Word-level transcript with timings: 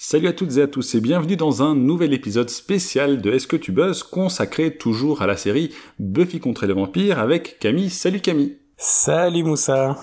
Salut 0.00 0.28
à 0.28 0.32
toutes 0.32 0.58
et 0.58 0.62
à 0.62 0.68
tous 0.68 0.94
et 0.94 1.00
bienvenue 1.00 1.34
dans 1.34 1.60
un 1.64 1.74
nouvel 1.74 2.14
épisode 2.14 2.50
spécial 2.50 3.20
de 3.20 3.32
Est-ce 3.32 3.48
que 3.48 3.56
tu 3.56 3.72
buzz 3.72 4.04
consacré 4.04 4.76
toujours 4.76 5.22
à 5.22 5.26
la 5.26 5.36
série 5.36 5.74
Buffy 5.98 6.38
contre 6.38 6.66
les 6.66 6.72
vampires 6.72 7.18
avec 7.18 7.58
Camille. 7.58 7.90
Salut 7.90 8.20
Camille. 8.20 8.58
Salut 8.76 9.42
Moussa. 9.42 9.98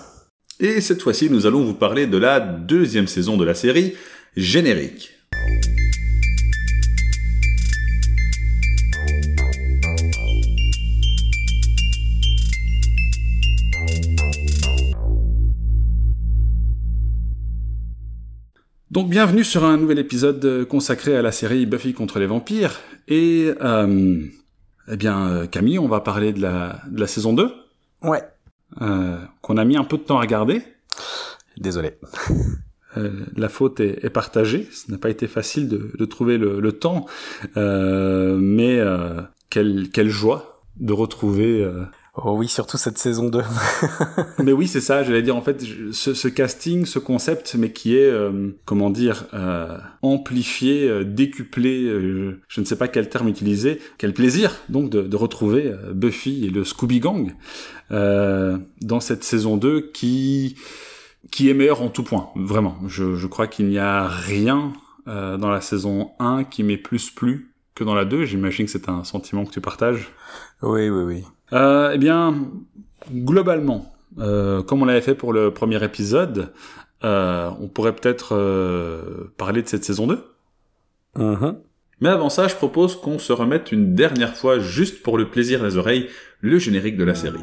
Et 0.60 0.82
cette 0.82 1.00
fois-ci, 1.00 1.30
nous 1.30 1.46
allons 1.46 1.64
vous 1.64 1.72
parler 1.72 2.06
de 2.06 2.18
la 2.18 2.40
deuxième 2.40 3.06
saison 3.06 3.38
de 3.38 3.44
la 3.46 3.54
série 3.54 3.94
Générique. 4.36 5.15
Donc 18.96 19.10
bienvenue 19.10 19.44
sur 19.44 19.62
un 19.62 19.76
nouvel 19.76 19.98
épisode 19.98 20.64
consacré 20.70 21.14
à 21.14 21.20
la 21.20 21.30
série 21.30 21.66
Buffy 21.66 21.92
contre 21.92 22.18
les 22.18 22.24
vampires. 22.24 22.80
Et 23.08 23.52
euh, 23.60 24.24
eh 24.90 24.96
bien 24.96 25.28
euh, 25.28 25.46
Camille, 25.46 25.78
on 25.78 25.86
va 25.86 26.00
parler 26.00 26.32
de 26.32 26.40
la, 26.40 26.80
de 26.90 26.98
la 26.98 27.06
saison 27.06 27.34
2. 27.34 27.52
Ouais. 28.00 28.22
Euh, 28.80 29.18
qu'on 29.42 29.58
a 29.58 29.66
mis 29.66 29.76
un 29.76 29.84
peu 29.84 29.98
de 29.98 30.02
temps 30.02 30.16
à 30.16 30.22
regarder. 30.22 30.62
Désolé. 31.58 31.98
Euh, 32.96 33.26
la 33.36 33.50
faute 33.50 33.80
est, 33.80 34.02
est, 34.02 34.08
partagée. 34.08 34.66
Ce 34.72 34.90
n'a 34.90 34.96
pas 34.96 35.10
été 35.10 35.26
facile 35.26 35.68
de, 35.68 35.92
de 35.94 36.04
trouver 36.06 36.38
le, 36.38 36.60
le 36.60 36.72
temps, 36.72 37.04
euh, 37.58 38.38
mais 38.40 38.78
euh, 38.78 39.20
quelle, 39.50 39.90
quelle 39.92 40.08
joie 40.08 40.62
de 40.78 40.94
retrouver 40.94 41.62
euh, 41.62 41.84
Oh 42.18 42.32
oui, 42.32 42.48
surtout 42.48 42.78
cette 42.78 42.96
saison 42.96 43.28
2. 43.28 43.42
mais 44.42 44.52
oui, 44.52 44.66
c'est 44.66 44.80
ça, 44.80 45.02
j'allais 45.02 45.20
dire 45.20 45.36
en 45.36 45.42
fait, 45.42 45.62
ce, 45.92 46.14
ce, 46.14 46.28
casting, 46.28 46.86
ce 46.86 46.98
concept, 46.98 47.56
mais 47.58 47.72
qui 47.72 47.94
est, 47.94 48.08
euh, 48.08 48.52
comment 48.64 48.88
dire, 48.88 49.26
euh, 49.34 49.76
amplifié, 50.00 50.88
euh, 50.88 51.04
décuplé, 51.04 51.84
euh, 51.84 52.40
je 52.48 52.60
ne 52.62 52.64
sais 52.64 52.76
pas 52.76 52.88
quel 52.88 53.10
terme 53.10 53.28
utiliser, 53.28 53.80
quel 53.98 54.14
plaisir 54.14 54.56
donc 54.70 54.88
de, 54.88 55.02
de 55.02 55.16
retrouver 55.16 55.66
euh, 55.66 55.92
Buffy 55.92 56.46
et 56.46 56.50
le 56.50 56.64
Scooby 56.64 57.00
Gang 57.00 57.34
dans 57.90 59.00
cette 59.00 59.22
saison 59.22 59.56
2 59.56 59.92
qui 59.92 60.56
qui 61.30 61.50
est 61.50 61.54
meilleure 61.54 61.82
en 61.82 61.88
tout 61.88 62.02
point, 62.02 62.30
vraiment. 62.34 62.78
Je, 62.86 63.14
je 63.14 63.26
crois 63.26 63.46
qu'il 63.46 63.66
n'y 63.66 63.78
a 63.78 64.08
rien 64.08 64.72
dans 65.06 65.50
la 65.50 65.60
saison 65.60 66.12
1 66.18 66.44
qui 66.44 66.64
m'est 66.64 66.76
plus 66.76 67.10
plu 67.10 67.54
que 67.76 67.84
dans 67.84 67.94
la 67.94 68.04
2. 68.04 68.24
J'imagine 68.24 68.66
que 68.66 68.72
c'est 68.72 68.88
un 68.88 69.04
sentiment 69.04 69.44
que 69.44 69.52
tu 69.52 69.60
partages. 69.60 70.08
Oui, 70.62 70.88
oui, 70.88 71.02
oui. 71.04 71.24
Euh, 71.52 71.92
eh 71.94 71.98
bien, 71.98 72.34
globalement, 73.12 73.94
euh, 74.18 74.62
comme 74.62 74.82
on 74.82 74.84
l'avait 74.84 75.00
fait 75.00 75.14
pour 75.14 75.32
le 75.32 75.52
premier 75.52 75.82
épisode, 75.84 76.52
euh, 77.04 77.50
on 77.60 77.68
pourrait 77.68 77.94
peut-être 77.94 78.34
euh, 78.34 79.32
parler 79.36 79.62
de 79.62 79.68
cette 79.68 79.84
saison 79.84 80.06
2. 80.06 80.24
Mm-hmm. 81.16 81.56
Mais 82.00 82.08
avant 82.08 82.28
ça, 82.28 82.48
je 82.48 82.54
propose 82.54 82.96
qu'on 82.96 83.18
se 83.18 83.32
remette 83.32 83.72
une 83.72 83.94
dernière 83.94 84.34
fois, 84.34 84.58
juste 84.58 85.02
pour 85.02 85.18
le 85.18 85.30
plaisir 85.30 85.62
des 85.62 85.76
oreilles, 85.76 86.08
le 86.40 86.58
générique 86.58 86.96
de 86.96 87.04
la 87.04 87.14
série. 87.14 87.40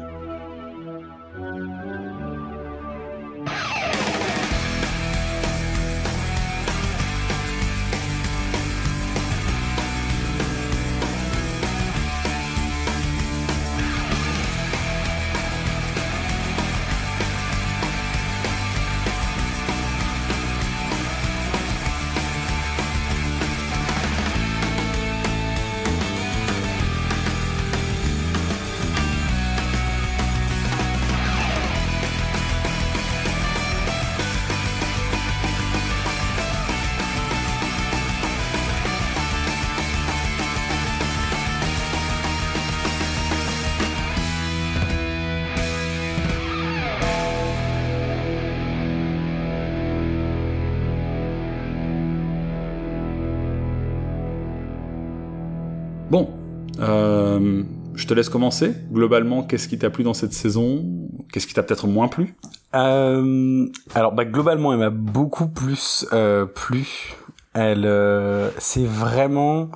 Te 58.14 58.16
laisse 58.16 58.28
commencer. 58.28 58.74
Globalement, 58.92 59.42
qu'est-ce 59.42 59.68
qui 59.68 59.76
t'a 59.76 59.90
plu 59.90 60.04
dans 60.04 60.14
cette 60.14 60.32
saison? 60.32 60.84
Qu'est-ce 61.32 61.46
qui 61.46 61.54
t'a 61.54 61.62
peut-être 61.62 61.88
moins 61.88 62.08
plu? 62.08 62.36
Euh, 62.74 63.66
Alors, 63.94 64.12
bah, 64.12 64.24
globalement, 64.24 64.72
elle 64.72 64.78
m'a 64.78 64.90
beaucoup 64.90 65.48
plus 65.48 66.06
euh, 66.12 66.46
plu. 66.46 67.14
Elle, 67.54 67.86
euh, 67.86 68.50
c'est 68.58 68.84
vraiment 68.84 69.70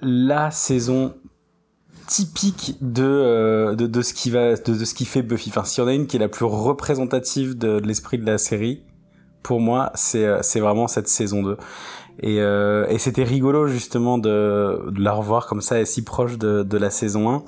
la 0.00 0.50
saison 0.50 1.14
typique 2.08 2.76
de, 2.80 3.74
de, 3.76 4.02
ce 4.02 4.14
qui 4.14 4.30
va 4.30 4.56
de, 4.56 4.84
ce 4.84 4.94
qui 4.94 5.04
fait 5.04 5.22
Buffy. 5.22 5.50
Enfin, 5.50 5.62
s'il 5.62 5.82
y 5.82 5.86
en 5.86 5.88
a 5.88 5.94
une 5.94 6.08
qui 6.08 6.16
est 6.16 6.20
la 6.20 6.28
plus 6.28 6.44
représentative 6.44 7.56
de, 7.56 7.78
de 7.78 7.86
l'esprit 7.86 8.18
de 8.18 8.26
la 8.26 8.38
série, 8.38 8.82
pour 9.44 9.60
moi, 9.60 9.92
c'est 9.94 10.42
c'est 10.42 10.60
vraiment 10.60 10.88
cette 10.88 11.08
saison 11.08 11.42
2. 11.42 11.56
Et, 12.18 12.40
euh, 12.40 12.86
et 12.88 12.98
c'était 12.98 13.24
rigolo 13.24 13.66
justement 13.66 14.18
de, 14.18 14.90
de, 14.90 15.00
la 15.00 15.12
revoir 15.12 15.46
comme 15.46 15.62
ça, 15.62 15.84
si 15.84 16.02
proche 16.02 16.36
de, 16.36 16.62
de 16.62 16.76
la 16.76 16.90
saison 16.90 17.30
1, 17.30 17.42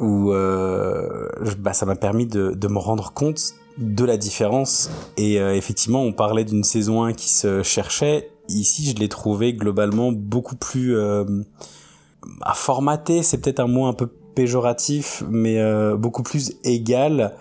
où 0.00 0.32
euh, 0.32 1.28
bah, 1.58 1.72
ça 1.72 1.86
m'a 1.86 1.96
permis 1.96 2.26
de, 2.26 2.50
de 2.50 2.68
me 2.68 2.78
rendre 2.78 3.12
compte 3.12 3.54
de 3.78 4.04
la 4.04 4.16
différence. 4.16 4.90
Et 5.16 5.40
euh, 5.40 5.54
effectivement, 5.54 6.02
on 6.02 6.12
parlait 6.12 6.44
d'une 6.44 6.64
saison 6.64 7.04
1 7.04 7.12
qui 7.12 7.30
se 7.30 7.62
cherchait. 7.62 8.30
Ici, 8.48 8.90
je 8.90 9.00
l'ai 9.00 9.08
trouvé 9.08 9.54
globalement 9.54 10.12
beaucoup 10.12 10.56
plus 10.56 10.96
euh, 10.96 11.24
formaté. 12.54 13.22
C'est 13.22 13.38
peut-être 13.38 13.60
un 13.60 13.66
mot 13.66 13.86
un 13.86 13.94
peu 13.94 14.06
péjoratif, 14.06 15.22
mais 15.30 15.58
euh, 15.58 15.96
beaucoup 15.96 16.22
plus 16.22 16.54
égal 16.64 17.34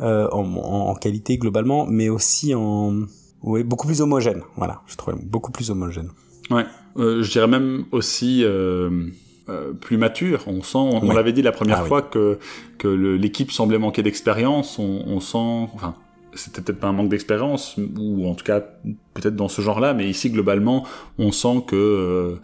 euh, 0.00 0.28
en, 0.32 0.56
en, 0.56 0.94
qualité 0.94 1.38
globalement, 1.38 1.86
mais 1.86 2.08
aussi 2.08 2.54
en 2.54 3.02
oui, 3.44 3.62
beaucoup 3.62 3.86
plus 3.86 4.00
homogène. 4.00 4.42
Voilà, 4.56 4.80
je 4.86 4.96
trouvais 4.96 5.16
beaucoup 5.22 5.52
plus 5.52 5.70
homogène. 5.70 6.08
Ouais, 6.50 6.64
euh, 6.96 7.22
je 7.22 7.30
dirais 7.30 7.46
même 7.46 7.84
aussi 7.92 8.42
euh, 8.42 9.06
euh, 9.48 9.72
plus 9.72 9.98
mature. 9.98 10.44
On 10.46 10.62
sent, 10.62 10.78
on, 10.78 11.12
l'avait 11.12 11.32
dit 11.32 11.42
la 11.42 11.52
première 11.52 11.80
ah, 11.80 11.84
fois 11.84 12.00
oui. 12.00 12.08
que 12.10 12.38
que 12.78 12.88
l'équipe 12.88 13.52
semblait 13.52 13.78
manquer 13.78 14.02
d'expérience. 14.02 14.78
On, 14.78 15.04
on, 15.06 15.20
sent, 15.20 15.70
enfin, 15.74 15.94
c'était 16.32 16.62
peut-être 16.62 16.80
pas 16.80 16.88
un 16.88 16.92
manque 16.92 17.10
d'expérience 17.10 17.76
ou 17.98 18.26
en 18.26 18.34
tout 18.34 18.44
cas 18.44 18.60
peut-être 19.12 19.36
dans 19.36 19.48
ce 19.48 19.60
genre-là, 19.60 19.92
mais 19.92 20.08
ici 20.08 20.30
globalement, 20.30 20.86
on 21.18 21.30
sent 21.30 21.64
que 21.66 22.38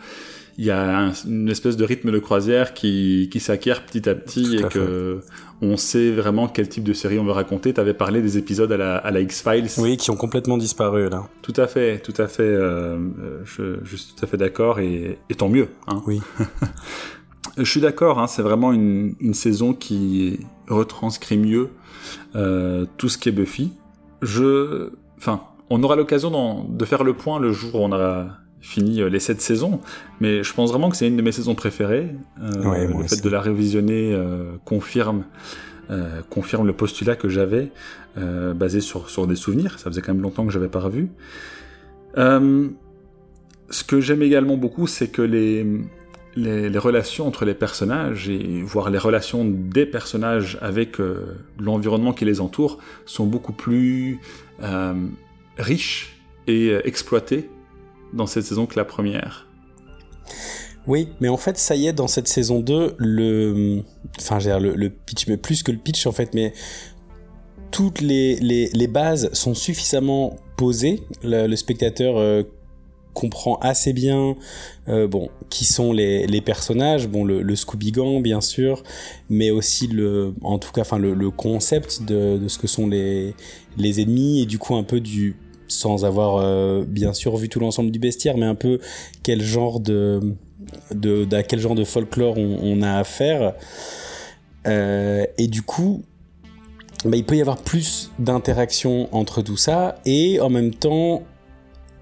il 0.58 0.66
y 0.66 0.70
a 0.70 0.98
un, 0.98 1.12
une 1.26 1.48
espèce 1.48 1.78
de 1.78 1.84
rythme 1.84 2.12
de 2.12 2.18
croisière 2.18 2.74
qui, 2.74 3.30
qui 3.32 3.40
s'acquiert 3.40 3.86
petit 3.86 4.06
à 4.06 4.14
petit 4.14 4.42
Tout 4.42 4.54
et 4.54 4.64
à 4.64 4.68
que 4.68 5.22
fait. 5.22 5.32
On 5.62 5.76
sait 5.76 6.10
vraiment 6.10 6.48
quel 6.48 6.68
type 6.68 6.84
de 6.84 6.92
série 6.92 7.18
on 7.18 7.24
veut 7.24 7.32
raconter. 7.32 7.74
Tu 7.74 7.80
avais 7.80 7.94
parlé 7.94 8.22
des 8.22 8.38
épisodes 8.38 8.70
à 8.72 8.76
la, 8.76 8.96
à 8.96 9.10
la 9.10 9.20
X-Files. 9.20 9.68
Oui, 9.78 9.96
qui 9.96 10.10
ont 10.10 10.16
complètement 10.16 10.56
disparu 10.56 11.08
là. 11.08 11.24
Tout 11.42 11.52
à 11.56 11.66
fait, 11.66 11.98
tout 11.98 12.14
à 12.18 12.28
fait. 12.28 12.42
Euh, 12.42 12.98
je, 13.44 13.78
je, 13.84 13.96
suis 13.96 14.14
tout 14.14 14.24
à 14.24 14.28
fait 14.28 14.36
d'accord 14.36 14.80
et, 14.80 15.18
et, 15.28 15.34
tant 15.34 15.48
mieux. 15.48 15.68
Hein. 15.86 16.02
Oui. 16.06 16.20
je 17.58 17.64
suis 17.64 17.80
d'accord, 17.80 18.18
hein, 18.18 18.26
c'est 18.26 18.42
vraiment 18.42 18.72
une, 18.72 19.14
une, 19.20 19.34
saison 19.34 19.74
qui 19.74 20.40
retranscrit 20.68 21.38
mieux 21.38 21.68
euh, 22.36 22.86
tout 22.96 23.08
ce 23.08 23.18
qu'est 23.18 23.32
Buffy. 23.32 23.72
Je, 24.22 24.90
enfin, 25.18 25.42
on 25.68 25.82
aura 25.82 25.96
l'occasion 25.96 26.64
de 26.68 26.84
faire 26.84 27.04
le 27.04 27.14
point 27.14 27.38
le 27.38 27.52
jour 27.52 27.76
où 27.76 27.84
on 27.84 27.92
aura 27.92 28.28
fini 28.60 29.08
les 29.08 29.20
sept 29.20 29.40
saisons, 29.40 29.80
mais 30.20 30.42
je 30.44 30.52
pense 30.52 30.70
vraiment 30.70 30.90
que 30.90 30.96
c'est 30.96 31.08
une 31.08 31.16
de 31.16 31.22
mes 31.22 31.32
saisons 31.32 31.54
préférées. 31.54 32.10
Euh, 32.42 32.62
ouais, 32.64 32.86
le 32.86 32.92
fait 32.92 33.14
aussi. 33.14 33.22
de 33.22 33.28
la 33.28 33.40
révisionner 33.40 34.12
euh, 34.12 34.52
confirme 34.64 35.24
euh, 35.90 36.20
confirme 36.28 36.66
le 36.66 36.72
postulat 36.72 37.16
que 37.16 37.28
j'avais 37.28 37.72
euh, 38.18 38.52
basé 38.54 38.80
sur 38.80 39.08
sur 39.10 39.26
des 39.26 39.36
souvenirs. 39.36 39.78
Ça 39.78 39.90
faisait 39.90 40.02
quand 40.02 40.12
même 40.12 40.22
longtemps 40.22 40.46
que 40.46 40.52
j'avais 40.52 40.68
pas 40.68 40.80
revu. 40.80 41.08
Euh, 42.18 42.68
ce 43.70 43.84
que 43.84 44.00
j'aime 44.00 44.22
également 44.22 44.56
beaucoup, 44.56 44.86
c'est 44.86 45.08
que 45.08 45.22
les, 45.22 45.64
les, 46.34 46.68
les 46.68 46.78
relations 46.78 47.26
entre 47.26 47.44
les 47.44 47.54
personnages 47.54 48.28
et 48.28 48.62
voire 48.62 48.90
les 48.90 48.98
relations 48.98 49.44
des 49.44 49.86
personnages 49.86 50.58
avec 50.60 51.00
euh, 51.00 51.36
l'environnement 51.58 52.12
qui 52.12 52.24
les 52.24 52.40
entoure 52.40 52.78
sont 53.06 53.26
beaucoup 53.26 53.52
plus 53.52 54.20
riches 55.56 56.20
et 56.46 56.74
exploitées 56.84 57.48
dans 58.12 58.26
cette 58.26 58.44
saison 58.44 58.66
que 58.66 58.76
la 58.76 58.84
première. 58.84 59.46
Oui, 60.86 61.08
mais 61.20 61.28
en 61.28 61.36
fait, 61.36 61.58
ça 61.58 61.76
y 61.76 61.86
est, 61.86 61.92
dans 61.92 62.08
cette 62.08 62.28
saison 62.28 62.60
2, 62.60 62.94
le, 62.98 63.82
enfin, 64.18 64.38
le, 64.58 64.74
le 64.74 64.90
pitch, 64.90 65.26
mais 65.26 65.36
plus 65.36 65.62
que 65.62 65.70
le 65.70 65.78
pitch, 65.78 66.06
en 66.06 66.12
fait, 66.12 66.34
mais 66.34 66.52
toutes 67.70 68.00
les, 68.00 68.36
les, 68.36 68.68
les 68.72 68.86
bases 68.86 69.32
sont 69.32 69.54
suffisamment 69.54 70.36
posées. 70.56 71.02
Le, 71.22 71.54
spectateur 71.56 72.16
euh, 72.16 72.42
comprend 73.14 73.56
assez 73.56 73.92
bien 73.92 74.36
euh, 74.88 75.06
bon 75.06 75.30
qui 75.48 75.64
sont 75.64 75.92
les, 75.92 76.26
les 76.26 76.40
personnages 76.40 77.08
bon 77.08 77.24
le, 77.24 77.42
le, 77.42 77.56
Scooby 77.56 77.90
Gang 77.90 78.22
bien 78.22 78.40
sûr 78.40 78.84
mais 79.28 79.50
aussi 79.50 79.88
le 79.88 80.32
en 80.42 80.58
tout 80.60 80.70
cas 80.70 80.82
enfin 80.82 80.98
le, 80.98 81.30
concept 81.30 82.04
de, 82.04 82.38
de, 82.38 82.48
ce 82.48 82.58
que 82.58 82.68
sont 82.68 82.86
les 82.86 83.34
les 83.76 84.00
ennemis 84.00 84.42
et 84.42 84.46
du 84.46 84.58
coup 84.58 84.76
un 84.76 84.84
peu 84.84 85.00
du 85.00 85.36
sans 85.70 86.04
avoir 86.04 86.36
euh, 86.36 86.84
bien 86.86 87.12
sûr 87.12 87.36
vu 87.36 87.48
tout 87.48 87.60
l'ensemble 87.60 87.90
du 87.90 87.98
bestiaire 87.98 88.36
mais 88.36 88.46
un 88.46 88.54
peu 88.54 88.78
quel 89.22 89.42
genre 89.42 89.80
de 89.80 90.34
de 90.92 91.26
quel 91.42 91.58
genre 91.58 91.74
de 91.74 91.84
folklore 91.84 92.36
on, 92.36 92.82
a 92.82 92.98
affaire. 92.98 93.54
Euh, 94.66 95.24
et 95.38 95.46
du 95.46 95.62
coup 95.62 96.02
bah, 97.04 97.16
il 97.16 97.24
peut 97.24 97.36
y 97.36 97.40
avoir 97.40 97.56
plus 97.56 98.10
d'interaction 98.18 99.08
entre 99.12 99.40
tout 99.40 99.56
ça 99.56 99.98
et 100.04 100.38
en 100.40 100.50
même 100.50 100.74
temps 100.74 101.22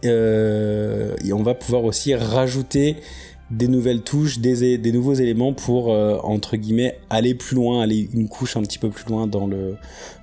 euh, 0.05 1.17
on 1.33 1.43
va 1.43 1.55
pouvoir 1.55 1.85
aussi 1.85 2.15
rajouter 2.15 2.97
des 3.51 3.69
nouvelles 3.69 4.03
touches, 4.03 4.39
des, 4.39 4.77
des 4.77 4.93
nouveaux 4.93 5.15
éléments 5.15 5.53
pour, 5.53 5.93
euh, 5.93 6.19
entre 6.23 6.57
guillemets, 6.57 6.99
aller 7.09 7.35
plus 7.35 7.57
loin, 7.57 7.83
aller 7.83 8.09
une 8.13 8.29
couche 8.29 8.57
un 8.57 8.63
petit 8.63 8.79
peu 8.79 8.91
plus 8.91 9.09
loin 9.09 9.27
dans 9.27 9.47
le... 9.47 9.77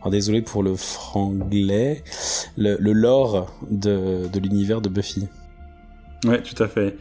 Désolé 0.09 0.43
pour 0.43 0.61
le 0.61 0.75
franglais, 0.75 2.03
le, 2.57 2.77
lore 2.77 3.51
de, 3.71 4.29
l'univers 4.39 4.81
de 4.81 4.89
Buffy. 4.89 5.27
Ouais, 6.25 6.41
tout 6.43 6.61
à 6.61 6.67
fait. 6.67 6.95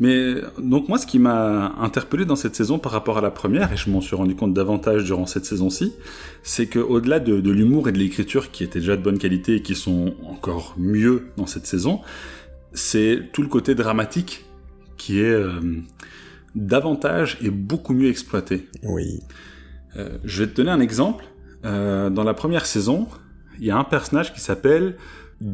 Mais 0.00 0.34
donc 0.58 0.88
moi, 0.88 0.98
ce 0.98 1.06
qui 1.06 1.20
m'a 1.20 1.74
interpellé 1.78 2.24
dans 2.24 2.34
cette 2.34 2.56
saison 2.56 2.80
par 2.80 2.90
rapport 2.90 3.18
à 3.18 3.20
la 3.20 3.30
première, 3.30 3.72
et 3.72 3.76
je 3.76 3.88
m'en 3.88 4.00
suis 4.00 4.16
rendu 4.16 4.34
compte 4.34 4.52
davantage 4.52 5.04
durant 5.04 5.26
cette 5.26 5.44
saison-ci, 5.44 5.92
c'est 6.42 6.66
que 6.66 6.80
au-delà 6.80 7.20
de, 7.20 7.40
de 7.40 7.50
l'humour 7.50 7.88
et 7.88 7.92
de 7.92 7.98
l'écriture 7.98 8.50
qui 8.50 8.64
étaient 8.64 8.80
déjà 8.80 8.96
de 8.96 9.02
bonne 9.02 9.18
qualité 9.18 9.56
et 9.56 9.62
qui 9.62 9.76
sont 9.76 10.14
encore 10.26 10.74
mieux 10.76 11.28
dans 11.36 11.46
cette 11.46 11.66
saison, 11.66 12.00
c'est 12.72 13.30
tout 13.32 13.42
le 13.42 13.48
côté 13.48 13.76
dramatique 13.76 14.44
qui 15.00 15.20
est 15.20 15.32
euh, 15.32 15.60
davantage 16.54 17.38
et 17.40 17.50
beaucoup 17.50 17.94
mieux 17.94 18.10
exploité. 18.10 18.68
Oui. 18.82 19.20
Euh, 19.96 20.18
je 20.24 20.44
vais 20.44 20.50
te 20.50 20.56
donner 20.56 20.70
un 20.70 20.80
exemple. 20.80 21.24
Euh, 21.64 22.10
dans 22.10 22.24
la 22.24 22.34
première 22.34 22.66
saison, 22.66 23.08
il 23.58 23.66
y 23.66 23.70
a 23.70 23.78
un 23.78 23.84
personnage 23.84 24.32
qui 24.34 24.40
s'appelle 24.40 24.96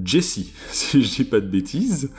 Jessie, 0.05 0.53
si 0.71 1.03
je 1.03 1.17
dis 1.17 1.25
pas 1.25 1.41
de 1.41 1.47
bêtises. 1.47 2.11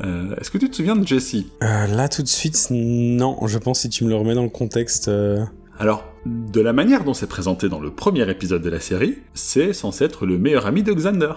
Euh, 0.00 0.36
Est-ce 0.36 0.50
que 0.50 0.58
tu 0.58 0.70
te 0.70 0.76
souviens 0.76 0.96
de 0.96 1.06
Jessie 1.06 1.50
euh, 1.62 1.86
Là, 1.88 2.08
tout 2.08 2.22
de 2.22 2.28
suite, 2.28 2.68
non. 2.70 3.46
Je 3.46 3.58
pense 3.58 3.80
si 3.80 3.88
tu 3.88 4.04
me 4.04 4.10
le 4.10 4.16
remets 4.16 4.34
dans 4.34 4.44
le 4.44 4.48
contexte. 4.48 5.08
Euh... 5.08 5.44
Alors, 5.78 6.04
de 6.24 6.60
la 6.60 6.72
manière 6.72 7.04
dont 7.04 7.14
c'est 7.14 7.26
présenté 7.26 7.68
dans 7.68 7.80
le 7.80 7.90
premier 7.90 8.28
épisode 8.30 8.62
de 8.62 8.70
la 8.70 8.80
série, 8.80 9.18
c'est 9.34 9.72
censé 9.72 10.04
être 10.04 10.24
le 10.24 10.38
meilleur 10.38 10.66
ami 10.66 10.82
de 10.82 10.92
Xander. 10.92 11.32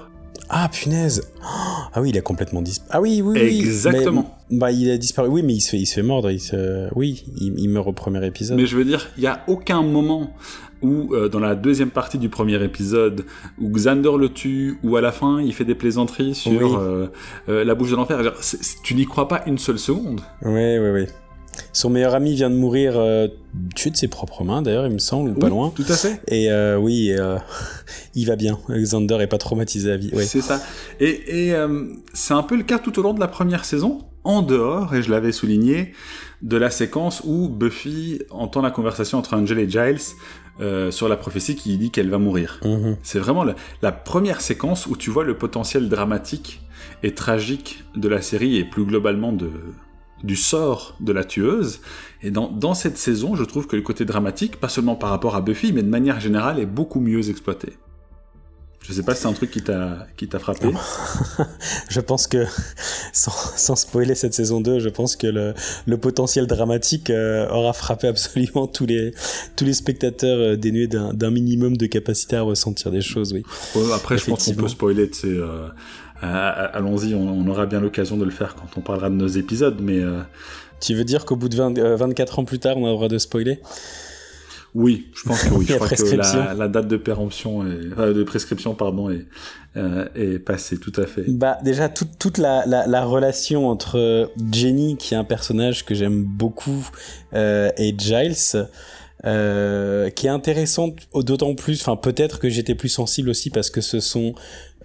Ah 0.50 0.70
punaise 0.70 1.32
Ah 1.94 2.02
oui, 2.02 2.10
il 2.10 2.18
a 2.18 2.22
complètement 2.22 2.62
disparu. 2.62 2.90
Ah 2.92 3.02
oui, 3.02 3.22
oui, 3.24 3.40
oui. 3.40 3.60
Exactement. 3.60 4.38
Mais, 4.50 4.58
bah, 4.58 4.72
il 4.72 4.90
a 4.90 4.98
disparu. 4.98 5.30
Oui, 5.30 5.44
mais 5.44 5.54
il 5.54 5.62
se 5.62 5.72
fait, 5.72 5.78
il 5.78 5.86
se 5.86 5.96
fait 5.96 6.04
mordre. 6.04 6.32
Il 6.32 6.40
se... 6.40 6.88
Oui, 6.96 7.26
il, 7.38 7.60
il 7.60 7.70
meurt 7.70 7.88
au 7.88 7.94
premier 7.94 8.26
épisode. 8.26 8.58
Mais 8.58 8.66
je 8.66 8.78
veux 8.78 8.86
dire, 8.86 9.10
il 9.18 9.24
y 9.24 9.28
a 9.28 9.44
aucun 9.48 9.82
moment 9.82 10.34
où 10.82 11.14
euh, 11.14 11.30
dans 11.30 11.40
la 11.40 11.56
deuxième 11.56 11.90
partie 11.90 12.18
du 12.18 12.30
premier 12.30 12.64
épisode, 12.64 13.26
où 13.60 13.70
Xander 13.70 14.12
le 14.18 14.30
tue, 14.30 14.78
ou 14.84 14.96
à 14.96 15.02
la 15.02 15.12
fin 15.12 15.42
il 15.42 15.54
fait 15.54 15.66
des 15.66 15.76
plaisanteries 15.76 16.36
sur 16.36 16.52
oui. 16.52 16.76
euh, 16.78 17.08
euh, 17.50 17.64
la 17.64 17.76
bouche 17.76 17.92
de 17.92 17.96
l'enfer. 17.96 18.34
Tu 18.84 18.96
n'y 18.96 19.06
crois 19.06 19.28
pas 19.28 19.44
une 19.46 19.58
seule 19.58 19.80
seconde. 19.80 20.22
Oui, 20.42 20.78
oui, 20.78 20.90
oui. 20.94 21.06
Son 21.74 21.90
meilleur 21.90 22.16
ami 22.16 22.34
vient 22.36 22.50
de 22.50 22.56
mourir 22.56 22.94
euh, 22.96 23.28
tué 23.76 23.90
de 23.90 23.98
ses 23.98 24.08
propres 24.08 24.44
mains, 24.44 24.62
d'ailleurs, 24.62 24.86
il 24.86 24.94
me 24.94 25.00
semble, 25.00 25.32
ou 25.32 25.34
oui, 25.34 25.40
pas 25.40 25.50
loin. 25.50 25.72
Tout 25.76 25.86
à 25.88 25.96
fait. 25.96 26.22
Et 26.28 26.52
euh, 26.52 26.78
oui, 26.78 27.12
euh, 27.12 27.38
il 28.16 28.26
va 28.26 28.36
bien. 28.36 28.60
Xander 28.70 29.18
est 29.22 29.28
pas 29.28 29.38
traumatisé 29.38 29.92
à 29.92 29.98
vie. 29.98 30.12
Ouais. 30.14 30.26
C'est 30.26 30.42
ça. 30.42 30.62
Et, 31.00 31.48
et 31.48 31.54
euh, 31.54 31.86
c'est 32.14 32.34
un 32.34 32.44
peu 32.44 32.56
le 32.56 32.64
cas 32.64 32.80
tout 32.80 32.98
au 33.00 33.02
long 33.02 33.14
de 33.14 33.20
la 33.20 33.28
première 33.28 33.66
saison, 33.66 34.00
en 34.24 34.42
dehors, 34.42 34.94
et 34.96 35.02
je 35.02 35.10
l'avais 35.10 35.32
souligné, 35.32 35.94
de 36.42 36.58
la 36.58 36.70
séquence 36.70 37.22
où 37.26 37.50
Buffy 37.50 38.22
entend 38.30 38.62
la 38.62 38.72
conversation 38.72 39.18
entre 39.18 39.36
Angel 39.36 39.60
et 39.60 39.70
Giles 39.70 40.00
euh, 40.62 40.92
sur 40.92 41.08
la 41.08 41.18
prophétie 41.18 41.56
qui 41.56 41.78
dit 41.78 41.90
qu'elle 41.90 42.10
va 42.10 42.18
mourir. 42.18 42.60
-hmm. 42.64 42.96
C'est 43.02 43.20
vraiment 43.20 43.44
la, 43.44 43.56
la, 43.82 43.92
première 43.92 44.42
séquence 44.42 44.88
où 44.88 44.96
tu 44.96 45.10
vois 45.10 45.24
le 45.24 45.38
potentiel 45.38 45.90
dramatique 45.90 46.62
et 47.04 47.14
tragique 47.14 47.84
de 47.96 48.08
la 48.10 48.22
série 48.22 48.58
et 48.58 48.66
plus 48.66 48.86
globalement 48.86 49.32
de, 49.32 49.50
du 50.24 50.36
sort 50.36 50.96
de 51.00 51.12
la 51.12 51.24
tueuse. 51.24 51.82
Et 52.22 52.32
dans, 52.32 52.50
dans 52.50 52.74
cette 52.74 52.98
saison, 52.98 53.36
je 53.36 53.44
trouve 53.44 53.68
que 53.68 53.76
le 53.76 53.82
côté 53.82 54.06
dramatique, 54.06 54.60
pas 54.60 54.70
seulement 54.70 54.96
par 54.96 55.10
rapport 55.10 55.36
à 55.36 55.42
Buffy, 55.42 55.72
mais 55.72 55.84
de 55.84 55.90
manière 55.90 56.20
générale, 56.20 56.60
est 56.60 56.66
beaucoup 56.66 57.00
mieux 57.00 57.30
exploité. 57.30 57.74
Je 58.90 58.96
sais 58.96 59.04
pas 59.04 59.14
si 59.14 59.22
c'est 59.22 59.28
un 59.28 59.34
truc 59.34 59.52
qui 59.52 59.62
t'a 59.62 60.08
qui 60.18 60.28
t'a 60.28 60.40
frappé. 60.40 60.70
je 61.90 62.00
pense 62.00 62.26
que 62.26 62.46
sans, 63.14 63.32
sans, 63.32 63.76
spoiler 63.76 64.16
cette 64.16 64.34
saison 64.34 64.62
2, 64.62 64.80
je 64.80 64.90
pense 64.90 65.16
que 65.16 65.28
le, 65.28 65.54
le 65.86 65.98
potentiel 65.98 66.48
dramatique 66.48 67.12
euh, 67.12 67.48
aura 67.50 67.74
frappé 67.74 68.08
absolument 68.08 68.66
tous 68.66 68.88
les 68.88 69.12
tous 69.56 69.66
les 69.66 69.74
spectateurs 69.74 70.40
euh, 70.40 70.56
dénués 70.56 70.88
d'un 70.88 71.30
minimum 71.30 71.78
de 71.78 71.86
capacité 71.86 72.38
à 72.38 72.42
ressentir 72.42 72.90
des 72.90 73.02
choses, 73.02 73.32
oui. 73.34 73.44
Ouais, 73.76 73.94
après, 73.94 74.18
je 74.18 74.26
pense 74.26 74.46
qu'on 74.46 74.56
peut 74.56 74.68
spoiler, 74.68 75.10
tu 75.10 75.20
sais. 75.20 75.28
Euh, 75.28 75.68
Allons-y, 76.22 77.14
on, 77.16 77.28
on, 77.30 77.48
aura 77.48 77.66
bien 77.66 77.80
l'occasion 77.80 78.18
de 78.18 78.26
le 78.26 78.32
faire 78.32 78.56
quand 78.56 78.78
on 78.78 78.82
parlera 78.82 79.10
de 79.10 79.16
nos 79.16 79.28
épisodes, 79.28 79.80
mais. 79.82 80.00
euh, 80.00 80.20
Tu 80.82 80.94
veux 80.96 81.04
dire 81.06 81.26
qu'au 81.26 81.36
bout 81.36 81.50
de 81.50 81.56
20, 81.56 81.96
24 81.96 82.40
ans 82.40 82.46
plus 82.46 82.60
tard, 82.60 82.78
on 82.78 82.86
a 82.86 82.90
le 82.90 82.96
droit 82.96 83.08
de 83.08 83.18
spoiler? 83.18 83.60
Oui, 84.76 85.08
je 85.16 85.24
pense 85.28 85.44
que 85.44 85.54
oui. 85.54 85.66
je 85.70 85.76
crois 85.76 85.88
que 85.90 86.16
la, 86.16 86.54
la, 86.54 86.68
date 86.68 86.88
de 86.88 86.98
péremption, 86.98 87.66
est, 87.66 87.98
euh, 87.98 88.14
de 88.14 88.24
prescription, 88.24 88.76
pardon, 88.76 89.10
est, 89.10 89.26
euh, 89.78 90.06
est 90.16 90.40
passée, 90.40 90.78
tout 90.78 90.94
à 90.96 91.06
fait. 91.08 91.24
Bah 91.28 91.58
déjà 91.64 91.90
toute 91.90 92.20
toute 92.20 92.38
la, 92.38 92.66
la, 92.68 92.86
la, 92.86 93.04
relation 93.04 93.68
entre 93.68 94.32
Jenny, 94.52 94.96
qui 94.98 95.16
est 95.16 95.18
un 95.18 95.24
personnage 95.24 95.86
que 95.86 95.96
j'aime 95.96 96.24
beaucoup, 96.24 96.88
euh, 97.34 97.72
et 97.78 97.96
Giles. 97.98 98.68
Euh, 99.26 100.10
qui 100.10 100.28
est 100.28 100.30
intéressante 100.30 100.94
d'autant 101.14 101.54
plus, 101.54 101.82
enfin 101.82 101.98
peut-être 101.98 102.40
que 102.40 102.48
j'étais 102.48 102.74
plus 102.74 102.88
sensible 102.88 103.30
aussi 103.30 103.50
parce 103.50 103.70
que 103.70 103.82
ce 103.82 104.00
sont 104.00 104.34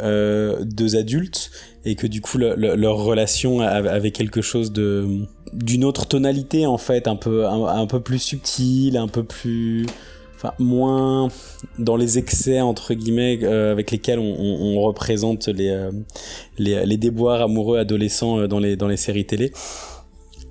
euh, 0.03 0.65
deux 0.65 0.97
adultes 0.97 1.53
et 1.85 1.95
que 1.95 2.09
du 2.09 2.21
coup 2.21 2.39
le, 2.39 2.57
le, 2.57 2.75
leur 2.75 2.97
relation 2.97 3.61
avait 3.61 4.11
quelque 4.11 4.43
chose 4.43 4.73
de 4.73 5.21
d'une 5.53 5.85
autre 5.85 6.07
tonalité 6.07 6.67
en 6.67 6.79
fait, 6.79 7.07
un 7.07 7.15
peu 7.15 7.47
un, 7.47 7.87
peu 7.87 8.01
plus 8.01 8.19
subtile, 8.19 8.97
un 8.97 9.07
peu 9.07 9.23
plus 9.23 9.87
enfin 10.35 10.53
moins 10.59 11.29
dans 11.79 11.95
les 11.95 12.19
excès 12.19 12.61
entre 12.61 12.95
guillemets 12.95 13.39
euh, 13.45 13.71
avec 13.71 13.93
lesquels 13.93 14.19
on, 14.19 14.81
représente 14.81 15.47
les, 15.47 15.71
euh, 15.71 15.93
les, 16.59 16.85
les 16.85 16.97
déboires 16.97 17.43
amoureux 17.43 17.79
adolescents 17.79 18.49
dans 18.49 18.59
les 18.59 18.75
dans 18.75 18.89
les 18.89 18.97
séries 18.97 19.27
télé. 19.27 19.53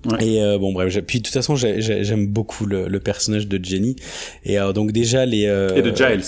Ouais. 0.05 0.25
Et 0.25 0.41
euh, 0.41 0.57
bon 0.57 0.73
bref, 0.73 0.97
puis 1.07 1.19
de 1.19 1.23
toute 1.23 1.33
façon 1.33 1.55
j'aime 1.55 2.27
beaucoup 2.27 2.65
le, 2.65 2.87
le, 2.87 2.99
personnage 2.99 3.47
de 3.47 3.63
Jenny 3.63 3.95
et 4.43 4.57
alors 4.57 4.73
donc 4.73 4.91
déjà 4.91 5.25
les 5.25 5.43
et 5.43 5.81
de 5.81 5.95
Giles. 5.95 6.25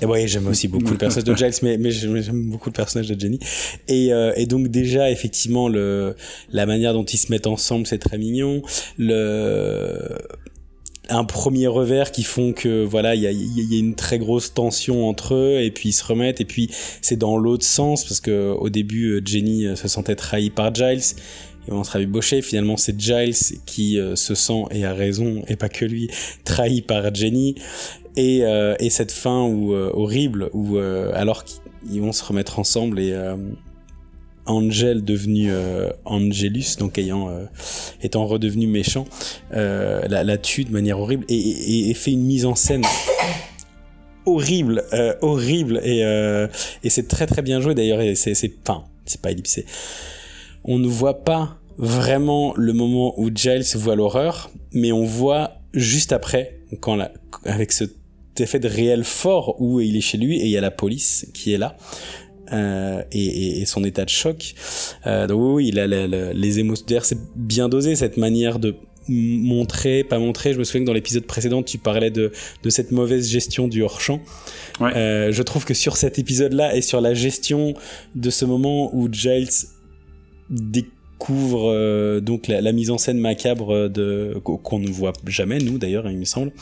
Et 0.00 0.06
ouais, 0.06 0.28
j'aime 0.28 0.46
aussi 0.46 0.68
beaucoup 0.68 0.92
le 0.92 0.98
personnage 0.98 1.24
de 1.24 1.34
Giles, 1.36 1.58
mais, 1.62 1.78
mais 1.78 1.90
j'aime 1.90 2.50
beaucoup 2.50 2.68
le 2.68 2.74
personnage 2.74 3.08
de 3.08 3.18
Jenny. 3.18 3.40
Et, 3.88 4.12
euh, 4.12 4.32
et 4.36 4.46
donc 4.46 4.68
déjà, 4.68 5.10
effectivement, 5.10 5.68
le, 5.68 6.14
la 6.52 6.66
manière 6.66 6.92
dont 6.92 7.04
ils 7.04 7.18
se 7.18 7.32
mettent 7.32 7.46
ensemble, 7.46 7.86
c'est 7.86 7.98
très 7.98 8.18
mignon. 8.18 8.62
Le, 8.96 10.18
un 11.08 11.24
premier 11.24 11.66
revers 11.66 12.12
qui 12.12 12.22
font 12.22 12.52
que 12.52 12.84
voilà 12.84 13.14
il 13.14 13.22
y 13.22 13.26
a, 13.26 13.32
y 13.32 13.74
a, 13.74 13.78
une 13.78 13.94
très 13.94 14.18
grosse 14.18 14.52
tension 14.52 15.08
entre 15.08 15.34
eux 15.34 15.58
et 15.62 15.70
puis 15.70 15.88
ils 15.88 15.92
se 15.94 16.04
remettent 16.04 16.42
et 16.42 16.44
puis 16.44 16.68
c'est 17.00 17.16
dans 17.16 17.38
l'autre 17.38 17.64
sens 17.64 18.04
parce 18.04 18.20
que 18.20 18.50
au 18.50 18.68
début 18.68 19.22
Jenny 19.24 19.74
se 19.74 19.88
sentait 19.88 20.16
trahie 20.16 20.50
par 20.50 20.74
Giles 20.74 21.16
vont 21.70 21.84
se 21.84 21.90
rabibocher. 21.90 22.42
Finalement, 22.42 22.76
c'est 22.76 22.98
Giles 22.98 23.34
qui 23.66 23.98
euh, 23.98 24.16
se 24.16 24.34
sent, 24.34 24.64
et 24.70 24.84
a 24.84 24.94
raison, 24.94 25.42
et 25.48 25.56
pas 25.56 25.68
que 25.68 25.84
lui, 25.84 26.10
trahi 26.44 26.82
par 26.82 27.14
Jenny. 27.14 27.54
Et, 28.16 28.40
euh, 28.42 28.74
et 28.80 28.90
cette 28.90 29.12
fin 29.12 29.48
euh, 29.48 29.90
horrible, 29.92 30.50
où 30.52 30.78
alors 30.78 31.44
qu'ils 31.44 32.00
vont 32.00 32.12
se 32.12 32.24
remettre 32.24 32.58
ensemble 32.58 32.98
et 32.98 33.16
Angel 34.46 35.04
devenu 35.04 35.52
Angelus, 36.04 36.76
donc 36.78 36.98
ayant 36.98 37.30
étant 38.02 38.26
redevenu 38.26 38.66
méchant, 38.66 39.04
la, 39.50 40.38
tue 40.38 40.64
de 40.64 40.72
manière 40.72 40.98
horrible 40.98 41.24
et, 41.28 41.94
fait 41.94 42.12
une 42.12 42.24
mise 42.24 42.44
en 42.44 42.56
scène 42.56 42.82
horrible, 44.26 44.84
horrible 45.20 45.80
et, 45.84 46.00
et 46.82 46.90
c'est 46.90 47.06
très 47.06 47.26
très 47.26 47.42
bien 47.42 47.60
joué 47.60 47.74
d'ailleurs. 47.74 48.00
C'est 48.16 48.34
c'est 48.34 48.50
pas 48.58 49.30
ellipsé 49.30 49.64
on 50.64 50.78
ne 50.78 50.86
voit 50.86 51.24
pas 51.24 51.57
vraiment 51.78 52.52
le 52.56 52.72
moment 52.72 53.18
où 53.18 53.30
Giles 53.34 53.64
voit 53.76 53.96
l'horreur, 53.96 54.50
mais 54.72 54.92
on 54.92 55.04
voit 55.04 55.52
juste 55.72 56.12
après, 56.12 56.60
quand 56.80 56.96
la, 56.96 57.12
avec 57.44 57.72
cet 57.72 57.92
effet 58.38 58.58
de 58.58 58.68
réel 58.68 59.04
fort 59.04 59.60
où 59.60 59.80
il 59.80 59.96
est 59.96 60.00
chez 60.00 60.18
lui 60.18 60.38
et 60.38 60.44
il 60.44 60.50
y 60.50 60.56
a 60.56 60.60
la 60.60 60.70
police 60.70 61.26
qui 61.34 61.52
est 61.52 61.58
là. 61.58 61.76
Euh, 62.52 63.02
et, 63.12 63.26
et, 63.26 63.60
et, 63.60 63.66
son 63.66 63.84
état 63.84 64.06
de 64.06 64.10
choc. 64.10 64.54
Euh, 65.06 65.26
donc 65.26 65.56
oui, 65.56 65.68
il 65.68 65.78
a 65.78 65.86
la, 65.86 66.06
la, 66.06 66.32
les 66.32 66.58
émotions. 66.58 66.86
D'ailleurs, 66.88 67.04
c'est 67.04 67.18
bien 67.36 67.68
dosé 67.68 67.94
cette 67.94 68.16
manière 68.16 68.58
de 68.58 68.76
montrer, 69.06 70.02
pas 70.02 70.18
montrer. 70.18 70.54
Je 70.54 70.58
me 70.58 70.64
souviens 70.64 70.80
que 70.80 70.86
dans 70.86 70.94
l'épisode 70.94 71.24
précédent, 71.24 71.62
tu 71.62 71.76
parlais 71.76 72.10
de, 72.10 72.32
de 72.62 72.70
cette 72.70 72.90
mauvaise 72.90 73.28
gestion 73.28 73.68
du 73.68 73.82
hors-champ. 73.82 74.20
Ouais. 74.80 74.96
Euh, 74.96 75.30
je 75.30 75.42
trouve 75.42 75.66
que 75.66 75.74
sur 75.74 75.98
cet 75.98 76.18
épisode-là 76.18 76.74
et 76.74 76.80
sur 76.80 77.02
la 77.02 77.12
gestion 77.12 77.74
de 78.14 78.30
ce 78.30 78.46
moment 78.46 78.94
où 78.94 79.12
Giles 79.12 79.48
couvre 81.18 82.20
donc 82.20 82.48
la, 82.48 82.72
mise 82.72 82.90
en 82.90 82.98
scène 82.98 83.18
macabre 83.18 83.88
de 83.88 84.40
qu'on 84.42 84.78
ne 84.78 84.88
voit 84.88 85.12
jamais 85.26 85.58
nous 85.58 85.78
d'ailleurs 85.78 86.08
il 86.08 86.18
me 86.18 86.24
semble. 86.24 86.52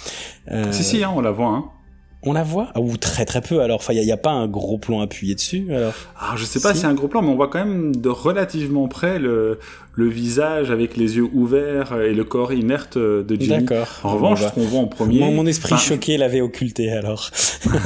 si 0.70 0.82
si 0.82 1.04
hein, 1.04 1.12
on 1.14 1.20
la 1.20 1.30
voit. 1.30 1.48
Hein. 1.48 1.64
On 2.28 2.32
la 2.32 2.42
voit? 2.42 2.70
Ah, 2.74 2.80
Ou 2.80 2.96
très 2.96 3.24
très 3.24 3.40
peu 3.40 3.60
alors. 3.60 3.76
Enfin, 3.76 3.92
il 3.92 4.04
n'y 4.04 4.12
a, 4.12 4.16
pas 4.16 4.32
un 4.32 4.48
gros 4.48 4.78
plan 4.78 5.00
appuyé 5.00 5.36
dessus 5.36 5.66
alors? 5.70 5.94
Ah, 6.18 6.34
je 6.36 6.44
sais 6.44 6.60
pas 6.60 6.74
si 6.74 6.80
c'est 6.80 6.86
un 6.86 6.94
gros 6.94 7.06
plan, 7.06 7.22
mais 7.22 7.28
on 7.28 7.36
voit 7.36 7.48
quand 7.48 7.60
même 7.60 7.94
de 7.94 8.08
relativement 8.08 8.88
près 8.88 9.20
le, 9.20 9.60
le 9.92 10.08
visage 10.08 10.72
avec 10.72 10.96
les 10.96 11.16
yeux 11.16 11.28
ouverts 11.32 12.00
et 12.00 12.14
le 12.14 12.24
corps 12.24 12.52
inerte 12.52 12.98
de 12.98 13.36
Jimmy. 13.38 13.64
D'accord. 13.64 14.00
En 14.02 14.14
revanche, 14.14 14.42
ce 14.42 14.52
qu'on 14.52 14.64
voit 14.64 14.80
en 14.80 14.88
premier. 14.88 15.20
mon 15.30 15.46
esprit 15.46 15.76
choqué 15.76 16.16
l'avait 16.16 16.40
occulté 16.40 16.90
alors. 16.90 17.30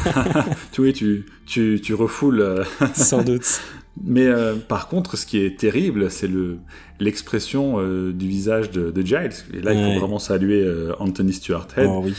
tu 0.73 0.93
tu, 0.95 1.27
tu, 1.45 1.81
tu 1.83 1.95
refoules. 1.95 2.41
Euh, 2.41 2.65
Sans 2.95 3.23
doute. 3.23 3.61
Mais 4.03 4.27
euh, 4.27 4.57
par 4.57 4.89
contre, 4.89 5.17
ce 5.17 5.27
qui 5.27 5.39
est 5.39 5.59
terrible, 5.59 6.11
c'est 6.11 6.29
le 6.29 6.59
l'expression 7.01 7.77
euh, 7.79 8.13
du 8.13 8.29
visage 8.29 8.71
de, 8.71 8.91
de, 8.91 9.03
Giles. 9.03 9.33
Et 9.55 9.61
là, 9.61 9.73
il 9.73 9.95
faut 9.95 10.01
vraiment 10.01 10.19
saluer 10.19 10.63
euh, 10.63 10.93
Anthony 10.99 11.33
Stewart 11.33 11.67
Head 11.77 11.89
oh, 11.89 12.05
oui. 12.05 12.15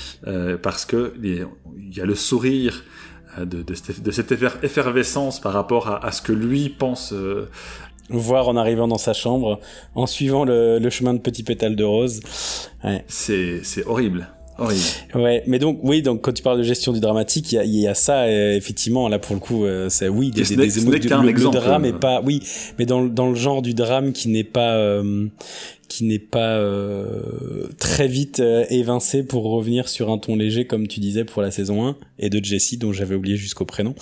parce 0.62 0.86
que 0.86 1.14
il 1.22 1.48
y 1.96 2.02
a 2.02 2.06
le 2.06 2.16
sourire 2.16 2.84
de, 3.40 3.62
de, 3.62 3.74
cette, 3.76 4.04
de 4.04 4.12
cette 4.12 4.32
effervescence 4.64 5.40
par 5.40 5.54
rapport 5.54 5.88
à, 5.88 6.06
à, 6.06 6.12
ce 6.12 6.22
que 6.22 6.34
lui 6.34 6.70
pense. 6.70 7.14
Voir 8.10 8.50
en 8.50 8.58
arrivant 8.58 8.90
dans 8.90 8.98
sa 8.98 9.14
chambre, 9.14 9.62
en 9.96 10.06
suivant 10.06 10.44
le, 10.44 10.80
le 10.80 10.90
chemin 10.90 11.14
de 11.14 11.20
petit 11.20 11.44
pétale 11.44 11.78
de 11.78 11.84
rose. 11.86 12.20
Ouais. 12.84 13.06
C'est 13.08 13.62
horrible. 13.86 14.28
Ouais, 14.60 15.44
mais 15.48 15.60
donc 15.60 15.80
oui, 15.84 16.02
donc 16.02 16.22
quand 16.22 16.34
tu 16.34 16.44
parles 16.44 16.60
de 16.60 16.64
gestion 16.64 16.94
du 16.94 17.00
dramatique, 17.00 17.52
il 17.52 17.80
y 17.80 17.88
a, 17.88 17.94
ça 17.96 18.24
euh, 18.24 18.56
effectivement 18.56 19.10
là 19.10 19.18
pour 19.18 19.34
le 19.36 19.40
coup, 19.40 19.66
euh, 19.66 19.90
c'est 19.90 20.08
oui 20.08 20.32
des, 20.32 20.44
des, 20.44 20.56
des, 20.56 20.82
le, 20.82 21.32
le, 21.32 21.52
drame 21.52 21.86
et 21.86 21.94
pas 21.94 22.22
oui, 22.24 22.42
mais 22.78 22.86
dans 22.86 23.04
dans 23.04 23.30
le 23.30 23.36
genre 23.36 23.62
du 23.62 23.74
drame 23.74 24.12
qui 24.12 24.30
n'est 24.30 24.44
pas 24.44 24.76
euh, 24.76 25.28
qui 25.92 26.06
n'est 26.06 26.20
pas 26.20 26.56
euh, 26.56 27.68
très 27.78 28.08
vite 28.08 28.40
euh, 28.40 28.64
évincé 28.70 29.24
pour 29.24 29.44
revenir 29.44 29.90
sur 29.90 30.10
un 30.10 30.18
ton 30.18 30.38
léger 30.38 30.66
comme 30.66 30.88
tu 30.88 31.02
disais 31.02 31.26
pour 31.26 31.42
la 31.42 31.52
saison 31.52 31.86
1 31.86 31.98
et 32.18 32.30
de 32.30 32.42
Jessie 32.42 32.78
dont 32.78 32.94
j'avais 32.94 33.14
oublié 33.14 33.36
jusqu'au 33.36 33.66
prénom. 33.66 33.94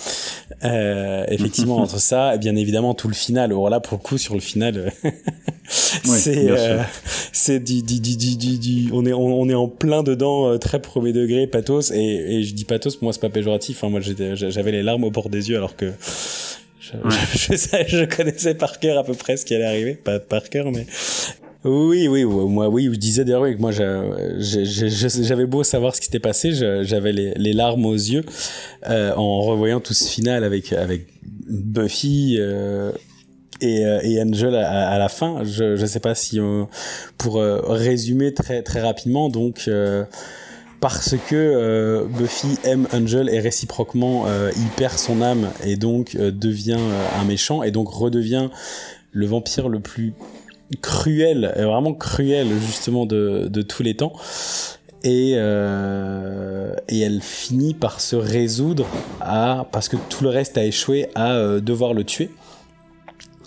Euh, 0.62 1.24
effectivement 1.30 1.78
entre 1.82 1.98
ça 1.98 2.36
et 2.36 2.38
bien 2.38 2.54
évidemment 2.54 2.94
tout 2.94 3.08
le 3.08 3.14
final. 3.14 3.50
Alors 3.50 3.68
là 3.70 3.80
pour 3.80 3.98
le 3.98 4.04
coup 4.04 4.18
sur 4.18 4.34
le 4.34 4.40
final 4.40 4.92
c'est 5.68 6.48
c'est 7.32 7.58
du, 7.58 7.82
du, 7.82 7.98
du, 7.98 8.36
du, 8.36 8.58
du, 8.60 8.90
on 8.92 9.04
est 9.04 9.12
on, 9.12 9.48
est 9.48 9.54
en 9.54 9.66
plein 9.66 10.04
dedans 10.04 10.58
très 10.58 10.80
premier 10.80 11.12
degré 11.12 11.48
pathos. 11.48 11.90
Et, 11.90 12.36
et 12.36 12.42
je 12.44 12.54
dis 12.54 12.64
pathos 12.64 12.94
pour 12.94 13.06
moi 13.06 13.12
c'est 13.12 13.18
pas 13.18 13.30
péjoratif 13.30 13.82
hein, 13.82 13.88
moi 13.88 14.00
j'avais 14.00 14.70
les 14.70 14.84
larmes 14.84 15.02
au 15.02 15.10
bord 15.10 15.28
des 15.28 15.50
yeux 15.50 15.56
alors 15.56 15.74
que 15.74 15.90
je, 16.78 16.92
je, 17.56 17.56
je, 17.88 18.04
connaissais 18.04 18.54
par 18.54 18.78
cœur 18.78 18.96
à 18.96 19.02
peu 19.02 19.14
près 19.14 19.36
ce 19.36 19.44
qui 19.44 19.56
allait 19.56 19.64
arriver, 19.64 19.94
pas 19.94 20.20
par 20.20 20.48
cœur, 20.48 20.70
mais 20.70 20.86
oui, 21.64 22.08
oui, 22.08 22.24
moi, 22.24 22.68
oui, 22.68 22.88
je 22.90 22.98
disais 22.98 23.24
d'ailleurs 23.24 23.44
que 23.44 23.60
moi, 23.60 23.70
j'avais 23.70 25.46
beau 25.46 25.62
savoir 25.62 25.94
ce 25.94 26.00
qui 26.00 26.06
s'était 26.06 26.18
passé, 26.18 26.52
j'avais 26.52 27.12
les, 27.12 27.52
larmes 27.52 27.84
aux 27.84 27.94
yeux 27.94 28.24
euh, 28.88 29.12
en 29.14 29.40
revoyant 29.42 29.80
tout 29.80 29.92
ce 29.92 30.08
final 30.08 30.44
avec 30.44 30.72
avec 30.72 31.06
Buffy 31.22 32.36
euh, 32.38 32.92
et, 33.60 33.84
euh, 33.84 34.00
et 34.02 34.22
Angel 34.22 34.54
à, 34.54 34.98
la 34.98 35.08
fin. 35.10 35.44
Je 35.44 35.78
ne 35.78 35.86
sais 35.86 36.00
pas 36.00 36.14
si 36.14 36.40
pour 37.18 37.34
résumer 37.34 38.32
très 38.32 38.62
très 38.62 38.80
rapidement, 38.80 39.28
donc 39.28 39.68
parce 40.80 41.14
que 41.28 42.06
Buffy 42.06 42.56
aime 42.64 42.88
Angel 42.94 43.28
et 43.28 43.38
réciproquement 43.38 44.24
il 44.56 44.68
perd 44.78 44.96
son 44.96 45.20
âme 45.20 45.50
et 45.62 45.76
donc 45.76 46.16
devient 46.16 46.78
un 47.20 47.24
méchant 47.24 47.62
et 47.62 47.70
donc 47.70 47.90
redevient 47.92 48.48
le 49.12 49.26
vampire 49.26 49.68
le 49.68 49.80
plus 49.80 50.14
cruel, 50.76 51.52
euh, 51.56 51.66
vraiment 51.66 51.94
cruel 51.94 52.48
justement 52.60 53.06
de, 53.06 53.48
de 53.50 53.62
tous 53.62 53.82
les 53.82 53.94
temps. 53.96 54.12
Et, 55.02 55.32
euh, 55.36 56.74
et 56.88 57.00
elle 57.00 57.22
finit 57.22 57.72
par 57.72 58.00
se 58.00 58.16
résoudre 58.16 58.86
à, 59.20 59.66
parce 59.72 59.88
que 59.88 59.96
tout 60.08 60.24
le 60.24 60.30
reste 60.30 60.58
a 60.58 60.64
échoué, 60.64 61.08
à 61.14 61.32
euh, 61.32 61.60
devoir 61.60 61.94
le 61.94 62.04
tuer. 62.04 62.30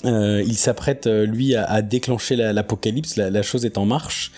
Euh, 0.06 0.44
il 0.46 0.56
s'apprête, 0.56 1.06
euh, 1.06 1.26
lui, 1.26 1.56
à, 1.56 1.64
à 1.66 1.82
déclencher 1.82 2.36
l'apocalypse, 2.36 3.18
la, 3.18 3.30
la, 3.30 3.42
chose 3.44 3.66
est 3.66 3.78
en 3.78 3.86
marche. 3.86 4.32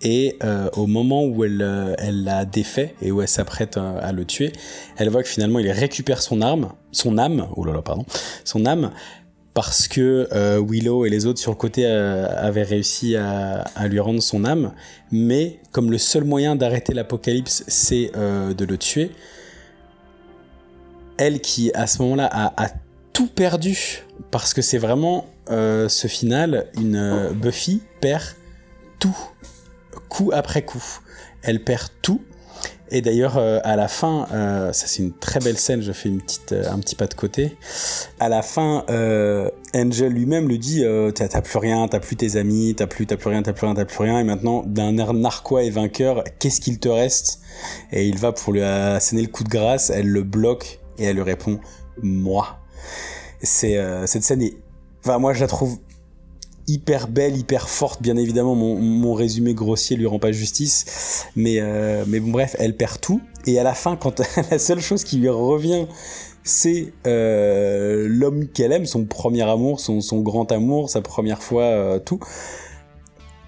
Et 0.00 0.38
au 0.74 0.86
moment 0.86 1.24
où 1.24 1.44
elle, 1.44 1.96
elle 1.98 2.22
l'a 2.22 2.44
défait 2.44 2.94
et 3.02 3.10
où 3.10 3.20
elle 3.20 3.26
s'apprête 3.26 3.76
à, 3.76 4.12
le 4.12 4.24
tuer, 4.24 4.52
elle 4.96 5.08
voit 5.08 5.24
que 5.24 5.28
finalement 5.28 5.58
il 5.58 5.68
récupère 5.72 6.22
son 6.22 6.40
arme, 6.40 6.68
son 6.92 7.18
âme, 7.18 7.48
oh 7.56 7.64
là 7.64 7.72
là, 7.72 7.82
pardon, 7.82 8.06
son 8.44 8.64
âme, 8.64 8.92
parce 9.58 9.88
que 9.88 10.28
euh, 10.30 10.64
Willow 10.64 11.04
et 11.04 11.10
les 11.10 11.26
autres 11.26 11.40
sur 11.40 11.50
le 11.50 11.56
côté 11.56 11.84
euh, 11.84 12.28
avaient 12.28 12.62
réussi 12.62 13.16
à, 13.16 13.64
lui 13.88 13.98
rendre 13.98 14.22
son 14.22 14.44
âme, 14.44 14.72
mais 15.10 15.58
comme 15.72 15.90
le 15.90 15.98
seul 15.98 16.22
moyen 16.22 16.54
d'arrêter 16.54 16.94
l'apocalypse 16.94 17.64
c'est 17.66 18.12
euh, 18.16 18.54
de 18.54 18.64
le 18.64 18.78
tuer, 18.78 19.10
elle 21.16 21.40
qui 21.40 21.72
à 21.74 21.88
ce 21.88 22.00
moment-là 22.02 22.30
a, 22.32 22.68
tout 23.12 23.26
perdu, 23.26 24.04
parce 24.30 24.54
que 24.54 24.62
c'est 24.62 24.78
vraiment 24.78 25.26
ce 25.48 26.06
final, 26.06 26.66
une 26.76 27.30
Buffy 27.32 27.82
perd 28.00 28.22
tout, 29.00 29.18
coup 30.08 30.30
après 30.32 30.62
coup. 30.62 31.00
Elle 31.42 31.64
perd 31.64 31.88
tout, 32.00 32.20
et 32.90 33.02
d'ailleurs, 33.02 33.36
euh, 33.36 33.60
à 33.64 33.76
la 33.76 33.86
fin, 33.86 34.26
euh, 34.32 34.72
ça 34.72 34.86
c'est 34.86 35.02
une 35.02 35.12
très 35.12 35.40
belle 35.40 35.58
scène, 35.58 35.82
je 35.82 35.92
fais 35.92 36.08
une 36.08 36.22
petite, 36.22 36.52
euh, 36.52 36.70
un 36.70 36.78
petit 36.78 36.94
pas 36.94 37.06
de 37.06 37.14
côté. 37.14 37.56
À 38.18 38.28
la 38.28 38.42
fin, 38.42 38.84
Angel 39.74 40.12
lui-même 40.12 40.48
lui 40.48 40.58
dit 40.58 40.84
T'as 41.14 41.42
plus 41.42 41.58
rien, 41.58 41.86
t'as 41.88 42.00
plus 42.00 42.16
tes 42.16 42.36
amis, 42.36 42.74
t'as 42.76 42.86
plus, 42.86 43.06
plus 43.06 43.28
rien, 43.28 43.42
t'as 43.42 43.52
plus 43.52 43.66
rien, 43.66 43.74
t'as 43.74 43.84
plus 43.84 44.02
rien. 44.02 44.18
Et 44.20 44.24
maintenant, 44.24 44.62
d'un 44.66 44.96
air 44.96 45.12
narquois 45.12 45.64
et 45.64 45.70
vainqueur, 45.70 46.24
qu'est-ce 46.38 46.60
qu'il 46.60 46.78
te 46.78 46.88
reste? 46.88 47.40
Et 47.92 48.06
il 48.06 48.16
va 48.16 48.32
pour 48.32 48.52
lui 48.52 48.62
asséner 48.62 49.22
le 49.22 49.28
coup 49.28 49.44
de 49.44 49.50
grâce, 49.50 49.90
elle 49.90 50.08
le 50.08 50.22
bloque 50.22 50.80
et 50.98 51.04
elle 51.04 51.16
lui 51.16 51.22
répond 51.22 51.60
Moi. 52.02 52.58
C'est 53.42 53.78
cette 54.06 54.24
scène 54.24 54.42
est, 54.42 54.56
enfin 55.04 55.18
moi 55.18 55.32
je 55.32 55.40
la 55.40 55.46
trouve 55.46 55.78
hyper 56.68 57.08
belle, 57.08 57.36
hyper 57.36 57.68
forte. 57.68 58.02
Bien 58.02 58.16
évidemment, 58.16 58.54
mon, 58.54 58.76
mon 58.76 59.14
résumé 59.14 59.54
grossier 59.54 59.96
lui 59.96 60.06
rend 60.06 60.18
pas 60.18 60.30
justice, 60.30 61.26
mais 61.34 61.56
euh, 61.60 62.04
mais 62.06 62.20
bon 62.20 62.30
bref, 62.30 62.54
elle 62.58 62.76
perd 62.76 63.00
tout. 63.00 63.20
Et 63.46 63.58
à 63.58 63.62
la 63.64 63.74
fin, 63.74 63.96
quand 63.96 64.22
la 64.50 64.58
seule 64.58 64.80
chose 64.80 65.02
qui 65.02 65.16
lui 65.16 65.28
revient, 65.28 65.86
c'est 66.44 66.92
euh, 67.06 68.06
l'homme 68.08 68.46
qu'elle 68.48 68.72
aime, 68.72 68.86
son 68.86 69.04
premier 69.04 69.42
amour, 69.42 69.80
son, 69.80 70.00
son 70.00 70.20
grand 70.20 70.52
amour, 70.52 70.90
sa 70.90 71.00
première 71.00 71.42
fois, 71.42 71.64
euh, 71.64 71.98
tout. 71.98 72.20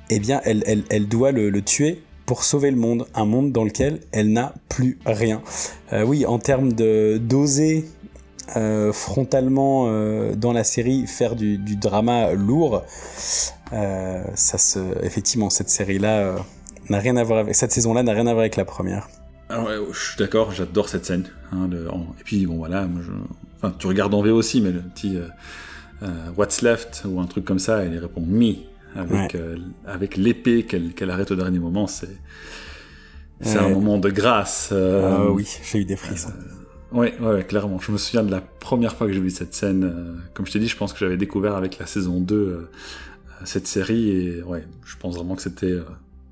Eh 0.09 0.19
bien, 0.19 0.41
elle, 0.45 0.65
elle, 0.67 0.83
elle 0.91 1.07
doit 1.07 1.31
le, 1.31 1.63
tuer 1.63 2.03
pour 2.27 2.43
sauver 2.43 2.71
le 2.71 2.77
monde, 2.77 3.07
un 3.15 3.25
monde 3.25 3.53
dans 3.53 3.63
lequel 3.63 4.01
elle 4.11 4.33
n'a 4.33 4.55
plus 4.69 4.99
rien. 5.07 5.41
Oui, 6.05 6.27
en 6.27 6.39
termes 6.39 6.73
de 6.73 7.21
d'oser 7.23 7.85
euh, 8.57 8.93
frontalement 8.93 9.87
euh, 9.89 10.35
dans 10.35 10.53
la 10.53 10.65
série 10.65 11.07
faire 11.07 11.37
du, 11.37 11.59
du 11.59 11.77
drama 11.77 12.33
lourd. 12.33 12.85
Euh, 13.73 14.25
ça 14.35 14.59
se, 14.59 14.79
effectivement, 15.05 15.51
cette 15.51 15.71
série-là 15.71 16.37
n'a 16.89 16.99
rien 16.99 17.17
à 17.17 17.23
voir 17.23 17.41
avec 17.41 17.55
cette 17.55 17.71
saison-là 17.71 18.03
n'a 18.03 18.13
rien 18.13 18.27
à 18.27 18.33
voir 18.33 18.41
avec 18.41 18.57
la 18.57 18.65
première. 18.65 19.09
Ah 19.49 19.63
ouais, 19.63 19.75
je 19.93 19.99
suis 19.99 20.17
d'accord, 20.17 20.53
j'adore 20.53 20.89
cette 20.89 21.07
scène. 21.07 21.25
Hein, 21.53 21.69
Et 22.21 22.25
puis 22.25 22.47
bon 22.47 22.57
voilà, 22.57 22.87
moi, 22.87 23.03
je... 23.05 23.13
enfin, 23.57 23.75
tu 23.79 23.87
regardes 23.87 24.15
en 24.15 24.23
VO 24.23 24.37
aussi, 24.37 24.61
mais 24.61 24.71
le 24.71 24.81
petit 24.81 25.19
What's 26.37 26.63
Left 26.63 27.03
ou 27.07 27.21
un 27.21 27.27
truc 27.27 27.45
comme 27.45 27.59
ça, 27.59 27.83
elle 27.83 27.97
répond 27.99 28.23
Me 28.23 28.55
avec 28.97 29.37
avec 29.87 30.17
l'épée 30.17 30.65
qu'elle 30.65 31.11
arrête 31.11 31.31
au 31.31 31.37
dernier 31.37 31.59
moment, 31.59 31.87
c'est 31.87 32.17
c'est 33.41 33.59
un 33.59 33.69
moment 33.69 33.99
de 33.99 34.11
grâce. 34.11 34.73
Ah 34.73 35.31
oui, 35.31 35.49
j'ai 35.63 35.79
eu 35.79 35.85
des 35.85 35.97
frissons. 35.97 36.33
Ouais, 36.93 37.15
ouais, 37.21 37.45
clairement. 37.45 37.79
Je 37.79 37.93
me 37.93 37.99
souviens 37.99 38.25
de 38.25 38.31
la 38.31 38.41
première 38.41 38.97
fois 38.97 39.07
que 39.07 39.13
j'ai 39.13 39.21
vu 39.21 39.31
cette 39.31 39.55
scène. 39.55 39.85
Euh, 39.85 40.15
comme 40.35 40.47
je 40.47 40.53
t'ai 40.53 40.59
dit, 40.59 40.69
je 40.69 40.77
pense 40.77 40.93
que 40.93 40.99
j'avais 40.99 41.17
découvert 41.17 41.55
avec 41.55 41.79
la 41.79 41.87
saison 41.87 42.21
2 42.21 42.35
euh, 42.35 42.69
cette 43.45 43.67
série 43.67 44.11
et 44.11 44.43
ouais, 44.43 44.65
je 44.85 44.97
pense 44.97 45.17
vraiment 45.17 45.37
que 45.37 45.43
c'était 45.43 45.71
euh, 45.71 45.85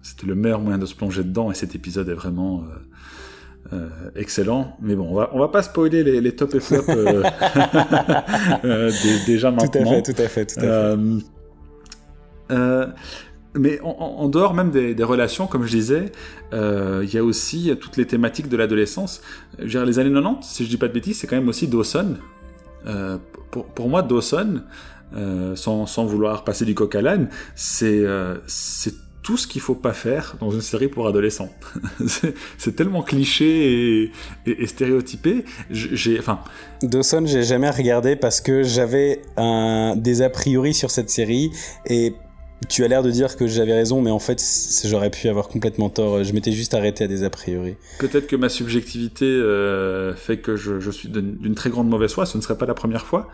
c'était 0.03 0.27
le 0.27 0.35
meilleur 0.35 0.61
moyen 0.61 0.79
de 0.79 0.87
se 0.87 0.95
plonger 0.95 1.23
dedans 1.23 1.51
et 1.51 1.55
cet 1.55 1.75
épisode 1.75 2.09
est 2.09 2.15
vraiment 2.15 2.65
excellent. 4.17 4.75
Mais 4.81 4.95
bon, 4.95 5.09
on 5.11 5.15
va 5.15 5.29
on 5.33 5.39
va 5.39 5.49
pas 5.49 5.63
spoiler 5.63 6.03
les, 6.03 6.23
les 6.23 6.35
top 6.35 6.55
et 6.55 6.61
flop 6.61 6.83
déjà 9.27 9.51
maintenant. 9.51 10.01
Tout 10.01 10.15
à 10.17 10.29
fait, 10.29 10.47
tout 10.47 10.47
à 10.47 10.47
fait, 10.47 10.47
tout 10.47 10.61
à 10.61 10.97
fait 12.49 12.95
mais 13.55 13.81
en, 13.83 14.29
dehors 14.29 14.55
même 14.55 14.71
des, 14.71 15.05
relations, 15.05 15.47
comme 15.47 15.65
je 15.65 15.71
disais, 15.71 16.13
euh, 16.53 17.03
il 17.05 17.13
y 17.13 17.19
a 17.19 17.25
aussi 17.25 17.73
toutes 17.81 17.97
les 17.97 18.07
thématiques 18.07 18.49
de 18.49 18.57
l'adolescence. 18.57 19.23
Les 19.59 19.99
années 19.99 20.13
90, 20.13 20.47
si 20.47 20.65
je 20.65 20.69
dis 20.69 20.77
pas 20.77 20.89
de 20.89 20.93
bêtises, 20.93 21.19
c'est 21.19 21.27
quand 21.27 21.37
même 21.37 21.49
aussi 21.49 21.67
Dawson. 21.67 22.17
Euh, 22.87 23.17
pour, 23.51 23.89
moi, 23.89 24.03
Dawson, 24.03 24.63
euh, 25.17 25.57
sans, 25.57 25.87
sans, 25.87 26.05
vouloir 26.05 26.45
passer 26.45 26.65
du 26.65 26.75
coq 26.75 26.95
à 26.95 27.03
l'âne, 27.03 27.29
c'est 27.55 28.05
tout 29.23 29.37
ce 29.37 29.47
qu'il 29.47 29.61
faut 29.61 29.75
pas 29.75 29.93
faire 29.93 30.37
dans 30.41 30.51
une 30.51 30.61
série 30.61 30.89
pour 30.89 31.07
adolescents. 31.07 31.51
c'est 32.59 32.77
tellement 32.77 33.03
cliché 33.03 34.05
et, 34.05 34.13
et, 34.47 34.67
stéréotypé. 34.67 35.45
J'ai, 35.71 36.19
enfin. 36.19 36.41
Dawson, 36.83 37.25
j'ai 37.27 37.43
jamais 37.43 37.71
regardé 37.71 38.15
parce 38.15 38.41
que 38.41 38.63
j'avais 38.63 39.23
des 39.97 40.23
a 40.23 40.31
priori 40.31 40.75
sur 40.75 40.91
cette 40.91 41.11
série 41.11 41.51
et 41.87 42.15
tu 42.69 42.85
as 42.85 42.89
l'air 42.89 43.03
de 43.03 43.11
dire 43.11 43.37
que 43.37 43.47
j'avais 43.47 43.75
raison, 43.75 44.03
mais 44.03 44.11
en 44.11 44.19
fait, 44.19 44.43
j'aurais 44.85 45.11
pu 45.11 45.29
avoir 45.29 45.49
complètement 45.49 45.91
tort. 45.91 46.25
Je 46.25 46.33
m'étais 46.33 46.53
juste 46.53 46.75
arrêté 46.75 47.05
à 47.05 47.07
des 47.07 47.23
a 47.23 47.31
priori. 47.31 47.77
Peut-être 47.99 48.27
que 48.27 48.37
ma 48.37 48.49
subjectivité 48.49 49.27
euh, 49.27 50.15
fait 50.15 50.39
que 50.39 50.57
je, 50.57 50.81
je 50.81 50.91
suis 50.91 51.09
d'une 51.09 51.55
très 51.55 51.71
grande 51.71 51.89
mauvaise 51.89 52.13
foi. 52.13 52.27
Ce 52.27 52.37
ne 52.37 52.43
serait 52.43 52.59
pas 52.59 52.67
la 52.67 52.75
première 52.75 53.07
fois. 53.07 53.29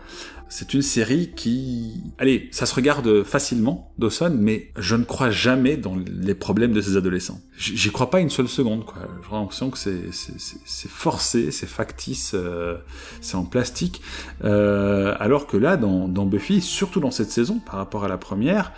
C'est 0.47 0.75
une 0.75 0.83
série 0.83 1.31
qui, 1.35 2.03
allez, 2.19 2.49
ça 2.51 2.67
se 2.67 2.75
regarde 2.75 3.23
facilement, 3.23 3.91
Dawson, 3.97 4.35
mais 4.37 4.71
je 4.77 4.95
ne 4.95 5.03
crois 5.03 5.31
jamais 5.31 5.75
dans 5.75 5.95
les 5.95 6.35
problèmes 6.35 6.71
de 6.71 6.81
ces 6.81 6.97
adolescents. 6.97 7.39
J'y 7.57 7.89
crois 7.89 8.11
pas 8.11 8.19
une 8.19 8.29
seule 8.29 8.47
seconde. 8.47 8.85
Quoi. 8.85 8.97
J'ai 9.27 9.35
l'impression 9.35 9.71
que 9.71 9.77
c'est 9.77 10.87
forcé, 10.87 11.49
c'est 11.49 11.65
factice, 11.65 12.33
euh, 12.35 12.77
c'est 13.21 13.35
en 13.35 13.43
plastique. 13.43 14.01
Euh, 14.43 15.15
alors 15.19 15.47
que 15.47 15.57
là, 15.57 15.77
dans, 15.77 16.07
dans 16.07 16.25
Buffy, 16.25 16.61
surtout 16.61 16.99
dans 16.99 17.11
cette 17.11 17.31
saison, 17.31 17.59
par 17.59 17.75
rapport 17.75 18.03
à 18.03 18.07
la 18.07 18.17
première 18.17 18.71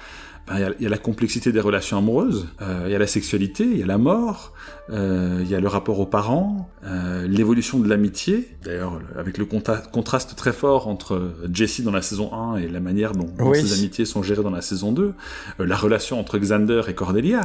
il 0.49 0.53
ben, 0.53 0.73
y, 0.79 0.83
y, 0.83 0.85
a 0.85 0.89
la 0.89 0.97
complexité 0.97 1.51
des 1.51 1.59
relations 1.59 1.97
amoureuses, 1.97 2.47
il 2.59 2.65
euh, 2.65 2.89
y 2.89 2.95
a 2.95 2.99
la 2.99 3.07
sexualité, 3.07 3.63
il 3.63 3.77
y 3.77 3.83
a 3.83 3.85
la 3.85 3.97
mort, 3.97 4.53
il 4.89 4.95
euh, 4.95 5.43
y 5.43 5.55
a 5.55 5.59
le 5.59 5.67
rapport 5.67 5.99
aux 5.99 6.05
parents, 6.05 6.69
euh, 6.85 7.27
l'évolution 7.27 7.79
de 7.79 7.89
l'amitié, 7.89 8.47
d'ailleurs 8.63 9.01
avec 9.17 9.37
le 9.37 9.45
contraste 9.45 10.35
très 10.35 10.53
fort 10.53 10.87
entre 10.87 11.33
Jesse 11.51 11.81
dans 11.81 11.91
la 11.91 12.01
saison 12.01 12.33
1 12.33 12.57
et 12.57 12.67
la 12.67 12.79
manière 12.79 13.11
dont, 13.11 13.27
ses 13.53 13.73
amitiés 13.73 14.05
sont 14.05 14.23
gérées 14.23 14.43
dans 14.43 14.51
la 14.51 14.61
saison 14.61 14.91
2, 14.91 15.13
la 15.59 15.75
relation 15.75 16.19
entre 16.19 16.37
Xander 16.37 16.83
et 16.87 16.93
Cordelia. 16.93 17.41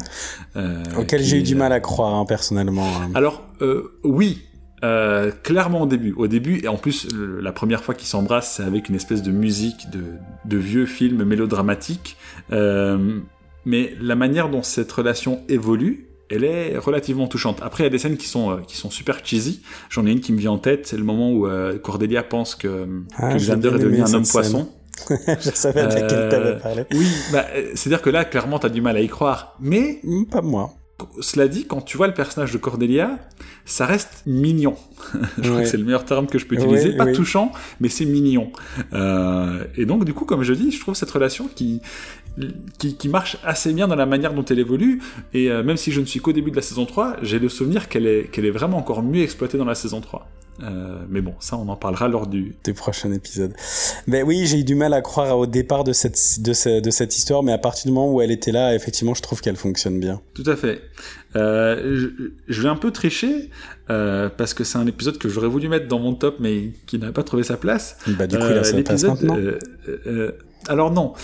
Auquel 0.96 1.22
j'ai 1.22 1.38
eu 1.38 1.42
du 1.42 1.54
mal 1.54 1.72
à 1.72 1.80
croire 1.80 2.14
hein, 2.14 2.24
personnellement. 2.26 2.86
Hein. 2.86 3.10
Alors 3.14 3.42
oui, 4.04 4.42
euh, 4.84 5.30
clairement 5.42 5.82
au 5.82 5.86
début. 5.86 6.12
Au 6.16 6.26
début, 6.26 6.60
et 6.62 6.68
en 6.68 6.76
plus, 6.76 7.08
la 7.14 7.52
première 7.52 7.84
fois 7.84 7.94
qu'ils 7.94 8.08
s'embrassent, 8.08 8.54
c'est 8.56 8.64
avec 8.64 8.88
une 8.88 8.94
espèce 8.94 9.22
de 9.22 9.30
musique 9.30 9.90
de, 9.90 10.02
de 10.44 10.56
vieux 10.56 10.86
film 10.86 11.24
mélodramatique. 11.24 12.16
Euh, 12.50 13.20
mais 13.64 13.94
la 14.00 14.16
manière 14.16 14.48
dont 14.48 14.62
cette 14.62 14.90
relation 14.90 15.42
évolue, 15.48 16.08
elle 16.30 16.44
est 16.44 16.76
relativement 16.78 17.28
touchante. 17.28 17.60
Après, 17.62 17.84
il 17.84 17.86
y 17.86 17.88
a 17.88 17.90
des 17.90 17.98
scènes 17.98 18.16
qui 18.16 18.26
sont, 18.26 18.50
euh, 18.50 18.56
qui 18.66 18.76
sont 18.76 18.90
super 18.90 19.24
cheesy. 19.24 19.62
J'en 19.88 20.04
ai 20.06 20.10
une 20.10 20.20
qui 20.20 20.32
me 20.32 20.38
vient 20.38 20.52
en 20.52 20.58
tête, 20.58 20.86
c'est 20.86 20.96
le 20.96 21.04
moment 21.04 21.30
où 21.32 21.48
Cordelia 21.82 22.24
pense 22.24 22.54
que, 22.56 22.88
ah, 23.16 23.32
que 23.32 23.38
Xander 23.38 23.68
est 23.68 23.78
devenu 23.78 24.02
un 24.02 24.14
homme 24.14 24.26
poisson. 24.26 24.68
je 25.08 25.50
savais 25.54 25.86
de 25.86 25.94
laquelle 25.94 26.28
t'avais 26.28 26.58
parlé. 26.58 26.84
Oui, 26.92 27.06
bah, 27.32 27.46
c'est-à-dire 27.74 28.02
que 28.02 28.10
là, 28.10 28.24
clairement, 28.24 28.58
t'as 28.58 28.68
du 28.68 28.80
mal 28.80 28.96
à 28.96 29.00
y 29.00 29.08
croire. 29.08 29.56
Mais... 29.60 30.00
Hmm, 30.02 30.24
pas 30.24 30.42
moi 30.42 30.74
cela 31.20 31.48
dit, 31.48 31.66
quand 31.66 31.82
tu 31.82 31.96
vois 31.96 32.06
le 32.06 32.14
personnage 32.14 32.52
de 32.52 32.58
Cordelia, 32.58 33.18
ça 33.64 33.86
reste 33.86 34.22
mignon. 34.26 34.76
je 35.42 35.48
crois 35.48 35.62
que 35.62 35.68
c'est 35.68 35.76
le 35.76 35.84
meilleur 35.84 36.04
terme 36.04 36.26
que 36.26 36.38
je 36.38 36.46
peux 36.46 36.54
utiliser. 36.54 36.96
pas 36.96 37.12
touchant, 37.12 37.52
mais 37.80 37.88
c'est 37.88 38.04
mignon. 38.04 38.50
Euh, 38.92 39.64
et 39.76 39.86
donc, 39.86 40.04
du 40.04 40.14
coup, 40.14 40.24
comme 40.24 40.42
je 40.42 40.54
dis, 40.54 40.70
je 40.70 40.80
trouve 40.80 40.94
cette 40.94 41.10
relation 41.10 41.48
qui, 41.54 41.80
qui, 42.78 43.08
marche 43.08 43.36
assez 43.44 43.72
bien 43.72 43.88
dans 43.88 43.96
la 43.96 44.06
manière 44.06 44.32
dont 44.32 44.44
elle 44.44 44.58
évolue. 44.58 45.02
Et 45.34 45.50
euh, 45.50 45.62
même 45.62 45.76
si 45.76 45.92
je 45.92 46.00
ne 46.00 46.06
suis 46.06 46.20
qu'au 46.20 46.32
début 46.32 46.50
de 46.50 46.56
la 46.56 46.62
saison 46.62 46.86
3, 46.86 47.16
j'ai 47.22 47.38
le 47.38 47.48
souvenir 47.48 47.88
qu'elle 47.88 48.06
est, 48.06 48.30
qu'elle 48.30 48.46
est 48.46 48.50
vraiment 48.50 48.78
encore 48.78 49.02
mieux 49.02 49.22
exploitée 49.22 49.58
dans 49.58 49.64
la 49.64 49.74
saison 49.74 50.00
3. 50.00 50.28
Euh, 50.62 50.98
mais 51.08 51.20
bon, 51.20 51.34
ça, 51.40 51.56
on 51.56 51.68
en 51.68 51.76
parlera 51.76 52.08
lors 52.08 52.26
du... 52.26 52.54
du 52.62 52.74
prochain 52.74 53.10
épisode. 53.12 53.54
Mais 54.06 54.22
oui, 54.22 54.46
j'ai 54.46 54.60
eu 54.60 54.64
du 54.64 54.74
mal 54.74 54.92
à 54.92 55.00
croire 55.00 55.38
au 55.38 55.46
départ 55.46 55.82
de 55.82 55.92
cette, 55.92 56.40
de, 56.40 56.80
de 56.80 56.90
cette 56.90 57.16
histoire, 57.16 57.42
mais 57.42 57.52
à 57.52 57.58
partir 57.58 57.86
du 57.90 57.94
moment 57.94 58.12
où 58.12 58.20
elle 58.20 58.30
était 58.30 58.52
là, 58.52 58.74
effectivement, 58.74 59.14
je 59.14 59.22
trouve 59.22 59.40
qu'elle 59.40 59.56
fonctionne 59.56 59.98
bien. 59.98 60.20
Tout 60.34 60.44
à 60.46 60.56
fait. 60.56 60.82
Euh, 61.36 62.10
je, 62.48 62.62
vais 62.62 62.68
un 62.68 62.76
peu 62.76 62.90
tricher, 62.90 63.50
euh, 63.90 64.28
parce 64.28 64.54
que 64.54 64.64
c'est 64.64 64.78
un 64.78 64.86
épisode 64.86 65.18
que 65.18 65.28
j'aurais 65.28 65.48
voulu 65.48 65.68
mettre 65.68 65.88
dans 65.88 65.98
mon 65.98 66.14
top, 66.14 66.36
mais 66.38 66.72
qui 66.86 66.98
n'a 66.98 67.12
pas 67.12 67.22
trouvé 67.22 67.42
sa 67.42 67.56
place. 67.56 67.96
Bah 68.06 68.26
du 68.26 68.36
coup, 68.36 68.42
là, 68.42 68.62
ça 68.62 68.80
passe 68.82 69.04
maintenant. 69.04 69.38
alors 70.68 70.92
non, 70.92 71.14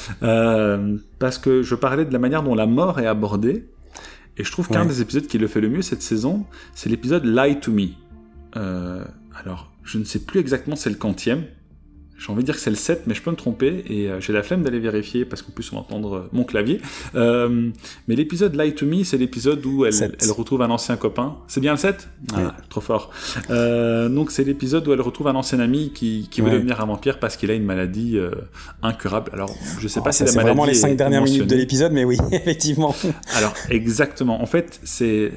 parce 1.19 1.39
que 1.39 1.63
je 1.63 1.75
parlais 1.75 2.05
de 2.05 2.13
la 2.13 2.19
manière 2.19 2.43
dont 2.43 2.55
la 2.55 2.67
mort 2.67 2.99
est 2.99 3.07
abordée, 3.07 3.67
et 4.39 4.45
je 4.45 4.53
trouve 4.53 4.69
qu'un 4.69 4.87
des 4.87 5.03
épisodes 5.03 5.27
qui 5.27 5.37
le 5.37 5.49
fait 5.49 5.61
le 5.61 5.69
mieux 5.69 5.83
cette 5.83 6.03
saison, 6.03 6.47
c'est 6.75 6.89
l'épisode 6.89 7.25
Lie 7.25 7.61
to 7.61 7.73
Me. 7.73 7.89
Euh, 8.57 9.05
alors, 9.43 9.71
je 9.85 9.99
ne 9.99 10.05
sais 10.05 10.21
plus 10.21 10.41
exactement 10.41 10.77
c'est 10.77 10.91
le 10.91 10.97
quantième. 10.97 11.45
J'ai 12.19 12.33
envie 12.33 12.41
de 12.43 12.47
dire 12.47 12.57
que 12.57 12.61
c'est 12.61 12.71
le 12.71 12.75
7, 12.75 13.03
mais 13.07 13.15
je 13.15 13.23
peux 13.23 13.31
me 13.31 13.37
tromper, 13.37 13.85
et 13.89 14.09
euh, 14.09 14.21
j'ai 14.21 14.33
la 14.33 14.43
flemme 14.43 14.65
d'aller 14.65 14.81
vérifier, 14.81 15.25
parce 15.25 15.41
qu'en 15.41 15.53
plus 15.53 15.73
on 15.73 15.77
va 15.77 15.83
entendre 15.83 16.15
euh, 16.15 16.29
mon 16.33 16.43
clavier. 16.43 16.81
Euh, 17.15 17.71
mais 18.09 18.17
l'épisode 18.17 18.57
Lie 18.57 18.75
to 18.75 18.87
Me, 18.87 19.05
c'est 19.05 19.19
l'épisode 19.19 19.65
où 19.65 19.85
elle, 19.85 19.95
elle, 20.21 20.31
retrouve 20.33 20.63
un 20.63 20.71
ancien 20.71 20.97
copain. 20.97 21.37
C'est 21.47 21.61
bien 21.61 21.71
le 21.71 21.79
7 21.79 22.09
ah, 22.35 22.57
Trop 22.71 22.81
fort. 22.81 23.13
Euh, 23.51 24.09
donc 24.09 24.33
c'est 24.33 24.43
l'épisode 24.43 24.89
où 24.89 24.93
elle 24.93 25.01
retrouve 25.01 25.29
un 25.29 25.37
ancien 25.37 25.61
ami 25.61 25.93
qui, 25.93 26.27
qui 26.29 26.41
veut 26.41 26.51
devenir 26.51 26.81
un 26.81 26.87
vampire 26.87 27.21
parce 27.21 27.37
qu'il 27.37 27.53
a 27.53 27.55
une 27.55 27.65
maladie 27.65 28.19
incurable. 28.83 29.31
Alors, 29.33 29.55
je 29.79 29.87
sais 29.87 30.01
pas 30.01 30.11
oh, 30.11 30.13
si 30.13 30.25
la 30.25 30.33
maladie... 30.33 30.39
C'est 30.39 30.43
vraiment 30.43 30.65
les 30.65 30.75
5 30.75 30.97
dernières 30.97 31.23
minutes 31.23 31.47
de 31.47 31.55
l'épisode, 31.55 31.93
mais 31.93 32.03
oui, 32.03 32.17
effectivement. 32.33 32.97
Alors, 33.37 33.55
exactement. 33.71 34.43
En 34.43 34.47
fait, 34.47 34.81
c'est 34.83 35.31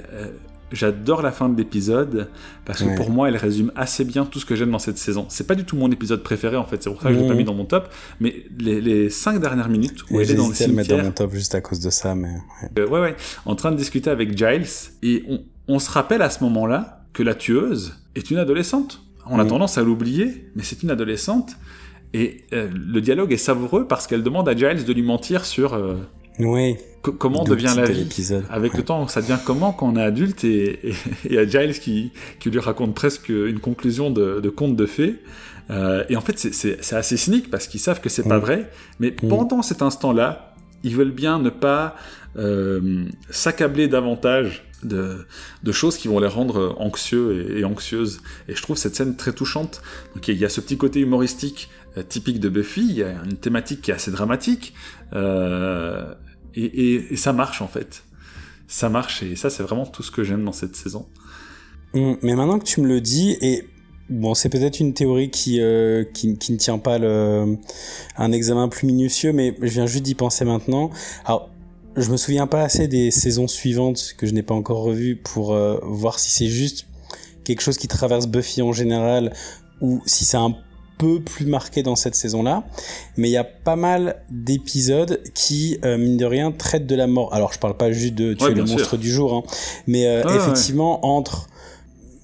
J'adore 0.71 1.21
la 1.21 1.31
fin 1.31 1.49
de 1.49 1.57
l'épisode 1.57 2.29
parce 2.65 2.81
que 2.83 2.95
pour 2.95 3.09
moi, 3.09 3.27
elle 3.27 3.37
résume 3.37 3.71
assez 3.75 4.05
bien 4.05 4.25
tout 4.25 4.39
ce 4.39 4.45
que 4.45 4.55
j'aime 4.55 4.71
dans 4.71 4.79
cette 4.79 4.97
saison. 4.97 5.25
C'est 5.29 5.45
pas 5.45 5.55
du 5.55 5.65
tout 5.65 5.75
mon 5.75 5.91
épisode 5.91 6.23
préféré 6.23 6.55
en 6.57 6.65
fait, 6.65 6.81
c'est 6.81 6.89
pour 6.89 7.01
ça 7.01 7.09
que 7.09 7.15
je 7.15 7.19
l'ai 7.19 7.27
pas 7.27 7.33
mis 7.33 7.43
dans 7.43 7.53
mon 7.53 7.65
top. 7.65 7.89
Mais 8.19 8.45
les, 8.57 8.79
les 8.79 9.09
cinq 9.09 9.41
dernières 9.41 9.69
minutes 9.69 10.03
où 10.09 10.19
elle 10.21 10.31
est 10.31 10.35
dans 10.35 10.47
le 10.47 10.53
cimetière, 10.53 10.75
mettre 10.75 10.89
dans 10.97 11.03
mon 11.03 11.11
top 11.11 11.33
juste 11.33 11.55
à 11.55 11.61
cause 11.61 11.79
de 11.79 11.89
ça, 11.89 12.15
mais 12.15 12.29
ouais. 12.29 12.69
Euh, 12.79 12.87
ouais, 12.87 13.01
ouais, 13.01 13.15
en 13.45 13.55
train 13.55 13.71
de 13.71 13.77
discuter 13.77 14.09
avec 14.09 14.37
Giles 14.37 14.67
et 15.03 15.23
on, 15.27 15.43
on 15.67 15.79
se 15.79 15.89
rappelle 15.89 16.21
à 16.21 16.29
ce 16.29 16.43
moment-là 16.43 17.03
que 17.13 17.23
la 17.23 17.35
tueuse 17.35 17.97
est 18.15 18.31
une 18.31 18.37
adolescente. 18.37 19.01
On 19.27 19.39
a 19.39 19.45
tendance 19.45 19.77
à 19.77 19.83
l'oublier, 19.83 20.49
mais 20.55 20.63
c'est 20.63 20.83
une 20.83 20.89
adolescente. 20.89 21.55
Et 22.13 22.43
euh, 22.53 22.69
le 22.73 22.99
dialogue 23.01 23.31
est 23.31 23.37
savoureux 23.37 23.87
parce 23.87 24.07
qu'elle 24.07 24.23
demande 24.23 24.49
à 24.49 24.55
Giles 24.55 24.83
de 24.83 24.93
lui 24.93 25.03
mentir 25.03 25.45
sur 25.45 25.73
euh, 25.73 25.95
oui. 26.39 26.77
comment 27.01 27.43
devient 27.43 27.73
la 27.75 27.85
vie 27.85 28.07
Avec 28.49 28.73
le 28.73 28.83
temps, 28.83 29.07
ça 29.07 29.21
devient 29.21 29.39
comment 29.45 29.73
quand 29.73 29.93
on 29.93 29.95
est 29.97 30.03
adulte 30.03 30.43
et 30.43 30.79
a 31.37 31.45
Giles 31.45 31.79
qui, 31.79 32.11
qui 32.39 32.49
lui 32.49 32.59
raconte 32.59 32.95
presque 32.95 33.29
une 33.29 33.59
conclusion 33.59 34.11
de, 34.11 34.39
de 34.39 34.49
conte 34.49 34.75
de 34.75 34.85
fées. 34.85 35.15
Euh, 35.69 36.03
et 36.09 36.15
en 36.15 36.21
fait, 36.21 36.37
c'est 36.37 36.93
assez 36.93 37.17
cynique 37.17 37.49
parce 37.49 37.67
qu'ils 37.67 37.79
savent 37.79 38.01
que 38.01 38.09
c'est 38.09 38.27
pas 38.27 38.39
vrai. 38.39 38.69
Mais 38.99 39.11
pendant 39.11 39.61
cet 39.61 39.81
instant-là, 39.81 40.53
ils 40.83 40.95
veulent 40.95 41.11
bien 41.11 41.39
ne 41.39 41.49
pas 41.49 41.95
euh, 42.37 43.05
s'accabler 43.29 43.87
davantage 43.87 44.65
de, 44.83 45.27
de, 45.61 45.71
choses 45.71 45.95
qui 45.95 46.07
vont 46.07 46.19
les 46.19 46.27
rendre 46.27 46.75
anxieux 46.79 47.57
et, 47.57 47.63
anxieuses. 47.63 48.21
Et 48.47 48.55
je 48.55 48.61
trouve 48.61 48.77
cette 48.77 48.95
scène 48.95 49.15
très 49.15 49.31
touchante. 49.31 49.81
Donc 50.15 50.27
il 50.27 50.37
y 50.37 50.45
a 50.45 50.49
ce 50.49 50.59
petit 50.59 50.77
côté 50.77 50.99
humoristique 51.01 51.69
typique 52.07 52.39
de 52.39 52.49
Buffy, 52.49 52.81
il 52.81 52.95
y 52.97 53.03
a 53.03 53.23
une 53.23 53.37
thématique 53.37 53.81
qui 53.81 53.91
est 53.91 53.93
assez 53.93 54.11
dramatique, 54.11 54.73
euh, 55.13 56.13
et, 56.55 57.15
ça 57.15 57.33
marche 57.33 57.61
en 57.61 57.67
fait. 57.67 58.03
Ça 58.67 58.89
marche, 58.89 59.23
et 59.23 59.35
ça 59.35 59.49
c'est 59.49 59.63
vraiment 59.63 59.85
tout 59.85 60.03
ce 60.03 60.11
que 60.11 60.23
j'aime 60.23 60.43
dans 60.43 60.53
cette 60.53 60.75
saison. 60.75 61.07
Hum, 61.93 62.17
mais 62.21 62.35
maintenant 62.35 62.59
que 62.59 62.63
tu 62.65 62.81
me 62.81 62.87
le 62.87 63.01
dis, 63.01 63.37
et 63.41 63.67
bon, 64.09 64.33
c'est 64.33 64.49
peut-être 64.49 64.79
une 64.79 64.93
théorie 64.93 65.29
qui, 65.29 65.59
euh, 65.59 66.05
qui, 66.13 66.29
ne 66.29 66.57
tient 66.57 66.77
pas 66.77 66.97
un 66.97 68.31
examen 68.31 68.69
plus 68.69 68.87
minutieux, 68.87 69.33
mais 69.33 69.55
je 69.61 69.73
viens 69.73 69.87
juste 69.87 70.03
d'y 70.03 70.15
penser 70.15 70.45
maintenant. 70.45 70.91
Alors, 71.25 71.49
je 71.97 72.09
me 72.09 72.15
souviens 72.15 72.47
pas 72.47 72.61
assez 72.61 72.87
des 72.87 73.11
saisons 73.11 73.49
suivantes 73.49 74.13
que 74.17 74.25
je 74.25 74.33
n'ai 74.33 74.43
pas 74.43 74.53
encore 74.53 74.83
revues 74.83 75.17
pour 75.17 75.53
voir 75.83 76.19
si 76.19 76.31
c'est 76.31 76.47
juste 76.47 76.87
quelque 77.43 77.61
chose 77.61 77.77
qui 77.77 77.89
traverse 77.89 78.27
Buffy 78.27 78.61
en 78.61 78.71
général 78.71 79.33
ou 79.81 80.01
si 80.05 80.23
c'est 80.23 80.37
un 80.37 80.55
peu 81.01 81.19
plus 81.19 81.47
marqué 81.47 81.81
dans 81.81 81.95
cette 81.95 82.13
saison-là, 82.13 82.63
mais 83.17 83.27
il 83.29 83.31
y 83.31 83.37
a 83.37 83.43
pas 83.43 83.75
mal 83.75 84.21
d'épisodes 84.29 85.19
qui, 85.33 85.79
euh, 85.83 85.97
mine 85.97 86.17
de 86.17 86.25
rien, 86.25 86.51
traitent 86.51 86.85
de 86.85 86.95
la 86.95 87.07
mort. 87.07 87.33
Alors, 87.33 87.51
je 87.53 87.59
parle 87.59 87.75
pas 87.75 87.91
juste 87.91 88.13
de 88.13 88.35
tuer 88.35 88.53
le 88.53 88.63
monstre 88.63 88.97
du 88.97 89.11
jour, 89.11 89.33
hein, 89.33 89.43
mais 89.87 90.05
euh, 90.05 90.23
effectivement, 90.35 91.03
entre 91.05 91.47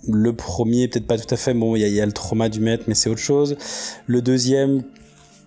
le 0.07 0.33
premier, 0.33 0.87
peut-être 0.87 1.07
pas 1.07 1.17
tout 1.17 1.33
à 1.33 1.37
fait, 1.37 1.55
bon, 1.55 1.75
il 1.75 1.87
y, 1.87 1.99
a 1.99 2.05
le 2.05 2.11
trauma 2.11 2.49
du 2.49 2.59
maître, 2.59 2.83
mais 2.87 2.93
c'est 2.93 3.09
autre 3.09 3.19
chose. 3.19 3.57
Le 4.05 4.21
deuxième, 4.21 4.83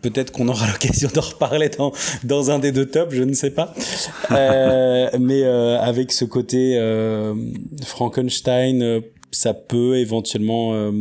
peut-être 0.02 0.32
qu'on 0.32 0.48
aura 0.48 0.66
l'occasion 0.72 1.08
d'en 1.14 1.20
reparler 1.20 1.68
dans, 1.68 1.92
dans 2.24 2.50
un 2.50 2.58
des 2.58 2.72
deux 2.72 2.86
tops, 2.86 3.14
je 3.14 3.22
ne 3.22 3.32
sais 3.32 3.50
pas. 3.50 3.72
euh, 4.32 5.08
mais 5.20 5.44
euh, 5.44 5.78
avec 5.78 6.10
ce 6.10 6.24
côté 6.24 6.76
euh, 6.78 7.34
Frankenstein, 7.84 9.02
ça 9.30 9.54
peut 9.54 9.98
éventuellement 9.98 10.92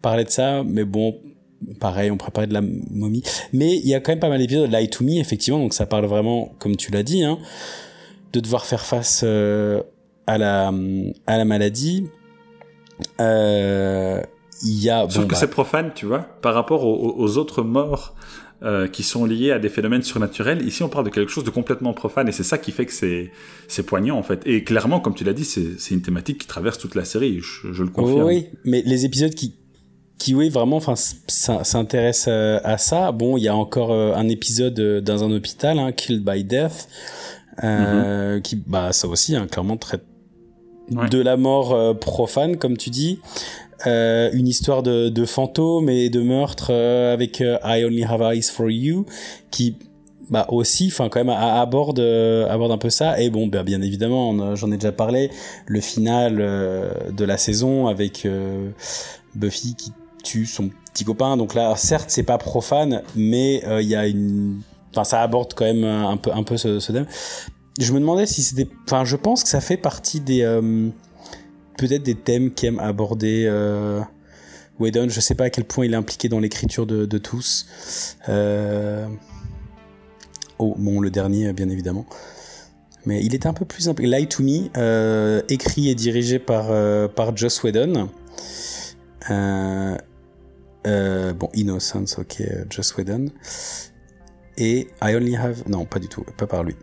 parler 0.00 0.24
de 0.24 0.30
ça, 0.30 0.64
mais 0.66 0.84
bon, 0.84 1.18
pareil, 1.78 2.10
on 2.10 2.16
préparait 2.16 2.46
de 2.46 2.54
la 2.54 2.62
momie. 2.62 3.22
Mais 3.52 3.76
il 3.76 3.86
y 3.86 3.94
a 3.94 4.00
quand 4.00 4.12
même 4.12 4.20
pas 4.20 4.28
mal 4.28 4.38
d'épisodes 4.38 4.70
de 4.70 4.76
Lie 4.76 4.88
to 4.88 5.04
Me, 5.04 5.18
effectivement, 5.18 5.58
donc 5.58 5.74
ça 5.74 5.86
parle 5.86 6.06
vraiment, 6.06 6.54
comme 6.58 6.76
tu 6.76 6.90
l'as 6.90 7.02
dit, 7.02 7.22
hein, 7.24 7.38
de 8.32 8.40
devoir 8.40 8.66
faire 8.66 8.84
face 8.84 9.22
euh, 9.24 9.82
à, 10.26 10.38
la, 10.38 10.72
à 11.26 11.38
la 11.38 11.44
maladie. 11.44 12.06
Euh, 13.20 14.20
il 14.62 14.82
y 14.82 14.90
a, 14.90 15.08
Sauf 15.08 15.24
que 15.24 15.30
bah 15.30 15.36
c'est 15.36 15.50
profane, 15.50 15.92
tu 15.94 16.06
vois, 16.06 16.20
par 16.42 16.54
rapport 16.54 16.84
aux, 16.84 17.38
autres 17.38 17.62
morts 17.62 18.14
euh, 18.62 18.88
qui 18.88 19.02
sont 19.02 19.24
liés 19.24 19.52
à 19.52 19.58
des 19.58 19.70
phénomènes 19.70 20.02
surnaturels. 20.02 20.66
Ici, 20.66 20.82
on 20.82 20.90
parle 20.90 21.06
de 21.06 21.10
quelque 21.10 21.30
chose 21.30 21.44
de 21.44 21.50
complètement 21.50 21.94
profane, 21.94 22.28
et 22.28 22.32
c'est 22.32 22.42
ça 22.42 22.58
qui 22.58 22.70
fait 22.70 22.84
que 22.84 22.92
c'est 22.92 23.30
c'est 23.68 23.84
poignant 23.84 24.18
en 24.18 24.22
fait. 24.22 24.42
Et 24.44 24.62
clairement, 24.62 25.00
comme 25.00 25.14
tu 25.14 25.24
l'as 25.24 25.32
dit, 25.32 25.46
c'est 25.46 25.94
une 25.94 26.02
thématique 26.02 26.42
qui 26.42 26.46
traverse 26.46 26.76
toute 26.76 26.94
la 26.94 27.06
série. 27.06 27.40
Je, 27.40 27.72
je 27.72 27.82
le 27.82 27.88
confirme. 27.88 28.24
Oui, 28.24 28.48
mais 28.64 28.82
les 28.84 29.06
épisodes 29.06 29.34
qui 29.34 29.54
qui 30.20 30.34
oui 30.34 30.50
vraiment 30.50 30.76
enfin 30.76 30.94
s'intéresse 30.96 32.28
à 32.28 32.78
ça. 32.78 33.10
Bon 33.10 33.36
il 33.36 33.42
y 33.42 33.48
a 33.48 33.56
encore 33.56 33.90
un 33.92 34.28
épisode 34.28 35.02
dans 35.02 35.24
un 35.24 35.30
hôpital 35.32 35.78
hein, 35.78 35.90
Killed 35.90 36.22
by 36.22 36.44
Death 36.44 36.88
mm-hmm. 37.60 38.42
qui 38.42 38.56
bah 38.56 38.92
ça 38.92 39.08
aussi 39.08 39.34
hein, 39.34 39.46
clairement 39.50 39.76
traite 39.76 40.04
de 40.90 41.18
la 41.18 41.36
mort 41.36 41.98
profane 41.98 42.56
comme 42.58 42.76
tu 42.76 42.90
dis. 42.90 43.18
Euh, 43.86 44.28
une 44.34 44.46
histoire 44.46 44.82
de, 44.82 45.08
de 45.08 45.24
fantômes 45.24 45.88
et 45.88 46.10
de 46.10 46.20
meurtres 46.20 46.68
euh, 46.70 47.14
avec 47.14 47.40
euh, 47.40 47.56
I 47.64 47.84
Only 47.84 48.04
Have 48.04 48.20
Eyes 48.20 48.42
for 48.42 48.70
You 48.70 49.06
qui 49.50 49.76
bah 50.28 50.44
aussi 50.50 50.88
enfin 50.92 51.08
quand 51.08 51.24
même 51.24 51.34
aborde 51.34 51.98
aborde 51.98 52.70
un 52.70 52.78
peu 52.78 52.90
ça. 52.90 53.20
Et 53.20 53.30
bon 53.30 53.48
bah, 53.48 53.64
bien 53.64 53.82
évidemment 53.82 54.54
j'en 54.54 54.70
ai 54.70 54.76
déjà 54.76 54.92
parlé 54.92 55.30
le 55.66 55.80
final 55.80 56.36
de 56.36 57.24
la 57.24 57.36
saison 57.36 57.88
avec 57.88 58.28
Buffy 59.34 59.74
qui 59.74 59.90
son 60.46 60.70
petit 60.92 61.04
copain 61.04 61.36
donc 61.36 61.54
là 61.54 61.74
certes 61.76 62.06
c'est 62.08 62.22
pas 62.22 62.38
profane 62.38 63.02
mais 63.14 63.62
il 63.80 63.86
y 63.86 63.94
a 63.94 64.06
une 64.06 64.60
enfin 64.90 65.04
ça 65.04 65.22
aborde 65.22 65.54
quand 65.54 65.64
même 65.64 65.84
un 65.84 66.16
peu 66.16 66.32
un 66.32 66.42
peu 66.42 66.56
ce, 66.56 66.92
thème 66.92 67.06
je 67.78 67.92
me 67.92 68.00
demandais 68.00 68.26
si 68.26 68.42
c'était 68.42 68.68
enfin 68.86 69.04
je 69.04 69.16
pense 69.16 69.42
que 69.44 69.48
ça 69.48 69.60
fait 69.60 69.76
partie 69.76 70.20
des 70.20 70.44
peut-être 71.80 72.02
des 72.02 72.14
thèmes 72.14 72.50
qu'aime 72.50 72.78
aborder 72.78 73.46
euh, 73.48 74.00
Whedon. 74.78 75.08
Je 75.08 75.20
sais 75.20 75.34
pas 75.34 75.44
à 75.44 75.50
quel 75.50 75.64
point 75.64 75.86
il 75.86 75.92
est 75.92 75.96
impliqué 75.96 76.28
dans 76.28 76.40
l'écriture 76.40 76.86
de, 76.86 77.18
tous. 77.18 77.66
Euh... 78.28 79.06
Oh, 80.58 80.74
bon, 80.78 81.00
le 81.00 81.10
dernier, 81.10 81.52
bien 81.52 81.68
évidemment. 81.70 82.06
Mais 83.06 83.24
il 83.24 83.34
était 83.34 83.46
un 83.46 83.54
peu 83.54 83.64
plus 83.64 83.88
impliqué. 83.88 84.10
Lie 84.10 84.28
to 84.28 84.42
Me, 84.42 84.68
euh, 84.76 85.40
écrit 85.48 85.88
et 85.88 85.94
dirigé 85.94 86.38
par, 86.38 86.66
euh, 86.68 87.08
par 87.08 87.34
Joss 87.34 87.62
Whedon. 87.62 88.10
Euh, 90.86 91.32
bon, 91.32 91.48
Innocence, 91.54 92.18
ok, 92.18 92.42
Joss 92.70 92.96
Whedon. 92.96 93.26
Et 94.56 94.88
I 95.02 95.14
Only 95.14 95.36
Have... 95.36 95.68
Non, 95.68 95.84
pas 95.84 95.98
du 95.98 96.08
tout, 96.08 96.24
pas 96.36 96.46
par 96.46 96.64
lui. 96.64 96.76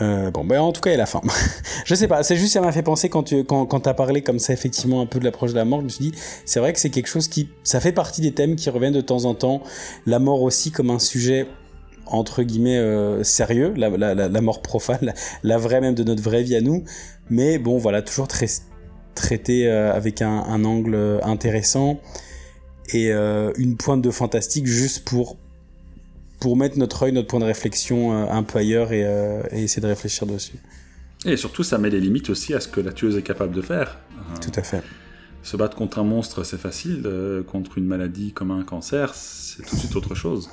Euh, 0.00 0.30
bon, 0.30 0.44
ben 0.44 0.60
en 0.60 0.72
tout 0.72 0.80
cas, 0.80 0.90
il 0.90 0.92
y 0.92 0.96
a 0.96 0.98
la 0.98 1.06
fin. 1.06 1.20
je 1.84 1.94
sais 1.94 2.08
pas, 2.08 2.22
c'est 2.22 2.36
juste 2.36 2.52
ça 2.52 2.60
m'a 2.60 2.72
fait 2.72 2.82
penser 2.82 3.08
quand 3.08 3.24
tu 3.24 3.44
quand, 3.44 3.66
quand 3.66 3.86
as 3.86 3.94
parlé 3.94 4.22
comme 4.22 4.38
ça 4.38 4.52
effectivement 4.52 5.00
un 5.00 5.06
peu 5.06 5.18
de 5.18 5.24
l'approche 5.24 5.52
de 5.52 5.56
la 5.56 5.64
mort, 5.64 5.80
je 5.80 5.84
me 5.84 5.88
suis 5.88 6.10
dit 6.10 6.18
c'est 6.44 6.60
vrai 6.60 6.72
que 6.72 6.78
c'est 6.78 6.90
quelque 6.90 7.08
chose 7.08 7.28
qui 7.28 7.48
ça 7.64 7.80
fait 7.80 7.92
partie 7.92 8.20
des 8.20 8.32
thèmes 8.32 8.54
qui 8.54 8.70
reviennent 8.70 8.92
de 8.92 9.00
temps 9.00 9.24
en 9.24 9.34
temps, 9.34 9.62
la 10.06 10.18
mort 10.18 10.42
aussi 10.42 10.70
comme 10.70 10.90
un 10.90 10.98
sujet 10.98 11.48
entre 12.06 12.42
guillemets 12.42 12.78
euh, 12.78 13.22
sérieux, 13.22 13.74
la, 13.76 13.90
la, 13.90 14.14
la, 14.14 14.40
mort 14.40 14.62
profane, 14.62 15.12
la, 15.42 15.58
vraie 15.58 15.80
même 15.80 15.94
de 15.94 16.04
notre 16.04 16.22
vraie 16.22 16.42
vie 16.42 16.56
à 16.56 16.60
nous, 16.60 16.84
mais 17.28 17.58
bon 17.58 17.76
voilà, 17.76 18.00
toujours 18.00 18.28
très 18.28 18.46
traité 19.14 19.68
euh, 19.68 19.92
avec 19.92 20.22
un, 20.22 20.44
un, 20.44 20.64
angle 20.64 21.20
intéressant 21.22 22.00
et 22.88 23.12
euh, 23.12 23.52
une 23.56 23.76
pointe 23.76 24.02
de 24.02 24.10
fantastique 24.10 24.66
juste 24.66 25.04
pour 25.04 25.36
pour 26.40 26.56
mettre 26.56 26.78
notre 26.78 27.02
œil, 27.02 27.12
notre 27.12 27.28
point 27.28 27.40
de 27.40 27.44
réflexion 27.44 28.12
euh, 28.12 28.30
un 28.30 28.42
peu 28.42 28.58
ailleurs 28.58 28.88
euh, 28.92 29.42
et, 29.50 29.64
essayer 29.64 29.82
de 29.82 29.86
réfléchir 29.86 30.26
dessus. 30.26 30.58
Et 31.24 31.36
surtout, 31.36 31.64
ça 31.64 31.78
met 31.78 31.90
les 31.90 32.00
limites 32.00 32.30
aussi 32.30 32.54
à 32.54 32.60
ce 32.60 32.68
que 32.68 32.80
la 32.80 32.92
tueuse 32.92 33.16
est 33.16 33.22
capable 33.22 33.54
de 33.54 33.62
faire. 33.62 33.98
Tout 34.40 34.52
à 34.54 34.62
fait. 34.62 34.82
Se 35.42 35.56
battre 35.56 35.76
contre 35.76 35.98
un 35.98 36.04
monstre, 36.04 36.44
c'est 36.44 36.58
facile. 36.58 37.02
Euh, 37.06 37.42
contre 37.42 37.78
une 37.78 37.86
maladie 37.86 38.32
comme 38.32 38.50
un 38.50 38.62
cancer, 38.62 39.14
c'est 39.14 39.64
tout 39.64 39.74
de 39.74 39.80
suite 39.80 39.96
autre 39.96 40.14
chose. 40.14 40.48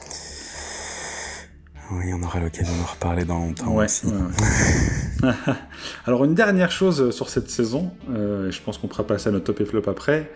Oui, 1.92 2.06
on 2.14 2.24
aura 2.24 2.40
l'occasion 2.40 2.76
d'en 2.78 2.86
reparler 2.86 3.26
dans 3.26 3.38
longtemps 3.38 3.76
ouais, 3.76 3.86
aussi. 3.86 4.08
Alors, 6.08 6.26
une 6.26 6.34
dernière 6.34 6.72
chose 6.72 7.12
sur 7.12 7.30
cette 7.30 7.52
saison, 7.52 7.92
je 8.10 8.62
pense 8.62 8.80
qu'on 8.80 8.88
pourra 8.88 9.06
passer 9.06 9.30
à 9.30 9.32
notre 9.32 9.46
top 9.46 9.62
et 9.62 9.66
flop 9.66 9.84
après, 9.88 10.32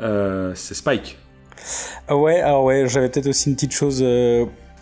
c'est 0.00 0.74
Spike. 0.74 1.16
Ah 2.08 2.16
ouais, 2.16 2.40
alors 2.40 2.64
ouais, 2.64 2.88
j'avais 2.88 3.08
peut-être 3.08 3.28
aussi 3.28 3.48
une 3.48 3.54
petite 3.54 3.72
chose 3.72 4.02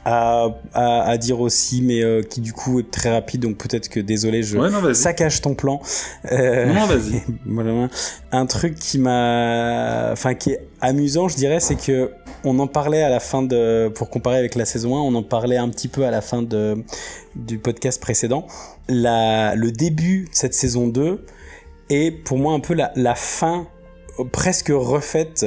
à, 0.08 0.46
à, 0.72 1.18
dire 1.18 1.40
aussi, 1.40 1.82
mais 1.82 2.00
euh, 2.00 2.22
qui 2.22 2.40
du 2.40 2.52
coup 2.52 2.78
est 2.78 2.90
très 2.92 3.10
rapide, 3.10 3.42
donc 3.42 3.56
peut-être 3.56 3.88
que 3.88 3.98
désolé, 3.98 4.44
je 4.44 4.92
saccage 4.92 5.40
ton 5.40 5.56
plan. 5.56 5.80
Euh, 6.30 6.72
non, 6.72 6.86
vas-y. 6.86 7.22
un 8.32 8.46
truc 8.46 8.76
qui 8.76 8.98
m'a, 8.98 10.10
enfin 10.12 10.34
qui 10.34 10.52
est 10.52 10.68
amusant, 10.80 11.26
je 11.26 11.34
dirais, 11.34 11.58
c'est 11.58 11.74
que 11.74 12.12
on 12.44 12.60
en 12.60 12.68
parlait 12.68 13.02
à 13.02 13.08
la 13.08 13.18
fin 13.18 13.42
de, 13.42 13.88
pour 13.88 14.08
comparer 14.08 14.38
avec 14.38 14.54
la 14.54 14.64
saison 14.64 14.96
1, 14.96 15.00
on 15.00 15.14
en 15.16 15.24
parlait 15.24 15.56
un 15.56 15.68
petit 15.68 15.88
peu 15.88 16.04
à 16.04 16.12
la 16.12 16.20
fin 16.20 16.42
de 16.42 16.84
du 17.34 17.58
podcast 17.58 18.00
précédent. 18.00 18.46
La, 18.88 19.56
le 19.56 19.72
début 19.72 20.26
de 20.30 20.34
cette 20.34 20.54
saison 20.54 20.86
2 20.86 21.24
est 21.90 22.12
pour 22.12 22.38
moi 22.38 22.54
un 22.54 22.60
peu 22.60 22.74
la, 22.74 22.92
la 22.94 23.16
fin 23.16 23.66
presque 24.30 24.68
refaite 24.68 25.46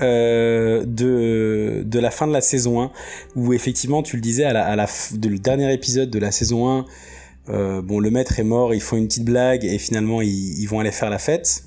euh, 0.00 0.84
de, 0.86 1.82
de 1.86 1.98
la 1.98 2.10
fin 2.10 2.26
de 2.26 2.32
la 2.32 2.40
saison 2.40 2.82
1, 2.82 2.90
où 3.36 3.52
effectivement, 3.52 4.02
tu 4.02 4.16
le 4.16 4.22
disais, 4.22 4.44
à 4.44 4.52
la, 4.52 4.64
à 4.64 4.76
la 4.76 4.86
de, 5.12 5.28
le 5.28 5.38
dernier 5.38 5.72
épisode 5.72 6.10
de 6.10 6.18
la 6.18 6.32
saison 6.32 6.68
1, 6.68 6.86
euh, 7.50 7.82
bon, 7.82 8.00
le 8.00 8.10
maître 8.10 8.38
est 8.38 8.44
mort, 8.44 8.74
ils 8.74 8.80
font 8.80 8.96
une 8.96 9.06
petite 9.06 9.24
blague 9.24 9.64
et 9.64 9.78
finalement 9.78 10.22
ils, 10.22 10.58
ils 10.58 10.66
vont 10.66 10.80
aller 10.80 10.92
faire 10.92 11.10
la 11.10 11.18
fête. 11.18 11.64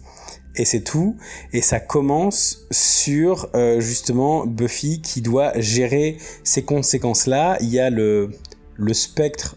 Et 0.55 0.65
c'est 0.65 0.81
tout. 0.81 1.15
Et 1.53 1.61
ça 1.61 1.79
commence 1.79 2.65
sur 2.71 3.49
euh, 3.53 3.79
justement 3.79 4.47
Buffy 4.47 5.01
qui 5.01 5.21
doit 5.21 5.53
gérer 5.59 6.17
ces 6.43 6.63
conséquences-là. 6.63 7.57
Il 7.61 7.69
y 7.69 7.79
a 7.79 7.91
le, 7.91 8.31
le 8.75 8.93
spectre 8.93 9.56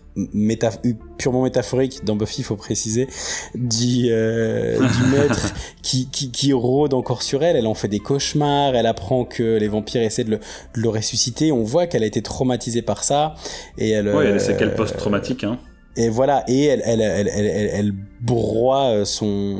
purement 1.19 1.43
métaphorique 1.43 2.05
dans 2.05 2.17
Buffy, 2.17 2.41
il 2.41 2.45
faut 2.45 2.57
préciser, 2.57 3.09
du, 3.55 4.07
euh, 4.11 4.79
du 4.79 5.07
maître 5.13 5.53
qui, 5.83 6.09
qui, 6.11 6.31
qui, 6.31 6.53
rôde 6.53 6.95
encore 6.95 7.23
sur 7.23 7.43
elle. 7.43 7.57
Elle 7.57 7.67
en 7.67 7.75
fait 7.75 7.89
des 7.89 8.01
cauchemars, 8.01 8.75
elle 8.75 8.87
apprend 8.87 9.25
que 9.25 9.59
les 9.59 9.69
vampires 9.69 10.03
essaient 10.03 10.25
de 10.25 10.31
le, 10.31 10.39
de 10.39 10.81
le 10.81 10.89
ressusciter. 10.89 11.53
On 11.53 11.63
voit 11.63 11.87
qu'elle 11.87 12.03
a 12.03 12.07
été 12.07 12.23
traumatisée 12.23 12.83
par 12.83 13.05
ça. 13.05 13.35
Et 13.79 13.91
elle, 13.91 14.09
ouais, 14.09 14.27
elle, 14.27 14.41
c'est 14.41 14.57
qu'elle 14.57 14.75
post-traumatique, 14.75 15.45
hein. 15.45 15.59
Et 16.01 16.09
voilà, 16.09 16.45
et 16.49 16.65
elle, 16.65 16.83
elle, 16.87 17.03
elle, 17.03 17.29
elle, 17.29 17.71
elle, 17.75 17.93
broie 18.23 18.87
euh, 18.87 19.05
son, 19.05 19.59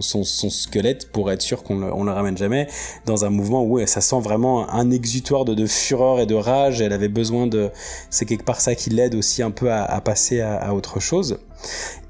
son, 0.00 0.24
son, 0.24 0.50
squelette 0.50 1.12
pour 1.12 1.30
être 1.30 1.42
sûr 1.42 1.62
qu'on 1.62 1.78
le, 1.78 1.94
on 1.94 2.02
le 2.02 2.10
ramène 2.10 2.36
jamais 2.36 2.66
dans 3.06 3.24
un 3.24 3.30
mouvement 3.30 3.64
où 3.64 3.84
ça 3.86 4.00
sent 4.00 4.18
vraiment 4.20 4.68
un 4.68 4.90
exutoire 4.90 5.44
de, 5.44 5.54
de 5.54 5.66
fureur 5.66 6.18
et 6.18 6.26
de 6.26 6.34
rage. 6.34 6.80
Elle 6.80 6.92
avait 6.92 7.08
besoin 7.08 7.46
de, 7.46 7.70
c'est 8.10 8.24
quelque 8.24 8.44
part 8.44 8.60
ça 8.60 8.74
qui 8.74 8.90
l'aide 8.90 9.14
aussi 9.14 9.44
un 9.44 9.52
peu 9.52 9.70
à, 9.70 9.84
à 9.84 10.00
passer 10.00 10.40
à, 10.40 10.56
à, 10.56 10.72
autre 10.72 10.98
chose. 10.98 11.38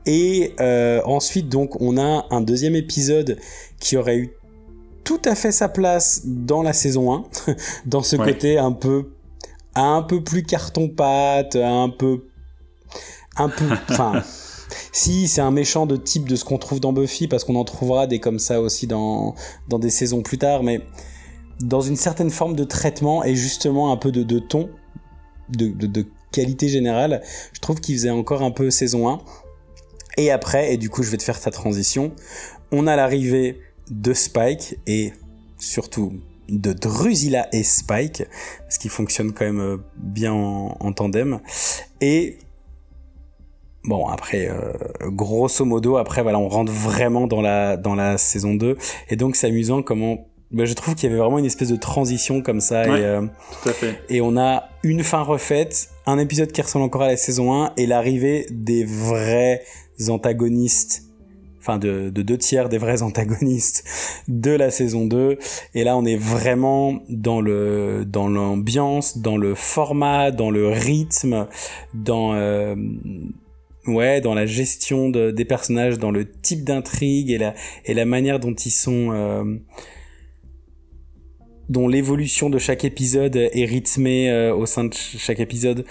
Et 0.07 0.55
euh, 0.61 1.03
ensuite, 1.05 1.51
donc, 1.51 1.79
on 1.83 1.99
a 1.99 2.25
un 2.31 2.41
deuxième 2.41 2.77
épisode 2.77 3.39
qui 3.79 3.99
aurait 3.99 4.17
eu 4.17 4.31
tout 5.05 5.21
à 5.27 5.35
fait 5.35 5.53
sa 5.53 5.69
place 5.69 6.23
dans 6.25 6.63
la 6.63 6.73
saison 6.73 7.13
1, 7.13 7.25
dans 7.85 8.03
ce 8.03 8.17
côté 8.17 8.57
un 8.57 8.73
peu, 8.73 9.11
un 9.75 10.01
peu 10.01 10.25
plus 10.25 10.45
carton-pâte, 10.45 11.57
un 11.57 11.91
peu 11.91 12.23
un 13.37 13.49
peu. 13.49 13.67
Enfin. 13.91 14.23
si 14.93 15.29
c'est 15.29 15.41
un 15.41 15.51
méchant 15.51 15.87
de 15.87 15.97
type 15.97 16.29
de 16.29 16.37
ce 16.37 16.45
qu'on 16.45 16.59
trouve 16.59 16.81
dans 16.81 16.93
Buffy, 16.93 17.29
parce 17.29 17.45
qu'on 17.45 17.57
en 17.57 17.65
trouvera 17.65 18.07
des 18.07 18.21
comme 18.21 18.39
ça 18.39 18.61
aussi 18.61 18.87
dans, 18.87 19.35
dans 19.69 19.79
des 19.79 19.91
saisons 19.91 20.23
plus 20.23 20.39
tard, 20.39 20.63
mais 20.63 20.81
dans 21.61 21.81
une 21.81 21.97
certaine 21.97 22.31
forme 22.31 22.57
de 22.57 22.65
traitement 22.65 23.25
et 23.25 23.35
justement 23.35 23.93
un 23.93 23.97
peu 23.97 24.13
de, 24.13 24.23
de 24.23 24.39
ton, 24.39 24.71
de, 25.51 25.69
de, 25.69 26.07
qualité 26.33 26.69
générale, 26.69 27.23
je 27.53 27.59
trouve 27.59 27.81
qu'il 27.81 27.97
faisait 27.97 28.11
encore 28.11 28.43
un 28.43 28.53
peu 28.53 28.71
saison 28.71 29.09
1. 29.09 29.21
Et 30.17 30.31
après, 30.31 30.73
et 30.73 30.77
du 30.77 30.89
coup 30.89 31.03
je 31.03 31.11
vais 31.11 31.17
te 31.17 31.25
faire 31.25 31.41
ta 31.41 31.51
transition, 31.51 32.13
on 32.71 32.87
a 32.87 32.95
l'arrivée 32.95 33.61
de 33.91 34.13
Spike 34.13 34.77
et 34.87 35.13
surtout 35.59 36.13
de 36.49 36.73
Drusilla 36.73 37.49
et 37.53 37.65
Spike, 37.65 38.23
ce 38.69 38.79
qui 38.79 38.89
fonctionne 38.89 39.33
quand 39.33 39.45
même 39.45 39.61
euh, 39.61 39.77
bien 39.97 40.33
en, 40.33 40.77
en 40.79 40.93
tandem. 40.93 41.41
Et 42.01 42.39
Bon 43.85 44.07
après 44.09 44.49
euh, 44.51 44.73
grosso 45.07 45.65
modo 45.65 45.97
après 45.97 46.23
voilà 46.23 46.39
on 46.39 46.49
rentre 46.49 46.71
vraiment 46.71 47.27
dans 47.27 47.41
la 47.41 47.79
dans 47.79 47.95
la 47.95 48.19
saison 48.19 48.55
2 48.55 48.77
et 49.09 49.17
donc 49.17 49.37
c'est 49.37 49.47
amusant 49.47 49.83
comment 49.83 50.27
bah, 50.51 50.65
je 50.65 50.75
trouve 50.75 50.95
qu'il 50.97 51.09
y 51.09 51.13
avait 51.13 51.21
vraiment 51.21 51.39
une 51.39 51.47
espèce 51.47 51.71
de 51.71 51.77
transition 51.77 52.43
comme 52.43 52.61
ça 52.61 52.85
et, 52.85 53.05
euh, 53.05 53.23
tout 53.63 53.69
à 53.69 53.73
fait. 53.73 54.03
et 54.09 54.21
on 54.21 54.37
a 54.37 54.65
une 54.83 55.05
fin 55.05 55.23
refaite, 55.23 55.91
un 56.07 56.19
épisode 56.19 56.51
qui 56.51 56.61
ressemble 56.61 56.85
encore 56.85 57.03
à 57.03 57.09
la 57.09 57.17
saison 57.17 57.55
1 57.55 57.73
et 57.77 57.87
l'arrivée 57.87 58.47
des 58.51 58.85
vrais 58.85 59.63
antagonistes 60.09 61.05
enfin 61.61 61.79
de, 61.79 62.11
de, 62.11 62.23
deux 62.23 62.39
tiers 62.39 62.69
des 62.69 62.79
vrais 62.79 63.03
antagonistes 63.03 63.85
de 64.29 64.51
la 64.51 64.71
saison 64.71 65.07
2 65.07 65.39
et 65.75 65.85
là 65.85 65.97
on 65.97 66.05
est 66.05 66.17
vraiment 66.17 67.01
dans 67.09 67.41
le 67.41 68.05
dans 68.07 68.29
l'ambiance 68.29 69.19
dans 69.19 69.37
le 69.37 69.55
format 69.55 70.33
dans 70.33 70.51
le 70.51 70.69
rythme 70.69 71.47
dans 71.95 72.35
euh, 72.35 72.75
ouais, 73.95 74.21
dans 74.21 74.35
la 74.35 74.47
gestion 74.47 75.09
de, 75.09 75.31
des 75.31 75.45
personnages, 75.45 75.99
dans 75.99 76.11
le 76.11 76.31
type 76.31 76.65
d'intrigue 76.65 77.31
et 77.31 77.39
la, 77.39 77.55
et 77.85 77.95
la 77.95 78.05
manière 78.05 78.41
dont 78.41 78.55
ils 78.55 78.71
sont, 78.71 79.11
euh, 79.13 79.45
dont 81.69 81.89
l'évolution 81.89 82.51
de 82.51 82.59
chaque 82.59 82.85
épisode 82.85 83.37
est 83.37 83.65
rythmée 83.65 84.31
euh, 84.31 84.55
au 84.55 84.67
sein 84.67 84.85
de 84.85 84.95
chaque 84.95 85.41
épisode. 85.41 85.85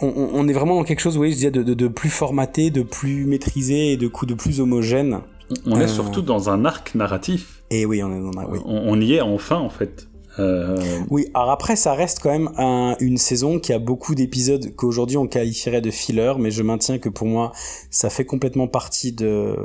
On, 0.00 0.12
on, 0.34 0.46
est 0.46 0.52
vraiment 0.52 0.76
dans 0.76 0.84
quelque 0.84 1.00
chose, 1.00 1.16
oui, 1.16 1.30
je 1.30 1.36
disais, 1.36 1.50
de, 1.50 1.62
de, 1.62 1.72
de, 1.72 1.88
plus 1.88 2.10
formaté, 2.10 2.70
de 2.70 2.82
plus 2.82 3.24
maîtrisé 3.24 3.92
et 3.92 3.96
de 3.96 4.08
coup 4.08 4.26
de 4.26 4.34
plus 4.34 4.60
homogène. 4.60 5.20
on 5.64 5.80
est 5.80 5.88
surtout 5.88 6.20
dans 6.20 6.50
un 6.50 6.66
arc 6.66 6.94
narratif. 6.94 7.62
Et 7.70 7.86
oui, 7.86 8.02
on 8.02 8.14
est 8.14 8.20
dans 8.20 8.38
un, 8.38 8.44
oui. 8.44 8.58
on 8.66 9.00
y 9.00 9.14
est 9.14 9.22
enfin 9.22 9.56
en 9.56 9.70
fait. 9.70 10.06
Euh... 10.38 10.76
Oui, 11.10 11.28
alors 11.34 11.50
après, 11.50 11.76
ça 11.76 11.94
reste 11.94 12.20
quand 12.22 12.30
même 12.30 12.50
un, 12.56 12.96
une 13.00 13.16
saison 13.16 13.58
qui 13.58 13.72
a 13.72 13.78
beaucoup 13.78 14.14
d'épisodes 14.14 14.74
qu'aujourd'hui 14.76 15.16
on 15.16 15.26
qualifierait 15.26 15.80
de 15.80 15.90
filler, 15.90 16.34
mais 16.38 16.50
je 16.50 16.62
maintiens 16.62 16.98
que 16.98 17.08
pour 17.08 17.26
moi, 17.26 17.52
ça 17.90 18.10
fait 18.10 18.24
complètement 18.24 18.68
partie 18.68 19.12
de. 19.12 19.56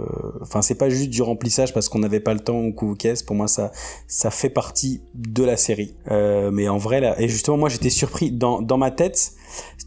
Enfin, 0.41 0.61
c'est 0.61 0.75
pas 0.75 0.89
juste 0.89 1.09
du 1.09 1.21
remplissage 1.21 1.73
parce 1.73 1.89
qu'on 1.89 1.99
n'avait 1.99 2.19
pas 2.19 2.33
le 2.33 2.39
temps 2.39 2.61
ou 2.61 2.71
coup 2.73 2.95
caisse. 2.95 3.23
Pour 3.23 3.35
moi, 3.35 3.47
ça, 3.47 3.71
ça 4.07 4.31
fait 4.31 4.49
partie 4.49 5.01
de 5.13 5.43
la 5.43 5.57
série. 5.57 5.95
Euh, 6.09 6.51
mais 6.51 6.67
en 6.69 6.77
vrai, 6.77 7.01
là, 7.01 7.19
et 7.19 7.27
justement, 7.27 7.57
moi, 7.57 7.69
j'étais 7.69 7.89
surpris 7.89 8.31
dans, 8.31 8.61
dans 8.61 8.77
ma 8.77 8.91
tête, 8.91 9.33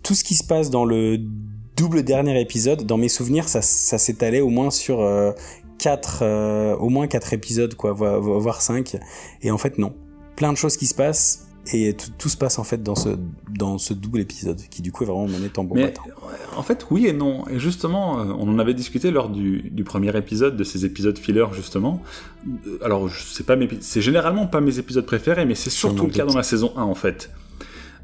tout 0.03 0.15
ce 0.15 0.25
qui 0.25 0.35
se 0.35 0.45
passe 0.45 0.71
dans 0.71 0.85
le 0.85 1.19
double 1.77 2.03
dernier 2.03 2.41
épisode, 2.41 2.85
dans 2.85 2.99
mes 2.99 3.09
souvenirs, 3.09 3.49
ça, 3.49 3.63
ça 3.63 3.99
s'étalait 3.99 4.41
au 4.41 4.49
moins 4.49 4.71
sur 4.71 5.01
euh, 5.01 5.33
quatre, 5.79 6.21
euh, 6.23 6.77
au 6.77 6.89
moins 6.89 7.07
quatre 7.07 7.33
épisodes, 7.33 7.75
quoi, 7.75 7.93
voire 7.93 8.63
cinq. 8.63 8.97
Et 9.43 9.51
en 9.51 9.59
fait, 9.59 9.79
non 9.79 9.93
plein 10.37 10.53
de 10.53 10.59
choses 10.59 10.77
qui 10.77 10.87
se 10.87 10.95
passent 10.95 11.47
et 11.73 11.97
tout, 12.19 12.29
se 12.29 12.37
passe 12.37 12.59
en 12.59 12.65
fait 12.65 12.83
dans 12.83 12.95
ce 12.95 13.11
dans 13.49 13.79
ce 13.79 13.95
double 13.95 14.21
épisode 14.21 14.61
qui 14.71 14.83
du 14.83 14.93
coup 14.93 15.05
est 15.05 15.07
vraiment 15.07 15.27
mené 15.27 15.49
tambour 15.49 15.77
Mais 15.77 15.95
en 16.57 16.63
fait 16.63 16.87
oui 16.91 17.07
et 17.07 17.15
non. 17.15 17.49
Et 17.49 17.59
justement 17.59 18.21
euh, 18.21 18.35
on 18.39 18.49
en 18.49 18.59
avait 18.59 18.75
discuté 18.75 19.11
lors 19.11 19.31
du, 19.31 19.71
du 19.71 19.83
premier 19.83 20.15
épisode 20.17 20.57
de 20.57 20.65
ces 20.65 20.85
épisodes 20.85 21.17
filler 21.19 21.47
justement. 21.55 22.03
Euh, 22.47 22.79
alors 22.85 23.09
c'est 23.11 23.47
pas 23.47 23.57
mes 23.57 23.69
c'est 23.81 24.03
généralement 24.03 24.47
pas 24.47 24.61
mes 24.61 24.79
épisodes 24.79 25.07
préférés 25.07 25.47
mais 25.47 25.55
c'est 25.55 25.71
surtout 25.71 26.07
le 26.07 26.13
cas 26.13 26.27
dans 26.27 26.37
la 26.37 26.43
saison 26.43 26.73
1 26.77 26.83
en 26.83 26.95
fait. 26.95 27.31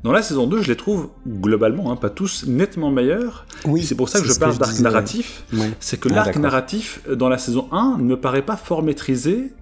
Dans 0.03 0.13
la 0.13 0.23
saison 0.23 0.47
2, 0.47 0.63
je 0.63 0.69
les 0.69 0.77
trouve 0.77 1.11
globalement, 1.29 1.93
hein, 1.93 1.97
pas 1.97 2.09
tous, 2.09 2.47
nettement 2.47 2.91
meilleurs. 2.91 3.45
Oui, 3.67 3.83
c'est 3.83 3.95
pour 3.95 4.09
ça 4.09 4.19
que 4.19 4.27
je 4.27 4.39
parle 4.39 4.57
d'arc 4.57 4.79
narratif. 4.81 5.45
C'est 5.79 6.01
que 6.01 6.09
ah, 6.11 6.15
l'arc 6.15 6.37
narratif 6.37 7.03
dans 7.07 7.29
la 7.29 7.37
saison 7.37 7.69
1 7.71 7.99
ne 7.99 8.05
me 8.05 8.17
paraît 8.19 8.41
pas 8.41 8.57
fort 8.57 8.83
maîtrisé 8.83 9.53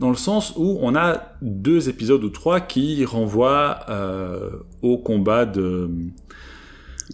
dans 0.00 0.10
le 0.10 0.16
sens 0.16 0.54
où 0.56 0.78
on 0.80 0.94
a 0.94 1.34
deux 1.42 1.88
épisodes 1.88 2.22
ou 2.24 2.30
trois 2.30 2.60
qui 2.60 3.04
renvoient 3.04 3.80
euh, 3.88 4.50
au 4.82 4.98
combat 4.98 5.46
de... 5.46 5.90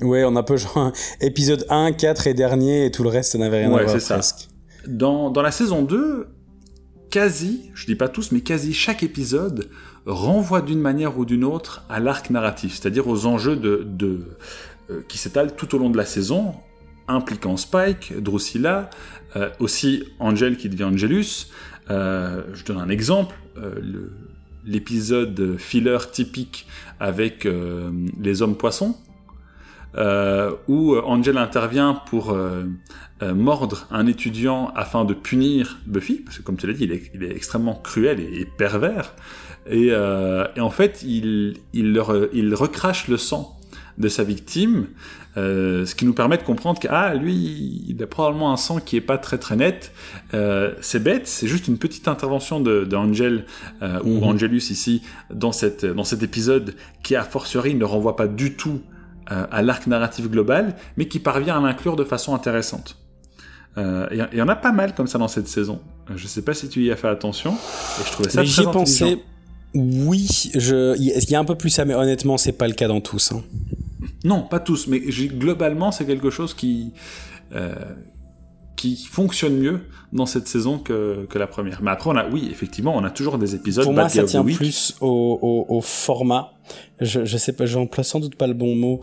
Ouais, 0.01 0.25
on 0.25 0.37
a 0.37 0.43
peu 0.43 0.57
genre 0.57 0.93
épisode 1.21 1.67
1, 1.69 1.93
4 1.93 2.27
et 2.29 2.35
dernier, 2.35 2.87
et 2.87 2.91
tout 2.91 3.03
le 3.03 3.09
reste, 3.09 3.33
ça 3.33 3.39
n'avait 3.39 3.67
rien 3.67 3.75
à 3.75 3.83
voir 3.83 3.99
presque. 3.99 4.49
Dans, 4.87 5.31
dans 5.31 5.43
la 5.43 5.51
saison 5.51 5.83
2, 5.83 6.29
quasi, 7.11 7.71
je 7.75 7.87
dis 7.87 7.97
pas 7.97 8.09
tous, 8.09 8.33
mais 8.33 8.41
quasi 8.41 8.73
chaque 8.73 9.03
épisode 9.03 9.69
renvoie 10.07 10.63
d'une 10.63 10.81
manière 10.81 11.19
ou 11.19 11.25
d'une 11.25 11.45
autre 11.45 11.85
à 11.91 12.01
l'arc 12.01 12.31
narratif, 12.31 12.79
c'est-à-dire 12.79 13.09
aux 13.09 13.27
enjeux 13.27 13.57
de, 13.57 13.83
de 13.85 14.21
euh, 14.91 15.03
qui 15.09 15.19
s'étalent 15.19 15.55
tout 15.55 15.75
au 15.75 15.79
long 15.79 15.91
de 15.91 15.97
la 15.97 16.07
saison, 16.07 16.55
impliquant 17.09 17.57
Spike, 17.57 18.15
Drusilla, 18.21 18.91
euh, 19.37 19.51
aussi 19.59 20.05
Angel 20.19 20.57
qui 20.57 20.69
devient 20.69 20.85
Angelus, 20.85 21.49
euh, 21.91 22.43
je 22.55 22.65
donne 22.65 22.79
un 22.79 22.89
exemple, 22.89 23.35
euh, 23.59 24.11
l'épisode 24.65 25.57
filler 25.59 25.99
typique 26.13 26.67
avec 27.01 27.47
euh, 27.47 27.91
les 28.21 28.43
hommes 28.43 28.57
poissons, 28.57 28.97
où 30.69 30.97
Angel 30.97 31.37
intervient 31.37 31.95
pour 31.95 32.39
mordre 33.21 33.89
un 33.91 34.07
étudiant 34.07 34.71
afin 34.77 35.05
de 35.05 35.15
punir 35.15 35.79
Buffy, 35.85 36.23
parce 36.25 36.39
que 36.39 36.43
comme 36.43 36.57
tu 36.57 36.69
l'as 36.69 36.75
dit, 36.75 36.85
il 37.13 37.25
est, 37.25 37.35
extrêmement 37.35 37.75
cruel 37.75 38.21
et, 38.21 38.47
pervers, 38.57 39.13
et, 39.69 39.93
en 39.93 40.71
fait, 40.71 41.03
il, 41.03 41.57
il 41.73 42.55
recrache 42.55 43.09
le 43.09 43.17
sang 43.17 43.59
de 43.99 44.07
sa 44.07 44.23
victime, 44.23 44.87
euh, 45.37 45.87
ce 45.87 45.95
qui 45.95 46.07
nous 46.07 46.13
permet 46.13 46.39
de 46.39 46.43
comprendre 46.43 46.81
que 46.81 46.89
ah 46.91 47.15
lui 47.15 47.85
il 47.89 48.03
a 48.03 48.07
probablement 48.07 48.53
un 48.53 48.57
sang 48.57 48.81
qui 48.81 48.97
est 48.97 49.01
pas 49.01 49.19
très 49.19 49.39
très 49.39 49.55
net. 49.55 49.93
Euh, 50.35 50.75
c'est 50.81 51.03
bête, 51.03 51.29
c'est 51.29 51.47
juste 51.47 51.69
une 51.69 51.79
petite 51.79 52.09
intervention 52.09 52.61
de, 52.61 52.85
de 52.85 52.97
Angel 52.97 53.47
euh, 53.83 54.01
ou 54.03 54.17
mhm. 54.17 54.25
Angelus 54.25 54.71
ici 54.71 55.03
dans 55.33 55.53
cette 55.53 55.87
dans 55.87 56.03
cet 56.03 56.23
épisode 56.25 56.75
qui 57.05 57.15
a 57.15 57.23
fortiori 57.23 57.75
ne 57.75 57.85
renvoie 57.85 58.17
pas 58.17 58.27
du 58.27 58.57
tout 58.57 58.81
à 59.27 59.63
l'arc 59.63 59.87
narratif 59.87 60.29
global, 60.29 60.75
mais 60.97 61.07
qui 61.07 61.21
parvient 61.21 61.57
à 61.57 61.61
l'inclure 61.61 61.95
de 61.95 62.03
façon 62.03 62.35
intéressante. 62.35 62.99
Il 63.77 64.29
y, 64.33 64.43
en 64.43 64.49
a 64.49 64.57
pas 64.57 64.73
mal 64.73 64.93
comme 64.93 65.07
ça 65.07 65.19
dans 65.19 65.29
cette 65.29 65.47
saison. 65.47 65.81
Je 66.17 66.27
sais 66.27 66.43
pas 66.43 66.53
si 66.53 66.69
tu 66.69 66.83
y 66.83 66.91
as 66.91 66.97
fait 66.97 67.07
attention. 67.07 67.53
Et 67.53 68.07
je 68.07 68.11
trouvais 68.11 68.29
ça 68.29 68.43
très 68.43 68.73
pensé. 68.73 69.23
Oui, 69.75 70.51
je... 70.55 70.97
il 70.99 71.31
y 71.31 71.35
a 71.35 71.39
un 71.39 71.45
peu 71.45 71.55
plus 71.55 71.71
ça, 71.71 71.85
mais 71.85 71.95
honnêtement, 71.95 72.37
c'est 72.37 72.53
pas 72.53 72.67
le 72.67 72.75
cas 72.75 72.89
dans 72.89 73.01
tous. 73.01 73.33
Hein. 73.33 73.43
Non, 74.25 74.43
pas 74.43 74.61
tous, 74.61 74.87
mais 74.87 75.01
globalement, 75.01 75.93
c'est 75.93 76.05
quelque 76.05 76.31
chose 76.31 76.55
qui, 76.55 76.93
euh, 77.55 77.75
qui 78.77 78.97
fonctionne 78.97 79.57
mieux 79.57 79.81
dans 80.13 80.27
cette 80.27 80.49
saison 80.49 80.79
que, 80.79 81.27
que, 81.31 81.39
la 81.39 81.47
première. 81.47 81.83
Mais 81.83 81.91
après, 81.91 82.11
on 82.11 82.17
a, 82.17 82.29
oui, 82.29 82.49
effectivement, 82.51 82.95
on 82.97 83.05
a 83.05 83.11
toujours 83.11 83.39
des 83.39 83.55
épisodes. 83.55 83.85
Pour 83.85 83.95
moi, 83.95 84.09
ça 84.09 84.25
tient 84.25 84.45
plus 84.45 84.97
au, 85.01 85.39
au, 85.41 85.77
au, 85.77 85.81
format. 85.81 86.53
Je, 87.01 87.25
je 87.25 87.37
sais 87.37 87.53
pas, 87.53 87.67
j'emploie 87.67 88.05
sans 88.05 88.21
doute 88.21 88.35
pas 88.35 88.47
le 88.47 88.55
bon 88.55 88.75
mot, 88.75 89.01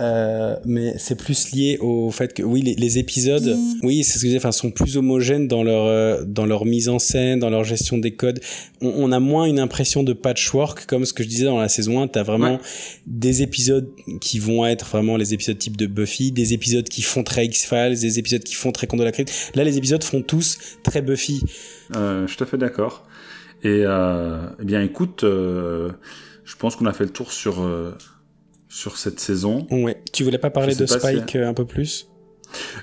euh, 0.00 0.56
mais 0.64 0.94
c'est 0.98 1.14
plus 1.14 1.52
lié 1.52 1.78
au 1.80 2.10
fait 2.10 2.34
que 2.34 2.42
oui 2.42 2.62
les, 2.62 2.74
les 2.74 2.98
épisodes 2.98 3.56
oui 3.84 4.02
c'est 4.02 4.14
ce 4.14 4.18
que 4.18 4.20
je 4.22 4.26
disais 4.26 4.38
enfin 4.38 4.50
sont 4.50 4.72
plus 4.72 4.96
homogènes 4.96 5.46
dans 5.46 5.62
leur 5.62 5.84
euh, 5.84 6.24
dans 6.26 6.46
leur 6.46 6.64
mise 6.64 6.88
en 6.88 6.98
scène 6.98 7.38
dans 7.38 7.50
leur 7.50 7.62
gestion 7.62 7.96
des 7.98 8.10
codes. 8.10 8.40
On, 8.80 8.88
on, 8.88 9.12
a 9.12 9.20
moins 9.20 9.44
une 9.44 9.60
impression 9.60 10.02
de 10.02 10.12
patchwork 10.12 10.86
comme 10.86 11.04
ce 11.04 11.12
que 11.12 11.22
je 11.22 11.28
disais 11.28 11.44
dans 11.44 11.60
la 11.60 11.68
saison 11.68 12.02
1 12.02 12.08
t'as 12.08 12.24
vraiment 12.24 12.58
des 13.06 13.42
épisodes 13.42 13.88
qui 14.20 14.40
vont 14.40 14.66
être 14.66 14.86
vraiment 14.86 15.16
les 15.16 15.32
épisodes 15.32 15.58
type 15.58 15.76
de 15.76 15.86
Buffy 15.86 16.32
des 16.32 16.54
épisodes 16.54 16.88
qui 16.88 17.02
font 17.02 17.22
très 17.22 17.46
X-Files 17.46 18.00
des 18.00 18.18
épisodes 18.18 18.42
qui 18.42 18.54
font 18.54 18.72
très 18.72 18.88
Conte 18.88 18.98
de 18.98 19.04
la 19.04 19.12
Crypte. 19.12 19.52
Là 19.54 19.62
les 19.62 19.78
épisodes 19.78 20.02
font 20.02 20.22
tous 20.22 20.58
très 20.82 21.02
Buffy. 21.02 21.44
Euh, 21.94 22.26
je 22.26 22.36
te 22.36 22.44
fais 22.44 22.58
d'accord. 22.58 23.06
Et 23.62 23.84
euh, 23.86 24.38
eh 24.60 24.64
bien 24.64 24.82
écoute 24.82 25.22
euh, 25.22 25.90
je 26.44 26.56
pense 26.56 26.76
qu'on 26.76 26.86
a 26.86 26.92
fait 26.92 27.04
le 27.04 27.10
tour 27.10 27.32
sur 27.32 27.64
sur 28.68 28.96
cette 28.96 29.20
saison. 29.20 29.66
Ouais. 29.70 30.02
Tu 30.12 30.24
voulais 30.24 30.38
pas 30.38 30.50
parler 30.50 30.74
de 30.74 30.84
Spike 30.84 31.36
euh, 31.36 31.48
un 31.48 31.54
peu 31.54 31.64
plus? 31.64 32.08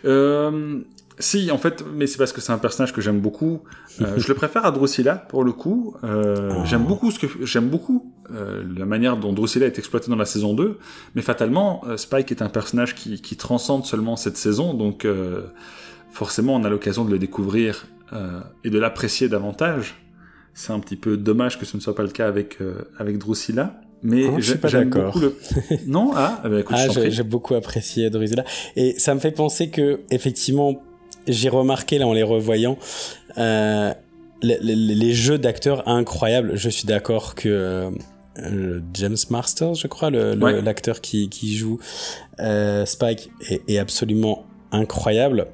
Euh, 0.06 0.82
Si, 1.20 1.52
en 1.52 1.58
fait, 1.58 1.84
mais 1.94 2.08
c'est 2.08 2.18
parce 2.18 2.34
que 2.34 2.42
c'est 2.42 2.52
un 2.52 2.58
personnage 2.58 2.94
que 2.94 3.02
j'aime 3.02 3.20
beaucoup. 3.20 3.62
Euh, 4.00 4.14
je 4.18 4.28
le 4.28 4.34
préfère 4.34 4.66
à 4.66 4.72
Drusilla 4.72 5.16
pour 5.16 5.44
le 5.44 5.52
coup. 5.52 5.96
Euh, 6.04 6.52
oh. 6.56 6.62
J'aime 6.66 6.84
beaucoup 6.86 7.12
ce 7.12 7.20
que 7.20 7.28
j'aime 7.46 7.70
beaucoup 7.70 8.12
euh, 8.34 8.64
la 8.78 8.86
manière 8.86 9.18
dont 9.18 9.34
Drusilla 9.34 9.66
est 9.66 9.78
exploitée 9.78 10.10
dans 10.10 10.18
la 10.18 10.26
saison 10.26 10.54
2, 10.54 10.80
mais 11.16 11.22
fatalement, 11.22 11.84
euh, 11.88 11.98
Spike 11.98 12.32
est 12.32 12.42
un 12.42 12.50
personnage 12.50 12.96
qui, 12.96 13.22
qui 13.22 13.36
transcende 13.36 13.86
seulement 13.86 14.16
cette 14.16 14.38
saison, 14.38 14.74
donc 14.74 15.06
forcément, 16.12 16.56
on 16.56 16.64
a 16.64 16.70
l'occasion 16.70 17.06
de 17.06 17.12
le 17.12 17.20
découvrir 17.20 17.88
et 18.64 18.70
de 18.70 18.80
l'apprécier 18.80 19.30
davantage. 19.30 20.01
C'est 20.54 20.74
un 20.74 20.80
petit 20.80 20.96
peu 20.96 21.18
dommage 21.18 21.60
que 21.60 21.66
ce 21.66 21.78
ne 21.78 21.82
soit 21.82 21.96
pas 21.96 22.04
le 22.04 22.10
cas 22.10 22.28
avec 22.28 22.58
avec 22.98 23.18
Drusilla. 23.18 23.82
Mais 24.04 24.26
oh, 24.28 24.36
je 24.40 24.52
suis 24.52 24.58
pas 24.58 24.70
d'accord. 24.70 25.18
Le... 25.18 25.38
Non, 25.88 26.12
ah, 26.16 26.42
bah, 26.44 26.60
écoute, 26.60 26.76
ah, 26.78 26.88
j'ai 26.90 27.24
beaucoup 27.24 27.54
apprécié 27.56 28.10
Drusilla. 28.10 28.44
Et 28.76 28.98
ça 28.98 29.14
me 29.14 29.20
fait 29.20 29.32
penser 29.32 29.70
que, 29.70 30.02
effectivement, 30.10 30.82
j'ai 31.28 31.50
remarqué 31.50 32.00
là 32.00 32.08
en 32.08 32.14
les 32.14 32.24
revoyant, 32.24 32.78
euh, 33.38 33.94
les, 34.42 34.58
les, 34.60 34.76
les, 34.76 35.14
jeux 35.14 35.38
d'acteurs 35.38 35.88
incroyables. 35.88 36.54
Je 36.56 36.70
suis 36.70 36.88
d'accord 36.88 37.36
que 37.36 37.92
euh, 38.40 38.80
James 38.94 39.18
Masters, 39.30 39.76
je 39.76 39.88
crois, 39.88 40.10
l'acteur 40.10 40.96
le, 40.96 41.02
qui, 41.02 41.30
qui 41.30 41.56
joue 41.56 41.80
euh, 42.40 42.86
Spike, 42.86 43.30
est, 43.50 43.62
est, 43.68 43.78
absolument 43.78 44.46
incroyable. 44.72 45.48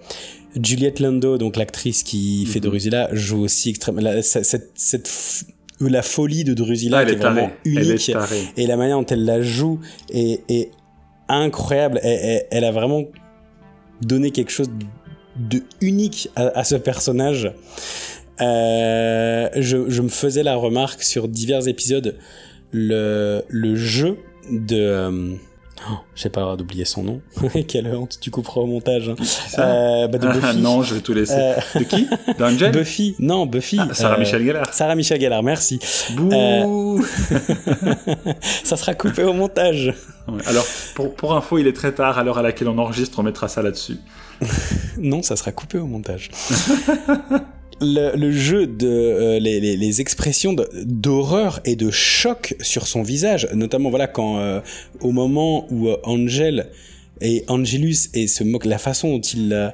Juliette 0.63 0.99
Lando, 0.99 1.37
donc 1.37 1.57
l'actrice 1.57 2.03
qui 2.03 2.45
fait 2.45 2.59
mhm. 2.59 2.65
Drusilla, 2.65 3.09
joue 3.13 3.41
aussi 3.41 3.69
extrêmement. 3.69 4.21
Cette, 4.21 4.71
cette 4.75 5.09
la 5.79 6.01
folie 6.01 6.43
de 6.43 6.53
Drusilla 6.53 6.99
ah, 6.99 7.05
qui 7.05 7.13
est, 7.13 7.15
vraiment 7.15 7.51
unique 7.65 8.11
et 8.57 8.67
la 8.67 8.77
manière 8.77 8.97
dont 8.97 9.05
elle 9.05 9.25
la 9.25 9.41
joue 9.41 9.79
est, 10.11 10.71
incroyable. 11.29 11.99
Elle, 12.03 12.63
a 12.63 12.71
vraiment 12.71 13.03
donné 14.01 14.31
quelque 14.31 14.51
chose 14.51 14.69
de 15.35 15.61
unique 15.81 16.29
à, 16.35 16.63
ce 16.63 16.75
personnage. 16.75 17.51
Euh, 18.39 19.49
je, 19.55 20.01
me 20.01 20.09
faisais 20.09 20.43
la 20.43 20.55
remarque 20.55 21.03
sur 21.03 21.27
divers 21.27 21.67
épisodes 21.67 22.15
le, 22.71 23.43
le 23.49 23.75
jeu 23.75 24.17
de 24.49 24.77
euh, 24.77 25.35
Oh, 25.89 25.95
j'ai 26.15 26.29
pas 26.29 26.55
d'oublier 26.55 26.85
son 26.85 27.03
nom. 27.03 27.21
Quelle 27.67 27.87
honte, 27.95 28.17
tu 28.19 28.31
couperas 28.31 28.61
au 28.61 28.65
montage. 28.65 29.09
Hein. 29.09 29.15
Euh, 29.59 30.07
bah 30.07 30.17
de 30.17 30.27
Buffy. 30.39 30.57
non, 30.57 30.81
je 30.81 30.95
vais 30.95 31.01
tout 31.01 31.13
laisser. 31.13 31.35
Euh, 31.37 31.55
de 31.79 31.83
qui? 31.83 32.07
D'Angel? 32.37 32.71
Buffy. 32.71 33.15
Non, 33.19 33.45
Buffy. 33.45 33.77
Ah, 33.79 33.93
Sarah 33.93 34.15
euh, 34.15 34.19
Michel 34.19 34.43
Gellar. 34.43 34.73
Sarah 34.73 34.95
Michel 34.95 35.21
Gellar, 35.21 35.43
merci. 35.43 35.79
Bouh 36.11 37.01
Ça 38.63 38.75
sera 38.77 38.93
coupé 38.95 39.23
au 39.23 39.33
montage. 39.33 39.93
alors, 40.45 40.65
pour, 40.95 41.13
pour 41.15 41.35
info, 41.35 41.57
il 41.57 41.67
est 41.67 41.73
très 41.73 41.91
tard, 41.93 42.17
à 42.17 42.23
l'heure 42.23 42.37
à 42.37 42.41
laquelle 42.41 42.69
on 42.69 42.77
enregistre, 42.77 43.19
on 43.19 43.23
mettra 43.23 43.47
ça 43.47 43.61
là-dessus. 43.61 43.97
non, 44.97 45.21
ça 45.21 45.35
sera 45.35 45.51
coupé 45.51 45.77
au 45.77 45.85
montage 45.87 46.29
le, 47.81 48.31
jeu 48.31 48.67
de 48.67 48.87
euh, 48.87 49.39
les, 49.39 49.59
les, 49.59 49.77
les, 49.77 50.01
expressions 50.01 50.55
d'horreur 50.83 51.59
et 51.65 51.75
de 51.75 51.91
choc 51.91 52.55
sur 52.61 52.87
son 52.87 53.03
visage, 53.03 53.47
notamment 53.53 53.89
voilà 53.89 54.07
quand 54.07 54.39
euh, 54.39 54.61
au 55.01 55.11
moment 55.11 55.67
où 55.71 55.89
euh, 55.89 55.97
Angel 56.03 56.69
et 57.21 57.43
Angelus 57.47 58.09
et 58.13 58.27
se 58.27 58.43
moque 58.43 58.65
la 58.65 58.77
façon 58.77 59.09
dont 59.09 59.21
il 59.21 59.73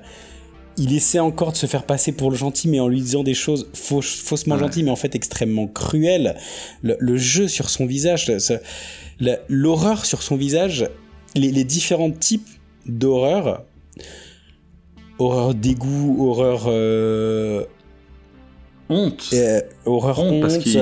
il 0.78 0.96
essaie 0.96 1.20
encore 1.20 1.52
de 1.52 1.58
se 1.58 1.66
faire 1.66 1.84
passer 1.84 2.12
pour 2.12 2.32
le 2.32 2.36
gentil, 2.36 2.68
mais 2.68 2.80
en 2.80 2.88
lui 2.88 3.00
disant 3.00 3.24
des 3.24 3.34
choses 3.34 3.70
faussement 3.74 4.58
gentilles, 4.58 4.84
mais 4.84 4.92
en 4.92 4.96
fait 4.96 5.14
extrêmement 5.16 5.68
cruelles. 5.68 6.36
Le, 6.82 7.18
jeu 7.18 7.48
sur 7.48 7.70
son 7.70 7.86
visage, 7.86 8.32
l'horreur 9.48 10.06
sur 10.06 10.24
son 10.24 10.36
visage, 10.36 10.90
les, 11.36 11.64
différents 11.64 12.12
types 12.12 12.50
d'horreur, 12.88 13.66
horreur 15.20 15.54
dégoût, 15.54 16.28
horreur 16.28 16.64
euh, 16.68 17.66
honte. 18.90 19.30
Euh, 19.34 19.62
horreur 19.86 20.20
honte. 20.20 20.42
parce 20.42 20.58
qu'il 20.58 20.74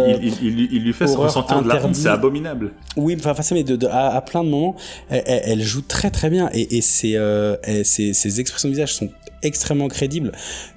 il, 0.41 0.83
lui 0.83 0.93
fait 0.93 1.07
se 1.07 1.17
ressentir 1.17 1.61
de 1.61 1.67
la 1.67 1.85
honte, 1.85 1.95
c'est 1.95 2.09
abominable. 2.09 2.71
Oui, 2.97 3.17
enfin, 3.19 3.33
mais 3.53 3.63
de, 3.63 3.87
à, 3.87 4.21
plein 4.21 4.43
de 4.43 4.49
moments, 4.49 4.75
elle, 5.09 5.61
joue 5.61 5.81
très 5.81 6.11
très 6.11 6.29
bien 6.29 6.49
et, 6.53 6.77
et 6.77 6.81
ses, 6.81 7.15
euh, 7.15 7.55
ses, 7.83 8.39
expressions 8.39 8.69
de 8.69 8.73
visage 8.73 8.95
sont 8.95 9.09
extrêmement 9.43 9.87
crédibles. 9.87 10.31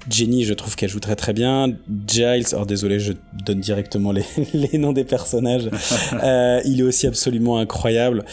Jenny, 0.08 0.44
je 0.44 0.54
trouve 0.54 0.76
qu'elle 0.76 0.88
joue 0.88 1.00
très 1.00 1.16
très 1.16 1.32
bien. 1.32 1.68
Giles, 2.06 2.46
oh 2.58 2.64
désolé, 2.64 2.98
je 2.98 3.12
donne 3.44 3.60
directement 3.60 4.12
les, 4.12 4.24
les 4.54 4.78
noms 4.78 4.92
des 4.92 5.04
personnages. 5.04 5.70
euh, 6.22 6.60
il 6.64 6.80
est 6.80 6.84
aussi 6.84 7.06
absolument 7.06 7.58
incroyable. 7.58 8.24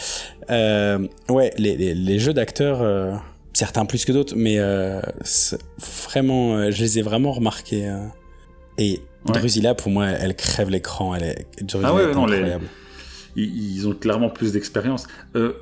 Ouais, 0.48 1.52
les, 1.58 1.76
les, 1.76 1.94
les 1.94 2.18
jeux 2.18 2.34
d'acteurs. 2.34 3.20
Certains 3.54 3.84
plus 3.84 4.06
que 4.06 4.12
d'autres, 4.12 4.34
mais 4.34 4.58
euh, 4.58 5.00
vraiment, 6.10 6.56
euh, 6.56 6.70
je 6.70 6.82
les 6.82 6.98
ai 6.98 7.02
vraiment 7.02 7.32
remarqués. 7.32 7.86
Et 8.78 9.00
Drusilla, 9.24 9.74
pour 9.74 9.90
moi, 9.90 10.06
elle 10.06 10.34
crève 10.34 10.70
l'écran. 10.70 11.14
Elle 11.14 11.24
est, 11.24 11.62
Drusilla 11.62 11.90
ah 11.90 11.94
ouais, 11.94 12.02
est 12.04 12.14
non, 12.14 12.24
incroyable. 12.24 12.66
Ils, 13.36 13.88
ont 13.88 13.94
clairement 13.94 14.30
plus 14.30 14.52
d'expérience. 14.52 15.06
Euh, 15.36 15.52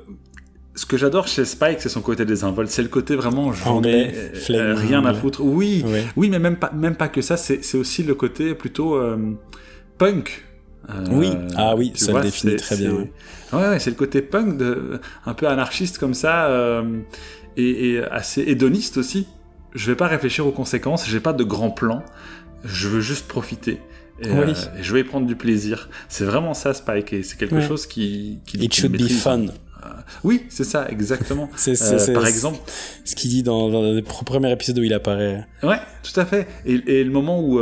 ce 0.75 0.85
que 0.85 0.97
j'adore 0.97 1.27
chez 1.27 1.45
Spike, 1.45 1.81
c'est 1.81 1.89
son 1.89 2.01
côté 2.01 2.25
désinvolte. 2.25 2.69
C'est 2.69 2.81
le 2.81 2.89
côté 2.89 3.15
vraiment 3.15 3.53
journée, 3.53 4.13
euh, 4.49 4.75
rien 4.75 5.05
à 5.05 5.13
foutre. 5.13 5.41
Oui, 5.41 5.83
oui, 6.15 6.29
mais 6.29 6.39
même 6.39 6.57
pas, 6.57 6.71
même 6.71 6.95
pas 6.95 7.07
que 7.07 7.21
ça. 7.21 7.37
C'est 7.37 7.75
aussi 7.75 8.03
le 8.03 8.15
côté 8.15 8.55
plutôt 8.55 8.95
euh, 8.95 9.17
punk. 9.97 10.45
oui, 11.11 11.31
ah 11.55 11.75
oui, 11.75 11.93
ça 11.95 12.13
le 12.13 12.21
définit 12.21 12.55
très 12.55 12.77
bien. 12.77 13.07
Ouais, 13.53 13.69
ouais 13.69 13.79
c'est 13.79 13.91
le 13.91 13.95
côté 13.95 14.21
punk, 14.21 14.57
de, 14.57 14.99
un 15.25 15.33
peu 15.33 15.47
anarchiste 15.47 15.97
comme 15.97 16.13
ça, 16.13 16.83
et, 17.57 17.91
et, 17.91 18.03
assez 18.03 18.41
hédoniste 18.41 18.97
aussi. 18.97 19.27
Je 19.73 19.89
vais 19.89 19.95
pas 19.95 20.07
réfléchir 20.07 20.45
aux 20.45 20.51
conséquences. 20.51 21.07
J'ai 21.07 21.21
pas 21.21 21.31
de 21.31 21.45
grands 21.45 21.71
plans 21.71 22.03
je 22.63 22.87
veux 22.87 23.01
juste 23.01 23.27
profiter. 23.27 23.79
Et, 24.21 24.29
euh, 24.29 24.53
je 24.81 24.93
vais 24.93 25.01
y 25.01 25.03
prendre 25.03 25.25
du 25.25 25.35
plaisir. 25.35 25.89
C'est 26.07 26.25
vraiment 26.25 26.53
ça, 26.53 26.73
Spike, 26.73 27.13
et 27.13 27.23
c'est 27.23 27.37
quelque 27.37 27.61
chose 27.61 27.87
qui, 27.87 28.39
qui. 28.45 28.57
It 28.57 28.73
should 28.73 28.91
be 28.91 29.09
fun. 29.09 29.47
Euh, 29.83 29.87
oui, 30.23 30.43
c'est 30.49 30.63
ça, 30.63 30.87
exactement. 30.89 31.49
c'est, 31.55 31.81
euh, 31.81 32.13
par 32.13 32.27
exemple, 32.27 32.59
ce 33.03 33.15
qu'il 33.15 33.31
dit 33.31 33.41
dans, 33.41 33.69
dans, 33.69 33.81
le 33.81 34.01
premier 34.01 34.51
épisode 34.51 34.77
où 34.77 34.83
il 34.83 34.93
apparaît. 34.93 35.47
Ouais, 35.63 35.79
tout 36.03 36.19
à 36.19 36.25
fait. 36.25 36.47
Et, 36.65 36.99
et 36.99 37.03
le 37.03 37.09
moment 37.09 37.41
où, 37.41 37.59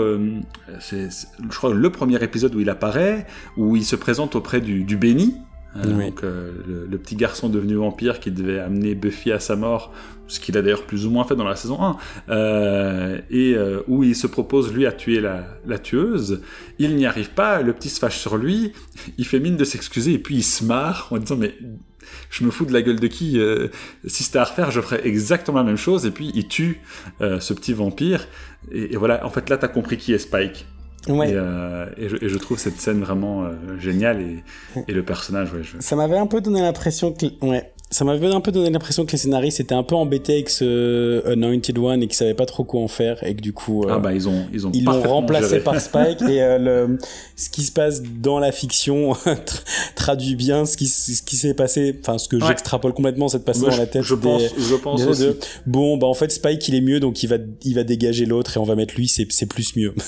c'est, 0.81 1.07
je 1.09 1.57
crois, 1.57 1.73
le 1.73 1.89
premier 1.91 2.21
épisode 2.21 2.53
où 2.55 2.59
il 2.59 2.69
apparaît, 2.69 3.25
où 3.55 3.77
il 3.77 3.85
se 3.85 3.95
présente 3.95 4.35
auprès 4.35 4.59
du, 4.59 4.83
du 4.83 4.97
béni, 4.97 5.35
euh, 5.75 5.83
donc 5.83 6.23
euh, 6.23 6.87
le, 6.89 6.97
petit 6.97 7.15
garçon 7.15 7.47
devenu 7.47 7.75
vampire 7.75 8.19
qui 8.19 8.31
devait 8.31 8.59
amener 8.59 8.95
Buffy 8.95 9.31
à 9.31 9.39
sa 9.39 9.55
mort, 9.55 9.93
ce 10.29 10.39
qu'il 10.39 10.57
a 10.57 10.61
d'ailleurs 10.61 10.85
plus 10.85 11.05
ou 11.05 11.09
moins 11.09 11.25
fait 11.25 11.35
dans 11.35 11.43
la 11.43 11.55
saison 11.55 11.81
1, 11.81 11.97
euh, 12.29 13.19
et 13.29 13.55
où 13.87 14.03
il 14.03 14.15
se 14.15 14.27
propose 14.27 14.73
lui 14.73 14.85
à 14.85 14.91
tuer 14.91 15.19
la, 15.19 15.45
la 15.65 15.77
tueuse. 15.77 16.41
Il 16.77 16.95
n'y 16.95 17.05
arrive 17.05 17.31
pas, 17.31 17.61
le 17.61 17.73
petit 17.73 17.89
se 17.89 17.99
fâche 17.99 18.17
sur 18.17 18.37
lui, 18.37 18.71
il 19.17 19.25
fait 19.25 19.39
mine 19.39 19.57
de 19.57 19.65
s'excuser 19.65 20.13
et 20.13 20.19
puis 20.19 20.35
il 20.35 20.43
se 20.43 20.63
marre 20.63 21.09
en 21.11 21.17
disant 21.17 21.35
mais 21.35 21.55
je 22.29 22.43
me 22.43 22.51
fous 22.51 22.65
de 22.65 22.73
la 22.73 22.81
gueule 22.81 22.99
de 22.99 23.07
qui 23.07 23.39
Si 24.05 24.23
c'était 24.23 24.39
à 24.39 24.45
refaire, 24.45 24.71
je 24.71 24.81
ferais 24.81 25.05
exactement 25.05 25.57
la 25.59 25.63
même 25.63 25.77
chose. 25.77 26.05
Et 26.05 26.11
puis 26.11 26.31
il 26.33 26.47
tue 26.47 26.81
ce 27.19 27.53
petit 27.53 27.73
vampire. 27.73 28.27
Et, 28.71 28.93
et 28.93 28.97
voilà, 28.97 29.25
en 29.25 29.29
fait 29.29 29.49
là, 29.49 29.57
t'as 29.57 29.67
compris 29.67 29.97
qui 29.97 30.13
est 30.13 30.19
Spike. 30.19 30.65
Ouais. 31.07 31.31
Et, 31.31 31.33
euh, 31.35 31.85
et, 31.97 32.09
je, 32.09 32.15
et, 32.17 32.29
je, 32.29 32.37
trouve 32.37 32.59
cette 32.59 32.79
scène 32.79 32.99
vraiment 32.99 33.43
euh, 33.43 33.77
géniale 33.79 34.21
et, 34.21 34.43
et, 34.87 34.93
le 34.93 35.03
personnage. 35.03 35.53
Ouais, 35.53 35.63
je... 35.63 35.77
Ça 35.79 35.95
m'avait 35.95 36.17
un 36.17 36.27
peu 36.27 36.41
donné 36.41 36.61
l'impression 36.61 37.13
que, 37.13 37.25
ouais, 37.45 37.73
ça 37.91 38.05
m'avait 38.05 38.27
un 38.27 38.39
peu 38.39 38.51
donné 38.51 38.69
l'impression 38.69 39.03
que 39.05 39.11
les 39.13 39.17
scénaristes 39.17 39.59
étaient 39.59 39.73
un 39.73 39.83
peu 39.83 39.95
embêtés 39.95 40.33
avec 40.33 40.49
ce 40.51 41.25
Anointed 41.27 41.77
One 41.77 42.03
et 42.03 42.07
qu'ils 42.07 42.15
savaient 42.15 42.35
pas 42.35 42.45
trop 42.45 42.63
quoi 42.63 42.81
en 42.81 42.87
faire 42.87 43.23
et 43.23 43.35
que 43.35 43.41
du 43.41 43.51
coup 43.51 43.83
euh, 43.83 43.93
ah 43.93 43.99
bah 43.99 44.13
ils 44.13 44.29
ont 44.29 44.45
ils 44.53 44.67
ont 44.67 44.71
ils 44.73 44.83
l'ont 44.83 45.01
remplacé 45.01 45.59
par 45.59 45.81
Spike 45.81 46.21
et 46.21 46.41
euh, 46.41 46.59
le, 46.59 46.97
ce 47.35 47.49
qui 47.49 47.63
se 47.63 47.71
passe 47.71 48.03
dans 48.03 48.37
la 48.37 48.51
fiction 48.51 49.13
traduit 49.95 50.35
bien 50.35 50.65
ce 50.65 50.77
qui 50.77 50.87
ce 50.87 51.23
qui 51.23 51.35
s'est 51.35 51.55
passé 51.55 51.99
enfin 51.99 52.19
ce 52.19 52.27
que 52.27 52.39
j'extrapole 52.39 52.93
complètement 52.93 53.27
cette 53.27 53.43
passé 53.43 53.61
dans 53.61 53.75
la 53.75 53.87
tête 53.87 54.03
je 54.03 54.15
pense 54.15 54.43
je 54.57 54.75
pense 54.75 55.03
aussi. 55.05 55.23
De, 55.23 55.39
bon 55.65 55.97
bah 55.97 56.05
en 56.05 56.13
fait 56.13 56.31
Spike 56.31 56.67
il 56.67 56.75
est 56.75 56.81
mieux 56.81 56.99
donc 56.99 57.23
il 57.23 57.27
va 57.27 57.37
il 57.63 57.73
va 57.73 57.83
dégager 57.83 58.27
l'autre 58.27 58.55
et 58.55 58.59
on 58.59 58.65
va 58.65 58.75
mettre 58.75 58.93
lui 58.95 59.07
c'est 59.07 59.25
c'est 59.31 59.47
plus 59.47 59.75
mieux. 59.75 59.93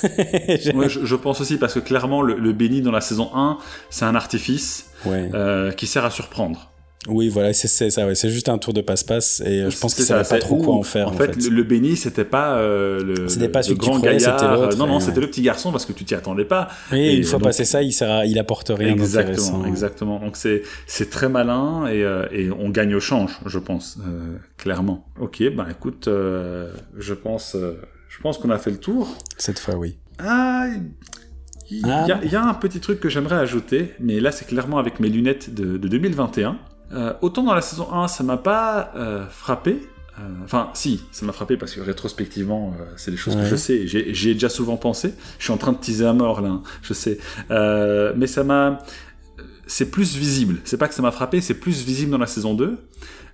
Ouais, 0.74 0.89
je, 0.89 1.06
je, 1.06 1.15
pense 1.15 1.41
aussi 1.41 1.58
parce 1.58 1.74
que 1.74 1.80
clairement 1.80 2.22
le, 2.22 2.36
le 2.36 2.54
béni 2.54 2.82
dans 2.82 2.91
la 2.91 3.02
saison 3.02 3.30
1 3.34 3.58
c'est 3.89 4.06
un 4.06 4.15
artifice 4.15 4.86
ouais. 5.06 5.30
euh, 5.34 5.72
qui 5.72 5.88
sert 5.88 6.06
à 6.06 6.12
surprendre 6.12 6.71
oui, 7.08 7.30
voilà, 7.30 7.52
c'est 7.54 7.68
ça, 7.68 8.06
ouais. 8.06 8.14
c'est 8.14 8.30
juste 8.30 8.48
un 8.48 8.60
tour 8.60 8.74
de 8.74 8.82
passe-passe 8.82 9.42
et 9.44 9.62
euh, 9.62 9.70
je 9.72 9.80
pense 9.80 9.96
que 9.96 10.04
ça, 10.04 10.24
pas 10.24 10.38
trop 10.38 10.58
quoi 10.58 10.76
en 10.76 10.84
faire. 10.84 11.08
En, 11.08 11.14
fait, 11.14 11.36
le 11.36 11.64
béni, 11.64 11.96
c'était 11.96 12.26
pas 12.26 12.58
euh, 12.58 13.04
le, 13.04 13.48
pas 13.48 13.62
le 13.68 13.74
grand 13.74 14.00
gaillard. 14.00 14.78
non, 14.78 14.86
non, 14.86 15.00
c'était 15.00 15.20
le 15.20 15.28
petit 15.28 15.42
garçon 15.42 15.72
parce 15.72 15.86
que 15.86 15.94
tu 15.94 16.06
t'y 16.06 16.14
attendais 16.14 16.46
pas. 16.46 16.68
et 16.92 17.16
une 17.16 17.24
fois 17.24 17.40
passé 17.40 17.66
ça, 17.66 17.82
il 17.82 17.92
sert 17.92 18.26
il 18.26 18.38
apporte 18.38 18.72
rien 18.76 18.92
Exactement, 18.92 19.66
exactement. 19.66 20.20
Donc 20.20 20.38
c'est 20.38 20.62
c'est 20.86 21.10
très 21.10 21.28
malin 21.28 21.88
et, 21.88 22.04
euh, 22.04 22.28
et 22.32 22.52
on 22.52 22.70
gagne 22.70 22.94
au 22.94 23.00
change, 23.00 23.40
je 23.48 23.58
pense, 23.58 23.98
euh, 24.06 24.38
clairement. 24.58 25.08
Ok, 25.20 25.42
bah 25.56 25.66
écoute, 25.72 26.08
je 26.08 27.14
pense, 27.16 27.56
je 28.10 28.22
pense 28.22 28.38
qu'on 28.38 28.52
a 28.52 28.60
fait 28.60 28.72
le 28.72 28.78
tour. 28.78 29.18
Cette 29.38 29.58
fois, 29.58 29.76
oui. 29.76 29.98
Ah. 30.20 30.68
Il 31.74 31.88
y, 31.88 31.90
a, 31.90 32.22
y, 32.26 32.36
a 32.36 32.44
un 32.44 32.54
petit 32.54 32.82
truc 32.82 33.00
que 33.00 33.08
j'aimerais 33.08 33.38
ajouter, 33.38 33.94
mais 34.02 34.20
là 34.20 34.34
c'est 34.34 34.44
clairement 34.44 34.78
avec 34.78 35.00
mes 35.00 35.08
lunettes 35.08 35.54
de, 35.54 35.78
de 35.78 35.88
2021. 35.88 36.60
Euh, 36.93 37.13
autant 37.21 37.43
dans 37.43 37.54
la 37.54 37.62
saison 37.62 37.91
1, 37.91 38.08
ça 38.08 38.23
m'a 38.23 38.38
pas 38.38 38.91
euh, 38.95 39.25
frappé. 39.27 39.88
Euh, 40.19 40.23
enfin, 40.43 40.69
si, 40.73 41.01
ça 41.12 41.25
m'a 41.25 41.32
frappé 41.32 41.58
parce 41.58 41.73
que 41.73 41.82
rétrospectivement, 41.82 42.75
c'est 42.97 43.12
des 43.12 43.17
choses 43.17 43.36
que 43.36 43.45
je 43.45 43.56
sais. 43.56 43.88
J'y 43.88 44.30
ai 44.30 44.34
déjà 44.34 44.49
souvent 44.49 44.77
pensé. 44.77 45.13
Je 45.39 45.45
suis 45.45 45.54
en 45.54 45.58
train 45.58 45.71
de 45.71 45.77
teaser 45.77 46.06
à 46.06 46.13
mort 46.13 46.41
là, 46.41 46.49
hein, 46.49 46.63
je 46.82 46.93
sais. 46.93 47.19
Mais 47.49 48.27
ça 48.27 48.43
m'a. 48.43 48.80
C'est 49.67 49.89
plus 49.89 50.17
visible. 50.17 50.58
C'est 50.65 50.77
pas 50.77 50.89
que 50.89 50.93
ça 50.93 51.01
m'a 51.01 51.12
frappé, 51.12 51.39
c'est 51.39 51.54
plus 51.54 51.86
visible 51.86 52.12
dans 52.12 52.17
la 52.17 52.27
saison 52.27 52.54
2. 52.54 52.77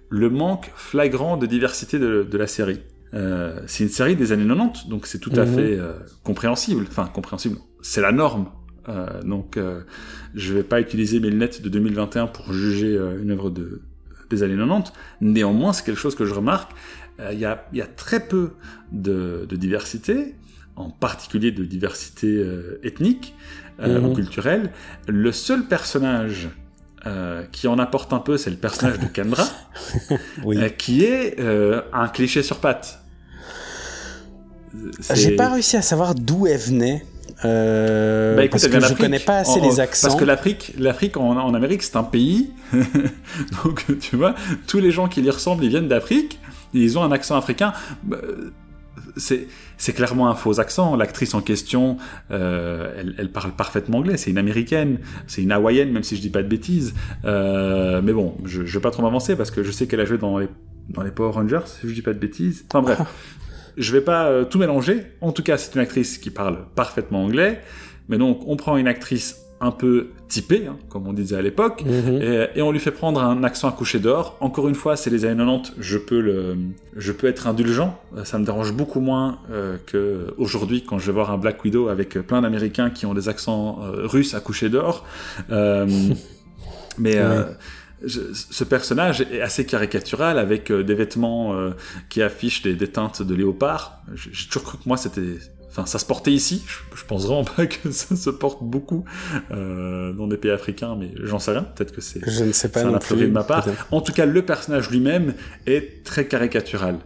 Le 0.10 0.30
manque 0.30 0.72
flagrant 0.76 1.36
de 1.36 1.48
diversité 1.48 1.98
de, 1.98 2.24
de 2.30 2.38
la 2.38 2.48
série. 2.48 2.80
c'est 3.66 3.84
une 3.84 3.90
série 3.90 4.16
des 4.16 4.32
années 4.32 4.48
90, 4.48 4.88
donc 4.88 5.08
c'est 5.08 5.20
tout 5.20 5.34
à 5.36 5.46
mhm. 5.46 5.56
fait 5.56 5.80
compréhensible. 6.24 6.86
Enfin, 6.88 7.10
compréhensible. 7.12 7.58
C'est 7.82 8.02
la 8.02 8.12
norme 8.12 8.48
euh, 8.90 9.22
donc, 9.24 9.58
euh, 9.58 9.82
je 10.36 10.54
vais 10.54 10.64
pas 10.64 10.80
utiliser 10.80 11.20
mes 11.20 11.30
lunettes 11.30 11.62
de 11.62 11.70
2021 11.70 12.28
pour 12.28 12.54
juger 12.54 12.96
euh, 12.96 13.22
une 13.22 13.32
œuvre 13.32 13.50
de, 13.50 13.82
des 14.30 14.44
années 14.44 14.56
90. 14.56 14.92
Néanmoins, 15.22 15.74
c'est 15.74 15.86
quelque 15.86 16.00
chose 16.00 16.16
que 16.16 16.26
je 16.26 16.34
remarque. 16.34 16.72
Il 17.32 17.40
y, 17.40 17.46
a, 17.46 17.68
y, 17.74 17.82
a, 17.82 17.88
très 17.88 18.28
peu 18.28 18.52
de, 18.92 19.48
de, 19.50 19.56
diversité, 19.56 20.36
en 20.76 20.92
particulier 20.92 21.52
de 21.52 21.64
diversité 21.64 22.46
ethnique 22.84 23.34
mhm. 23.80 24.06
ou 24.06 24.14
culturelle. 24.14 24.72
Le 25.08 25.32
seul 25.32 25.64
personnage 25.64 26.50
euh, 27.06 27.44
qui 27.52 27.68
en 27.68 27.78
apporte 27.78 28.12
un 28.12 28.20
peu, 28.20 28.38
c'est 28.38 28.50
le 28.50 28.58
personnage 28.58 29.00
de 29.00 29.06
Kendra, 29.06 29.48
oui. 30.44 30.58
euh, 30.58 30.68
qui 30.68 31.06
est 31.06 31.40
euh, 31.40 31.82
un 31.94 32.08
cliché 32.10 32.42
sur 32.44 32.58
pattes. 32.58 33.00
J'ai 35.14 35.36
pas 35.36 35.50
réussi 35.50 35.78
à 35.78 35.82
savoir 35.82 36.16
d'où 36.16 36.48
elle 36.48 36.60
venait. 36.60 37.06
Euh, 37.46 38.36
bah, 38.36 38.46
écoute, 38.46 38.62
parce 38.62 38.68
que 38.68 38.80
je 38.80 38.94
connais 38.94 39.20
pas 39.20 39.38
assez 39.38 39.60
les 39.60 39.80
accents. 39.80 40.08
Parce 40.08 40.20
que 40.20 40.26
l'Afrique, 40.26 40.74
l'Afrique 40.78 41.18
en, 41.18 41.38
en, 41.38 41.54
Amérique, 41.54 41.84
c'est 41.84 41.96
un 41.98 42.04
pays. 42.04 42.52
Donc, 43.64 43.86
tu 44.00 44.16
vois, 44.16 44.36
tous 44.68 44.80
les 44.80 44.92
gens 44.92 45.08
qui 45.08 45.22
y 45.22 45.30
ressemblent, 45.30 45.64
ils 45.64 45.70
viennent 45.70 45.88
d'Afrique. 45.88 46.40
Ils 46.74 46.98
ont 46.98 47.04
un 47.04 47.12
accent 47.12 47.36
africain. 47.36 47.74
Bah, 48.04 48.18
c'est, 49.16 49.48
c'est 49.78 49.94
clairement 49.94 50.30
un 50.30 50.36
faux 50.36 50.60
accent. 50.60 50.96
L'actrice 50.96 51.34
en 51.34 51.42
question, 51.42 51.98
euh, 52.32 52.94
elle, 52.98 53.16
elle, 53.18 53.32
parle 53.32 53.52
parfaitement 53.52 54.00
anglais. 54.00 54.18
C'est 54.18 54.32
une 54.32 54.38
américaine, 54.38 55.00
c'est 55.28 55.42
une 55.42 55.52
hawaïenne, 55.52 55.92
même 55.92 56.04
si 56.04 56.16
je 56.16 56.22
dis 56.22 56.30
pas 56.30 56.44
de 56.44 56.48
bêtises. 56.48 56.94
Euh, 57.26 58.02
mais 58.04 58.14
bon, 58.14 58.36
je, 58.46 58.66
je 58.66 58.74
vais 58.74 58.82
pas 58.82 58.92
trop 58.92 59.04
m'avancer 59.04 59.36
parce 59.36 59.52
que 59.52 59.64
je 59.64 59.72
sais 59.72 59.88
qu'elle 59.88 60.02
a 60.02 60.06
joué 60.06 60.18
dans 60.18 60.38
les, 60.38 60.48
dans 60.90 61.04
les 61.04 61.12
Power 61.12 61.32
Rangers, 61.32 61.62
si 61.66 61.88
je 61.88 61.94
dis 61.94 62.02
pas 62.02 62.14
de 62.14 62.20
bêtises. 62.20 62.66
Enfin 62.70 62.82
bref. 62.82 63.02
Je 63.78 63.92
vais 63.92 64.02
pas 64.02 64.26
euh, 64.28 64.44
tout 64.44 64.58
mélanger. 64.60 65.04
En 65.22 65.32
tout 65.32 65.44
cas, 65.44 65.58
c'est 65.58 65.76
une 65.76 65.82
actrice 65.82 66.18
qui 66.18 66.30
parle 66.32 66.60
parfaitement 66.76 67.24
anglais. 67.24 67.62
Mais 68.10 68.18
donc, 68.18 68.42
on 68.48 68.56
prend 68.56 68.78
une 68.78 68.88
actrice 68.88 69.44
un 69.60 69.72
peu 69.72 70.10
typée, 70.28 70.68
hein, 70.70 70.78
comme 70.88 71.08
on 71.08 71.14
disait 71.14 71.36
à 71.36 71.42
l'époque, 71.42 71.84
Mhm. 71.84 72.22
et, 72.22 72.48
et 72.56 72.62
on 72.62 72.72
lui 72.72 72.80
fait 72.80 72.92
prendre 72.92 73.20
un 73.22 73.44
accent 73.44 73.68
à 73.68 73.72
coucher 73.72 73.98
d'or. 74.00 74.38
Encore 74.40 74.68
une 74.68 74.76
fois, 74.76 74.96
c'est 74.96 75.10
les 75.10 75.26
années 75.26 75.44
90, 75.44 75.74
je 75.80 75.98
peux 75.98 76.20
le, 76.22 76.56
je 76.96 77.12
peux 77.12 77.26
être 77.28 77.48
indulgent. 77.48 78.00
Ça 78.24 78.38
me 78.38 78.46
dérange 78.46 78.72
beaucoup 78.74 79.00
moins 79.00 79.40
euh, 79.50 79.78
que 79.88 80.34
aujourd'hui 80.38 80.84
quand 80.84 81.00
je 81.00 81.08
vais 81.08 81.14
voir 81.14 81.32
un 81.32 81.38
Black 81.40 81.64
Widow 81.64 81.88
avec 81.88 82.20
plein 82.20 82.42
d'Américains 82.44 82.92
qui 82.92 83.08
ont 83.08 83.16
des 83.16 83.30
accents 83.30 83.80
euh, 83.84 84.06
russes 84.06 84.36
à 84.36 84.42
coucher 84.42 84.70
d'or. 84.70 85.06
Euh, 85.50 85.88
mais 87.00 87.16
euh, 88.04 88.34
ce 88.34 88.64
personnage 88.64 89.22
est 89.22 89.42
assez 89.42 89.66
caricatural 89.66 90.38
avec 90.40 90.72
des 90.72 90.96
vêtements 90.96 91.56
qui 92.10 92.22
affichent 92.22 92.62
des, 92.62 92.88
teintes 92.88 93.22
de 93.22 93.36
léopard. 93.36 94.02
J'ai 94.16 94.48
toujours 94.48 94.64
cru 94.64 94.78
que 94.78 94.88
moi 94.88 94.98
c'était 94.98 95.38
Enfin, 95.78 95.86
ça 95.86 96.00
se 96.00 96.06
portait 96.06 96.32
ici. 96.32 96.64
Je, 96.96 97.06
pense 97.06 97.28
vraiment 97.28 97.44
pas 97.44 97.68
que 97.68 97.92
ça 97.92 98.16
se 98.16 98.32
porte 98.32 98.64
beaucoup 98.64 99.06
euh, 99.52 100.12
dans 100.14 100.26
des 100.26 100.38
pays 100.38 100.50
africains, 100.50 100.98
mais 101.00 101.12
j'en 101.22 101.38
sais 101.38 101.52
rien. 101.52 101.68
Peut-être 101.76 101.92
que 101.92 102.02
c'est. 102.02 102.20
Je 102.26 102.46
ne 102.46 102.52
sais 102.52 102.70
pas 102.70 102.84
non 102.84 102.98
plus. 102.98 103.16
de 103.16 103.28
ma 103.28 103.44
part. 103.44 103.68
En 103.92 104.02
tout 104.02 104.12
cas, 104.12 104.26
le 104.26 104.42
personnage 104.42 104.90
lui-même 104.90 105.36
est 105.68 106.04
très 106.04 106.26
caricatural. 106.26 106.98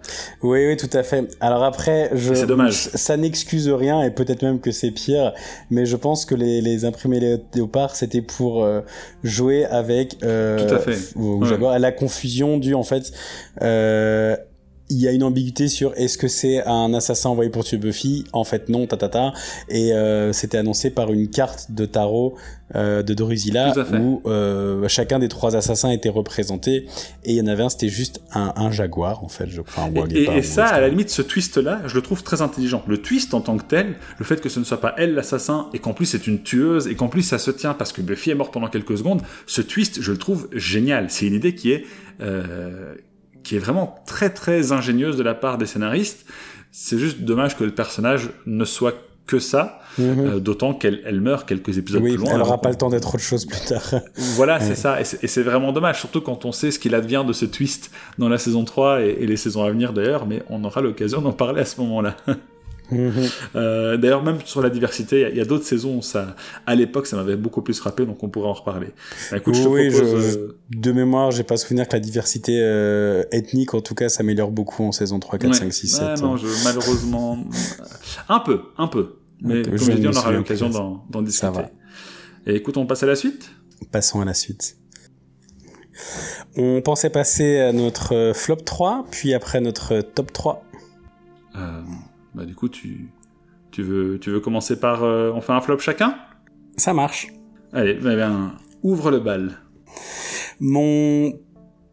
Oui, 0.42 0.68
oui, 0.68 0.78
tout 0.78 0.90
à 0.94 1.04
fait. 1.04 1.36
Alors 1.42 1.66
après, 1.66 2.12
je. 2.14 2.34
C'est 2.34 2.46
dommage. 2.46 2.76
Ça 2.76 3.18
n'excuse 3.18 3.68
rien 3.68 4.04
et 4.04 4.12
peut-être 4.12 4.42
même 4.42 4.62
que 4.62 4.72
c'est 4.72 4.92
pire. 4.92 5.34
Mais 5.70 5.86
je 5.86 5.98
pense 5.98 6.26
que 6.26 6.36
les, 6.36 6.62
les 6.62 6.86
imprimés 6.86 7.40
léopards, 7.54 7.98
c'était 7.98 8.22
pour 8.22 8.64
euh, 8.64 8.80
jouer 9.24 9.66
avec. 9.66 10.16
Euh, 10.24 10.66
tout 10.66 10.74
à 10.74 10.80
fait. 10.80 10.98
Ou, 11.18 11.44
la 11.44 11.92
confusion 11.92 12.58
du 12.58 12.74
en 12.74 12.84
fait. 12.84 13.12
Euh, 13.62 14.38
il 14.92 15.00
y 15.00 15.08
a 15.08 15.12
une 15.12 15.24
ambiguïté 15.24 15.70
sur 15.70 15.94
est-ce 15.96 16.18
que 16.18 16.28
c'est 16.28 16.64
un 16.66 16.94
assassin 16.94 17.30
envoyé 17.30 17.50
pour 17.50 17.64
tuer 17.64 17.78
Buffy 17.78 18.26
En 18.34 18.44
fait, 18.44 18.68
non, 18.68 18.88
tatata. 18.88 19.34
Et 19.70 19.94
euh, 19.94 20.34
c'était 20.34 20.58
annoncé 20.58 20.90
par 20.90 21.12
une 21.14 21.30
carte 21.30 21.72
de 21.72 21.86
tarot 21.86 22.36
euh, 22.76 23.02
de 23.02 23.14
Drusilla 23.14 23.74
où 23.94 24.22
euh, 24.26 24.88
chacun 24.88 25.20
des 25.20 25.30
trois 25.30 25.56
assassins 25.56 25.92
était 25.92 26.10
représenté. 26.10 26.88
Et 27.24 27.32
il 27.32 27.36
y 27.36 27.42
en 27.42 27.48
avait 27.48 27.64
un, 27.64 27.70
c'était 27.70 27.90
juste 27.90 28.22
un, 28.34 28.54
un, 28.58 28.72
jaguar, 28.72 29.24
en 29.24 29.30
fait, 29.30 29.50
je 29.50 29.62
crois. 29.62 29.86
Un 29.86 30.10
et, 30.10 30.24
et, 30.24 30.42
ça, 30.42 30.66
à 30.66 30.82
la 30.82 30.90
limite, 30.90 31.10
ce 31.10 31.22
twist-là, 31.22 31.82
je 31.86 31.96
le 31.96 32.02
trouve 32.02 32.24
très 32.24 32.42
intelligent. 32.42 32.84
Le 32.88 32.98
twist 32.98 33.34
en 33.34 33.42
tant 33.42 33.58
que 33.58 33.64
tel, 33.64 33.96
le 34.18 34.26
fait 34.26 34.42
que 34.42 34.50
ce 34.50 34.60
ne 34.60 34.66
soit 34.66 34.82
pas 34.82 34.94
elle 34.98 35.14
l'assassin 35.14 35.70
et 35.74 35.80
qu'en 35.80 35.94
plus 35.94 36.06
c'est 36.06 36.28
une 36.28 36.42
tueuse 36.44 36.88
et 36.88 36.96
qu'en 36.96 37.08
plus 37.08 37.24
ça 37.24 37.38
se 37.38 37.52
tient 37.52 37.74
parce 37.74 37.94
que 37.94 38.02
Buffy 38.02 38.32
est 38.32 38.36
morte 38.36 38.54
pendant 38.54 38.68
quelques 38.68 38.98
secondes, 38.98 39.22
ce 39.48 39.62
twist, 39.62 40.02
je 40.02 40.12
le 40.12 40.18
trouve 40.18 40.50
génial. 40.54 41.10
C'est 41.10 41.28
une 41.28 41.34
idée 41.34 41.56
qui 41.56 41.72
est 41.72 41.86
euh, 42.22 42.96
qui 43.44 43.56
est 43.56 43.60
vraiment 43.60 44.02
très 44.06 44.30
très 44.30 44.72
ingénieuse 44.72 45.18
de 45.18 45.24
la 45.24 45.34
part 45.34 45.58
des 45.58 45.66
scénaristes. 45.66 46.26
C'est 46.72 46.98
juste 46.98 47.22
dommage 47.22 47.58
que 47.58 47.64
le 47.64 47.72
personnage 47.72 48.30
ne 48.46 48.66
soit 48.66 48.96
que 49.28 49.40
ça, 49.40 49.80
mhm. 49.98 50.20
euh, 50.20 50.40
d'autant 50.40 50.74
qu'elle 50.74 51.02
elle 51.06 51.22
meurt 51.22 51.48
quelques 51.48 51.78
épisodes 51.78 52.02
plus 52.02 52.18
loin. 52.18 52.32
Elle 52.32 52.40
n'aura 52.40 52.60
pas 52.60 52.70
le 52.70 52.76
temps 52.76 52.90
d'être 52.90 53.16
autre 53.16 53.24
chose 53.24 53.46
plus 53.46 53.66
tard. 53.66 54.02
voilà, 54.36 54.60
c'est 54.60 54.76
ça, 54.76 55.00
et 55.00 55.06
c'est 55.06 55.44
vraiment 55.44 55.72
dommage, 55.72 56.00
surtout 56.00 56.22
quand 56.22 56.46
on 56.46 56.52
sait 56.52 56.72
ce 56.72 56.80
qu'il 56.80 56.96
advient 56.96 57.24
de 57.26 57.34
ce 57.34 57.46
twist 57.46 57.92
dans 58.18 58.30
la 58.30 58.38
saison 58.38 58.66
3 58.66 59.02
et, 59.02 59.18
et 59.20 59.28
les 59.28 59.38
saisons 59.38 59.64
à 59.64 59.70
venir 59.70 59.94
d'ailleurs, 59.94 60.26
mais 60.26 60.44
on 60.50 60.64
aura 60.64 60.82
l'occasion 60.82 61.22
d'en 61.22 61.34
parler 61.34 61.62
à 61.62 61.66
ce 61.66 61.80
moment-là. 61.82 62.18
Euh, 63.56 63.98
d'ailleurs, 63.98 64.24
même 64.24 64.40
sur 64.46 64.62
la 64.62 64.70
diversité, 64.70 65.28
il 65.30 65.38
y 65.38 65.42
a, 65.42 65.46
d'autres 65.46 65.66
saisons 65.66 65.98
où 65.98 66.02
ça, 66.02 66.36
à 66.66 66.76
l'époque, 66.76 67.08
ça 67.08 67.18
m'avait 67.18 67.36
beaucoup 67.36 67.62
plus 67.62 67.78
frappé, 67.78 68.06
donc 68.06 68.24
on 68.24 68.30
pourrait 68.30 68.48
en 68.48 68.54
reparler. 68.54 68.88
Bah, 69.30 69.38
écoute, 69.38 69.56
je 69.56 69.64
te 69.64 69.68
oui, 69.68 69.90
propose, 69.90 70.38
euh, 70.38 70.58
de 70.70 70.92
mémoire, 70.92 71.32
j'ai 71.32 71.44
pas 71.44 71.58
souvenir 71.58 71.88
que 71.88 71.94
la 71.94 72.00
diversité 72.00 72.60
euh, 72.62 73.24
ethnique, 73.32 73.74
en 73.74 73.82
tout 73.82 73.96
cas, 73.96 74.10
s'améliore 74.10 74.52
beaucoup 74.52 74.84
en 74.84 74.92
saison 74.92 75.20
3, 75.20 75.40
4, 75.40 75.56
5, 75.56 75.74
6, 75.74 75.88
7. 75.88 76.22
Non, 76.22 76.38
je, 76.38 76.48
malheureusement, 76.64 77.44
un 78.30 78.40
peu, 78.40 78.62
un 78.78 78.88
peu. 78.88 79.16
Mais 79.42 79.64
comme 79.64 79.78
je 79.78 79.92
dit, 79.92 80.08
on 80.08 80.16
aura 80.16 80.32
l'occasion 80.32 80.70
d'en 81.10 81.22
discuter. 81.22 81.62
Et 82.46 82.56
écoute, 82.56 82.78
on 82.78 82.86
passe 82.86 83.04
à 83.04 83.08
la 83.08 83.16
suite? 83.16 83.52
Passons 83.92 84.22
à 84.22 84.26
la 84.26 84.34
suite. 84.34 84.78
On 86.58 86.82
pensait 86.82 87.10
passer 87.10 87.60
à 87.60 87.74
notre 87.74 88.32
flop 88.34 88.58
3, 88.58 89.06
puis 89.12 89.34
après 89.34 89.62
notre 89.62 90.02
top 90.02 90.34
3. 90.34 90.64
Euh, 91.56 91.82
bah 92.34 92.46
du 92.46 92.56
coup, 92.56 92.70
tu, 92.70 93.10
tu, 93.72 93.84
veux, 93.84 94.20
tu 94.20 94.32
veux 94.32 94.40
commencer 94.40 94.80
par... 94.80 95.04
Euh, 95.04 95.32
on 95.34 95.42
fait 95.42 95.54
un 95.54 95.62
flop 95.62 95.80
chacun? 95.80 96.16
Ça 96.78 96.94
marche. 96.94 97.28
Allez, 97.74 97.96
bah 97.96 98.16
bien, 98.16 98.54
ouvre 98.84 99.12
le 99.12 99.20
bal. 99.20 99.60
Mon 100.60 101.34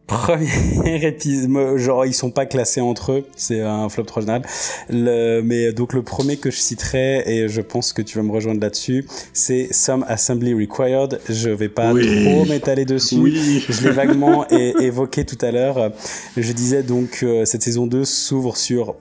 premier 0.09 1.05
épisode, 1.05 1.77
genre 1.77 2.05
ils 2.05 2.13
sont 2.13 2.31
pas 2.31 2.45
classés 2.45 2.81
entre 2.81 3.11
eux, 3.11 3.25
c'est 3.35 3.61
un 3.61 3.87
flop 3.89 4.03
trop 4.03 4.21
général. 4.21 4.41
Le, 4.89 5.41
mais 5.41 5.71
donc 5.71 5.93
le 5.93 6.01
premier 6.01 6.37
que 6.37 6.49
je 6.51 6.57
citerai 6.57 7.23
et 7.27 7.47
je 7.47 7.61
pense 7.61 7.93
que 7.93 8.01
tu 8.01 8.17
vas 8.17 8.23
me 8.23 8.31
rejoindre 8.31 8.59
là-dessus, 8.59 9.05
c'est 9.33 9.71
Some 9.71 10.03
Assembly 10.07 10.53
Required. 10.53 11.21
Je 11.29 11.49
vais 11.49 11.69
pas 11.69 11.91
trop 11.93 12.45
m'étaler 12.45 12.85
dessus. 12.85 13.17
Oui. 13.17 13.63
Je 13.69 13.87
l'ai 13.87 13.91
vaguement 13.91 14.47
évoqué 14.49 15.25
tout 15.25 15.37
à 15.41 15.51
l'heure. 15.51 15.91
Je 16.35 16.51
disais 16.53 16.83
donc 16.83 17.19
euh, 17.23 17.45
cette 17.45 17.61
saison 17.61 17.85
2 17.85 18.03
s'ouvre 18.03 18.57
sur 18.57 18.95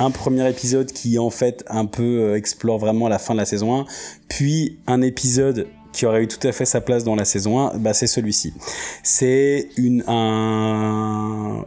un 0.00 0.10
premier 0.10 0.48
épisode 0.48 0.90
qui 0.92 1.18
en 1.18 1.30
fait 1.30 1.64
un 1.68 1.86
peu 1.86 2.02
euh, 2.02 2.36
explore 2.36 2.78
vraiment 2.78 3.08
la 3.08 3.18
fin 3.18 3.34
de 3.34 3.38
la 3.38 3.44
saison 3.44 3.80
1, 3.80 3.84
puis 4.28 4.78
un 4.86 5.02
épisode 5.02 5.68
qui 5.92 6.06
aurait 6.06 6.22
eu 6.22 6.28
tout 6.28 6.46
à 6.46 6.52
fait 6.52 6.64
sa 6.64 6.80
place 6.80 7.04
dans 7.04 7.16
la 7.16 7.24
saison 7.24 7.60
1, 7.60 7.78
bah 7.78 7.94
c'est 7.94 8.06
celui-ci. 8.06 8.54
C'est 9.02 9.68
une 9.76 10.04
un 10.06 11.64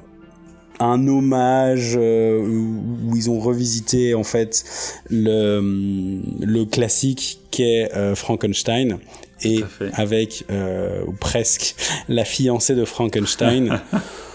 un 0.80 1.08
hommage 1.08 1.94
euh, 1.96 2.40
où 2.40 3.16
ils 3.16 3.30
ont 3.30 3.40
revisité 3.40 4.16
en 4.16 4.24
fait 4.24 4.66
le 5.10 6.22
le 6.42 6.66
classique 6.66 7.40
qu'est 7.52 7.92
euh, 7.96 8.16
Frankenstein 8.16 8.98
et 9.44 9.64
avec 9.94 10.46
euh, 10.52 11.04
presque 11.20 11.76
la 12.08 12.26
fiancée 12.26 12.76
de 12.76 12.86
Frankenstein 12.86 13.82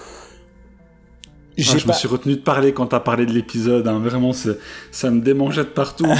Ah, 1.61 1.77
je 1.77 1.89
me 1.89 1.93
suis 1.93 2.07
retenu 2.07 2.35
de 2.35 2.41
parler 2.41 2.73
quand 2.73 2.87
t'as 2.87 3.01
parlé 3.01 3.27
de 3.27 3.33
l'épisode. 3.33 3.89
Hein. 3.89 3.99
Vraiment, 3.99 4.33
ça 4.33 5.11
me 5.11 5.21
démangeait 5.21 5.65
de 5.65 5.69
partout. 5.69 6.07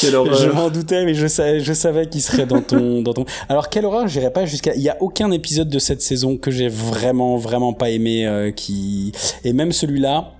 quelle 0.00 0.14
horreur. 0.14 0.34
Je 0.34 0.50
m'en 0.50 0.68
doutais, 0.68 1.06
mais 1.06 1.14
je 1.14 1.26
savais, 1.26 1.60
je 1.60 1.72
savais 1.72 2.08
qu'il 2.08 2.20
serait 2.20 2.44
dans 2.44 2.60
ton, 2.60 3.00
dans 3.04 3.14
ton. 3.14 3.24
Alors, 3.48 3.70
quelle 3.70 3.86
horreur, 3.86 4.06
j'irai 4.06 4.30
pas 4.30 4.44
jusqu'à. 4.44 4.74
Il 4.74 4.82
y 4.82 4.90
a 4.90 4.98
aucun 5.00 5.30
épisode 5.30 5.70
de 5.70 5.78
cette 5.78 6.02
saison 6.02 6.36
que 6.36 6.50
j'ai 6.50 6.68
vraiment, 6.68 7.38
vraiment 7.38 7.72
pas 7.72 7.88
aimé, 7.88 8.26
euh, 8.26 8.50
qui. 8.50 9.12
Et 9.44 9.54
même 9.54 9.72
celui-là. 9.72 10.32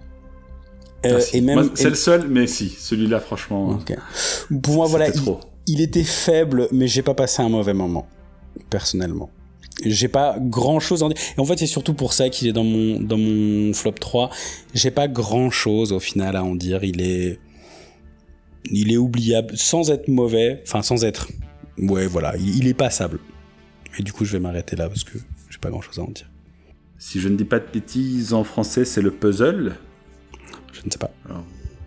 Euh, 1.07 1.20
ah, 1.20 1.24
et 1.33 1.41
même. 1.41 1.70
C'est 1.74 1.89
le 1.89 1.95
seul, 1.95 2.29
mais 2.29 2.47
si, 2.47 2.68
celui-là, 2.68 3.20
franchement. 3.20 3.70
Okay. 3.70 3.97
Pour 4.62 4.74
moi, 4.74 4.87
voilà. 4.87 5.11
Trop. 5.11 5.41
il 5.66 5.81
était 5.81 6.05
faible, 6.05 6.68
mais 6.72 6.89
j'ai 6.89 7.03
pas 7.03 7.14
passé 7.14 7.41
un 7.41 7.49
mauvais 7.49 7.74
moment. 7.74 8.07
Personnellement 8.68 9.31
j'ai 9.85 10.09
pas 10.09 10.37
grand 10.41 10.81
chose 10.81 11.03
en 11.03 11.09
dire. 11.09 11.18
Et 11.37 11.41
en 11.41 11.45
fait, 11.45 11.59
c'est 11.59 11.66
surtout 11.66 11.95
pour 11.95 12.12
ça 12.12 12.29
qu'il 12.29 12.49
est 12.49 12.53
dans 12.53 12.64
mon, 12.64 13.01
dans 13.01 13.18
mon 13.18 13.72
flop 13.72 13.93
3. 13.93 14.31
J'ai 14.74 14.91
pas 14.91 15.09
grand 15.09 15.51
chose 15.51 15.93
au 15.93 16.01
final 16.01 16.37
à 16.37 16.45
en 16.45 16.55
dire. 16.55 16.85
Il 16.85 17.01
est, 17.01 17.39
il 18.70 18.93
est 18.93 18.97
oubliable 18.97 19.57
sans 19.57 19.91
être 19.91 20.09
mauvais. 20.09 20.61
Enfin, 20.64 20.83
sans 20.83 21.05
être, 21.05 21.29
ouais, 21.79 22.07
voilà. 22.07 22.37
Il, 22.37 22.66
est 22.66 22.74
passable. 22.74 23.18
Et 23.99 24.03
du 24.03 24.12
coup, 24.12 24.24
je 24.24 24.33
vais 24.33 24.41
m'arrêter 24.41 24.76
là 24.76 24.89
parce 24.89 25.05
que 25.05 25.18
j'ai 25.49 25.59
pas 25.59 25.70
grand 25.70 25.81
chose 25.81 25.99
à 25.99 26.03
en 26.03 26.11
dire. 26.11 26.31
Si 26.99 27.20
je 27.20 27.29
ne 27.29 27.37
dis 27.37 27.45
pas 27.45 27.61
de 27.61 27.66
bêtises, 27.72 28.33
en 28.33 28.43
français, 28.43 28.85
c'est 28.85 29.03
le 29.03 29.12
puzzle. 29.12 29.76
Je 30.72 30.81
ne 30.85 30.91
sais 30.91 30.99
pas. 30.99 31.11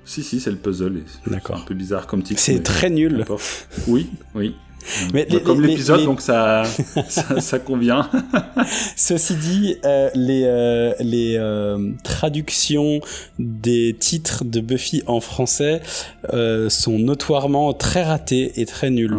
si, 0.06 0.24
si, 0.24 0.40
c'est 0.40 0.52
le 0.52 0.58
puzzle. 0.58 1.04
D'accord. 1.28 1.58
Un 1.58 1.66
peu 1.66 1.74
bizarre 1.74 2.08
comme 2.08 2.24
titre. 2.24 2.40
C'est 2.40 2.64
très 2.64 2.90
nul. 2.90 3.26
Oui, 3.88 4.10
oui. 4.34 4.56
Mais 5.14 5.28
comme 5.44 5.62
l'épisode, 5.62 6.04
donc 6.06 6.22
ça, 6.22 6.64
ça, 7.08 7.60
convient. 7.60 8.10
Ceci 8.96 9.36
dit, 9.36 9.76
euh, 9.86 10.10
les, 10.16 10.44
euh, 10.46 10.94
les 11.00 11.36
euh, 11.38 11.92
traductions 12.04 13.00
des 13.40 13.96
titres 13.98 14.44
de 14.46 14.60
Buffy 14.60 15.04
en 15.08 15.20
français 15.20 15.82
sont 16.70 17.00
notoirement 17.00 17.74
très 17.74 18.04
ratées 18.04 18.54
et 18.56 18.66
très 18.66 18.90
nulles. 18.90 19.18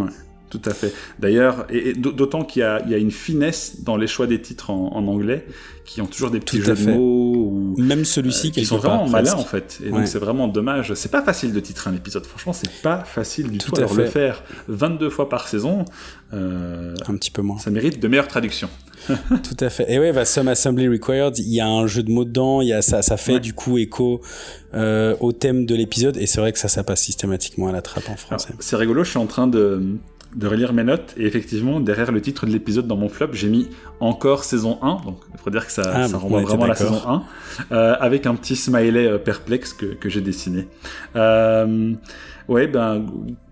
Tout 0.51 0.61
à 0.67 0.75
fait. 0.75 0.93
D'ailleurs, 1.19 1.67
et, 1.71 1.95
d'autant 1.95 2.45
qu'il 2.45 2.61
y, 2.61 2.91
y 2.91 2.95
a, 2.95 2.99
une 2.99 3.11
finesse 3.11 3.83
dans 3.85 3.97
les 3.97 4.07
choix 4.07 4.27
des 4.27 4.41
titres 4.41 4.71
en, 4.71 5.07
anglais, 5.07 5.47
qui 5.85 6.01
ont 6.01 6.07
toujours 6.07 6.31
des 6.31 6.41
petits 6.41 6.61
jeux 6.61 6.75
de 6.75 6.91
mots. 6.91 6.99
Ou, 6.99 7.75
Même 7.79 8.05
celui-ci, 8.05 8.49
euh, 8.49 8.51
qui 8.51 8.65
sont 8.65 8.79
vraiment 8.79 9.09
malins 9.09 9.35
en 9.35 9.45
fait. 9.45 9.81
Et 9.85 9.91
donc 9.91 10.07
c'est 10.07 10.19
vraiment 10.19 10.49
dommage. 10.49 10.95
C'est 10.95 11.11
pas 11.11 11.23
facile 11.23 11.53
de 11.53 11.61
titrer 11.61 11.91
un 11.91 11.95
épisode. 11.95 12.25
Franchement, 12.27 12.53
c'est 12.53 12.71
pas 12.83 13.05
facile 13.05 13.51
du 13.51 13.59
tout. 13.59 13.73
tout. 13.73 13.77
Alors 13.77 13.95
le 13.95 14.07
faire 14.07 14.43
22 14.69 15.11
fois 15.11 15.29
par 15.29 15.49
saison, 15.49 15.85
euh, 16.33 16.95
un 17.07 17.17
petit 17.17 17.31
peu 17.31 17.43
moins. 17.43 17.59
Ça 17.59 17.71
mérite 17.71 18.01
de 18.01 18.09
meilleures 18.09 18.29
traductions. 18.29 18.71
tout 19.09 19.57
à 19.61 19.69
fait. 19.69 19.91
Et 19.93 19.99
ouais, 19.99 20.13
bah, 20.13 20.25
Some 20.25 20.49
Assembly 20.49 20.89
Required, 20.89 21.39
il 21.39 21.53
y 21.53 21.61
a 21.61 21.67
un 21.67 21.87
jeu 21.87 22.03
de 22.03 22.11
mots 22.11 22.25
dedans, 22.25 22.61
il 22.61 22.69
y 22.69 22.73
a 22.73 22.83
ça, 22.83 23.03
ça 23.03 23.17
fait 23.17 23.41
du 23.41 23.53
coup 23.53 23.79
écho 23.79 24.21
euh, 24.75 25.17
au 25.21 25.33
thème 25.33 25.67
de 25.67 25.75
l'épisode, 25.75 26.17
et 26.17 26.27
c'est 26.27 26.41
vrai 26.41 26.53
que 26.53 26.59
ça, 26.59 26.69
ça 26.69 26.85
passe 26.85 27.03
systématiquement 27.03 27.69
à 27.69 27.73
la 27.73 27.83
trappe 27.83 28.09
en 28.09 28.17
français. 28.17 28.55
C'est 28.61 28.77
rigolo, 28.77 29.03
je 29.03 29.11
suis 29.11 29.19
en 29.19 29.27
train 29.27 29.49
de, 29.49 29.83
de 30.35 30.47
relire 30.47 30.73
mes 30.73 30.85
notes. 30.85 31.15
Et 31.17 31.27
effectivement 31.27 31.81
derrière 31.81 32.13
le 32.13 32.21
titre 32.21 32.47
de 32.47 32.53
l'épisode 32.53 32.87
dans 32.87 32.97
mon 32.97 33.09
flop 33.09 33.33
j'ai 33.33 33.49
mis 33.49 33.69
encore 34.01 34.45
saison 34.45 34.79
1 34.83 35.05
donc 35.05 35.21
il 35.33 35.41
faut 35.41 35.51
dire 35.51 35.67
que 35.67 35.73
ça, 35.73 35.83
ah, 35.95 36.09
ça 36.09 36.19
renvoie 36.19 36.43
vraiment 36.43 36.65
à 36.65 36.69
la 36.69 36.75
saison 36.75 37.01
1 37.07 37.23
euh, 37.73 37.97
avec 38.01 38.27
un 38.27 38.35
petit 38.35 38.57
smiley 38.57 39.07
euh, 39.07 39.19
perplexe 39.19 39.73
que, 39.73 39.87
que 39.87 40.09
j'ai 40.09 40.21
dessiné. 40.21 40.69
Euh, 41.17 41.95
ouais 42.49 42.67
ben 42.67 43.07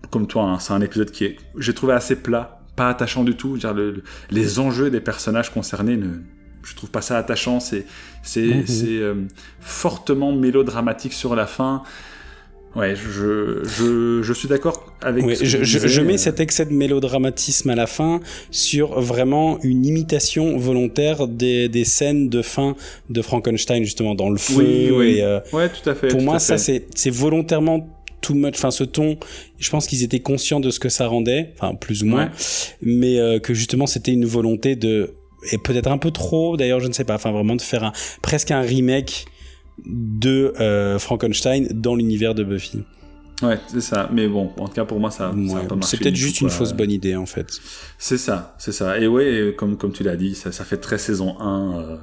comme 0.09 0.27
toi 0.27 0.43
hein, 0.43 0.59
c'est 0.59 0.73
un 0.73 0.81
épisode 0.81 1.11
qui 1.11 1.25
est 1.25 1.37
j'ai 1.57 1.73
trouvé 1.73 1.93
assez 1.93 2.15
plat 2.15 2.61
pas 2.75 2.89
attachant 2.89 3.23
du 3.23 3.35
tout. 3.35 3.57
Dire, 3.57 3.73
le, 3.73 4.03
les 4.29 4.59
enjeux 4.59 4.89
des 4.89 5.01
personnages 5.01 5.51
concernés 5.51 5.97
ne 5.97 6.19
je 6.63 6.75
trouve 6.75 6.91
pas 6.91 7.01
ça 7.01 7.17
attachant. 7.17 7.59
C'est 7.59 7.85
c'est 8.23 8.65
c'est 8.65 8.99
euh, 8.99 9.15
fortement 9.59 10.31
mélodramatique 10.31 11.13
sur 11.13 11.35
la 11.35 11.47
fin 11.47 11.83
Ouais, 12.75 12.95
je, 12.95 13.63
je, 13.65 14.21
je 14.21 14.33
suis 14.33 14.47
d'accord 14.47 14.93
avec. 15.01 15.25
Ouais, 15.25 15.35
je, 15.35 15.63
je, 15.63 15.87
je, 15.87 16.01
mets 16.01 16.17
cet 16.17 16.39
excès 16.39 16.65
de 16.65 16.71
mélodramatisme 16.73 17.69
à 17.69 17.75
la 17.75 17.85
fin 17.87 18.21
sur 18.49 18.99
vraiment 19.01 19.59
une 19.61 19.85
imitation 19.85 20.57
volontaire 20.57 21.27
des, 21.27 21.67
des 21.67 21.83
scènes 21.83 22.29
de 22.29 22.41
fin 22.41 22.75
de 23.09 23.21
Frankenstein 23.21 23.83
justement 23.83 24.15
dans 24.15 24.29
le 24.29 24.37
feu. 24.37 24.53
Oui, 24.55 24.89
oui. 24.91 25.07
Et, 25.17 25.23
euh, 25.23 25.39
ouais, 25.51 25.69
tout 25.69 25.89
à 25.89 25.95
fait. 25.95 26.07
Pour 26.07 26.21
moi, 26.21 26.39
ça 26.39 26.57
c'est 26.57 26.85
c'est 26.95 27.09
volontairement 27.09 27.89
too 28.21 28.35
much. 28.35 28.53
Enfin, 28.55 28.71
ce 28.71 28.85
ton, 28.85 29.17
je 29.59 29.69
pense 29.69 29.87
qu'ils 29.87 30.03
étaient 30.03 30.19
conscients 30.21 30.59
de 30.61 30.69
ce 30.69 30.79
que 30.79 30.89
ça 30.89 31.07
rendait, 31.07 31.51
enfin 31.57 31.75
plus 31.75 32.03
ou 32.03 32.05
moins, 32.05 32.25
Ouais. 32.25 32.31
mais 32.81 33.19
euh, 33.19 33.39
que 33.39 33.53
justement 33.53 33.85
c'était 33.87 34.13
une 34.13 34.25
volonté 34.25 34.75
de 34.77 35.13
et 35.51 35.57
peut-être 35.57 35.87
un 35.87 35.97
peu 35.97 36.11
trop 36.11 36.55
d'ailleurs, 36.55 36.79
je 36.79 36.87
ne 36.87 36.93
sais 36.93 37.03
pas. 37.03 37.15
Enfin, 37.15 37.31
vraiment 37.31 37.55
de 37.55 37.61
faire 37.61 37.83
un 37.83 37.91
presque 38.21 38.51
un 38.51 38.61
remake 38.61 39.25
de 39.85 40.53
euh, 40.59 40.99
Frankenstein 40.99 41.67
dans 41.73 41.95
l'univers 41.95 42.35
de 42.35 42.43
Buffy. 42.43 42.83
Ouais, 43.41 43.57
c'est 43.67 43.81
ça. 43.81 44.07
Mais 44.13 44.27
bon, 44.27 44.51
en 44.59 44.67
tout 44.67 44.73
cas 44.75 44.85
pour 44.85 44.99
moi, 44.99 45.09
ça, 45.09 45.17
ça 45.17 45.25
a 45.29 45.33
Ouais, 45.61 45.67
pas 45.67 45.75
marché. 45.75 45.97
c'est 45.97 46.03
peut-être 46.03 46.15
juste 46.15 46.41
une 46.41 46.49
fausse 46.51 46.73
bonne 46.73 46.91
idée 46.91 47.15
en 47.15 47.25
fait. 47.25 47.47
C'est 47.97 48.19
ça, 48.19 48.55
c'est 48.59 48.71
ça. 48.71 48.99
Et 48.99 49.07
ouais, 49.07 49.55
comme, 49.57 49.77
comme 49.77 49.91
tu 49.91 50.03
l'as 50.03 50.15
dit, 50.15 50.35
ça, 50.35 50.51
ça 50.51 50.63
fait 50.63 50.77
très 50.77 50.97
saison 50.97 51.39
1. 51.39 51.79
Euh, 51.79 51.97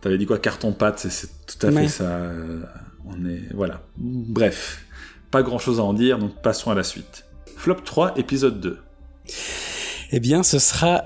T'avais 0.00 0.18
dit 0.18 0.26
quoi, 0.26 0.38
carton 0.38 0.72
pâte, 0.72 0.98
c'est- 0.98 1.28
tout 1.46 1.66
à 1.66 1.70
Ouais. 1.70 1.82
fait 1.82 1.88
ça. 1.88 2.04
euh, 2.04 2.60
on 3.06 3.24
est, 3.26 3.40
voilà. 3.54 3.82
Bref, 3.96 4.84
pas 5.30 5.42
grand 5.42 5.58
chose 5.58 5.80
à 5.80 5.82
en 5.82 5.94
dire, 5.94 6.18
donc 6.18 6.40
passons 6.42 6.70
à 6.70 6.74
la 6.74 6.82
suite. 6.82 7.24
Flop 7.56 7.76
3, 7.84 8.12
épisode 8.18 8.60
2. 8.60 8.78
Eh 10.12 10.20
bien, 10.20 10.42
ce 10.42 10.58
sera 10.58 11.04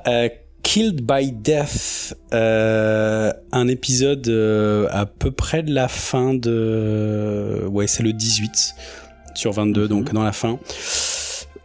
Killed 0.69 1.01
by 1.01 1.33
Death, 1.33 2.13
euh, 2.35 3.33
un 3.53 3.69
épisode 3.69 4.29
euh, 4.29 4.87
à 4.91 5.07
peu 5.07 5.31
près 5.31 5.63
de 5.63 5.73
la 5.73 5.89
fin 5.89 6.35
de... 6.35 7.65
Ouais, 7.71 7.87
c'est 7.87 8.03
le 8.03 8.13
18 8.13 8.75
sur 9.35 9.53
22, 9.53 9.85
Mhm. 9.85 9.89
donc 9.89 10.13
dans 10.13 10.23
la 10.23 10.33
fin, 10.33 10.59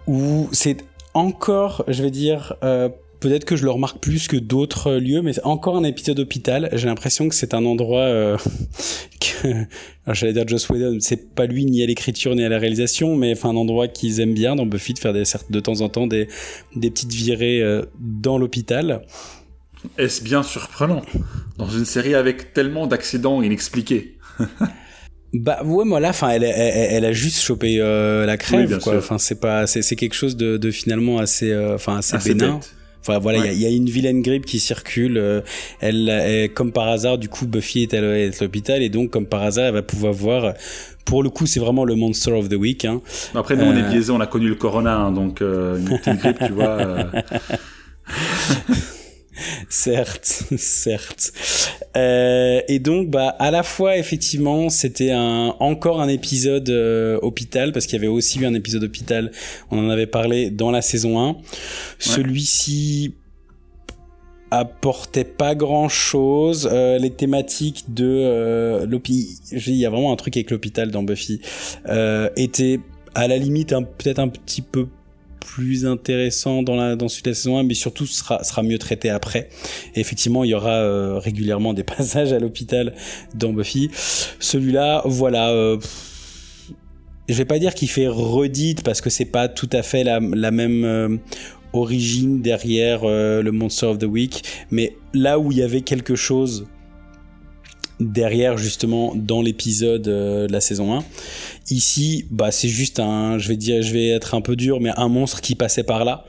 où 0.08 0.48
c'est 0.54 0.78
encore, 1.14 1.84
je 1.90 2.02
vais 2.02 2.12
dire... 2.12 2.54
euh, 2.64 2.88
Peut-être 3.24 3.46
que 3.46 3.56
je 3.56 3.64
le 3.64 3.72
remarque 3.72 4.00
plus 4.00 4.28
que 4.28 4.36
d'autres 4.36 4.96
lieux, 4.96 5.22
mais 5.22 5.32
encore 5.46 5.78
un 5.78 5.86
épisode 5.86 6.20
hôpital. 6.20 6.68
J'ai 6.74 6.88
l'impression 6.88 7.30
que 7.30 7.36
c'est 7.36 7.54
un 7.54 7.64
endroit 7.64 8.02
euh, 8.02 8.36
que, 9.22 9.66
j'allais 10.12 10.34
dire 10.34 10.46
Joss 10.46 10.68
Whedon, 10.68 10.98
c'est 11.00 11.34
pas 11.34 11.46
lui 11.46 11.64
ni 11.64 11.82
à 11.82 11.86
l'écriture 11.86 12.36
ni 12.36 12.44
à 12.44 12.50
la 12.50 12.60
réalisation, 12.60 13.16
mais 13.16 13.32
enfin 13.32 13.52
un 13.52 13.56
endroit 13.56 13.88
qu'ils 13.88 14.20
aiment 14.20 14.34
bien 14.34 14.58
dans 14.58 14.66
Buffy 14.66 14.94
de 14.94 15.00
faire 15.00 15.14
des, 15.14 15.24
de 15.50 15.60
temps 15.62 15.80
en 15.80 15.88
temps 15.88 16.06
des, 16.06 16.28
des 16.76 16.92
petites 16.92 17.14
virées 17.14 17.62
euh, 17.62 17.84
dans 17.98 18.38
l'hôpital. 18.38 19.04
Est-ce 19.98 20.22
bien 20.22 20.44
surprenant 20.44 21.02
Dans 21.58 21.70
une 21.70 21.86
série 21.86 22.16
avec 22.16 22.52
tellement 22.52 22.88
d'accidents 22.88 23.42
inexpliqués? 23.42 24.18
Bah 25.34 25.64
ouais, 25.64 25.84
moi 25.84 26.00
là, 26.00 26.10
enfin, 26.10 26.30
elle, 26.30 26.44
elle, 26.44 26.54
elle 26.54 27.06
a 27.06 27.12
juste 27.12 27.42
chopé 27.42 27.78
euh, 27.80 28.24
la 28.28 28.38
crève, 28.38 28.72
Oui, 28.72 28.80
quoi. 28.80 28.98
Enfin, 28.98 29.18
c'est 29.18 29.40
pas, 29.40 29.66
c'est, 29.66 29.82
c'est 29.82 29.96
quelque 29.96 30.14
chose 30.14 30.38
de, 30.38 30.58
de 30.58 30.70
finalement 30.70 31.18
assez, 31.18 31.52
euh, 31.52 31.74
enfin, 31.74 31.98
assez, 31.98 32.18
Assez 32.18 32.36
bénin. 32.36 32.58
bête. 32.58 32.76
Enfin 33.06 33.20
voilà, 33.20 33.40
il 33.40 33.44
Ouais. 33.44 33.56
y 33.56 33.60
y, 33.64 33.66
a 33.66 33.70
une 33.70 33.90
vilaine 33.90 34.22
grippe 34.22 34.46
qui 34.46 34.60
circule. 34.60 35.18
euh, 35.18 35.42
elle, 35.82 36.08
elle- 36.10 36.54
comme 36.54 36.72
par 36.72 36.88
hasard, 36.88 37.18
du 37.18 37.28
coup, 37.30 37.46
Buffy 37.46 37.84
est 37.84 37.94
à 37.94 38.02
l'hôpital 38.42 38.82
et 38.82 38.90
donc, 38.90 39.10
comme 39.12 39.26
par 39.26 39.44
hasard, 39.44 39.66
elle 39.66 39.74
va 39.74 39.82
pouvoir 39.82 40.14
voir. 40.14 40.54
Pour 41.06 41.22
le 41.22 41.30
coup, 41.30 41.46
c'est 41.46 41.60
vraiment 41.60 41.84
le 41.84 41.96
monster 41.96 42.32
of 42.32 42.48
the 42.48 42.54
week. 42.56 42.86
Hein. 42.86 43.02
Après, 43.36 43.58
nous, 43.58 43.66
on 43.66 43.76
est 43.76 43.84
Euh. 43.84 43.90
biaisés, 43.90 44.12
on 44.12 44.22
a 44.22 44.28
connu 44.28 44.48
le 44.48 44.56
corona, 44.56 44.96
hein, 44.96 45.12
donc 45.12 45.42
euh, 45.42 45.78
une 45.80 45.98
petite 46.00 46.20
grippe, 46.20 46.38
tu 46.48 46.54
vois. 46.54 46.78
euh, 49.38 49.66
certes, 49.70 50.44
certes. 50.58 51.32
Euh, 51.96 52.62
et 52.68 52.80
donc, 52.80 53.10
bah, 53.10 53.30
à 53.40 53.52
la 53.52 53.64
fois, 53.64 53.98
effectivement, 53.98 54.70
c'était 54.70 55.12
un 55.12 55.56
encore 55.60 56.02
un 56.02 56.08
épisode 56.08 56.70
euh, 56.70 57.20
hôpital 57.22 57.72
parce 57.72 57.86
qu'il 57.86 57.96
y 57.96 58.00
avait 58.00 58.08
aussi 58.08 58.40
eu 58.40 58.46
un 58.46 58.54
épisode 58.54 58.84
hôpital. 58.84 59.32
On 59.72 59.78
en 59.80 59.90
avait 59.90 60.08
parlé 60.08 60.50
dans 60.50 60.72
la 60.72 60.82
saison 60.82 61.20
1. 61.20 61.38
Celui-ci 62.00 63.16
apportait 64.52 65.24
pas 65.24 65.56
grand 65.56 65.90
chose 65.90 66.70
les 66.72 67.10
thématiques 67.10 67.86
de 67.92 68.06
euh, 68.06 68.86
l'hôpital 68.86 69.26
il 69.52 69.76
y 69.76 69.86
a 69.86 69.90
vraiment 69.90 70.14
un 70.14 70.16
truc 70.16 70.38
avec 70.38 70.52
l'hôpital 70.52 70.92
dans 70.92 71.02
Buffy 71.02 71.42
euh, 71.90 72.30
étaient 72.38 72.80
à 73.16 73.28
la 73.28 73.38
limite 73.38 73.74
un- 73.74 73.82
peut-être 73.82 74.20
un 74.20 74.28
petit 74.28 74.62
peu 74.62 74.88
plus 75.46 75.86
intéressant 75.86 76.64
dans 76.64 76.76
la 76.76 76.96
dans 76.96 77.08
celui 77.08 77.24
de 77.24 77.30
la 77.30 77.36
saison 77.36 77.58
1 77.58 77.64
mais 77.64 77.74
surtout 77.74 78.06
sera 78.06 78.44
sera 78.44 78.64
mieux 78.64 78.78
traité 78.78 79.10
après. 79.10 79.50
Et 79.96 80.00
effectivement 80.00 80.44
il 80.44 80.52
y 80.52 80.54
aura 80.54 80.72
euh, 80.72 81.20
régulièrement 81.20 81.74
des 81.74 81.84
passages 81.96 82.34
à 82.34 82.40
l'hôpital 82.40 82.94
dans 83.36 83.54
Buffy. 83.54 83.90
Celui-là 84.40 85.02
voilà 85.06 85.50
euh, 85.52 85.78
je 87.30 87.36
vais 87.36 87.46
pas 87.46 87.60
dire 87.60 87.74
qu'il 87.74 87.90
fait 87.90 88.08
redite 88.08 88.84
parce 88.84 89.02
que 89.02 89.10
c'est 89.10 89.26
pas 89.26 89.48
tout 89.48 89.70
à 89.72 89.82
fait 89.82 90.04
la, 90.04 90.20
la 90.20 90.52
même 90.52 90.84
euh, 90.84 91.18
origine 91.74 92.42
derrière 92.42 93.02
euh, 93.04 93.42
le 93.42 93.52
Monster 93.52 93.88
of 93.88 93.98
the 93.98 94.06
Week, 94.06 94.44
mais 94.72 94.96
là 95.14 95.40
où 95.40 95.52
il 95.52 95.58
y 95.58 95.64
avait 95.64 95.82
quelque 95.82 96.16
chose 96.16 96.68
derrière 98.00 98.58
justement 98.58 99.14
dans 99.16 99.42
l'épisode 99.42 100.08
euh, 100.08 100.48
de 100.48 100.52
la 100.54 100.62
saison 100.62 100.94
1, 100.94 101.04
ici 101.70 102.26
bah 102.32 102.52
c'est 102.52 102.68
juste 102.68 103.00
un, 103.00 103.38
je 103.38 103.48
vais 103.50 103.58
dire, 103.58 103.82
je 103.82 103.94
vais 103.94 104.10
être 104.10 104.34
un 104.36 104.42
peu 104.42 104.56
dur, 104.56 104.80
mais 104.82 104.92
un 104.98 105.08
monstre 105.10 105.42
qui 105.42 105.56
passait 105.56 105.84
par 105.84 106.06
là. 106.06 106.26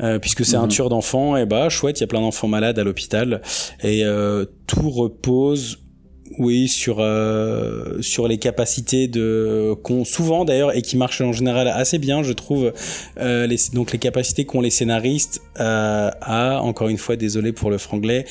Euh, 0.00 0.18
puisque 0.18 0.44
c'est 0.44 0.56
un 0.56 0.62
Mhm. 0.62 0.68
tueur 0.68 0.88
d'enfants, 0.88 1.36
et 1.36 1.44
bah 1.44 1.68
chouette, 1.68 1.98
il 2.00 2.02
y 2.02 2.04
a 2.04 2.06
plein 2.06 2.22
d'enfants 2.22 2.48
malades 2.48 2.78
à 2.78 2.82
l'hôpital, 2.82 3.42
et 3.82 4.04
euh, 4.04 4.46
tout 4.66 4.88
repose 4.88 5.80
oui, 6.38 6.68
sur 6.68 6.96
euh, 7.00 8.00
sur 8.00 8.28
les 8.28 8.38
capacités 8.38 9.08
de 9.08 9.74
qu'ont 9.82 10.04
souvent 10.04 10.44
d'ailleurs 10.44 10.74
et 10.76 10.82
qui 10.82 10.96
marchent 10.96 11.20
en 11.20 11.32
général 11.32 11.68
assez 11.68 11.98
bien, 11.98 12.22
je 12.22 12.32
trouve. 12.32 12.72
euh, 13.18 13.46
les, 13.46 13.56
donc 13.72 13.92
les 13.92 13.98
capacités 13.98 14.44
qu'ont 14.44 14.60
les 14.60 14.70
scénaristes 14.70 15.40
euh, 15.60 16.10
à 16.20 16.60
encore 16.62 16.88
une 16.88 16.98
fois, 16.98 17.16
désolé 17.16 17.52
pour 17.52 17.70
le 17.70 17.78
franglais, 17.78 18.24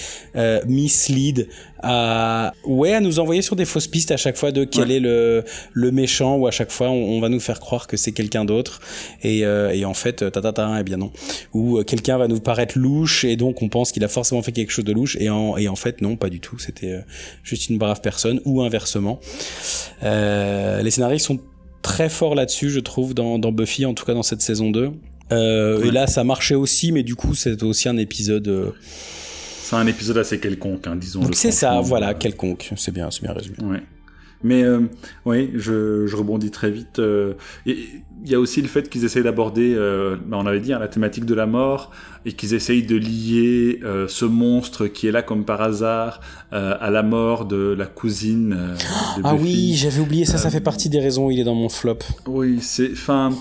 mislead 0.65 1.47
à 1.83 2.53
ouais 2.63 2.93
à 2.93 2.99
nous 2.99 3.17
envoyer 3.19 3.41
sur 3.41 3.55
des 3.55 3.65
fausses 3.65 3.87
pistes 3.87 4.11
à 4.11 4.17
chaque 4.17 4.37
fois 4.37 4.51
de 4.51 4.63
quel 4.65 4.81
Ouais. 4.89 4.95
est 4.97 4.99
le 4.99 5.43
le 5.73 5.91
méchant 5.91 6.35
ou 6.37 6.45
à 6.47 6.51
chaque 6.51 6.71
fois 6.71 6.89
on, 6.89 7.17
on 7.17 7.19
va 7.19 7.29
nous 7.29 7.39
faire 7.39 7.59
croire 7.59 7.87
que 7.87 7.97
c'est 7.97 8.11
quelqu'un 8.11 8.45
d'autre 8.45 8.81
et, 9.23 9.39
et 9.39 9.85
en 9.85 9.93
fait 9.95 10.17
ta 10.31 10.41
ta 10.41 10.53
ta 10.53 10.77
eh 10.79 10.83
bien 10.83 10.97
non 10.97 11.11
ou 11.53 11.81
quelqu'un 11.83 12.17
va 12.19 12.27
nous 12.27 12.39
paraître 12.39 12.77
louche 12.77 13.23
et 13.25 13.35
donc 13.35 13.61
on 13.63 13.69
pense 13.69 13.91
qu'il 13.91 14.03
a 14.03 14.07
forcément 14.07 14.43
fait 14.43 14.51
quelque 14.51 14.71
chose 14.71 14.85
de 14.85 14.93
louche 14.93 15.17
et 15.19 15.29
en 15.31 15.57
et 15.57 15.67
en 15.67 15.75
fait 15.75 16.01
non 16.01 16.17
pas 16.17 16.29
du 16.29 16.39
tout 16.39 16.59
c'était 16.59 16.99
juste 17.43 17.69
une 17.69 17.79
brave 17.91 18.01
personne 18.01 18.39
ou 18.45 18.61
inversement 18.61 19.19
euh, 20.03 20.81
les 20.81 20.91
scénaristes 20.91 21.25
sont 21.25 21.39
très 21.81 22.09
forts 22.09 22.35
là-dessus 22.35 22.69
je 22.69 22.79
trouve 22.79 23.13
dans, 23.13 23.37
dans 23.39 23.51
Buffy 23.51 23.85
en 23.85 23.93
tout 23.93 24.05
cas 24.05 24.13
dans 24.13 24.23
cette 24.23 24.41
saison 24.41 24.71
2 24.71 24.91
euh, 25.31 25.79
Ouais. 25.79 25.87
et 25.87 25.91
là 25.91 26.07
ça 26.07 26.23
marchait 26.23 26.55
aussi 26.55 26.91
mais 26.91 27.03
du 27.03 27.15
coup 27.15 27.35
c'est 27.35 27.61
aussi 27.63 27.89
un 27.89 27.97
épisode 27.97 28.47
euh, 28.47 28.71
C'est 29.63 29.75
un 29.75 29.87
épisode 29.87 30.17
assez 30.17 30.39
quelconque, 30.39 30.87
hein, 30.87 30.95
disons. 30.95 31.21
donc 31.21 31.35
c'est 31.35 31.51
ça 31.51 31.79
voilà 31.81 32.13
quelconque 32.13 32.71
c'est 32.77 32.93
bien 32.93 33.09
c'est 33.11 33.23
bien 33.23 33.33
résumé 33.33 33.55
Ouais. 33.63 33.81
Mais 34.43 34.63
euh, 34.63 34.81
oui, 35.25 35.51
je, 35.55 36.05
je 36.07 36.15
rebondis 36.15 36.51
très 36.51 36.71
vite. 36.71 36.99
euh, 36.99 37.33
et 37.65 37.77
il 38.23 38.29
y 38.29 38.35
a 38.35 38.39
aussi 38.39 38.61
le 38.61 38.67
fait 38.67 38.87
qu'ils 38.87 39.03
essayent 39.03 39.23
d'aborder, 39.23 39.73
euh, 39.75 40.15
bah, 40.27 40.37
on 40.39 40.45
avait 40.45 40.59
dit, 40.59 40.73
hein, 40.73 40.79
la 40.79 40.87
thématique 40.87 41.25
de 41.25 41.33
la 41.33 41.47
mort, 41.47 41.89
et 42.23 42.33
qu'ils 42.33 42.53
essayent 42.53 42.83
de 42.83 42.95
lier 42.95 43.79
ce 44.07 44.25
monstre 44.25 44.85
qui 44.85 45.07
est 45.07 45.11
là 45.11 45.23
comme 45.23 45.43
par 45.43 45.59
hasard 45.61 46.19
à 46.51 46.91
la 46.91 47.01
mort 47.01 47.45
de 47.45 47.73
la 47.75 47.87
cousine 47.87 48.49
de 49.17 49.21
ah 49.23 49.33
Buffy. 49.33 49.43
oui 49.43 49.73
j'avais 49.75 49.99
oublié 50.01 50.25
ça 50.25 50.37
ça 50.37 50.51
fait 50.51 50.61
partie 50.61 50.87
des 50.87 50.99
raisons 50.99 51.25
où 51.27 51.31
il 51.31 51.39
est 51.39 51.43
dans 51.43 51.55
mon 51.55 51.67
flop 51.69 51.97
Oui, 52.27 52.59
c'est, 52.61 52.91
enfin, 52.91 53.31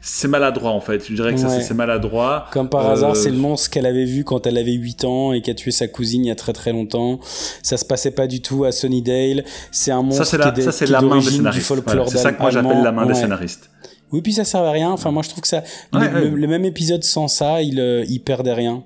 c'est 0.00 0.28
maladroit 0.28 0.70
en 0.70 0.80
fait. 0.80 1.04
Je 1.08 1.14
dirais 1.14 1.34
que 1.34 1.40
ça, 1.40 1.48
Ouais. 1.48 1.54
c'est- 1.60 1.68
c'est 1.68 1.74
maladroit. 1.74 2.46
Comme 2.52 2.68
par 2.68 2.86
Euh, 2.86 2.92
hasard, 2.92 3.16
c'est 3.16 3.30
le 3.30 3.36
monstre 3.36 3.70
qu'elle 3.70 3.86
avait 3.86 4.04
vu 4.04 4.24
quand 4.24 4.46
elle 4.46 4.56
avait 4.58 4.72
8 4.72 5.04
ans 5.04 5.32
et 5.32 5.42
qui 5.42 5.50
a 5.50 5.54
tué 5.54 5.70
sa 5.70 5.88
cousine 5.88 6.24
il 6.24 6.28
y 6.28 6.30
a 6.30 6.34
très 6.36 6.52
très 6.52 6.72
longtemps. 6.72 7.20
Ça 7.62 7.76
se 7.76 7.84
passait 7.84 8.10
pas 8.12 8.26
du 8.26 8.40
tout 8.40 8.64
à 8.64 8.72
Sunnydale. 8.72 9.44
C'est 9.72 9.90
un 9.90 10.02
monstre 10.02 10.24
Ça, 10.24 10.30
c'est 10.30 10.36
qui 10.38 10.42
la, 10.48 10.58
est, 10.58 10.62
ça, 10.62 10.72
c'est 10.72 10.84
est 10.84 10.88
la 10.90 11.00
main 11.02 11.18
des 11.18 11.30
scénaristes. 11.30 11.72
Voilà, 11.84 12.06
c'est 12.06 12.18
ça 12.18 12.32
que 12.32 12.40
moi 12.40 12.50
j'appelle 12.50 12.82
la 12.82 12.92
main 12.92 13.06
des 13.06 13.14
scénaristes. 13.14 13.70
Oui, 14.10 14.22
puis 14.22 14.32
ça 14.32 14.44
servait 14.44 14.68
à 14.68 14.72
rien. 14.72 14.90
Enfin, 14.90 15.10
moi 15.10 15.22
je 15.22 15.28
trouve 15.28 15.42
que 15.42 15.48
ça, 15.48 15.62
Ouais, 15.92 16.10
le- 16.10 16.30
le 16.36 16.46
même 16.46 16.64
épisode 16.64 17.04
sans 17.04 17.28
ça, 17.28 17.60
il, 17.62 17.78
euh, 17.78 18.04
il 18.08 18.20
perdait 18.20 18.54
rien. 18.54 18.84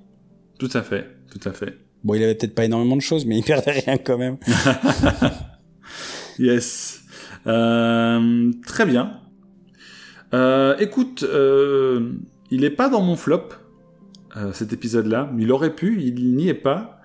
Tout 0.59 0.71
à 0.75 0.83
fait, 0.83 1.07
tout 1.31 1.49
à 1.49 1.53
fait. 1.53 1.75
Bon, 2.03 2.15
il 2.15 2.23
avait 2.25 2.35
peut-être 2.35 2.55
pas 2.57 2.65
énormément 2.65 2.97
de 2.97 3.01
choses, 3.03 3.25
mais 3.25 3.37
il 3.39 3.45
perdait 3.45 3.71
rien 3.71 3.97
quand 3.99 4.19
même. 4.19 4.39
Yes. 6.39 7.01
Euh, 7.47 8.51
très 8.67 8.87
bien. 8.87 9.21
Euh, 10.35 10.77
écoute, 10.79 11.25
euh, 11.25 12.13
il 12.51 12.65
est 12.65 12.71
pas 12.71 12.89
dans 12.89 13.03
mon 13.03 13.17
flop, 13.17 13.49
euh, 14.37 14.53
cet 14.53 14.73
épisode-là. 14.73 15.31
Il 15.39 15.53
aurait 15.53 15.75
pu, 15.75 16.01
il 16.01 16.35
n'y 16.37 16.49
est 16.49 16.55
pas. 16.55 17.01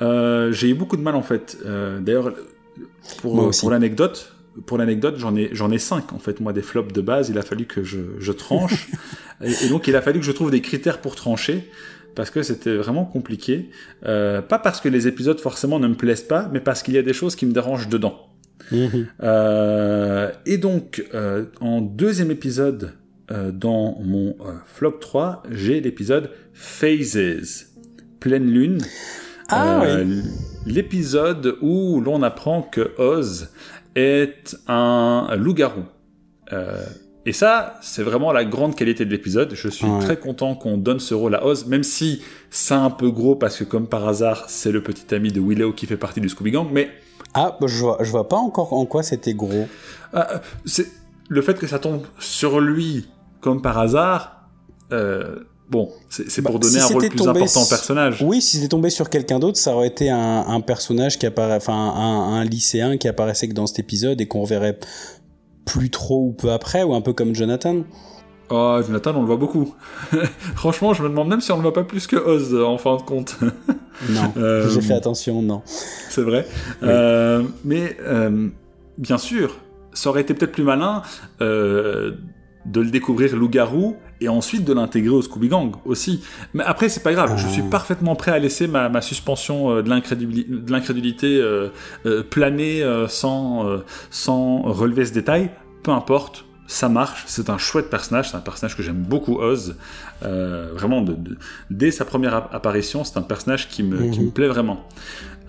Euh, 0.00 0.50
J'ai 0.52 0.70
eu 0.70 0.74
beaucoup 0.74 0.96
de 0.96 1.02
mal 1.02 1.14
en 1.14 1.22
fait. 1.22 1.58
Euh, 1.66 2.00
D'ailleurs, 2.00 2.32
pour, 3.20 3.70
l'anecdote, 3.70 4.34
pour 4.66 4.78
l'anecdote, 4.78 5.16
j'en 5.18 5.36
ai 5.36 5.50
j'en 5.52 5.70
ai 5.70 5.78
cinq 5.78 6.12
en 6.12 6.18
fait. 6.18 6.40
Moi, 6.40 6.52
des 6.52 6.62
flops 6.62 6.92
de 6.92 7.00
base, 7.00 7.28
il 7.28 7.38
a 7.38 7.42
fallu 7.42 7.66
que 7.66 7.82
je, 7.84 8.00
je 8.18 8.32
tranche, 8.32 8.88
et, 9.44 9.52
et 9.64 9.68
donc 9.68 9.88
il 9.88 9.96
a 9.96 10.02
fallu 10.02 10.20
que 10.20 10.26
je 10.26 10.32
trouve 10.32 10.50
des 10.50 10.62
critères 10.62 11.00
pour 11.00 11.16
trancher. 11.16 11.68
Parce 12.14 12.30
que 12.30 12.42
c'était 12.42 12.76
vraiment 12.76 13.04
compliqué. 13.04 13.70
Euh, 14.04 14.42
pas 14.42 14.58
parce 14.58 14.80
que 14.80 14.88
les 14.88 15.06
épisodes 15.06 15.38
forcément 15.38 15.78
ne 15.78 15.86
me 15.86 15.94
plaisent 15.94 16.24
pas, 16.24 16.48
mais 16.52 16.60
parce 16.60 16.82
qu'il 16.82 16.94
y 16.94 16.98
a 16.98 17.02
des 17.02 17.12
choses 17.12 17.36
qui 17.36 17.46
me 17.46 17.52
dérangent 17.52 17.88
dedans. 17.88 18.29
Mhm. 18.72 19.08
et 20.46 20.58
donc, 20.58 21.04
en 21.60 21.80
deuxième 21.80 22.30
épisode, 22.30 22.94
dans 23.52 23.98
mon 24.00 24.36
flop 24.66 24.98
3, 25.00 25.42
j'ai 25.50 25.80
l'épisode 25.80 26.30
Phases, 26.52 27.68
pleine 28.18 28.50
lune. 28.50 28.78
Ah, 29.48 29.82
oui. 29.82 30.22
L'épisode 30.66 31.56
où 31.60 32.00
l'on 32.00 32.22
apprend 32.22 32.62
que 32.62 32.90
Oz 32.98 33.50
est 33.96 34.56
un 34.68 35.34
loup-garou. 35.36 35.84
Et 37.26 37.32
ça, 37.32 37.74
c'est 37.82 38.02
vraiment 38.02 38.32
la 38.32 38.44
grande 38.44 38.74
qualité 38.74 39.04
de 39.04 39.10
l'épisode. 39.10 39.52
Je 39.54 39.68
suis 39.68 39.86
très 40.00 40.16
content 40.16 40.54
qu'on 40.54 40.78
donne 40.78 41.00
ce 41.00 41.14
rôle 41.14 41.34
à 41.34 41.44
Oz, 41.44 41.66
même 41.66 41.82
si 41.82 42.22
c'est 42.50 42.74
un 42.74 42.90
peu 42.90 43.10
gros 43.10 43.36
parce 43.36 43.58
que 43.58 43.64
comme 43.64 43.88
par 43.88 44.08
hasard, 44.08 44.46
c'est 44.48 44.72
le 44.72 44.82
petit 44.82 45.14
ami 45.14 45.30
de 45.30 45.40
Willow 45.40 45.72
qui 45.72 45.86
fait 45.86 45.96
partie 45.96 46.20
du 46.20 46.28
Scooby 46.28 46.50
Gang, 46.50 46.68
mais... 46.72 46.90
Ah, 47.34 47.56
bah, 47.60 47.66
je 47.68 47.78
vois, 47.78 47.98
je 48.00 48.10
vois 48.10 48.28
pas 48.28 48.36
encore 48.36 48.72
en 48.72 48.86
quoi 48.86 49.02
c'était 49.02 49.34
gros. 49.34 49.66
Ah, 50.12 50.40
c'est 50.64 50.86
le 51.28 51.42
fait 51.42 51.54
que 51.54 51.66
ça 51.66 51.78
tombe 51.78 52.02
sur 52.18 52.60
lui 52.60 53.08
comme 53.40 53.62
par 53.62 53.78
hasard. 53.78 54.48
Euh, 54.92 55.36
bon, 55.68 55.90
c'est 56.08 56.42
pour 56.42 56.54
bah, 56.54 56.58
donner 56.58 56.80
un 56.80 56.86
rôle 56.86 57.08
plus 57.08 57.28
important 57.28 57.62
au 57.62 57.68
personnage. 57.68 58.22
Oui, 58.22 58.42
si 58.42 58.56
c'était 58.56 58.68
tombé 58.68 58.90
sur 58.90 59.08
quelqu'un 59.08 59.38
d'autre, 59.38 59.58
ça 59.58 59.74
aurait 59.74 59.86
été 59.86 60.10
un, 60.10 60.60
personnage 60.60 61.18
qui 61.18 61.26
apparaît, 61.26 61.56
enfin 61.56 61.72
un, 61.72 62.34
un, 62.34 62.44
lycéen 62.44 62.96
qui 62.96 63.06
apparaissait 63.06 63.48
que 63.48 63.54
dans 63.54 63.66
cet 63.66 63.78
épisode 63.78 64.20
et 64.20 64.26
qu'on 64.26 64.44
verrait 64.44 64.78
plus 65.64 65.90
trop 65.90 66.26
ou 66.26 66.32
peu 66.32 66.50
après, 66.50 66.82
ou 66.82 66.94
un 66.94 67.00
peu 67.00 67.12
comme 67.12 67.34
Jonathan 67.34 67.84
Oh, 68.52 68.80
Jonathan, 68.84 69.14
on 69.14 69.20
le 69.20 69.26
voit 69.26 69.36
beaucoup. 69.36 69.76
Franchement, 70.56 70.92
je 70.92 71.04
me 71.04 71.08
demande 71.08 71.28
même 71.28 71.40
si 71.40 71.52
on 71.52 71.56
le 71.56 71.62
voit 71.62 71.72
pas 71.72 71.84
plus 71.84 72.08
que 72.08 72.16
Oz, 72.16 72.52
en 72.54 72.78
fin 72.78 72.96
de 72.96 73.02
compte. 73.02 73.36
non, 74.10 74.32
euh, 74.36 74.68
j'ai 74.68 74.80
fait 74.80 74.94
attention, 74.94 75.40
non. 75.40 75.62
C'est 75.64 76.22
vrai. 76.22 76.46
Euh, 76.82 77.44
mais, 77.64 77.96
euh, 78.02 78.48
bien 78.98 79.18
sûr, 79.18 79.56
ça 79.92 80.10
aurait 80.10 80.22
été 80.22 80.34
peut-être 80.34 80.50
plus 80.50 80.64
malin 80.64 81.02
de 81.40 82.80
le 82.80 82.90
découvrir 82.90 83.36
loup-garou 83.36 83.96
et 84.20 84.28
ensuite 84.28 84.64
de 84.64 84.72
l'intégrer 84.72 85.14
au 85.14 85.22
Scooby 85.22 85.48
Gang 85.48 85.76
aussi. 85.84 86.22
Mais 86.52 86.64
après, 86.64 86.88
c'est 86.88 87.02
pas 87.04 87.12
grave, 87.12 87.34
je 87.36 87.46
suis 87.46 87.62
ah. 87.64 87.70
parfaitement 87.70 88.16
prêt 88.16 88.32
à 88.32 88.38
laisser 88.40 88.66
ma, 88.66 89.00
suspension 89.00 89.76
euh, 89.76 89.82
de 89.82 89.88
l'incrédulité 90.70 91.40
planer 92.30 92.84
sans, 93.08 93.80
sans 94.10 94.62
relever 94.62 95.04
ce 95.04 95.12
détail. 95.12 95.50
Peu 95.84 95.92
importe, 95.92 96.44
ça 96.70 96.88
marche, 96.88 97.24
c'est 97.26 97.50
un 97.50 97.58
chouette 97.58 97.90
personnage, 97.90 98.30
c'est 98.30 98.36
un 98.36 98.40
personnage 98.40 98.76
que 98.76 98.82
j'aime 98.82 99.02
beaucoup, 99.02 99.38
Oz. 99.38 99.76
vraiment, 100.22 101.04
dès 101.70 101.90
sa 101.90 102.04
première 102.04 102.34
apparition, 102.34 103.04
c'est 103.04 103.18
un 103.18 103.22
personnage 103.22 103.68
qui 103.68 103.82
me, 103.82 104.10
qui 104.10 104.20
me 104.20 104.26
mhm. 104.26 104.32
plaît 104.32 104.48
vraiment. 104.48 104.86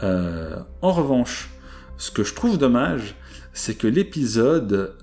en 0.02 0.92
revanche, 0.92 1.50
ce 1.98 2.12
que 2.12 2.24
je 2.24 2.34
trouve 2.34 2.58
dommage, 2.58 3.16
c'est 3.54 3.76
que 3.76 3.88
l'épisode 3.88 4.96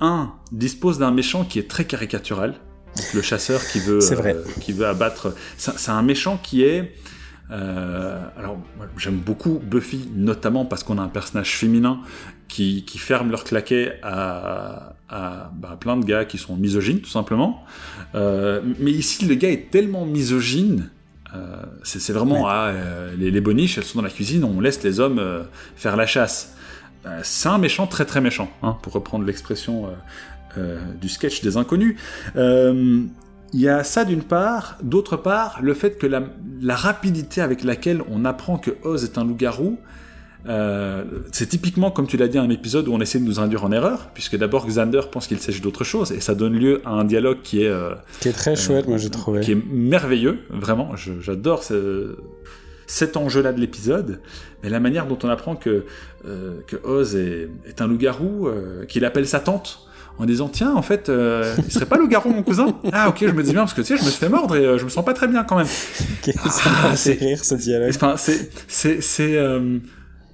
1 0.00 0.32
dispose 0.52 0.98
d'un 0.98 1.12
méchant 1.12 1.44
qui 1.44 1.58
est 1.58 1.70
très 1.70 1.84
caricatural 1.84 2.54
le 3.14 3.22
chasseur 3.22 3.60
qui 3.66 3.80
veut, 3.80 4.00
euh, 4.12 4.42
qui 4.60 4.72
veut 4.72 4.86
abattre. 4.86 5.34
C'est 5.56 5.90
un 5.90 6.02
méchant 6.02 6.38
qui 6.42 6.62
est. 6.62 6.94
Euh, 7.50 8.22
alors, 8.36 8.58
j'aime 8.96 9.16
beaucoup 9.16 9.60
Buffy, 9.62 10.08
notamment 10.14 10.64
parce 10.64 10.84
qu'on 10.84 10.98
a 10.98 11.02
un 11.02 11.08
personnage 11.08 11.56
féminin 11.56 12.00
qui, 12.50 12.84
qui 12.84 12.98
ferme 12.98 13.30
leur 13.30 13.44
claquet 13.44 13.98
à, 14.02 14.94
à 15.08 15.50
bah, 15.54 15.78
plein 15.80 15.96
de 15.96 16.04
gars 16.04 16.24
qui 16.26 16.36
sont 16.36 16.56
misogynes, 16.56 17.00
tout 17.00 17.10
simplement. 17.10 17.64
Euh, 18.14 18.60
mais 18.78 18.90
ici, 18.90 19.24
le 19.24 19.34
gars 19.36 19.50
est 19.50 19.70
tellement 19.70 20.04
misogyne. 20.04 20.90
c'est 21.84 22.12
vraiment 22.12 22.48
ah, 22.48 22.72
les, 23.16 23.30
les, 23.30 23.40
boniches, 23.40 23.78
elles 23.78 23.84
sont 23.84 23.98
dans 23.98 24.04
la 24.04 24.10
cuisine, 24.10 24.44
on 24.44 24.60
laisse 24.60 24.82
les 24.82 24.98
hommes 24.98 25.22
faire 25.76 25.96
la 25.96 26.06
chasse. 26.06 26.56
c'est 27.22 27.48
un 27.48 27.58
méchant 27.58 27.86
très 27.86 28.04
très 28.04 28.20
méchant, 28.20 28.50
hein, 28.62 28.76
pour 28.82 28.92
reprendre 28.92 29.24
l'expression 29.24 29.88
euh, 30.58 30.80
du 31.00 31.08
sketch 31.08 31.42
des 31.42 31.56
inconnus. 31.56 31.96
Euh, 32.34 33.04
il 33.52 33.60
y 33.60 33.68
a 33.68 33.84
ça 33.84 34.04
d'une 34.04 34.22
part, 34.22 34.78
d'autre 34.82 35.16
part, 35.16 35.60
le 35.62 35.74
fait 35.74 35.96
que 35.96 36.08
la, 36.08 36.24
rapidité 36.74 37.40
avec 37.40 37.62
laquelle 37.62 38.02
on 38.10 38.24
apprend 38.24 38.58
que 38.58 38.72
Oz 38.82 39.04
est 39.04 39.16
un 39.16 39.24
loup-garou, 39.24 39.78
euh, 40.48 41.04
c'est 41.32 41.46
typiquement, 41.46 41.90
comme 41.90 42.06
tu 42.06 42.16
l'as 42.16 42.28
dit, 42.28 42.38
un 42.38 42.50
épisode 42.50 42.88
où 42.88 42.92
on 42.92 43.00
essaie 43.00 43.18
de 43.18 43.24
nous 43.24 43.40
induire 43.40 43.64
en 43.64 43.72
erreur, 43.72 44.10
puisque 44.14 44.36
d'abord 44.36 44.66
Xander 44.66 45.02
pense 45.10 45.26
qu'il 45.26 45.38
s'agit 45.38 45.60
d'autre 45.60 45.84
chose, 45.84 46.12
et 46.12 46.20
ça 46.20 46.34
donne 46.34 46.54
lieu 46.54 46.80
à 46.84 46.90
un 46.90 47.04
dialogue 47.04 47.38
qui 47.42 47.62
est... 47.62 47.72
qui 48.20 48.28
est 48.28 48.32
très 48.32 48.56
chouette, 48.56 48.88
moi 48.88 48.96
j'ai 48.96 49.10
trouvé. 49.10 49.40
Qui 49.40 49.52
est 49.52 49.64
merveilleux, 49.70 50.38
vraiment, 50.50 50.92
j'adore 50.96 51.62
cet 52.86 53.16
enjeu-là 53.16 53.52
de 53.52 53.60
l'épisode, 53.60 54.20
mais 54.62 54.68
la 54.68 54.80
manière 54.80 55.06
dont 55.06 55.18
on 55.22 55.28
apprend 55.28 55.56
que, 55.56 55.84
que 56.24 56.76
Oz 56.84 57.16
est, 57.16 57.48
est 57.66 57.80
un 57.80 57.86
loup-garou, 57.86 58.48
qu'il 58.88 59.04
appelle 59.04 59.28
sa 59.28 59.40
tante, 59.40 59.86
en 60.20 60.26
disant 60.26 60.48
tiens 60.48 60.74
en 60.74 60.82
fait 60.82 61.08
euh, 61.08 61.54
il 61.64 61.72
serait 61.72 61.86
pas 61.86 61.96
le 61.98 62.06
garou 62.06 62.30
mon 62.30 62.42
cousin? 62.42 62.76
Ah 62.92 63.08
ok 63.08 63.18
je 63.20 63.32
me 63.32 63.42
dis 63.42 63.52
bien 63.52 63.62
parce 63.62 63.74
que 63.74 63.80
tu 63.80 63.88
sais 63.88 63.96
je 63.96 64.04
me 64.04 64.10
suis 64.10 64.18
fait 64.18 64.28
mordre 64.28 64.54
et 64.54 64.64
euh, 64.64 64.78
je 64.78 64.84
me 64.84 64.90
sens 64.90 65.04
pas 65.04 65.14
très 65.14 65.26
bien 65.26 65.44
quand 65.44 65.56
même. 65.56 65.66
Ça 66.26 66.70
ah, 66.84 66.94
fait 66.94 67.14
rire 67.14 67.42
ce 67.42 67.54
dialogue? 67.54 67.90
enfin 67.94 68.14
c'est 68.16 68.50
c'est 68.68 69.00
c'est 69.00 69.36
euh, 69.36 69.78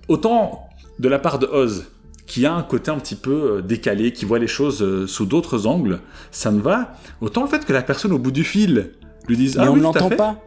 autant 0.09 0.69
de 0.99 1.09
la 1.09 1.19
part 1.19 1.39
de 1.39 1.47
Oz 1.47 1.87
qui 2.27 2.45
a 2.45 2.53
un 2.53 2.63
côté 2.63 2.91
un 2.91 2.99
petit 2.99 3.15
peu 3.15 3.63
décalé 3.63 4.13
qui 4.13 4.25
voit 4.25 4.39
les 4.39 4.49
choses 4.49 5.07
sous 5.07 5.27
d'autres 5.27 5.67
angles 5.67 6.01
ça 6.31 6.51
me 6.51 6.61
va. 6.61 6.95
Autant 7.21 7.43
le 7.43 7.49
fait 7.49 7.65
que 7.65 7.73
la 7.73 7.83
personne 7.83 8.13
au 8.13 8.19
bout 8.19 8.33
du 8.33 8.45
fil 8.45 8.93
lui 9.29 9.37
dise 9.37 9.59
ah 9.59 9.71
on 9.71 9.75
oui, 9.75 9.81
l'entend 9.81 10.09
pas. 10.09 10.43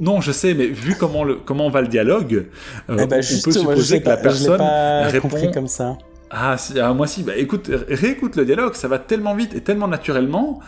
Non 0.00 0.20
je 0.20 0.32
sais 0.32 0.54
mais 0.54 0.66
vu 0.66 0.94
comment 0.98 1.24
le 1.24 1.36
comment 1.36 1.68
va 1.68 1.82
le 1.82 1.88
dialogue 1.88 2.46
eh 2.88 2.94
ben, 2.94 3.04
on 3.04 3.06
peut 3.06 3.22
supposer 3.22 4.00
que 4.00 4.08
la 4.08 4.16
personne 4.16 4.62
répond. 5.10 5.28
comme 5.52 5.68
ça. 5.68 5.98
Ah, 6.30 6.56
ah, 6.80 6.94
moi 6.94 7.08
si, 7.08 7.24
bah 7.24 7.36
écoute, 7.36 7.70
réécoute 7.88 8.36
le 8.36 8.44
dialogue, 8.44 8.74
ça 8.74 8.86
va 8.86 9.00
tellement 9.00 9.34
vite 9.34 9.52
et 9.54 9.62
tellement 9.62 9.88
naturellement 9.88 10.60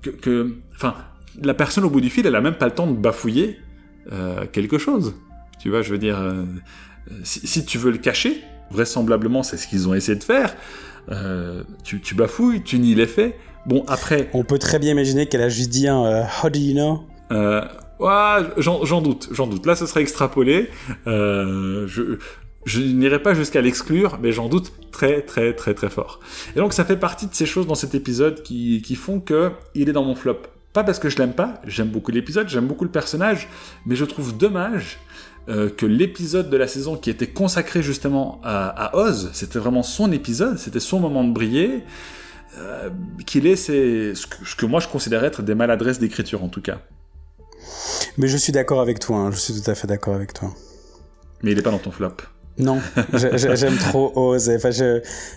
que, 0.00 0.54
enfin, 0.74 0.94
la 1.42 1.52
personne 1.54 1.84
au 1.84 1.90
bout 1.90 2.00
du 2.00 2.08
fil, 2.08 2.26
elle 2.26 2.34
a 2.34 2.40
même 2.40 2.56
pas 2.56 2.64
le 2.64 2.72
temps 2.72 2.86
de 2.86 2.96
bafouiller 2.96 3.58
euh, 4.10 4.46
quelque 4.50 4.78
chose. 4.78 5.14
Tu 5.60 5.68
vois, 5.68 5.82
je 5.82 5.90
veux 5.90 5.98
dire, 5.98 6.18
euh, 7.10 7.14
si, 7.24 7.64
tu 7.64 7.78
veux 7.78 7.90
le 7.90 7.98
cacher, 7.98 8.42
vraisemblablement 8.70 9.42
c'est 9.42 9.56
ce 9.56 9.66
qu'ils 9.66 9.88
ont 9.88 9.94
essayé 9.94 10.18
de 10.18 10.24
faire, 10.24 10.54
euh, 11.10 11.64
tu, 11.84 12.00
tu, 12.00 12.14
bafouilles, 12.14 12.62
tu 12.62 12.78
nies 12.78 12.94
les 12.94 13.06
faits. 13.06 13.36
Bon, 13.66 13.84
après... 13.88 14.28
On 14.32 14.44
peut 14.44 14.58
très 14.58 14.78
bien 14.78 14.92
imaginer 14.92 15.26
qu'elle 15.26 15.42
a 15.42 15.48
juste 15.48 15.70
dit 15.70 15.88
un 15.88 16.26
How 16.42 16.50
do 16.50 16.58
you 16.58 16.74
know? 16.74 17.06
Ouais, 18.00 18.42
j'en 18.58 19.00
doute, 19.00 19.28
j'en 19.30 19.46
doute. 19.46 19.64
Là, 19.64 19.76
ce 19.76 19.86
serait 19.86 20.02
extrapolé. 20.02 20.68
je, 21.06 22.18
je 22.64 22.80
n'irai 22.80 23.20
pas 23.20 23.34
jusqu'à 23.34 23.60
l'exclure, 23.60 24.18
mais 24.22 24.32
j'en 24.32 24.48
doute 24.48 24.72
très 24.90 25.22
très 25.22 25.54
très 25.54 25.74
très 25.74 25.90
fort. 25.90 26.20
Et 26.54 26.58
donc 26.58 26.72
ça 26.72 26.84
fait 26.84 26.96
partie 26.96 27.26
de 27.26 27.34
ces 27.34 27.46
choses 27.46 27.66
dans 27.66 27.74
cet 27.74 27.94
épisode 27.94 28.42
qui, 28.42 28.82
qui 28.82 28.94
font 28.94 29.20
que 29.20 29.50
il 29.74 29.88
est 29.88 29.92
dans 29.92 30.04
mon 30.04 30.14
flop. 30.14 30.42
Pas 30.72 30.84
parce 30.84 30.98
que 30.98 31.10
je 31.10 31.18
l'aime 31.18 31.34
pas, 31.34 31.60
j'aime 31.66 31.88
beaucoup 31.88 32.12
l'épisode, 32.12 32.48
j'aime 32.48 32.66
beaucoup 32.66 32.84
le 32.84 32.90
personnage, 32.90 33.48
mais 33.84 33.94
je 33.94 34.04
trouve 34.04 34.36
dommage 34.36 34.98
euh, 35.48 35.68
que 35.70 35.86
l'épisode 35.86 36.50
de 36.50 36.56
la 36.56 36.68
saison 36.68 36.96
qui 36.96 37.10
était 37.10 37.26
consacré 37.26 37.82
justement 37.82 38.40
à, 38.44 38.96
Oz, 38.96 39.30
c'était 39.32 39.58
vraiment 39.58 39.82
son 39.82 40.12
épisode, 40.12 40.58
c'était 40.58 40.80
son 40.80 41.00
moment 41.00 41.24
de 41.24 41.32
briller, 41.32 41.82
euh, 42.58 42.90
qu'il 43.26 43.46
ait 43.46 43.56
ce, 43.56 44.14
que, 44.56 44.66
moi 44.66 44.78
je 44.78 44.88
considère 44.88 45.24
être 45.24 45.42
des 45.42 45.54
maladresses 45.54 45.98
d'écriture 45.98 46.44
en 46.44 46.48
tout 46.48 46.62
cas. 46.62 46.80
Mais 48.18 48.28
je 48.28 48.36
suis 48.36 48.52
d'accord 48.52 48.80
avec 48.80 49.00
toi, 49.00 49.16
hein, 49.16 49.30
je 49.32 49.38
suis 49.38 49.60
tout 49.60 49.70
à 49.70 49.74
fait 49.74 49.86
d'accord 49.88 50.14
avec 50.14 50.32
toi. 50.32 50.52
Mais 51.42 51.50
il 51.50 51.56
n'est 51.56 51.62
pas 51.62 51.70
dans 51.70 51.78
ton 51.78 51.90
flop. 51.90 52.16
Non, 52.58 52.80
j'aime 53.14 53.76
trop 53.78 54.12
Oz. 54.14 54.50
Enfin, 54.50 54.70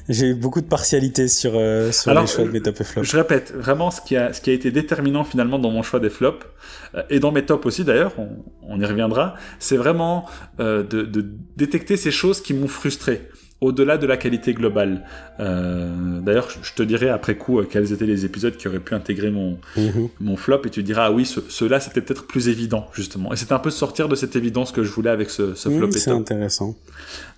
j'ai 0.09 0.27
eu 0.27 0.33
beaucoup 0.33 0.61
de 0.61 0.67
partialité 0.67 1.27
sur, 1.27 1.53
euh, 1.55 1.91
sur 1.91 2.13
les 2.13 2.27
choix 2.27 2.43
de 2.43 2.49
mes 2.49 2.61
top 2.61 2.81
et 2.81 2.83
flops. 2.83 3.09
Je 3.09 3.17
répète, 3.17 3.53
vraiment, 3.55 3.89
ce 3.89 4.01
qui, 4.01 4.17
a, 4.17 4.33
ce 4.33 4.41
qui 4.41 4.49
a 4.49 4.53
été 4.53 4.69
déterminant 4.71 5.23
finalement 5.23 5.57
dans 5.57 5.71
mon 5.71 5.81
choix 5.81 5.99
des 5.99 6.09
flops, 6.09 6.45
euh, 6.93 7.03
et 7.09 7.19
dans 7.19 7.31
mes 7.31 7.45
tops 7.45 7.65
aussi 7.65 7.85
d'ailleurs, 7.85 8.11
on, 8.17 8.29
on, 8.63 8.79
y 8.81 8.85
reviendra, 8.85 9.35
c'est 9.59 9.77
vraiment 9.77 10.25
euh, 10.59 10.83
de, 10.83 11.03
de, 11.03 11.25
détecter 11.55 11.95
ces 11.95 12.11
choses 12.11 12.41
qui 12.41 12.53
m'ont 12.53 12.67
frustré 12.67 13.29
au-delà 13.65 13.97
de 13.97 14.05
la 14.05 14.15
qualité 14.15 14.53
globale. 14.53 15.01
Euh, 15.39 16.19
d'ailleurs, 16.21 16.47
je 16.61 16.73
te 16.73 16.83
dirai 16.83 17.09
après 17.09 17.35
coup 17.35 17.59
euh, 17.59 17.67
quels 17.69 17.91
étaient 17.91 18.05
les 18.05 18.23
épisodes 18.23 18.55
qui 18.55 18.67
auraient 18.67 18.79
pu 18.79 18.93
intégrer 18.93 19.31
mon, 19.31 19.57
mhm. 19.75 20.09
mon 20.21 20.37
flop, 20.37 20.61
et 20.65 20.69
tu 20.69 20.83
diras, 20.83 21.05
ah 21.05 21.11
oui, 21.11 21.25
ceux-là, 21.25 21.79
c'était 21.79 22.01
peut-être 22.01 22.27
plus 22.27 22.47
évident, 22.47 22.85
justement. 22.93 23.33
Et 23.33 23.35
c'est 23.35 23.51
un 23.51 23.59
peu 23.59 23.71
sortir 23.71 24.07
de 24.07 24.15
cette 24.15 24.35
évidence 24.35 24.71
que 24.71 24.83
je 24.83 24.91
voulais 24.91 25.09
avec 25.09 25.29
ce, 25.29 25.55
ce 25.55 25.69
flop. 25.69 25.91
c'est 25.91 26.11
intéressant. 26.11 26.75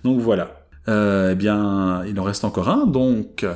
Donc 0.04 0.20
voilà. 0.20 0.66
Euh, 0.88 1.32
eh 1.32 1.34
bien, 1.34 2.04
il 2.06 2.18
en 2.20 2.24
reste 2.24 2.44
encore 2.44 2.68
un, 2.68 2.86
donc... 2.86 3.46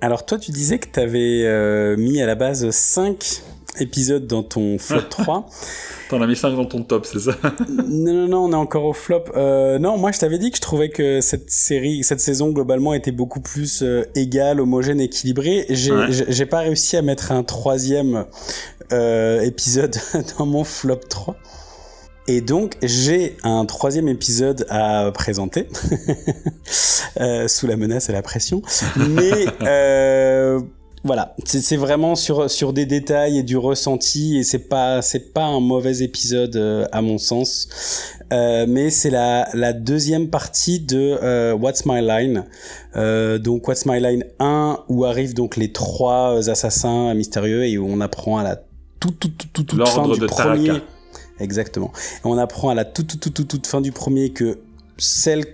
Alors 0.00 0.26
toi, 0.26 0.36
tu 0.36 0.50
disais 0.50 0.78
que 0.78 0.88
tu 0.92 1.00
avais 1.00 1.96
mis 1.96 2.20
à 2.20 2.26
la 2.26 2.34
base 2.34 2.68
5 2.68 3.42
épisodes 3.78 4.26
dans 4.26 4.42
ton 4.42 4.78
flop 4.78 5.02
3. 5.10 5.46
T'en 6.10 6.20
as 6.20 6.26
mis 6.26 6.36
5 6.36 6.54
dans 6.54 6.64
ton 6.64 6.82
top, 6.82 7.06
c'est 7.06 7.18
ça 7.18 7.32
Non, 7.68 8.12
non, 8.12 8.28
non, 8.28 8.44
on 8.44 8.52
est 8.52 8.56
encore 8.56 8.84
au 8.84 8.92
flop. 8.92 9.24
Euh, 9.36 9.78
non, 9.78 9.96
moi 9.98 10.12
je 10.12 10.18
t'avais 10.18 10.38
dit 10.38 10.50
que 10.50 10.56
je 10.56 10.62
trouvais 10.62 10.88
que 10.88 11.20
cette 11.20 11.50
série, 11.50 12.04
cette 12.04 12.20
saison 12.20 12.50
globalement 12.50 12.94
était 12.94 13.12
beaucoup 13.12 13.40
plus 13.40 13.82
euh, 13.82 14.04
égale, 14.14 14.60
homogène, 14.60 15.00
équilibrée. 15.00 15.66
J'ai 15.68 16.46
pas 16.46 16.60
réussi 16.60 16.96
à 16.96 17.02
mettre 17.02 17.32
un 17.32 17.42
troisième 17.42 18.26
euh, 18.92 19.40
épisode 19.40 19.96
dans 20.38 20.46
mon 20.46 20.64
flop 20.64 21.00
3. 21.08 21.36
Et 22.26 22.40
donc, 22.40 22.76
j'ai 22.82 23.36
un 23.42 23.66
troisième 23.66 24.08
épisode 24.08 24.66
à 24.70 25.10
présenter, 25.12 25.68
euh, 27.20 27.48
sous 27.48 27.66
la 27.66 27.76
menace 27.76 28.08
et 28.08 28.12
la 28.12 28.22
pression. 28.22 28.62
Mais 28.96 29.46
euh, 29.62 30.60
voilà, 31.04 31.36
c'est 31.44 31.76
vraiment 31.76 32.14
sur 32.14 32.50
sur 32.50 32.72
des 32.72 32.86
détails 32.86 33.38
et 33.38 33.42
du 33.42 33.58
ressenti, 33.58 34.38
et 34.38 34.42
c'est 34.42 34.70
pas 34.70 35.02
c'est 35.02 35.34
pas 35.34 35.44
un 35.44 35.60
mauvais 35.60 36.02
épisode 36.02 36.56
euh, 36.56 36.86
à 36.92 37.02
mon 37.02 37.18
sens. 37.18 37.68
Euh, 38.32 38.64
mais 38.66 38.88
c'est 38.88 39.10
la, 39.10 39.48
la 39.52 39.74
deuxième 39.74 40.30
partie 40.30 40.80
de 40.80 41.18
euh, 41.22 41.52
What's 41.52 41.84
My 41.84 42.00
Line. 42.00 42.46
Euh, 42.96 43.38
donc 43.38 43.68
What's 43.68 43.84
My 43.84 44.00
Line 44.00 44.24
1 44.38 44.78
où 44.88 45.04
arrivent 45.04 45.34
donc 45.34 45.56
les 45.56 45.72
trois 45.72 46.48
assassins 46.48 47.12
mystérieux 47.12 47.66
et 47.66 47.76
où 47.76 47.86
on 47.86 48.00
apprend 48.00 48.38
à 48.38 48.42
la 48.42 48.56
toute 48.98 49.18
toute 49.18 49.52
toute 49.52 49.66
toute, 49.66 49.86
fin 49.86 50.08
du 50.08 50.20
premier. 50.20 50.72
Exactement. 51.38 51.92
Et 52.16 52.26
on 52.26 52.38
apprend 52.38 52.70
à 52.70 52.74
la 52.74 52.86
toute, 52.86 53.20
toute, 53.20 53.34
toute, 53.34 53.48
toute 53.48 53.66
fin 53.66 53.82
du 53.82 53.92
premier 53.92 54.30
que 54.30 54.58
celle 54.96 55.44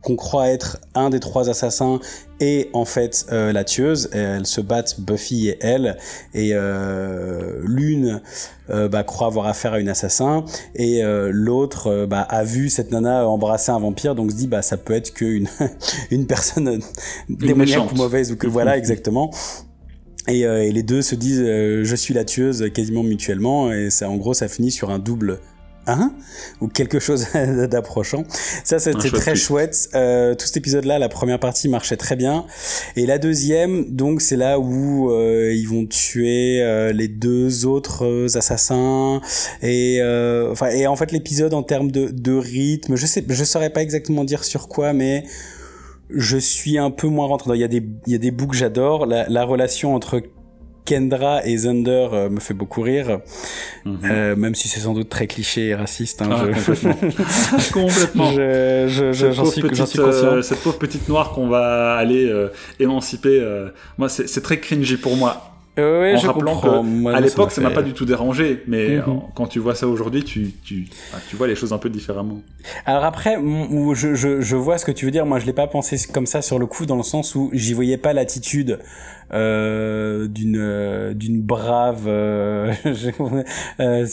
qu'on 0.00 0.16
croit 0.16 0.48
être 0.48 0.78
un 0.94 1.10
des 1.10 1.20
trois 1.20 1.50
assassins 1.50 2.00
est 2.40 2.70
en 2.72 2.84
fait 2.84 3.26
euh, 3.32 3.52
la 3.52 3.64
tueuse. 3.64 4.08
elles 4.12 4.46
se 4.46 4.60
battent, 4.60 5.00
Buffy 5.00 5.48
et 5.48 5.58
elle, 5.60 5.96
et 6.34 6.50
euh, 6.52 7.60
l'une 7.64 8.20
euh, 8.70 8.88
bah, 8.88 9.04
croit 9.04 9.28
avoir 9.28 9.46
affaire 9.46 9.74
à 9.74 9.80
une 9.80 9.88
assassin, 9.88 10.44
et 10.74 11.02
euh, 11.02 11.30
l'autre 11.32 12.06
bah, 12.06 12.22
a 12.22 12.44
vu 12.44 12.68
cette 12.68 12.90
nana 12.90 13.26
embrasser 13.26 13.72
un 13.72 13.78
vampire, 13.78 14.14
donc 14.14 14.30
se 14.30 14.36
dit 14.36 14.48
bah 14.48 14.62
ça 14.62 14.76
peut 14.76 14.94
être 14.94 15.12
qu'une 15.12 15.48
une 16.10 16.26
personne 16.26 16.80
démoniaque 17.28 17.92
ou 17.92 17.96
mauvaise 17.96 18.32
ou 18.32 18.36
que 18.36 18.46
voilà 18.46 18.76
exactement. 18.76 19.30
Et, 20.28 20.40
et, 20.40 20.72
les 20.72 20.82
deux 20.82 21.02
se 21.02 21.14
disent 21.14 21.38
je 21.38 21.94
suis 21.94 22.12
la 22.12 22.24
tueuse 22.24 22.68
quasiment 22.74 23.04
mutuellement 23.04 23.72
et 23.72 23.90
ça 23.90 24.10
en 24.10 24.16
gros 24.16 24.34
ça 24.34 24.48
finit 24.48 24.72
sur 24.72 24.90
un 24.90 24.98
double 24.98 25.38
Hein 25.88 26.12
ou 26.60 26.66
quelque 26.66 26.98
chose 26.98 27.26
d'approchant. 27.70 28.24
Ça, 28.64 28.78
c'était 28.80 29.10
très 29.10 29.36
chouette. 29.36 29.88
Euh, 29.94 30.34
tout 30.34 30.46
cet 30.46 30.56
épisode-là, 30.56 30.98
la 30.98 31.08
première 31.08 31.38
partie 31.38 31.68
marchait 31.68 31.96
très 31.96 32.16
bien, 32.16 32.44
et 32.96 33.06
la 33.06 33.18
deuxième, 33.18 33.94
donc, 33.94 34.20
c'est 34.20 34.36
là 34.36 34.58
où 34.58 35.10
euh, 35.10 35.52
ils 35.54 35.68
vont 35.68 35.86
tuer 35.86 36.60
euh, 36.60 36.92
les 36.92 37.08
deux 37.08 37.66
autres 37.66 38.04
euh, 38.04 38.26
assassins, 38.36 39.20
et 39.62 39.98
euh, 40.00 40.50
enfin, 40.50 40.70
et 40.70 40.86
en 40.86 40.96
fait, 40.96 41.12
l'épisode 41.12 41.54
en 41.54 41.62
termes 41.62 41.90
de, 41.90 42.08
de 42.10 42.32
rythme, 42.32 42.96
je 42.96 43.06
sais, 43.06 43.24
je 43.28 43.44
saurais 43.44 43.70
pas 43.70 43.82
exactement 43.82 44.24
dire 44.24 44.42
sur 44.44 44.68
quoi, 44.68 44.92
mais 44.92 45.24
je 46.10 46.36
suis 46.36 46.78
un 46.78 46.90
peu 46.90 47.08
moins 47.08 47.26
rentré. 47.26 47.50
Il 47.54 47.60
y 47.60 47.64
a 47.64 47.68
des, 47.68 47.82
il 48.06 48.12
y 48.12 48.14
a 48.14 48.18
des 48.18 48.30
bouts 48.30 48.46
que 48.46 48.56
j'adore. 48.56 49.06
La, 49.06 49.28
la 49.28 49.44
relation 49.44 49.94
entre 49.94 50.22
Kendra 50.86 51.44
et 51.44 51.58
Thunder 51.58 52.08
euh, 52.12 52.30
me 52.30 52.40
fait 52.40 52.54
beaucoup 52.54 52.80
rire, 52.80 53.20
mhm. 53.84 53.98
euh, 54.04 54.36
même 54.36 54.54
si 54.54 54.68
c'est 54.68 54.80
sans 54.80 54.94
doute 54.94 55.08
très 55.10 55.26
cliché 55.26 55.68
et 55.68 55.74
raciste. 55.74 56.22
Hein, 56.22 56.30
ah, 56.32 56.46
Complètement. 56.46 56.94
complètement. 57.72 58.32
Je, 58.32 58.86
je, 58.88 59.12
je, 59.12 59.32
j'en 59.32 59.44
suis, 59.44 59.60
suis, 59.60 59.68
conscient. 59.68 60.04
Euh, 60.06 60.42
cette 60.42 60.60
pauvre 60.60 60.78
petite 60.78 61.08
noire 61.08 61.32
qu'on 61.32 61.48
va 61.48 61.96
aller 61.96 62.32
émanciper, 62.78 63.44
moi, 63.98 64.08
c'est, 64.08 64.28
c'est 64.28 64.40
très 64.40 64.60
cringy 64.60 64.96
pour 64.96 65.16
moi. 65.16 65.55
Euh, 65.78 66.14
en 66.14 66.16
je 66.16 66.26
rappelant 66.26 66.60
que 66.60 67.14
à 67.14 67.20
l'époque 67.20 67.52
ça 67.52 67.60
m'a 67.60 67.70
pas 67.70 67.82
du 67.82 67.92
tout 67.92 68.04
dérangé, 68.04 68.62
mais 68.66 68.96
mhm. 68.96 69.20
quand 69.34 69.46
tu 69.46 69.58
vois 69.58 69.74
ça 69.74 69.86
aujourd'hui, 69.86 70.24
tu, 70.24 70.52
tu, 70.64 70.88
tu 71.28 71.36
vois 71.36 71.46
les 71.46 71.54
choses 71.54 71.72
un 71.72 71.78
peu 71.78 71.90
différemment. 71.90 72.40
Alors 72.84 73.04
après, 73.04 73.36
je, 73.36 74.14
je, 74.14 74.40
je 74.40 74.56
vois 74.56 74.78
ce 74.78 74.84
que 74.84 74.92
tu 74.92 75.04
veux 75.04 75.10
dire. 75.10 75.26
Moi, 75.26 75.38
je 75.38 75.46
l'ai 75.46 75.52
pas 75.52 75.66
pensé 75.66 75.96
comme 76.12 76.26
ça 76.26 76.42
sur 76.42 76.58
le 76.58 76.66
coup, 76.66 76.86
dans 76.86 76.96
le 76.96 77.02
sens 77.02 77.34
où 77.34 77.50
j'y 77.52 77.74
voyais 77.74 77.98
pas 77.98 78.12
l'attitude 78.12 78.78
euh, 79.32 80.28
d'une 80.28 80.56
euh, 80.56 81.12
d'une 81.12 81.42
brave 81.42 82.04
euh, 82.06 82.72
euh 83.80 84.06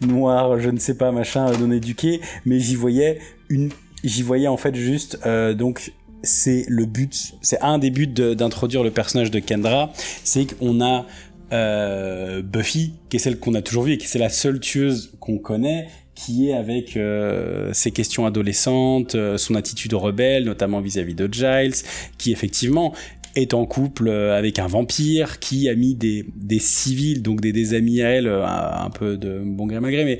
noire, 0.00 0.58
je 0.58 0.70
ne 0.70 0.78
sais 0.78 0.96
pas 0.96 1.12
machin 1.12 1.50
non 1.60 1.70
éduquée, 1.70 2.22
mais 2.46 2.58
j'y 2.58 2.74
voyais 2.74 3.18
une, 3.50 3.68
j'y 4.02 4.22
voyais 4.22 4.48
en 4.48 4.56
fait 4.56 4.74
juste 4.74 5.18
donc 5.54 5.92
c'est 6.22 6.64
le 6.68 6.86
but, 6.86 7.34
c'est 7.42 7.60
un 7.60 7.78
des 7.78 7.90
buts 7.90 8.06
d'introduire 8.06 8.82
le 8.82 8.90
personnage 8.90 9.30
de 9.30 9.38
Kendra, 9.38 9.92
c'est 10.24 10.56
qu'on 10.56 10.80
a 10.80 11.06
euh, 11.52 12.42
Buffy, 12.42 12.94
qui 13.08 13.16
est 13.16 13.20
celle 13.20 13.38
qu'on 13.38 13.54
a 13.54 13.62
toujours 13.62 13.84
vue 13.84 13.92
et 13.92 13.98
qui 13.98 14.08
c'est 14.08 14.18
la 14.18 14.28
seule 14.28 14.58
tueuse 14.58 15.12
qu'on 15.20 15.38
connaît, 15.38 15.88
qui 16.14 16.48
est 16.48 16.54
avec 16.54 16.96
euh, 16.96 17.72
ses 17.72 17.90
questions 17.90 18.26
adolescentes, 18.26 19.16
son 19.36 19.54
attitude 19.54 19.94
rebelle, 19.94 20.44
notamment 20.44 20.80
vis-à-vis 20.80 21.12
-vis 21.12 21.28
de 21.28 21.32
Giles, 21.32 21.84
qui 22.18 22.32
effectivement 22.32 22.94
est 23.36 23.54
en 23.54 23.66
couple 23.66 24.08
euh, 24.08 24.36
avec 24.36 24.58
un 24.58 24.66
vampire 24.66 25.38
qui 25.38 25.68
a 25.68 25.74
mis 25.74 25.94
des, 25.94 26.24
des 26.34 26.58
civils, 26.58 27.22
donc 27.22 27.40
des, 27.40 27.74
amis 27.74 28.02
à 28.02 28.08
elle, 28.08 28.26
euh, 28.26 28.44
un, 28.46 28.90
peu 28.90 29.16
de 29.16 29.42
bon 29.44 29.66
gré 29.66 29.80
malgré, 29.80 30.04
mais 30.04 30.18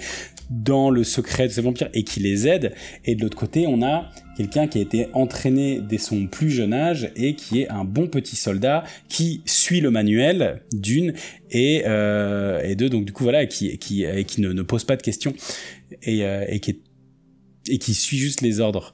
dans 0.50 0.90
le 0.90 1.04
secret 1.04 1.48
de 1.48 1.52
ces 1.52 1.60
vampires 1.60 1.88
et 1.94 2.04
qui 2.04 2.20
les 2.20 2.46
aide. 2.46 2.74
Et 3.04 3.14
de 3.14 3.22
l'autre 3.22 3.36
côté, 3.36 3.66
on 3.66 3.82
a 3.82 4.10
quelqu'un 4.36 4.66
qui 4.68 4.78
a 4.78 4.82
été 4.82 5.08
entraîné 5.12 5.80
dès 5.80 5.98
son 5.98 6.26
plus 6.26 6.50
jeune 6.50 6.72
âge 6.72 7.10
et 7.16 7.34
qui 7.34 7.62
est 7.62 7.68
un 7.68 7.84
bon 7.84 8.06
petit 8.06 8.36
soldat 8.36 8.84
qui 9.08 9.42
suit 9.44 9.80
le 9.80 9.90
manuel 9.90 10.62
d'une 10.72 11.14
et, 11.50 11.82
euh, 11.86 12.62
et 12.62 12.74
deux, 12.74 12.88
donc 12.88 13.04
du 13.04 13.12
coup 13.12 13.22
voilà, 13.22 13.46
qui, 13.46 13.76
qui, 13.78 14.04
qui 14.26 14.40
ne, 14.40 14.52
ne 14.52 14.62
pose 14.62 14.84
pas 14.84 14.96
de 14.96 15.02
questions 15.02 15.34
et, 16.02 16.24
euh, 16.24 16.44
et, 16.48 16.60
qui, 16.60 16.82
et 17.68 17.78
qui 17.78 17.94
suit 17.94 18.18
juste 18.18 18.42
les 18.42 18.60
ordres. 18.60 18.92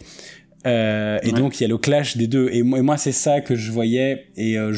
Euh, 0.66 1.18
et 1.22 1.32
donc 1.32 1.58
il 1.58 1.64
y 1.64 1.66
a 1.66 1.68
le 1.68 1.78
clash 1.78 2.16
des 2.16 2.26
deux. 2.26 2.48
Et 2.52 2.62
moi, 2.62 2.82
moi 2.82 2.96
c'est 2.96 3.12
ça 3.12 3.40
que 3.40 3.54
je 3.54 3.70
voyais. 3.70 4.26
Et 4.36 4.58
euh, 4.58 4.72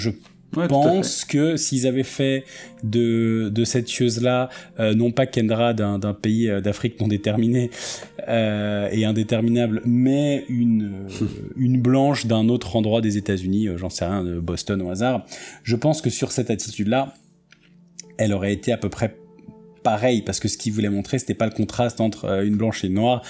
je 0.54 0.66
pense 0.66 1.24
que 1.24 1.56
s'ils 1.56 1.86
avaient 1.86 2.02
fait 2.02 2.44
de, 2.82 3.50
de 3.52 3.64
cette 3.64 3.90
chose-là, 3.90 4.48
euh, 4.78 4.94
non 4.94 5.10
pas 5.10 5.26
Kendra 5.26 5.74
d'un 5.74 6.14
pays 6.14 6.48
euh, 6.48 6.60
d'Afrique 6.60 7.00
non 7.00 7.08
déterminé 7.08 7.70
euh, 8.28 8.88
et 8.92 9.04
indéterminable, 9.04 9.82
mais 9.84 10.44
une, 10.48 11.06
une 11.56 11.80
blanche 11.80 12.26
d'un 12.26 12.48
autre 12.48 12.76
endroit 12.76 13.00
des 13.00 13.16
États-Unis, 13.16 13.68
j'en 13.76 13.90
sais 13.90 14.04
rien, 14.04 14.24
de 14.24 14.38
Boston 14.38 14.80
au 14.82 14.90
hasard, 14.90 15.24
je 15.62 15.76
pense 15.76 16.00
que 16.00 16.10
sur 16.10 16.32
cette 16.32 16.50
attitude-là, 16.50 17.14
elle 18.18 18.32
aurait 18.32 18.52
été 18.52 18.72
à 18.72 18.76
peu 18.76 18.88
près 18.88 19.16
pareil 19.82 20.22
parce 20.22 20.40
que 20.40 20.48
ce 20.48 20.56
qu'il 20.56 20.72
voulait 20.72 20.88
montrer 20.88 21.18
c'était 21.18 21.34
pas 21.34 21.44
le 21.44 21.52
contraste 21.52 22.00
entre 22.00 22.42
une 22.42 22.56
blanche 22.56 22.84
et 22.84 22.86
une 22.86 22.94
noire 22.94 23.22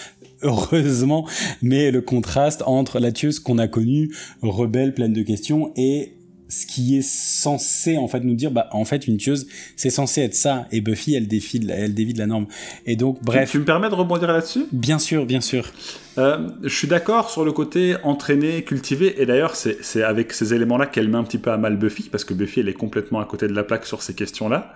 heureusement, 0.44 1.26
mais 1.62 1.90
le 1.90 2.00
contraste 2.00 2.62
entre 2.66 3.00
la 3.00 3.10
tueuse 3.12 3.40
qu'on 3.40 3.58
a 3.58 3.66
connue, 3.66 4.14
rebelle, 4.42 4.94
pleine 4.94 5.12
de 5.12 5.22
questions, 5.22 5.72
et 5.76 6.14
ce 6.48 6.66
qui 6.66 6.98
est 6.98 7.02
censé 7.02 7.96
en 7.96 8.06
fait 8.08 8.20
nous 8.20 8.34
dire 8.34 8.50
bah 8.50 8.68
en 8.72 8.84
fait 8.84 9.06
une 9.06 9.16
tueuse 9.16 9.46
c'est 9.76 9.90
censé 9.90 10.22
être 10.22 10.34
ça. 10.34 10.66
Et 10.72 10.80
Buffy 10.80 11.14
elle 11.14 11.26
défie 11.26 11.66
elle 11.68 11.94
dévie 11.94 12.14
de 12.14 12.18
la 12.18 12.26
norme. 12.26 12.46
Et 12.86 12.96
donc 12.96 13.22
bref. 13.22 13.50
tu, 13.50 13.58
me 13.58 13.64
permets 13.64 13.88
de 13.88 13.94
rebondir 13.94 14.28
là-dessus? 14.28 14.66
Bien 14.72 14.98
sûr 14.98 15.26
bien 15.26 15.40
sûr. 15.40 15.70
Euh, 16.18 16.48
je 16.62 16.74
suis 16.74 16.88
d'accord 16.88 17.30
sur 17.30 17.44
le 17.44 17.52
côté 17.52 17.96
entraîné 18.02 18.62
cultivé. 18.62 19.20
Et 19.20 19.26
d'ailleurs 19.26 19.56
c'est 19.56 20.02
avec 20.02 20.32
ces 20.32 20.54
éléments 20.54 20.76
là 20.76 20.86
qu'elle 20.86 21.08
met 21.08 21.18
un 21.18 21.24
petit 21.24 21.38
peu 21.38 21.50
à 21.50 21.56
mal 21.56 21.76
Buffy 21.76 22.08
parce 22.10 22.24
que 22.24 22.34
Buffy 22.34 22.60
elle 22.60 22.68
est 22.68 22.74
complètement 22.74 23.20
à 23.20 23.24
côté 23.24 23.48
de 23.48 23.54
la 23.54 23.64
plaque 23.64 23.86
sur 23.86 24.02
ces 24.02 24.14
questions 24.14 24.48
là 24.48 24.74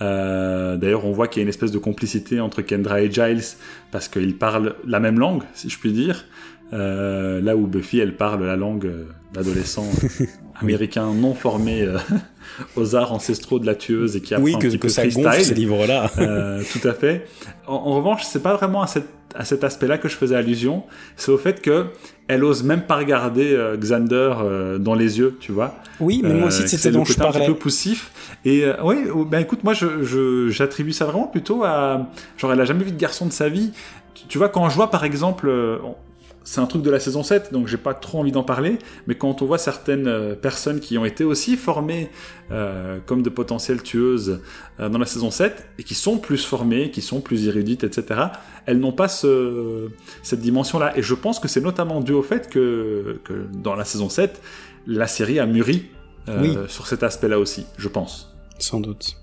euh, 0.00 0.76
D'ailleurs, 0.76 1.04
on 1.04 1.12
voit 1.12 1.28
qu'il 1.28 1.40
y 1.40 1.42
a 1.42 1.44
une 1.44 1.48
espèce 1.48 1.72
de 1.72 1.78
complicité 1.78 2.40
entre 2.40 2.62
Kendra 2.62 3.00
et 3.00 3.10
Giles 3.10 3.42
parce 3.90 4.08
qu'ils 4.08 4.36
parlent 4.36 4.74
la 4.86 5.00
même 5.00 5.18
langue, 5.18 5.42
si 5.54 5.68
je 5.68 5.78
puis 5.78 5.92
dire. 5.92 6.24
Euh, 6.72 7.40
là 7.40 7.56
où 7.56 7.66
Buffy, 7.66 8.00
elle 8.00 8.16
parle 8.16 8.44
la 8.44 8.56
langue 8.56 8.86
euh, 8.86 9.04
d'adolescent 9.32 9.86
américain 10.60 11.12
non 11.14 11.34
formé 11.34 11.82
euh, 11.82 11.98
aux 12.76 12.96
arts 12.96 13.12
ancestraux 13.12 13.58
de 13.58 13.66
la 13.66 13.74
tueuse 13.74 14.16
et 14.16 14.20
qui 14.20 14.34
apprend 14.34 14.44
oui, 14.44 14.52
que, 14.58 14.66
un 14.66 14.70
petit 14.70 14.78
que 14.78 14.88
ça 14.88 15.06
gonfle 15.06 15.42
ces 15.42 15.54
livres-là. 15.54 16.10
euh, 16.18 16.62
tout 16.72 16.86
à 16.88 16.92
fait. 16.92 17.26
En, 17.66 17.74
en 17.74 17.94
revanche, 17.96 18.22
c'est 18.24 18.42
pas 18.42 18.54
vraiment 18.56 18.82
à, 18.82 18.88
cette, 18.88 19.08
à 19.34 19.44
cet 19.44 19.62
aspect-là 19.62 19.98
que 19.98 20.08
je 20.08 20.16
faisais 20.16 20.34
allusion. 20.34 20.82
C'est 21.16 21.30
au 21.30 21.38
fait 21.38 21.60
que 21.62 21.86
elle 22.26 22.42
ose 22.42 22.64
même 22.64 22.82
pas 22.82 22.96
regarder 22.96 23.52
euh, 23.52 23.76
Xander 23.76 24.32
euh, 24.40 24.78
dans 24.78 24.94
les 24.94 25.18
yeux, 25.20 25.36
tu 25.40 25.52
vois. 25.52 25.76
Oui, 26.00 26.20
mais 26.24 26.34
moi 26.34 26.48
aussi 26.48 26.66
c'était 26.66 26.90
dont 26.90 27.04
je 27.04 27.14
parlais. 27.14 27.44
un 27.44 27.46
peu 27.46 27.54
poussif. 27.54 28.10
Et 28.44 28.64
oui, 28.82 29.06
ben 29.28 29.38
écoute, 29.38 29.62
moi 29.64 29.72
je 29.72 30.48
j'attribue 30.50 30.92
ça 30.92 31.04
vraiment 31.04 31.26
plutôt 31.28 31.62
à 31.64 32.08
genre 32.36 32.52
elle 32.52 32.60
a 32.60 32.64
jamais 32.64 32.84
vu 32.84 32.90
de 32.92 32.98
garçon 32.98 33.26
de 33.26 33.32
sa 33.32 33.48
vie. 33.48 33.70
Tu 34.28 34.38
vois, 34.38 34.48
quand 34.48 34.68
je 34.68 34.74
vois 34.74 34.90
par 34.90 35.04
exemple, 35.04 35.48
c'est 36.46 36.60
un 36.60 36.66
truc 36.66 36.82
de 36.82 36.90
la 36.90 37.00
saison 37.00 37.24
7, 37.24 37.52
donc 37.52 37.66
j'ai 37.66 37.76
pas 37.76 37.92
trop 37.92 38.20
envie 38.20 38.30
d'en 38.30 38.44
parler, 38.44 38.78
mais 39.08 39.16
quand 39.16 39.42
on 39.42 39.46
voit 39.46 39.58
certaines 39.58 40.06
euh, 40.06 40.36
personnes 40.36 40.78
qui 40.78 40.96
ont 40.96 41.04
été 41.04 41.24
aussi 41.24 41.56
formées 41.56 42.08
euh, 42.52 42.98
comme 43.04 43.24
de 43.24 43.30
potentielles 43.30 43.82
tueuses 43.82 44.40
euh, 44.78 44.88
dans 44.88 44.98
la 44.98 45.06
saison 45.06 45.32
7, 45.32 45.66
et 45.80 45.82
qui 45.82 45.96
sont 45.96 46.18
plus 46.18 46.44
formées, 46.44 46.92
qui 46.92 47.02
sont 47.02 47.20
plus 47.20 47.48
érudites, 47.48 47.82
etc., 47.82 48.20
elles 48.64 48.78
n'ont 48.78 48.92
pas 48.92 49.08
ce, 49.08 49.88
cette 50.22 50.40
dimension-là. 50.40 50.96
Et 50.96 51.02
je 51.02 51.14
pense 51.14 51.40
que 51.40 51.48
c'est 51.48 51.60
notamment 51.60 52.00
dû 52.00 52.12
au 52.12 52.22
fait 52.22 52.48
que, 52.48 53.20
que, 53.24 53.46
dans 53.52 53.74
la 53.74 53.84
saison 53.84 54.08
7, 54.08 54.40
la 54.86 55.08
série 55.08 55.40
a 55.40 55.46
mûri 55.46 55.86
euh, 56.28 56.68
sur 56.68 56.86
cet 56.86 57.02
aspect-là 57.02 57.40
aussi, 57.40 57.66
je 57.76 57.88
pense. 57.88 58.36
Sans 58.60 58.78
doute. 58.78 59.16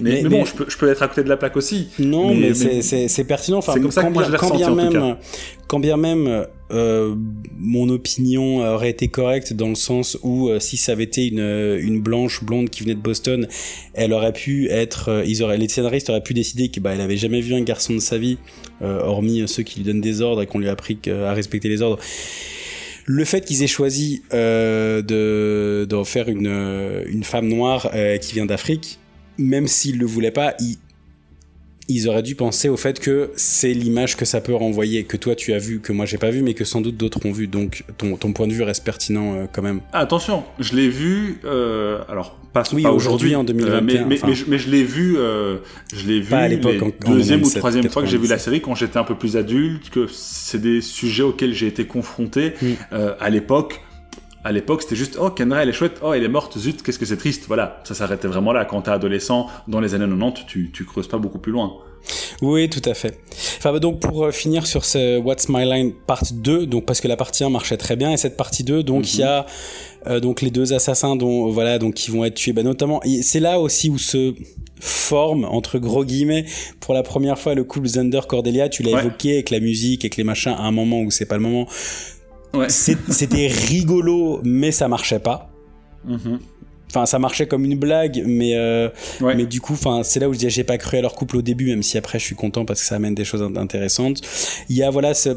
Mais, 0.00 0.22
mais, 0.22 0.28
bon, 0.28 0.44
Je, 0.44 0.54
peux, 0.54 0.66
je 0.68 0.76
peux 0.76 0.88
être 0.90 1.02
à 1.02 1.08
côté 1.08 1.22
de 1.22 1.28
la 1.28 1.36
plaque 1.36 1.56
aussi. 1.56 1.88
Non, 1.98 2.34
mais, 2.34 2.54
c'est 2.54 3.24
pertinent. 3.24 3.58
Enfin, 3.58 3.74
c'est 3.74 3.80
comme 3.80 3.90
ça 3.90 4.04
que 4.04 4.12
moi 4.12 4.24
je 4.24 4.30
l'ai 4.30 4.36
ressenti 4.36 4.58
bien 4.58 4.72
en 4.72 4.74
même, 4.74 4.92
tout 4.92 4.98
cas. 4.98 5.18
Quand 5.66 5.80
bien 5.80 5.96
même 5.96 6.46
euh, 6.70 7.14
mon 7.58 7.88
opinion 7.88 8.58
aurait 8.58 8.90
été 8.90 9.08
correcte 9.08 9.54
dans 9.54 9.70
le 9.70 9.74
sens 9.74 10.18
où 10.22 10.48
euh, 10.48 10.60
si 10.60 10.76
ça 10.76 10.92
avait 10.92 11.04
été 11.04 11.26
une, 11.26 11.40
une 11.80 12.00
blanche 12.00 12.44
blonde 12.44 12.68
qui 12.68 12.82
venait 12.82 12.94
de 12.94 13.00
Boston, 13.00 13.48
elle 13.94 14.12
aurait 14.12 14.34
pu 14.34 14.68
être, 14.68 15.08
euh, 15.08 15.24
ils 15.26 15.42
auraient, 15.42 15.56
les 15.56 15.68
scénaristes 15.68 16.10
auraient 16.10 16.22
pu 16.22 16.34
décider 16.34 16.68
que 16.68 16.80
bah 16.80 16.92
elle 16.92 17.00
avait 17.00 17.16
jamais 17.16 17.40
vu 17.40 17.54
un 17.54 17.62
garçon 17.62 17.94
de 17.94 18.00
sa 18.00 18.18
vie, 18.18 18.38
hormis 18.80 19.42
ceux 19.46 19.62
qui 19.62 19.80
lui 19.80 19.86
donnent 19.86 20.00
des 20.00 20.20
ordres 20.20 20.42
et 20.42 20.46
qu'on 20.46 20.58
lui 20.58 20.68
a 20.68 20.72
appris 20.72 20.98
à 21.08 21.32
respecter 21.32 21.68
les 21.68 21.82
ordres. 21.82 21.98
Le 23.06 23.24
fait 23.24 23.40
qu'ils 23.40 23.62
aient 23.62 23.66
choisi 23.66 24.22
de, 24.30 25.84
de 25.84 26.04
faire 26.04 26.28
une, 26.28 27.02
une 27.06 27.24
femme 27.24 27.48
noire 27.48 27.90
qui 28.20 28.34
vient 28.34 28.46
d'Afrique, 28.46 28.98
même 29.38 29.66
s'ils 29.66 29.98
le 29.98 30.06
voulaient 30.06 30.30
pas, 30.30 30.54
ils, 30.60 30.76
ils 31.88 32.08
auraient 32.08 32.22
dû 32.22 32.34
penser 32.34 32.68
au 32.68 32.76
fait 32.76 33.00
que 33.00 33.30
c'est 33.36 33.72
l'image 33.72 34.16
que 34.16 34.24
ça 34.24 34.40
peut 34.40 34.54
renvoyer, 34.54 35.04
que 35.04 35.16
toi 35.16 35.34
tu 35.34 35.54
as 35.54 35.58
vu, 35.58 35.80
que 35.80 35.92
moi 35.92 36.04
j'ai 36.04 36.18
pas 36.18 36.30
vu, 36.30 36.42
mais 36.42 36.54
que 36.54 36.64
sans 36.64 36.80
doute 36.80 36.96
d'autres 36.96 37.24
ont 37.24 37.32
vu. 37.32 37.46
Donc 37.46 37.84
ton, 37.96 38.16
ton, 38.16 38.32
point 38.32 38.46
de 38.46 38.52
vue 38.52 38.62
reste 38.62 38.84
pertinent 38.84 39.34
euh, 39.34 39.46
quand 39.50 39.62
même. 39.62 39.80
attention, 39.92 40.44
je 40.58 40.76
l'ai 40.76 40.88
vu. 40.88 41.40
Euh, 41.44 42.00
alors 42.08 42.36
pas, 42.52 42.62
oui, 42.72 42.84
aujourd'hui 42.86 43.34
en 43.34 43.44
2021. 43.44 43.74
Euh, 43.74 43.80
mais, 43.80 44.04
mais, 44.06 44.34
je, 44.34 44.70
l'ai 44.70 44.84
vu. 44.84 45.16
je 45.16 46.06
l'ai 46.06 46.20
vu. 46.20 46.34
à 46.34 46.48
l'époque. 46.48 46.94
Deuxième 47.06 47.42
ou 47.42 47.50
troisième 47.50 47.88
fois 47.88 48.02
que 48.02 48.08
j'ai 48.08 48.18
vu 48.18 48.28
la 48.28 48.38
série 48.38 48.60
quand 48.60 48.74
j'étais 48.74 48.98
un 48.98 49.04
peu 49.04 49.16
plus 49.16 49.36
adulte, 49.36 49.88
que 49.90 50.06
c'est 50.08 50.60
des 50.60 50.82
sujets 50.82 51.22
auxquels 51.22 51.54
j'ai 51.54 51.66
été 51.66 51.86
confronté 51.86 52.52
à 52.90 53.30
l'époque 53.30 53.80
à 54.48 54.52
l'époque, 54.52 54.80
c'était 54.80 54.96
juste 54.96 55.18
oh 55.20 55.28
Kendra 55.28 55.62
elle 55.62 55.68
est 55.68 55.74
chouette, 55.74 56.00
oh 56.02 56.14
elle 56.14 56.24
est 56.24 56.28
morte, 56.28 56.56
zut, 56.56 56.82
qu'est-ce 56.82 56.98
que 56.98 57.04
c'est 57.04 57.18
triste. 57.18 57.44
Voilà, 57.48 57.82
ça 57.84 57.94
s'arrêtait 57.94 58.28
vraiment 58.28 58.54
là. 58.54 58.64
Quand 58.64 58.80
t'es 58.80 58.90
adolescent, 58.90 59.46
dans 59.68 59.78
les 59.78 59.94
années 59.94 60.06
90, 60.06 60.46
tu, 60.46 60.70
tu 60.72 60.86
creuses 60.86 61.06
pas 61.06 61.18
beaucoup 61.18 61.38
plus 61.38 61.52
loin. 61.52 61.74
Oui, 62.40 62.70
tout 62.70 62.80
à 62.88 62.94
fait. 62.94 63.20
Enfin, 63.58 63.72
bah, 63.72 63.78
donc 63.78 64.00
pour 64.00 64.24
euh, 64.24 64.30
finir 64.30 64.66
sur 64.66 64.86
ce 64.86 65.18
What's 65.18 65.50
My 65.50 65.66
Line 65.66 65.92
part 66.06 66.22
2, 66.32 66.64
donc 66.64 66.86
parce 66.86 67.02
que 67.02 67.08
la 67.08 67.18
partie 67.18 67.44
1 67.44 67.50
marchait 67.50 67.76
très 67.76 67.94
bien 67.94 68.10
et 68.10 68.16
cette 68.16 68.38
partie 68.38 68.64
2, 68.64 68.82
donc 68.82 69.12
il 69.12 69.20
y 69.20 69.22
a 69.22 69.42
mhm. 69.42 70.12
euh, 70.12 70.20
donc 70.20 70.40
les 70.40 70.50
deux 70.50 70.72
assassins 70.72 71.16
dont 71.16 71.50
voilà 71.50 71.78
donc 71.78 71.92
qui 71.92 72.10
vont 72.10 72.24
être 72.24 72.36
tués. 72.36 72.54
Bah, 72.54 72.62
notamment, 72.62 73.02
c'est 73.20 73.40
là 73.40 73.60
aussi 73.60 73.90
où 73.90 73.98
se 73.98 74.34
forme 74.80 75.44
entre 75.44 75.78
gros 75.78 76.06
guillemets 76.06 76.46
pour 76.80 76.94
la 76.94 77.02
première 77.02 77.38
fois 77.38 77.54
le 77.54 77.64
couple 77.64 77.88
Zander 77.88 78.20
Cordelia. 78.26 78.70
Tu 78.70 78.82
l'as 78.82 78.98
évoqué 78.98 79.34
avec 79.34 79.50
la 79.50 79.60
musique, 79.60 80.06
avec 80.06 80.16
les 80.16 80.24
machins 80.24 80.54
à 80.56 80.62
un 80.62 80.72
moment 80.72 81.02
où 81.02 81.10
c'est 81.10 81.26
pas 81.26 81.36
le 81.36 81.42
moment 81.42 81.66
c'était 82.68 83.48
rigolo, 83.48 84.40
mais 84.44 84.72
ça 84.72 84.88
marchait 84.88 85.18
pas. 85.18 85.50
Mhm. 86.04 86.38
Enfin, 86.90 87.04
ça 87.04 87.18
marchait 87.18 87.46
comme 87.46 87.64
une 87.64 87.78
blague, 87.78 88.22
mais 88.26 88.54
euh, 88.54 88.88
mais 89.20 89.44
du 89.44 89.60
coup, 89.60 89.74
enfin, 89.74 90.02
c'est 90.02 90.20
là 90.20 90.28
où 90.28 90.32
je 90.32 90.38
disais 90.38 90.50
j'ai 90.50 90.64
pas 90.64 90.78
cru 90.78 90.96
à 90.96 91.02
leur 91.02 91.14
couple 91.14 91.36
au 91.36 91.42
début, 91.42 91.66
même 91.66 91.82
si 91.82 91.98
après 91.98 92.18
je 92.18 92.24
suis 92.24 92.34
content 92.34 92.64
parce 92.64 92.80
que 92.80 92.86
ça 92.86 92.96
amène 92.96 93.14
des 93.14 93.24
choses 93.24 93.42
intéressantes. 93.56 94.22
Il 94.70 94.76
y 94.76 94.82
a 94.82 94.88
voilà 94.88 95.12
ce, 95.12 95.36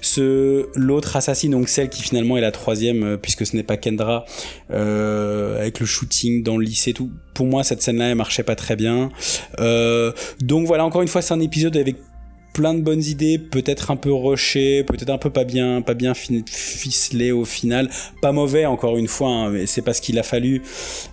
ce 0.00 0.66
l'autre 0.74 1.14
assassine, 1.14 1.52
donc 1.52 1.68
celle 1.68 1.88
qui 1.88 2.02
finalement 2.02 2.36
est 2.36 2.40
la 2.40 2.50
troisième, 2.50 3.04
euh, 3.04 3.16
puisque 3.16 3.46
ce 3.46 3.54
n'est 3.54 3.62
pas 3.62 3.76
Kendra, 3.76 4.24
euh, 4.72 5.60
avec 5.60 5.78
le 5.78 5.86
shooting 5.86 6.42
dans 6.42 6.56
le 6.56 6.64
lycée, 6.64 6.92
tout. 6.92 7.10
Pour 7.32 7.46
moi, 7.46 7.62
cette 7.62 7.80
scène-là, 7.80 8.08
elle 8.08 8.16
marchait 8.16 8.42
pas 8.42 8.56
très 8.56 8.74
bien. 8.74 9.10
Euh, 9.60 10.10
donc 10.40 10.66
voilà, 10.66 10.84
encore 10.84 11.02
une 11.02 11.08
fois, 11.08 11.22
c'est 11.22 11.34
un 11.34 11.38
épisode 11.38 11.76
avec 11.76 11.94
plein 12.58 12.74
de 12.74 12.80
bonnes 12.80 13.04
idées, 13.04 13.38
peut-être 13.38 13.92
un 13.92 13.96
peu 13.96 14.12
rushé, 14.12 14.82
peut-être 14.82 15.10
un 15.10 15.18
peu 15.18 15.30
pas 15.30 15.44
bien, 15.44 15.80
pas 15.80 15.94
bien 15.94 16.12
ficelé 16.12 17.30
au 17.30 17.44
final. 17.44 17.88
Pas 18.20 18.32
mauvais 18.32 18.66
encore 18.66 18.96
une 18.96 19.06
fois, 19.06 19.30
hein, 19.30 19.50
mais 19.50 19.66
c'est 19.66 19.80
parce 19.80 20.00
qu'il 20.00 20.18
a 20.18 20.24
fallu 20.24 20.62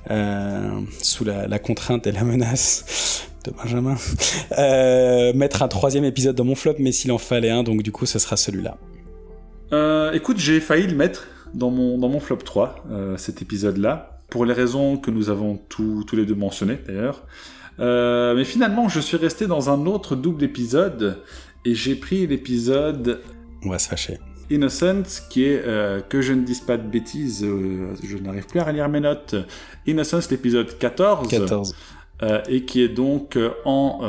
euh, 0.09 0.71
sous 1.03 1.23
la, 1.23 1.59
contrainte 1.59 2.07
et 2.07 2.11
la 2.11 2.23
menace 2.23 3.29
de 3.43 3.51
Benjamin 3.51 3.95
euh, 4.57 5.33
mettre 5.33 5.61
un 5.61 5.67
troisième 5.67 6.03
épisode 6.03 6.35
dans 6.35 6.45
mon 6.45 6.55
flop, 6.55 6.77
mais 6.79 6.91
s'il 6.91 7.11
en 7.11 7.19
fallait 7.19 7.51
un, 7.51 7.61
donc 7.61 7.83
du 7.83 7.91
coup 7.91 8.07
ce 8.07 8.17
sera 8.17 8.37
celui-là. 8.37 8.79
Euh, 9.71 10.13
écoute, 10.13 10.39
j'ai 10.39 10.59
failli 10.59 10.87
le 10.87 10.95
mettre 10.95 11.27
dans 11.53 11.69
mon, 11.69 11.99
dans 11.99 12.09
mon 12.09 12.19
flop 12.19 12.37
3, 12.37 12.85
cet 13.17 13.43
épisode-là, 13.43 14.17
pour 14.31 14.45
les 14.45 14.53
raisons 14.53 14.97
que 14.97 15.11
nous 15.11 15.29
avons 15.29 15.59
tous 15.69 16.07
les 16.13 16.25
deux 16.25 16.33
mentionnées 16.33 16.79
d'ailleurs. 16.87 17.21
Euh, 17.79 18.35
mais 18.35 18.45
finalement, 18.45 18.87
je 18.89 18.99
suis 18.99 19.17
resté 19.17 19.47
dans 19.47 19.69
un 19.69 19.85
autre 19.85 20.15
double 20.15 20.43
épisode 20.43 21.21
et 21.65 21.75
j'ai 21.75 21.95
pris 21.95 22.27
l'épisode. 22.27 23.21
On 23.63 23.69
va 23.69 23.79
se 23.79 23.89
fâcher. 23.89 24.19
Innocence, 24.49 25.21
qui 25.21 25.45
est, 25.45 25.63
euh, 25.65 26.01
que 26.01 26.21
je 26.21 26.33
ne 26.33 26.43
dise 26.43 26.61
pas 26.61 26.77
de 26.77 26.87
bêtises, 26.87 27.43
euh, 27.43 27.95
je 28.03 28.17
n'arrive 28.17 28.45
plus 28.45 28.59
à 28.59 28.63
relire 28.63 28.87
mes 28.89 28.99
notes. 28.99 29.35
Innocence, 29.87 30.29
l'épisode 30.29 30.77
14. 30.77 31.27
14. 31.27 31.75
et 32.47 32.63
qui 32.63 32.81
est 32.81 32.89
donc 32.89 33.37
en 33.65 33.99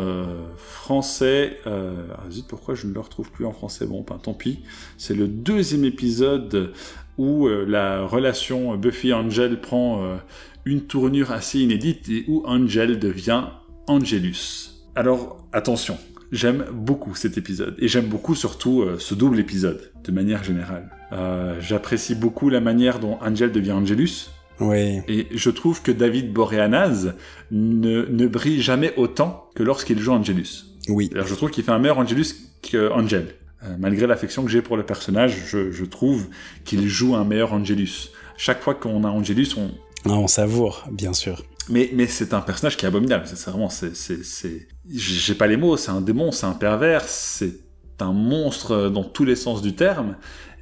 français. 0.57 1.59
Ah, 1.67 2.31
zut, 2.31 2.47
pourquoi 2.47 2.77
je 2.77 2.87
ne 2.87 2.93
le 2.93 3.01
retrouve 3.01 3.33
plus 3.33 3.45
en 3.45 3.53
français? 3.53 3.85
Bon, 3.85 4.05
ben, 4.09 4.19
tant 4.23 4.35
pis. 4.35 4.61
C'est 4.97 5.15
le 5.15 5.27
deuxième 5.27 5.85
épisode 5.85 6.73
où 7.19 7.49
la 7.49 8.07
relation 8.07 8.77
Buffy-Angel 8.77 9.61
prend 9.61 10.19
une 10.67 10.83
tournure 10.83 11.31
assez 11.31 11.61
inédite 11.61 12.09
et 12.11 12.25
où 12.27 12.43
Angel 12.45 12.99
devient 12.99 13.45
Angelus. 13.87 14.73
Alors 14.97 15.47
attention, 15.53 15.97
j'aime 16.33 16.67
beaucoup 16.73 17.15
cet 17.15 17.39
épisode 17.39 17.77
et 17.79 17.87
j'aime 17.89 18.07
beaucoup 18.07 18.35
surtout 18.35 18.83
euh, 18.83 18.97
ce 18.99 19.15
double 19.15 19.39
épisode 19.39 19.93
de 20.05 20.13
manière 20.13 20.43
générale. 20.43 20.91
Euh, 21.13 21.57
j'apprécie 21.61 22.17
beaucoup 22.17 22.51
la 22.51 22.61
manière 22.61 22.99
dont 22.99 23.17
Angel 23.23 23.53
devient 23.53 23.73
Angelus. 23.73 24.31
Oui. 24.59 25.03
Et 25.07 25.29
je 25.31 25.51
trouve 25.51 25.83
que 25.83 25.93
David 25.93 26.33
Boreanaz 26.33 27.15
ne, 27.53 28.07
ne 28.07 28.27
brille 28.27 28.61
jamais 28.61 28.93
autant 28.97 29.49
que 29.55 29.63
lorsqu'il 29.63 30.01
joue 30.01 30.13
Angelus. 30.13 30.65
Oui. 30.89 31.11
Alors 31.15 31.29
je 31.29 31.35
trouve 31.35 31.51
qu'il 31.51 31.63
fait 31.63 31.73
un 31.73 31.79
meilleur 31.79 31.99
Angelus 31.99 32.27
qu'Angel. 32.63 33.29
Euh, 33.63 33.77
malgré 33.79 34.09
l'affection 34.09 34.45
que 34.45 34.51
j'ai 34.51 34.63
pour 34.63 34.77
le 34.77 34.83
personnage, 34.83 35.45
je, 35.47 35.71
je 35.71 35.85
trouve 35.85 36.27
qu'il 36.65 36.89
joue 36.89 37.15
un 37.15 37.25
meilleur 37.25 37.53
Angelus. 37.53 38.11
Chaque 38.37 38.61
fois 38.61 38.75
qu'on 38.75 39.05
a 39.05 39.09
Angelus, 39.09 39.51
on, 39.57 39.71
on 40.15 40.29
savoure, 40.29 40.85
bien 40.91 41.13
sûr. 41.13 41.43
Mais, 41.69 41.91
mais 41.93 42.07
c'est 42.07 42.33
un 42.33 42.41
personnage 42.41 42.77
qui 42.77 42.85
est 42.85 42.89
abominable. 42.89 43.25
C'est 43.27 43.51
vraiment, 43.51 43.69
c'est, 43.69 43.95
c'est, 43.97 44.69
j'ai 44.89 45.35
pas 45.35 45.47
les 45.47 45.57
mots. 45.57 45.77
C'est 45.77 45.91
un 45.91 46.01
démon, 46.01 46.31
c'est 46.33 46.47
un 46.47 46.53
pervers, 46.53 47.03
c'est 47.03 47.57
un 48.01 48.13
monstre 48.13 48.89
dans 48.89 49.05
tous 49.05 49.25
les 49.25 49.37
sens 49.37 49.63
du 49.63 49.75
terme. 49.75 50.17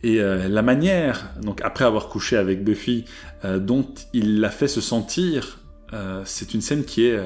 Et 0.04 0.20
euh, 0.20 0.48
la 0.48 0.60
manière, 0.60 1.30
donc 1.40 1.62
après 1.62 1.86
avoir 1.86 2.08
couché 2.08 2.36
avec 2.36 2.62
Buffy, 2.62 3.06
euh, 3.44 3.58
dont 3.58 3.86
il 4.12 4.40
l'a 4.40 4.50
fait 4.50 4.68
se 4.68 4.82
sentir, 4.82 5.60
euh, 5.94 6.22
c'est 6.26 6.52
une 6.52 6.60
scène 6.60 6.84
qui 6.84 7.06
est 7.06 7.18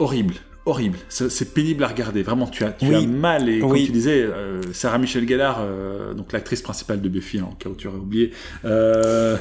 horrible 0.00 0.34
horrible. 0.66 0.98
C'est 1.08 1.54
pénible 1.54 1.84
à 1.84 1.88
regarder. 1.88 2.22
Vraiment, 2.22 2.46
tu 2.46 2.64
as, 2.64 2.72
tu 2.72 2.94
as 2.94 3.00
mal. 3.02 3.48
Et 3.48 3.60
comme 3.60 3.76
tu 3.76 3.92
disais, 3.92 4.20
euh, 4.22 4.60
Sarah 4.72 4.98
Michelle 4.98 5.26
Gellar, 5.26 5.58
euh, 5.60 6.12
donc 6.12 6.32
l'actrice 6.32 6.60
principale 6.60 7.00
de 7.00 7.08
Buffy, 7.08 7.40
en 7.40 7.52
cas 7.52 7.70
où 7.70 7.74
tu 7.74 7.86
aurais 7.86 7.98
oublié, 7.98 8.32
euh, 8.64 9.36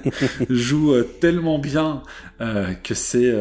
joue 0.50 0.94
tellement 1.20 1.58
bien 1.58 2.02
que 2.38 2.94
c'est. 2.94 3.32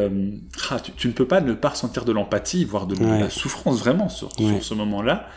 Ah, 0.69 0.79
tu, 0.79 1.07
ne 1.07 1.13
peux 1.13 1.25
pas 1.25 1.41
ne 1.41 1.53
pas 1.53 1.69
ressentir 1.69 2.05
de 2.05 2.11
l'empathie, 2.11 2.65
voire 2.65 2.85
de, 2.85 2.95
la 3.03 3.29
souffrance 3.29 3.79
vraiment 3.79 4.09
sur, 4.09 4.31
sur 4.33 4.63
ce 4.63 4.73
moment-là. 4.75 5.29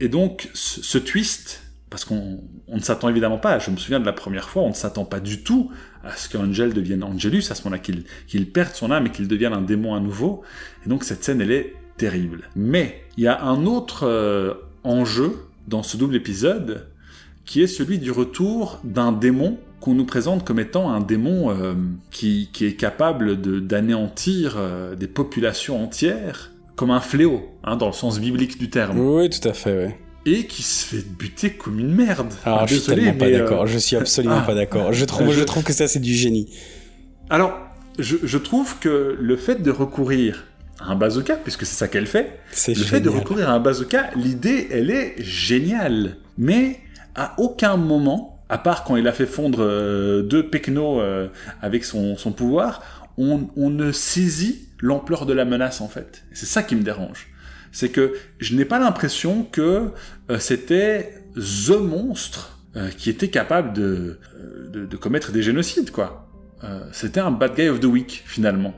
Et 0.00 0.08
donc, 0.08 0.48
ce 0.54 0.98
twist, 0.98 1.63
parce 1.90 2.04
qu'on 2.04 2.42
ne 2.68 2.80
s'attend 2.80 3.08
évidemment 3.08 3.38
pas, 3.38 3.58
je 3.58 3.70
me 3.70 3.76
souviens 3.76 4.00
de 4.00 4.06
la 4.06 4.12
première 4.12 4.48
fois, 4.48 4.62
on 4.62 4.70
ne 4.70 4.74
s'attend 4.74 5.04
pas 5.04 5.20
du 5.20 5.42
tout 5.42 5.70
à 6.02 6.16
ce 6.16 6.28
qu'Angel 6.28 6.74
devienne 6.74 7.04
Angelus, 7.04 7.44
à 7.50 7.54
ce 7.54 7.62
moment-là 7.64 7.80
qu'il 8.26 8.50
perde 8.50 8.74
son 8.74 8.90
âme 8.90 9.06
et 9.06 9.10
qu'il 9.10 9.28
devienne 9.28 9.52
un 9.52 9.62
démon 9.62 9.94
à 9.94 10.00
nouveau. 10.00 10.42
Et 10.84 10.88
donc 10.88 11.04
cette 11.04 11.22
scène, 11.22 11.40
elle 11.40 11.52
est 11.52 11.74
terrible. 11.96 12.48
Mais 12.56 13.04
il 13.16 13.24
y 13.24 13.28
a 13.28 13.42
un 13.44 13.64
autre 13.66 14.06
euh, 14.06 14.54
enjeu 14.82 15.36
dans 15.68 15.82
ce 15.82 15.96
double 15.96 16.16
épisode, 16.16 16.88
qui 17.44 17.62
est 17.62 17.66
celui 17.66 17.98
du 17.98 18.10
retour 18.10 18.80
d'un 18.84 19.12
démon 19.12 19.58
qu'on 19.80 19.94
nous 19.94 20.06
présente 20.06 20.44
comme 20.44 20.58
étant 20.58 20.90
un 20.90 21.00
démon 21.00 21.50
euh, 21.50 21.74
qui, 22.10 22.50
est 22.60 22.76
capable 22.76 23.40
d'anéantir 23.66 24.54
euh, 24.56 24.94
des 24.94 25.06
populations 25.06 25.82
entières, 25.82 26.52
comme 26.74 26.90
un 26.90 27.00
fléau, 27.00 27.50
hein, 27.62 27.76
dans 27.76 27.86
le 27.86 27.92
sens 27.92 28.18
biblique 28.18 28.58
du 28.58 28.70
terme. 28.70 28.98
Oui, 28.98 29.30
tout 29.30 29.46
à 29.46 29.52
fait, 29.52 29.86
oui 29.86 29.92
et 30.26 30.46
qui 30.46 30.62
se 30.62 30.86
fait 30.86 31.06
buter 31.06 31.52
comme 31.52 31.78
une 31.78 31.94
merde. 31.94 32.32
Alors, 32.44 32.60
ah, 32.62 32.66
je 32.66 32.76
suis 32.76 32.94
tellement 32.94 33.12
pas 33.14 33.30
d'accord. 33.30 33.62
Euh, 33.62 33.66
je 33.66 33.78
suis 33.78 33.96
absolument 33.96 34.40
ah. 34.42 34.46
pas 34.46 34.54
d'accord. 34.54 34.92
Je 34.92 35.04
trouve, 35.04 35.32
je... 35.32 35.42
trouve 35.42 35.64
que 35.64 35.72
ça 35.72 35.86
c'est 35.86 36.00
du 36.00 36.14
génie. 36.14 36.48
Alors, 37.30 37.58
je, 37.98 38.38
trouve 38.38 38.78
que 38.78 39.16
le 39.18 39.36
fait 39.36 39.62
de 39.62 39.70
recourir 39.70 40.46
à 40.80 40.90
un 40.90 40.96
bazooka, 40.96 41.36
puisque 41.36 41.64
c'est 41.64 41.76
ça 41.76 41.88
qu'elle 41.88 42.06
fait, 42.06 42.40
le 42.68 42.74
fait 42.74 43.00
de 43.00 43.08
recourir 43.08 43.48
à 43.48 43.52
un 43.52 43.60
bazooka, 43.60 44.10
l'idée, 44.16 44.68
elle 44.70 44.90
est 44.90 45.14
géniale. 45.18 46.16
Mais 46.36 46.80
à 47.14 47.34
aucun 47.38 47.76
moment, 47.76 48.42
à 48.48 48.58
part 48.58 48.84
quand 48.84 48.96
il 48.96 49.06
a 49.06 49.12
fait 49.12 49.26
fondre 49.26 49.60
euh, 49.62 50.22
deux 50.22 50.48
pecnos 50.48 51.00
euh, 51.00 51.28
avec 51.62 51.84
son, 51.84 52.16
son 52.16 52.32
pouvoir, 52.32 52.82
on, 53.16 53.46
on 53.56 53.70
ne 53.70 53.92
saisit 53.92 54.68
l'ampleur 54.80 55.24
de 55.24 55.32
la 55.32 55.44
menace 55.44 55.80
en 55.80 55.88
fait. 55.88 56.24
C'est 56.32 56.46
ça 56.46 56.62
qui 56.62 56.74
me 56.74 56.82
dérange 56.82 57.28
c'est 57.74 57.88
que 57.90 58.14
je 58.38 58.54
n'ai 58.54 58.64
pas 58.64 58.78
l'impression 58.78 59.46
que 59.50 59.90
euh, 60.30 60.38
c'était 60.38 61.12
the 61.34 61.76
monstre 61.78 62.56
euh, 62.76 62.88
qui 62.96 63.10
était 63.10 63.28
capable 63.28 63.78
euh, 63.78 64.18
de, 64.72 64.86
de, 64.86 64.96
commettre 64.96 65.32
des 65.32 65.42
génocides, 65.42 65.90
quoi. 65.90 66.28
c'était 66.92 67.20
un 67.20 67.32
bad 67.32 67.54
guy 67.54 67.68
of 67.68 67.80
the 67.80 67.84
week, 67.84 68.22
finalement. 68.24 68.72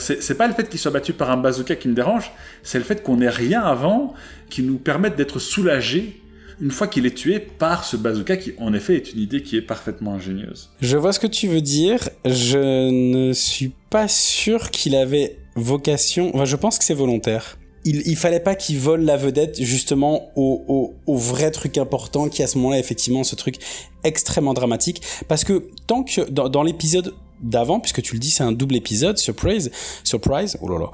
c'est 0.00 0.36
pas 0.36 0.48
le 0.48 0.54
fait 0.54 0.68
qu'il 0.68 0.80
soit 0.80 0.90
battu 0.90 1.12
par 1.12 1.30
un 1.30 1.36
bazooka 1.36 1.76
qui 1.76 1.88
me 1.88 1.94
dérange, 1.94 2.32
c'est 2.62 2.78
le 2.78 2.84
fait 2.84 3.02
qu'on 3.02 3.20
ait 3.22 3.30
rien 3.30 3.62
avant 3.62 4.12
qui 4.50 4.62
nous 4.62 4.78
permette 4.78 5.16
d'être 5.16 5.38
soulagés 5.38 6.20
une 6.60 6.70
fois 6.70 6.88
qu'il 6.88 7.06
est 7.06 7.14
tué 7.14 7.38
par 7.38 7.84
ce 7.84 7.96
bazooka 7.96 8.36
qui 8.36 8.54
en 8.58 8.72
effet 8.74 8.96
est 8.96 9.12
une 9.12 9.20
idée 9.20 9.42
qui 9.42 9.56
est 9.56 9.62
parfaitement 9.62 10.14
ingénieuse. 10.14 10.70
Je 10.80 10.96
vois 10.96 11.12
ce 11.12 11.20
que 11.20 11.26
tu 11.26 11.48
veux 11.48 11.60
dire. 11.60 12.00
Je 12.24 12.90
ne 12.90 13.32
suis 13.32 13.72
pas 13.90 14.08
sûr 14.08 14.70
qu'il 14.70 14.96
avait 14.96 15.36
vocation. 15.54 16.30
Enfin, 16.34 16.44
je 16.44 16.56
pense 16.56 16.78
que 16.78 16.84
c'est 16.84 16.94
volontaire. 16.94 17.56
Il, 17.86 18.02
il 18.06 18.16
fallait 18.16 18.40
pas 18.40 18.54
qu'il 18.54 18.78
vole 18.78 19.00
la 19.02 19.16
vedette 19.16 19.62
justement 19.62 20.30
au, 20.36 20.92
vrai 21.06 21.50
truc 21.50 21.78
important 21.78 22.28
qui 22.28 22.42
à 22.42 22.46
ce 22.46 22.58
moment-là 22.58 22.78
effectivement 22.78 23.24
ce 23.24 23.34
truc 23.34 23.58
extrêmement 24.04 24.52
dramatique 24.52 25.00
parce 25.28 25.44
que 25.44 25.70
tant 25.86 26.02
que 26.02 26.28
dans, 26.28 26.62
l'épisode 26.62 27.14
d'avant 27.40 27.80
puisque 27.80 28.02
tu 28.02 28.14
le 28.14 28.18
dis 28.18 28.30
c'est 28.30 28.42
un 28.42 28.52
double 28.52 28.76
épisode 28.76 29.18
surprise 29.18 29.70
surprise 30.04 30.58
oh 30.60 30.68
là 30.68 30.90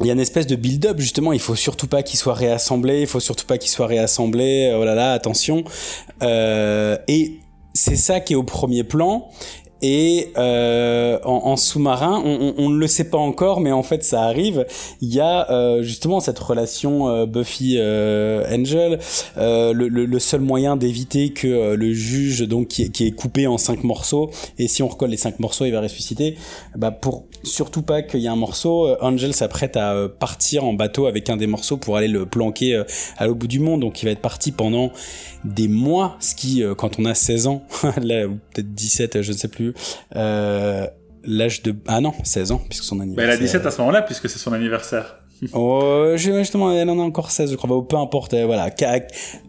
il 0.00 0.06
y 0.06 0.10
a 0.10 0.12
une 0.12 0.20
espèce 0.20 0.46
de 0.46 0.54
build-up 0.54 1.00
justement. 1.00 1.32
Il 1.32 1.40
faut 1.40 1.56
surtout 1.56 1.88
pas 1.88 2.02
qu'il 2.02 2.18
soit 2.18 2.34
réassemblé. 2.34 3.00
Il 3.00 3.06
faut 3.06 3.20
surtout 3.20 3.46
pas 3.46 3.58
qu'il 3.58 3.70
soit 3.70 3.86
réassemblé. 3.86 4.72
Oh 4.78 4.84
là 4.84 4.94
là, 4.94 5.12
attention. 5.12 5.64
Euh, 6.22 6.96
et 7.08 7.40
c'est 7.74 7.96
ça 7.96 8.20
qui 8.20 8.34
est 8.34 8.36
au 8.36 8.44
premier 8.44 8.84
plan. 8.84 9.28
Et 9.82 10.32
euh, 10.36 11.18
en, 11.24 11.46
en 11.46 11.56
sous-marin, 11.56 12.20
on, 12.24 12.54
on, 12.58 12.64
on, 12.64 12.68
ne 12.70 12.78
le 12.78 12.86
sait 12.88 13.08
pas 13.08 13.18
encore, 13.18 13.60
mais 13.60 13.70
en 13.70 13.82
fait 13.82 14.02
ça 14.02 14.22
arrive. 14.22 14.66
Il 15.00 15.14
y 15.14 15.20
a 15.20 15.50
euh, 15.50 15.82
justement 15.82 16.18
cette 16.20 16.38
relation 16.38 17.08
euh, 17.08 17.26
Buffy-Angel. 17.26 18.98
Euh, 19.36 19.72
le, 19.72 19.88
le, 19.88 20.04
le, 20.04 20.18
seul 20.18 20.40
moyen 20.40 20.76
d'éviter 20.76 21.30
que 21.30 21.46
euh, 21.46 21.76
le 21.76 21.92
juge, 21.92 22.40
donc 22.40 22.68
qui 22.68 22.90
qui 22.90 23.06
est, 23.06 23.12
coupé 23.12 23.46
en 23.46 23.58
cinq 23.58 23.84
morceaux, 23.84 24.30
et 24.58 24.68
si 24.68 24.82
on 24.82 24.88
recolle 24.88 25.10
les 25.10 25.16
cinq 25.16 25.38
morceaux, 25.38 25.64
il 25.64 25.72
va 25.72 25.80
ressusciter. 25.80 26.36
Bah 26.76 26.90
pour 26.90 27.24
surtout 27.42 27.82
pas 27.82 28.02
qu'il 28.02 28.20
y 28.20 28.26
ait 28.26 28.28
un 28.28 28.36
morceau, 28.36 28.96
Angel 29.00 29.32
s'apprête 29.34 29.76
à 29.76 30.08
partir 30.08 30.64
en 30.64 30.72
bateau 30.72 31.06
avec 31.06 31.30
un 31.30 31.36
des 31.36 31.46
morceaux 31.46 31.76
pour 31.76 31.96
aller 31.96 32.08
le 32.08 32.26
planquer 32.26 32.82
à 33.16 33.26
l'autre 33.26 33.38
bout 33.38 33.46
du 33.46 33.60
monde. 33.60 33.80
Donc 33.80 34.02
il 34.02 34.06
va 34.06 34.12
être 34.12 34.20
parti 34.20 34.52
pendant 34.52 34.92
des 35.44 35.68
mois, 35.68 36.16
ce 36.20 36.34
qui, 36.34 36.62
quand 36.76 36.98
on 36.98 37.04
a 37.04 37.14
16 37.14 37.46
ans, 37.46 37.64
là, 38.02 38.26
ou 38.26 38.38
peut-être 38.52 38.74
17, 38.74 39.22
je 39.22 39.32
ne 39.32 39.36
sais 39.36 39.48
plus, 39.48 39.74
euh, 40.16 40.86
l'âge 41.24 41.62
de... 41.62 41.74
Ah 41.86 42.00
non, 42.00 42.12
16 42.22 42.52
ans, 42.52 42.62
puisque 42.68 42.84
son 42.84 43.00
anniversaire... 43.00 43.28
Bah, 43.28 43.34
elle 43.34 43.38
a 43.38 43.42
17 43.42 43.66
à 43.66 43.70
ce 43.70 43.78
moment-là, 43.78 44.02
puisque 44.02 44.28
c'est 44.28 44.38
son 44.38 44.52
anniversaire. 44.52 45.18
oh, 45.52 46.12
justement, 46.16 46.72
elle 46.72 46.90
en 46.90 46.98
a 46.98 47.02
encore 47.02 47.30
16, 47.30 47.50
je 47.50 47.56
crois. 47.56 47.70
Bah, 47.70 47.84
peu 47.88 47.96
importe, 47.96 48.34
voilà. 48.34 48.70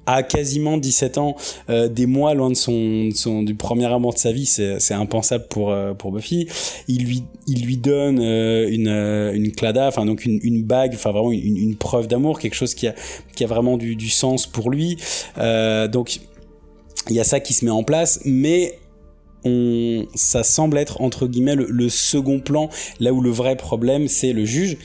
À, 0.05 0.23
quasiment 0.23 0.77
17 0.77 1.17
ans, 1.17 1.35
euh, 1.69 1.87
des 1.87 2.05
mois 2.05 2.33
loin 2.33 2.49
de 2.49 2.55
son, 2.55 3.09
du 3.43 3.55
premier 3.55 3.85
amour 3.85 4.13
de 4.13 4.19
sa 4.19 4.31
vie, 4.31 4.45
c'est 4.45 4.93
impensable 4.93 5.45
pour, 5.49 5.71
euh, 5.71 5.93
pour 5.93 6.11
Buffy. 6.11 6.47
Il 6.87 7.05
lui, 7.05 7.23
il 7.47 7.63
lui 7.63 7.77
donne 7.77 8.19
euh, 8.19 8.67
une, 8.69 8.87
euh, 8.87 9.33
une 9.33 9.51
clada, 9.51 9.87
enfin, 9.87 10.05
donc 10.05 10.25
une, 10.25 10.39
une 10.43 10.63
bague, 10.63 10.91
enfin, 10.93 11.11
vraiment 11.11 11.31
une, 11.31 11.57
une 11.57 11.75
preuve 11.75 12.07
d'amour, 12.07 12.39
quelque 12.39 12.55
chose 12.55 12.73
qui 12.73 12.87
a, 12.87 12.95
qui 13.35 13.43
a 13.43 13.47
vraiment 13.47 13.77
du, 13.77 13.95
du 13.95 14.09
sens 14.09 14.47
pour 14.47 14.69
lui. 14.69 14.97
Euh, 15.37 15.87
donc, 15.87 16.19
il 17.09 17.15
y 17.15 17.19
a 17.19 17.23
ça 17.23 17.39
qui 17.39 17.53
se 17.53 17.65
met 17.65 17.71
en 17.71 17.83
place, 17.83 18.19
mais 18.25 18.79
on, 19.45 20.05
ça 20.15 20.43
semble 20.43 20.77
être 20.77 21.01
entre 21.01 21.27
guillemets 21.27 21.55
le, 21.55 21.65
le, 21.69 21.89
second 21.89 22.39
plan, 22.39 22.69
là 22.99 23.13
où 23.13 23.21
le 23.21 23.29
vrai 23.29 23.55
problème 23.55 24.07
c'est 24.07 24.33
le 24.33 24.45
juge. 24.45 24.77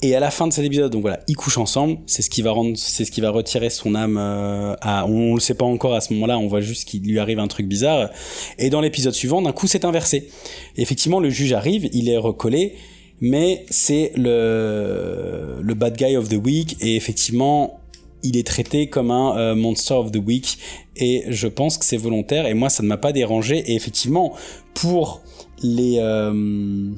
Et 0.00 0.14
à 0.14 0.20
la 0.20 0.30
fin 0.30 0.46
de 0.46 0.52
cet 0.52 0.64
épisode, 0.64 0.92
donc 0.92 1.00
voilà, 1.02 1.20
ils 1.26 1.34
couchent 1.34 1.58
ensemble. 1.58 1.98
C'est 2.06 2.22
ce 2.22 2.30
qui 2.30 2.40
va 2.42 2.52
rendre, 2.52 2.76
c'est 2.76 3.04
ce 3.04 3.10
qui 3.10 3.20
va 3.20 3.30
retirer 3.30 3.68
son 3.68 3.96
âme 3.96 4.16
euh, 4.16 4.76
à. 4.80 5.06
On, 5.06 5.34
le 5.34 5.40
sait 5.40 5.54
pas 5.54 5.64
encore 5.64 5.94
à 5.94 6.00
ce 6.00 6.12
moment-là. 6.14 6.38
On 6.38 6.46
voit 6.46 6.60
juste 6.60 6.88
qu'il 6.88 7.02
lui 7.02 7.18
arrive 7.18 7.40
un 7.40 7.48
truc 7.48 7.66
bizarre. 7.66 8.10
Et 8.58 8.70
dans 8.70 8.80
l'épisode 8.80 9.14
suivant, 9.14 9.42
d'un 9.42 9.52
coup, 9.52 9.66
c'est 9.66 9.84
inversé. 9.84 10.28
Effectivement, 10.76 11.18
le 11.18 11.30
juge 11.30 11.52
arrive, 11.52 11.88
il 11.92 12.08
est 12.08 12.16
recollé, 12.16 12.76
mais 13.20 13.66
c'est 13.70 14.12
le 14.16 15.58
le 15.60 15.74
bad 15.74 15.96
guy 15.96 16.16
of 16.16 16.28
the 16.28 16.40
week. 16.44 16.76
Et 16.80 16.94
effectivement, 16.94 17.80
il 18.22 18.36
est 18.36 18.46
traité 18.46 18.88
comme 18.88 19.10
un 19.10 19.36
euh, 19.36 19.54
monster 19.54 19.94
of 19.94 20.12
the 20.12 20.20
week 20.24 20.58
et 20.96 21.24
je 21.28 21.46
pense 21.46 21.78
que 21.78 21.84
c'est 21.84 21.96
volontaire 21.96 22.46
et 22.46 22.54
moi 22.54 22.68
ça 22.68 22.82
ne 22.82 22.88
m'a 22.88 22.96
pas 22.96 23.12
dérangé 23.12 23.58
et 23.58 23.74
effectivement 23.74 24.34
pour 24.74 25.22
les 25.62 25.98
euh, 25.98 26.90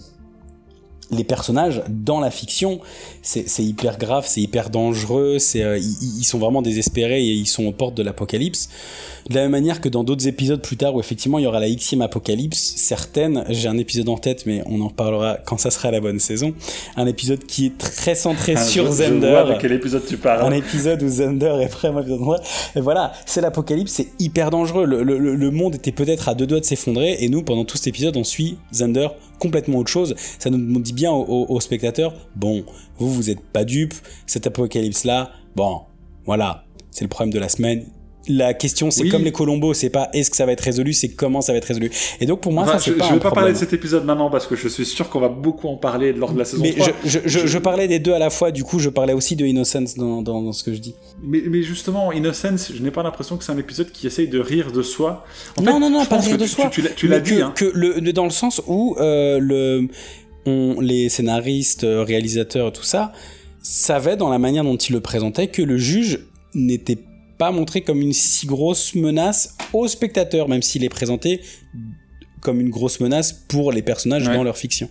les 1.11 1.25
personnages 1.25 1.83
dans 1.89 2.21
la 2.21 2.31
fiction, 2.31 2.81
c'est 3.23 3.63
hyper 3.63 3.99
grave, 3.99 4.25
c'est 4.27 4.41
hyper 4.41 4.71
dangereux, 4.71 5.39
c'est 5.39 5.63
euh, 5.63 5.79
ils, 5.79 6.19
ils, 6.21 6.25
sont 6.25 6.39
vraiment 6.39 6.63
désespérés 6.63 7.21
et 7.23 7.33
ils 7.33 7.47
sont 7.47 7.65
aux 7.65 7.73
portes 7.73 7.97
de 7.97 8.03
l'apocalypse. 8.03 8.69
De 9.29 9.35
la 9.35 9.43
même 9.43 9.51
manière 9.51 9.81
que 9.81 9.89
dans 9.89 10.03
d'autres 10.03 10.27
épisodes 10.27 10.63
plus 10.63 10.77
tard 10.77 10.95
où 10.95 11.01
effectivement 11.01 11.39
il 11.39 11.43
y 11.43 11.47
aura 11.47 11.61
la 11.61 11.69
Xème 11.69 12.03
apocalypse, 12.03 12.75
certaines, 12.77 13.45
j'ai 13.49 13.69
un 13.69 13.77
épisode 13.79 14.09
en 14.09 14.17
tête 14.17 14.45
mais 14.47 14.63
on 14.67 14.81
en 14.81 14.89
parlera 14.89 15.39
quand 15.45 15.59
ça 15.59 15.71
sera 15.71 15.91
la 15.91 16.01
bonne 16.01 16.19
saison, 16.19 16.55
un 16.97 17.07
épisode 17.07 17.45
qui 17.45 17.67
est 17.67 17.79
très 17.79 18.15
centré 18.15 18.55
ah, 18.57 18.65
sur 18.65 18.91
Zender. 18.91 19.27
Je 19.27 19.31
vois 19.31 19.55
de 19.55 19.61
quel 19.61 19.73
épisode 19.73 20.07
tu 20.07 20.17
parles. 20.17 20.43
Un 20.43 20.57
épisode 20.57 21.03
où 21.03 21.09
Zender 21.09 21.55
est 21.61 21.73
vraiment 21.73 22.03
Et 22.75 22.81
voilà, 22.81 23.13
c'est 23.27 23.41
l'apocalypse, 23.41 23.93
c'est 23.93 24.09
hyper 24.19 24.51
dangereux. 24.51 24.85
Le, 24.85 25.03
le, 25.03 25.19
le 25.19 25.51
monde 25.51 25.75
était 25.75 25.93
peut-être 25.93 26.29
à 26.29 26.35
deux 26.35 26.47
doigts 26.47 26.61
de 26.61 26.65
s'effondrer 26.65 27.19
et 27.21 27.29
nous 27.29 27.43
pendant 27.43 27.65
tout 27.65 27.77
cet 27.77 27.89
épisode 27.89 28.17
on 28.17 28.25
suit 28.25 28.57
Zender 28.73 29.09
complètement 29.41 29.79
autre 29.79 29.91
chose. 29.91 30.15
Ça 30.39 30.51
nous 30.51 30.81
dit 30.81 30.93
bien 30.93 31.11
aux, 31.11 31.47
aux 31.49 31.61
spectateurs, 31.61 32.15
bon, 32.37 32.65
vous 32.99 33.13
vous 33.13 33.31
êtes 33.31 33.41
pas 33.41 33.65
dupes, 33.65 33.95
cet 34.27 34.47
apocalypse 34.47 35.03
là, 35.03 35.33
bon, 35.57 35.81
voilà, 36.27 36.65
c'est 36.93 37.05
le 37.05 37.09
problème 37.09 37.33
de 37.33 37.41
la 37.41 37.49
semaine, 37.49 37.87
la 38.29 38.55
question 38.55 38.91
c'est 38.91 39.05
oui. 39.05 39.09
comme 39.09 39.25
les 39.25 39.33
Colombos, 39.33 39.75
c'est 39.75 39.91
pas 39.91 40.11
est-ce 40.13 40.31
que 40.31 40.37
ça 40.37 40.47
va 40.47 40.53
être 40.53 40.61
résolu, 40.61 40.93
c'est 40.93 41.09
comment 41.09 41.41
ça 41.41 41.53
va 41.53 41.59
être 41.59 41.65
résolu. 41.65 41.91
Et 42.21 42.27
donc 42.27 42.41
pour 42.41 42.53
moi 42.53 42.65
enfin, 42.65 42.75
ça 42.75 42.79
c'est 42.79 42.93
pas 42.93 43.09
Je 43.09 43.15
vais 43.15 43.21
pas 43.21 43.31
parler 43.31 43.53
de 43.53 43.59
cet 43.59 43.73
épisode 43.73 44.05
maintenant 44.05 44.31
parce 44.31 44.47
que 44.47 44.57
je 44.57 44.69
suis 44.69 44.85
sûr 44.85 45.09
qu'on 45.09 45.21
va 45.21 45.29
beaucoup 45.29 45.69
en 45.69 45.77
parler 45.77 46.13
lors 46.13 46.33
de 46.33 46.39
la 46.39 46.45
saison 46.45 46.63
mais 46.63 46.73
3. 46.73 46.87
Je, 47.05 47.09
je, 47.09 47.19
je, 47.25 47.47
je, 47.47 47.59
parlais 47.59 47.89
des 47.89 47.99
deux 47.99 48.13
à 48.13 48.19
la 48.19 48.31
fois, 48.31 48.51
du 48.51 48.63
coup 48.63 48.79
je 48.79 48.91
parlais 48.91 49.15
aussi 49.15 49.37
de 49.37 49.47
Innocence 49.47 49.95
dans, 49.95 50.23
dans, 50.23 50.43
dans 50.43 50.53
ce 50.53 50.63
que 50.63 50.75
je 50.75 50.79
dis. 50.79 50.95
Mais, 51.23 51.43
mais 51.47 51.63
justement 51.63 52.13
Innocence, 52.13 52.73
je 52.75 52.83
n'ai 52.83 52.91
pas 52.91 53.03
l'impression 53.03 53.37
que 53.37 53.45
c'est 53.45 53.53
un 53.53 53.59
épisode 53.59 53.91
qui 53.91 54.07
essaye 54.07 54.29
de 54.29 54.39
rire 54.39 54.71
de 54.71 54.83
soi. 54.83 55.25
En 55.57 55.63
non 55.63 55.73
fait, 55.73 55.79
non 55.81 55.91
non, 55.91 56.05
pas 56.05 56.19
rire 56.19 56.37
de 56.37 56.45
tu, 56.45 56.51
soi. 56.51 56.69
Tu, 56.71 56.83
tu 56.95 57.09
l'as 57.09 57.21
dit. 57.21 57.37
Que, 57.37 57.43
hein. 57.43 57.53
que 57.57 57.71
le, 57.75 58.13
dans 58.13 58.25
le 58.25 58.31
sens 58.31 58.61
où 58.67 58.97
euh, 58.99 59.39
le 59.39 59.89
on, 60.47 60.81
les 60.81 61.09
scénaristes, 61.09 61.87
réalisateurs, 61.87 62.73
tout 62.73 62.83
ça, 62.83 63.13
savaient 63.63 64.17
dans 64.17 64.31
la 64.31 64.39
manière 64.39 64.65
dont 64.65 64.77
ils 64.77 64.93
le 64.93 65.01
présentaient 65.01 65.49
que 65.49 65.63
le 65.63 65.77
juge 65.77 66.21
n'était 66.55 66.97
pas 66.97 67.10
montré 67.51 67.81
comme 67.81 68.03
une 68.03 68.13
si 68.13 68.47
grosse 68.47 68.95
menace 68.95 69.57
aux 69.73 69.89
spectateurs, 69.89 70.49
même 70.49 70.63
s'il 70.63 70.85
est 70.85 70.91
présenté 70.91 71.41
comme 72.41 72.61
une 72.61 72.71
grosse 72.71 73.01
menace 73.01 73.33
pour 73.33 73.73
les 73.73 73.83
personnages 73.83 74.27
ouais. 74.27 74.35
dans 74.35 74.45
leur 74.45 74.57
fiction. 74.57 74.91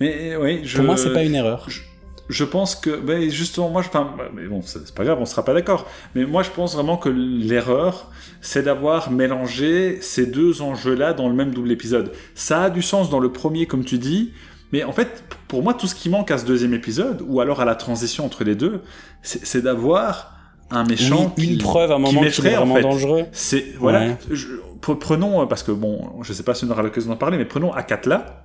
Mais 0.00 0.34
oui, 0.36 0.60
je, 0.64 0.76
pour 0.76 0.86
moi, 0.86 0.96
c'est 0.96 1.12
pas 1.12 1.24
une 1.24 1.34
erreur. 1.34 1.68
Je, 1.68 1.80
je 2.28 2.44
pense 2.44 2.76
que, 2.76 2.98
ben 2.98 3.28
justement, 3.28 3.68
moi, 3.68 3.82
je, 3.82 3.88
enfin, 3.88 4.14
mais 4.34 4.46
bon, 4.46 4.62
c'est 4.62 4.94
pas 4.94 5.04
grave, 5.04 5.18
on 5.20 5.26
sera 5.26 5.44
pas 5.44 5.52
d'accord. 5.52 5.86
Mais 6.14 6.24
moi, 6.24 6.42
je 6.42 6.50
pense 6.50 6.74
vraiment 6.74 6.96
que 6.96 7.08
l'erreur, 7.08 8.10
c'est 8.40 8.62
d'avoir 8.62 9.10
mélangé 9.10 9.98
ces 10.00 10.26
deux 10.26 10.62
enjeux-là 10.62 11.12
dans 11.12 11.28
le 11.28 11.34
même 11.34 11.52
double 11.52 11.70
épisode. 11.72 12.12
Ça 12.34 12.64
a 12.64 12.70
du 12.70 12.82
sens 12.82 13.10
dans 13.10 13.20
le 13.20 13.32
premier, 13.32 13.66
comme 13.66 13.84
tu 13.84 13.98
dis, 13.98 14.32
mais 14.72 14.84
en 14.84 14.92
fait, 14.92 15.24
pour 15.48 15.62
moi, 15.62 15.74
tout 15.74 15.88
ce 15.88 15.94
qui 15.94 16.08
manque 16.08 16.30
à 16.30 16.38
ce 16.38 16.46
deuxième 16.46 16.74
épisode, 16.74 17.22
ou 17.26 17.40
alors 17.40 17.60
à 17.60 17.64
la 17.64 17.74
transition 17.74 18.24
entre 18.24 18.44
les 18.44 18.54
deux, 18.54 18.82
c'est 19.22 19.62
d'avoir 19.62 20.39
un 20.70 20.84
méchant 20.84 21.34
oui, 21.36 21.44
une 21.44 21.58
qui, 21.58 21.64
preuve 21.64 21.90
à 21.90 21.96
un 21.96 21.98
moment 21.98 22.20
qui, 22.20 22.30
qui 22.30 22.46
est 22.46 22.50
vraiment 22.50 22.74
en 22.74 22.76
fait. 22.76 22.82
dangereux. 22.82 23.26
C'est 23.32 23.64
voilà 23.78 24.00
ouais. 24.00 24.16
je, 24.30 24.46
prenons 24.80 25.46
parce 25.46 25.62
que 25.62 25.72
bon 25.72 26.00
je 26.22 26.32
sais 26.32 26.42
pas 26.42 26.54
si 26.54 26.64
on 26.64 26.70
aura 26.70 26.82
l'occasion 26.82 27.10
d'en 27.10 27.16
parler 27.16 27.38
mais 27.38 27.44
prenons 27.44 27.72
Akatla. 27.72 28.44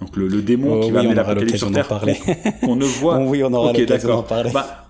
Donc 0.00 0.16
le, 0.16 0.26
le 0.26 0.42
démon 0.42 0.74
oh, 0.74 0.80
qui 0.80 0.86
oui, 0.86 0.92
va 0.92 1.00
amener 1.00 1.14
l'apocalypse 1.14 1.58
sur 1.58 1.70
Terre 1.70 1.88
qu'on 1.88 2.74
qu 2.74 2.78
ne 2.78 2.84
voit. 2.84 3.18
Oh, 3.18 3.24
oui 3.28 3.42
on 3.44 3.52
aura 3.52 3.70
okay, 3.70 3.82
l'occasion 3.82 4.08
d'en 4.08 4.22
parler. 4.22 4.50
Bah, 4.52 4.83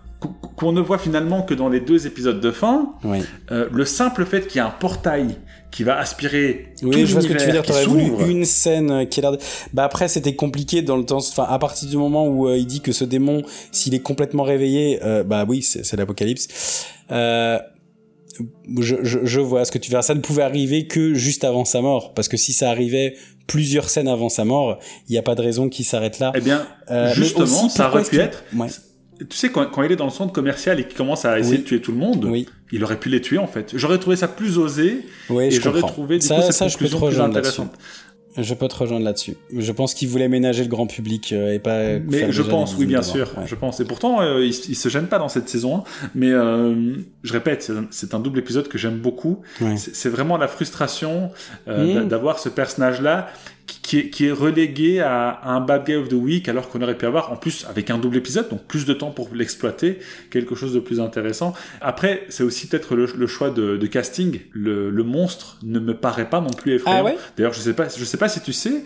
qu'on 0.56 0.72
ne 0.72 0.80
voit 0.80 0.98
finalement 0.98 1.42
que 1.42 1.54
dans 1.54 1.68
les 1.68 1.80
deux 1.80 2.06
épisodes 2.06 2.40
de 2.40 2.50
fin 2.50 2.94
oui. 3.04 3.18
euh, 3.50 3.68
le 3.72 3.84
simple 3.84 4.24
fait 4.24 4.46
qu'il 4.46 4.58
y 4.58 4.60
a 4.60 4.66
un 4.66 4.70
portail 4.70 5.36
qui 5.74 5.82
va 5.82 5.98
aspirer 5.98 6.72
oui, 6.82 7.00
tout 7.00 7.06
je 7.06 7.12
vois 7.12 7.22
ce 7.22 7.26
que 7.26 7.32
tu 7.32 7.46
veux 7.46 7.50
dire. 7.50 7.62
T'aurais 7.64 7.84
voulu 7.84 8.30
une 8.30 8.44
scène 8.44 9.08
qui 9.08 9.18
est 9.18 9.22
l'air. 9.22 9.32
De... 9.32 9.38
Bah 9.72 9.82
après, 9.82 10.06
c'était 10.06 10.36
compliqué 10.36 10.82
dans 10.82 10.96
le 10.96 11.04
temps. 11.04 11.16
Enfin, 11.18 11.46
à 11.48 11.58
partir 11.58 11.88
du 11.88 11.96
moment 11.96 12.28
où 12.28 12.46
euh, 12.46 12.56
il 12.56 12.66
dit 12.66 12.80
que 12.80 12.92
ce 12.92 13.04
démon, 13.04 13.42
s'il 13.72 13.92
est 13.92 14.00
complètement 14.00 14.44
réveillé, 14.44 15.00
euh, 15.02 15.24
bah 15.24 15.44
oui, 15.48 15.62
c'est 15.62 15.96
l'apocalypse. 15.96 16.86
Euh, 17.10 17.58
je, 18.78 18.96
je, 19.02 19.18
je, 19.24 19.40
vois 19.40 19.64
ce 19.64 19.72
que 19.72 19.78
tu 19.78 19.90
veux 19.90 19.96
dire. 19.96 20.04
Ça 20.04 20.14
ne 20.14 20.20
pouvait 20.20 20.44
arriver 20.44 20.86
que 20.86 21.12
juste 21.12 21.42
avant 21.42 21.64
sa 21.64 21.80
mort, 21.80 22.14
parce 22.14 22.28
que 22.28 22.36
si 22.36 22.52
ça 22.52 22.70
arrivait 22.70 23.16
plusieurs 23.48 23.90
scènes 23.90 24.08
avant 24.08 24.28
sa 24.28 24.44
mort, 24.44 24.78
il 25.08 25.12
n'y 25.12 25.18
a 25.18 25.22
pas 25.22 25.34
de 25.34 25.42
raison 25.42 25.68
qu'il 25.68 25.84
s'arrête 25.84 26.20
là. 26.20 26.30
Eh 26.36 26.40
bien, 26.40 26.68
justement, 27.14 27.64
aussi, 27.64 27.70
ça 27.70 27.88
aurait 27.88 28.04
pu 28.04 28.20
être. 28.20 28.44
Ouais. 28.56 28.68
Tu 29.18 29.36
sais, 29.36 29.50
quand, 29.50 29.64
quand, 29.70 29.82
il 29.82 29.92
est 29.92 29.96
dans 29.96 30.06
le 30.06 30.10
centre 30.10 30.32
commercial 30.32 30.80
et 30.80 30.84
qu'il 30.84 30.96
commence 30.96 31.24
à 31.24 31.38
essayer 31.38 31.56
oui. 31.56 31.62
de 31.62 31.68
tuer 31.68 31.80
tout 31.80 31.92
le 31.92 31.98
monde, 31.98 32.24
oui. 32.24 32.48
il 32.72 32.82
aurait 32.82 32.98
pu 32.98 33.08
les 33.08 33.20
tuer 33.20 33.38
en 33.38 33.46
fait. 33.46 33.72
J'aurais 33.76 33.98
trouvé 33.98 34.16
ça 34.16 34.28
plus 34.28 34.58
osé 34.58 35.06
oui, 35.30 35.44
et 35.44 35.50
j'aurais 35.52 35.80
trouvé 35.80 36.18
du 36.18 36.26
ça, 36.26 36.36
coup 36.36 36.42
cette 36.42 36.52
ça, 36.52 36.68
conclusion 36.68 37.00
plus 37.00 37.20
intéressante. 37.20 37.72
Je 38.36 38.54
peux 38.54 38.66
te 38.66 38.74
rejoindre 38.74 39.04
là-dessus. 39.04 39.36
Je 39.56 39.70
pense 39.70 39.94
qu'il 39.94 40.08
voulait 40.08 40.28
ménager 40.28 40.64
le 40.64 40.68
grand 40.68 40.88
public 40.88 41.32
euh, 41.32 41.54
et 41.54 41.60
pas. 41.60 41.98
Mais 42.00 42.32
je 42.32 42.42
pense, 42.42 42.74
oui, 42.76 42.86
bien 42.86 43.02
sûr. 43.02 43.32
Ouais. 43.38 43.44
Je 43.46 43.54
pense. 43.54 43.78
Et 43.78 43.84
pourtant, 43.84 44.22
euh, 44.22 44.44
il, 44.44 44.48
il, 44.48 44.74
se 44.74 44.88
gêne 44.88 45.06
pas 45.06 45.18
dans 45.18 45.28
cette 45.28 45.48
saison 45.48 45.78
1. 45.78 45.84
Mais 46.16 46.32
euh, 46.32 46.96
je 47.22 47.32
répète, 47.32 47.70
c'est 47.90 48.12
un 48.12 48.18
double 48.18 48.40
épisode 48.40 48.66
que 48.66 48.76
j'aime 48.76 48.98
beaucoup. 48.98 49.42
Ouais. 49.60 49.76
C'est 49.76 50.08
vraiment 50.08 50.36
la 50.36 50.48
frustration 50.48 51.30
euh, 51.68 52.02
mmh. 52.02 52.08
d'avoir 52.08 52.40
ce 52.40 52.48
personnage-là 52.48 53.28
qui 53.66 53.98
est, 53.98 54.10
qui 54.10 54.26
est 54.26 54.32
relégué 54.32 55.00
à, 55.00 55.40
un 55.44 55.60
bad 55.60 55.84
guy 55.84 55.94
of 55.94 56.08
the 56.08 56.14
week 56.14 56.48
alors 56.48 56.68
qu'on 56.68 56.82
aurait 56.82 56.96
pu 56.96 57.06
avoir 57.06 57.32
en 57.32 57.36
plus 57.36 57.66
avec 57.68 57.90
un 57.90 57.98
double 57.98 58.16
épisode 58.16 58.48
donc 58.48 58.64
plus 58.64 58.84
de 58.86 58.92
temps 58.94 59.10
pour 59.10 59.30
l'exploiter 59.34 59.98
quelque 60.30 60.54
chose 60.54 60.74
de 60.74 60.80
plus 60.80 61.00
intéressant. 61.00 61.54
Après 61.80 62.24
c'est 62.28 62.42
aussi 62.42 62.66
peut-être 62.66 62.94
le, 62.94 63.26
choix 63.26 63.50
de, 63.50 63.86
casting. 63.86 64.40
Le, 64.52 64.90
monstre 65.02 65.58
ne 65.62 65.78
me 65.78 65.94
paraît 65.94 66.28
pas 66.28 66.40
non 66.40 66.50
plus 66.50 66.74
effrayant. 66.74 67.06
Ah 67.06 67.12
d'ailleurs 67.36 67.52
je 67.52 67.60
sais 67.60 67.74
pas 67.74 67.88
je 67.88 68.04
sais 68.04 68.16
pas 68.16 68.28
si 68.28 68.40
tu 68.40 68.52
sais 68.52 68.84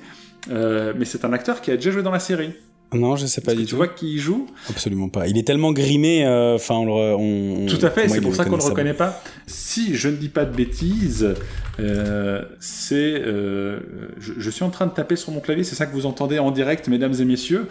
euh, 0.50 0.92
mais 0.96 1.04
c'est 1.04 1.24
un 1.24 1.32
acteur 1.32 1.60
qui 1.60 1.70
a 1.70 1.76
déjà 1.76 1.90
joué 1.90 2.02
dans 2.02 2.10
la 2.10 2.20
série 2.20 2.52
non, 2.94 3.16
je 3.16 3.26
sais 3.26 3.42
pas 3.42 3.54
du 3.54 3.64
tout. 3.64 3.70
Tu 3.70 3.74
vois 3.74 3.88
qui 3.88 4.14
il 4.14 4.18
joue 4.18 4.46
Absolument 4.70 5.10
pas. 5.10 5.28
Il 5.28 5.36
est 5.36 5.42
tellement 5.42 5.72
grimé, 5.72 6.24
euh, 6.24 6.54
enfin, 6.54 6.76
on, 6.76 7.66
Tout 7.66 7.84
à 7.84 7.90
fait, 7.90 8.08
c'est 8.08 8.22
pour 8.22 8.34
ça 8.34 8.46
qu'on 8.46 8.56
le 8.56 8.62
reconnaît 8.62 8.94
pas. 8.94 9.22
Si 9.46 9.94
je 9.94 10.08
ne 10.08 10.16
dis 10.16 10.30
pas 10.30 10.46
de 10.46 10.54
bêtises, 10.56 11.34
euh, 11.80 12.44
c'est. 12.60 13.20
Euh, 13.20 13.80
je, 14.18 14.50
suis 14.50 14.64
en 14.64 14.70
train 14.70 14.86
de 14.86 14.92
taper 14.92 15.16
sur 15.16 15.32
mon 15.32 15.40
clavier, 15.40 15.64
c'est 15.64 15.74
ça 15.74 15.84
que 15.84 15.92
vous 15.92 16.06
entendez 16.06 16.38
en 16.38 16.50
direct, 16.50 16.88
mesdames 16.88 17.14
et 17.18 17.24
messieurs. 17.24 17.68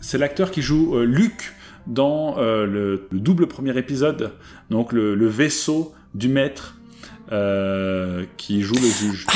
c'est 0.00 0.18
l'acteur 0.18 0.50
qui 0.50 0.60
joue 0.60 0.98
Luc 1.00 1.54
dans 1.86 2.36
le, 2.36 3.08
double 3.12 3.46
premier 3.46 3.76
épisode, 3.78 4.32
donc 4.68 4.92
le, 4.92 5.26
vaisseau 5.26 5.94
du 6.14 6.28
maître. 6.28 6.76
qui 8.36 8.60
joue 8.60 8.74
le 8.74 8.88
juge. 8.88 9.24
Ah 9.28 9.32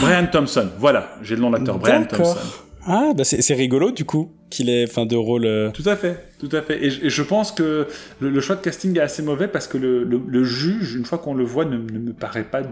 Brian 0.00 0.26
Thompson, 0.30 0.68
voilà, 0.78 1.16
j'ai 1.22 1.34
le 1.34 1.40
nom 1.40 1.50
de 1.50 1.56
l'acteur, 1.56 1.78
Brian 1.78 2.04
Thompson. 2.04 2.38
Ah, 2.84 3.12
bah 3.16 3.24
c'est 3.24 3.54
rigolo 3.54 3.92
du 3.92 4.04
coup 4.04 4.32
qu'il 4.50 4.68
ait 4.68 4.86
fin 4.86 5.06
de 5.06 5.16
rôle. 5.16 5.46
Euh. 5.46 5.70
Tout 5.70 5.84
à 5.86 5.96
fait, 5.96 6.26
tout 6.38 6.48
à 6.52 6.62
fait. 6.62 6.84
Et, 6.84 6.90
je 6.90 7.22
pense 7.22 7.52
que 7.52 7.86
le, 8.20 8.40
choix 8.40 8.56
de 8.56 8.60
casting 8.60 8.96
est 8.96 9.00
assez 9.00 9.22
mauvais 9.22 9.48
parce 9.48 9.66
que 9.66 9.78
le, 9.78 10.44
juge, 10.44 10.94
une 10.94 11.04
fois 11.04 11.18
qu'on 11.18 11.34
le 11.34 11.44
voit, 11.44 11.64
ne, 11.64 11.78
me 11.78 12.12
paraît 12.12 12.44
pas 12.44 12.62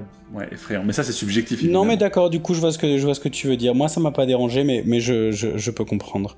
effrayant. 0.50 0.82
Mais 0.84 0.92
ça, 0.92 1.04
c'est 1.04 1.12
subjectif. 1.12 1.62
Non, 1.62 1.84
mais 1.84 1.96
d'accord. 1.96 2.28
Du 2.28 2.40
coup, 2.40 2.54
je 2.54 2.61
vois 2.61 2.72
ce 2.72 2.78
que 2.78 2.98
je 2.98 3.04
vois 3.04 3.14
ce 3.14 3.20
que 3.20 3.28
tu 3.28 3.46
veux 3.46 3.56
dire. 3.56 3.74
Moi, 3.74 3.88
ça 3.88 4.00
m'a 4.00 4.11
pas 4.11 4.26
dérangé, 4.26 4.64
mais 4.64 4.82
mais 4.84 5.00
je, 5.00 5.30
je, 5.30 5.70
peux 5.70 5.84
comprendre. 5.84 6.36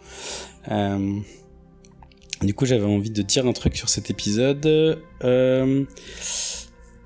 Euh, 0.70 1.16
du 2.42 2.54
coup, 2.54 2.66
j'avais 2.66 2.84
envie 2.84 3.10
de 3.10 3.22
dire 3.22 3.46
un 3.46 3.52
truc 3.52 3.76
sur 3.76 3.88
cet 3.88 4.10
épisode. 4.10 4.66
Euh 5.24 5.84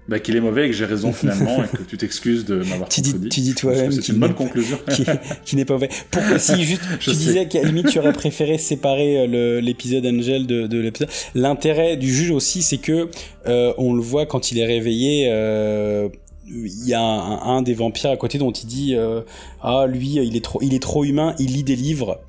bah, 0.08 0.18
qu'il 0.20 0.36
est 0.36 0.40
mauvais 0.40 0.66
et 0.66 0.70
que 0.70 0.76
j'ai 0.76 0.84
raison 0.84 1.12
finalement 1.12 1.64
et 1.64 1.76
que 1.76 1.82
tu 1.82 1.96
t'excuses 1.96 2.44
de 2.44 2.56
m'avoir 2.70 2.88
tu 2.88 3.00
dis, 3.00 3.28
Tu 3.28 3.40
dis 3.40 3.54
toi-même. 3.54 3.92
C'est 3.92 4.08
une 4.08 4.18
bonne 4.18 4.34
conclusion. 4.34 4.78
qui, 5.44 5.56
n'est 5.56 5.64
pas 5.64 5.74
mauvais. 5.74 5.90
Pour, 6.10 6.22
si 6.38 6.64
juste, 6.64 6.82
tu 7.00 7.10
disais 7.10 7.46
qu'à 7.48 7.62
la 7.62 7.68
limite 7.68 7.88
tu 7.88 7.98
aurais 7.98 8.12
préféré 8.12 8.58
séparer 8.58 9.18
euh, 9.18 9.60
l'épisode 9.60 10.06
Angel 10.06 10.46
de, 10.46 10.66
de 10.66 10.78
l'épisode. 10.78 11.10
L'intérêt 11.34 11.96
du 11.96 12.12
juge 12.12 12.30
aussi, 12.30 12.62
c'est 12.62 12.78
que 12.78 13.10
euh, 13.46 13.72
on 13.78 13.94
le 13.94 14.02
voit 14.02 14.26
quand 14.26 14.52
il 14.52 14.58
est 14.58 14.66
réveillé. 14.66 15.26
Euh, 15.28 16.08
il 16.48 16.86
y 16.86 16.94
a 16.94 17.00
un, 17.00 17.56
un, 17.56 17.62
des 17.62 17.74
vampires 17.74 18.10
à 18.10 18.16
côté 18.16 18.38
dont 18.38 18.52
il 18.52 18.66
dit 18.66 18.94
euh, 18.94 19.22
ah 19.62 19.86
lui 19.88 20.14
il 20.14 20.36
est 20.36 20.44
trop 20.44 20.60
il 20.62 20.74
est 20.74 20.82
trop 20.82 21.04
humain 21.04 21.34
il 21.38 21.52
lit 21.52 21.64
des 21.64 21.76
livres 21.76 22.20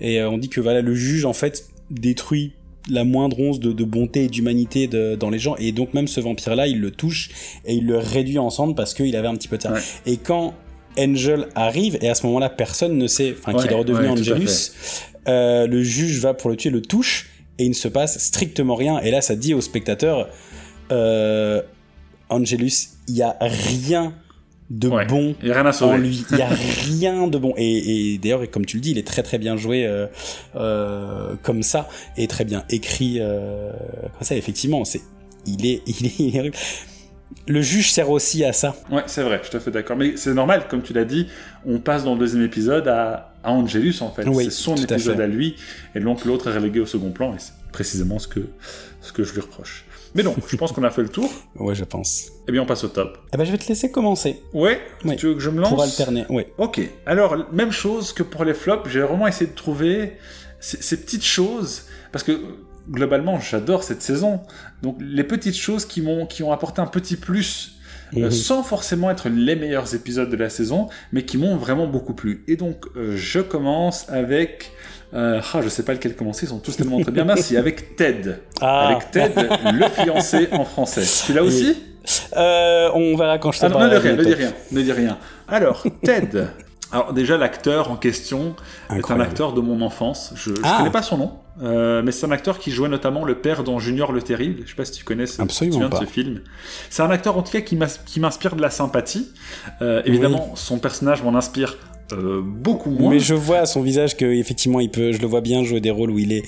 et 0.00 0.20
euh, 0.20 0.28
on 0.28 0.38
dit 0.38 0.48
que 0.48 0.60
voilà 0.60 0.82
le 0.82 0.94
juge 0.94 1.24
en 1.24 1.32
fait 1.32 1.68
détruit 1.90 2.52
la 2.90 3.04
moindre 3.04 3.38
once 3.40 3.60
de, 3.60 3.84
bonté 3.84 4.24
et 4.24 4.28
d'humanité 4.28 4.88
dans 4.88 5.30
les 5.30 5.38
gens. 5.38 5.56
Et 5.56 5.72
donc 5.72 5.94
même 5.94 6.08
ce 6.08 6.20
vampire-là, 6.20 6.66
il 6.66 6.80
le 6.80 6.90
touche 6.90 7.30
et 7.64 7.74
il 7.74 7.86
le 7.86 7.98
réduit 7.98 8.38
ensemble 8.38 8.74
parce 8.74 8.94
qu'il 8.94 9.14
avait 9.16 9.28
un 9.28 9.36
petit 9.36 9.48
peu 9.48 9.56
de 9.56 9.62
ça. 9.62 9.74
Et 10.06 10.16
quand 10.16 10.54
Angel 10.98 11.48
arrive, 11.54 11.98
et 12.02 12.08
à 12.08 12.14
ce 12.14 12.26
moment-là, 12.26 12.50
personne 12.50 12.98
ne 12.98 13.06
sait 13.06 13.34
enfin, 13.38 13.58
qu'il 13.58 13.70
est 13.70 13.74
redevenu 13.74 14.08
Angelus, 14.08 14.72
euh, 15.28 15.66
le 15.66 15.82
juge 15.82 16.20
va 16.20 16.34
pour 16.34 16.50
le 16.50 16.56
tuer, 16.56 16.70
le 16.70 16.82
touche, 16.82 17.30
et 17.58 17.64
il 17.64 17.70
ne 17.70 17.74
se 17.74 17.88
passe 17.88 18.18
strictement 18.18 18.74
rien. 18.74 18.98
Et 19.00 19.10
là, 19.10 19.20
ça 19.20 19.36
dit 19.36 19.54
au 19.54 19.60
spectateur, 19.60 20.28
euh, 20.90 21.62
Angelus, 22.28 22.72
il 23.08 23.16
y 23.16 23.22
a 23.22 23.36
rien 23.40 24.14
de 24.70 24.88
bon 24.88 25.34
il 25.42 25.48
y 25.48 25.50
a 25.52 25.62
rien 25.62 25.70
à 25.70 25.84
en 25.84 25.96
lui. 25.96 26.24
Il 26.30 26.38
y 26.38 26.42
a 26.42 26.48
rien 26.48 27.26
de 27.26 27.38
bon. 27.38 27.52
Et, 27.56 28.18
d'ailleurs, 28.22 28.50
comme 28.50 28.64
tu 28.64 28.76
le 28.78 28.80
dis, 28.80 28.92
il 28.92 28.98
est 28.98 29.06
très 29.06 29.22
très 29.22 29.38
bien 29.38 29.56
joué 29.56 29.86
euh, 29.86 30.06
euh, 30.56 31.34
comme 31.42 31.62
ça 31.62 31.88
et 32.16 32.26
très 32.26 32.44
bien 32.44 32.64
écrit 32.70 33.18
euh, 33.20 33.70
comme 34.02 34.22
ça. 34.22 34.36
Effectivement, 34.36 34.84
c'est 34.84 35.02
il 35.46 35.66
est 35.66 35.82
il 35.86 36.06
est, 36.06 36.52
le 37.48 37.62
juge 37.62 37.92
sert 37.92 38.10
aussi 38.10 38.44
à 38.44 38.52
ça. 38.52 38.74
Ouais, 38.90 39.02
c'est 39.06 39.22
vrai, 39.22 39.40
je 39.44 39.50
te 39.50 39.58
fais 39.58 39.70
d'accord. 39.70 39.96
Mais 39.96 40.16
c'est 40.16 40.34
normal, 40.34 40.66
comme 40.68 40.82
tu 40.82 40.92
l'as 40.92 41.04
dit, 41.04 41.28
on 41.66 41.78
passe 41.78 42.04
dans 42.04 42.14
le 42.14 42.20
deuxième 42.20 42.42
épisode 42.42 42.88
à, 42.88 43.34
à 43.42 43.50
Angelus 43.50 43.96
en 44.00 44.10
fait. 44.10 44.24
c'est 44.24 44.50
son 44.50 44.76
épisode 44.76 45.20
à, 45.20 45.26
lui, 45.26 45.56
et 45.94 46.00
donc 46.00 46.24
l'autre 46.24 46.48
est 46.48 46.54
relégué 46.54 46.80
au 46.80 46.86
second 46.86 47.10
plan, 47.10 47.34
et 47.34 47.38
c'est 47.38 47.54
précisément 47.72 48.18
ce 48.18 48.28
que, 48.28 48.40
ce 49.00 49.12
que 49.12 49.24
je 49.24 49.34
lui 49.34 49.40
reproche. 49.40 49.84
Mais 50.14 50.22
non, 50.22 50.34
je 50.46 50.56
pense 50.56 50.72
qu'on 50.72 50.82
a 50.84 50.90
fait 50.90 51.02
le 51.02 51.08
tour. 51.08 51.30
Ouais, 51.56 51.74
je 51.74 51.84
pense. 51.84 52.30
Eh 52.48 52.52
bien, 52.52 52.62
on 52.62 52.66
passe 52.66 52.84
au 52.84 52.88
top. 52.88 53.18
Eh 53.32 53.36
ben, 53.36 53.44
je 53.44 53.52
vais 53.52 53.58
te 53.58 53.68
laisser 53.68 53.90
commencer. 53.90 54.42
Ouais, 54.52 54.80
Tu 55.16 55.26
veux 55.26 55.34
que 55.34 55.40
je 55.40 55.50
me 55.50 55.60
lance 55.60 55.70
Pour 55.70 55.82
alterner, 55.82 56.24
oui. 56.28 56.44
Ok. 56.58 56.80
Alors, 57.06 57.36
même 57.52 57.72
chose 57.72 58.12
que 58.12 58.22
pour 58.22 58.44
les 58.44 58.54
flops, 58.54 58.88
j'ai 58.90 59.00
vraiment 59.00 59.26
essayé 59.26 59.50
de 59.50 59.56
trouver 59.56 60.12
ces, 60.60 60.96
petites 60.98 61.24
choses, 61.24 61.86
parce 62.12 62.24
que 62.24 62.38
globalement, 62.90 63.40
j'adore 63.40 63.82
cette 63.82 64.02
saison. 64.02 64.40
Donc, 64.82 64.96
les 65.00 65.24
petites 65.24 65.56
choses 65.56 65.86
qui 65.86 66.02
m'ont, 66.02 66.26
qui 66.26 66.42
ont 66.42 66.52
apporté 66.52 66.80
un 66.80 66.86
petit 66.86 67.16
plus 67.16 67.78
euh, 68.16 68.26
mhm. 68.26 68.30
sans 68.30 68.62
forcément 68.62 69.10
être 69.10 69.28
les 69.28 69.56
meilleurs 69.56 69.94
épisodes 69.94 70.28
de 70.28 70.36
la 70.36 70.50
saison, 70.50 70.88
mais 71.12 71.24
qui 71.24 71.38
m'ont 71.38 71.56
vraiment 71.56 71.86
beaucoup 71.86 72.12
plu. 72.12 72.44
Et 72.46 72.56
donc, 72.56 72.84
euh, 72.96 73.16
je 73.16 73.40
commence 73.40 74.08
avec 74.10 74.72
euh, 75.14 75.40
ah, 75.52 75.60
je 75.62 75.68
sais 75.68 75.84
pas 75.84 75.92
lequel 75.92 76.16
commencer, 76.16 76.46
ils 76.46 76.48
sont 76.48 76.58
tous 76.58 76.76
tellement 76.76 77.00
très 77.00 77.12
bien. 77.12 77.24
Merci, 77.24 77.56
avec 77.56 77.96
Ted. 77.96 78.38
Ah. 78.60 78.88
Avec 78.88 79.10
Ted, 79.10 79.34
le 79.72 79.88
fiancé 79.88 80.48
en 80.52 80.64
français. 80.64 81.04
Tu 81.26 81.32
l'as 81.32 81.42
aussi 81.42 81.76
euh, 82.36 82.90
On 82.94 83.16
verra 83.16 83.38
quand 83.38 83.52
je 83.52 83.60
te 83.60 83.66
ah, 83.66 83.88
Ne 83.88 83.88
dis 83.88 83.96
rien, 83.96 84.16
ne 84.16 84.24
dis 84.24 84.34
rien, 84.34 84.52
ne 84.70 84.82
dis 84.82 84.92
rien. 84.92 85.18
Alors, 85.48 85.84
Ted. 86.02 86.46
Alors 86.92 87.14
déjà, 87.14 87.38
l'acteur 87.38 87.90
en 87.90 87.96
question 87.96 88.54
est 88.94 89.10
un 89.10 89.18
acteur 89.18 89.54
de 89.54 89.62
mon 89.62 89.80
enfance. 89.80 90.34
Je 90.36 90.50
ne 90.50 90.56
ah. 90.62 90.76
connais 90.76 90.90
pas 90.90 91.00
son 91.00 91.16
nom, 91.16 91.32
euh, 91.62 92.02
mais 92.02 92.12
c'est 92.12 92.26
un 92.26 92.30
acteur 92.30 92.58
qui 92.58 92.70
jouait 92.70 92.90
notamment 92.90 93.24
le 93.24 93.34
père 93.36 93.64
dans 93.64 93.78
Junior 93.78 94.12
le 94.12 94.20
Terrible. 94.20 94.62
Je 94.64 94.70
sais 94.70 94.76
pas 94.76 94.84
si 94.84 94.92
tu 94.92 95.04
connais 95.04 95.24
ce, 95.24 95.40
Absolument 95.40 95.88
de 95.88 95.96
ce 95.96 96.04
film. 96.04 96.42
C'est 96.90 97.02
un 97.02 97.10
acteur 97.10 97.38
en 97.38 97.42
tout 97.42 97.52
cas 97.52 97.62
qui 97.62 97.76
m'inspire 98.20 98.56
de 98.56 98.62
la 98.62 98.68
sympathie. 98.68 99.32
Euh, 99.80 100.02
évidemment, 100.04 100.52
son 100.54 100.78
personnage 100.78 101.22
m'en 101.22 101.34
inspire 101.34 101.78
euh, 102.12 102.40
beaucoup 102.42 102.90
moins. 102.90 103.10
Mais 103.10 103.18
je 103.20 103.34
vois 103.34 103.58
à 103.58 103.66
son 103.66 103.82
visage 103.82 104.16
que 104.16 104.24
effectivement 104.24 104.80
il 104.80 104.90
peut, 104.90 105.12
je 105.12 105.20
le 105.20 105.26
vois 105.26 105.40
bien 105.40 105.64
jouer 105.64 105.80
des 105.80 105.90
rôles 105.90 106.10
où 106.10 106.18
il 106.18 106.32
est. 106.32 106.44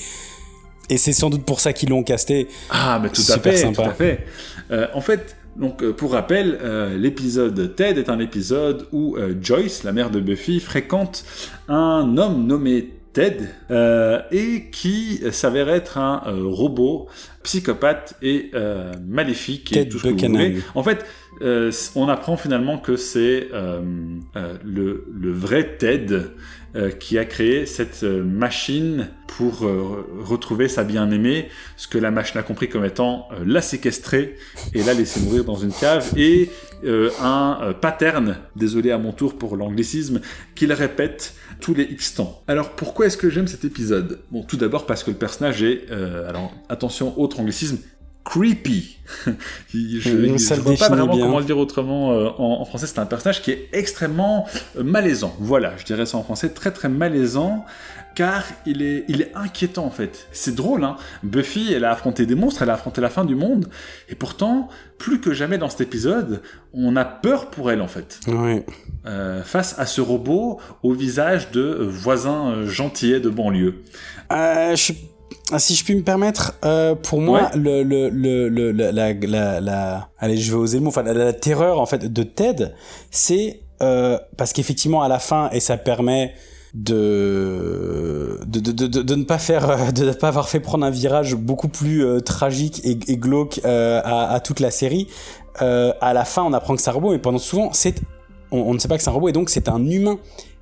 Et 0.91 0.99
c'est 0.99 1.12
sans 1.12 1.31
doute 1.31 1.45
pour 1.45 1.61
ça 1.61 1.73
qu'ils 1.73 1.89
l'ont 1.89 2.03
casté. 2.03 2.49
Ah, 2.71 3.01
mais 3.03 3.09
tout 3.09 3.23
à 3.29 3.39
fait, 3.39 3.57
sympa. 3.57 3.85
tout 3.85 3.89
à 3.89 3.95
fait. 3.95 4.27
Euh, 4.71 4.87
en 4.93 5.01
fait, 5.01 5.37
donc 5.57 5.83
euh, 5.83 5.93
pour 5.93 6.12
rappel, 6.12 6.59
l'épisode 6.99 7.75
Ted 7.75 7.99
est 7.99 8.11
un 8.11 8.19
épisode 8.19 8.87
où 8.93 9.17
Joyce, 9.41 9.85
la 9.85 9.93
mère 9.93 10.11
de 10.11 10.21
Buffy, 10.21 10.61
fréquente 10.61 11.25
un 11.69 12.17
homme 12.19 12.47
nommé 12.47 12.91
Ted 13.15 13.47
et 14.31 14.71
qui 14.71 15.23
s'avère 15.31 15.69
être 15.69 15.99
un 15.99 16.23
robot 16.27 17.09
psychopathe 17.43 18.17
et 18.21 18.51
maléfique 19.07 19.77
et 19.77 19.89
tout 19.89 19.99
ce 19.99 20.09
que 20.09 20.27
vous 20.27 20.33
voulez. 20.33 20.62
En 20.75 20.83
fait, 20.83 21.07
euh, 21.43 21.73
on 21.97 22.09
apprend 22.09 22.37
finalement 22.37 22.79
que 22.79 22.97
c'est 22.97 23.49
euh, 23.53 23.81
euh, 24.37 24.55
le, 24.65 25.07
le, 25.12 25.33
vrai 25.33 25.77
Ted 25.77 26.21
qui 26.99 27.19
a 27.19 27.25
créé 27.25 27.67
cette 27.67 28.03
machine 28.03 29.09
pour 29.29 29.61
retrouver 29.61 30.67
sa 30.67 30.83
bien-aimée, 30.83 31.49
ce 31.77 31.87
que 31.87 31.99
la 31.99 32.11
machine 32.11 32.41
a 32.41 32.43
compris 32.43 32.69
comme 32.69 32.85
étant 32.85 33.29
la 33.47 33.61
séquestrer 33.61 34.35
et 34.75 34.83
la 34.83 34.93
laisser 34.93 35.21
mourir 35.21 35.45
dans 35.45 35.55
une 35.55 35.71
cave, 35.73 36.12
et 36.17 36.51
un 37.23 37.75
pattern, 37.81 38.39
désolé 38.57 38.91
à 38.91 38.99
mon 38.99 39.12
tour 39.12 39.39
pour 39.39 39.57
l'anglicisme, 39.57 40.21
qu'il 40.57 40.73
répète 40.73 41.35
tous 41.61 41.74
les 41.74 41.84
X 41.84 42.14
temps. 42.14 42.42
Alors 42.46 42.70
pourquoi 42.70 43.07
est-ce 43.07 43.16
que 43.16 43.30
j'aime 43.30 43.48
cet 43.48 43.64
épisode? 43.64 44.20
Bon, 44.30 44.42
tout 44.42 44.57
d'abord 44.57 44.86
parce 44.86 45.05
que 45.05 45.11
le 45.11 45.16
personnage 45.16 45.62
est, 45.62 45.90
alors 45.90 46.52
attention, 46.68 47.18
autre 47.20 47.40
anglicisme, 47.40 47.78
creepy. 48.25 48.97
je 49.75 50.11
ne 50.11 50.61
vois 50.61 50.77
pas 50.77 50.89
vraiment 50.89 51.16
comment 51.16 51.39
le 51.39 51.45
dire 51.45 51.59
autrement 51.59 52.12
euh, 52.12 52.31
en, 52.39 52.64
français. 52.64 52.86
C'est 52.86 52.98
un 52.98 53.07
personnage 53.07 53.43
qui 53.43 53.51
est 53.51 53.69
extrêmement 53.73 54.47
euh, 54.77 54.82
malaisant. 54.82 55.36
Voilà, 55.39 55.74
je 55.77 55.85
dirais 55.85 56.07
ça 56.07 56.16
en 56.16 56.23
français, 56.23 56.48
très 56.48 56.70
très 56.70 56.89
malaisant. 56.89 57.65
Car 58.15 58.44
il 58.65 58.81
est, 58.82 59.05
il 59.09 59.23
est 59.23 59.32
inquiétant 59.35 59.85
en 59.85 59.90
fait. 59.90 60.28
C'est 60.31 60.55
drôle, 60.55 60.85
hein. 60.85 60.97
Buffy, 61.24 61.73
elle 61.73 61.85
a 61.85 61.90
affronté 61.90 62.27
des 62.27 62.36
monstres, 62.36 62.62
elle 62.62 62.70
a 62.70 62.74
affronté 62.74 63.01
la 63.01 63.11
fin 63.11 63.24
du 63.24 63.35
monde, 63.35 63.69
et 64.09 64.15
pourtant, 64.15 64.69
plus 64.98 65.20
que 65.20 65.32
jamais 65.32 65.59
dans 65.59 65.69
cet 65.69 65.81
épisode, 65.81 66.40
on 66.73 66.94
a 66.94 67.05
peur 67.05 67.51
pour 67.51 67.73
elle 67.73 67.82
en 67.82 67.89
fait. 67.89 68.20
Euh, 69.05 69.43
face 69.43 69.77
à 69.81 69.86
ce 69.86 70.01
robot 70.01 70.61
au 70.85 70.93
visage 70.93 71.51
de 71.51 71.89
voisins 71.90 72.65
gentillets 72.65 73.19
de 73.19 73.31
banlieue. 73.31 73.82
je 74.31 74.74
suis 74.77 74.97
si 75.59 75.75
je 75.75 75.85
puis 75.85 75.95
me 75.95 76.03
permettre, 76.03 76.55
euh, 76.65 76.95
pour 76.95 77.21
moi, 77.21 77.51
le, 77.55 77.83
le, 77.83 78.09
le, 78.09 78.73
la, 78.73 79.12
la, 79.12 79.61
la, 79.61 80.09
allez, 80.19 80.37
je 80.37 80.51
vais 80.51 80.57
oser 80.59 80.79
le 80.79 80.85
mot, 80.85 80.89
enfin, 80.89 81.03
la, 81.03 81.33
terreur 81.33 81.81
en 81.81 81.87
fait 81.87 82.12
de 82.12 82.23
Ted, 82.23 82.73
c'est 83.11 83.61
euh, 83.83 84.19
parce 84.37 84.53
qu'effectivement 84.53 85.03
à 85.03 85.09
la 85.09 85.19
fin 85.19 85.51
et 85.51 85.61
ça 85.61 85.77
permet 85.77 86.33
de 86.75 88.41
de, 88.47 88.61
de, 88.61 88.73
de, 88.73 89.03
de, 89.03 89.15
ne 89.15 89.25
pas 89.25 89.39
faire 89.39 89.93
de 89.93 90.05
ne 90.05 90.12
pas 90.12 90.29
avoir 90.29 90.49
fait 90.49 90.61
prendre 90.61 90.85
un 90.87 90.91
virage 90.91 91.35
beaucoup 91.35 91.69
plus 91.69 92.05
euh, 92.05 92.21
tragique 92.21 92.81
et, 92.85 92.99
et 93.09 93.16
glauque 93.16 93.61
euh, 93.65 94.01
à, 94.05 94.33
à, 94.33 94.41
toute 94.41 94.61
la 94.61 94.71
série. 94.71 95.09
à 95.59 96.12
la 96.15 96.25
fin, 96.25 96.43
on 96.43 96.53
apprend 96.53 96.75
que 96.75 96.83
c'est 96.83 96.91
un 96.91 96.95
robot, 96.95 97.11
mais 97.12 97.19
pendant 97.19 97.39
souvent, 97.39 97.73
c'est 97.73 98.01
on, 98.51 98.75
ne 98.75 98.79
sait 98.79 98.89
pas 98.89 98.97
que 98.97 99.03
c'est 99.03 99.11
un 99.11 99.15
robot 99.15 99.29
et 99.29 99.33
donc 99.33 99.51
c'est 99.51 99.69
un 99.69 99.85
humain. 99.85 100.19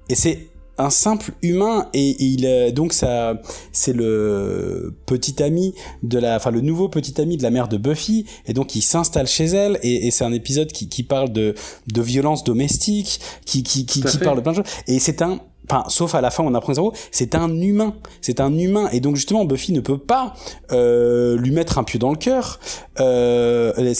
Et 0.08 0.14
c'est 0.14 0.48
un 0.78 0.90
simple 0.90 1.32
humain 1.42 1.88
et, 1.94 2.16
il 2.22 2.72
donc 2.74 2.92
ça 2.92 3.40
c'est 3.72 3.92
le 3.92 4.94
petit 5.06 5.42
ami 5.42 5.74
de 6.02 6.18
la 6.18 6.36
enfin 6.36 6.50
le 6.50 6.60
nouveau 6.60 6.88
petit 6.88 7.20
ami 7.20 7.36
de 7.36 7.42
la 7.42 7.50
mère 7.50 7.68
de 7.68 7.76
Buffy 7.76 8.26
et 8.46 8.52
donc 8.52 8.74
il 8.74 8.82
s'installe 8.82 9.26
chez 9.26 9.46
elle 9.46 9.78
et, 9.82 10.10
c'est 10.10 10.24
un 10.24 10.32
épisode 10.32 10.72
qui, 10.72 10.88
qui 10.88 11.02
parle 11.02 11.32
de 11.32 11.54
de 11.92 12.02
violence 12.02 12.44
domestique 12.44 13.20
qui 13.44 13.62
qui 13.62 13.86
qui, 13.86 14.02
qui 14.02 14.18
parle 14.18 14.38
de 14.38 14.42
plein 14.42 14.52
de 14.52 14.56
choses 14.56 14.72
et 14.86 14.98
c'est 14.98 15.22
un 15.22 15.40
Enfin, 15.70 15.84
sauf 15.88 16.14
à 16.14 16.20
la 16.20 16.30
fin, 16.30 16.42
on 16.42 16.54
apprend 16.54 16.74
zéro, 16.74 16.92
c'est 17.12 17.34
un 17.34 17.48
humain, 17.60 17.94
c'est 18.20 18.40
un 18.40 18.52
humain, 18.58 18.88
et 18.92 19.00
donc 19.00 19.14
justement 19.14 19.44
Buffy 19.44 19.72
ne 19.72 19.80
peut 19.80 19.98
pas 19.98 20.34
euh, 20.72 21.36
lui 21.38 21.52
mettre 21.52 21.78
un 21.78 21.84
pieu 21.84 21.98
dans 21.98 22.10
le 22.10 22.16
cœur. 22.16 22.58
Euh, 22.98 23.94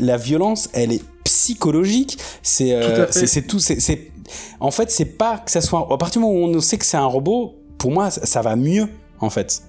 la 0.00 0.16
violence, 0.16 0.70
elle 0.72 0.92
est 0.92 1.02
psychologique, 1.24 2.18
c'est 2.42 2.72
euh, 2.72 3.06
c'est 3.10 3.46
tout, 3.46 3.58
c'est 3.58 4.11
en 4.60 4.70
fait 4.70 4.90
c'est 4.90 5.16
pas 5.16 5.38
que 5.38 5.50
ça 5.50 5.60
soit 5.60 5.88
à 5.90 5.96
partir 5.96 6.20
du 6.20 6.26
moment 6.26 6.46
où 6.46 6.56
on 6.56 6.60
sait 6.60 6.78
que 6.78 6.84
c'est 6.84 6.96
un 6.96 7.06
robot, 7.06 7.58
pour 7.78 7.90
moi 7.90 8.10
ça 8.10 8.42
va 8.42 8.56
mieux 8.56 8.88
en 9.20 9.30
fait. 9.30 9.62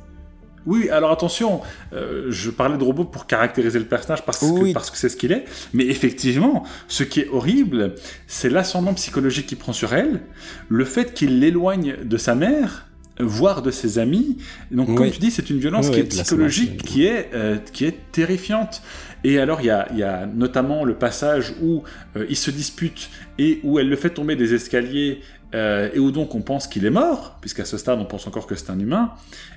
Oui, 0.65 0.89
alors 0.89 1.11
attention, 1.11 1.61
euh, 1.91 2.27
je 2.29 2.49
parlais 2.49 2.77
de 2.77 2.83
robot 2.83 3.03
pour 3.03 3.25
caractériser 3.25 3.79
le 3.79 3.85
personnage 3.85 4.23
parce 4.23 4.39
que 4.39 4.73
parce 4.73 4.89
que 4.89 4.97
c'est 4.97 5.09
ce 5.09 5.17
qu'il 5.17 5.31
est, 5.31 5.45
mais 5.73 5.85
effectivement, 5.85 6.63
ce 6.87 7.03
qui 7.03 7.21
est 7.21 7.27
horrible, 7.27 7.95
c'est 8.27 8.49
l'ascendant 8.49 8.93
psychologique 8.93 9.47
qu'il 9.47 9.57
prend 9.57 9.73
sur 9.73 9.93
elle, 9.93 10.21
le 10.69 10.85
fait 10.85 11.13
qu'il 11.13 11.39
l'éloigne 11.39 11.97
de 12.03 12.17
sa 12.17 12.33
mère, 12.33 12.87
voire 13.19 13.61
de 13.61 13.71
ses 13.71 13.99
amis. 13.99 14.37
Donc, 14.71 14.95
comme 14.95 15.09
tu 15.11 15.19
dis, 15.19 15.31
c'est 15.31 15.49
une 15.49 15.59
violence 15.59 15.89
qui 15.89 15.99
est 15.99 16.03
psychologique, 16.03 16.83
qui 16.83 17.05
est 17.05 17.29
euh, 17.33 17.57
qui 17.71 17.85
est 17.85 18.11
terrifiante. 18.11 18.81
Et 19.23 19.39
alors, 19.39 19.61
il 19.61 19.67
y 19.67 19.69
a, 19.69 19.87
y 19.93 20.03
a, 20.03 20.25
notamment 20.25 20.83
le 20.83 20.95
passage 20.95 21.53
où 21.61 21.83
euh, 22.17 22.25
il 22.29 22.35
se 22.35 22.51
dispute 22.51 23.09
et 23.37 23.59
où 23.63 23.79
elle 23.79 23.89
le 23.89 23.95
fait 23.95 24.09
tomber 24.09 24.35
des 24.35 24.53
escaliers 24.53 25.21
euh, 25.55 25.89
et 25.93 25.99
où 25.99 26.11
donc 26.11 26.35
on 26.35 26.41
pense 26.41 26.67
qu'il 26.67 26.85
est 26.85 26.91
mort, 26.91 27.37
puisqu'à 27.39 27.63
ce 27.63 27.77
stade 27.77 27.99
on 27.99 28.05
pense 28.05 28.27
encore 28.27 28.47
que 28.47 28.55
c'est 28.55 28.69
un 28.69 28.79
humain, 28.79 29.13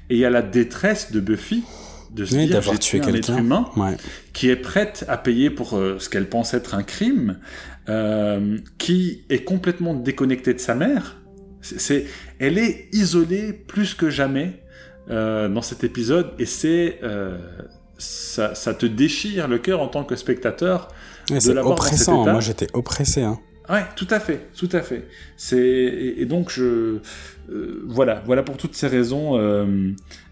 et 0.09 0.15
il 0.15 0.21
y 0.21 0.25
a 0.25 0.31
la 0.31 0.43
détresse 0.43 1.11
de 1.11 1.21
Buffy 1.21 1.65
de 2.13 2.25
se 2.25 2.37
dire 2.37 2.63
j'ai 2.63 2.79
tué 2.79 3.01
un 3.01 3.13
être 3.15 3.37
humain 3.37 3.69
qui 4.33 4.49
est 4.51 4.57
prête 4.57 5.05
à 5.09 5.17
payer 5.17 5.51
pour 5.51 5.77
euh, 5.77 5.97
ce 5.99 6.09
qu'elle 6.09 6.29
pense 6.29 6.55
être 6.55 6.75
un 6.75 6.83
crime, 6.83 7.39
qui 8.79 9.25
est 9.31 9.45
complètement 9.45 9.95
déconnectée 9.95 10.55
de 10.55 10.59
sa 10.59 10.75
mère. 10.75 11.19
C'est, 11.63 12.07
elle 12.39 12.59
est 12.59 12.89
isolée 12.93 13.53
plus 13.53 13.95
que 13.95 14.11
jamais 14.11 14.61
euh, 15.11 15.49
dans 15.49 15.63
cet 15.63 15.85
épisode, 15.85 16.33
et 16.39 16.47
c'est 16.47 16.99
euh, 17.03 17.39
ça, 17.99 18.55
ça, 18.55 18.75
te 18.75 18.87
déchire 18.87 19.49
le 19.49 19.59
cœur 19.59 19.81
en 19.81 19.89
tant 19.89 20.05
que 20.05 20.17
spectateur 20.17 20.89
de 21.31 21.53
l'avoir 21.53 21.75
oppressant. 21.75 22.25
Moi 22.25 22.41
j'étais 22.41 22.67
oppressé. 22.73 23.23
Hein. 23.23 23.39
Ouais, 23.69 23.85
tout 23.97 24.07
à 24.11 24.21
fait, 24.21 24.49
tout 24.57 24.69
à 24.73 24.81
fait. 24.81 25.09
C'est 25.37 25.59
et, 25.59 26.25
donc 26.25 26.51
je 26.51 26.99
euh, 27.51 27.85
voilà, 27.87 28.23
voilà 28.27 28.43
pour 28.43 28.57
toutes 28.57 28.75
ces 28.75 28.89
raisons 28.89 29.33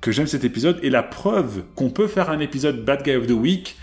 que 0.00 0.12
j'aime 0.12 0.26
cet 0.26 0.44
épisode 0.44 0.78
et 0.82 0.90
la 0.90 1.02
preuve 1.02 1.62
qu'on 1.74 1.90
peut 1.90 2.08
faire 2.08 2.30
un 2.30 2.40
épisode 2.40 2.84
Bad 2.84 3.02
Guy 3.04 3.14
of 3.14 3.26
the 3.26 3.32
Week 3.32 3.76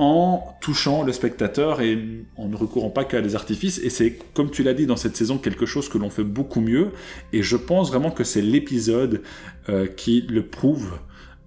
en 0.00 0.56
touchant 0.62 1.02
le 1.02 1.12
spectateur 1.12 1.82
et 1.82 2.24
en 2.38 2.48
ne 2.48 2.56
recourant 2.56 2.88
pas 2.88 3.04
qu'à 3.04 3.20
des 3.20 3.34
artifices. 3.34 3.78
Et 3.84 3.90
c'est, 3.90 4.16
comme 4.32 4.50
tu 4.50 4.62
l'as 4.62 4.72
dit 4.72 4.86
dans 4.86 4.96
cette 4.96 5.14
saison, 5.14 5.36
quelque 5.36 5.66
chose 5.66 5.90
que 5.90 5.98
l'on 5.98 6.08
fait 6.08 6.24
beaucoup 6.24 6.62
mieux. 6.62 6.92
Et 7.34 7.42
je 7.42 7.56
pense 7.56 7.90
vraiment 7.90 8.10
que 8.10 8.24
c'est 8.24 8.40
l'épisode 8.40 9.20
euh, 9.68 9.86
qui 9.86 10.22
le 10.22 10.46
prouve 10.46 10.98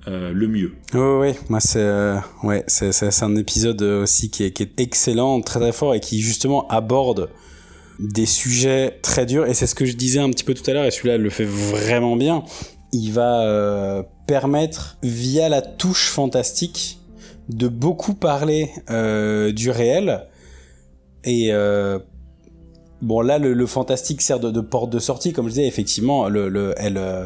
euh, 0.08 0.32
le 0.34 0.48
mieux. 0.48 0.74
Oui, 0.94 1.00
oui, 1.02 1.36
moi 1.50 1.60
c'est 1.60 1.80
euh, 1.80 2.20
ouais, 2.44 2.64
c'est 2.68 3.24
un 3.24 3.36
épisode 3.38 3.82
aussi 3.82 4.30
qui 4.30 4.44
est, 4.44 4.80
excellent, 4.80 5.42
très 5.42 5.60
très 5.60 5.72
fort 5.72 5.96
et 5.96 6.00
qui 6.00 6.22
justement 6.22 6.68
aborde 6.68 7.32
des 8.00 8.28
sujets 8.28 9.00
très 9.02 9.26
durs 9.26 9.48
et 9.48 9.56
c'est 9.56 9.68
ce 9.68 9.76
que 9.76 9.86
je 9.86 9.94
disais 9.94 10.20
un 10.20 10.30
petit 10.30 10.44
peu 10.44 10.54
tout 10.54 10.70
à 10.70 10.74
l'heure 10.74 10.86
et 10.86 10.92
celui-là 10.92 11.18
le 11.18 11.30
fait 11.32 11.46
vraiment 11.46 12.16
bien. 12.18 12.44
Il 12.92 13.14
va 13.14 14.06
permettre 14.28 14.98
via 15.02 15.50
la 15.50 15.64
touche 15.64 16.10
fantastique 16.10 17.00
de 17.50 17.68
beaucoup 17.68 18.14
parler 18.14 18.72
euh, 18.90 19.52
du 19.52 19.70
réel 19.70 20.28
et 21.24 21.50
euh, 21.52 22.00
bon 23.02 23.22
là 23.22 23.38
le, 23.38 23.54
le 23.54 23.66
fantastique 23.66 24.22
sert 24.22 24.40
de, 24.40 24.52
de, 24.52 24.62
porte 24.62 24.90
de 24.90 25.00
sortie 25.00 25.34
comme 25.34 25.46
je 25.48 25.52
disais 25.52 25.68
effectivement 25.68 26.30
le, 26.30 26.50
le 26.50 26.74
elle 26.78 26.98
euh, 26.98 27.26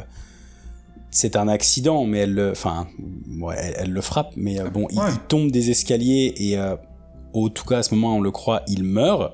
c'est 1.10 1.36
un 1.36 1.48
accident, 1.48 2.04
mais 2.04 2.20
elle, 2.20 2.50
enfin, 2.52 2.86
ouais, 3.40 3.74
elle, 3.78 3.92
le 3.92 4.02
frappe, 4.02 4.34
mais 4.36 4.60
bon, 4.72 4.88
il, 4.92 5.00
tombe 5.30 5.50
des 5.50 5.72
escaliers 5.72 6.34
et, 6.38 6.60
au 7.34 7.50
tout 7.50 7.66
cas 7.66 7.80
à 7.80 7.84
ce 7.84 7.96
moment, 7.96 8.18
on 8.18 8.22
le 8.22 8.30
croit, 8.30 8.62
il 8.68 8.84
meurt. 8.84 9.34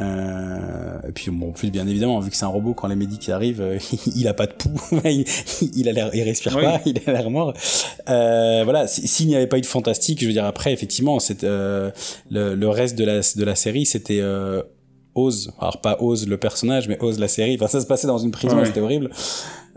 Euh, 0.00 0.98
et 1.06 1.12
puis 1.12 1.30
bon, 1.30 1.52
plus 1.52 1.70
bien 1.70 1.86
évidemment, 1.86 2.18
vu 2.20 2.30
que 2.30 2.36
c'est 2.36 2.44
un 2.44 2.48
robot, 2.48 2.72
quand 2.72 2.88
les 2.88 2.96
médics 2.96 3.28
arrivent, 3.28 3.60
euh, 3.60 3.78
il 4.16 4.26
a 4.26 4.34
pas 4.34 4.46
de 4.46 4.52
pouls, 4.52 4.80
il, 5.04 5.24
il, 5.74 5.88
a 5.88 5.92
l'air, 5.92 6.10
il 6.14 6.22
respire 6.22 6.58
pas, 6.58 6.80
il 6.86 6.98
a 7.06 7.12
l'air 7.12 7.30
mort. 7.30 7.52
Euh, 8.08 8.62
voilà, 8.64 8.86
s'il 8.86 9.28
n'y 9.28 9.36
avait 9.36 9.46
pas 9.46 9.58
eu 9.58 9.62
de 9.62 9.66
fantastique, 9.66 10.20
je 10.20 10.26
veux 10.26 10.32
dire 10.32 10.46
après, 10.46 10.72
effectivement, 10.72 11.18
c'est 11.18 11.42
le, 11.42 11.92
le, 12.30 12.68
reste 12.68 12.96
de 12.96 13.04
la 13.04 13.20
de 13.20 13.44
la 13.44 13.54
série, 13.54 13.84
c'était 13.84 14.22
Oz, 15.14 15.52
alors 15.58 15.80
pas 15.80 15.98
Oz 16.00 16.26
le 16.26 16.38
personnage, 16.38 16.88
mais 16.88 16.98
Oz 17.02 17.18
la 17.18 17.28
série. 17.28 17.54
Enfin, 17.56 17.68
ça 17.68 17.80
se 17.80 17.86
passait 17.86 18.06
dans 18.06 18.18
une 18.18 18.30
prison, 18.30 18.64
c'était 18.64 18.80
horrible. 18.80 19.10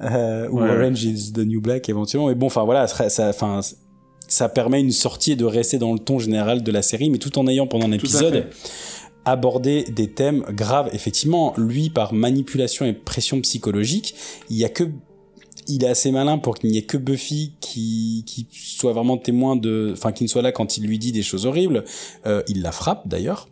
Euh, 0.01 0.47
ou 0.49 0.59
Orange 0.59 1.03
is 1.03 1.33
the 1.33 1.39
New 1.39 1.61
Black 1.61 1.89
éventuellement. 1.89 2.27
Mais 2.27 2.35
bon, 2.35 2.47
enfin 2.47 2.63
voilà, 2.63 2.87
ça, 2.87 3.29
enfin, 3.29 3.59
ça 4.27 4.49
permet 4.49 4.79
une 4.79 4.91
sortie 4.91 5.33
et 5.33 5.35
de 5.35 5.45
rester 5.45 5.77
dans 5.77 5.93
le 5.93 5.99
ton 5.99 6.19
général 6.19 6.63
de 6.63 6.71
la 6.71 6.81
série, 6.81 7.09
mais 7.09 7.17
tout 7.17 7.37
en 7.37 7.47
ayant 7.47 7.67
pendant 7.67 7.87
un 7.87 7.91
abordé 9.26 9.84
des 9.84 10.10
thèmes 10.10 10.43
graves. 10.49 10.89
Effectivement, 10.93 11.53
lui, 11.57 11.89
par 11.89 12.14
manipulation 12.14 12.85
et 12.85 12.93
pression 12.93 13.41
psychologique, 13.41 14.15
il 14.49 14.57
y 14.57 14.65
a 14.65 14.69
que 14.69 14.84
il 15.68 15.84
est 15.84 15.88
assez 15.88 16.11
malin 16.11 16.38
pour 16.38 16.56
qu'il 16.56 16.69
n'y 16.69 16.77
ait 16.77 16.84
que 16.84 16.97
Buffy 16.97 17.53
qui, 17.60 18.23
qui 18.27 18.47
soit 18.52 18.93
vraiment 18.93 19.18
témoin 19.18 19.56
de, 19.56 19.91
enfin, 19.93 20.11
qui 20.11 20.23
ne 20.23 20.30
soit 20.30 20.43
là 20.43 20.52
quand 20.52 20.77
il 20.77 20.85
lui 20.85 20.99
dit 20.99 21.11
des 21.11 21.23
choses 21.23 21.47
horribles. 21.47 21.84
Euh, 22.27 22.43
il 22.47 22.61
la 22.61 22.72
frappe 22.72 23.07
d'ailleurs. 23.07 23.49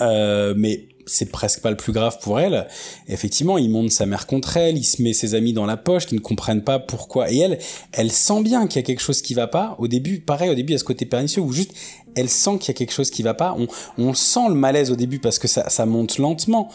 Euh, 0.00 0.54
mais 0.56 0.88
c'est 1.08 1.30
presque 1.30 1.60
pas 1.60 1.70
le 1.70 1.76
plus 1.76 1.92
grave 1.92 2.18
pour 2.22 2.38
elle. 2.38 2.68
effectivement, 3.08 3.58
il 3.58 3.70
monte 3.70 3.90
sa 3.90 4.06
mère 4.06 4.26
contre 4.26 4.56
elle, 4.56 4.76
il 4.76 4.84
se 4.84 5.02
met 5.02 5.12
ses 5.12 5.34
amis 5.34 5.52
dans 5.52 5.66
la 5.66 5.76
poche 5.76 6.06
qui 6.06 6.14
ne 6.14 6.20
comprennent 6.20 6.62
pas 6.62 6.78
pourquoi. 6.78 7.30
Et 7.30 7.38
elle, 7.38 7.58
elle 7.92 8.12
sent 8.12 8.42
bien 8.42 8.66
qu'il 8.66 8.76
y 8.76 8.84
a 8.84 8.86
quelque 8.86 9.02
chose 9.02 9.22
qui 9.22 9.34
va 9.34 9.46
pas. 9.46 9.76
Au 9.78 9.88
début, 9.88 10.20
pareil, 10.20 10.50
au 10.50 10.54
début, 10.54 10.72
il 10.72 10.74
y 10.74 10.76
a 10.76 10.78
ce 10.78 10.84
côté 10.84 11.06
pernicieux 11.06 11.42
où 11.42 11.52
juste, 11.52 11.72
elle 12.14 12.28
sent 12.28 12.58
qu'il 12.58 12.68
y 12.68 12.70
a 12.70 12.74
quelque 12.74 12.92
chose 12.92 13.10
qui 13.10 13.22
va 13.22 13.34
pas. 13.34 13.56
On, 13.58 13.66
on 13.98 14.14
sent 14.14 14.48
le 14.48 14.54
malaise 14.54 14.90
au 14.90 14.96
début 14.96 15.18
parce 15.18 15.38
que 15.38 15.48
ça, 15.48 15.68
ça 15.68 15.86
monte 15.86 16.18
lentement. 16.18 16.70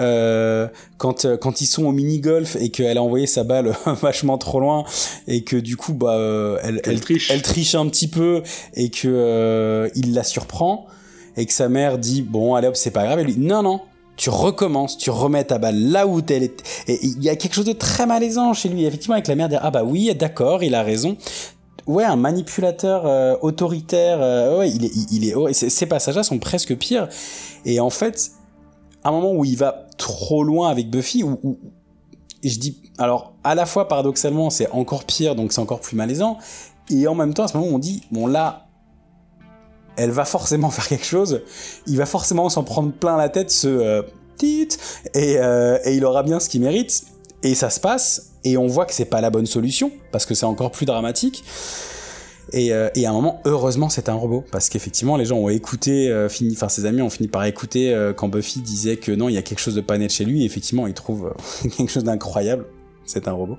Euh, 0.00 0.68
quand 0.96 1.26
quand 1.38 1.60
ils 1.60 1.66
sont 1.66 1.84
au 1.84 1.90
mini 1.90 2.20
golf 2.20 2.56
et 2.60 2.68
qu'elle 2.68 2.98
a 2.98 3.02
envoyé 3.02 3.26
sa 3.26 3.42
balle 3.42 3.74
vachement 4.00 4.38
trop 4.38 4.60
loin 4.60 4.84
et 5.26 5.42
que 5.42 5.56
du 5.56 5.76
coup 5.76 5.92
bah 5.92 6.16
elle, 6.62 6.80
elle, 6.84 7.00
triche. 7.00 7.32
elle 7.32 7.42
triche 7.42 7.74
un 7.74 7.88
petit 7.88 8.06
peu 8.06 8.44
et 8.74 8.90
que 8.90 9.08
euh, 9.08 9.88
il 9.96 10.14
la 10.14 10.22
surprend 10.22 10.86
et 11.38 11.46
que 11.46 11.52
sa 11.52 11.70
mère 11.70 11.96
dit 11.96 12.20
bon 12.20 12.54
allez 12.54 12.68
hop 12.68 12.76
c'est 12.76 12.90
pas 12.90 13.04
grave 13.04 13.20
et 13.20 13.24
lui 13.24 13.38
non 13.38 13.62
non 13.62 13.80
tu 14.18 14.30
recommences, 14.30 14.98
tu 14.98 15.10
remets 15.10 15.44
ta 15.44 15.58
balle 15.58 15.78
là 15.90 16.06
où 16.06 16.18
est. 16.18 16.62
Et 16.88 17.06
il 17.06 17.22
y 17.22 17.30
a 17.30 17.36
quelque 17.36 17.54
chose 17.54 17.64
de 17.64 17.72
très 17.72 18.04
malaisant 18.04 18.52
chez 18.52 18.68
lui. 18.68 18.84
Effectivement, 18.84 19.14
avec 19.14 19.28
la 19.28 19.36
mère 19.36 19.48
dire 19.48 19.60
ah 19.62 19.70
bah 19.70 19.84
oui, 19.84 20.12
d'accord, 20.14 20.64
il 20.64 20.74
a 20.74 20.82
raison. 20.82 21.16
Ouais, 21.86 22.04
un 22.04 22.16
manipulateur 22.16 23.06
euh, 23.06 23.36
autoritaire. 23.40 24.18
Euh, 24.20 24.58
ouais, 24.58 24.70
il 24.70 24.84
est, 24.84 24.90
il 25.12 25.24
est. 25.24 25.52
Ces 25.52 25.86
passages-là 25.86 26.24
sont 26.24 26.40
presque 26.40 26.76
pires. 26.76 27.08
Et 27.64 27.78
en 27.78 27.90
fait, 27.90 28.32
à 29.04 29.10
un 29.10 29.12
moment 29.12 29.32
où 29.32 29.44
il 29.44 29.56
va 29.56 29.86
trop 29.96 30.42
loin 30.42 30.68
avec 30.68 30.90
Buffy, 30.90 31.22
où, 31.22 31.38
où 31.44 31.56
je 32.42 32.58
dis, 32.58 32.82
alors 32.98 33.34
à 33.44 33.54
la 33.54 33.66
fois 33.66 33.86
paradoxalement, 33.86 34.50
c'est 34.50 34.68
encore 34.72 35.04
pire, 35.04 35.36
donc 35.36 35.52
c'est 35.52 35.60
encore 35.60 35.80
plus 35.80 35.96
malaisant. 35.96 36.38
Et 36.90 37.06
en 37.06 37.14
même 37.14 37.34
temps, 37.34 37.44
à 37.44 37.48
ce 37.48 37.56
moment, 37.56 37.72
on 37.72 37.78
dit 37.78 38.02
bon 38.10 38.26
là, 38.26 38.67
elle 39.98 40.10
va 40.10 40.24
forcément 40.24 40.70
faire 40.70 40.88
quelque 40.88 41.06
chose, 41.06 41.42
il 41.86 41.98
va 41.98 42.06
forcément 42.06 42.48
s'en 42.48 42.64
prendre 42.64 42.92
plein 42.92 43.16
la 43.16 43.28
tête 43.28 43.50
ce 43.50 43.68
euh, 43.68 44.02
et, 44.42 45.38
euh, 45.38 45.78
et 45.84 45.96
il 45.96 46.04
aura 46.04 46.22
bien 46.22 46.40
ce 46.40 46.48
qu'il 46.48 46.60
mérite. 46.60 47.04
Et 47.42 47.54
ça 47.54 47.70
se 47.70 47.78
passe, 47.78 48.32
et 48.44 48.56
on 48.56 48.66
voit 48.66 48.84
que 48.84 48.92
c'est 48.92 49.04
pas 49.04 49.20
la 49.20 49.30
bonne 49.30 49.46
solution, 49.46 49.92
parce 50.10 50.26
que 50.26 50.34
c'est 50.34 50.46
encore 50.46 50.72
plus 50.72 50.86
dramatique. 50.86 51.44
Et, 52.52 52.72
euh, 52.72 52.88
à 52.96 53.08
un 53.08 53.12
moment, 53.12 53.40
heureusement, 53.44 53.88
c'est 53.88 54.08
un 54.08 54.14
robot, 54.14 54.44
parce 54.50 54.68
qu'effectivement, 54.68 55.16
les 55.16 55.24
gens 55.24 55.36
ont 55.36 55.48
écouté, 55.48 56.08
euh, 56.08 56.28
fini, 56.28 56.54
enfin 56.54 56.68
ses 56.68 56.84
amis 56.84 57.02
ont 57.02 57.10
fini 57.10 57.28
par 57.28 57.44
écouter 57.44 57.94
quand 58.16 58.28
Buffy 58.28 58.60
disait 58.60 58.96
que 58.96 59.12
non, 59.12 59.28
il 59.28 59.34
y 59.34 59.38
a 59.38 59.42
quelque 59.42 59.60
chose 59.60 59.74
de 59.74 59.80
pas 59.80 59.98
net 59.98 60.10
chez 60.10 60.24
lui. 60.24 60.42
Et 60.42 60.46
effectivement, 60.46 60.86
ils 60.86 60.94
trouvent 60.94 61.32
quelque 61.76 61.90
chose 61.90 62.04
d'incroyable. 62.04 62.66
C'est 63.04 63.28
un 63.28 63.32
robot. 63.32 63.56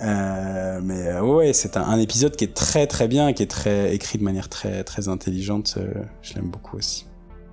Euh, 0.00 0.80
mais 0.82 1.06
euh, 1.08 1.22
ouais, 1.22 1.52
c'est 1.52 1.76
un, 1.76 1.98
épisode 1.98 2.36
qui 2.36 2.44
est 2.44 2.54
très 2.54 2.86
très 2.86 3.08
bien, 3.08 3.32
qui 3.32 3.42
est 3.42 3.50
très 3.50 3.94
écrit 3.94 4.18
de 4.18 4.24
manière 4.24 4.48
très 4.48 4.84
très 4.84 5.08
intelligente. 5.08 5.74
Euh, 5.78 6.04
je 6.22 6.34
l'aime 6.34 6.50
beaucoup 6.50 6.76
aussi. 6.76 7.06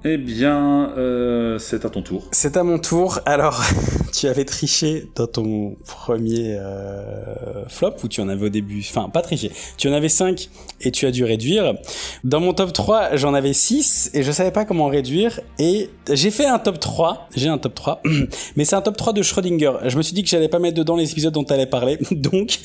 Eh 0.04 0.18
bien, 0.18 0.94
euh, 0.98 1.60
c'est 1.60 1.86
à 1.86 1.90
ton 1.92 2.02
tour. 2.02 2.28
C'est 2.32 2.58
à 2.58 2.64
mon 2.64 2.80
tour. 2.80 3.20
Alors, 3.28 3.62
tu 4.14 4.28
avais 4.28 4.46
triché 4.46 5.06
dans 5.16 5.28
ton 5.28 5.76
premier 5.86 6.56
euh, 6.58 7.68
flop, 7.68 7.94
ou 8.04 8.08
tu 8.08 8.20
en 8.20 8.28
avais 8.28 8.48
au 8.48 8.50
début? 8.50 8.84
Enfin, 8.90 9.10
pas 9.10 9.22
triché. 9.22 9.52
Tu 9.78 9.88
en 9.90 9.94
avais 9.94 10.10
5 10.10 10.50
et 10.82 10.92
tu 10.92 11.06
as 11.06 11.12
dû 11.12 11.24
réduire. 11.24 11.76
Dans 12.24 12.40
mon 12.40 12.54
top 12.54 12.74
3, 12.74 13.16
j'en 13.16 13.36
avais 13.36 13.54
6 13.54 14.12
et 14.16 14.24
je 14.24 14.32
savais 14.32 14.52
pas 14.52 14.66
comment 14.66 14.88
réduire. 14.88 15.40
Et 15.60 15.92
j'ai 16.12 16.32
fait 16.32 16.48
un 16.48 16.58
top 16.58 16.80
3. 16.80 17.28
J'ai 17.36 17.50
un 17.50 17.60
top 17.60 17.76
3. 17.76 18.02
Mais 18.56 18.66
c'est 18.66 18.76
un 18.76 18.82
top 18.82 18.98
3 18.98 19.14
de 19.14 19.22
Schrödinger. 19.22 19.74
Je 19.86 19.98
me 19.98 20.02
suis 20.02 20.16
dit 20.16 20.24
que 20.24 20.30
j'allais 20.30 20.50
pas 20.50 20.60
mettre 20.60 20.78
dedans 20.78 20.96
les 20.96 21.12
épisodes 21.12 21.34
dont 21.34 21.44
tu 21.44 21.54
allais 21.54 21.68
parler. 21.68 22.00
Donc, 22.12 22.58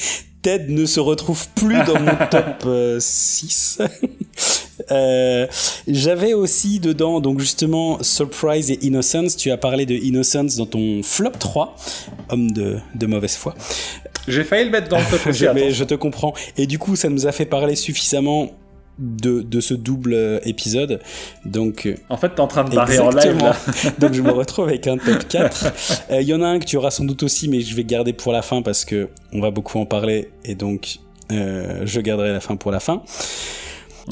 Ted 0.47 0.73
ne 0.73 0.86
se 0.86 1.01
retrouve 1.01 1.48
plus 1.56 1.82
dans 1.82 1.98
mon 1.98 2.16
top 2.31 2.68
6. 3.01 3.78
Euh, 4.93 5.47
j'avais 5.89 6.35
aussi 6.35 6.78
dedans, 6.78 7.20
donc 7.20 7.40
justement, 7.40 8.01
Surprise 8.02 8.70
et 8.70 8.78
Innocence. 8.85 9.35
Tu 9.35 9.51
as 9.51 9.56
parlé 9.56 9.86
de 9.86 9.94
Innocence 9.94 10.56
dans 10.56 10.66
ton 10.66 11.02
flop 11.02 11.31
3, 11.31 11.74
homme 12.28 12.51
de, 12.52 12.77
de 12.94 13.06
mauvaise 13.06 13.35
foi. 13.36 13.55
J'ai 14.28 14.44
failli 14.44 14.66
le 14.66 14.70
mettre 14.70 14.89
dans 14.89 14.98
le 14.98 15.05
top 15.10 15.27
aussi. 15.28 15.47
Mais 15.55 15.73
je 15.73 15.82
te 15.82 15.94
comprends. 15.94 16.35
Et 16.56 16.66
du 16.66 16.78
coup, 16.78 16.94
ça 16.94 17.09
nous 17.09 17.27
a 17.27 17.32
fait 17.32 17.47
parler 17.47 17.74
suffisamment 17.74 18.51
de, 18.98 19.43
de, 19.43 19.60
ce 19.60 19.74
double 19.74 20.14
euh, 20.14 20.39
épisode. 20.44 21.01
Donc, 21.44 21.86
euh, 21.86 21.97
en 22.09 22.16
fait, 22.16 22.31
t'es 22.35 22.40
en 22.40 22.47
train 22.47 22.64
de 22.64 22.74
barrer 22.74 22.98
en 22.98 23.10
live 23.10 23.39
là. 23.39 23.56
Donc, 23.98 24.12
je 24.14 24.23
me 24.23 24.31
retrouve 24.31 24.68
avec 24.68 24.86
un 24.86 24.97
top 24.97 25.28
4. 25.28 25.73
Il 26.12 26.23
y 26.23 26.35
en 26.35 26.43
a 26.43 26.47
un 26.47 26.59
que 26.59 26.64
tu 26.64 26.77
auras 26.77 26.90
sans 26.90 27.05
doute 27.05 27.23
aussi, 27.23 27.48
mais 27.48 27.60
je 27.60 27.74
vais 27.74 27.85
garder 27.85 28.12
pour 28.12 28.32
la 28.32 28.43
fin 28.43 28.62
parce 28.62 28.85
que 28.85 29.09
on 29.32 29.40
va 29.40 29.51
beaucoup 29.51 29.78
en 29.78 29.86
parler 29.86 30.31
et 30.44 30.55
donc 30.55 30.98
euh, 31.32 31.82
je 31.85 32.01
garderai 32.01 32.32
la 32.32 32.40
fin 32.40 32.56
pour 32.56 32.70
la 32.70 32.81
fin. 32.81 33.02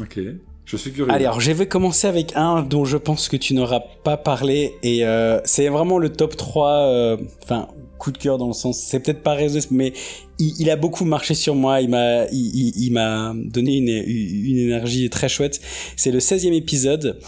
Ok. 0.01 0.19
Je 0.64 0.76
suis 0.76 0.92
curieux. 0.92 1.12
Allez, 1.12 1.26
alors 1.26 1.40
je 1.40 1.52
vais 1.52 1.66
commencer 1.66 2.06
avec 2.06 2.32
un 2.36 2.62
dont 2.62 2.84
je 2.84 2.96
pense 2.96 3.28
que 3.28 3.36
tu 3.36 3.54
n'auras 3.54 3.80
pas 4.02 4.16
parlé 4.16 4.74
et 4.82 5.04
euh, 5.04 5.40
c'est 5.44 5.68
vraiment 5.68 5.98
le 5.98 6.10
top 6.10 6.36
3, 6.36 6.70
euh, 6.70 7.16
enfin 7.42 7.68
coup 7.98 8.10
de 8.12 8.18
cœur 8.18 8.38
dans 8.38 8.48
le 8.48 8.52
sens, 8.52 8.78
c'est 8.78 9.00
peut-être 9.00 9.22
pas 9.22 9.34
raisonnable, 9.34 9.68
mais 9.70 9.92
il, 10.38 10.54
il, 10.60 10.68
a 10.68 10.76
beaucoup 10.76 11.04
marché 11.04 11.34
sur 11.34 11.54
moi, 11.54 11.80
il 11.80 11.88
m'a 11.90 12.26
il, 12.32 12.72
il, 12.76 12.92
m'a 12.92 13.32
donné 13.34 13.76
une, 13.76 13.88
une 13.88 14.58
énergie 14.58 15.08
très 15.10 15.28
chouette. 15.28 15.60
C'est 15.96 16.10
le 16.10 16.18
16e 16.18 16.52
épisode. 16.52 17.18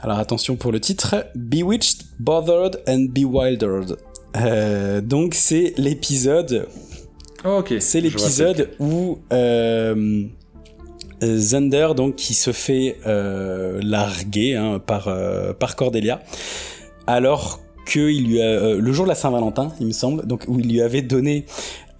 Alors 0.00 0.18
attention 0.18 0.56
pour 0.56 0.72
le 0.72 0.80
titre, 0.80 1.26
Bewitched, 1.34 2.02
Bothered 2.18 2.82
and 2.88 3.06
Bewildered. 3.10 3.96
Euh, 4.36 5.00
donc 5.00 5.34
c'est 5.34 5.74
l'épisode. 5.78 6.68
Oh, 7.44 7.58
ok. 7.60 7.74
C'est 7.80 8.00
l'épisode 8.00 8.70
où 8.78 9.18
euh, 9.32 10.24
Zander 11.22 11.88
donc 11.96 12.16
qui 12.16 12.34
se 12.34 12.52
fait 12.52 12.98
euh, 13.06 13.80
larguer 13.82 14.54
hein, 14.54 14.78
par 14.78 15.08
euh, 15.08 15.52
par 15.52 15.76
Cordelia 15.76 16.22
alors 17.06 17.60
que 17.86 18.10
il 18.10 18.28
lui 18.28 18.42
a 18.42 18.46
euh, 18.46 18.80
le 18.80 18.92
jour 18.92 19.04
de 19.04 19.10
la 19.10 19.14
Saint-Valentin 19.14 19.72
il 19.80 19.86
me 19.86 19.92
semble 19.92 20.26
donc 20.26 20.44
où 20.48 20.58
il 20.60 20.68
lui 20.68 20.80
avait 20.80 21.02
donné 21.02 21.46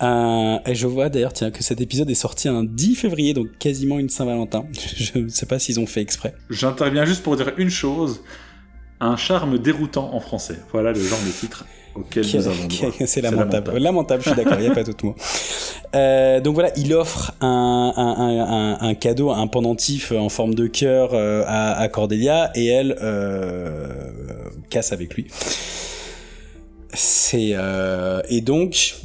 un 0.00 0.60
et 0.66 0.74
je 0.74 0.86
vois 0.86 1.08
d'ailleurs 1.08 1.32
tiens 1.32 1.50
que 1.50 1.62
cet 1.62 1.80
épisode 1.80 2.10
est 2.10 2.14
sorti 2.14 2.48
un 2.48 2.64
10 2.64 2.96
février 2.96 3.32
donc 3.32 3.46
quasiment 3.58 3.98
une 3.98 4.10
Saint-Valentin. 4.10 4.66
Je 4.96 5.18
ne 5.18 5.28
sais 5.28 5.46
pas 5.46 5.58
s'ils 5.58 5.80
ont 5.80 5.86
fait 5.86 6.02
exprès. 6.02 6.34
J'interviens 6.50 7.06
juste 7.06 7.22
pour 7.22 7.36
dire 7.36 7.52
une 7.56 7.70
chose 7.70 8.22
un 9.00 9.16
charme 9.16 9.58
déroutant 9.58 10.14
en 10.14 10.20
français. 10.20 10.58
Voilà 10.72 10.92
le 10.92 11.00
genre 11.00 11.18
de 11.26 11.30
titre 11.30 11.64
c'est 13.06 13.20
lamentable. 13.20 13.78
lamentable. 13.78 14.22
je 14.22 14.30
suis 14.30 14.36
d'accord, 14.36 14.58
il 14.58 14.64
n'y 14.64 14.70
a 14.70 14.74
pas 14.74 14.84
d'autre 14.84 15.04
mot. 15.04 15.14
Euh, 15.94 16.40
donc 16.40 16.54
voilà, 16.54 16.72
il 16.76 16.92
offre 16.92 17.32
un, 17.40 17.92
un, 17.96 18.80
un, 18.82 18.88
un, 18.88 18.94
cadeau, 18.94 19.30
un 19.30 19.46
pendentif 19.46 20.12
en 20.12 20.28
forme 20.28 20.54
de 20.54 20.66
cœur 20.66 21.10
euh, 21.14 21.42
à, 21.46 21.78
à, 21.78 21.88
Cordelia 21.88 22.50
et 22.54 22.66
elle 22.66 22.98
euh, 23.00 24.10
casse 24.68 24.92
avec 24.92 25.14
lui. 25.14 25.28
C'est 26.92 27.52
euh, 27.52 28.20
et 28.28 28.40
donc 28.40 28.96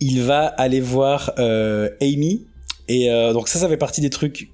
il 0.00 0.22
va 0.22 0.46
aller 0.46 0.80
voir 0.80 1.32
Amy 1.38 2.46
et 2.88 3.08
donc 3.32 3.48
ça, 3.48 3.58
ça 3.60 3.68
fait 3.68 3.76
partie 3.78 4.00
des 4.00 4.10
trucs 4.10 4.50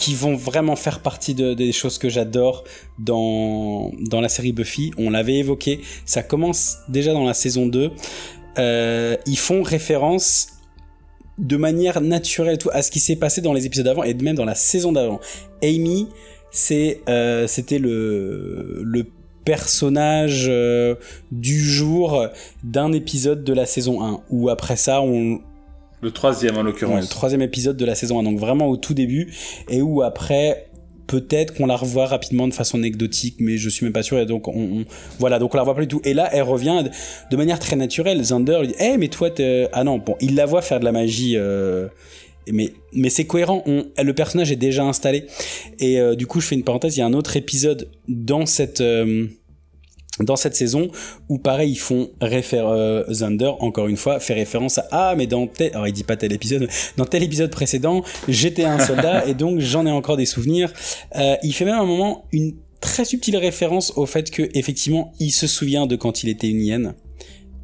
qui 0.00 0.14
vont 0.14 0.34
vraiment 0.34 0.76
faire 0.76 1.00
partie 1.00 1.34
de, 1.34 1.52
des 1.52 1.72
choses 1.72 1.98
que 1.98 2.08
j'adore 2.08 2.64
dans, 2.98 3.92
dans 4.00 4.22
la 4.22 4.30
série 4.30 4.52
Buffy. 4.52 4.92
On 4.96 5.10
l'avait 5.10 5.36
évoqué, 5.36 5.80
ça 6.06 6.22
commence 6.22 6.78
déjà 6.88 7.12
dans 7.12 7.24
la 7.24 7.34
saison 7.34 7.66
2. 7.66 7.90
Euh, 8.58 9.16
ils 9.26 9.38
font 9.38 9.62
référence 9.62 10.48
de 11.36 11.56
manière 11.56 12.00
naturelle 12.00 12.56
tout 12.56 12.70
à 12.72 12.80
ce 12.80 12.90
qui 12.90 12.98
s'est 12.98 13.16
passé 13.16 13.42
dans 13.42 13.52
les 13.52 13.66
épisodes 13.66 13.84
d'avant 13.84 14.02
et 14.02 14.14
même 14.14 14.36
dans 14.36 14.46
la 14.46 14.54
saison 14.54 14.90
d'avant. 14.90 15.20
Amy, 15.62 16.08
euh, 16.70 17.46
c'était 17.46 17.78
le 17.78 18.80
le 18.82 19.06
personnage 19.44 20.46
euh, 20.48 20.94
du 21.30 21.60
jour 21.60 22.26
d'un 22.64 22.92
épisode 22.92 23.44
de 23.44 23.52
la 23.52 23.66
saison 23.66 24.02
1 24.02 24.22
où 24.30 24.48
après 24.48 24.76
ça 24.76 25.02
on 25.02 25.40
le 26.02 26.10
troisième 26.10 26.56
en 26.56 26.62
l'occurrence. 26.62 27.02
le 27.02 27.08
troisième 27.08 27.42
épisode 27.42 27.76
de 27.76 27.84
la 27.84 27.94
saison 27.94 28.18
1, 28.20 28.22
donc 28.22 28.38
vraiment 28.38 28.68
au 28.68 28.76
tout 28.76 28.94
début, 28.94 29.32
et 29.68 29.82
où 29.82 30.02
après 30.02 30.70
peut-être 31.10 31.54
qu'on 31.54 31.66
la 31.66 31.74
revoit 31.74 32.06
rapidement 32.06 32.46
de 32.46 32.54
façon 32.54 32.78
anecdotique, 32.78 33.36
mais 33.40 33.58
je 33.58 33.68
suis 33.68 33.84
même 33.84 33.92
pas 33.92 34.04
sûr. 34.04 34.18
Et 34.20 34.26
donc, 34.26 34.46
on, 34.46 34.84
voilà, 35.18 35.40
donc 35.40 35.52
on 35.54 35.56
la 35.56 35.62
revoit 35.62 35.74
pas 35.74 35.80
du 35.80 35.88
tout. 35.88 36.00
Et 36.04 36.14
là, 36.14 36.28
elle 36.32 36.42
revient 36.42 36.84
de 37.30 37.36
manière 37.36 37.58
très 37.58 37.74
naturelle. 37.74 38.22
Zander 38.22 38.58
lui 38.60 38.68
dit, 38.68 38.74
eh, 38.78 38.96
mais 38.96 39.08
toi, 39.08 39.28
ah 39.72 39.82
non, 39.82 39.98
bon, 39.98 40.16
il 40.20 40.36
la 40.36 40.46
voit 40.46 40.62
faire 40.62 40.78
de 40.78 40.84
la 40.84 40.92
magie. 40.92 41.36
Euh, 41.36 41.88
mais 42.52 42.72
mais 42.92 43.10
c'est 43.10 43.24
cohérent. 43.24 43.62
On, 43.66 43.86
le 44.00 44.12
personnage 44.14 44.52
est 44.52 44.56
déjà 44.56 44.84
installé. 44.84 45.26
Et 45.80 46.00
euh, 46.00 46.14
du 46.14 46.28
coup, 46.28 46.40
je 46.40 46.46
fais 46.46 46.54
une 46.54 46.64
parenthèse. 46.64 46.96
Il 46.96 47.00
y 47.00 47.02
a 47.02 47.06
un 47.06 47.12
autre 47.12 47.36
épisode 47.36 47.88
dans 48.06 48.46
cette 48.46 48.80
euh, 48.80 49.26
dans 50.24 50.36
cette 50.36 50.54
saison 50.54 50.88
où 51.28 51.38
pareil 51.38 51.72
ils 51.72 51.78
font 51.78 52.10
réfère 52.20 52.68
euh, 52.68 53.04
Zander 53.10 53.52
encore 53.60 53.88
une 53.88 53.96
fois 53.96 54.20
fait 54.20 54.34
référence 54.34 54.78
à 54.78 54.86
ah 54.90 55.14
mais 55.16 55.26
dans 55.26 55.46
tel 55.46 55.70
alors 55.72 55.86
il 55.86 55.92
dit 55.92 56.04
pas 56.04 56.16
tel 56.16 56.32
épisode 56.32 56.68
dans 56.96 57.04
tel 57.04 57.22
épisode 57.22 57.50
précédent 57.50 58.02
j'étais 58.28 58.64
un 58.64 58.78
soldat 58.78 59.26
et 59.28 59.34
donc 59.34 59.60
j'en 59.60 59.86
ai 59.86 59.90
encore 59.90 60.16
des 60.16 60.26
souvenirs. 60.26 60.72
Euh, 61.16 61.36
il 61.42 61.52
fait 61.52 61.64
même 61.64 61.78
un 61.78 61.84
moment 61.84 62.24
une 62.32 62.54
très 62.80 63.04
subtile 63.04 63.36
référence 63.36 63.92
au 63.96 64.06
fait 64.06 64.30
que 64.30 64.48
effectivement 64.54 65.12
il 65.20 65.30
se 65.30 65.46
souvient 65.46 65.86
de 65.86 65.96
quand 65.96 66.22
il 66.22 66.28
était 66.28 66.48
une 66.48 66.60
hyène 66.60 66.94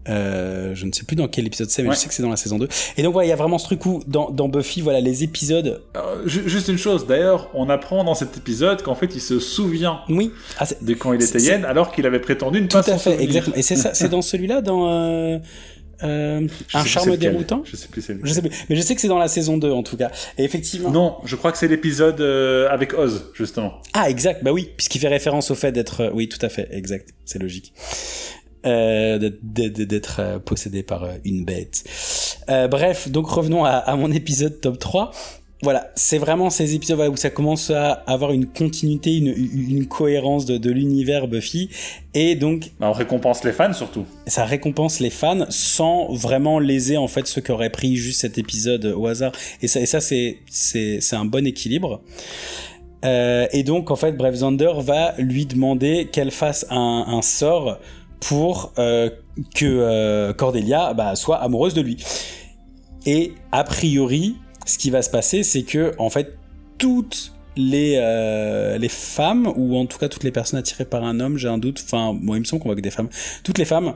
euh, 0.09 0.75
je 0.75 0.87
ne 0.87 0.93
sais 0.93 1.05
plus 1.05 1.17
dans 1.17 1.29
quel 1.29 1.47
épisode 1.47 1.71
c'est, 1.71 1.83
mais 1.83 1.91
je 1.91 1.97
sais 1.97 2.09
que 2.09 2.15
c'est 2.15 2.23
dans 2.23 2.31
la 2.31 2.37
saison 2.37 2.59
2. 2.59 2.69
Et 2.97 3.03
donc 3.03 3.13
voilà, 3.13 3.27
il 3.27 3.31
y 3.31 3.33
a 3.33 3.37
vraiment 3.37 3.59
ce 3.59 3.65
truc 3.65 3.85
où 3.87 4.03
dans, 4.07 4.31
dans 4.31 4.49
Buffy, 4.49 4.81
voilà, 4.81 5.01
les 5.01 5.25
épisodes. 5.25 5.83
Euh, 5.97 6.27
juste 6.27 6.69
une 6.69 6.79
chose, 6.79 7.07
d'ailleurs, 7.07 7.51
on 7.55 7.69
apprend 7.69 8.05
dans 8.05 8.15
cet 8.15 8.37
épisode 8.37 8.83
qu'en 8.83 8.95
fait, 8.95 9.15
il 9.15 9.21
se 9.21 9.41
souvient 9.41 10.01
oui. 10.09 10.33
Ah, 10.59 10.67
de 10.81 10.95
quand 10.95 11.13
il 11.13 11.23
était 11.23 11.41
hyène, 11.41 11.65
alors 11.65 11.93
qu'il 11.93 12.07
avait 12.07 12.21
prétendu 12.21 12.61
ne 12.61 12.67
Tout 12.67 12.79
pas 12.79 12.91
à 12.91 12.99
fait, 12.99 13.21
exactement. 13.23 13.57
Et 13.57 13.63
c'est 13.63 13.77
ça, 13.77 13.95
c'est 13.95 14.09
dans 14.09 14.23
celui-là, 14.23 14.61
dans. 14.61 14.91
Euh... 14.91 15.39
Euh, 16.03 16.47
un 16.75 16.85
charme 16.85 17.17
déroutant 17.17 17.63
Je 17.65 17.75
sais 17.75 17.89
plus 17.89 18.03
c'est 18.03 18.19
Je 18.23 18.33
sais 18.33 18.43
plus. 18.43 18.51
Mais 18.69 18.77
je 18.77 18.83
sais 18.83 18.95
que 18.95 19.01
c'est 19.01 19.09
dans 19.09 19.19
la 19.19 19.29
saison 19.29 19.57
2 19.57 19.71
en 19.71 19.83
tout 19.83 19.97
cas. 19.97 20.11
Et 20.37 20.45
effectivement. 20.45 20.91
Non, 20.91 21.17
je 21.25 21.37
crois 21.37 21.53
que 21.53 21.59
c'est 21.59 21.69
l'épisode 21.69 22.21
euh, 22.21 22.69
avec 22.69 22.93
Oz 22.95 23.31
justement. 23.35 23.81
Ah 23.95 24.11
exact, 24.11 24.45
bah 24.45 24.53
oui, 24.53 24.71
puisqu'il 24.77 24.99
fait 24.99 25.09
référence 25.09 25.51
au 25.51 25.55
fait 25.55 25.73
d'être 25.73 26.03
euh, 26.03 26.11
oui, 26.13 26.29
tout 26.29 26.45
à 26.45 26.49
fait, 26.49 26.69
exact, 26.71 27.11
c'est 27.25 27.41
logique. 27.41 27.73
Euh, 28.65 29.31
d'être 29.43 30.17
euh, 30.19 30.39
possédé 30.41 30.83
par 30.83 31.05
euh, 31.05 31.13
une 31.25 31.45
bête. 31.45 31.85
Bref, 32.49 33.09
donc 33.09 33.29
revenons 33.29 33.65
à, 33.65 33.71
à, 33.71 33.95
mon 33.95 34.11
épisode 34.11 34.61
top 34.61 34.79
3. 34.79 35.13
Voilà, 35.63 35.91
c'est 35.95 36.19
vraiment 36.19 36.51
ces 36.51 36.75
épisodes 36.75 36.97
voilà, 36.97 37.11
où 37.11 37.17
ça 37.17 37.31
commence 37.31 37.71
à 37.71 37.93
avoir 37.93 38.33
une 38.33 38.47
continuité, 38.47 39.17
une, 39.17 39.29
une 39.29 39.87
cohérence 39.87 40.47
de, 40.47 40.59
de 40.59 40.71
l'univers 40.71 41.29
Buffy. 41.29 41.71
Et 42.13 42.35
donc... 42.35 42.73
Bah, 42.81 42.89
on 42.89 42.93
récompense 42.93 43.45
les 43.45 43.53
fans 43.53 43.73
surtout. 43.73 44.05
Ça 44.27 44.45
récompense 44.45 44.99
les 44.99 45.11
fans 45.11 45.47
sans 45.49 46.13
vraiment 46.13 46.59
léser 46.59 46.97
en 46.97 47.09
fait 47.09 47.27
ceux 47.27 47.41
qui 47.41 47.53
auraient 47.53 47.71
pris 47.71 47.95
juste 47.97 48.21
cet 48.21 48.37
épisode 48.37 48.85
au 48.87 49.07
hasard. 49.07 49.33
Et 49.63 49.69
ça, 49.69 49.81
et 49.81 49.87
ça 49.87 50.01
c'est, 50.01 50.39
un 51.13 51.25
bon 51.25 51.47
équilibre. 51.47 52.03
Et 53.05 53.63
donc 53.65 53.93
en 53.93 53.97
fait, 53.97 54.13
Brave 54.13 54.35
Zander 54.35 54.73
va 54.79 55.15
lui 55.19 55.47
demander 55.47 56.09
qu'elle 56.13 56.33
fasse 56.33 56.67
un, 56.71 57.05
un 57.07 57.23
sort 57.23 57.79
pour 58.21 58.73
euh, 58.79 59.11
que 59.55 59.65
euh, 59.65 60.33
Cordelia 60.33 60.95
bah, 60.95 61.17
soit 61.17 61.37
amoureuse 61.37 61.75
de 61.75 61.81
lui. 61.81 62.03
Et 63.05 63.35
a 63.53 63.65
priori, 63.65 64.37
ce 64.65 64.79
qui 64.79 64.91
va 64.91 65.03
se 65.03 65.11
passer, 65.11 65.43
c'est 65.43 65.63
que 65.63 65.93
en 65.99 66.11
fait 66.11 66.37
toutes 66.79 67.33
les 67.57 67.97
euh, 67.99 68.79
les 68.79 68.89
femmes 68.89 69.53
ou 69.57 69.77
en 69.77 69.87
tout 69.87 69.99
cas 69.99 70.09
toutes 70.09 70.25
les 70.25 70.33
personnes 70.33 70.59
attirées 70.59 70.85
par 70.85 71.05
un 71.05 71.21
homme, 71.21 71.39
j'ai 71.39 71.49
un 71.49 71.59
doute. 71.59 71.83
Enfin, 71.85 72.13
moi 72.13 72.37
il 72.37 72.41
me 72.41 72.45
semble 72.45 72.63
qu'on 72.63 72.69
voit 72.69 72.77
que 72.77 72.81
des 72.81 72.91
femmes. 72.91 73.09
Toutes 73.45 73.59
les 73.59 73.65
femmes 73.65 73.95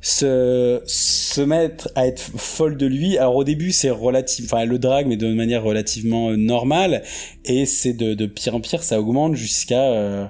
se, 0.00 0.80
se 0.86 1.40
mettre 1.40 1.90
à 1.94 2.06
être 2.06 2.20
folle 2.20 2.76
de 2.76 2.86
lui. 2.86 3.18
Alors 3.18 3.36
au 3.36 3.44
début 3.44 3.72
c'est 3.72 3.90
relatif, 3.90 4.46
enfin 4.46 4.62
elle 4.62 4.68
le 4.68 4.78
drague 4.78 5.06
mais 5.06 5.16
de 5.16 5.32
manière 5.32 5.62
relativement 5.62 6.30
euh, 6.30 6.36
normale 6.36 7.02
et 7.44 7.66
c'est 7.66 7.92
de, 7.92 8.14
de 8.14 8.26
pire 8.26 8.54
en 8.54 8.60
pire, 8.60 8.82
ça 8.82 9.00
augmente 9.00 9.34
jusqu'à 9.34 9.82
euh, 9.82 10.26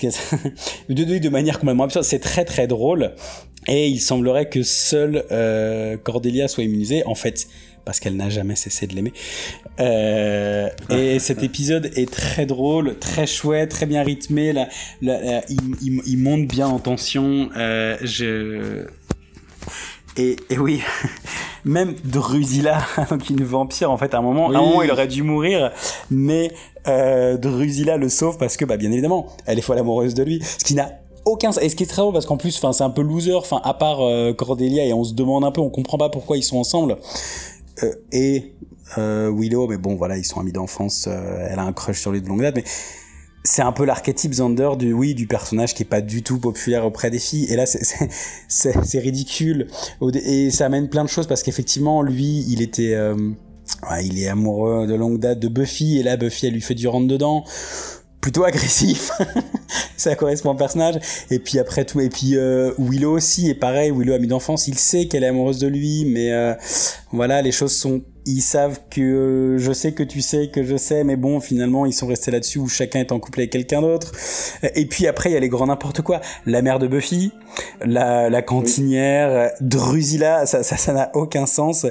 de, 0.88 1.04
de, 1.04 1.18
de 1.18 1.28
manière 1.28 1.58
complètement 1.58 1.84
absurde. 1.84 2.04
C'est 2.04 2.20
très 2.20 2.44
très 2.44 2.66
drôle 2.66 3.12
et 3.68 3.88
il 3.88 4.00
semblerait 4.00 4.48
que 4.48 4.62
seule 4.62 5.24
euh, 5.30 5.96
Cordelia 5.96 6.48
soit 6.48 6.64
immunisée. 6.64 7.04
En 7.06 7.14
fait, 7.14 7.46
parce 7.84 8.00
qu'elle 8.00 8.16
n'a 8.16 8.28
jamais 8.28 8.56
cessé 8.56 8.86
de 8.86 8.94
l'aimer. 8.94 9.12
Euh, 9.80 10.68
et 10.90 11.18
cet 11.18 11.42
épisode 11.42 11.90
est 11.96 12.10
très 12.10 12.46
drôle, 12.46 12.98
très 12.98 13.26
chouette, 13.26 13.70
très 13.70 13.86
bien 13.86 14.02
rythmé. 14.02 14.54
Il, 15.00 16.18
monte 16.18 16.46
bien 16.46 16.66
en 16.66 16.78
tension. 16.78 17.50
Euh, 17.56 17.96
je 18.02 18.86
et, 20.16 20.36
et, 20.50 20.58
oui, 20.58 20.82
même 21.64 21.94
Drusilla, 22.04 22.78
donc 23.10 23.30
une 23.30 23.44
vampire 23.44 23.90
en 23.90 23.96
fait, 23.96 24.14
à 24.14 24.18
un 24.18 24.22
moment, 24.22 24.50
à 24.50 24.58
un 24.58 24.60
moment 24.60 24.82
il 24.82 24.90
aurait 24.90 25.08
dû 25.08 25.22
mourir, 25.22 25.72
mais 26.10 26.52
euh, 26.86 27.36
Drusilla 27.36 27.96
le 27.96 28.08
sauve 28.08 28.38
parce 28.38 28.56
que, 28.56 28.64
bah, 28.64 28.76
bien 28.76 28.92
évidemment, 28.92 29.28
elle 29.46 29.58
est 29.58 29.62
folle 29.62 29.78
amoureuse 29.78 30.14
de 30.14 30.22
lui, 30.22 30.42
ce 30.42 30.64
qui 30.64 30.74
n'a 30.74 30.90
aucun 31.24 31.50
et 31.50 31.68
ce 31.68 31.76
qui 31.76 31.84
est 31.84 31.86
très 31.86 32.02
drôle 32.02 32.12
parce 32.12 32.26
qu'en 32.26 32.36
plus 32.36 32.56
enfin 32.56 32.72
c'est 32.72 32.84
un 32.84 32.90
peu 32.90 33.02
loser 33.02 33.34
enfin 33.34 33.60
à 33.64 33.74
part 33.74 34.00
euh, 34.00 34.32
Cordelia 34.32 34.84
et 34.84 34.92
on 34.92 35.04
se 35.04 35.14
demande 35.14 35.44
un 35.44 35.52
peu 35.52 35.60
on 35.60 35.70
comprend 35.70 35.98
pas 35.98 36.08
pourquoi 36.08 36.36
ils 36.36 36.42
sont 36.42 36.58
ensemble. 36.58 36.96
Euh, 37.82 37.94
et 38.10 38.54
euh, 38.98 39.32
Willow 39.32 39.68
mais 39.68 39.78
bon 39.78 39.94
voilà 39.94 40.18
ils 40.18 40.24
sont 40.24 40.40
amis 40.40 40.52
d'enfance 40.52 41.06
euh, 41.08 41.48
elle 41.48 41.58
a 41.58 41.62
un 41.62 41.72
crush 41.72 42.00
sur 42.00 42.12
lui 42.12 42.20
de 42.20 42.28
longue 42.28 42.42
date 42.42 42.56
mais 42.56 42.64
c'est 43.44 43.62
un 43.62 43.72
peu 43.72 43.84
l'archétype 43.84 44.34
Zander 44.34 44.70
du 44.78 44.92
oui 44.92 45.14
du 45.14 45.26
personnage 45.26 45.74
qui 45.74 45.82
est 45.82 45.86
pas 45.86 46.00
du 46.00 46.22
tout 46.22 46.38
populaire 46.38 46.84
auprès 46.84 47.10
des 47.10 47.18
filles. 47.18 47.46
Et 47.50 47.56
là 47.56 47.64
c'est 47.66 48.98
ridicule. 48.98 49.66
Et 50.14 50.50
ça 50.50 50.66
amène 50.66 50.88
plein 50.88 51.04
de 51.04 51.08
choses 51.08 51.26
parce 51.26 51.42
qu'effectivement 51.42 52.02
lui 52.02 52.44
il 52.48 52.62
était 52.62 52.94
euh, 52.94 53.14
ouais, 53.90 54.06
il 54.06 54.20
est 54.20 54.28
amoureux 54.28 54.86
de 54.86 54.94
longue 54.94 55.18
date 55.18 55.40
de 55.40 55.48
Buffy. 55.48 55.98
Et 55.98 56.02
là 56.02 56.16
Buffy 56.16 56.46
elle 56.46 56.54
lui 56.54 56.60
fait 56.60 56.74
du 56.74 56.86
rentre 56.86 57.08
dedans. 57.08 57.44
Plutôt 58.20 58.44
agressif. 58.44 59.10
Ça 59.96 60.14
correspond 60.14 60.50
au 60.50 60.54
personnage. 60.54 61.00
Et 61.30 61.40
puis 61.40 61.58
après 61.58 61.84
tout 61.84 62.00
et 62.00 62.08
puis 62.08 62.36
euh, 62.36 62.72
Willow 62.78 63.16
aussi. 63.16 63.50
Est 63.50 63.54
pareil 63.54 63.90
Willow 63.90 64.14
ami 64.14 64.28
d'enfance. 64.28 64.68
Il 64.68 64.78
sait 64.78 65.06
qu'elle 65.06 65.24
est 65.24 65.28
amoureuse 65.28 65.58
de 65.58 65.66
lui. 65.66 66.04
Mais 66.04 66.30
euh, 66.30 66.54
voilà 67.10 67.42
les 67.42 67.50
choses 67.50 67.74
sont 67.74 68.02
ils 68.26 68.40
savent 68.40 68.80
que 68.90 69.00
euh, 69.00 69.58
je 69.58 69.72
sais 69.72 69.92
que 69.92 70.02
tu 70.02 70.20
sais 70.20 70.48
que 70.48 70.62
je 70.62 70.76
sais, 70.76 71.04
mais 71.04 71.16
bon, 71.16 71.40
finalement, 71.40 71.86
ils 71.86 71.92
sont 71.92 72.06
restés 72.06 72.30
là-dessus 72.30 72.58
où 72.58 72.68
chacun 72.68 73.00
est 73.00 73.12
en 73.12 73.18
couple 73.18 73.40
avec 73.40 73.50
quelqu'un 73.50 73.82
d'autre. 73.82 74.12
Et 74.74 74.86
puis 74.86 75.06
après, 75.06 75.30
il 75.30 75.32
y 75.32 75.36
a 75.36 75.40
les 75.40 75.48
grands 75.48 75.66
n'importe 75.66 76.02
quoi. 76.02 76.20
La 76.46 76.62
mère 76.62 76.78
de 76.78 76.86
Buffy, 76.86 77.32
la, 77.84 78.30
la 78.30 78.42
cantinière, 78.42 79.50
Drusilla, 79.60 80.46
ça, 80.46 80.62
ça, 80.62 80.76
ça 80.76 80.92
n'a 80.92 81.10
aucun 81.14 81.46
sens. 81.46 81.86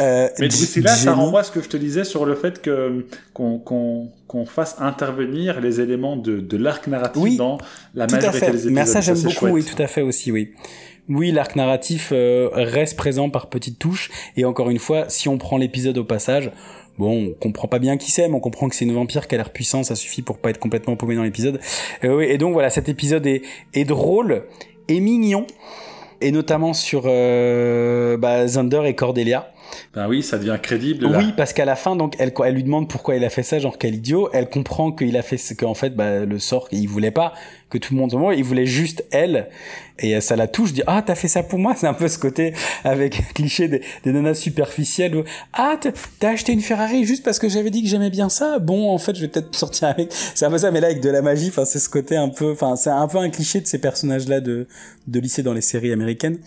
Euh, 0.00 0.28
mais 0.38 0.48
Drusilla, 0.48 0.94
ça 0.94 1.12
renvoie 1.14 1.40
à 1.40 1.44
ce 1.44 1.50
que 1.50 1.62
je 1.62 1.68
te 1.68 1.76
disais 1.76 2.04
sur 2.04 2.26
le 2.26 2.34
fait 2.34 2.60
que 2.60 3.06
qu'on 3.32 3.58
qu'on 3.58 4.08
qu'on 4.26 4.46
fasse 4.46 4.76
intervenir 4.78 5.60
les 5.60 5.80
éléments 5.80 6.16
de, 6.16 6.38
de 6.38 6.56
l'arc 6.56 6.86
narratif 6.86 7.36
dans 7.36 7.58
la 7.94 8.06
majorité 8.06 8.46
des 8.46 8.52
épisodes. 8.52 8.72
Mais 8.72 8.86
ça, 8.86 9.00
j'aime 9.00 9.20
beaucoup, 9.20 9.46
oui, 9.46 9.64
tout 9.64 9.80
à 9.82 9.86
fait 9.86 10.02
aussi, 10.02 10.30
oui 10.30 10.52
oui, 11.08 11.32
l'arc 11.32 11.56
narratif 11.56 12.10
euh, 12.12 12.48
reste 12.52 12.96
présent 12.96 13.30
par 13.30 13.48
petites 13.48 13.78
touches. 13.78 14.10
Et 14.36 14.44
encore 14.44 14.70
une 14.70 14.78
fois, 14.78 15.06
si 15.08 15.28
on 15.28 15.38
prend 15.38 15.58
l'épisode 15.58 15.98
au 15.98 16.04
passage, 16.04 16.50
bon, 16.98 17.30
on 17.30 17.34
comprend 17.34 17.68
pas 17.68 17.78
bien 17.78 17.96
qui 17.96 18.10
c'est, 18.10 18.28
mais 18.28 18.34
on 18.34 18.40
comprend 18.40 18.68
que 18.68 18.76
c'est 18.76 18.84
une 18.84 18.92
vampire 18.92 19.26
qui 19.26 19.34
a 19.34 19.38
l'air 19.38 19.50
puissant, 19.50 19.82
ça 19.82 19.94
suffit 19.94 20.22
pour 20.22 20.38
pas 20.38 20.50
être 20.50 20.58
complètement 20.58 20.96
paumé 20.96 21.16
dans 21.16 21.22
l'épisode. 21.22 21.60
Euh, 22.04 22.20
et 22.20 22.38
donc 22.38 22.52
voilà, 22.52 22.70
cet 22.70 22.88
épisode 22.88 23.26
est, 23.26 23.42
est 23.74 23.84
drôle 23.84 24.44
et 24.88 25.00
mignon, 25.00 25.46
et 26.20 26.32
notamment 26.32 26.74
sur 26.74 27.04
euh, 27.06 28.16
bah, 28.16 28.46
Zander 28.46 28.82
et 28.86 28.94
Cordelia. 28.94 29.52
Ben 29.94 30.08
oui, 30.08 30.22
ça 30.22 30.36
devient 30.36 30.58
crédible. 30.60 31.08
Là. 31.08 31.18
Oui, 31.18 31.32
parce 31.36 31.52
qu'à 31.52 31.64
la 31.64 31.76
fin, 31.76 31.96
donc, 31.96 32.16
elle, 32.18 32.32
elle 32.44 32.54
lui 32.54 32.64
demande 32.64 32.88
pourquoi 32.88 33.14
il 33.14 33.24
a 33.24 33.30
fait 33.30 33.44
ça, 33.44 33.58
genre 33.60 33.78
quel 33.78 33.94
idiot. 33.94 34.28
Elle 34.32 34.48
comprend 34.48 34.90
qu'il 34.90 35.16
a 35.16 35.22
fait 35.22 35.36
ce 35.36 35.54
qu'en 35.54 35.74
fait, 35.74 35.90
bah, 35.94 36.24
le 36.24 36.38
sort, 36.40 36.68
il 36.72 36.88
voulait 36.88 37.12
pas 37.12 37.34
que 37.70 37.78
tout 37.78 37.94
le 37.94 38.00
monde 38.00 38.10
se 38.10 38.36
il 38.36 38.44
voulait 38.44 38.66
juste 38.66 39.04
elle. 39.10 39.48
Et 40.02 40.18
ça 40.20 40.34
la 40.34 40.48
touche, 40.48 40.72
dit 40.72 40.82
ah 40.86 41.02
t'as 41.04 41.14
fait 41.14 41.28
ça 41.28 41.42
pour 41.42 41.58
moi, 41.58 41.74
c'est 41.76 41.86
un 41.86 41.94
peu 41.94 42.08
ce 42.08 42.18
côté 42.18 42.54
avec 42.84 43.22
cliché 43.34 43.68
des, 43.68 43.82
des 44.02 44.12
nanas 44.12 44.34
superficielles 44.34 45.14
où 45.14 45.24
ah 45.52 45.78
t'as 46.18 46.30
acheté 46.30 46.52
une 46.52 46.62
Ferrari 46.62 47.04
juste 47.04 47.22
parce 47.22 47.38
que 47.38 47.48
j'avais 47.48 47.70
dit 47.70 47.82
que 47.82 47.88
j'aimais 47.88 48.10
bien 48.10 48.28
ça? 48.28 48.58
Bon 48.58 48.90
en 48.90 48.98
fait 48.98 49.14
je 49.14 49.20
vais 49.20 49.28
peut-être 49.28 49.54
sortir 49.54 49.88
avec. 49.88 50.08
C'est 50.10 50.46
un 50.46 50.50
peu 50.50 50.58
ça, 50.58 50.70
mais 50.70 50.80
là 50.80 50.88
avec 50.88 51.00
de 51.00 51.10
la 51.10 51.22
magie. 51.22 51.48
Enfin 51.48 51.64
c'est 51.64 51.78
ce 51.78 51.88
côté 51.88 52.16
un 52.16 52.30
peu, 52.30 52.52
enfin 52.52 52.76
c'est 52.76 52.90
un 52.90 53.06
peu 53.08 53.18
un 53.18 53.28
cliché 53.30 53.60
de 53.60 53.66
ces 53.66 53.78
personnages 53.78 54.26
là 54.26 54.40
de 54.40 54.66
de 55.06 55.20
lycée 55.20 55.42
dans 55.42 55.52
les 55.52 55.60
séries 55.60 55.92
américaines. 55.92 56.38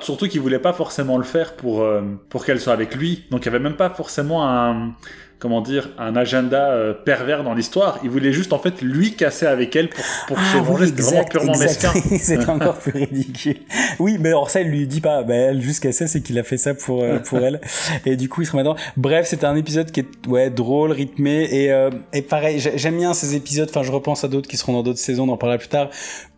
Surtout 0.00 0.28
qu'il 0.28 0.40
voulait 0.40 0.58
pas 0.58 0.72
forcément 0.72 1.18
le 1.18 1.24
faire 1.24 1.56
pour 1.56 1.82
euh, 1.82 2.02
pour 2.30 2.44
qu'elle 2.44 2.60
soit 2.60 2.72
avec 2.72 2.94
lui. 2.94 3.24
Donc 3.30 3.42
il 3.42 3.46
y 3.46 3.48
avait 3.48 3.58
même 3.58 3.76
pas 3.76 3.90
forcément 3.90 4.48
un 4.48 4.94
comment 5.38 5.60
dire, 5.60 5.90
un 5.98 6.16
agenda 6.16 6.70
euh, 6.70 6.92
pervers 6.92 7.44
dans 7.44 7.54
l'histoire. 7.54 7.98
Il 8.02 8.10
voulait 8.10 8.32
juste 8.32 8.52
en 8.52 8.58
fait 8.58 8.82
lui 8.82 9.14
casser 9.14 9.46
avec 9.46 9.76
elle 9.76 9.88
pour, 9.88 10.04
pour 10.26 10.38
se 10.38 10.56
ah 10.56 10.60
venger. 10.60 10.86
C'était 10.86 11.02
vraiment 11.02 11.24
purement 11.24 11.58
mesquin. 11.58 11.92
c'est 12.20 12.48
encore 12.48 12.78
plus 12.78 12.92
ridicule. 12.92 13.58
Oui, 14.00 14.16
mais 14.18 14.30
alors 14.30 14.50
ça, 14.50 14.60
il 14.60 14.68
lui 14.68 14.86
dit 14.86 15.00
pas. 15.00 15.22
Bah, 15.22 15.34
elle, 15.34 15.62
juste 15.62 15.80
qu'elle 15.80 15.94
sait, 15.94 16.08
c'est 16.08 16.22
qu'il 16.22 16.38
a 16.38 16.42
fait 16.42 16.56
ça 16.56 16.74
pour 16.74 17.02
euh, 17.02 17.18
pour 17.18 17.38
elle. 17.38 17.60
Et 18.04 18.16
du 18.16 18.28
coup, 18.28 18.42
il 18.42 18.46
se 18.46 18.52
remet 18.52 18.64
dans. 18.64 18.76
Bref, 18.96 19.26
c'était 19.28 19.46
un 19.46 19.56
épisode 19.56 19.92
qui 19.92 20.00
est 20.00 20.26
ouais 20.26 20.50
drôle, 20.50 20.90
rythmé 20.92 21.48
et 21.50 21.72
euh, 21.72 21.90
et 22.12 22.22
pareil. 22.22 22.60
J'aime 22.74 22.96
bien 22.96 23.14
ces 23.14 23.36
épisodes. 23.36 23.68
Enfin, 23.70 23.82
je 23.82 23.92
repense 23.92 24.24
à 24.24 24.28
d'autres 24.28 24.48
qui 24.48 24.56
seront 24.56 24.72
dans 24.72 24.82
d'autres 24.82 24.98
saisons. 24.98 25.28
On 25.28 25.32
en 25.32 25.36
parlera 25.36 25.58
plus 25.58 25.68
tard. 25.68 25.90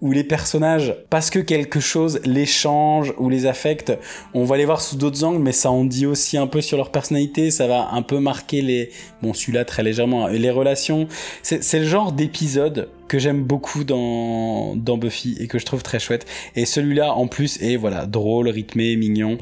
Où 0.03 0.13
les 0.13 0.25
personnages, 0.25 0.95
parce 1.11 1.29
que 1.29 1.39
quelque 1.39 1.79
chose 1.79 2.21
les 2.25 2.47
change 2.47 3.13
ou 3.19 3.29
les 3.29 3.45
affecte, 3.45 3.93
on 4.33 4.45
va 4.45 4.57
les 4.57 4.65
voir 4.65 4.81
sous 4.81 4.97
d'autres 4.97 5.25
angles, 5.25 5.43
mais 5.43 5.53
ça 5.53 5.71
en 5.71 5.85
dit 5.85 6.07
aussi 6.07 6.39
un 6.39 6.47
peu 6.47 6.63
sur 6.63 6.79
leur 6.79 6.91
personnalité. 6.91 7.51
Ça 7.51 7.67
va 7.67 7.91
un 7.93 8.01
peu 8.01 8.19
marquer 8.19 8.63
les 8.63 8.90
bon 9.23 9.35
celui-là 9.35 9.65
très 9.65 9.83
légèrement, 9.83 10.29
les 10.29 10.51
relations, 10.51 11.09
c'est 11.43 11.79
le 11.79 11.87
genre 11.87 12.12
d'épisode 12.12 12.89
que 13.09 13.19
j'aime 13.19 13.43
beaucoup 13.43 13.83
dans, 13.83 14.77
dans 14.77 14.97
Buffy 14.97 15.37
et 15.41 15.49
que 15.49 15.59
je 15.59 15.67
trouve 15.67 15.83
très 15.83 15.99
chouette. 15.99 16.27
Et 16.55 16.65
celui-là 16.65 17.12
en 17.12 17.27
plus 17.27 17.61
est 17.61 17.77
voilà 17.77 18.07
drôle, 18.07 18.49
rythmé, 18.49 18.97
mignon. 18.97 19.39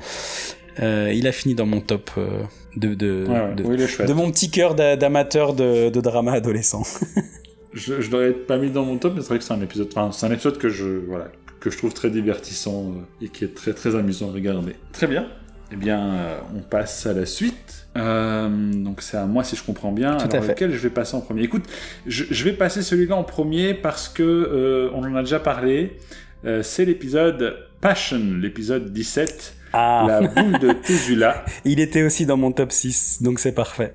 Euh, 0.81 1.12
il 1.15 1.27
a 1.27 1.33
fini 1.33 1.55
dans 1.55 1.66
mon 1.66 1.81
top 1.81 2.11
euh, 2.16 2.43
de, 2.77 2.95
de, 2.95 3.27
de, 3.27 4.12
mon 4.12 4.31
petit 4.31 4.51
cœur 4.51 4.75
d'amateur 4.75 5.55
de, 5.55 5.91
de, 5.91 6.01
drama 6.01 6.33
adolescent. 6.33 6.83
je, 7.75 8.01
je 8.01 8.11
l'aurais 8.11 8.33
pas 8.33 8.59
mis 8.59 8.70
dans 8.70 8.85
mon 8.85 8.97
top, 8.97 9.15
mais 9.16 9.23
c'est 9.23 9.29
vrai 9.29 9.39
que 9.39 9.45
c'est 9.45 9.55
un 9.55 9.61
épisode, 9.61 9.89
enfin, 9.91 10.12
c'est 10.12 10.27
un 10.27 10.33
épisode 10.33 10.59
que 10.59 10.69
je, 10.69 10.87
voilà, 10.87 11.29
que 11.61 11.70
je 11.70 11.79
trouve 11.79 11.93
très 11.95 12.11
divertissant 12.11 12.93
euh, 12.93 13.25
et 13.25 13.29
qui 13.29 13.45
est 13.45 13.55
très 13.55 13.75
très 13.75 13.97
amusant 13.97 14.31
à 14.31 14.33
regarder. 14.33 14.77
Très 14.93 15.09
bien. 15.09 15.27
Eh 15.73 15.77
bien, 15.77 16.41
on 16.57 16.61
passe 16.61 17.05
à 17.05 17.12
la 17.12 17.27
suite. 17.27 17.78
Euh, 17.97 18.48
donc 18.73 19.02
c'est 19.02 19.16
à 19.16 19.27
moi 19.27 19.44
si 19.44 19.56
je 19.56 19.62
comprends 19.62 19.93
bien. 19.93 20.16
Tout 20.16 20.28
Alors 20.31 20.47
lequel 20.47 20.73
je 20.73 20.78
vais 20.78 20.90
passer 20.90 21.16
en 21.16 21.20
premier 21.20 21.43
Écoute, 21.43 21.65
je, 22.06 22.24
je 22.31 22.44
vais 22.44 22.52
passer 22.52 22.82
celui-là 22.82 23.16
en 23.16 23.24
premier 23.24 23.74
parce 23.74 24.09
que 24.09 24.23
euh, 24.23 24.90
on 24.94 25.02
en 25.05 25.15
a 25.15 25.23
déjà 25.23 25.40
parlé. 25.40 25.98
Euh, 26.44 26.62
c'est 26.62 26.85
l'épisode 26.85 27.56
Passion, 27.81 28.20
l'épisode 28.40 28.93
17. 28.93 29.55
Ah. 29.73 30.05
La 30.06 30.20
boule 30.23 30.59
de 30.59 30.73
Tésula. 30.86 31.44
Il 31.65 31.81
était 31.81 32.02
aussi 32.02 32.27
dans 32.27 32.36
mon 32.36 32.52
top 32.52 32.73
6, 32.73 33.23
donc 33.23 33.39
c'est 33.39 33.52
parfait. 33.52 33.94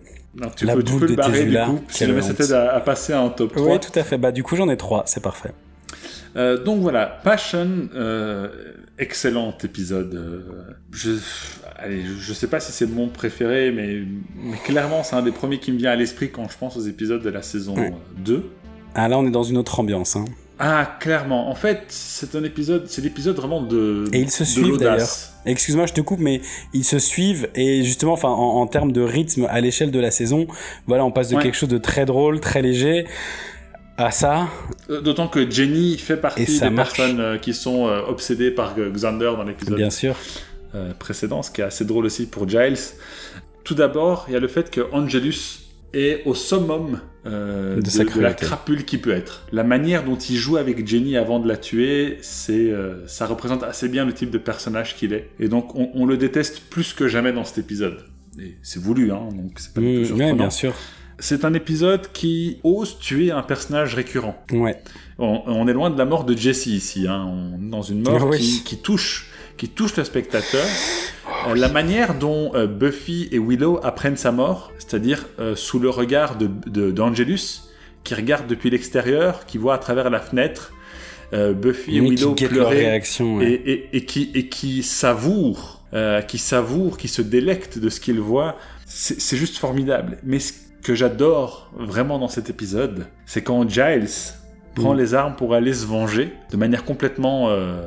tu, 0.55 0.65
la 0.65 0.75
peux, 0.75 0.83
boule 0.83 0.93
tu 0.93 0.99
peux 0.99 1.07
le 1.07 1.15
barrer 1.15 1.45
du 1.45 1.57
coup, 1.57 1.81
si 1.87 2.05
jamais 2.05 2.21
c'était 2.21 2.53
à, 2.53 2.79
passer 2.79 3.13
en 3.13 3.29
top 3.29 3.53
3. 3.53 3.73
Oui, 3.73 3.79
tout 3.79 3.97
à 3.97 4.03
fait. 4.03 4.17
Bah, 4.17 4.31
du 4.31 4.43
coup, 4.43 4.55
j'en 4.55 4.69
ai 4.69 4.77
3, 4.77 5.03
c'est 5.07 5.23
parfait. 5.23 5.51
Euh, 6.35 6.64
donc 6.64 6.81
voilà, 6.81 7.05
Passion, 7.23 7.89
euh, 7.95 8.47
excellent 8.97 9.55
épisode. 9.64 10.45
je, 10.91 11.11
allez, 11.77 12.03
je 12.19 12.34
sais 12.34 12.47
pas 12.47 12.60
si 12.60 12.72
c'est 12.72 12.88
mon 12.88 13.07
préféré, 13.07 13.72
mais, 13.72 14.03
mais 14.35 14.57
clairement, 14.57 15.03
c'est 15.03 15.15
un 15.15 15.22
des 15.22 15.31
premiers 15.31 15.60
qui 15.60 15.72
me 15.72 15.77
vient 15.77 15.91
à 15.91 15.95
l'esprit 15.95 16.31
quand 16.31 16.49
je 16.49 16.57
pense 16.57 16.77
aux 16.77 16.81
épisodes 16.81 17.22
de 17.22 17.30
la 17.30 17.41
saison 17.41 17.76
2. 18.18 18.43
Ah, 18.95 19.07
là, 19.07 19.18
on 19.18 19.26
est 19.27 19.31
dans 19.31 19.43
une 19.43 19.57
autre 19.57 19.80
ambiance. 19.80 20.15
Hein. 20.15 20.26
Ah, 20.60 20.97
clairement. 20.99 21.49
En 21.49 21.55
fait, 21.55 21.85
c'est 21.89 22.35
un 22.35 22.43
épisode, 22.43 22.85
c'est 22.88 23.01
l'épisode 23.01 23.35
vraiment 23.35 23.61
de. 23.61 24.05
Et 24.14 24.19
ils 24.19 24.31
se 24.31 24.45
suivent 24.45 24.77
d'ailleurs. 24.77 25.07
Excuse-moi, 25.45 25.88
je 25.88 25.93
te 25.93 26.01
coupe, 26.01 26.19
mais 26.19 26.41
ils 26.73 26.85
se 26.85 26.99
suivent 26.99 27.49
et 27.55 27.84
justement, 27.84 28.14
enfin, 28.14 28.30
en, 28.30 28.65
termes 28.68 28.93
de 28.93 29.01
rythme 29.01 29.45
à 29.49 29.60
l'échelle 29.60 29.91
de 29.91 29.99
la 29.99 30.10
saison, 30.10 30.47
voilà, 30.88 31.03
on 31.03 31.11
passe 31.11 31.30
de 31.30 31.38
quelque 31.38 31.55
chose 31.55 31.69
de 31.69 31.77
très 31.77 32.05
drôle, 32.05 32.39
très 32.39 32.61
léger 32.61 33.05
à 33.97 34.11
ça. 34.11 34.47
Euh, 34.89 35.01
d'autant 35.01 35.27
que 35.27 35.49
Jenny 35.49 35.97
fait 35.97 36.17
partie 36.17 36.59
des 36.59 36.69
personnes 36.71 37.19
euh, 37.19 37.37
qui 37.37 37.53
sont 37.53 37.87
euh, 37.87 38.01
obsédées 38.07 38.51
par 38.51 38.75
Xander 38.75 39.33
dans 39.37 39.43
l'épisode. 39.43 39.77
Bien 39.77 39.89
sûr. 39.89 40.15
Précédent, 40.97 41.43
ce 41.43 41.51
qui 41.51 41.61
est 41.61 41.65
assez 41.65 41.85
drôle 41.85 42.07
aussi 42.07 42.25
pour 42.25 42.49
Giles. 42.49 42.79
Tout 43.63 43.75
d'abord, 43.75 44.25
il 44.27 44.33
y 44.33 44.35
a 44.35 44.39
le 44.39 44.47
fait 44.47 44.71
que 44.71 44.81
Angelus 44.91 45.63
est 45.93 46.23
au 46.25 46.33
summum 46.33 46.99
euh, 47.25 47.79
de, 47.79 48.21
la 48.21 48.33
crapule 48.33 48.83
qui 48.83 48.97
peut 48.97 49.11
être. 49.11 49.45
La 49.51 49.63
manière 49.63 50.03
dont 50.03 50.17
il 50.17 50.35
joue 50.35 50.57
avec 50.57 50.85
Jenny 50.85 51.15
avant 51.15 51.39
de 51.39 51.47
la 51.47 51.55
tuer, 51.55 52.17
c'est, 52.21 52.69
euh, 52.69 53.07
ça 53.07 53.27
représente 53.27 53.63
assez 53.63 53.87
bien 53.87 54.05
le 54.05 54.13
type 54.13 54.31
de 54.31 54.37
personnage 54.37 54.95
qu'il 54.97 55.13
est. 55.13 55.29
Et 55.39 55.47
donc, 55.47 55.73
on, 55.75 56.05
le 56.05 56.17
déteste 56.17 56.63
plus 56.69 56.93
que 56.93 57.07
jamais 57.07 57.31
dans 57.31 57.45
cet 57.45 57.59
épisode. 57.59 58.05
Et 58.41 58.55
c'est 58.63 58.81
voulu, 58.81 59.11
hein, 59.11 59.29
donc 59.31 59.53
c'est 59.57 59.73
pas 59.73 59.81
mmh, 59.81 60.05
oui, 60.13 60.33
bien 60.33 60.49
sûr. 60.49 60.73
C'est 61.23 61.45
un 61.45 61.53
épisode 61.53 62.11
qui 62.11 62.59
ose 62.65 62.99
tuer 62.99 63.31
un 63.31 63.43
personnage 63.43 63.95
récurrent. 63.95 64.35
Ouais. 64.51 64.77
On, 65.17 65.65
est 65.69 65.73
loin 65.73 65.89
de 65.89 65.97
la 65.97 66.03
mort 66.03 66.25
de 66.25 66.35
Jesse 66.35 66.65
ici, 66.65 67.07
hein. 67.07 67.25
on, 67.25 67.57
dans 67.57 67.81
une 67.81 68.01
mort 68.01 68.31
qui, 68.31 68.61
qui 68.65 68.77
touche 68.77 69.29
qui 69.55 69.69
touche 69.69 69.95
le 69.95 70.03
spectateur. 70.03 70.65
Euh, 71.47 71.55
la 71.55 71.69
manière 71.69 72.15
dont 72.15 72.51
euh, 72.55 72.67
Buffy 72.67 73.29
et 73.31 73.39
Willow 73.39 73.79
apprennent 73.83 74.17
sa 74.17 74.33
mort, 74.33 74.73
c'est-à-dire 74.79 75.25
euh, 75.39 75.55
sous 75.55 75.79
le 75.79 75.89
regard 75.89 76.35
d'Angelus, 76.35 77.33
de, 77.33 78.03
qui 78.03 78.15
regarde 78.15 78.47
depuis 78.47 78.69
l'extérieur, 78.69 79.45
qui 79.45 79.57
voit 79.57 79.75
à 79.75 79.77
travers 79.77 80.09
la 80.09 80.19
fenêtre, 80.19 80.73
Buffy 81.31 81.97
et 81.97 82.01
Oui, 82.01 82.09
Willow 82.11 82.35
pleurer 82.35 82.85
réaction. 82.85 83.37
ouais. 83.37 83.49
et, 83.49 83.71
et, 83.71 83.97
et 83.97 84.05
qui 84.05 84.29
et 84.35 84.49
qui 84.49 84.83
savoure, 84.83 85.81
qui 86.27 86.37
savoure, 86.37 86.97
qui 86.97 87.07
se 87.07 87.23
délecte 87.23 87.79
de 87.79 87.89
ce 87.89 87.99
qu'il 87.99 88.19
voit, 88.19 88.55
c'est 88.85 89.19
c'est 89.19 89.37
juste 89.37 89.57
formidable. 89.57 90.19
Mais 90.23 90.37
ce 90.37 90.53
que 90.84 90.95
j'adore 90.95 91.72
vraiment 91.77 92.19
dans 92.19 92.27
cet 92.27 92.49
épisode, 92.49 93.07
c'est 93.26 93.41
quand 93.41 93.68
Giles 93.69 94.07
prend 94.76 94.93
Mm. 94.93 94.97
les 94.97 95.14
armes 95.14 95.35
pour 95.35 95.53
aller 95.53 95.73
se 95.73 95.85
venger 95.85 96.34
de 96.51 96.57
manière 96.57 96.84
complètement 96.84 97.49
euh, 97.49 97.85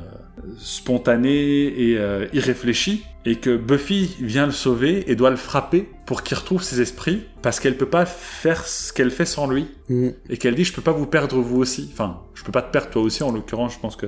spontanée 0.59 1.65
et 1.91 1.99
euh, 1.99 2.27
irréfléchie, 2.33 3.05
et 3.25 3.37
que 3.37 3.57
Buffy 3.57 4.15
vient 4.21 4.47
le 4.47 4.53
sauver 4.53 5.11
et 5.11 5.17
doit 5.17 5.31
le 5.31 5.37
frapper 5.37 5.89
pour 6.07 6.23
qu'il 6.23 6.37
retrouve 6.37 6.63
ses 6.63 6.81
esprits, 6.81 7.25
parce 7.43 7.59
qu'elle 7.59 7.77
peut 7.77 7.89
pas 7.89 8.07
faire 8.07 8.65
ce 8.65 8.93
qu'elle 8.93 9.11
fait 9.11 9.25
sans 9.25 9.49
lui 9.49 9.67
Mm. 9.89 10.09
et 10.31 10.37
qu'elle 10.37 10.55
dit 10.57 10.65
je 10.65 10.73
peux 10.73 10.83
pas 10.83 10.93
vous 10.93 11.07
perdre 11.07 11.37
vous 11.39 11.59
aussi 11.59 11.89
enfin 11.93 12.21
je 12.35 12.43
peux 12.43 12.51
pas 12.51 12.63
te 12.63 12.73
perdre 12.73 12.91
toi 12.91 13.03
aussi 13.03 13.23
en 13.23 13.31
l'occurrence 13.31 13.73
je 13.75 13.79
pense 13.79 13.95
que 13.95 14.07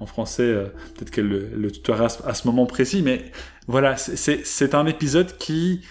en 0.00 0.06
français 0.06 0.42
euh, 0.42 0.64
peut-être 0.96 1.10
qu'elle 1.12 1.28
le, 1.28 1.50
le 1.56 1.70
tutoiera 1.70 2.08
à 2.26 2.34
ce, 2.34 2.46
moment 2.48 2.66
précis 2.66 3.00
mais 3.04 3.22
voilà 3.68 3.96
c'est 3.96 4.74
un 4.74 4.86
épisode 4.86 5.36
qui 5.38 5.82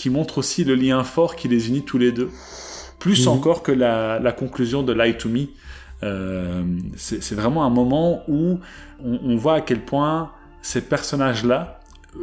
qui 0.00 0.08
montre 0.10 0.34
aussi 0.38 0.60
le 0.64 0.74
lien 0.84 1.00
fort 1.04 1.32
qui 1.38 1.46
les 1.54 1.62
unit 1.68 1.84
tous 1.90 1.98
les 1.98 2.12
deux 2.12 2.30
plus 2.98 3.20
Mhm. 3.26 3.32
encore 3.36 3.62
que 3.62 3.72
la, 3.72 4.18
la 4.26 4.32
conclusion 4.32 4.82
de 4.82 4.92
Lie 5.00 5.16
to 5.22 5.28
Me 5.28 5.44
Euh, 6.02 6.62
c'est 6.96 7.34
vraiment 7.34 7.62
un 7.66 7.68
moment 7.80 8.22
où 8.26 8.58
on, 9.04 9.20
on 9.32 9.36
voit 9.36 9.56
à 9.56 9.60
quel 9.60 9.80
point 9.84 10.30
ces 10.62 10.80
personnages 10.94 11.44
là 11.44 11.60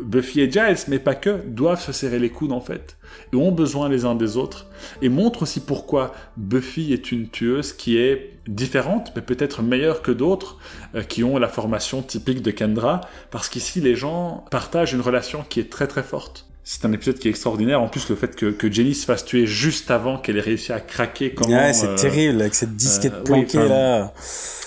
Buffy 0.03 0.41
et 0.41 0.51
Giles, 0.51 0.83
mais 0.89 0.97
pas 0.99 1.13
que, 1.15 1.33
doivent 1.47 1.79
se 1.81 1.91
serrer 1.91 2.17
les 2.19 2.29
coudes 2.31 2.51
en 2.51 2.59
fait, 2.59 2.97
et 3.31 3.35
ont 3.35 3.51
besoin 3.53 3.87
les 3.87 4.03
uns 4.03 4.15
des 4.15 4.35
autres, 4.35 4.65
et 5.03 5.09
montrent 5.09 5.43
aussi 5.43 5.59
pourquoi 5.61 6.13
Buffy 6.37 6.91
est 6.91 7.11
une 7.11 7.29
tueuse 7.29 7.71
qui 7.71 7.97
est 7.97 8.39
différente, 8.47 9.11
mais 9.15 9.21
peut-être 9.21 9.61
meilleure 9.61 10.01
que 10.01 10.11
d'autres, 10.11 10.57
euh, 10.95 11.03
qui 11.03 11.23
ont 11.23 11.37
la 11.37 11.47
formation 11.47 12.01
typique 12.01 12.41
de 12.41 12.51
Kendra, 12.51 13.01
parce 13.31 13.47
qu'ici 13.47 13.79
les 13.79 13.95
gens 13.95 14.43
partagent 14.51 14.93
une 14.93 15.01
relation 15.01 15.45
qui 15.47 15.59
est 15.61 15.69
très 15.71 15.87
très 15.87 16.03
forte. 16.03 16.46
C'est 16.69 16.83
un 16.83 16.91
épisode 16.91 17.17
qui 17.17 17.29
est 17.29 17.31
extraordinaire, 17.31 17.81
en 17.81 17.87
plus 17.87 18.09
le 18.09 18.17
fait 18.17 18.35
que, 18.35 18.47
que 18.47 18.69
Jenny 18.69 18.93
se 18.93 19.05
fasse 19.05 19.23
tuer 19.23 19.47
juste 19.47 19.89
avant 19.89 20.17
qu'elle 20.17 20.35
ait 20.35 20.41
réussi 20.41 20.73
à 20.73 20.81
craquer 20.81 21.33
comment... 21.33 21.55
ouais, 21.55 21.71
c'est 21.71 21.87
euh, 21.87 21.95
terrible 21.95 22.41
avec 22.41 22.53
cette 22.55 22.75
disquette 22.75 23.13
euh, 23.13 23.23
planquée 23.23 23.69
là. 23.69 24.13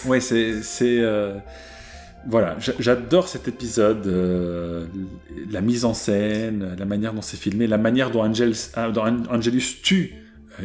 Ouais, 0.06 0.18
c'est 0.20 0.62
c'est 0.62 0.98
euh, 1.00 1.34
voilà, 2.26 2.56
j'a- 2.58 2.72
j'adore 2.78 3.28
cet 3.28 3.48
épisode, 3.48 4.06
euh, 4.06 4.86
la 5.50 5.60
mise 5.60 5.84
en 5.84 5.92
scène, 5.92 6.74
la 6.78 6.86
manière 6.86 7.12
dont 7.12 7.20
c'est 7.20 7.36
filmé, 7.36 7.66
la 7.66 7.76
manière 7.76 8.10
dont, 8.10 8.24
An- 8.24 9.26
Angelus 9.30 9.80
tue 9.82 10.14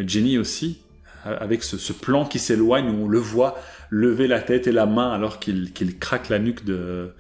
Jenny 0.08 0.38
aussi, 0.38 0.84
avec 1.26 1.64
ce, 1.64 1.78
ce 1.78 1.92
plan 1.92 2.24
qui 2.26 2.40
s'éloigne 2.40 2.88
où 2.88 3.04
on 3.04 3.08
le 3.10 3.20
voit 3.20 3.60
lever 3.90 4.28
la 4.28 4.40
tête 4.40 4.68
et 4.68 4.72
la 4.72 4.86
main 4.86 5.12
alors 5.12 5.40
qu'il 5.40 5.74
qu'il 5.74 6.00
craque 6.00 6.30
la 6.30 6.40
nuque 6.40 6.64
de 6.64 7.12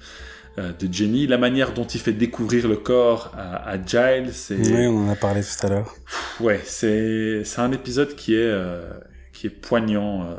de 0.57 0.93
Jenny, 0.93 1.27
la 1.27 1.37
manière 1.37 1.73
dont 1.73 1.83
il 1.85 1.99
fait 1.99 2.13
découvrir 2.13 2.67
le 2.67 2.77
corps 2.77 3.31
à, 3.37 3.69
à 3.69 3.77
Giles, 3.77 4.31
c'est 4.33 4.55
Oui, 4.55 4.87
on 4.87 5.05
en 5.05 5.09
a 5.09 5.15
parlé 5.15 5.41
tout 5.41 5.65
à 5.65 5.69
l'heure. 5.69 5.93
Ouais, 6.39 6.61
c'est 6.63 7.43
c'est 7.43 7.59
un 7.59 7.71
épisode 7.71 8.15
qui 8.15 8.35
est 8.35 8.39
euh, 8.39 8.89
qui 9.33 9.47
est 9.47 9.49
poignant 9.49 10.23
euh, 10.23 10.35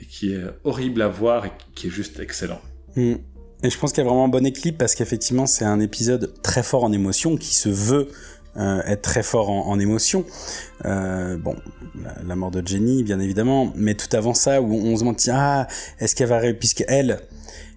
et 0.00 0.06
qui 0.06 0.32
est 0.32 0.42
horrible 0.64 1.02
à 1.02 1.08
voir 1.08 1.44
et 1.44 1.52
qui 1.74 1.88
est 1.88 1.90
juste 1.90 2.18
excellent. 2.20 2.60
Mm. 2.96 3.14
Et 3.64 3.70
je 3.70 3.78
pense 3.78 3.92
qu'il 3.92 4.02
y 4.02 4.06
a 4.06 4.08
vraiment 4.08 4.24
un 4.24 4.28
bon 4.28 4.44
équilibre 4.44 4.78
parce 4.78 4.94
qu'effectivement 4.94 5.46
c'est 5.46 5.64
un 5.64 5.80
épisode 5.80 6.32
très 6.42 6.62
fort 6.62 6.84
en 6.84 6.92
émotion 6.92 7.36
qui 7.36 7.54
se 7.54 7.68
veut 7.68 8.08
euh, 8.56 8.82
être 8.86 9.02
très 9.02 9.22
fort 9.22 9.50
en, 9.50 9.68
en 9.68 9.78
émotion. 9.78 10.24
Euh, 10.84 11.36
bon, 11.36 11.56
la, 12.02 12.14
la 12.26 12.36
mort 12.36 12.50
de 12.50 12.66
Jenny 12.66 13.02
bien 13.04 13.20
évidemment, 13.20 13.72
mais 13.76 13.94
tout 13.94 14.14
avant 14.16 14.34
ça 14.34 14.60
où 14.62 14.74
on 14.74 14.96
se 14.96 15.00
demande 15.00 15.16
tiens, 15.16 15.36
ah, 15.38 15.68
est-ce 16.00 16.16
qu'elle 16.16 16.28
va 16.28 16.38
réussir 16.38 16.58
puisqu'elle 16.58 17.20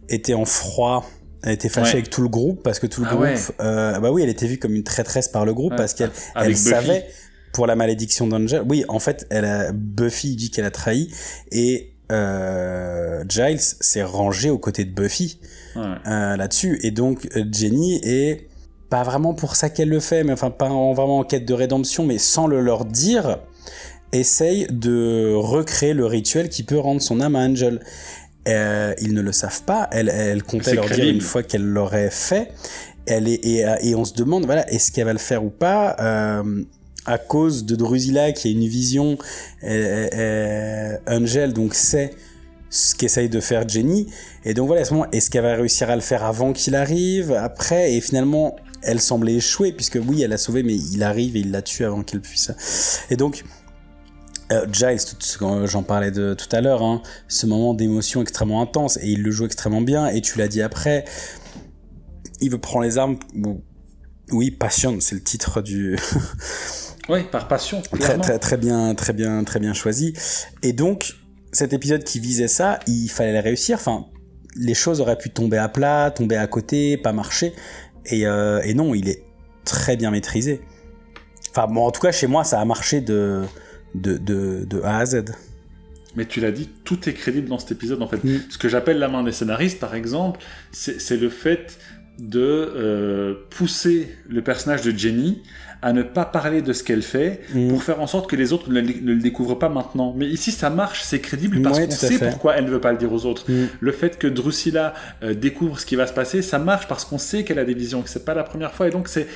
était 0.10 0.34
en 0.34 0.46
froid. 0.46 1.06
Elle 1.44 1.54
était 1.54 1.70
fâchée 1.70 1.92
Ouais. 1.94 2.00
avec 2.00 2.10
tout 2.10 2.22
le 2.22 2.30
groupe 2.30 2.64
parce 2.64 2.80
que 2.80 2.88
tout 2.88 3.02
le 3.02 3.08
Ah 3.10 3.14
groupe, 3.14 3.24
ouais. 3.26 3.36
euh, 3.62 4.00
bah 4.00 4.12
oui, 4.12 4.24
elle 4.24 4.30
était 4.30 4.48
vue 4.48 4.58
comme 4.58 4.74
une 4.76 4.84
traîtresse 4.84 5.28
par 5.28 5.46
le 5.46 5.54
groupe 5.54 5.72
Ouais. 5.72 5.78
parce 5.78 5.94
qu'elle 5.94 6.12
elle 6.36 6.56
savait 6.58 7.06
pour 7.54 7.68
la 7.68 7.76
malédiction 7.76 8.28
d'Angel. 8.28 8.64
Oui, 8.68 8.84
en 8.88 9.00
fait, 9.00 9.28
elle 9.30 9.46
a, 9.46 9.72
Buffy 9.72 10.36
dit 10.36 10.50
qu'elle 10.52 10.66
a 10.66 10.72
trahi 10.72 11.10
et 11.52 11.92
euh, 12.12 13.24
Giles 13.30 13.60
s'est 13.60 14.04
rangé 14.04 14.50
aux 14.50 14.58
côtés 14.60 14.86
de 14.86 14.92
Buffy 14.92 15.40
euh, 15.78 16.36
là-dessus. 16.38 16.80
Et 16.84 16.92
donc 16.92 17.28
Jenny 17.52 18.00
est 18.04 18.48
pas 18.90 19.04
vraiment 19.04 19.34
pour 19.34 19.56
ça 19.56 19.70
qu'elle 19.70 19.90
le 19.90 20.00
fait, 20.00 20.24
mais 20.24 20.34
enfin 20.34 20.52
pas 20.52 20.70
en, 20.70 20.94
vraiment 20.94 21.20
en 21.20 21.24
quête 21.24 21.46
de 21.46 21.54
rédemption, 21.54 22.06
mais 22.06 22.18
sans 22.18 22.48
le 22.48 22.62
leur 22.62 22.86
dire, 22.86 23.40
essaye 24.12 24.68
de 24.70 25.34
recréer 25.36 25.94
le 25.94 26.06
rituel 26.06 26.50
qui 26.50 26.64
peut 26.64 26.78
rendre 26.78 27.02
son 27.02 27.20
âme 27.22 27.36
à 27.36 27.40
Angel. 27.40 27.82
Euh, 28.48 28.94
ils 29.02 29.14
ne 29.14 29.22
le 29.22 29.32
savent 29.32 29.64
pas. 29.64 29.88
Elle, 29.92 30.10
elle 30.10 30.44
comptait 30.44 30.76
leur 30.76 30.86
dire 30.86 30.94
crédible. 30.94 31.16
une 31.16 31.22
fois 31.22 31.44
qu'elle 31.44 31.66
l'aurait 31.66 32.12
fait. 32.12 32.52
Elle 33.08 33.28
est 33.28 33.46
et, 33.46 33.66
et 33.82 33.96
on 33.96 34.04
se 34.04 34.14
demande 34.14 34.46
voilà 34.46 34.68
est-ce 34.72 34.92
qu'elle 34.92 35.06
va 35.06 35.14
le 35.14 35.20
faire 35.20 35.44
ou 35.44 35.50
pas. 35.50 35.96
Euh, 36.00 36.64
à 37.06 37.18
cause 37.18 37.66
de 37.66 37.76
Drusilla 37.76 38.32
qui 38.32 38.48
a 38.48 38.52
une 38.52 38.68
vision, 38.68 39.18
euh, 39.64 40.08
euh, 40.14 40.98
Angel 41.08 41.54
donc 41.54 41.76
sait 41.76 42.12
ce 42.70 42.96
qu'essaye 42.96 43.30
de 43.30 43.40
faire 43.40 43.68
Jenny. 43.68 44.08
Et 44.44 44.54
donc 44.54 44.68
voilà, 44.68 44.82
à 44.82 44.86
ce 44.86 44.94
moment, 44.94 45.10
est-ce 45.12 45.30
qu'elle 45.30 45.44
va 45.44 45.56
réussir 45.56 45.90
à 45.90 45.96
le 45.96 46.02
faire 46.02 46.24
avant 46.24 46.52
qu'il 46.52 46.76
arrive, 46.76 47.32
après? 47.32 47.94
Et 47.94 48.02
finalement, 48.02 48.56
elle 48.82 49.00
semblait 49.00 49.36
échouer, 49.36 49.72
puisque 49.72 50.00
oui, 50.06 50.24
elle 50.24 50.34
a 50.34 50.38
sauvé, 50.38 50.64
mais 50.64 50.76
il 50.76 51.04
arrive 51.04 51.38
et 51.38 51.40
il 51.40 51.52
la 51.52 51.62
tue 51.62 51.86
avant 51.86 52.04
qu'elle 52.04 52.22
puisse. 52.22 52.52
Et 53.10 53.16
donc, 53.16 53.44
euh, 54.52 54.66
Giles, 54.72 55.00
que 55.40 55.66
j'en 55.66 55.84
parlais 55.84 56.12
de 56.12 56.34
tout 56.34 56.54
à 56.56 56.62
l'heure, 56.62 56.84
hein, 56.84 57.02
ce 57.28 57.46
moment 57.46 57.74
d'émotion 57.74 58.22
extrêmement 58.22 58.62
intense, 58.62 58.98
et 58.98 59.08
il 59.08 59.24
le 59.24 59.32
joue 59.32 59.46
extrêmement 59.46 59.82
bien, 59.82 60.08
et 60.08 60.22
tu 60.22 60.38
l'as 60.38 60.48
dit 60.48 60.62
après, 60.62 61.06
il 62.42 62.52
veut 62.52 62.58
prendre 62.60 62.84
les 62.86 62.98
armes. 62.98 63.18
ou- 63.36 63.62
Oui, 64.32 64.52
Passion, 64.52 64.98
c'est 65.00 65.16
le 65.16 65.22
titre 65.24 65.62
du. 65.62 65.98
Ouais, 67.08 67.24
par 67.24 67.48
passion. 67.48 67.84
très, 68.00 68.40
très 68.40 68.58
bien, 68.58 68.96
très 68.96 69.14
bien, 69.14 69.44
très 69.44 69.60
bien 69.60 69.74
choisi. 69.76 70.14
Et 70.64 70.74
donc, 70.74 71.14
cet 71.52 71.72
épisode 71.72 72.04
qui 72.04 72.20
visait 72.20 72.48
ça, 72.48 72.80
il 72.88 73.10
fallait 73.10 73.32
le 73.34 73.42
réussir. 73.42 73.78
Enfin, 73.80 74.08
les 74.56 74.74
choses 74.74 75.02
auraient 75.02 75.18
pu 75.20 75.30
tomber 75.30 75.58
à 75.60 75.70
plat, 75.70 76.10
tomber 76.10 76.36
à 76.36 76.48
côté, 76.48 76.98
pas 76.98 77.14
marcher. 77.14 77.54
Et, 78.08 78.26
euh, 78.26 78.60
et 78.64 78.74
non, 78.74 78.96
il 78.96 79.08
est 79.08 79.24
très 79.66 79.98
bien 79.98 80.10
maîtrisé. 80.10 80.62
Enfin, 81.52 81.68
bon, 81.68 81.86
en 81.86 81.92
tout 81.92 82.02
cas, 82.02 82.12
chez 82.12 82.26
moi, 82.26 82.44
ça 82.44 82.60
a 82.60 82.66
marché 82.66 83.02
de, 83.02 83.44
de, 84.02 84.18
de, 84.18 84.66
de 84.70 84.82
A 84.82 84.98
à 85.00 85.06
Z. 85.06 85.24
Mais 86.16 86.26
tu 86.26 86.40
l'as 86.40 86.52
dit, 86.52 86.70
tout 86.86 87.10
est 87.10 87.14
crédible 87.14 87.50
dans 87.50 87.60
cet 87.60 87.72
épisode 87.74 88.02
en 88.02 88.08
fait. 88.08 88.24
Mm. 88.24 88.40
Ce 88.50 88.58
que 88.58 88.70
j'appelle 88.70 89.00
la 89.00 89.08
main 89.10 89.24
des 89.24 89.32
scénaristes, 89.34 89.80
par 89.80 89.96
exemple, 89.96 90.40
c'est 90.72 91.18
le 91.18 91.30
fait 91.30 91.78
de 92.20 92.40
euh, 92.40 93.34
pousser 93.50 94.08
le 94.30 94.42
personnage 94.42 94.82
de 94.84 94.98
Jenny 94.98 95.42
à 95.82 95.92
ne 95.92 96.02
pas 96.02 96.24
parler 96.24 96.62
de 96.62 96.72
ce 96.72 96.82
qu'elle 96.84 97.02
fait 97.02 97.42
Mm. 97.54 97.68
pour 97.68 97.84
faire 97.84 98.00
en 98.00 98.08
sorte 98.08 98.30
que 98.30 98.38
les 98.38 98.54
autres 98.54 98.72
ne, 98.72 98.80
le- 98.80 99.02
ne 99.02 99.14
le 99.14 99.20
découvrent 99.20 99.56
pas 99.60 99.68
maintenant. 99.68 100.14
Mais 100.18 100.26
ici, 100.26 100.54
ça 100.54 100.70
marche, 100.70 101.02
c'est 101.04 101.20
crédible 101.20 101.62
parce 101.62 101.78
Ouais, 101.80 101.86
qu'on 101.88 101.92
sait 101.92 102.18
fait. 102.18 102.30
pourquoi 102.30 102.56
elle 102.56 102.64
ne 102.64 102.70
veut 102.70 102.80
pas 102.80 102.94
le 102.94 102.98
dire 102.98 103.12
aux 103.12 103.26
autres. 103.26 103.52
Mm. 103.52 103.66
Le 103.82 103.92
fait 103.92 104.18
que 104.18 104.28
Drusilla 104.28 104.94
euh, 105.24 105.34
découvre 105.34 105.78
ce 105.82 105.86
qui 105.86 105.98
va 105.98 106.08
se 106.08 106.14
passer, 106.14 106.42
ça 106.42 106.58
marche 106.60 106.88
parce 106.88 107.04
qu'on 107.04 107.18
sait 107.18 107.44
qu'elle 107.44 107.60
a 107.60 107.66
des 107.66 107.74
visions, 107.74 108.02
que 108.02 108.10
c'est 108.10 108.24
pas 108.24 108.34
la 108.34 108.44
première 108.46 108.74
fois, 108.74 108.88
et 108.88 108.92
donc 108.92 109.10
c'est 109.10 109.28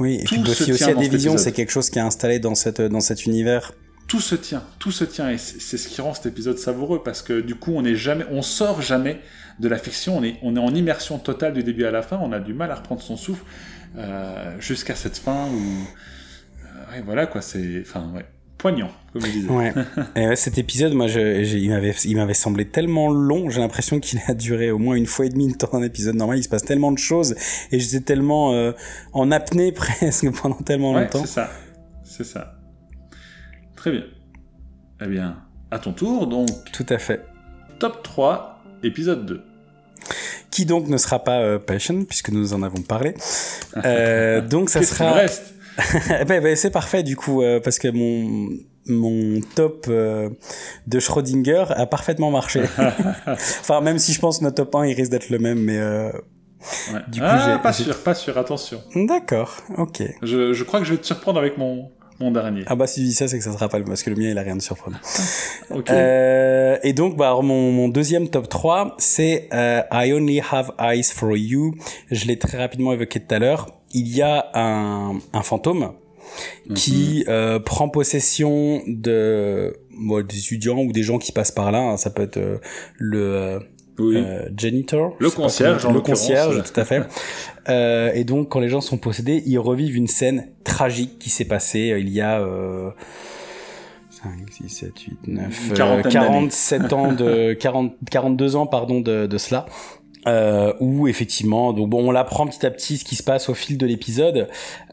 Oui, 0.00 0.14
et 0.22 0.24
puis 0.24 0.36
Tout 0.38 0.46
se 0.46 0.60
Buffy 0.64 0.72
aussi 0.72 0.84
a 0.84 0.94
des 0.94 1.08
visions, 1.10 1.36
c'est 1.36 1.52
quelque 1.52 1.70
chose 1.72 1.90
qui 1.90 1.98
est 1.98 2.02
installé 2.02 2.38
dans, 2.38 2.54
cette, 2.54 2.80
dans 2.80 3.00
cet 3.00 3.26
univers. 3.26 3.72
Tout 4.08 4.20
se 4.20 4.34
tient, 4.36 4.62
tout 4.78 4.92
se 4.92 5.04
tient, 5.04 5.30
et 5.30 5.38
c'est 5.38 5.76
ce 5.78 5.88
qui 5.88 6.00
rend 6.00 6.14
cet 6.14 6.26
épisode 6.26 6.58
savoureux 6.58 7.02
parce 7.02 7.22
que 7.22 7.40
du 7.40 7.54
coup, 7.56 7.72
on 7.74 7.84
est 7.84 7.96
jamais, 7.96 8.24
on 8.30 8.40
sort 8.42 8.80
jamais 8.82 9.20
de 9.58 9.68
la 9.68 9.78
fiction, 9.78 10.18
on 10.18 10.22
est, 10.22 10.36
on 10.42 10.54
est 10.54 10.60
en 10.60 10.74
immersion 10.74 11.18
totale 11.18 11.54
du 11.54 11.62
début 11.64 11.84
à 11.84 11.90
la 11.90 12.02
fin, 12.02 12.18
on 12.22 12.30
a 12.32 12.38
du 12.38 12.54
mal 12.54 12.70
à 12.70 12.76
reprendre 12.76 13.02
son 13.02 13.16
souffle 13.16 13.42
euh, 13.96 14.54
jusqu'à 14.60 14.94
cette 14.94 15.16
fin 15.16 15.46
où, 15.46 15.56
euh, 15.56 16.92
ouais, 16.96 17.02
voilà 17.04 17.26
quoi, 17.26 17.40
c'est, 17.40 17.80
enfin, 17.80 18.12
ouais, 18.14 18.24
poignant, 18.58 18.90
comme 19.12 19.22
je 19.26 19.30
disais. 19.32 19.48
Ouais. 19.48 19.72
Et 20.16 20.28
ouais, 20.28 20.36
cet 20.36 20.56
épisode, 20.58 20.92
moi, 20.92 21.08
je, 21.08 21.42
j'ai- 21.42 21.58
il 21.58 21.70
m'avait, 21.70 21.94
il 22.04 22.16
m'avait 22.16 22.34
semblé 22.34 22.66
tellement 22.68 23.10
long. 23.10 23.50
J'ai 23.50 23.60
l'impression 23.60 23.98
qu'il 24.00 24.20
a 24.28 24.34
duré 24.34 24.70
au 24.70 24.78
moins 24.78 24.94
une 24.94 25.06
fois 25.06 25.26
et 25.26 25.30
demie 25.30 25.48
le 25.48 25.54
temps 25.56 25.70
d'un 25.72 25.82
épisode 25.82 26.14
normal. 26.14 26.38
Il 26.38 26.42
se 26.44 26.48
passe 26.48 26.64
tellement 26.64 26.92
de 26.92 26.98
choses 26.98 27.34
et 27.72 27.80
j'étais 27.80 28.00
tellement 28.00 28.52
euh, 28.54 28.72
en 29.12 29.30
apnée 29.32 29.72
presque 29.72 30.30
pendant 30.40 30.56
tellement 30.56 30.92
Ouais, 30.92 31.02
longtemps. 31.02 31.20
c'est 31.22 31.26
ça, 31.32 31.50
c'est 32.04 32.24
ça. 32.24 32.55
Très 33.76 33.90
bien. 33.92 34.02
Eh 35.02 35.06
bien, 35.06 35.36
à 35.70 35.78
ton 35.78 35.92
tour, 35.92 36.26
donc, 36.26 36.48
Tout 36.72 36.86
à 36.88 36.98
fait. 36.98 37.24
top 37.78 38.02
3, 38.02 38.62
épisode 38.82 39.26
2. 39.26 39.42
Qui 40.50 40.64
donc 40.64 40.88
ne 40.88 40.96
sera 40.96 41.22
pas 41.22 41.40
euh, 41.40 41.58
Passion 41.58 42.04
puisque 42.04 42.30
nous 42.30 42.54
en 42.54 42.62
avons 42.62 42.80
parlé. 42.82 43.14
Euh, 43.84 44.40
donc 44.48 44.70
ça 44.70 44.82
sera. 44.82 45.10
me 45.10 45.14
reste? 45.14 45.54
Ben, 46.26 46.42
ben, 46.42 46.56
c'est 46.56 46.70
parfait 46.70 47.02
du 47.02 47.16
coup 47.16 47.42
euh, 47.42 47.60
parce 47.60 47.78
que 47.78 47.88
mon 47.88 48.48
mon 48.86 49.40
top 49.56 49.84
euh, 49.88 50.30
de 50.86 50.98
Schrödinger 51.00 51.64
a 51.68 51.84
parfaitement 51.84 52.30
marché. 52.30 52.62
enfin 53.26 53.82
même 53.82 53.98
si 53.98 54.14
je 54.14 54.20
pense 54.20 54.38
que 54.38 54.44
notre 54.44 54.56
top 54.56 54.74
1 54.74 54.86
il 54.86 54.94
risque 54.94 55.10
d'être 55.10 55.28
le 55.28 55.38
même 55.38 55.58
mais 55.60 55.76
euh, 55.78 56.10
Ouais. 56.92 57.00
Du 57.08 57.20
coup, 57.20 57.26
ah, 57.28 57.52
j'ai- 57.56 57.62
pas 57.62 57.72
sûr, 57.72 58.02
pas 58.02 58.14
sûr, 58.14 58.38
attention. 58.38 58.80
d'accord, 58.94 59.54
ok. 59.76 60.02
Je, 60.22 60.52
je 60.54 60.64
crois 60.64 60.80
que 60.80 60.86
je 60.86 60.92
vais 60.94 60.98
te 60.98 61.06
surprendre 61.06 61.38
avec 61.38 61.58
mon, 61.58 61.92
mon 62.20 62.30
dernier. 62.30 62.62
Ah 62.66 62.76
bah 62.76 62.86
si 62.86 63.00
tu 63.00 63.06
dis 63.06 63.12
ça, 63.12 63.28
c'est 63.28 63.38
que 63.38 63.44
ça 63.44 63.52
sera 63.52 63.68
pas 63.68 63.78
le 63.78 63.84
parce 63.84 64.02
que 64.02 64.10
le 64.10 64.16
mien 64.16 64.30
il 64.30 64.38
a 64.38 64.42
rien 64.42 64.56
de 64.56 64.62
surprenant. 64.62 64.98
ok. 65.70 65.90
Euh, 65.90 66.78
et 66.82 66.92
donc 66.92 67.16
bah 67.16 67.36
mon, 67.42 67.72
mon 67.72 67.88
deuxième 67.88 68.28
top 68.28 68.48
3, 68.48 68.96
c'est 68.98 69.48
euh, 69.52 69.82
I 69.92 70.12
Only 70.12 70.40
Have 70.50 70.72
Eyes 70.78 71.04
for 71.04 71.36
You. 71.36 71.74
Je 72.10 72.26
l'ai 72.26 72.38
très 72.38 72.58
rapidement 72.58 72.92
évoqué 72.92 73.20
tout 73.20 73.34
à 73.34 73.38
l'heure. 73.38 73.66
Il 73.92 74.08
y 74.08 74.22
a 74.22 74.50
un, 74.54 75.18
un 75.32 75.42
fantôme 75.42 75.92
qui 76.74 77.24
mhm. 77.26 77.32
euh, 77.32 77.58
prend 77.58 77.88
possession 77.88 78.82
de 78.86 79.76
des 80.28 80.38
étudiants 80.38 80.78
ou 80.80 80.92
des 80.92 81.02
gens 81.02 81.18
qui 81.18 81.32
passent 81.32 81.52
par 81.52 81.72
là. 81.72 81.78
Hein. 81.78 81.96
Ça 81.96 82.10
peut 82.10 82.22
être 82.22 82.36
euh, 82.36 82.58
le 82.98 83.60
euh, 83.98 84.14
euh, 84.16 84.48
janitor, 84.56 85.16
le 85.18 85.30
concierge, 85.30 85.86
le 85.86 86.00
concierge, 86.00 86.62
tout 86.62 86.80
à 86.80 86.84
fait. 86.84 87.02
euh, 87.68 88.12
et 88.14 88.24
donc, 88.24 88.48
quand 88.48 88.60
les 88.60 88.68
gens 88.68 88.80
sont 88.80 88.98
possédés, 88.98 89.42
ils 89.46 89.58
revivent 89.58 89.96
une 89.96 90.06
scène 90.06 90.48
tragique 90.64 91.18
qui 91.18 91.30
s'est 91.30 91.44
passée 91.44 91.96
il 91.98 92.10
y 92.10 92.20
a 92.20 92.40
euh, 92.40 92.90
5, 94.10 94.30
6, 94.50 94.68
7, 94.68 94.98
8, 94.98 95.18
9, 95.28 95.72
47 95.74 96.92
ans 96.92 97.12
de 97.12 97.52
40, 97.60 97.92
42 98.10 98.56
ans 98.56 98.66
pardon 98.66 99.00
de, 99.00 99.26
de 99.26 99.38
cela 99.38 99.66
euh, 100.26 100.72
où 100.80 101.06
effectivement, 101.08 101.72
donc 101.72 101.88
bon, 101.88 102.08
on 102.08 102.10
l'apprend 102.10 102.46
petit 102.46 102.66
à 102.66 102.70
petit 102.70 102.98
ce 102.98 103.04
qui 103.04 103.14
se 103.14 103.22
passe 103.22 103.48
au 103.48 103.54
fil 103.54 103.78
de 103.78 103.86
l'épisode, 103.86 104.48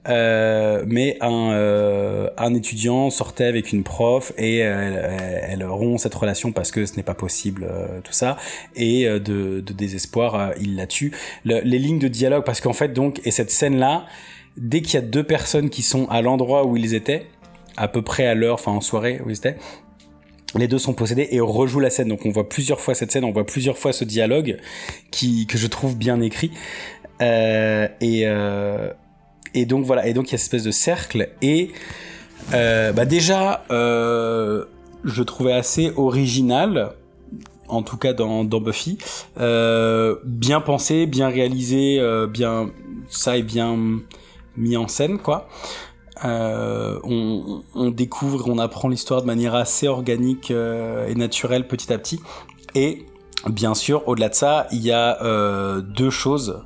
euh, 0.08 0.84
mais 0.88 1.18
un, 1.22 1.52
euh, 1.52 2.30
un 2.38 2.54
étudiant 2.54 3.10
sortait 3.10 3.46
avec 3.46 3.72
une 3.72 3.84
prof 3.84 4.32
et 4.38 4.58
elle, 4.58 5.50
elle, 5.50 5.66
rompt 5.66 6.00
cette 6.00 6.14
relation 6.14 6.52
parce 6.52 6.72
que 6.72 6.86
ce 6.86 6.98
n'est 6.98 7.04
pas 7.04 7.16
possible, 7.16 7.68
euh, 7.70 8.02
tout 8.04 8.14
ça, 8.14 8.38
et 8.76 9.08
euh, 9.08 9.20
de, 9.20 9.62
de 9.62 9.74
désespoir, 9.74 10.54
il 10.60 10.76
la 10.76 10.88
tue. 10.88 11.14
les 11.46 11.80
lignes 11.80 12.00
de 12.00 12.08
dialogue, 12.08 12.44
parce 12.44 12.62
qu'en 12.62 12.74
fait 12.74 12.90
donc, 12.90 13.22
et 13.26 13.32
cette 13.32 13.52
scène 13.52 13.78
là, 13.78 14.06
dès 14.58 14.82
qu'il 14.82 14.96
y 14.96 14.98
a 14.98 15.02
deux 15.02 15.24
personnes 15.24 15.70
qui 15.70 15.82
sont 15.82 16.08
à 16.10 16.22
l'endroit 16.22 16.66
où 16.66 16.78
ils 16.78 16.94
étaient, 16.94 17.26
à 17.76 17.88
peu 17.88 18.02
près 18.02 18.28
à 18.28 18.36
l'heure, 18.36 18.56
enfin 18.56 18.72
en 18.72 18.82
soirée 18.82 19.20
où 19.26 19.30
ils 19.30 19.38
étaient, 19.38 19.58
les 20.56 20.68
deux 20.68 20.78
sont 20.80 20.94
possédés 20.94 21.28
et 21.32 21.42
on 21.42 21.48
rejoue 21.48 21.80
la 21.80 21.90
scène. 21.90 22.10
Donc 22.10 22.26
on 22.26 22.30
voit 22.30 22.48
plusieurs 22.48 22.80
fois 22.80 22.94
cette 22.96 23.12
scène, 23.12 23.24
on 23.24 23.32
voit 23.32 23.46
plusieurs 23.46 23.78
fois 23.78 23.94
ce 23.94 24.04
dialogue 24.04 24.58
qui 25.12 25.48
que 25.48 25.58
je 25.58 25.68
trouve 25.68 25.98
bien 25.98 26.22
écrit. 26.22 26.52
Euh, 27.22 27.88
et 28.02 28.24
euh, 28.26 28.92
et 29.54 29.66
donc 29.66 29.86
voilà. 29.86 30.08
Et 30.08 30.14
donc 30.14 30.30
il 30.30 30.32
y 30.34 30.36
a 30.36 30.38
cette 30.38 30.46
espèce 30.46 30.64
de 30.64 30.72
cercle 30.72 31.30
et 31.42 31.72
euh, 32.54 32.92
bah 32.92 33.06
déjà 33.06 33.64
je 33.70 35.24
trouvais 35.24 35.54
assez 35.54 35.92
original. 35.96 36.94
En 37.70 37.82
tout 37.82 37.98
cas 37.98 38.14
dans, 38.14 38.44
dans 38.44 38.60
Buffy, 38.60 39.00
bien 39.38 40.62
pensé, 40.62 41.08
bien 41.08 41.30
réalisé, 41.30 42.00
bien 42.30 42.70
ça 43.10 43.38
est 43.38 43.44
bien 43.44 43.78
mis 44.58 44.78
en 44.78 44.88
scène 44.88 45.18
quoi. 45.18 45.50
Euh, 46.24 47.00
on, 47.04 47.90
découvre, 47.92 48.48
on 48.50 48.58
apprend 48.58 48.88
l'histoire 48.88 49.22
de 49.22 49.28
manière 49.28 49.56
assez 49.56 49.88
organique 49.88 50.52
euh, 50.52 51.08
et 51.08 51.16
naturelle 51.16 51.68
petit 51.68 51.92
à 51.92 51.98
petit. 51.98 52.20
Et 52.76 53.06
bien 53.48 53.74
sûr, 53.74 54.08
au-delà 54.08 54.30
de 54.30 54.36
ça, 54.36 54.68
il 54.72 54.82
y 54.82 54.92
a 54.92 55.22
euh, 55.24 55.82
deux 55.82 56.10
choses 56.10 56.64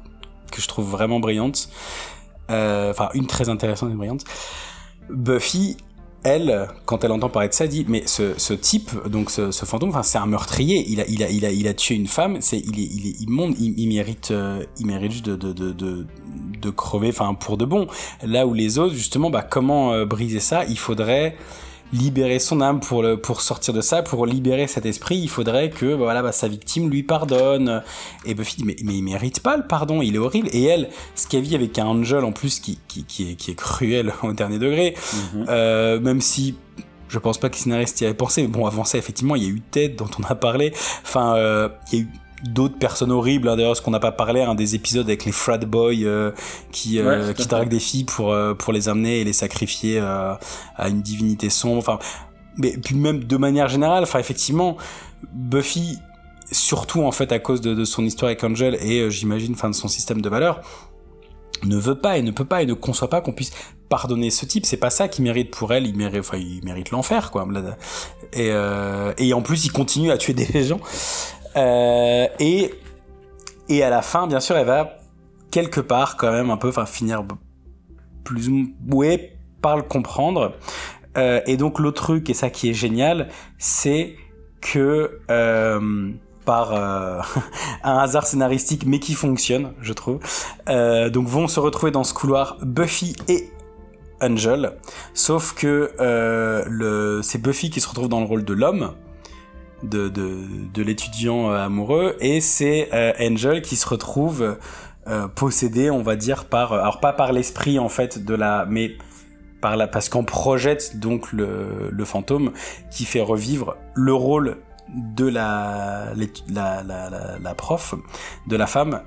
que 0.52 0.62
je 0.62 0.68
trouve 0.68 0.90
vraiment 0.90 1.20
brillantes. 1.20 1.70
Enfin, 2.50 3.10
une 3.14 3.28
très 3.28 3.50
intéressante 3.50 3.92
et 3.92 3.96
brillante. 3.96 4.24
Buffy 5.10 5.78
elle, 6.24 6.68
quand 6.86 7.04
elle 7.04 7.12
entend 7.12 7.30
parler 7.30 7.50
de 7.50 7.54
ça, 7.54 7.68
dit 7.68 7.86
mais 7.88 8.04
ce, 8.06 8.54
type, 8.54 8.92
donc 9.08 9.30
ce, 9.30 9.52
fantôme, 9.52 9.90
enfin 9.90 10.04
c'est 10.04 10.18
un 10.18 10.26
meurtrier. 10.26 10.86
Il 10.88 11.02
a, 11.02 11.06
il 11.08 11.24
a, 11.24 11.30
il 11.30 11.46
a, 11.46 11.52
il 11.52 11.68
a 11.68 11.74
tué 11.74 11.96
une 11.96 12.08
femme. 12.08 12.38
C'est, 12.42 12.60
il 12.60 12.80
est, 12.80 12.90
il 12.92 13.08
est 13.08 13.22
immonde. 13.22 13.56
Il, 13.60 13.88
mérite, 13.88 14.32
euh, 14.32 14.64
il 14.80 14.88
mérite 14.88 15.12
juste 15.12 15.26
de, 15.26 15.36
de, 15.36 15.54
de, 15.54 15.72
de, 15.72 16.06
de 16.62 16.70
crever, 16.70 17.10
enfin 17.10 17.34
pour 17.34 17.58
de 17.58 17.66
bon. 17.66 17.88
Là 18.24 18.46
où 18.48 18.54
les 18.54 18.78
autres, 18.78 18.96
justement, 18.96 19.30
bah 19.30 19.44
comment 19.44 19.94
euh, 19.94 20.06
briser 20.06 20.40
ça? 20.40 20.66
Il 20.66 20.78
faudrait 20.80 21.36
libérer 21.94 22.40
son 22.40 22.62
âme 22.62 22.80
pour 22.80 23.02
le 23.02 23.18
pour 23.18 23.42
sortir 23.42 23.74
de 23.74 23.82
ça 23.82 24.04
pour 24.04 24.26
libérer 24.26 24.68
cet 24.68 24.86
esprit 24.86 25.18
il 25.18 25.30
faudrait 25.30 25.70
que 25.70 25.86
bah, 25.92 26.04
voilà 26.04 26.22
bah, 26.22 26.32
sa 26.32 26.48
victime 26.48 26.90
lui 26.90 27.04
pardonne. 27.04 27.82
Et 28.26 28.34
Buffy 28.34 28.58
dit 28.58 28.64
mais, 28.66 28.76
mais 28.84 28.96
il 28.96 29.04
mérite 29.04 29.40
pas 29.42 29.58
le 29.58 29.66
pardon 29.66 30.02
il 30.02 30.16
est 30.16 30.20
horrible. 30.20 30.50
Et 30.52 30.64
elle 30.64 30.90
ce 31.16 31.28
qu'elle 31.28 31.44
vit 31.44 31.56
avec 31.56 31.78
un 31.80 31.86
Angel 31.86 32.24
en 32.24 32.32
plus 32.32 32.60
qui 32.60 32.80
qui, 32.88 33.04
qui, 33.06 33.32
est, 33.32 33.36
qui 33.36 33.52
est 33.52 33.56
cruel 33.56 34.14
au 34.24 34.34
dernier 34.34 34.60
degré 34.60 34.96
mm-hmm. 34.96 35.46
euh, 35.50 36.00
même 36.00 36.22
si 36.22 36.56
je 37.10 37.20
pense 37.20 37.38
pas 37.38 37.50
que 37.50 37.56
les 37.56 37.62
scénaristes 37.62 38.02
y 38.02 38.06
avaient 38.06 38.14
pensé 38.14 38.46
bon 38.48 38.66
avant 38.66 38.84
ça 38.84 38.98
effectivement 38.98 39.36
il 39.36 39.44
y 39.44 39.46
a 39.46 39.50
eu 39.50 39.62
Ted 39.62 39.96
dont 39.96 40.10
on 40.20 40.24
a 40.24 40.36
parlé. 40.36 40.74
Enfin 41.04 41.36
euh, 41.36 41.70
il 41.92 42.00
y 42.00 42.02
a 42.02 42.06
eu 42.06 42.10
d'autres 42.44 42.78
personnes 42.78 43.12
horribles. 43.12 43.50
Hein, 43.50 43.56
D'ailleurs, 43.56 43.76
ce 43.76 43.82
qu'on 43.82 43.92
n'a 43.92 44.00
pas 44.00 44.12
parlé, 44.12 44.42
un 44.42 44.56
des 44.56 44.76
épisodes 44.76 45.06
avec 45.06 45.26
les 45.26 45.32
frat 45.32 45.58
boys 45.58 45.94
euh, 46.04 46.32
qui 46.72 47.00
euh, 47.00 47.34
qui 47.34 47.48
draguent 47.48 47.70
des 47.70 47.80
filles 47.80 48.04
pour 48.04 48.32
euh, 48.32 48.54
pour 48.54 48.74
les 48.74 48.90
amener 48.90 49.20
et 49.22 49.24
les 49.24 49.34
sacrifier 49.34 50.00
à 50.00 50.40
une 50.88 51.02
divinité 51.02 51.50
sombre. 51.50 51.78
Enfin, 51.78 52.00
mais 52.58 52.78
puis 52.78 52.96
même 52.96 53.24
de 53.24 53.38
manière 53.38 53.68
générale, 53.68 54.04
enfin 54.04 54.20
effectivement, 54.20 54.78
Buffy, 55.34 55.98
surtout 56.52 57.04
en 57.04 57.12
fait 57.12 57.32
à 57.32 57.40
cause 57.40 57.62
de, 57.62 57.74
de 57.74 57.86
son 57.86 58.04
histoire 58.04 58.28
avec 58.28 58.44
Angel 58.44 58.76
et 58.82 59.10
j'imagine, 59.10 59.54
enfin 59.54 59.70
de 59.70 59.76
son 59.76 59.88
système 59.88 60.22
de 60.22 60.30
valeurs 60.30 60.62
ne 61.66 61.78
veut 61.78 61.96
pas 61.96 62.18
et 62.18 62.22
ne 62.22 62.32
peut 62.32 62.46
pas 62.46 62.62
et 62.62 62.66
ne 62.66 62.74
conçoit 62.74 63.10
pas 63.10 63.22
qu'on 63.22 63.32
puisse 63.32 63.52
pardonner 63.90 64.30
ce 64.30 64.46
type 64.46 64.66
c'est 64.66 64.78
pas 64.78 64.90
ça 64.90 65.08
qui 65.08 65.22
mérite 65.22 65.52
pour 65.52 65.74
elle 65.74 65.88
il 65.88 65.96
mérite 65.96 66.20
enfin 66.20 66.38
il 66.38 66.64
mérite 66.64 66.92
l'enfer 66.92 67.32
quoi 67.32 67.48
et 68.34 68.52
euh, 68.52 69.14
et 69.18 69.34
en 69.34 69.42
plus 69.42 69.66
il 69.66 69.72
continue 69.72 70.12
à 70.12 70.18
tuer 70.18 70.34
des 70.34 70.64
gens 70.64 70.80
euh, 71.58 72.28
et, 72.40 73.84
à 73.84 73.90
la 73.90 74.02
fin, 74.02 74.28
bien 74.28 74.40
sûr, 74.40 74.56
elle 74.58 74.68
va 74.68 74.98
quelque 75.52 75.82
part 75.82 76.18
quand 76.18 76.32
même 76.32 76.50
un 76.50 76.58
peu, 76.58 76.72
finir 76.86 77.24
plus 78.24 78.74
par 79.62 79.78
le 79.78 79.84
comprendre. 79.84 80.54
Euh, 81.18 81.42
et 81.48 81.58
donc 81.58 81.80
l'autre 81.80 82.04
truc, 82.04 82.30
et 82.30 82.34
ça 82.34 82.50
qui 82.50 82.70
est 82.70 82.74
génial, 82.74 83.30
c'est 83.58 84.16
que 84.62 85.20
euh, 85.32 86.12
par 86.46 86.74
un 87.84 87.98
hasard 87.98 88.28
scénaristique, 88.28 88.86
mais 88.86 89.00
qui 89.00 89.14
fonctionne, 89.14 89.74
je 89.82 89.94
trouve, 89.94 90.20
donc 90.68 91.28
vont 91.28 91.48
se 91.48 91.60
retrouver 91.60 91.92
dans 91.92 92.04
ce 92.04 92.14
couloir 92.14 92.58
Buffy 92.62 93.16
et 93.28 93.50
Angel, 94.22 94.74
sauf 95.14 95.54
que 95.54 95.92
c'est 97.24 97.42
Buffy 97.42 97.70
qui 97.70 97.82
se 97.82 97.90
retrouve 97.90 98.10
dans 98.10 98.20
le 98.20 98.26
rôle 98.26 98.46
de 98.46 98.54
l'homme, 98.54 98.94
de, 99.84 100.82
l'étudiant 100.82 101.52
euh, 101.52 101.66
amoureux 101.66 102.16
et 102.20 102.42
c'est 102.42 102.90
euh, 102.94 103.14
Angel 103.20 103.62
qui 103.62 103.76
se 103.76 103.88
retrouve 103.88 104.58
euh, 105.08 105.28
possédé 105.28 105.90
on 105.92 106.02
va 106.02 106.16
dire 106.16 106.46
par 106.46 106.74
alors 106.74 107.00
pas 107.00 107.14
par 107.14 107.32
l'esprit 107.32 107.80
en 107.80 107.90
fait 107.90 108.24
de 108.24 108.34
la 108.34 108.66
mais 108.68 108.98
par 109.62 109.78
la 109.78 109.88
parce 109.88 110.10
qu'on 110.10 110.24
projette 110.24 111.00
donc 111.00 111.32
le, 111.32 112.06
fantôme 112.06 112.52
qui 112.92 113.06
fait 113.06 113.22
revivre 113.22 113.78
le 113.94 114.14
rôle 114.14 114.58
de 114.90 115.28
la 115.28 116.14
la, 116.50 116.84
la, 116.84 117.10
la, 117.10 117.40
la 117.40 117.56
prof 117.56 117.96
de 118.48 118.56
la 118.56 118.68
femme 118.68 119.02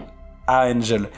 à 0.47 0.66
Angel. 0.66 1.09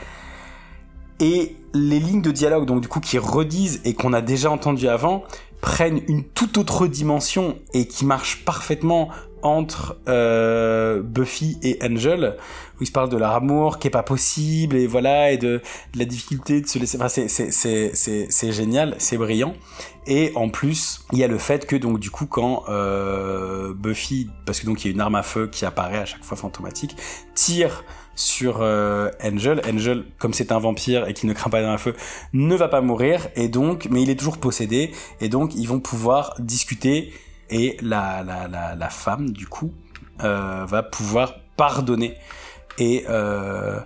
Et 1.19 1.55
les 1.73 1.99
lignes 1.99 2.21
de 2.21 2.31
dialogue 2.31 2.65
donc 2.65 2.81
du 2.81 2.87
coup 2.87 2.99
qui 2.99 3.17
redisent 3.17 3.81
et 3.85 3.93
qu'on 3.93 4.13
a 4.13 4.21
déjà 4.21 4.51
entendu 4.51 4.87
avant 4.87 5.23
prennent 5.61 6.01
une 6.09 6.23
toute 6.23 6.57
autre 6.57 6.87
dimension 6.87 7.57
et 7.73 7.87
qui 7.87 8.05
marchent 8.05 8.43
parfaitement 8.43 9.09
entre 9.43 9.97
euh, 10.07 11.01
Buffy 11.01 11.57
et 11.61 11.77
Angel 11.83 12.37
où 12.79 12.83
ils 12.83 12.87
se 12.87 12.91
parlent 12.91 13.09
de 13.09 13.17
leur 13.17 13.31
amour 13.31 13.77
qui 13.77 13.87
est 13.87 13.91
pas 13.91 14.03
possible 14.03 14.75
et 14.75 14.87
voilà 14.87 15.31
et 15.31 15.37
de, 15.37 15.61
la 15.95 16.05
difficulté 16.05 16.61
de 16.61 16.67
se 16.67 16.79
laisser 16.79 16.97
enfin 16.99 17.09
c'est 17.09 18.51
génial 18.51 18.95
c'est 18.97 19.17
brillant 19.17 19.53
et 20.07 20.31
en 20.35 20.49
plus 20.49 21.01
il 21.11 21.19
y 21.19 21.23
a 21.23 21.27
le 21.27 21.37
fait 21.37 21.67
que 21.67 21.75
donc 21.75 21.99
du 21.99 22.09
coup 22.09 22.25
quand 22.25 22.63
euh, 22.69 23.73
Buffy 23.73 24.29
parce 24.45 24.59
que 24.59 24.65
donc 24.65 24.83
il 24.83 24.87
y 24.87 24.91
a 24.91 24.93
une 24.93 25.01
arme 25.01 25.15
à 25.15 25.23
feu 25.23 25.47
qui 25.47 25.65
apparaît 25.65 25.99
à 25.99 26.05
chaque 26.05 26.23
fois 26.23 26.37
fantomatique 26.37 26.95
tire 27.35 27.83
sur 28.15 28.59
euh, 28.61 29.09
Angel. 29.23 29.61
Angel, 29.67 30.05
comme 30.19 30.33
c'est 30.33 30.51
un 30.51 30.59
vampire 30.59 31.07
et 31.07 31.13
qui 31.13 31.25
ne 31.27 31.33
craint 31.33 31.49
pas 31.49 31.61
d'un 31.61 31.77
feu, 31.77 31.95
ne 32.33 32.55
va 32.55 32.67
pas 32.67 32.81
mourir 32.81 33.27
et 33.35 33.47
donc, 33.47 33.87
mais 33.89 34.01
il 34.03 34.09
est 34.09 34.15
toujours 34.15 34.37
possédé 34.37 34.91
et 35.21 35.29
donc 35.29 35.55
ils 35.55 35.67
vont 35.67 35.79
pouvoir 35.79 36.35
discuter 36.39 37.11
et 37.53 37.77
la, 37.81 38.23
la, 38.23 38.75
la, 38.75 38.89
femme 38.89 39.29
du 39.29 39.45
coup 39.45 39.71
euh, 40.23 40.65
va 40.65 40.81
pouvoir 40.81 41.35
pardonner. 41.55 42.15
Et 42.79 43.05
euh, 43.07 43.79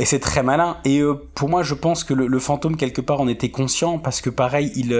et 0.00 0.04
c'est 0.04 0.18
très 0.18 0.42
malin. 0.42 0.78
Et 0.84 0.98
euh, 0.98 1.14
pour 1.36 1.48
moi 1.48 1.62
je 1.62 1.74
pense 1.74 2.02
que 2.02 2.14
le, 2.14 2.38
fantôme 2.40 2.76
quelque 2.76 3.00
part 3.00 3.20
en 3.20 3.28
était 3.28 3.52
conscient. 3.52 4.00
Parce 4.00 4.20
que 4.20 4.28
pareil 4.28 4.72
il 4.74 4.92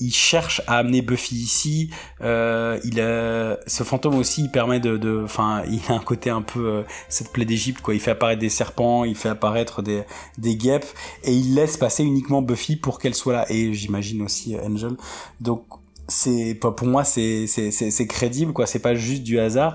il 0.00 0.12
cherche 0.12 0.60
à 0.66 0.78
amener 0.78 1.02
Buffy 1.02 1.36
ici. 1.36 1.90
Il 2.20 2.96
ce 3.66 3.84
fantôme 3.84 4.16
aussi 4.16 4.42
il 4.42 4.50
permet 4.50 4.80
de 4.80 5.22
enfin 5.22 5.62
il 5.70 5.80
a 5.88 5.94
un 5.94 6.00
côté 6.00 6.30
un 6.30 6.42
peu 6.42 6.82
cette 7.08 7.32
plaie 7.32 7.44
d'Égypte 7.44 7.80
quoi. 7.80 7.94
Il 7.94 8.00
fait 8.00 8.10
apparaître 8.10 8.40
des 8.40 8.48
serpents 8.48 9.04
il 9.04 9.14
fait 9.14 9.28
apparaître 9.28 9.82
des 9.82 10.02
des 10.38 10.56
guêpes. 10.56 10.86
Et 11.22 11.32
il 11.32 11.54
laisse 11.54 11.76
passer 11.76 12.02
uniquement 12.02 12.42
Buffy 12.42 12.74
pour 12.74 12.98
qu'elle 12.98 13.14
soit 13.14 13.34
là. 13.34 13.46
Et 13.50 13.72
j'imagine 13.72 14.22
aussi 14.22 14.56
Angel. 14.58 14.96
Donc 15.40 15.64
c'est 16.08 16.54
pour 16.54 16.86
moi 16.86 17.04
c'est 17.04 17.46
c'est 17.46 18.06
crédible 18.06 18.52
quoi 18.52 18.66
c'est 18.66 18.78
pas 18.78 18.94
juste 18.94 19.22
du 19.22 19.38
hasard 19.38 19.72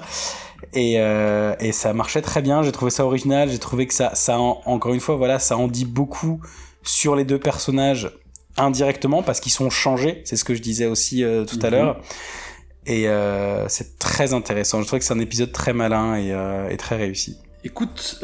et, 0.74 0.96
euh, 1.00 1.56
et 1.60 1.72
ça 1.72 1.94
marchait 1.94 2.22
très 2.22 2.42
bien 2.42 2.62
j'ai 2.64 2.72
trouvé 2.72 2.92
ça 2.92 3.06
original 3.06 3.50
j'ai 3.50 3.60
trouvé 3.60 3.88
que 3.88 3.94
ça 3.94 4.14
ça 4.14 4.40
en, 4.40 4.62
encore 4.66 4.94
une 4.94 5.00
fois 5.00 5.16
voilà 5.16 5.40
ça 5.40 5.58
en 5.58 5.68
dit 5.68 5.86
beaucoup 5.86 6.42
sur 6.84 7.16
les 7.16 7.26
deux 7.26 7.40
personnages 7.40 8.12
indirectement 8.58 9.24
parce 9.24 9.40
qu'ils 9.40 9.52
sont 9.54 9.70
changés. 9.70 10.22
C'est 10.26 10.36
ce 10.36 10.44
que 10.44 10.54
je 10.54 10.62
disais 10.62 10.86
aussi 10.86 11.24
euh, 11.24 11.46
tout 11.46 11.60
à 11.62 11.68
Mhm. 11.68 11.72
l'heure. 11.76 12.02
Et 12.86 13.08
euh, 13.08 13.68
c'est 13.70 13.98
très 14.00 14.34
intéressant. 14.34 14.82
Je 14.82 14.88
trouve 14.88 15.00
que 15.00 15.06
c'est 15.06 15.14
un 15.14 15.20
épisode 15.20 15.52
très 15.52 15.72
malin 15.72 16.18
et, 16.18 16.74
et 16.74 16.78
très 16.78 16.98
réussi. 16.98 17.38
Écoute, 17.64 18.20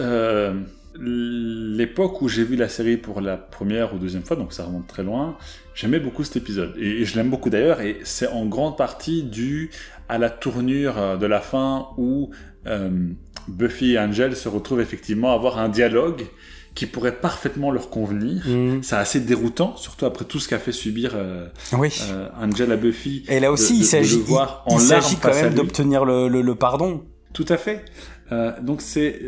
l'époque 1.00 2.22
où 2.22 2.28
j'ai 2.28 2.44
vu 2.44 2.56
la 2.56 2.70
série 2.70 2.98
pour 2.98 3.22
la 3.22 3.38
première 3.38 3.94
ou 3.94 3.98
deuxième 3.98 4.24
fois, 4.24 4.36
donc 4.36 4.54
ça 4.54 4.66
remonte 4.66 4.88
très 4.88 5.04
loin, 5.04 5.38
j'aimais 5.76 6.00
beaucoup 6.00 6.24
cet 6.24 6.38
épisode. 6.38 6.74
Et, 6.80 7.02
et 7.02 7.06
je 7.06 7.16
l'aime 7.16 7.30
beaucoup 7.30 7.50
d'ailleurs, 7.52 7.82
et 7.82 8.00
c'est 8.04 8.28
en 8.28 8.46
grande 8.46 8.78
partie 8.78 9.22
dû 9.24 9.70
à 10.10 10.18
la 10.18 10.30
tournure 10.30 10.98
euh, 10.98 11.18
de 11.18 11.26
la 11.28 11.42
fin 11.42 11.90
où 11.98 12.32
euh, 12.66 12.90
Buffy 13.48 13.92
et 13.94 14.00
Angel 14.00 14.36
se 14.36 14.50
retrouvent 14.50 14.82
effectivement 14.82 15.32
à 15.32 15.36
avoir 15.36 15.60
un 15.60 15.70
dialogue 15.70 16.24
qui 16.74 16.88
pourrait 16.88 17.16
parfaitement 17.22 17.72
leur 17.72 17.90
convenir. 17.90 18.44
C'est 18.82 18.98
assez 18.98 19.22
déroutant, 19.22 19.78
surtout 19.78 20.06
après 20.06 20.26
tout 20.26 20.40
ce 20.40 20.50
qu'a 20.50 20.60
fait 20.60 20.74
subir 20.74 21.12
euh, 21.16 21.48
Oui. 21.72 21.90
euh, 22.12 22.28
Angel 22.42 22.70
à 22.72 22.76
Buffy. 22.76 23.24
Et 23.30 23.40
là 23.40 23.50
aussi, 23.52 23.74
de- 23.74 23.78
il 23.78 23.82
de- 23.82 23.86
s'agit 23.86 24.16
il- 24.18 25.14
il 25.14 25.20
quand 25.22 25.34
même 25.34 25.54
d'obtenir 25.54 26.04
le, 26.04 26.28
le, 26.28 26.42
le 26.42 26.56
pardon. 26.56 27.06
Tout 27.34 27.46
à 27.48 27.56
fait. 27.58 27.86
Donc 28.62 28.82
c'est, 28.82 29.22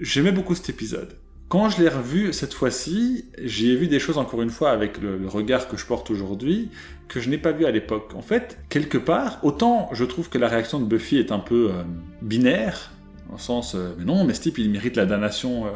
j'aimais 0.00 0.32
beaucoup 0.32 0.54
cet 0.54 0.70
épisode. 0.70 1.14
Quand 1.48 1.70
je 1.70 1.82
l'ai 1.82 1.88
revu 1.88 2.34
cette 2.34 2.52
fois-ci, 2.52 3.24
j'y 3.42 3.70
ai 3.70 3.76
vu 3.76 3.88
des 3.88 3.98
choses 3.98 4.18
encore 4.18 4.42
une 4.42 4.50
fois 4.50 4.70
avec 4.70 4.98
le, 4.98 5.26
regard 5.26 5.66
que 5.66 5.78
je 5.78 5.86
porte 5.86 6.10
aujourd'hui 6.10 6.70
que 7.08 7.20
je 7.20 7.30
n'ai 7.30 7.38
pas 7.38 7.52
vu 7.52 7.64
à 7.64 7.70
l'époque. 7.70 8.12
En 8.14 8.20
fait, 8.20 8.58
quelque 8.68 8.98
part, 8.98 9.38
autant 9.42 9.88
je 9.92 10.04
trouve 10.04 10.28
que 10.28 10.36
la 10.36 10.48
réaction 10.48 10.78
de 10.78 10.84
Buffy 10.84 11.16
est 11.16 11.32
un 11.32 11.38
peu 11.38 11.70
euh, 11.70 11.82
binaire, 12.20 12.90
en 13.32 13.38
sens, 13.38 13.74
euh, 13.74 13.94
mais 13.96 14.04
non, 14.04 14.24
mais 14.24 14.34
ce 14.34 14.42
type, 14.42 14.58
il 14.58 14.70
mérite 14.70 14.96
la 14.96 15.06
damnation 15.06 15.66
euh, 15.66 15.70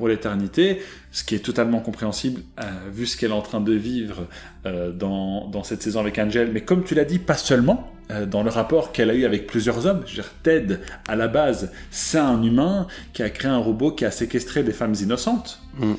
pour 0.00 0.08
l'éternité, 0.08 0.80
ce 1.12 1.24
qui 1.24 1.34
est 1.34 1.40
totalement 1.44 1.80
compréhensible 1.80 2.40
euh, 2.58 2.62
vu 2.90 3.04
ce 3.04 3.18
qu'elle 3.18 3.32
est 3.32 3.34
en 3.34 3.42
train 3.42 3.60
de 3.60 3.74
vivre 3.74 4.26
euh, 4.64 4.90
dans, 4.92 5.46
dans 5.48 5.62
cette 5.62 5.82
saison 5.82 6.00
avec 6.00 6.18
Angel. 6.18 6.48
Mais 6.50 6.62
comme 6.62 6.84
tu 6.84 6.94
l'as 6.94 7.04
dit, 7.04 7.18
pas 7.18 7.34
seulement, 7.36 7.92
euh, 8.10 8.24
dans 8.24 8.42
le 8.42 8.48
rapport 8.48 8.92
qu'elle 8.92 9.10
a 9.10 9.14
eu 9.14 9.26
avec 9.26 9.46
plusieurs 9.46 9.84
hommes. 9.84 10.00
Je 10.06 10.12
veux 10.16 10.22
dire, 10.22 10.30
Ted, 10.42 10.78
à 11.06 11.16
la 11.16 11.28
base, 11.28 11.70
c'est 11.90 12.16
un 12.18 12.42
humain 12.42 12.86
qui 13.12 13.22
a 13.22 13.28
créé 13.28 13.50
un 13.50 13.58
robot 13.58 13.92
qui 13.92 14.06
a 14.06 14.10
séquestré 14.10 14.62
des 14.62 14.72
femmes 14.72 14.94
innocentes. 15.02 15.60
Mm. 15.78 15.92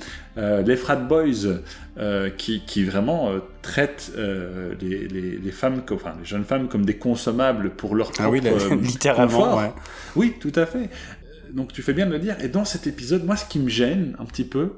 Les 0.65 0.75
frat 0.77 0.95
boys 0.95 1.59
qui, 2.37 2.61
qui 2.65 2.83
vraiment 2.85 3.29
traitent 3.61 4.13
les, 4.79 5.07
les, 5.09 5.37
les 5.37 5.51
femmes, 5.51 5.81
enfin 5.91 6.13
les 6.17 6.25
jeunes 6.25 6.45
femmes 6.45 6.69
comme 6.69 6.85
des 6.85 6.95
consommables 6.95 7.69
pour 7.71 7.95
leur 7.95 8.11
propre 8.13 8.23
Ah 8.23 8.29
oui, 8.29 8.39
littéralement. 8.81 9.37
confort. 9.37 9.57
ouais. 9.57 9.71
Oui, 10.15 10.35
tout 10.39 10.53
à 10.55 10.65
fait. 10.65 10.89
Donc 11.53 11.73
tu 11.73 11.81
fais 11.81 11.93
bien 11.93 12.05
de 12.05 12.11
le 12.11 12.19
dire. 12.19 12.35
Et 12.41 12.47
dans 12.47 12.65
cet 12.65 12.87
épisode, 12.87 13.25
moi, 13.25 13.35
ce 13.35 13.45
qui 13.45 13.59
me 13.59 13.69
gêne 13.69 14.15
un 14.19 14.25
petit 14.25 14.43
peu, 14.43 14.73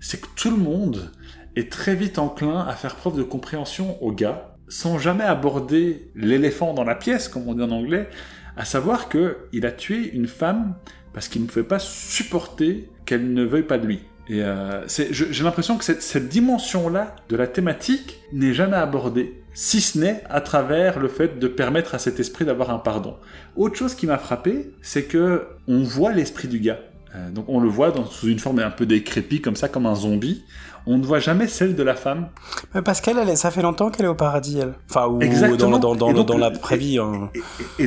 c'est 0.00 0.20
que 0.20 0.26
tout 0.36 0.50
le 0.50 0.56
monde 0.56 1.10
est 1.56 1.70
très 1.70 1.94
vite 1.94 2.18
enclin 2.18 2.60
à 2.66 2.74
faire 2.74 2.96
preuve 2.96 3.16
de 3.16 3.22
compréhension 3.22 4.02
au 4.02 4.12
gars, 4.12 4.56
sans 4.68 4.98
jamais 4.98 5.24
aborder 5.24 6.10
l'éléphant 6.14 6.74
dans 6.74 6.84
la 6.84 6.94
pièce, 6.94 7.28
comme 7.28 7.48
on 7.48 7.54
dit 7.54 7.62
en 7.62 7.70
anglais, 7.70 8.08
à 8.56 8.64
savoir 8.64 9.08
que 9.08 9.48
il 9.52 9.66
a 9.66 9.72
tué 9.72 10.10
une 10.12 10.26
femme 10.26 10.74
parce 11.12 11.28
qu'il 11.28 11.42
ne 11.42 11.46
pouvait 11.46 11.62
pas 11.62 11.78
supporter 11.78 12.90
qu'elle 13.06 13.32
ne 13.32 13.44
veuille 13.44 13.62
pas 13.62 13.78
de 13.78 13.86
lui. 13.86 14.00
Et 14.28 14.42
euh, 14.42 14.86
j'ai 14.88 15.44
l'impression 15.44 15.76
que 15.76 15.84
cette 15.84 16.28
dimension-là 16.28 17.14
de 17.28 17.36
la 17.36 17.46
thématique 17.46 18.20
n'est 18.32 18.54
jamais 18.54 18.76
abordée, 18.76 19.43
si 19.54 19.80
ce 19.80 19.98
n'est 19.98 20.22
à 20.28 20.40
travers 20.40 20.98
le 21.00 21.08
fait 21.08 21.38
de 21.38 21.48
permettre 21.48 21.94
à 21.94 21.98
cet 21.98 22.20
esprit 22.20 22.44
d'avoir 22.44 22.70
un 22.70 22.78
pardon. 22.78 23.16
Autre 23.56 23.76
chose 23.76 23.94
qui 23.94 24.06
m'a 24.06 24.18
frappé, 24.18 24.72
c'est 24.82 25.04
que 25.04 25.46
on 25.68 25.82
voit 25.82 26.12
l'esprit 26.12 26.48
du 26.48 26.58
gars. 26.58 26.80
Euh, 27.14 27.30
donc 27.30 27.44
on 27.48 27.60
le 27.60 27.68
voit 27.68 27.92
dans, 27.92 28.04
sous 28.04 28.26
une 28.28 28.40
forme 28.40 28.58
un 28.58 28.70
peu 28.70 28.84
décrépite, 28.86 29.42
comme 29.44 29.54
ça, 29.56 29.68
comme 29.68 29.86
un 29.86 29.94
zombie. 29.94 30.44
On 30.86 30.98
ne 30.98 31.04
voit 31.06 31.20
jamais 31.20 31.46
celle 31.46 31.76
de 31.76 31.82
la 31.82 31.94
femme. 31.94 32.28
Mais 32.74 32.82
parce 32.82 33.00
qu'elle, 33.00 33.16
elle, 33.18 33.34
ça 33.38 33.50
fait 33.50 33.62
longtemps 33.62 33.90
qu'elle 33.90 34.04
est 34.04 34.08
au 34.08 34.14
paradis, 34.14 34.58
elle. 34.58 34.74
Enfin, 34.90 35.06
ou 35.06 35.18
Exactement. 35.22 35.78
dans, 35.78 35.94
dans, 35.94 36.10
Et 36.10 36.12
dans, 36.12 36.18
donc, 36.24 36.26
dans 36.26 36.36
la 36.36 36.52
et- 36.52 36.98
hein. 36.98 37.30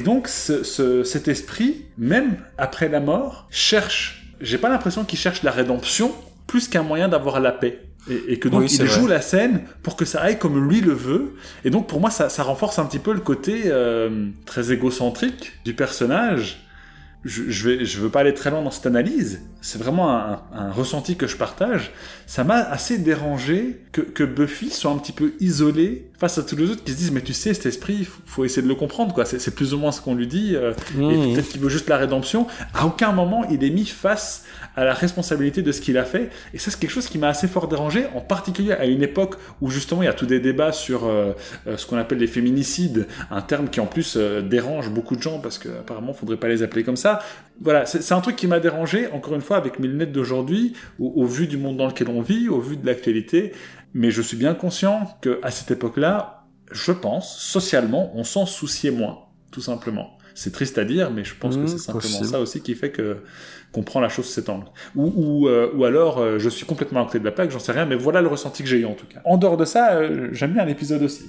Donc 0.04 0.28
ce, 0.28 0.64
ce- 0.64 1.04
cet 1.04 1.28
esprit, 1.28 1.86
même 1.98 2.38
après 2.58 2.90
la 2.90 3.00
mort, 3.00 3.46
cherche. 3.52 4.34
J'ai 4.42 4.58
pas 4.58 4.70
l'impression 4.70 5.04
qu'il 5.04 5.20
cherche 5.20 5.44
la 5.44 5.52
rédemption 5.52 6.12
plus 6.48 6.68
qu'un 6.70 6.82
moyen 6.84 7.08
d'avoir 7.10 7.40
la 7.40 7.52
paix. 7.52 7.82
Et, 8.10 8.34
et 8.34 8.40
que 8.40 8.48
donc 8.50 8.62
Oui, 8.62 8.68
il 8.80 8.86
joue 8.88 9.02
vrai. 9.02 9.16
la 9.16 9.22
scène 9.22 9.62
pour 9.84 9.96
que 9.96 10.06
ça 10.06 10.22
aille 10.22 10.40
comme 10.40 10.68
lui 10.70 10.82
le 10.82 10.94
veut. 10.94 11.34
Et 11.66 11.70
donc 11.70 11.88
pour 11.88 12.00
moi 12.00 12.10
ça, 12.10 12.30
ça 12.30 12.44
renforce 12.44 12.80
un 12.80 12.86
petit 12.86 13.00
peu 13.00 13.14
le 13.14 13.20
côté 13.20 13.64
euh, 13.66 14.28
très 14.46 14.72
égocentrique 14.72 15.54
du 15.66 15.74
personnage. 15.74 16.64
Je, 17.26 17.44
je 17.50 17.68
vais, 17.70 17.84
je 17.84 18.00
veux 18.00 18.10
pas 18.10 18.22
aller 18.22 18.34
très 18.34 18.52
loin 18.52 18.62
dans 18.62 18.72
cette 18.72 18.86
analyse. 18.86 19.42
C'est 19.60 19.82
vraiment 19.82 20.12
un, 20.16 20.44
un 20.54 20.72
ressenti 20.72 21.18
que 21.18 21.28
je 21.28 21.36
partage. 21.36 21.92
Ça 22.26 22.44
m'a 22.46 22.56
assez 22.60 23.00
dérangé 23.00 23.82
que, 23.92 24.02
que 24.02 24.24
Buffy 24.24 24.70
soit 24.70 24.92
un 24.92 24.98
petit 24.98 25.12
peu 25.12 25.34
isolée 25.42 26.10
face 26.18 26.38
à 26.38 26.44
tous 26.44 26.56
les 26.56 26.70
autres 26.70 26.84
qui 26.84 26.92
se 26.92 26.98
disent 26.98 27.12
mais 27.12 27.22
tu 27.22 27.34
sais 27.34 27.54
cet 27.54 27.66
esprit, 27.68 28.04
faut, 28.06 28.22
faut 28.26 28.46
essayer 28.46 28.62
de 28.64 28.68
le 28.68 28.76
comprendre 28.76 29.14
quoi. 29.14 29.26
C'est 29.26 29.54
plus 29.54 29.74
ou 29.74 29.78
moins 29.78 29.92
ce 29.92 30.02
qu'on 30.02 30.16
lui 30.16 30.28
dit. 30.28 30.56
euh, 30.56 30.74
et 30.98 31.34
peut-être 31.34 31.50
qu'il 31.50 31.62
veut 31.62 31.70
juste 31.70 31.88
la 31.90 31.98
rédemption. 31.98 32.48
À 32.74 32.86
aucun 32.86 33.12
moment 33.12 33.46
il 33.50 33.64
est 33.64 33.70
mis 33.70 33.86
face 33.86 34.46
à 34.76 34.84
la 34.84 34.94
responsabilité 34.94 35.62
de 35.62 35.72
ce 35.72 35.82
qu'il 35.82 35.98
a 35.98 36.04
fait. 36.06 36.30
Et 36.54 36.58
ça 36.58 36.72
c'est 36.72 36.80
quelque 36.80 36.92
chose 36.92 37.08
qui 37.08 37.18
m'a 37.18 37.28
assez 37.30 37.48
fort 37.48 37.68
dérangé, 37.68 38.06
en 38.16 38.22
particulier 38.22 38.72
à 38.74 38.86
une 38.86 39.04
époque 39.04 39.36
où 39.62 39.70
justement 39.70 40.02
il 40.02 40.06
y 40.06 40.10
a 40.10 40.14
tous 40.14 40.26
des 40.26 40.40
débats 40.40 40.72
sur 40.72 41.06
euh, 41.06 41.34
euh, 41.68 41.78
ce 41.78 41.86
qu'on 41.86 41.98
appelle 41.98 42.18
les 42.18 42.28
féminicides, 42.28 43.08
un 43.32 43.42
terme 43.42 43.70
qui 43.70 43.80
en 43.80 43.86
plus 43.86 44.16
euh, 44.18 44.42
dérange 44.42 44.90
beaucoup 44.90 45.16
de 45.16 45.22
gens 45.22 45.40
parce 45.40 45.58
que 45.58 45.70
apparemment 45.70 46.14
faudrait 46.14 46.38
pas 46.38 46.48
les 46.48 46.64
appeler 46.64 46.84
comme 46.84 46.98
ça. 46.98 47.20
Voilà, 47.62 47.86
c'est 47.86 48.02
c'est 48.04 48.14
un 48.14 48.22
truc 48.22 48.36
qui 48.36 48.46
m'a 48.48 48.60
dérangé, 48.60 49.08
encore 49.12 49.34
une 49.34 49.42
fois, 49.42 49.58
avec 49.58 49.80
mes 49.80 49.88
lunettes 49.88 50.12
d'aujourd'hui, 50.12 50.74
au, 51.00 51.12
au 51.16 51.26
vu 51.26 51.48
du 51.48 51.58
monde 51.58 51.78
dans 51.78 51.88
lequel 51.88 52.08
on 52.10 52.22
vit, 52.22 52.50
au 52.50 52.60
vu 52.60 52.78
de 52.78 52.86
l'actualité. 52.86 53.52
Mais 53.94 54.12
je 54.12 54.22
suis 54.22 54.38
bien 54.38 54.54
conscient 54.54 55.18
que 55.22 55.40
à 55.44 55.52
cette 55.52 55.72
époque-là, 55.72 56.46
je 56.72 56.92
pense, 56.92 57.40
socialement, 57.40 58.12
on 58.16 58.24
s'en 58.24 58.46
souciait 58.46 58.92
moins, 58.92 59.20
tout 59.52 59.62
simplement. 59.62 60.17
C'est 60.40 60.52
triste 60.52 60.78
à 60.78 60.84
dire, 60.86 61.10
mais 61.10 61.24
je 61.24 61.34
pense 61.40 61.58
Mmh, 61.58 61.64
que 61.66 61.68
c'est 61.72 61.78
simplement 61.80 62.02
possible. 62.20 62.28
ça 62.28 62.40
aussi 62.40 62.62
qui 62.62 62.76
fait 62.76 62.92
que 62.92 63.18
qu'on 63.74 63.82
prend 63.84 64.00
la 64.00 64.08
chose 64.08 64.26
sous 64.26 64.34
cet 64.34 64.50
angle. 64.50 64.66
Ou, 64.96 65.12
ou, 65.16 65.48
euh, 65.50 65.70
ou 65.76 65.84
alors, 65.84 66.20
euh, 66.20 66.38
je 66.40 66.48
suis 66.48 66.66
complètement 66.66 67.02
à 67.02 67.06
côté 67.06 67.20
de 67.20 67.26
la 67.26 67.32
plaque, 67.32 67.52
j'en 67.52 67.60
sais 67.60 67.72
rien, 67.74 67.86
mais 67.86 67.96
voilà 67.96 68.22
le 68.22 68.28
ressenti 68.28 68.64
que 68.64 68.70
j'ai 68.70 68.78
eu 68.78 68.86
en 68.86 68.94
tout 68.94 69.06
cas. 69.08 69.20
En 69.26 69.38
dehors 69.38 69.58
de 69.58 69.66
ça, 69.66 69.94
euh, 69.96 70.30
j'aime 70.32 70.54
bien 70.54 70.64
l'épisode 70.64 71.02
aussi. 71.04 71.24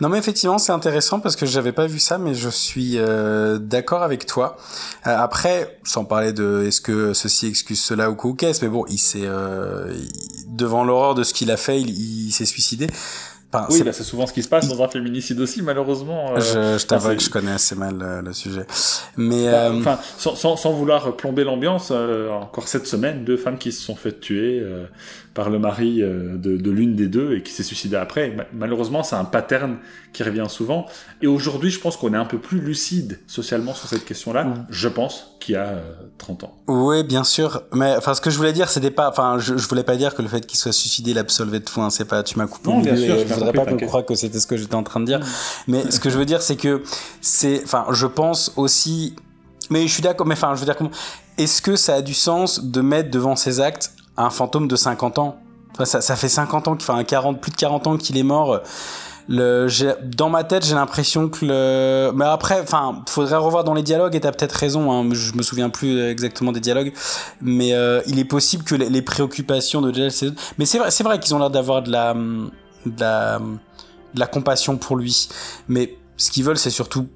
Non 0.00 0.08
mais 0.08 0.18
effectivement 0.18 0.58
c'est 0.58 0.72
intéressant 0.72 1.18
parce 1.20 1.34
que 1.36 1.44
j'avais 1.44 1.72
pas 1.72 1.86
vu 1.88 1.98
ça 1.98 2.18
mais 2.18 2.32
je 2.34 2.48
suis 2.48 2.94
euh, 2.98 3.58
d'accord 3.58 4.02
avec 4.02 4.26
toi. 4.26 4.56
Euh, 5.06 5.16
après 5.16 5.78
sans 5.84 6.04
parler 6.04 6.32
de 6.32 6.64
est-ce 6.66 6.80
que 6.80 7.12
ceci 7.14 7.48
excuse 7.48 7.80
cela 7.82 8.08
ou 8.10 8.14
quoi 8.14 8.30
ou 8.30 8.34
qu'est-ce 8.34 8.64
mais 8.64 8.70
bon 8.70 8.84
il 8.88 8.98
s'est 8.98 9.22
euh, 9.24 9.92
devant 10.48 10.84
l'horreur 10.84 11.14
de 11.16 11.24
ce 11.24 11.34
qu'il 11.34 11.50
a 11.50 11.56
fait 11.56 11.80
il, 11.80 11.90
il 12.28 12.30
s'est 12.32 12.44
suicidé. 12.44 12.86
Enfin, 13.50 13.66
Oui, 13.70 13.78
c'est- 13.78 13.84
bah, 13.84 13.92
c'est 13.94 14.04
souvent 14.04 14.26
ce 14.26 14.32
qui 14.34 14.42
se 14.42 14.48
passe 14.48 14.68
dans 14.68 14.82
un 14.82 14.88
féminicide 14.88 15.40
aussi, 15.40 15.62
malheureusement. 15.62 16.32
euh, 16.36 16.40
je, 16.40 16.78
je 16.82 16.86
t'avoue 16.86 17.14
que 17.14 17.22
je 17.22 17.30
connais 17.30 17.52
assez 17.52 17.74
mal 17.74 17.94
euh, 18.02 18.20
le 18.20 18.32
sujet. 18.34 18.66
Mais 19.16 19.46
Bah, 19.46 19.70
euh, 19.70 19.78
Enfin, 19.78 19.98
sans, 20.18 20.34
sans, 20.34 20.56
sans 20.56 20.72
vouloir 20.72 21.16
plomber 21.16 21.44
l'ambiance, 21.44 21.88
euh, 21.90 22.30
encore 22.30 22.68
cette 22.68 22.86
semaine, 22.86 23.24
deux 23.24 23.38
femmes 23.38 23.56
qui 23.56 23.72
se 23.72 23.80
sont 23.82 23.96
faites 23.96 24.20
tuer 24.20 24.60
euh, 24.62 24.84
par 25.38 25.50
le 25.50 25.60
mari 25.60 26.02
euh, 26.02 26.36
de, 26.36 26.56
de 26.56 26.70
l'une 26.72 26.96
des 26.96 27.06
deux 27.06 27.36
et 27.36 27.44
qui 27.44 27.52
s'est 27.52 27.62
suicidée 27.62 27.94
après. 27.94 28.30
Ma- 28.30 28.44
malheureusement, 28.52 29.04
c'est 29.04 29.14
un 29.14 29.24
pattern 29.24 29.76
qui 30.12 30.24
revient 30.24 30.46
souvent. 30.48 30.86
Et 31.22 31.28
aujourd'hui, 31.28 31.70
je 31.70 31.78
pense 31.78 31.96
qu'on 31.96 32.12
est 32.12 32.16
un 32.16 32.24
peu 32.24 32.38
plus 32.38 32.58
lucide 32.60 33.20
socialement 33.28 33.72
sur 33.72 33.88
cette 33.88 34.04
question-là, 34.04 34.42
Mm. 34.42 34.66
je 34.68 34.88
pense, 34.88 35.36
qu'il 35.38 35.54
y 35.54 35.56
a 35.56 35.66
euh, 35.66 35.92
30 36.18 36.42
ans. 36.42 36.56
Oui, 36.66 37.04
bien 37.04 37.22
sûr. 37.22 37.62
Mais 37.72 37.94
enfin, 37.96 38.14
ce 38.14 38.20
que 38.20 38.30
je 38.30 38.36
voulais 38.36 38.52
dire, 38.52 38.68
c'était 38.68 38.90
pas. 38.90 39.08
Enfin, 39.10 39.38
je, 39.38 39.56
je 39.56 39.68
voulais 39.68 39.84
pas 39.84 39.94
dire 39.96 40.16
que 40.16 40.22
le 40.22 40.28
fait 40.28 40.44
qu'il 40.44 40.58
soit 40.58 40.72
suicidé 40.72 41.14
l'absolvait 41.14 41.60
de 41.60 41.64
tout. 41.64 41.80
Hein, 41.80 41.90
c'est 41.90 42.04
pas. 42.06 42.24
Tu 42.24 42.36
m'as 42.36 42.48
coupé 42.48 42.68
Non, 42.70 42.80
bien 42.80 42.96
sûr, 42.96 43.16
je 43.18 43.32
voudrais 43.34 43.52
pas 43.52 43.64
que 43.64 43.70
t'inquiète. 43.70 43.88
croire 43.88 44.04
que 44.04 44.16
c'était 44.16 44.40
ce 44.40 44.46
que 44.48 44.56
j'étais 44.56 44.74
en 44.74 44.82
train 44.82 44.98
de 44.98 45.04
dire. 45.06 45.20
Mais 45.68 45.88
ce 45.92 46.00
que 46.00 46.10
je 46.10 46.18
veux 46.18 46.26
dire, 46.26 46.42
c'est 46.42 46.56
que 46.56 46.82
c'est. 47.20 47.62
Enfin, 47.62 47.86
je 47.92 48.06
pense 48.06 48.52
aussi. 48.56 49.14
Mais 49.70 49.86
je 49.86 49.92
suis 49.92 50.02
d'accord. 50.02 50.26
Mais 50.26 50.34
enfin, 50.34 50.52
je 50.56 50.58
veux 50.60 50.64
dire 50.66 50.76
comment. 50.76 50.90
Est-ce 51.36 51.62
que 51.62 51.76
ça 51.76 51.94
a 51.94 52.02
du 52.02 52.14
sens 52.14 52.64
de 52.64 52.80
mettre 52.80 53.12
devant 53.12 53.36
ses 53.36 53.60
actes 53.60 53.92
un 54.24 54.30
fantôme 54.30 54.68
de 54.68 54.76
50 54.76 55.18
ans 55.18 55.38
Enfin, 55.80 56.00
ça, 56.00 56.16
fait 56.16 56.28
50 56.28 56.68
ans, 56.68 56.76
enfin 56.80 57.04
40, 57.04 57.40
plus 57.40 57.52
de 57.52 57.56
40 57.56 57.86
ans 57.86 57.96
qu'il 57.96 58.16
est 58.18 58.22
mort. 58.24 58.60
Dans 59.28 60.30
ma 60.30 60.42
tête, 60.42 60.64
j'ai 60.64 60.74
l'impression 60.74 61.28
que. 61.28 62.10
Mais 62.12 62.24
après, 62.24 62.60
enfin, 62.60 63.02
faudrait 63.08 63.36
revoir 63.36 63.62
dans 63.62 63.74
les 63.74 63.82
dialogues. 63.82 64.16
Et 64.16 64.20
t'as 64.20 64.32
peut-être 64.32 64.52
raison. 64.52 64.90
Hein, 64.90 65.08
je 65.12 65.34
me 65.34 65.42
souviens 65.42 65.70
plus 65.70 66.00
exactement 66.00 66.50
des 66.50 66.60
dialogues. 66.60 66.92
Mais 67.40 67.74
euh, 67.74 68.00
il 68.06 68.18
est 68.18 68.24
possible 68.24 68.64
que 68.64 68.74
les, 68.74 69.02
préoccupations 69.02 69.80
de 69.82 70.08
c'est- 70.08 70.32
mais 70.58 70.64
c'est 70.64 70.78
vrai, 70.78 70.90
vrai 70.90 71.20
qu'ils 71.20 71.34
ont 71.34 71.38
l'air 71.38 71.50
d'avoir 71.50 71.82
de 71.82 71.92
la, 71.92 72.14
de 72.14 73.00
la, 73.00 73.38
de 73.38 74.20
la 74.20 74.26
compassion 74.26 74.78
pour 74.78 74.96
lui. 74.96 75.28
Mais 75.68 75.96
ce 76.16 76.30
qu'ils 76.30 76.44
veulent, 76.44 76.58
c'est 76.58 76.70
surtout 76.70 77.08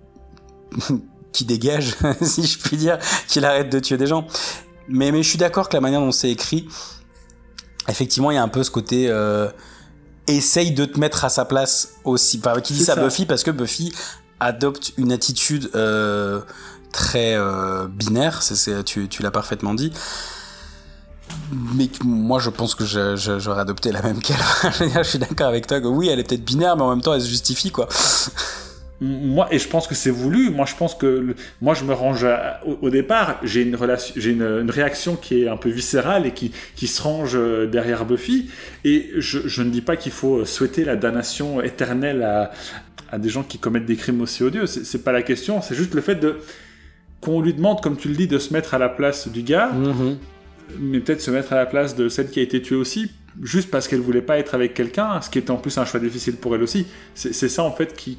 qu'il 1.32 1.46
dégage, 1.46 1.96
si 2.22 2.44
je 2.44 2.58
puis 2.58 2.76
dire, 2.76 2.98
qu'il 3.26 3.44
arrête 3.44 3.70
de 3.70 3.80
tuer 3.80 3.96
des 3.96 4.06
gens. 4.06 4.26
Mais, 4.88 5.12
mais 5.12 5.22
je 5.22 5.28
suis 5.28 5.38
d'accord 5.38 5.68
que 5.68 5.74
la 5.74 5.80
manière 5.80 6.00
dont 6.00 6.12
c'est 6.12 6.30
écrit, 6.30 6.68
effectivement, 7.88 8.30
il 8.30 8.34
y 8.34 8.38
a 8.38 8.42
un 8.42 8.48
peu 8.48 8.62
ce 8.62 8.70
côté. 8.70 9.06
Euh, 9.08 9.48
essaye 10.28 10.70
de 10.70 10.84
te 10.84 11.00
mettre 11.00 11.24
à 11.24 11.28
sa 11.28 11.44
place 11.44 11.94
aussi. 12.04 12.40
Enfin, 12.44 12.60
qui 12.60 12.74
dit 12.74 12.84
ça, 12.84 12.94
ça. 12.94 13.02
Buffy 13.02 13.26
parce 13.26 13.42
que 13.42 13.50
Buffy 13.50 13.92
adopte 14.38 14.92
une 14.96 15.10
attitude 15.10 15.68
euh, 15.74 16.40
très 16.92 17.34
euh, 17.34 17.88
binaire, 17.88 18.42
c'est, 18.42 18.54
c'est- 18.54 18.84
tu, 18.84 19.08
tu 19.08 19.22
l'as 19.22 19.32
parfaitement 19.32 19.74
dit. 19.74 19.92
mais 21.74 21.90
moi, 22.04 22.38
je 22.38 22.50
pense 22.50 22.74
que 22.76 22.84
j'aurais 22.84 23.60
adopté 23.60 23.90
la 23.92 24.00
même 24.02 24.20
qu'elle. 24.20 24.36
je 24.94 25.02
suis 25.02 25.18
d'accord 25.18 25.48
avec 25.48 25.66
toi 25.66 25.80
que 25.80 25.86
oui, 25.88 26.08
elle 26.08 26.20
est 26.20 26.24
peut-être 26.24 26.44
binaire, 26.44 26.76
mais 26.76 26.82
en 26.82 26.90
même 26.90 27.02
temps, 27.02 27.14
elle 27.14 27.22
se 27.22 27.28
justifie, 27.28 27.70
quoi. 27.72 27.88
Moi 29.02 29.48
et 29.50 29.58
je 29.58 29.68
pense 29.68 29.88
que 29.88 29.96
c'est 29.96 30.10
voulu. 30.10 30.50
Moi 30.50 30.64
je 30.64 30.76
pense 30.76 30.94
que 30.94 31.34
moi 31.60 31.74
je 31.74 31.84
me 31.84 31.92
range 31.92 32.24
au, 32.64 32.88
départ 32.88 33.40
j'ai 33.42 33.62
une 33.62 33.74
relation 33.74 34.14
j'ai 34.16 34.30
une, 34.30 34.70
réaction 34.70 35.16
qui 35.16 35.42
est 35.42 35.48
un 35.48 35.56
peu 35.56 35.70
viscérale 35.70 36.24
et 36.24 36.30
qui 36.30 36.52
qui 36.76 36.86
se 36.86 37.02
range 37.02 37.32
euh, 37.34 37.66
derrière 37.66 38.04
Buffy. 38.04 38.48
Et 38.84 39.10
je, 39.16 39.40
je 39.46 39.62
ne 39.62 39.70
dis 39.70 39.80
pas 39.80 39.96
qu'il 39.96 40.12
faut 40.12 40.44
souhaiter 40.44 40.84
la 40.84 40.94
damnation 40.94 41.60
éternelle 41.60 42.22
à, 42.22 42.52
à 43.10 43.18
des 43.18 43.28
gens 43.28 43.42
qui 43.42 43.58
commettent 43.58 43.86
des 43.86 43.96
crimes 43.96 44.20
aussi 44.20 44.44
odieux. 44.44 44.66
C'est 44.66 45.02
pas 45.02 45.12
la 45.12 45.22
question. 45.22 45.60
C'est 45.62 45.74
juste 45.74 45.94
le 45.94 46.00
fait 46.00 46.14
de 46.14 46.38
qu'on 47.20 47.40
lui 47.40 47.54
demande 47.54 47.80
comme 47.80 47.96
tu 47.96 48.08
le 48.08 48.14
dis 48.14 48.28
de 48.28 48.38
se 48.38 48.52
mettre 48.52 48.74
à 48.74 48.78
la 48.78 48.88
place 48.88 49.28
du 49.28 49.42
gars 49.42 49.70
mm-hmm. 49.72 50.16
mais 50.80 50.98
peut-être 50.98 51.20
se 51.20 51.30
mettre 51.30 51.52
à 51.52 51.56
la 51.56 51.66
place 51.66 51.94
de 51.94 52.08
celle 52.08 52.28
qui 52.28 52.40
a 52.40 52.42
été 52.42 52.60
tuée 52.60 52.74
aussi 52.74 53.12
juste 53.40 53.70
parce 53.70 53.86
qu'elle 53.86 54.00
voulait 54.00 54.22
pas 54.22 54.38
être 54.38 54.54
avec 54.56 54.74
quelqu'un 54.74 55.20
ce 55.20 55.30
qui 55.30 55.38
était 55.38 55.52
en 55.52 55.56
plus 55.56 55.78
un 55.78 55.84
choix 55.84 56.00
difficile 56.00 56.34
pour 56.36 56.54
elle 56.54 56.62
aussi. 56.62 56.86
C'est 57.14 57.48
ça 57.48 57.62
en 57.62 57.72
fait 57.72 57.94
qui 57.94 58.18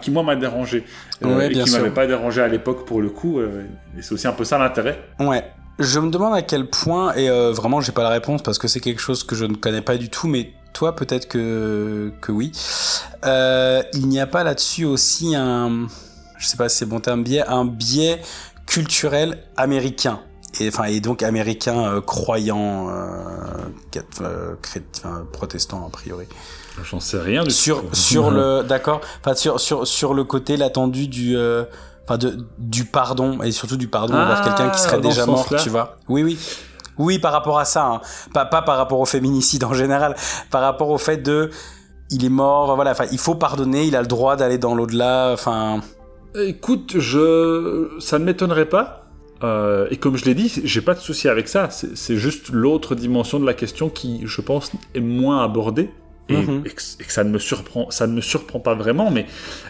qui 0.00 0.10
moi 0.10 0.22
m'a 0.22 0.36
dérangé. 0.36 0.84
Euh, 1.24 1.40
et 1.48 1.52
qui 1.52 1.70
m'avait 1.70 1.90
pas 1.90 2.06
dérangé 2.06 2.40
à 2.40 2.48
l'époque 2.48 2.86
pour 2.86 3.00
le 3.00 3.10
coup 3.10 3.38
euh, 3.38 3.64
et 3.98 4.02
c'est 4.02 4.12
aussi 4.12 4.26
un 4.26 4.32
peu 4.32 4.44
ça 4.44 4.58
l'intérêt. 4.58 5.02
Ouais. 5.18 5.44
Je 5.78 5.98
me 5.98 6.10
demande 6.10 6.34
à 6.34 6.42
quel 6.42 6.68
point 6.68 7.14
et 7.14 7.30
euh, 7.30 7.52
vraiment 7.52 7.80
j'ai 7.80 7.92
pas 7.92 8.02
la 8.02 8.10
réponse 8.10 8.42
parce 8.42 8.58
que 8.58 8.68
c'est 8.68 8.80
quelque 8.80 9.00
chose 9.00 9.24
que 9.24 9.34
je 9.34 9.46
ne 9.46 9.54
connais 9.54 9.80
pas 9.80 9.96
du 9.96 10.10
tout 10.10 10.28
mais 10.28 10.52
toi 10.74 10.94
peut-être 10.94 11.26
que 11.26 12.12
que 12.20 12.32
oui. 12.32 12.52
Il 13.24 14.08
n'y 14.08 14.20
a 14.20 14.26
pas 14.26 14.44
là-dessus 14.44 14.84
aussi 14.84 15.34
un 15.34 15.86
je 16.38 16.46
sais 16.46 16.56
pas 16.56 16.68
si 16.68 16.78
c'est 16.78 16.86
bon 16.86 17.00
un 17.06 17.16
biais 17.16 17.44
un 17.46 17.64
biais 17.64 18.20
culturel 18.66 19.38
américain. 19.56 20.20
Et 20.60 20.68
enfin 20.68 20.84
et 20.84 21.00
donc 21.00 21.22
américain 21.22 22.02
croyant 22.06 22.90
protestant 25.32 25.86
a 25.86 25.90
priori 25.90 26.26
J'en 26.84 27.00
sais 27.00 27.18
rien 27.18 27.42
du 27.42 27.50
sur 27.50 27.84
sur 27.92 28.30
le 28.32 28.62
d'accord. 28.62 29.00
Enfin 29.20 29.34
sur 29.34 29.60
sur 29.60 29.86
sur 29.86 30.14
le 30.14 30.24
côté 30.24 30.56
l'attendu 30.56 31.08
du 31.08 31.36
euh, 31.36 31.64
enfin 32.04 32.18
de 32.18 32.38
du 32.58 32.84
pardon 32.84 33.42
et 33.42 33.52
surtout 33.52 33.76
du 33.76 33.88
pardon 33.88 34.14
envers 34.14 34.42
ah, 34.42 34.44
quelqu'un 34.44 34.70
qui 34.70 34.80
serait 34.80 35.00
déjà 35.00 35.26
mort 35.26 35.46
tu 35.62 35.68
vois. 35.68 35.96
Oui 36.08 36.22
oui. 36.22 36.38
Oui 36.98 37.18
par 37.18 37.32
rapport 37.32 37.58
à 37.58 37.64
ça 37.64 37.86
hein. 37.86 38.00
pas 38.34 38.44
pas 38.44 38.62
par 38.62 38.76
rapport 38.76 39.00
au 39.00 39.06
féminicide 39.06 39.64
en 39.64 39.74
général. 39.74 40.14
Par 40.50 40.62
rapport 40.62 40.90
au 40.90 40.98
fait 40.98 41.18
de 41.18 41.50
il 42.10 42.24
est 42.24 42.30
mort 42.30 42.74
voilà. 42.76 42.92
Enfin 42.92 43.06
il 43.12 43.18
faut 43.18 43.34
pardonner 43.34 43.84
il 43.84 43.96
a 43.96 44.00
le 44.00 44.08
droit 44.08 44.36
d'aller 44.36 44.58
dans 44.58 44.74
l'au-delà 44.74 45.30
enfin. 45.32 45.80
Écoute 46.34 46.94
je 46.98 47.90
ça 47.98 48.18
ne 48.18 48.24
m'étonnerait 48.24 48.68
pas. 48.68 49.00
Euh, 49.42 49.88
et 49.90 49.96
comme 49.96 50.16
je 50.16 50.24
l'ai 50.24 50.34
dit, 50.34 50.52
j'ai 50.64 50.80
pas 50.80 50.94
de 50.94 51.00
souci 51.00 51.28
avec 51.28 51.48
ça. 51.48 51.68
C'est 51.70 52.16
juste 52.16 52.50
l'autre 52.50 52.94
dimension 52.94 53.40
de 53.40 53.46
la 53.46 53.54
question 53.54 53.88
qui, 53.88 54.20
je 54.24 54.40
pense, 54.40 54.72
est 54.94 55.00
moins 55.00 55.42
abordée. 55.42 55.90
Mhm. 56.34 56.62
et, 56.64 56.70
que, 56.70 57.12
ça 57.12 57.24
ne 57.24 57.30
me 57.30 57.38
surprend, 57.38 57.90
ça 57.90 58.06
ne 58.06 58.12
me 58.12 58.20
surprend 58.20 58.60
pas 58.60 58.74
vraiment, 58.74 59.10
mais 59.10 59.26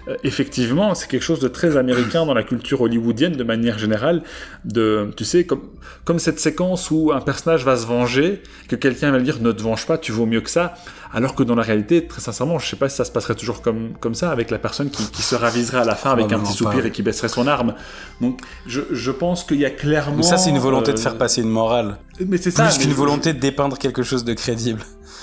euh, 0.08 0.16
effectivement, 0.24 0.94
c'est 0.94 1.08
quelque 1.08 1.22
chose 1.22 1.40
de 1.40 1.48
très 1.48 1.76
américain 1.76 2.26
dans 2.26 2.34
la 2.34 2.42
culture 2.42 2.80
hollywoodienne 2.80 3.32
de 3.32 3.44
manière 3.44 3.78
générale. 3.78 4.22
De, 4.64 5.10
tu 5.16 5.24
sais, 5.24 5.44
comme, 5.44 5.62
comme 6.04 6.18
cette 6.18 6.38
séquence 6.40 6.90
où 6.90 7.12
un 7.12 7.20
personnage 7.20 7.64
va 7.64 7.76
se 7.76 7.86
venger, 7.86 8.42
que 8.68 8.76
quelqu'un 8.76 9.10
va 9.10 9.18
lui 9.18 9.24
dire 9.24 9.40
ne 9.40 9.52
te 9.52 9.62
venge 9.62 9.86
pas, 9.86 9.98
tu 9.98 10.12
vaux 10.12 10.26
mieux 10.26 10.40
que 10.40 10.50
ça, 10.50 10.74
alors 11.12 11.34
que 11.34 11.42
dans 11.42 11.56
la 11.56 11.62
réalité, 11.62 12.06
très 12.06 12.20
sincèrement, 12.20 12.58
je 12.58 12.68
sais 12.68 12.76
pas 12.76 12.88
si 12.88 12.96
ça 12.96 13.04
se 13.04 13.10
passerait 13.10 13.34
toujours 13.34 13.62
comme, 13.62 13.94
comme 13.98 14.14
ça 14.14 14.30
avec 14.30 14.50
la 14.50 14.58
personne 14.58 14.90
qui, 14.90 15.10
qui 15.10 15.22
se 15.22 15.34
raviserait 15.34 15.80
à 15.80 15.84
la 15.84 15.96
fin 15.96 16.12
avec 16.12 16.32
un 16.32 16.38
petit 16.38 16.52
soupir 16.52 16.86
et 16.86 16.92
qui 16.92 17.02
baisserait 17.02 17.28
son 17.28 17.46
arme. 17.46 17.74
Donc, 18.20 18.40
je, 18.66 18.82
je 18.92 19.10
pense 19.10 19.42
qu'il 19.42 19.58
y 19.58 19.64
a 19.64 19.70
clairement. 19.70 20.18
Mais 20.18 20.22
ça, 20.22 20.38
c'est 20.38 20.50
une 20.50 20.58
volonté 20.58 20.92
de 20.92 20.98
faire 20.98 21.14
euh, 21.14 21.18
passer 21.18 21.42
une 21.42 21.50
morale. 21.50 21.98
Mais 22.24 22.36
c'est 22.36 22.52
ça. 22.52 22.66
Plus 22.66 22.78
qu'une 22.78 22.92
volonté 22.92 23.32
de 23.32 23.40
dépeindre 23.40 23.76
quelque 23.76 24.02
chose 24.02 24.24
de 24.24 24.34
crédible. 24.34 24.82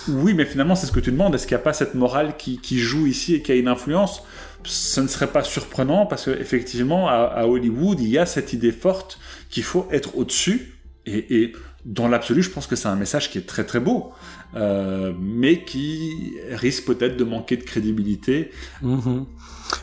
Oui, 0.09 0.33
mais 0.33 0.45
finalement, 0.45 0.75
c'est 0.75 0.87
ce 0.87 0.91
que 0.91 0.99
tu 0.99 1.11
demandes. 1.11 1.35
Est-ce 1.35 1.47
qu'il 1.47 1.55
n'y 1.55 1.61
a 1.61 1.63
pas 1.63 1.73
cette 1.73 1.95
morale 1.95 2.35
qui, 2.37 2.79
joue 2.79 3.07
ici 3.07 3.35
et 3.35 3.41
qui 3.41 3.51
a 3.51 3.55
une 3.55 3.67
influence? 3.67 4.23
Ce 4.63 4.99
ne 4.99 5.07
serait 5.07 5.27
pas 5.27 5.43
surprenant 5.43 6.05
parce 6.05 6.25
qu'effectivement, 6.25 7.07
à, 7.07 7.13
à 7.13 7.45
Hollywood, 7.45 7.99
il 8.01 8.09
y 8.09 8.17
a 8.17 8.25
cette 8.25 8.51
idée 8.51 8.71
forte 8.71 9.19
qu'il 9.49 9.63
faut 9.63 9.87
être 9.91 10.17
au-dessus. 10.17 10.73
Et, 11.05 11.53
dans 11.85 12.09
l'absolu, 12.09 12.43
je 12.43 12.49
pense 12.49 12.67
que 12.67 12.75
c'est 12.75 12.89
un 12.89 12.97
message 12.97 13.31
qui 13.31 13.37
est 13.37 13.47
très 13.47 13.63
très 13.63 13.79
beau, 13.79 14.11
euh, 14.55 15.13
mais 15.19 15.63
qui 15.63 16.35
risque 16.51 16.85
peut-être 16.85 17.17
de 17.17 17.23
manquer 17.23 17.57
de 17.57 17.63
crédibilité. 17.63 18.51
Mm-hmm. 18.83 19.25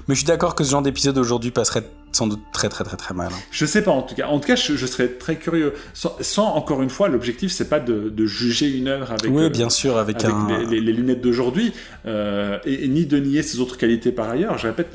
Mais 0.09 0.15
je 0.15 0.21
suis 0.21 0.27
d'accord 0.27 0.55
que 0.55 0.65
ce 0.65 0.71
genre 0.71 0.83
d'épisode 0.83 1.19
aujourd'hui 1.19 1.51
passerait 1.51 1.85
sans 2.13 2.27
doute 2.27 2.41
très 2.53 2.69
très 2.69 2.85
très 2.85 2.97
très 2.97 3.13
mal. 3.13 3.29
Hein. 3.33 3.39
Je 3.51 3.67
sais 3.67 3.83
pas 3.83 3.91
en 3.91 4.03
tout 4.03 4.15
cas. 4.15 4.29
En 4.29 4.39
tout 4.39 4.47
cas, 4.47 4.57
je, 4.57 4.87
serais 4.87 5.09
très 5.09 5.37
curieux. 5.37 5.75
Sans, 5.93 6.47
encore 6.47 6.83
une 6.83 6.91
fois, 6.91 7.09
l'objectif 7.09 7.53
c'est 7.53 7.69
pas 7.69 7.81
de, 7.81 8.27
juger 8.27 8.71
une 8.71 8.89
œuvre 8.89 9.13
avec. 9.13 9.31
Oui, 9.31 9.51
bien 9.51 9.69
sûr, 9.69 9.99
avec, 9.99 10.23
les, 10.71 10.81
lunettes 10.81 11.21
d'aujourd'hui, 11.21 11.73
euh, 12.07 12.59
et, 12.65 12.89
ni 12.89 13.07
de 13.07 13.19
nier 13.19 13.43
ses 13.43 13.61
autres 13.61 13.77
qualités 13.77 14.13
par 14.13 14.31
ailleurs. 14.31 14.59
Je 14.59 14.69
répète, 14.69 14.93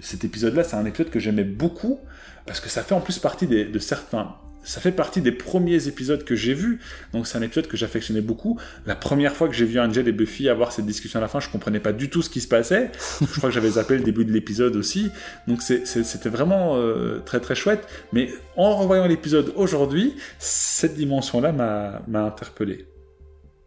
cet 0.00 0.24
épisode-là, 0.24 0.64
c'est 0.64 0.76
un 0.76 0.84
épisode 0.86 1.10
que 1.10 1.18
j'aimais 1.18 1.44
beaucoup 1.44 1.98
parce 2.46 2.60
que 2.60 2.68
ça 2.68 2.82
fait 2.82 2.94
en 2.94 3.00
plus 3.00 3.18
partie 3.18 3.46
de 3.46 3.78
certains 3.78 4.34
ça 4.62 4.80
fait 4.80 4.92
partie 4.92 5.20
des 5.20 5.32
premiers 5.32 5.88
épisodes 5.88 6.24
que 6.24 6.34
j'ai 6.36 6.54
vus, 6.54 6.80
donc 7.12 7.26
c'est 7.26 7.38
un 7.38 7.42
épisode 7.42 7.66
que 7.66 7.76
j'affectionnais 7.76 8.20
beaucoup. 8.20 8.58
La 8.86 8.94
première 8.94 9.34
fois 9.34 9.48
que 9.48 9.54
j'ai 9.54 9.64
vu 9.64 9.80
Angel 9.80 10.06
et 10.06 10.12
Buffy 10.12 10.48
avoir 10.48 10.72
cette 10.72 10.86
discussion 10.86 11.18
à 11.18 11.22
la 11.22 11.28
fin, 11.28 11.40
je 11.40 11.48
comprenais 11.48 11.80
pas 11.80 11.92
du 11.92 12.10
tout 12.10 12.22
ce 12.22 12.30
qui 12.30 12.40
se 12.40 12.48
passait. 12.48 12.90
je 13.20 13.38
crois 13.38 13.50
que 13.50 13.54
j'avais 13.54 13.70
zappé 13.70 13.96
le 13.96 14.04
début 14.04 14.24
de 14.24 14.32
l'épisode 14.32 14.76
aussi, 14.76 15.10
donc 15.46 15.62
c'était 15.62 16.28
vraiment 16.28 16.76
euh, 16.76 17.20
très 17.24 17.40
très 17.40 17.54
chouette. 17.54 17.86
Mais 18.12 18.30
en 18.56 18.76
revoyant 18.76 19.06
l'épisode 19.06 19.52
aujourd'hui, 19.56 20.16
cette 20.38 20.94
dimension-là 20.94 21.52
m'a 21.52 22.26
interpellé. 22.26 22.86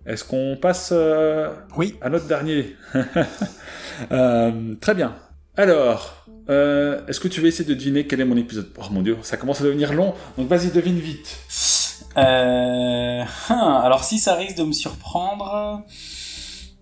Est-ce 0.05 0.25
qu'on 0.25 0.57
passe 0.61 0.89
euh, 0.91 1.49
oui. 1.77 1.95
à 2.01 2.09
notre 2.09 2.27
dernier? 2.27 2.75
Euh, 4.11 4.73
Très 4.81 4.95
bien. 4.95 5.15
Alors, 5.55 6.22
euh, 6.49 7.05
est-ce 7.07 7.19
que 7.19 7.27
tu 7.27 7.41
veux 7.41 7.47
essayer 7.47 7.67
de 7.67 7.73
deviner 7.73 8.05
quel 8.05 8.21
est 8.21 8.25
mon 8.25 8.37
épisode? 8.37 8.69
Oh 8.77 8.85
mon 8.91 9.01
dieu, 9.01 9.17
ça 9.21 9.37
commence 9.37 9.61
à 9.61 9.63
devenir 9.63 9.93
long, 9.93 10.13
donc 10.37 10.47
vas-y, 10.47 10.71
devine 10.71 10.99
vite. 10.99 11.37
Euh... 12.17 13.23
Hein, 13.49 13.81
alors 13.83 14.03
si 14.03 14.19
ça 14.19 14.35
risque 14.35 14.57
de 14.57 14.63
me 14.63 14.73
surprendre... 14.73 15.83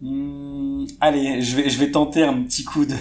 Hmm, 0.01 0.85
allez, 0.99 1.43
je 1.43 1.55
vais, 1.55 1.69
je 1.69 1.77
vais 1.77 1.91
tenter 1.91 2.23
un 2.23 2.41
petit 2.41 2.63
coup 2.63 2.85
de 2.85 2.95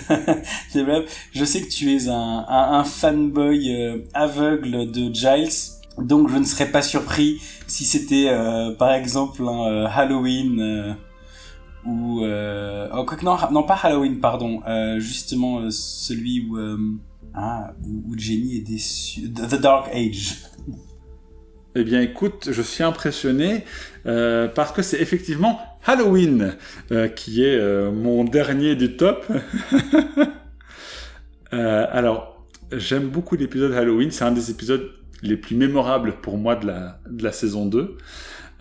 Je 1.33 1.45
sais 1.47 1.63
que 1.63 1.69
tu 1.69 1.97
es 1.97 2.09
un, 2.09 2.85
fanboy 2.85 3.75
euh, 3.75 3.99
aveugle 4.13 4.91
de 4.91 5.11
Giles, 5.15 5.49
donc 5.97 6.29
je 6.29 6.37
ne 6.37 6.45
serais 6.45 6.71
pas 6.71 6.83
surpris 6.83 7.41
si 7.67 7.87
c'était 7.87 8.27
euh, 8.29 8.73
par 8.73 8.93
exemple 8.93 9.43
un 9.49 9.87
Halloween 9.87 10.97
ou 11.85 12.25
euh, 12.25 12.89
oh, 12.93 13.07
non, 13.23 13.37
non 13.51 13.63
pas 13.63 13.75
Halloween 13.75 14.21
pardon. 14.21 14.63
Euh, 14.67 14.99
justement 14.99 15.61
euh, 15.61 15.71
celui 15.71 16.47
où 16.49 16.59
ah 17.35 17.73
où, 17.85 18.17
Jenny 18.17 18.57
est 18.57 18.67
déçue. 18.69 19.31
The 19.31 19.61
Dark 19.61 19.89
Age. 19.95 20.37
Eh 21.77 21.85
bien 21.85 22.01
écoute 22.01 22.49
je 22.51 22.63
suis 22.63 22.83
impressionné 22.83 23.65
parce 24.03 24.73
que 24.73 24.83
c'est 24.83 25.01
effectivement 25.01 25.61
Halloween 25.87 26.57
qui 27.15 27.45
est 27.45 27.93
mon 27.93 28.25
dernier 28.25 28.75
du 28.75 28.97
top. 28.97 29.25
Alors 31.53 32.45
j'aime 32.73 33.09
beaucoup 33.09 33.37
l'épisode 33.37 33.73
Halloween. 33.73 34.11
C'est 34.11 34.25
un 34.25 34.33
des 34.33 34.51
épisodes 34.51 34.91
les 35.23 35.37
plus 35.37 35.55
mémorables 35.55 36.17
pour 36.21 36.39
moi 36.39 36.57
de 36.57 36.67
la, 36.67 36.99
de 37.09 37.23
la 37.23 37.31
saison 37.31 37.67
2 37.67 37.97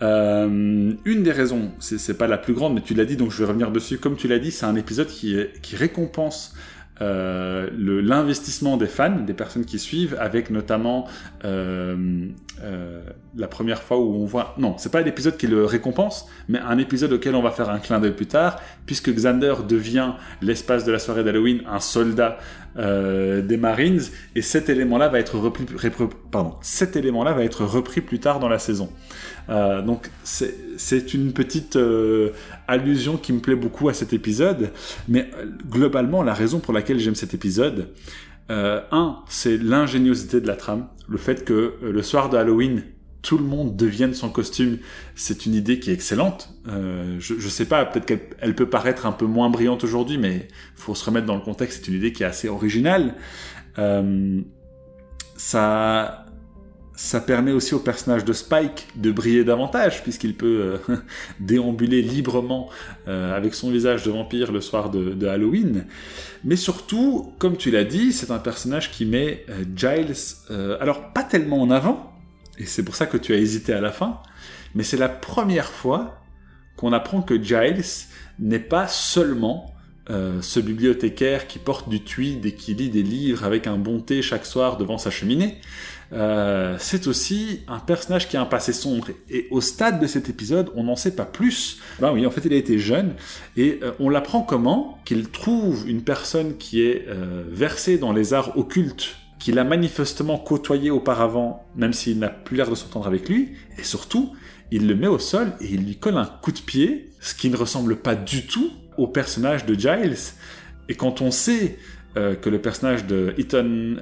euh, 0.02 0.92
une 1.04 1.22
des 1.22 1.32
raisons, 1.32 1.72
c'est 1.78 2.16
pas 2.16 2.26
la 2.26 2.38
plus 2.38 2.54
grande, 2.54 2.74
mais 2.74 2.80
tu 2.80 2.94
l'as 2.94 3.04
dit, 3.04 3.16
donc 3.16 3.30
je 3.30 3.38
vais 3.38 3.46
revenir 3.46 3.70
dessus. 3.70 3.98
Comme 3.98 4.16
tu 4.16 4.28
l'as 4.28 4.38
dit, 4.38 4.50
c'est 4.50 4.66
un 4.66 4.76
épisode 4.76 5.08
qui, 5.08 5.36
récompense 5.74 6.54
euh, 7.02 7.68
l'investissement 7.72 8.76
des 8.76 8.86
fans, 8.86 9.20
des 9.20 9.34
personnes 9.34 9.64
qui 9.64 9.78
suivent, 9.78 10.16
avec 10.18 10.50
notamment 10.50 11.06
euh, 11.44 12.26
euh, 12.62 13.00
la 13.36 13.48
première 13.48 13.82
fois 13.82 13.98
où 13.98 14.22
on 14.22 14.26
voit... 14.26 14.54
Non, 14.58 14.76
c'est 14.76 14.92
pas 14.92 15.00
l'épisode 15.00 15.36
qui 15.38 15.46
le 15.46 15.64
récompense, 15.64 16.26
mais 16.48 16.58
un 16.58 16.76
épisode 16.76 17.12
auquel 17.12 17.34
on 17.34 17.42
va 17.42 17.52
faire 17.52 17.70
un 17.70 17.78
clin 17.78 18.00
d'œil 18.00 18.12
plus 18.12 18.26
tard, 18.26 18.60
puisque 18.84 19.10
Xander 19.10 19.54
devient 19.66 20.12
l'espace 20.42 20.84
de 20.84 20.92
la 20.92 20.98
soirée 20.98 21.24
d'Halloween 21.24 21.62
un 21.66 21.80
soldat 21.80 22.38
euh, 22.76 23.40
des 23.40 23.56
Marines, 23.56 24.02
et 24.34 24.42
cet 24.42 24.68
élément-là 24.68 25.08
va 25.08 25.20
être 25.20 25.38
repris, 25.38 25.64
pardon, 26.30 26.54
cet 26.60 26.96
élément-là 26.96 27.32
va 27.32 27.44
être 27.44 27.64
repris 27.64 28.02
plus 28.02 28.20
tard 28.20 28.40
dans 28.40 28.48
la 28.48 28.58
saison. 28.58 28.90
Euh, 29.50 29.82
donc 29.82 30.10
c'est 30.22 31.14
une 31.14 31.32
petite 31.32 31.76
euh, 31.76 32.30
allusion 32.68 33.16
qui 33.16 33.32
me 33.32 33.40
plaît 33.40 33.56
beaucoup 33.56 33.88
à 33.88 33.94
cet 33.94 34.12
épisode, 34.12 34.70
mais 35.08 35.30
euh, 35.36 35.46
globalement 35.68 36.22
la 36.22 36.34
raison 36.34 36.60
pour 36.60 36.72
laquelle 36.72 36.98
j'aime 36.98 37.14
cet 37.14 37.34
épisode, 37.34 37.88
un, 38.52 39.20
c'est 39.28 39.56
l'ingéniosité 39.58 40.40
de 40.40 40.48
la 40.48 40.56
trame, 40.56 40.88
le 41.08 41.18
fait 41.18 41.44
que 41.44 41.74
le 41.82 42.02
soir 42.02 42.30
de 42.30 42.36
Halloween, 42.36 42.82
tout 43.22 43.38
le 43.38 43.44
monde 43.44 43.76
devienne 43.76 44.12
son 44.12 44.28
costume, 44.28 44.78
c'est 45.14 45.46
une 45.46 45.54
idée 45.54 45.78
qui 45.78 45.90
est 45.90 45.94
excellente. 45.94 46.52
je, 46.66 47.20
je 47.20 47.48
sais 47.48 47.66
pas, 47.66 47.84
peut-être 47.84 48.06
qu'elle 48.06 48.56
peut 48.56 48.68
paraître 48.68 49.06
un 49.06 49.12
peu 49.12 49.26
moins 49.26 49.50
brillante 49.50 49.84
aujourd'hui, 49.84 50.18
mais 50.18 50.48
faut 50.74 50.96
se 50.96 51.04
remettre 51.04 51.26
dans 51.26 51.36
le 51.36 51.42
contexte. 51.42 51.84
C'est 51.84 51.92
une 51.92 51.98
idée 51.98 52.12
qui 52.12 52.24
est 52.24 52.26
assez 52.26 52.48
originale. 52.48 53.14
ça, 55.36 56.26
ça 57.02 57.18
permet 57.18 57.52
aussi 57.52 57.74
au 57.74 57.78
personnage 57.78 58.26
de 58.26 58.34
Spike 58.34 58.88
de 58.94 59.10
briller 59.10 59.42
davantage, 59.42 60.02
puisqu'il 60.02 60.36
peut 60.36 60.78
euh, 60.90 60.96
déambuler 61.40 62.02
librement 62.02 62.68
euh, 63.08 63.34
avec 63.34 63.54
son 63.54 63.70
visage 63.70 64.04
de 64.04 64.10
vampire 64.10 64.52
le 64.52 64.60
soir 64.60 64.90
de, 64.90 65.26
Halloween. 65.26 65.86
Mais 66.44 66.56
surtout, 66.56 67.32
comme 67.38 67.56
tu 67.56 67.70
l'as 67.70 67.84
dit, 67.84 68.12
c'est 68.12 68.30
un 68.30 68.38
personnage 68.38 68.90
qui 68.90 69.06
met 69.06 69.46
euh, 69.48 69.64
Giles, 69.74 70.14
alors 70.78 71.14
pas 71.14 71.22
tellement 71.22 71.62
en 71.62 71.70
avant, 71.70 72.12
et 72.58 72.66
c'est 72.66 72.84
pour 72.84 72.94
ça 72.94 73.06
que 73.06 73.16
tu 73.16 73.32
as 73.32 73.38
hésité 73.38 73.72
à 73.72 73.80
la 73.80 73.92
fin, 73.92 74.20
mais 74.74 74.82
c'est 74.82 74.98
la 74.98 75.08
première 75.08 75.70
fois 75.70 76.20
qu'on 76.76 76.92
apprend 76.92 77.22
que 77.22 77.42
Giles 77.42 77.82
n'est 78.38 78.58
pas 78.58 78.86
seulement 78.86 79.74
ce 80.40 80.58
bibliothécaire 80.58 81.46
qui 81.46 81.60
porte 81.60 81.88
du 81.88 82.02
tweed 82.02 82.44
et 82.44 82.52
qui 82.52 82.74
lit 82.74 82.90
des 82.90 83.04
livres 83.04 83.44
avec 83.44 83.68
un 83.68 83.76
bon 83.76 84.00
thé 84.00 84.22
chaque 84.22 84.44
soir 84.44 84.76
devant 84.76 84.98
sa 84.98 85.08
cheminée. 85.08 85.60
Euh, 86.12 86.76
c'est 86.78 87.06
aussi 87.06 87.60
un 87.68 87.78
personnage 87.78 88.28
qui 88.28 88.36
a 88.36 88.40
un 88.40 88.46
passé 88.46 88.72
sombre. 88.72 89.08
Et 89.28 89.46
au 89.50 89.60
stade 89.60 90.00
de 90.00 90.06
cet 90.06 90.28
épisode, 90.28 90.70
on 90.74 90.84
n'en 90.84 90.96
sait 90.96 91.14
pas 91.14 91.24
plus. 91.24 91.78
Ben 92.00 92.12
oui, 92.12 92.26
en 92.26 92.30
fait, 92.30 92.42
il 92.44 92.52
a 92.52 92.56
été 92.56 92.78
jeune. 92.78 93.14
Et 93.56 93.80
euh, 93.82 93.92
on 94.00 94.08
l'apprend 94.08 94.42
comment 94.42 94.98
Qu'il 95.04 95.28
trouve 95.28 95.88
une 95.88 96.02
personne 96.02 96.56
qui 96.56 96.82
est 96.82 97.06
euh, 97.08 97.44
versée 97.48 97.98
dans 97.98 98.12
les 98.12 98.34
arts 98.34 98.56
occultes, 98.58 99.16
qu'il 99.38 99.58
a 99.58 99.64
manifestement 99.64 100.38
côtoyé 100.38 100.90
auparavant, 100.90 101.64
même 101.76 101.92
s'il 101.92 102.18
n'a 102.18 102.28
plus 102.28 102.56
l'air 102.56 102.68
de 102.68 102.74
s'entendre 102.74 103.06
avec 103.06 103.28
lui. 103.28 103.50
Et 103.78 103.84
surtout, 103.84 104.32
il 104.70 104.86
le 104.86 104.94
met 104.94 105.08
au 105.08 105.18
sol 105.18 105.52
et 105.60 105.66
il 105.66 105.84
lui 105.84 105.96
colle 105.96 106.16
un 106.16 106.26
coup 106.26 106.52
de 106.52 106.60
pied, 106.60 107.10
ce 107.20 107.34
qui 107.34 107.50
ne 107.50 107.56
ressemble 107.56 107.96
pas 107.96 108.14
du 108.14 108.46
tout 108.46 108.70
au 108.98 109.06
personnage 109.06 109.64
de 109.64 109.74
Giles. 109.74 110.16
Et 110.88 110.94
quand 110.94 111.20
on 111.20 111.30
sait 111.30 111.78
que 112.14 112.50
le 112.50 112.60
personnage 112.60 113.06
de 113.06 113.34
Ethan 113.38 113.94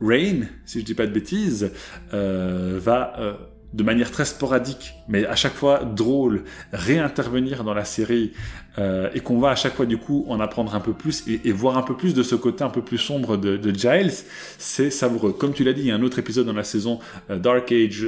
Rain, 0.00 0.42
si 0.64 0.80
je 0.80 0.84
dis 0.84 0.94
pas 0.94 1.06
de 1.06 1.12
bêtises, 1.12 1.72
euh, 2.14 2.78
va 2.80 3.14
euh, 3.18 3.32
de 3.72 3.82
manière 3.82 4.10
très 4.10 4.24
sporadique, 4.24 4.94
mais 5.08 5.26
à 5.26 5.34
chaque 5.34 5.54
fois 5.54 5.84
drôle, 5.84 6.44
réintervenir 6.72 7.64
dans 7.64 7.74
la 7.74 7.84
série 7.84 8.32
euh, 8.78 9.10
et 9.12 9.20
qu'on 9.20 9.38
va 9.38 9.50
à 9.50 9.56
chaque 9.56 9.74
fois 9.74 9.86
du 9.86 9.98
coup 9.98 10.24
en 10.28 10.40
apprendre 10.40 10.74
un 10.74 10.80
peu 10.80 10.94
plus 10.94 11.24
et, 11.26 11.52
voir 11.52 11.76
un 11.76 11.82
peu 11.82 11.96
plus 11.96 12.14
de 12.14 12.22
ce 12.22 12.34
côté 12.34 12.64
un 12.64 12.70
peu 12.70 12.82
plus 12.82 12.98
sombre 12.98 13.36
de, 13.36 13.74
Giles, 13.74 14.12
c'est 14.56 14.90
savoureux. 14.90 15.32
Comme 15.32 15.52
tu 15.52 15.64
l'as 15.64 15.72
dit, 15.72 15.82
il 15.82 15.86
y 15.88 15.90
a 15.90 15.96
un 15.96 16.02
autre 16.02 16.18
épisode 16.18 16.46
dans 16.46 16.54
la 16.54 16.64
saison 16.64 17.00
Dark 17.28 17.70
Age 17.72 18.04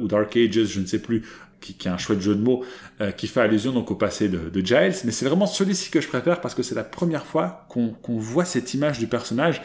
ou 0.00 0.08
Dark 0.08 0.36
Ages, 0.36 0.64
je 0.64 0.80
ne 0.80 0.86
sais 0.86 1.00
plus, 1.00 1.22
qui, 1.60 1.74
qui, 1.74 1.88
a 1.88 1.94
un 1.94 1.98
chouette 1.98 2.20
jeu 2.20 2.34
de 2.34 2.42
mots, 2.42 2.64
qui 3.16 3.28
fait 3.28 3.40
allusion 3.40 3.70
donc 3.70 3.90
au 3.92 3.94
passé 3.94 4.28
de, 4.28 4.48
de 4.48 4.66
Giles, 4.66 4.94
mais 5.04 5.12
c'est 5.12 5.26
vraiment 5.26 5.46
celui-ci 5.46 5.90
que 5.90 6.00
je 6.00 6.08
préfère 6.08 6.40
parce 6.40 6.56
que 6.56 6.64
c'est 6.64 6.74
la 6.74 6.82
première 6.82 7.24
fois 7.24 7.66
qu'on 7.68 8.18
voit 8.18 8.44
cette 8.44 8.74
image 8.74 8.98
du 8.98 9.06
personnage 9.06 9.62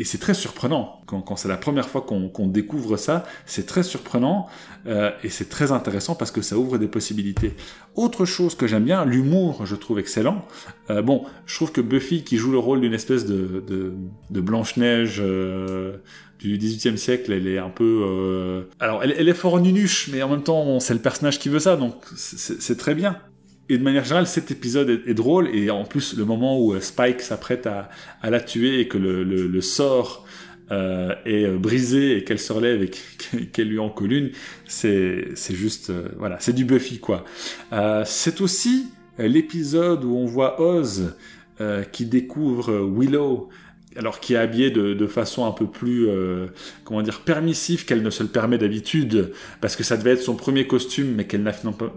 et 0.00 0.04
c'est 0.04 0.16
très 0.16 0.32
surprenant 0.32 1.02
quand, 1.04 1.20
quand 1.20 1.36
c'est 1.36 1.46
la 1.46 1.58
première 1.58 1.86
fois 1.86 2.00
qu'on 2.00 2.46
découvre 2.46 2.96
ça. 2.96 3.26
C'est 3.44 3.66
très 3.66 3.82
surprenant 3.82 4.46
euh, 4.86 5.10
et 5.22 5.28
c'est 5.28 5.50
très 5.50 5.72
intéressant 5.72 6.14
parce 6.14 6.30
que 6.30 6.40
ça 6.40 6.56
ouvre 6.56 6.78
des 6.78 6.88
possibilités. 6.88 7.52
Autre 7.94 8.24
chose 8.24 8.54
que 8.54 8.66
j'aime 8.66 8.84
bien, 8.84 9.04
l'humour, 9.04 9.66
je 9.66 9.76
trouve 9.76 9.98
excellent. 9.98 10.46
Euh, 10.88 11.02
bon, 11.02 11.26
je 11.44 11.54
trouve 11.54 11.70
que 11.70 11.82
Buffy, 11.82 12.24
qui 12.24 12.38
joue 12.38 12.50
le 12.50 12.56
rôle 12.56 12.80
d'une 12.80 12.94
espèce 12.94 13.26
de, 13.26 13.62
de, 13.68 13.92
de 14.30 14.40
Blanche 14.40 14.78
Neige. 14.78 15.20
Euh, 15.22 15.98
du 16.38 16.56
XVIIIe 16.56 16.96
siècle, 16.96 17.32
elle 17.32 17.46
est 17.46 17.58
un 17.58 17.68
peu... 17.68 18.02
Euh... 18.02 18.62
Alors, 18.80 19.04
elle, 19.04 19.14
elle, 19.18 19.28
est 19.28 19.34
fort 19.34 19.60
nunuche, 19.60 20.08
mais 20.10 20.22
en 20.22 20.30
même 20.30 20.42
temps, 20.42 20.80
c'est 20.80 20.94
le 20.94 21.00
personnage 21.00 21.38
qui 21.38 21.50
veut 21.50 21.58
ça, 21.58 21.76
donc 21.76 21.96
c'est 22.16 22.78
très 22.78 22.94
bien 22.94 23.20
et 23.70 23.78
de 23.78 23.84
manière 23.84 24.04
générale, 24.04 24.26
cet 24.26 24.50
épisode 24.50 24.90
est, 25.06 25.14
drôle, 25.14 25.48
et 25.54 25.70
en 25.70 25.84
plus, 25.84 26.16
le 26.16 26.24
moment 26.24 26.60
où 26.60 26.74
euh, 26.74 26.80
Spike 26.80 27.20
s'apprête 27.20 27.68
à, 27.68 27.88
à, 28.20 28.28
la 28.28 28.40
tuer 28.40 28.80
et 28.80 28.88
que 28.88 28.98
le, 28.98 29.22
le, 29.22 29.60
sort 29.60 30.26
euh, 30.72 31.14
est 31.24 31.44
euh, 31.44 31.56
brisé 31.56 32.16
et 32.16 32.24
qu'elle 32.24 32.40
se 32.40 32.52
relève 32.52 32.82
et 32.82 32.90
qu'elle 33.52 33.68
lui 33.68 33.78
en 33.78 33.88
colle 33.88 34.32
c'est, 34.66 35.34
juste, 35.50 35.92
voilà, 36.18 36.36
c'est 36.40 36.52
du 36.52 36.64
Buffy, 36.64 36.98
quoi. 36.98 37.24
C'est 38.04 38.40
aussi 38.40 38.88
l'épisode 39.18 40.04
où 40.04 40.16
on 40.16 40.26
voit 40.26 40.60
Oz 40.60 41.14
qui 41.92 42.06
découvre 42.06 42.72
Willow 42.72 43.50
alors 44.00 44.18
qui 44.18 44.32
est 44.32 44.38
habillée 44.38 44.70
de, 44.70 44.94
de, 44.94 45.06
façon 45.06 45.44
un 45.44 45.50
peu 45.50 45.66
plus, 45.66 46.08
euh, 46.08 46.46
comment 46.84 47.02
dire, 47.02 47.20
permissive 47.20 47.84
qu'elle 47.84 48.02
ne 48.02 48.08
se 48.08 48.22
le 48.22 48.30
permet 48.30 48.56
d'habitude, 48.56 49.32
parce 49.60 49.76
que 49.76 49.84
ça 49.84 49.98
devait 49.98 50.12
être 50.12 50.22
son 50.22 50.36
premier 50.36 50.66
costume, 50.66 51.14
mais 51.16 51.26
qu'elle 51.26 51.42
n'a 51.42 51.52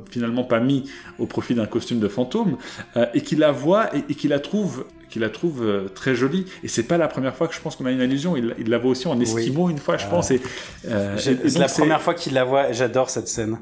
finalement 0.09 0.43
pas 0.43 0.59
mis 0.59 0.83
au 1.17 1.25
profit 1.25 1.55
d'un 1.55 1.65
costume 1.65 1.99
de 1.99 2.09
fantôme, 2.09 2.57
euh, 2.97 3.05
et 3.13 3.21
qui 3.21 3.37
la 3.37 3.53
voit 3.53 3.95
et, 3.95 4.03
et 4.09 4.15
qui 4.15 4.27
la 4.27 4.39
trouve 4.39 4.85
qui 5.09 5.19
la 5.19 5.29
trouve 5.29 5.63
euh, 5.63 5.87
très 5.93 6.15
jolie. 6.15 6.45
Et 6.63 6.67
c'est 6.67 6.83
pas 6.83 6.97
la 6.97 7.07
première 7.07 7.35
fois 7.35 7.47
que 7.47 7.53
je 7.53 7.61
pense 7.61 7.75
qu'on 7.75 7.85
a 7.85 7.91
une 7.91 8.01
allusion. 8.01 8.35
Il, 8.35 8.55
il 8.57 8.67
la 8.67 8.79
voit 8.79 8.89
aussi 8.89 9.07
en 9.07 9.19
esquimau 9.19 9.69
une 9.69 9.77
fois, 9.77 9.95
je 9.97 10.07
pense. 10.07 10.31
Et, 10.31 10.41
euh, 10.87 11.15
c'est 11.19 11.59
la 11.59 11.67
première 11.67 12.01
fois 12.01 12.15
qu'il 12.15 12.33
la 12.33 12.43
voit. 12.43 12.71
J'adore 12.71 13.11
cette 13.11 13.27
scène. 13.27 13.59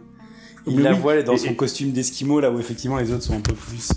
Il 0.65 0.81
la 0.81 0.93
voit 0.93 1.21
dans 1.21 1.35
son 1.35 1.53
costume 1.53 1.91
d'esquimau, 1.91 2.39
là 2.39 2.49
où 2.49 2.59
effectivement 2.59 2.97
les 2.97 3.11
autres 3.11 3.23
sont 3.23 3.35
un 3.35 3.41
peu 3.41 3.53
plus 3.53 3.91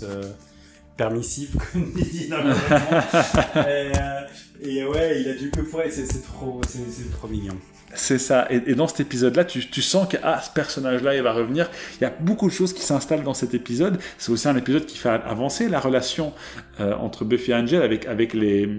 permissif, 0.97 1.55
comme 1.73 1.91
il 1.95 2.09
dit 2.09 2.27
dans 2.27 2.41
le 2.41 2.51
et, 2.51 3.91
euh, 3.97 4.21
et, 4.61 4.85
ouais, 4.85 5.21
il 5.21 5.29
a 5.29 5.33
du 5.33 5.49
peu 5.49 5.63
pour 5.63 5.81
c'est 5.89 6.23
trop, 6.23 6.61
c'est 6.67 7.11
trop 7.11 7.27
mignon. 7.27 7.57
C'est 7.93 8.17
ça. 8.17 8.47
Et, 8.49 8.75
dans 8.75 8.87
cet 8.87 9.01
épisode-là, 9.01 9.45
tu, 9.45 9.69
tu, 9.69 9.81
sens 9.81 10.07
que 10.07 10.17
ah, 10.21 10.41
ce 10.41 10.51
personnage-là, 10.51 11.15
il 11.15 11.21
va 11.21 11.33
revenir. 11.33 11.69
Il 11.99 12.03
y 12.03 12.05
a 12.05 12.13
beaucoup 12.19 12.47
de 12.47 12.53
choses 12.53 12.73
qui 12.73 12.81
s'installent 12.81 13.23
dans 13.23 13.33
cet 13.33 13.53
épisode. 13.53 13.99
C'est 14.17 14.31
aussi 14.31 14.47
un 14.47 14.55
épisode 14.57 14.85
qui 14.85 14.97
fait 14.97 15.09
avancer 15.09 15.69
la 15.69 15.79
relation 15.79 16.33
euh, 16.79 16.93
entre 16.95 17.25
Buffy 17.25 17.51
et 17.51 17.55
Angel 17.55 17.81
avec, 17.81 18.05
avec 18.05 18.33
les, 18.33 18.69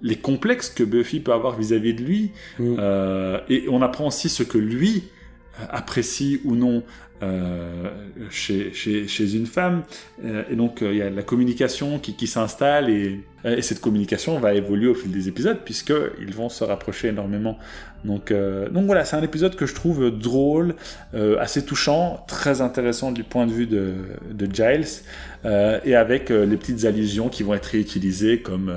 les 0.00 0.16
complexes 0.16 0.70
que 0.70 0.84
Buffy 0.84 1.20
peut 1.20 1.32
avoir 1.32 1.56
vis-à-vis 1.56 1.94
de 1.94 2.02
lui. 2.02 2.32
Mm. 2.58 2.76
Euh, 2.78 3.40
et 3.48 3.66
on 3.68 3.82
apprend 3.82 4.06
aussi 4.06 4.28
ce 4.28 4.42
que 4.42 4.58
lui 4.58 5.04
apprécie 5.70 6.40
ou 6.44 6.54
non 6.54 6.82
chez, 8.30 8.72
chez, 8.72 9.34
une 9.34 9.46
femme. 9.46 9.84
Euh, 10.24 10.42
et 10.50 10.56
donc, 10.56 10.82
euh, 10.82 10.92
il 10.92 10.98
y 10.98 11.02
a 11.02 11.10
la 11.10 11.22
communication 11.22 11.98
qui, 11.98 12.26
s'installe 12.26 12.90
et, 12.90 13.24
et, 13.44 13.62
cette 13.62 13.80
communication 13.80 14.38
va 14.38 14.54
évoluer 14.54 14.88
au 14.88 14.94
fil 14.94 15.12
des 15.12 15.28
épisodes 15.28 15.58
puisqu'ils 15.64 16.34
vont 16.34 16.48
se 16.48 16.64
rapprocher 16.64 17.08
énormément. 17.08 17.58
Donc, 18.04 18.32
donc 18.32 18.86
voilà, 18.86 19.04
c'est 19.04 19.16
un 19.16 19.22
épisode 19.22 19.56
que 19.56 19.66
je 19.66 19.74
trouve 19.74 20.10
drôle, 20.16 20.76
assez 21.40 21.64
touchant, 21.64 22.24
très 22.28 22.60
intéressant 22.60 23.10
du 23.10 23.24
point 23.24 23.46
de 23.46 23.52
vue 23.52 23.66
de, 23.66 23.94
de 24.30 24.46
Giles 24.54 25.02
et 25.44 25.96
avec 25.96 26.28
les 26.28 26.56
petites 26.56 26.84
allusions 26.84 27.28
qui 27.28 27.42
vont 27.42 27.54
être 27.54 27.66
réutilisées 27.66 28.42
comme, 28.42 28.72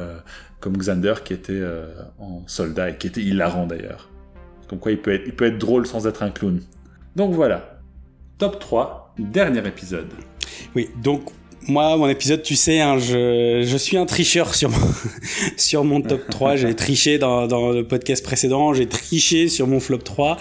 comme 0.60 0.78
Xander 0.78 1.16
qui 1.24 1.34
était 1.34 1.61
en 2.18 2.41
soldat 2.48 2.90
et 2.90 2.98
qui 2.98 3.06
était 3.06 3.22
hilarant 3.22 3.68
d'ailleurs. 3.68 4.10
Comme 4.68 4.80
quoi 4.80 4.91
il 4.91 4.99
peut, 4.99 5.14
être, 5.14 5.24
il 5.28 5.36
peut 5.36 5.45
être 5.45 5.60
drôle 5.60 5.86
sans 5.86 6.07
être 6.07 6.24
un 6.24 6.32
clown. 6.32 6.60
Donc 7.16 7.34
voilà, 7.34 7.79
top 8.40 8.57
3, 8.57 9.14
dernier 9.20 9.68
épisode. 9.68 10.07
Oui, 10.76 10.90
donc 11.03 11.24
moi, 11.68 11.95
mon 11.98 12.07
épisode, 12.07 12.41
tu 12.41 12.56
sais, 12.56 12.80
hein, 12.80 12.98
je, 12.98 13.64
je, 13.68 13.78
suis 13.78 13.98
un 13.98 14.06
tricheur 14.06 14.56
sur 14.56 14.70
mon, 14.70 14.78
sur 15.57 15.84
mon 15.84 16.02
top 16.02 16.22
3. 16.30 16.56
J'ai 16.56 16.74
triché 16.74 17.20
dans, 17.20 17.48
dans, 17.48 17.72
le 17.72 17.86
podcast 17.86 18.24
précédent, 18.24 18.74
j'ai 18.74 18.88
triché 18.88 19.49
sur 19.49 19.68
mon 19.68 19.82
flop 19.82 19.99
3. 19.99 20.38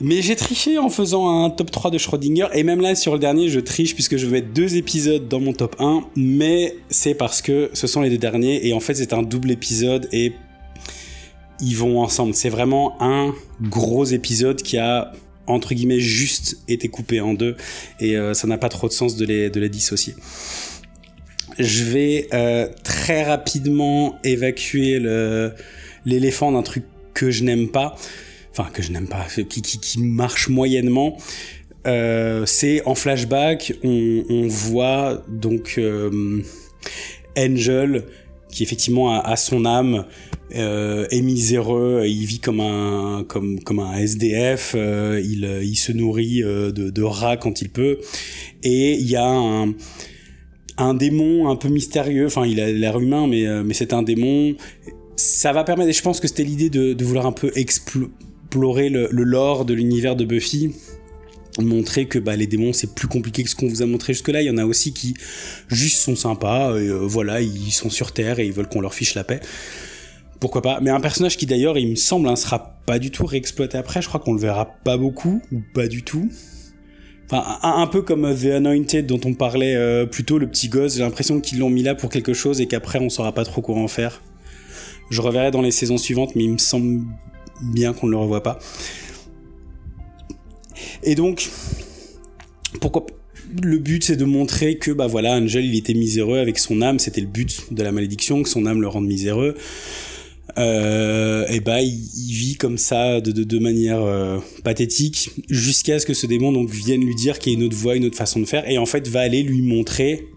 Mais 0.00 0.20
j'ai 0.20 0.34
triché 0.34 0.78
en 0.78 0.88
faisant 0.88 1.44
un 1.44 1.50
top 1.50 1.70
3 1.70 1.92
de 1.92 1.98
Schrödinger. 1.98 2.48
Et 2.54 2.64
même 2.64 2.80
là, 2.80 2.96
sur 2.96 3.12
le 3.12 3.20
dernier, 3.20 3.48
je 3.48 3.60
triche 3.60 3.94
puisque 3.94 4.16
je 4.16 4.26
vais 4.26 4.40
mettre 4.40 4.52
deux 4.52 4.76
épisodes 4.76 5.28
dans 5.28 5.38
mon 5.38 5.52
top 5.52 5.76
1. 5.78 6.02
Mais 6.16 6.74
c'est 6.88 7.14
parce 7.14 7.40
que 7.40 7.70
ce 7.72 7.86
sont 7.86 8.02
les 8.02 8.10
deux 8.10 8.18
derniers. 8.18 8.66
Et 8.66 8.74
en 8.74 8.80
fait, 8.80 8.94
c'est 8.94 9.12
un 9.12 9.22
double 9.22 9.52
épisode. 9.52 10.08
Et 10.10 10.32
ils 11.60 11.76
vont 11.76 12.00
ensemble. 12.00 12.34
C'est 12.34 12.50
vraiment 12.50 13.00
un 13.00 13.32
gros 13.60 14.04
épisode 14.04 14.60
qui 14.60 14.76
a 14.76 15.12
entre 15.46 15.74
guillemets 15.74 16.00
juste 16.00 16.58
été 16.68 16.88
coupé 16.88 17.20
en 17.20 17.34
deux 17.34 17.56
et 18.00 18.16
euh, 18.16 18.34
ça 18.34 18.46
n'a 18.46 18.58
pas 18.58 18.68
trop 18.68 18.88
de 18.88 18.92
sens 18.92 19.16
de 19.16 19.24
les, 19.24 19.50
de 19.50 19.60
les 19.60 19.68
dissocier. 19.68 20.14
Je 21.58 21.84
vais 21.84 22.28
euh, 22.32 22.68
très 22.82 23.24
rapidement 23.24 24.18
évacuer 24.24 24.98
l'éléphant 26.06 26.52
d'un 26.52 26.62
truc 26.62 26.84
que 27.14 27.30
je 27.30 27.44
n'aime 27.44 27.68
pas, 27.68 27.96
enfin 28.50 28.68
que 28.72 28.82
je 28.82 28.90
n'aime 28.90 29.08
pas, 29.08 29.26
qui, 29.48 29.62
qui, 29.62 29.78
qui 29.78 30.00
marche 30.00 30.48
moyennement. 30.48 31.18
Euh, 31.86 32.46
c'est 32.46 32.82
en 32.86 32.94
flashback, 32.94 33.74
on, 33.82 34.46
voit 34.48 35.24
donc 35.28 35.78
Angel 37.36 38.04
qui 38.48 38.62
effectivement 38.62 39.20
a 39.20 39.36
son 39.36 39.64
âme 39.64 40.06
euh, 40.54 41.06
est 41.10 41.22
miséreux, 41.22 42.04
il 42.06 42.24
vit 42.24 42.40
comme 42.40 42.60
un 42.60 43.24
comme 43.24 43.78
un 43.78 43.94
SDF, 43.94 44.74
euh, 44.74 45.20
il 45.24 45.44
il 45.62 45.76
se 45.76 45.92
nourrit 45.92 46.42
euh, 46.42 46.70
de, 46.70 47.02
rats 47.02 47.36
quand 47.36 47.62
il 47.62 47.70
peut, 47.70 47.98
et 48.62 48.94
il 48.94 49.08
y 49.08 49.16
a 49.16 49.66
un 50.78 50.94
démon 50.94 51.48
un 51.48 51.56
peu 51.56 51.68
mystérieux, 51.68 52.26
enfin 52.26 52.46
il 52.46 52.60
a 52.60 52.70
l'air 52.70 52.98
humain 52.98 53.26
mais 53.26 53.46
euh, 53.46 53.62
mais 53.64 53.74
c'est 53.74 53.92
un 53.92 54.02
démon. 54.02 54.54
Ça 55.16 55.52
va 55.52 55.62
permettre, 55.62 55.92
je 55.92 56.02
pense 56.02 56.20
que 56.20 56.26
c'était 56.26 56.42
l'idée 56.42 56.70
de, 56.70 57.04
vouloir 57.04 57.26
un 57.26 57.32
peu 57.32 57.52
explorer 57.54 58.88
le, 58.88 59.08
lore 59.10 59.64
de 59.64 59.74
l'univers 59.74 60.16
de 60.16 60.24
Buffy 60.24 60.72
montrer 61.60 62.06
que 62.06 62.18
bah, 62.18 62.34
les 62.34 62.46
démons 62.46 62.72
c'est 62.72 62.94
plus 62.94 63.08
compliqué 63.08 63.42
que 63.42 63.50
ce 63.50 63.54
qu'on 63.54 63.68
vous 63.68 63.82
a 63.82 63.86
montré 63.86 64.14
jusque 64.14 64.28
là 64.28 64.40
il 64.40 64.46
y 64.46 64.50
en 64.50 64.56
a 64.56 64.64
aussi 64.64 64.94
qui 64.94 65.12
juste 65.68 65.98
sont 65.98 66.16
sympas 66.16 66.74
voilà 67.02 67.42
ils 67.42 67.72
sont 67.72 67.90
sur 67.90 68.12
terre 68.12 68.38
et 68.38 68.46
ils 68.46 68.54
veulent 68.54 68.70
qu'on 68.70 68.80
leur 68.80 68.94
fiche 68.94 69.14
la 69.14 69.22
paix 69.22 69.40
pourquoi 70.42 70.60
pas. 70.60 70.80
Mais 70.80 70.90
un 70.90 70.98
personnage 70.98 71.36
qui 71.36 71.46
d'ailleurs, 71.46 71.78
il 71.78 71.88
me 71.88 71.94
semble, 71.94 72.26
ne 72.26 72.32
hein, 72.32 72.36
sera 72.36 72.80
pas 72.84 72.98
du 72.98 73.12
tout 73.12 73.24
réexploité 73.24 73.78
après. 73.78 74.02
Je 74.02 74.08
crois 74.08 74.18
qu'on 74.18 74.32
le 74.32 74.40
verra 74.40 74.66
pas 74.66 74.96
beaucoup 74.96 75.40
ou 75.52 75.60
pas 75.72 75.86
du 75.86 76.02
tout. 76.02 76.28
Enfin, 77.26 77.58
un, 77.62 77.86
peu 77.86 78.02
comme 78.02 78.22
The 78.34 78.46
Anointed 78.46 79.06
dont 79.06 79.20
on 79.24 79.34
parlait 79.34 79.76
euh, 79.76 80.04
plus 80.04 80.24
tôt, 80.24 80.38
le 80.38 80.48
petit 80.48 80.68
gosse. 80.68 80.96
J'ai 80.96 81.02
l'impression 81.02 81.40
qu'ils 81.40 81.60
l'ont 81.60 81.70
mis 81.70 81.84
là 81.84 81.94
pour 81.94 82.10
quelque 82.10 82.34
chose 82.34 82.60
et 82.60 82.66
qu'après 82.66 82.98
on 82.98 83.08
saura 83.08 83.32
pas 83.32 83.44
trop 83.44 83.62
quoi 83.62 83.76
en 83.76 83.86
faire. 83.86 84.20
Je 85.10 85.20
reverrai 85.20 85.52
dans 85.52 85.62
les 85.62 85.70
saisons 85.70 85.96
suivantes, 85.96 86.34
mais 86.34 86.42
il 86.42 86.50
me 86.50 86.58
semble 86.58 87.04
bien 87.62 87.92
qu'on 87.92 88.08
ne 88.08 88.10
le 88.10 88.18
revoit 88.18 88.42
pas. 88.42 88.58
Et 91.04 91.14
donc, 91.14 91.50
pourquoi 92.80 93.06
le 93.62 93.78
but 93.78 94.02
c'est 94.02 94.16
de 94.16 94.24
montrer 94.24 94.78
que 94.78 94.90
bah 94.90 95.06
voilà 95.06 95.34
Angel 95.34 95.64
il 95.64 95.76
était 95.76 95.94
miséreux 95.94 96.38
avec 96.38 96.58
son 96.58 96.80
âme 96.80 96.98
c'était 96.98 97.20
le 97.20 97.26
but 97.26 97.66
de 97.70 97.82
la 97.82 97.92
malédiction 97.92 98.42
que 98.42 98.48
son 98.48 98.64
âme 98.64 98.80
le 98.80 98.88
rende 98.88 99.06
miséreux 99.06 99.56
euh, 100.58 101.46
et 101.48 101.60
bah 101.60 101.80
il, 101.80 102.32
vit 102.32 102.56
comme 102.56 102.78
ça 102.78 103.20
de, 103.20 103.58
manière 103.58 104.02
euh, 104.02 104.38
pathétique 104.64 105.30
jusqu'à 105.48 105.98
ce 105.98 106.06
que 106.06 106.14
ce 106.14 106.26
démon 106.26 106.52
donc 106.52 106.70
vienne 106.70 107.04
lui 107.04 107.14
dire 107.14 107.38
qu'il 107.38 107.52
y 107.52 107.56
a 107.56 107.58
une 107.58 107.64
autre 107.64 107.76
voie 107.76 107.96
une 107.96 108.04
autre 108.04 108.16
façon 108.16 108.40
de 108.40 108.44
faire 108.44 108.68
et 108.68 108.78
en 108.78 108.86
fait 108.86 109.08
va 109.08 109.20
aller 109.20 109.42
lui 109.42 109.62
montrer 109.62 110.28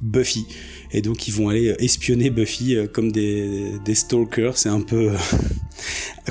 Buffy. 0.00 0.46
Et 0.92 1.02
donc 1.02 1.26
ils 1.26 1.34
vont 1.34 1.48
aller 1.48 1.74
espionner 1.78 2.30
Buffy 2.30 2.76
euh, 2.76 2.86
comme 2.86 3.10
des, 3.10 3.72
stalkers. 3.94 4.58
C'est 4.58 4.68
un 4.68 4.80
peu 4.80 5.10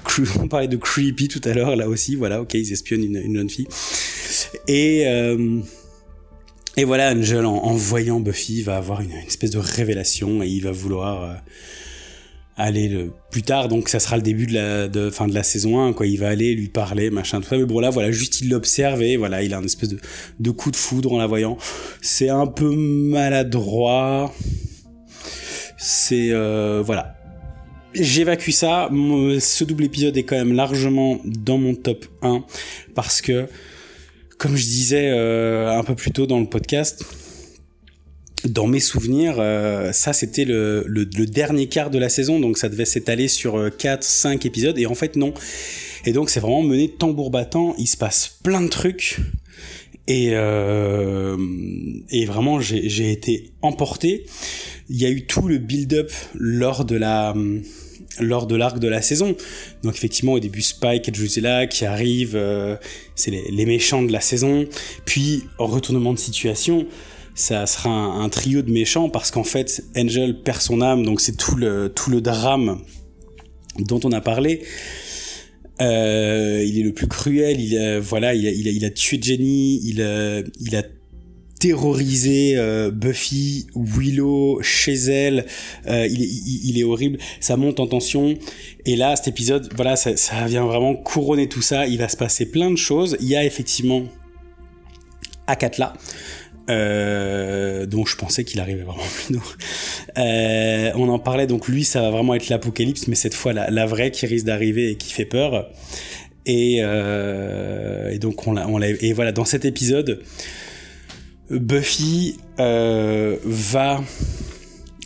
on 0.40 0.48
parlait 0.48 0.68
de 0.68 0.78
creepy 0.78 1.28
tout 1.28 1.41
à 1.44 1.53
l'heure 1.53 1.76
là 1.76 1.90
aussi. 1.90 2.15
Voilà 2.15 2.41
ok 2.41 2.53
ils 2.53 2.72
espionnent 2.72 3.03
une, 3.03 3.18
une 3.18 3.36
jeune 3.36 3.49
fille. 3.49 3.68
Et 4.68 5.07
euh, 5.07 5.61
et 6.76 6.86
voilà, 6.86 7.11
Angel, 7.11 7.45
en, 7.45 7.76
voyant 7.76 8.20
Buffy, 8.20 8.64
va 8.64 8.78
avoir 8.78 9.02
une, 9.02 9.11
espèce 9.11 9.52
de 9.52 9.60
révélation 9.60 10.41
et 10.41 10.48
il 10.48 10.64
va 10.64 10.72
vouloir 10.72 11.24
euh, 11.24 11.34
aller 12.58 12.88
le, 12.88 13.12
plus 13.32 13.44
tard. 13.44 13.68
Donc 13.68 13.90
ça 13.90 14.00
sera 14.00 14.16
le 14.16 14.22
début 14.22 14.46
de 14.46 14.54
la 14.54 15.12
fin 15.12 15.28
de 15.28 15.34
la 15.34 15.44
saison 15.44 15.80
1, 15.80 15.94
quoi. 15.94 16.06
Il 16.06 16.20
va 16.20 16.30
aller 16.30 16.54
lui 16.56 16.70
parler, 16.70 17.10
machin, 17.10 17.42
tout 17.42 17.50
ça. 17.50 17.58
Mais 17.58 17.66
bon 17.66 17.80
là, 17.80 17.90
voilà, 17.90 18.12
juste 18.12 18.42
il 18.42 18.50
l'observe 18.50 19.02
et 19.02 19.18
voilà, 19.18 19.44
il 19.44 19.54
a 19.54 19.58
un 19.58 19.64
espèce 19.64 19.90
de, 19.90 20.00
de 20.40 20.52
coup 20.52 20.72
de 20.72 20.76
foudre 20.76 21.14
en 21.14 21.18
la 21.18 21.28
voyant. 21.28 21.58
C'est 22.02 22.30
un 22.30 22.48
peu 22.48 22.74
maladroit. 22.76 24.34
C'est 25.78 26.30
euh, 26.32 26.82
voilà. 26.86 27.16
J'évacue 27.94 28.52
ça. 28.52 28.90
Ce 29.40 29.64
double 29.64 29.84
épisode 29.84 30.18
est 30.18 30.24
quand 30.24 30.36
même 30.36 30.54
largement 30.54 31.20
dans 31.26 31.58
mon 31.58 31.76
top 31.76 32.06
1 32.24 32.44
parce 32.96 33.22
que 33.22 33.48
comme 34.40 34.56
je 34.56 34.66
disais 34.66 35.10
euh, 35.12 35.72
un 35.72 35.84
peu 35.84 35.94
plus 35.96 36.12
tôt 36.12 36.26
dans 36.26 36.40
le 36.40 36.48
podcast, 36.48 37.06
dans 38.45 38.68
mes 38.68 38.80
souvenirs, 38.80 39.36
euh, 39.40 39.91
ça 39.91 40.14
c'était 40.14 40.45
le, 40.45 40.84
dernier 41.26 41.68
quart 41.68 41.90
de 41.90 41.98
la 41.98 42.10
saison, 42.10 42.40
donc 42.40 42.57
ça 42.57 42.70
devait 42.70 42.86
s'étaler 42.86 43.28
sur 43.28 43.72
4, 43.78 43.99
euh, 43.99 44.02
5 44.02 44.45
épisodes, 44.45 44.78
et 44.78 44.86
en 44.86 44.95
fait 44.95 45.15
non. 45.15 45.34
Et 46.06 46.11
donc 46.11 46.30
c'est 46.30 46.40
vraiment 46.40 46.64
mené 46.64 46.90
tambour 46.90 47.32
battant, 47.32 47.76
il 47.78 47.88
se 47.88 47.98
passe 47.98 48.40
plein 48.44 48.61
de 48.61 48.68
trucs, 48.68 49.20
et, 50.07 50.32
euh, 50.34 51.38
vraiment 52.28 52.60
j'ai 52.60 53.11
été 53.11 53.52
emporté. 53.61 54.26
Il 54.90 54.98
y 54.98 55.06
a 55.06 55.10
eu 55.10 55.26
tout 55.26 55.48
le 55.48 55.60
build-up 55.60 56.11
lors 56.34 56.84
de 56.84 56.95
la 56.95 57.34
lors 58.20 58.45
de 58.45 58.56
l'arc 58.56 58.78
de 58.78 58.88
la 58.88 59.02
saison. 59.02 59.36
Donc 59.82 59.95
effectivement 59.95 60.34
au 60.34 60.40
début 60.40 60.61
Spike 60.61 61.07
et 61.07 61.11
Drusilla 61.11 61.65
qui 61.68 61.86
arrivent, 61.86 62.40
c'est 63.15 63.32
les, 63.32 63.65
méchants 63.65 64.03
de 64.03 64.11
la 64.11 64.20
saison. 64.20 64.65
Puis 65.06 65.44
en 65.57 65.65
retournement 65.68 66.14
de 66.14 66.20
situation, 66.20 66.86
ça 67.35 67.65
sera 67.65 67.89
un, 67.89 68.30
trio 68.30 68.61
de 68.61 68.72
méchants 68.72 69.10
parce 69.10 69.31
qu'en 69.31 69.43
fait 69.43 69.84
Angel 69.97 70.41
perd 70.41 70.61
son 70.61 70.81
âme, 70.81 71.03
donc 71.05 71.22
c'est 71.22 71.35
tout 71.35 71.55
le 71.55 71.91
tout 71.93 72.10
le 72.10 72.22
drame 72.22 72.81
dont 73.80 73.99
on 74.03 74.11
a 74.11 74.22
parlé. 74.22 74.61
Euh, 75.81 76.64
il 76.65 76.80
est 76.80 76.84
le 76.84 76.93
plus 76.93 77.07
cruel, 77.07 77.60
il 77.60 77.99
voilà, 77.99 78.35
il 78.35 78.85
a, 78.85 78.89
tué 78.91 79.19
Jenny, 79.22 79.80
il 79.84 79.99
il 80.60 80.76
a 80.76 80.84
terroriser 81.64 82.57
euh, 82.57 82.91
Buffy, 82.91 83.68
Willow, 83.73 84.61
chez 84.61 84.95
elle. 84.95 85.45
Euh, 85.88 86.05
il, 86.07 86.22
est, 86.22 86.27
il, 86.27 86.77
est 86.77 86.84
horrible. 86.84 87.19
Ça 87.39 87.55
monte 87.55 87.80
en 87.80 87.88
tension. 87.88 88.38
Et 88.85 88.97
là, 88.97 89.15
cet 89.15 89.30
épisode, 89.30 89.69
voilà, 89.73 89.95
ça, 89.95 90.18
ça 90.18 90.45
vient 90.45 90.65
vraiment 90.65 90.93
couronner 90.93 91.47
tout 91.47 91.61
ça. 91.61 91.88
Il 91.88 91.99
va 91.99 92.10
se 92.10 92.18
passer 92.18 92.47
plein 92.47 92.69
de 92.69 92.76
choses. 92.76 93.15
Il 93.22 93.30
y 93.30 93.38
a 93.38 93.45
effectivement 93.45 94.03
Akatla. 95.47 95.93
Euh, 96.69 97.85
dont 97.85 98.06
je 98.06 98.15
pensais 98.15 98.45
qu'il 98.45 98.61
arrivait 98.61 98.84
vraiment 98.84 99.03
plus 99.03 99.38
euh, 100.18 100.91
on 100.95 101.10
en 101.10 101.19
parlait 101.19 101.45
donc 101.45 101.68
lui 101.68 101.84
ça 101.84 102.02
va 102.02 102.10
vraiment 102.10 102.35
être 102.35 102.48
l'apocalypse 102.48 103.10
mais 103.10 103.15
cette 103.15 103.34
fois 103.34 103.52
la, 103.52 103.69
la 103.69 103.85
vraie 103.85 104.11
qui 104.11 104.26
risque 104.27 104.45
d'arriver 104.45 104.91
et 104.91 104.95
qui 104.95 105.11
fait 105.11 105.26
peur 105.26 105.69
et, 106.45 106.77
euh, 106.80 108.18
donc 108.18 108.48
on 108.48 108.53
l'a 108.53 108.88
et 108.88 109.11
voilà 109.11 109.34
dans 109.34 109.44
cet 109.44 109.65
épisode 109.65 110.22
Buffy 111.49 112.38
euh, 112.61 113.35
va 113.44 114.02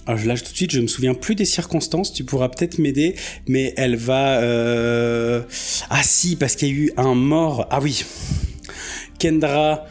alors 0.06 0.24
lâche 0.26 0.44
tout 0.44 0.52
de 0.52 0.58
suite, 0.58 0.72
je 0.72 0.80
me 0.80 0.88
souviens 0.88 1.16
plus 1.16 1.36
des 1.36 1.44
circonstances, 1.44 2.14
tu 2.14 2.24
pourras 2.24 2.48
peut-être 2.48 2.78
m'aider, 2.78 3.16
mais 3.46 3.74
elle 3.76 3.98
va... 3.98 4.40
Ah 5.90 6.02
si, 6.02 6.38
parce 6.38 6.56
qu'il 6.56 6.70
y 6.70 6.72
a 6.72 6.74
eu 6.76 6.92
un 6.96 7.14
mort. 7.14 7.68
Ah 7.72 7.82
oui. 7.82 8.06
Kendra, 9.20 9.86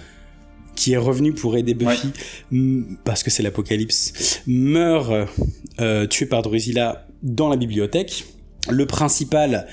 qui 0.77 0.93
est 0.93 0.97
revenu 0.97 1.32
pour 1.32 1.57
aider 1.57 1.74
Buffy, 1.74 2.09
parce 3.05 3.23
que 3.23 3.31
c'est 3.31 3.43
l'apocalypse, 3.43 4.43
meurt 4.47 5.12
euh, 5.81 6.07
tué 6.07 6.27
par 6.27 6.43
Drusilla 6.43 7.07
dans 7.23 7.48
la 7.48 7.57
bibliothèque. 7.57 8.27
Le 8.69 8.86
principal 8.86 9.66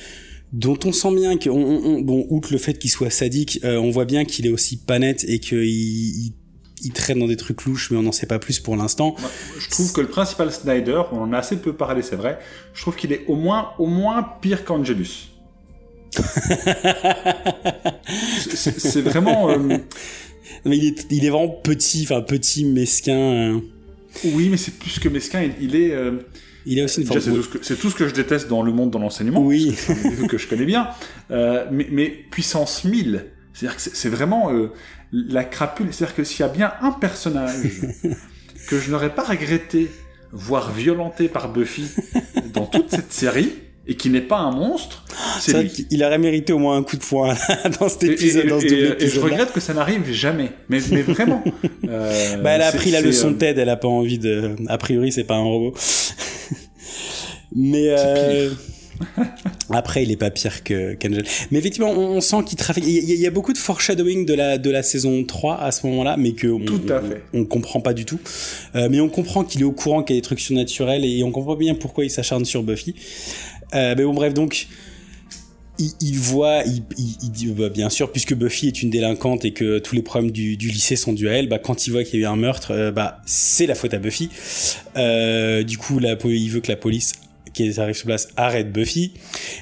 dont 0.52 0.78
on 0.86 0.92
sent 0.92 1.16
bien 1.16 1.38
que, 1.38 1.50
bon, 1.50 2.26
outre 2.30 2.52
le 2.52 2.60
fait 2.60 2.78
qu'il 2.78 2.92
soit 2.92 3.10
sadique, 3.10 3.60
euh, 3.64 3.78
on 3.78 3.90
voit 3.90 4.06
bien 4.06 4.24
qu'il 4.24 4.46
est 4.46 4.52
aussi 4.52 4.78
pas 4.78 5.00
net 5.00 5.26
et 5.28 5.40
qu'il 5.40 5.64
il 5.64 6.34
il 6.84 6.92
traîne 6.92 7.20
dans 7.20 7.28
des 7.28 7.38
trucs 7.38 7.64
louches, 7.64 7.92
mais 7.92 7.98
on 7.98 8.04
n'en 8.04 8.12
sait 8.12 8.26
pas 8.26 8.40
plus 8.40 8.60
pour 8.60 8.76
l'instant. 8.76 9.16
Je 9.58 9.70
trouve 9.70 9.94
que 9.94 10.02
le 10.02 10.08
principal 10.08 10.52
Snyder, 10.52 11.04
on 11.12 11.22
en 11.22 11.34
a 11.34 11.38
assez 11.38 11.58
peu 11.58 11.74
parlé, 11.74 12.02
c'est 12.02 12.16
vrai. 12.16 12.40
Je 12.74 12.82
trouve 12.82 12.96
qu'il 12.96 13.14
est 13.14 13.26
au 13.28 13.36
moins, 13.36 13.70
au 13.80 13.88
moins 13.88 14.24
pire 14.42 14.66
qu'Angelus. 14.66 15.30
c'est 18.56 19.02
vraiment. 19.02 19.50
Euh, 19.50 19.78
mais 20.66 20.78
il 20.78 20.86
est, 20.86 21.08
il 21.10 21.26
est 21.26 21.30
vraiment 21.30 21.50
petit, 21.50 22.04
enfin 22.04 22.22
petit, 22.22 22.66
mesquin. 22.66 23.56
Hein. 23.56 23.62
Oui, 24.26 24.50
mais 24.50 24.58
c'est 24.58 24.78
plus 24.78 25.00
que 25.00 25.10
mesquin. 25.10 25.50
Il, 25.60 25.76
est. 25.76 25.92
Euh, 25.92 26.12
il 26.66 26.80
est 26.80 26.84
aussi 26.84 27.02
une 27.02 27.08
forme. 27.08 27.20
C'est 27.62 27.80
tout, 27.80 27.90
ce 27.90 27.96
que 27.96 28.08
je 28.08 28.14
déteste 28.14 28.48
dans 28.48 28.62
le 28.62 28.72
monde 28.72 28.92
de 28.92 28.98
l'enseignement. 28.98 29.42
Oui. 29.42 29.76
que 30.30 30.38
je 30.38 30.48
connais 30.48 30.66
bien. 30.66 30.90
Euh, 31.32 31.66
mais, 31.72 31.88
mais, 31.92 32.08
puissance 32.08 32.84
1000. 32.84 33.26
C'est-à-dire 33.54 33.78
que 33.78 33.82
c'est 33.82 34.10
vraiment 34.10 34.52
la 35.12 35.44
crapule. 35.44 35.88
C'est-à-dire 35.92 36.16
que 36.16 36.24
s'il 36.24 36.40
y 36.42 36.44
a 36.44 36.50
bien 36.50 36.74
un 36.82 36.92
personnage 36.92 37.54
que 38.68 38.80
je 38.80 38.92
n'aurais 38.92 39.14
pas 39.14 39.24
regretté 39.24 39.90
voir 40.32 40.74
violenté 40.74 41.28
par 41.28 41.52
Buffy 41.52 41.86
dans 42.54 42.66
toute 42.66 42.90
cette 42.90 43.14
série, 43.14 43.54
et 43.86 43.96
qui 43.96 44.10
n'est 44.10 44.22
pas 44.22 44.38
un 44.38 44.52
monstre, 44.52 45.04
c'est 45.40 45.62
lui. 45.62 45.88
Il 45.90 46.04
aurait 46.04 46.18
mérité 46.18 46.54
au 46.54 46.60
moins 46.60 46.78
un 46.78 46.84
coup 46.84 46.96
de 46.96 47.04
poing 47.04 47.36
dans 47.80 47.90
cet 47.90 48.04
épisode. 48.04 48.46
Et, 48.64 49.08
je 49.08 49.20
regrette 49.20 49.52
que 49.52 49.60
ça 49.60 49.74
n'arrive 49.74 50.10
jamais, 50.12 50.52
mais, 50.70 50.80
mais 50.92 51.02
vraiment. 51.02 51.44
Euh, 51.90 52.38
bah, 52.38 52.52
elle 52.52 52.62
a 52.62 52.68
appris 52.68 52.92
la 52.92 53.02
leçon 53.02 53.30
de 53.30 53.36
euh, 53.36 53.40
TED, 53.40 53.58
elle 53.58 53.70
a 53.70 53.76
pas 53.76 53.90
envie 53.90 54.18
de. 54.18 54.56
A 54.68 54.78
priori, 54.78 55.12
c'est 55.12 55.26
pas 55.26 55.36
un 55.36 55.44
robot. 55.44 55.74
mais. 57.56 57.90
Euh... 57.90 58.50
Après, 59.70 60.04
il 60.04 60.12
est 60.12 60.18
pas 60.18 60.30
pire 60.30 60.64
que 60.64 60.94
qu'Angel. 60.94 61.26
Mais 61.52 61.60
effectivement, 61.60 61.92
on, 61.92 62.22
sent 62.22 62.38
qu'il 62.46 62.58
trafique. 62.58 62.84
Il 62.86 63.20
y, 63.20 63.28
a 63.28 63.32
beaucoup 63.32 63.54
de 63.54 63.58
foreshadowing 63.58 64.26
de 64.26 64.34
la 64.34 64.58
de 64.58 64.70
la 64.70 64.84
saison 64.84 65.24
3 65.24 65.60
à 65.60 65.72
ce 65.72 65.86
moment-là, 65.88 66.16
mais 66.18 66.34
que 66.34 66.48
on, 66.48 66.60
tout 66.60 66.82
à 66.90 67.02
fait. 67.02 67.24
On, 67.34 67.46
comprend 67.46 67.80
pas 67.80 67.94
du 67.94 68.06
tout. 68.06 68.20
Euh, 68.76 68.88
mais 68.90 69.00
on 69.00 69.10
comprend 69.10 69.44
qu'il 69.44 69.62
est 69.62 69.66
au 69.66 69.72
courant 69.72 70.04
qu'il 70.04 70.16
y 70.16 70.20
a 70.20 70.22
des 70.22 70.26
trucs 70.26 70.40
surnaturels 70.40 71.06
et 71.06 71.24
on 71.24 71.32
comprend 71.32 71.56
bien 71.56 71.76
pourquoi 71.76 72.06
il 72.06 72.10
s'acharne 72.10 72.46
sur 72.46 72.64
Buffy. 72.64 72.96
Euh, 73.74 73.96
mais 73.98 74.04
bon, 74.04 74.14
bref, 74.14 74.34
donc. 74.34 74.68
Il, 75.80 76.18
voit, 76.20 76.64
il, 76.66 77.32
dit 77.32 77.48
bah, 77.48 77.68
bien 77.68 77.90
sûr, 77.90 78.12
puisque 78.12 78.36
Buffy 78.36 78.68
est 78.68 78.84
une 78.84 78.92
délinquante 78.92 79.44
et 79.44 79.54
que 79.54 79.80
tous 79.80 79.96
les 79.96 80.04
problèmes 80.04 80.30
du, 80.32 80.56
lycée 80.56 80.96
sont 80.96 81.14
dus 81.14 81.28
à 81.28 81.34
elle, 81.34 81.50
bah, 81.50 81.58
quand 81.58 81.88
il 81.88 81.90
voit 81.92 82.04
qu'il 82.04 82.20
y 82.20 82.24
a 82.24 82.28
eu 82.28 82.32
un 82.32 82.36
meurtre, 82.36 82.72
euh, 82.72 82.92
bah, 82.92 83.22
c'est 83.26 83.66
la 83.66 83.74
faute 83.74 83.94
à 83.94 83.98
Buffy. 83.98 84.30
du 85.66 85.78
coup, 85.80 85.98
la, 85.98 86.16
il 86.26 86.50
veut 86.52 86.62
que 86.62 86.72
la 86.72 86.78
police 86.78 87.14
qui 87.54 87.80
arrive 87.80 87.96
sur 87.96 88.06
place 88.06 88.28
arrête 88.36 88.72
Buffy. 88.72 89.14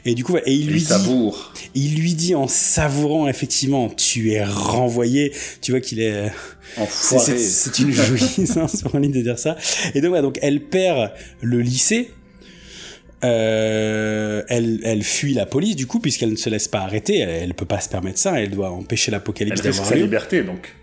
Et 0.05 0.15
du 0.15 0.23
coup 0.23 0.37
et 0.37 0.53
il 0.53 0.67
lui 0.67 0.81
dit 0.81 0.93
il 1.75 1.95
lui 1.95 2.13
dit 2.13 2.35
en 2.35 2.47
savourant 2.47 3.27
effectivement 3.27 3.89
tu 3.89 4.31
es 4.31 4.43
renvoyé 4.43 5.33
tu 5.61 5.71
vois 5.71 5.81
qu'il 5.81 5.99
est 5.99 6.31
c'est 6.89 7.79
une 7.79 7.91
jouissance 7.91 8.81
pour 8.81 8.97
lui 8.97 9.09
de 9.09 9.21
dire 9.21 9.37
ça. 9.37 9.57
Et 9.93 10.01
donc 10.01 10.19
donc 10.21 10.39
elle 10.41 10.61
perd 10.61 11.11
le 11.41 11.61
lycée 11.61 12.11
euh, 13.23 14.41
elle, 14.49 14.79
elle 14.83 15.03
fuit 15.03 15.33
la 15.33 15.45
police 15.45 15.75
du 15.75 15.87
coup 15.87 15.99
puisqu'elle 15.99 16.31
ne 16.31 16.35
se 16.35 16.49
laisse 16.49 16.67
pas 16.67 16.79
arrêter 16.79 17.19
elle, 17.19 17.49
ne 17.49 17.53
peut 17.53 17.65
pas 17.65 17.79
se 17.79 17.87
permettre 17.87 18.17
ça 18.17 18.41
elle 18.41 18.49
doit 18.49 18.71
empêcher 18.71 19.11
l'apocalypse 19.11 19.61
d'avoir 19.61 19.85
sa 19.85 19.95
liberté 19.95 20.43
donc 20.43 20.75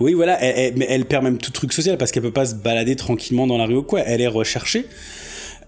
oui, 0.00 0.12
voilà, 0.14 0.40
elle, 0.42 0.74
mais 0.76 0.86
elle 0.88 1.06
perd 1.06 1.24
même 1.24 1.38
tout 1.38 1.50
truc 1.50 1.72
social 1.72 1.96
parce 1.96 2.12
qu'elle 2.12 2.22
peut 2.22 2.32
pas 2.32 2.46
se 2.46 2.54
balader 2.54 2.96
tranquillement 2.96 3.46
dans 3.46 3.58
la 3.58 3.66
rue 3.66 3.76
ou 3.76 3.82
quoi. 3.82 4.00
Elle 4.00 4.20
est 4.20 4.26
recherchée. 4.26 4.86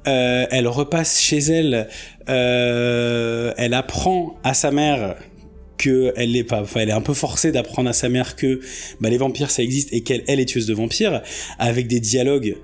Euh, 0.07 0.47
elle 0.51 0.69
repasse 0.69 1.21
chez 1.21 1.39
elle. 1.39 1.89
Euh, 2.29 3.53
elle 3.57 3.75
apprend 3.75 4.39
à 4.45 4.55
sa 4.55 4.71
mère 4.71 5.17
que 5.79 6.13
elle 6.17 6.37
est 6.37 6.45
pas, 6.45 6.63
enfin, 6.63 6.81
elle 6.81 6.91
est 6.91 6.93
un 6.93 7.01
peu 7.01 7.15
forcée 7.15 7.53
d'apprendre 7.53 7.89
à 7.89 7.93
sa 7.93 8.09
mère 8.09 8.37
que 8.37 8.61
bah, 9.01 9.11
les 9.11 9.19
vampires 9.19 9.51
ça 9.51 9.63
existe 9.63 9.93
et 9.93 10.03
qu'elle 10.03 10.23
elle 10.29 10.41
est 10.41 10.45
tueuse 10.45 10.67
de 10.67 10.75
vampires 10.75 11.23
avec 11.59 11.89
des 11.89 12.01
dialogues 12.01 12.57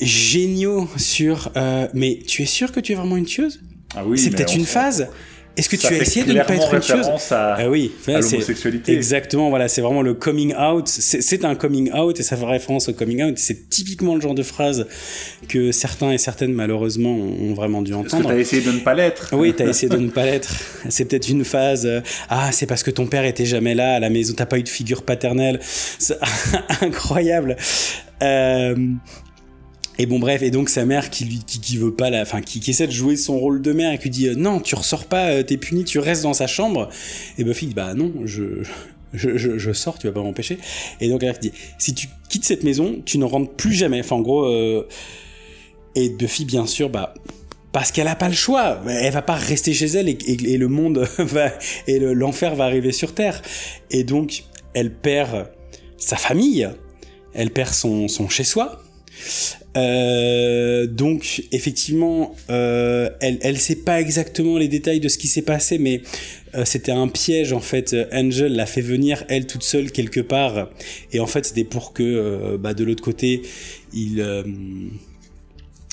géniaux 0.00 0.88
sur 0.96 1.52
euh, 1.56 1.88
mais 1.94 2.18
tu 2.26 2.42
es 2.42 2.46
sûr 2.46 2.72
que 2.72 2.80
tu 2.80 2.92
es 2.92 2.94
vraiment 2.94 3.16
une 3.16 3.26
tueuse? 3.26 3.60
Ah 3.94 4.04
oui, 4.04 4.18
c'est 4.18 4.30
peut-être 4.30 4.54
une 4.54 4.66
phase 4.66 5.08
est-ce 5.56 5.68
que 5.68 5.76
tu 5.76 5.86
as 5.88 5.96
essayé 5.98 6.24
de 6.24 6.32
ne 6.32 6.42
pas 6.42 6.54
être 6.54 6.72
une 6.74 6.80
tueuse? 6.80 7.08
à, 7.32 7.54
ah 7.58 7.68
oui, 7.68 7.92
à 8.06 8.20
l'homosexualité. 8.20 8.92
Exactement, 8.92 9.50
voilà, 9.50 9.68
c'est 9.68 9.80
vraiment 9.80 10.02
le 10.02 10.14
coming 10.14 10.54
out. 10.54 10.86
C'est 10.86 11.44
un 11.44 11.54
coming 11.54 11.92
out 11.92 12.18
et 12.18 12.22
ça 12.22 12.36
fait 12.36 12.46
référence 12.46 12.88
au 12.88 12.92
coming 12.92 13.22
out. 13.22 13.38
C'est 13.38 13.68
typiquement 13.68 14.14
le 14.14 14.20
genre 14.20 14.34
de 14.34 14.42
phrase 14.42 14.86
que 15.48 15.72
certains 15.72 16.12
et 16.12 16.18
certaines 16.18 16.52
malheureusement 16.52 17.14
ont 17.14 17.52
vraiment 17.52 17.82
dû 17.82 17.92
entendre. 17.92 18.22
Parce 18.22 18.34
que 18.34 18.38
as 18.38 18.40
essayé 18.40 18.62
de 18.62 18.72
ne 18.72 18.78
pas 18.78 18.94
l'être. 18.94 19.34
Oui, 19.34 19.52
tu 19.54 19.62
as 19.62 19.66
essayé 19.66 19.88
de 19.88 19.98
ne 19.98 20.08
pas 20.08 20.24
l'être. 20.24 20.54
C'est 20.88 21.04
peut-être 21.04 21.28
une 21.28 21.44
phase. 21.44 21.84
Euh, 21.84 22.00
ah, 22.28 22.52
c'est 22.52 22.66
parce 22.66 22.82
que 22.82 22.90
ton 22.90 23.06
père 23.06 23.24
était 23.24 23.44
jamais 23.44 23.74
là 23.74 23.94
à 23.94 24.00
la 24.00 24.08
maison. 24.08 24.34
T'as 24.36 24.46
pas 24.46 24.58
eu 24.58 24.62
de 24.62 24.68
figure 24.68 25.02
paternelle. 25.02 25.60
incroyable. 26.80 27.56
Euh, 28.22 28.76
et 30.00 30.06
bon 30.06 30.18
bref, 30.18 30.40
et 30.40 30.50
donc 30.50 30.70
sa 30.70 30.86
mère 30.86 31.10
qui 31.10 31.26
lui 31.26 31.40
qui, 31.46 31.60
qui 31.60 31.76
veut 31.76 31.92
pas 31.92 32.08
la, 32.08 32.22
enfin 32.22 32.40
qui, 32.40 32.58
qui, 32.58 32.70
essaie 32.70 32.86
de 32.86 32.92
jouer 32.92 33.16
son 33.16 33.38
rôle 33.38 33.60
de 33.60 33.72
mère 33.72 33.92
et 33.92 33.98
qui 33.98 34.08
dit 34.08 34.28
euh, 34.28 34.34
non, 34.34 34.58
tu 34.58 34.74
ressors 34.74 35.04
pas, 35.04 35.26
euh, 35.26 35.42
t'es 35.42 35.58
puni, 35.58 35.84
tu 35.84 35.98
restes 35.98 36.22
dans 36.22 36.32
sa 36.32 36.46
chambre. 36.46 36.88
Et 37.36 37.44
Buffy 37.44 37.66
dit 37.66 37.74
bah 37.74 37.92
non, 37.92 38.10
je 38.24 38.62
je, 39.12 39.36
je, 39.36 39.72
sors, 39.74 39.98
tu 39.98 40.06
vas 40.06 40.14
pas 40.14 40.22
m'empêcher. 40.22 40.56
Et 41.02 41.10
donc 41.10 41.22
elle 41.22 41.38
dit 41.38 41.52
si 41.76 41.92
tu 41.92 42.08
quittes 42.30 42.46
cette 42.46 42.64
maison, 42.64 43.02
tu 43.04 43.18
ne 43.18 43.26
rentres 43.26 43.52
plus 43.52 43.74
jamais. 43.74 44.00
Enfin 44.00 44.16
en 44.16 44.22
gros, 44.22 44.46
euh... 44.46 44.88
et 45.94 46.08
Buffy 46.08 46.46
bien 46.46 46.64
sûr 46.64 46.88
bah 46.88 47.12
parce 47.70 47.92
qu'elle 47.92 48.08
a 48.08 48.16
pas 48.16 48.30
le 48.30 48.34
choix. 48.34 48.80
Elle 48.88 49.12
va 49.12 49.20
pas 49.20 49.34
rester 49.34 49.74
chez 49.74 49.86
elle 49.86 50.08
et, 50.08 50.16
et, 50.26 50.56
le 50.56 50.68
monde 50.68 51.06
va 51.18 51.50
et 51.86 51.98
l'enfer 51.98 52.54
va 52.54 52.64
arriver 52.64 52.92
sur 52.92 53.12
terre. 53.12 53.42
Et 53.90 54.04
donc 54.04 54.44
elle 54.72 54.94
perd 54.94 55.50
sa 55.98 56.16
famille, 56.16 56.70
elle 57.34 57.50
perd 57.50 57.74
son, 57.74 58.08
son 58.08 58.30
chez 58.30 58.44
soi 58.44 58.82
euh, 59.76 60.86
donc 60.86 61.44
effectivement, 61.52 62.34
euh, 62.50 63.08
elle 63.20 63.38
elle 63.42 63.58
sait 63.58 63.76
pas 63.76 64.00
exactement 64.00 64.58
les 64.58 64.68
détails 64.68 65.00
de 65.00 65.08
ce 65.08 65.18
qui 65.18 65.28
s'est 65.28 65.42
passé, 65.42 65.78
mais 65.78 66.02
euh, 66.54 66.64
c'était 66.64 66.92
un 66.92 67.08
piège 67.08 67.52
en 67.52 67.60
fait. 67.60 67.94
Angel 68.12 68.54
l'a 68.54 68.66
fait 68.66 68.80
venir 68.80 69.24
elle 69.28 69.46
toute 69.46 69.62
seule 69.62 69.92
quelque 69.92 70.20
part, 70.20 70.70
et 71.12 71.20
en 71.20 71.26
fait 71.26 71.46
c'était 71.46 71.64
pour 71.64 71.92
que 71.92 72.56
bah, 72.56 72.74
de 72.74 72.84
l'autre 72.84 73.02
côté 73.02 73.42
il 73.92 74.22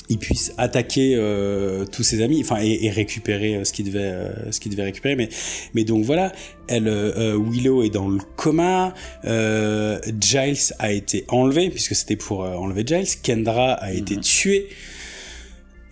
il 0.08 0.18
puisse 0.18 0.52
attaquer 0.56 1.14
euh, 1.16 1.84
tous 1.84 2.02
ses 2.02 2.22
amis, 2.22 2.40
enfin 2.40 2.58
et, 2.62 2.86
et 2.86 2.90
récupérer 2.90 3.56
euh, 3.56 3.64
ce 3.64 3.72
qu'il 3.72 3.86
devait, 3.86 4.00
euh, 4.00 4.52
ce 4.52 4.60
qu'il 4.60 4.72
devait 4.72 4.84
récupérer. 4.84 5.16
Mais, 5.16 5.28
mais 5.74 5.84
donc 5.84 6.04
voilà, 6.04 6.32
elle, 6.66 6.88
Willow 6.88 7.82
est 7.82 7.90
dans 7.90 8.08
le 8.08 8.20
coma, 8.36 8.94
Giles 9.24 10.74
a 10.78 10.92
été 10.92 11.24
enlevé 11.28 11.70
puisque 11.70 11.94
c'était 11.94 12.16
pour 12.16 12.40
enlever 12.40 12.84
Giles, 12.86 13.20
Kendra 13.22 13.72
a 13.72 13.92
été 13.92 14.16
mm 14.16 14.18
-hmm. 14.18 14.22
tuée, 14.22 14.68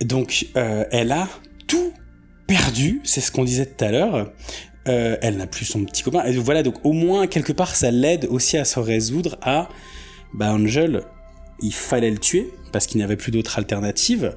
donc 0.05 0.47
elle 0.55 1.13
a 1.13 1.29
tout 1.67 1.93
perdu. 2.47 3.01
C'est 3.05 3.23
ce 3.23 3.31
qu'on 3.33 3.45
disait 3.45 3.67
tout 3.67 3.85
à 3.85 3.91
l'heure. 3.91 4.33
Elle 4.85 5.37
n'a 5.37 5.47
plus 5.47 5.65
son 5.65 5.85
petit 5.85 6.03
copain. 6.03 6.25
Et 6.27 6.37
voilà, 6.37 6.63
donc 6.63 6.77
au 6.85 6.93
moins 6.93 7.27
quelque 7.27 7.55
part, 7.55 7.75
ça 7.75 7.91
l'aide 7.91 8.27
aussi 8.31 8.57
à 8.59 8.65
se 8.65 8.79
résoudre 8.79 9.39
à, 9.41 9.69
bah 10.35 10.53
Angel, 10.53 11.03
il 11.61 11.73
fallait 11.73 12.11
le 12.11 12.19
tuer 12.19 12.51
parce 12.73 12.87
qu'il 12.87 12.99
n'y 12.99 13.05
avait 13.05 13.17
plus 13.17 13.33
d'autre 13.33 13.59
alternative. 13.59 14.37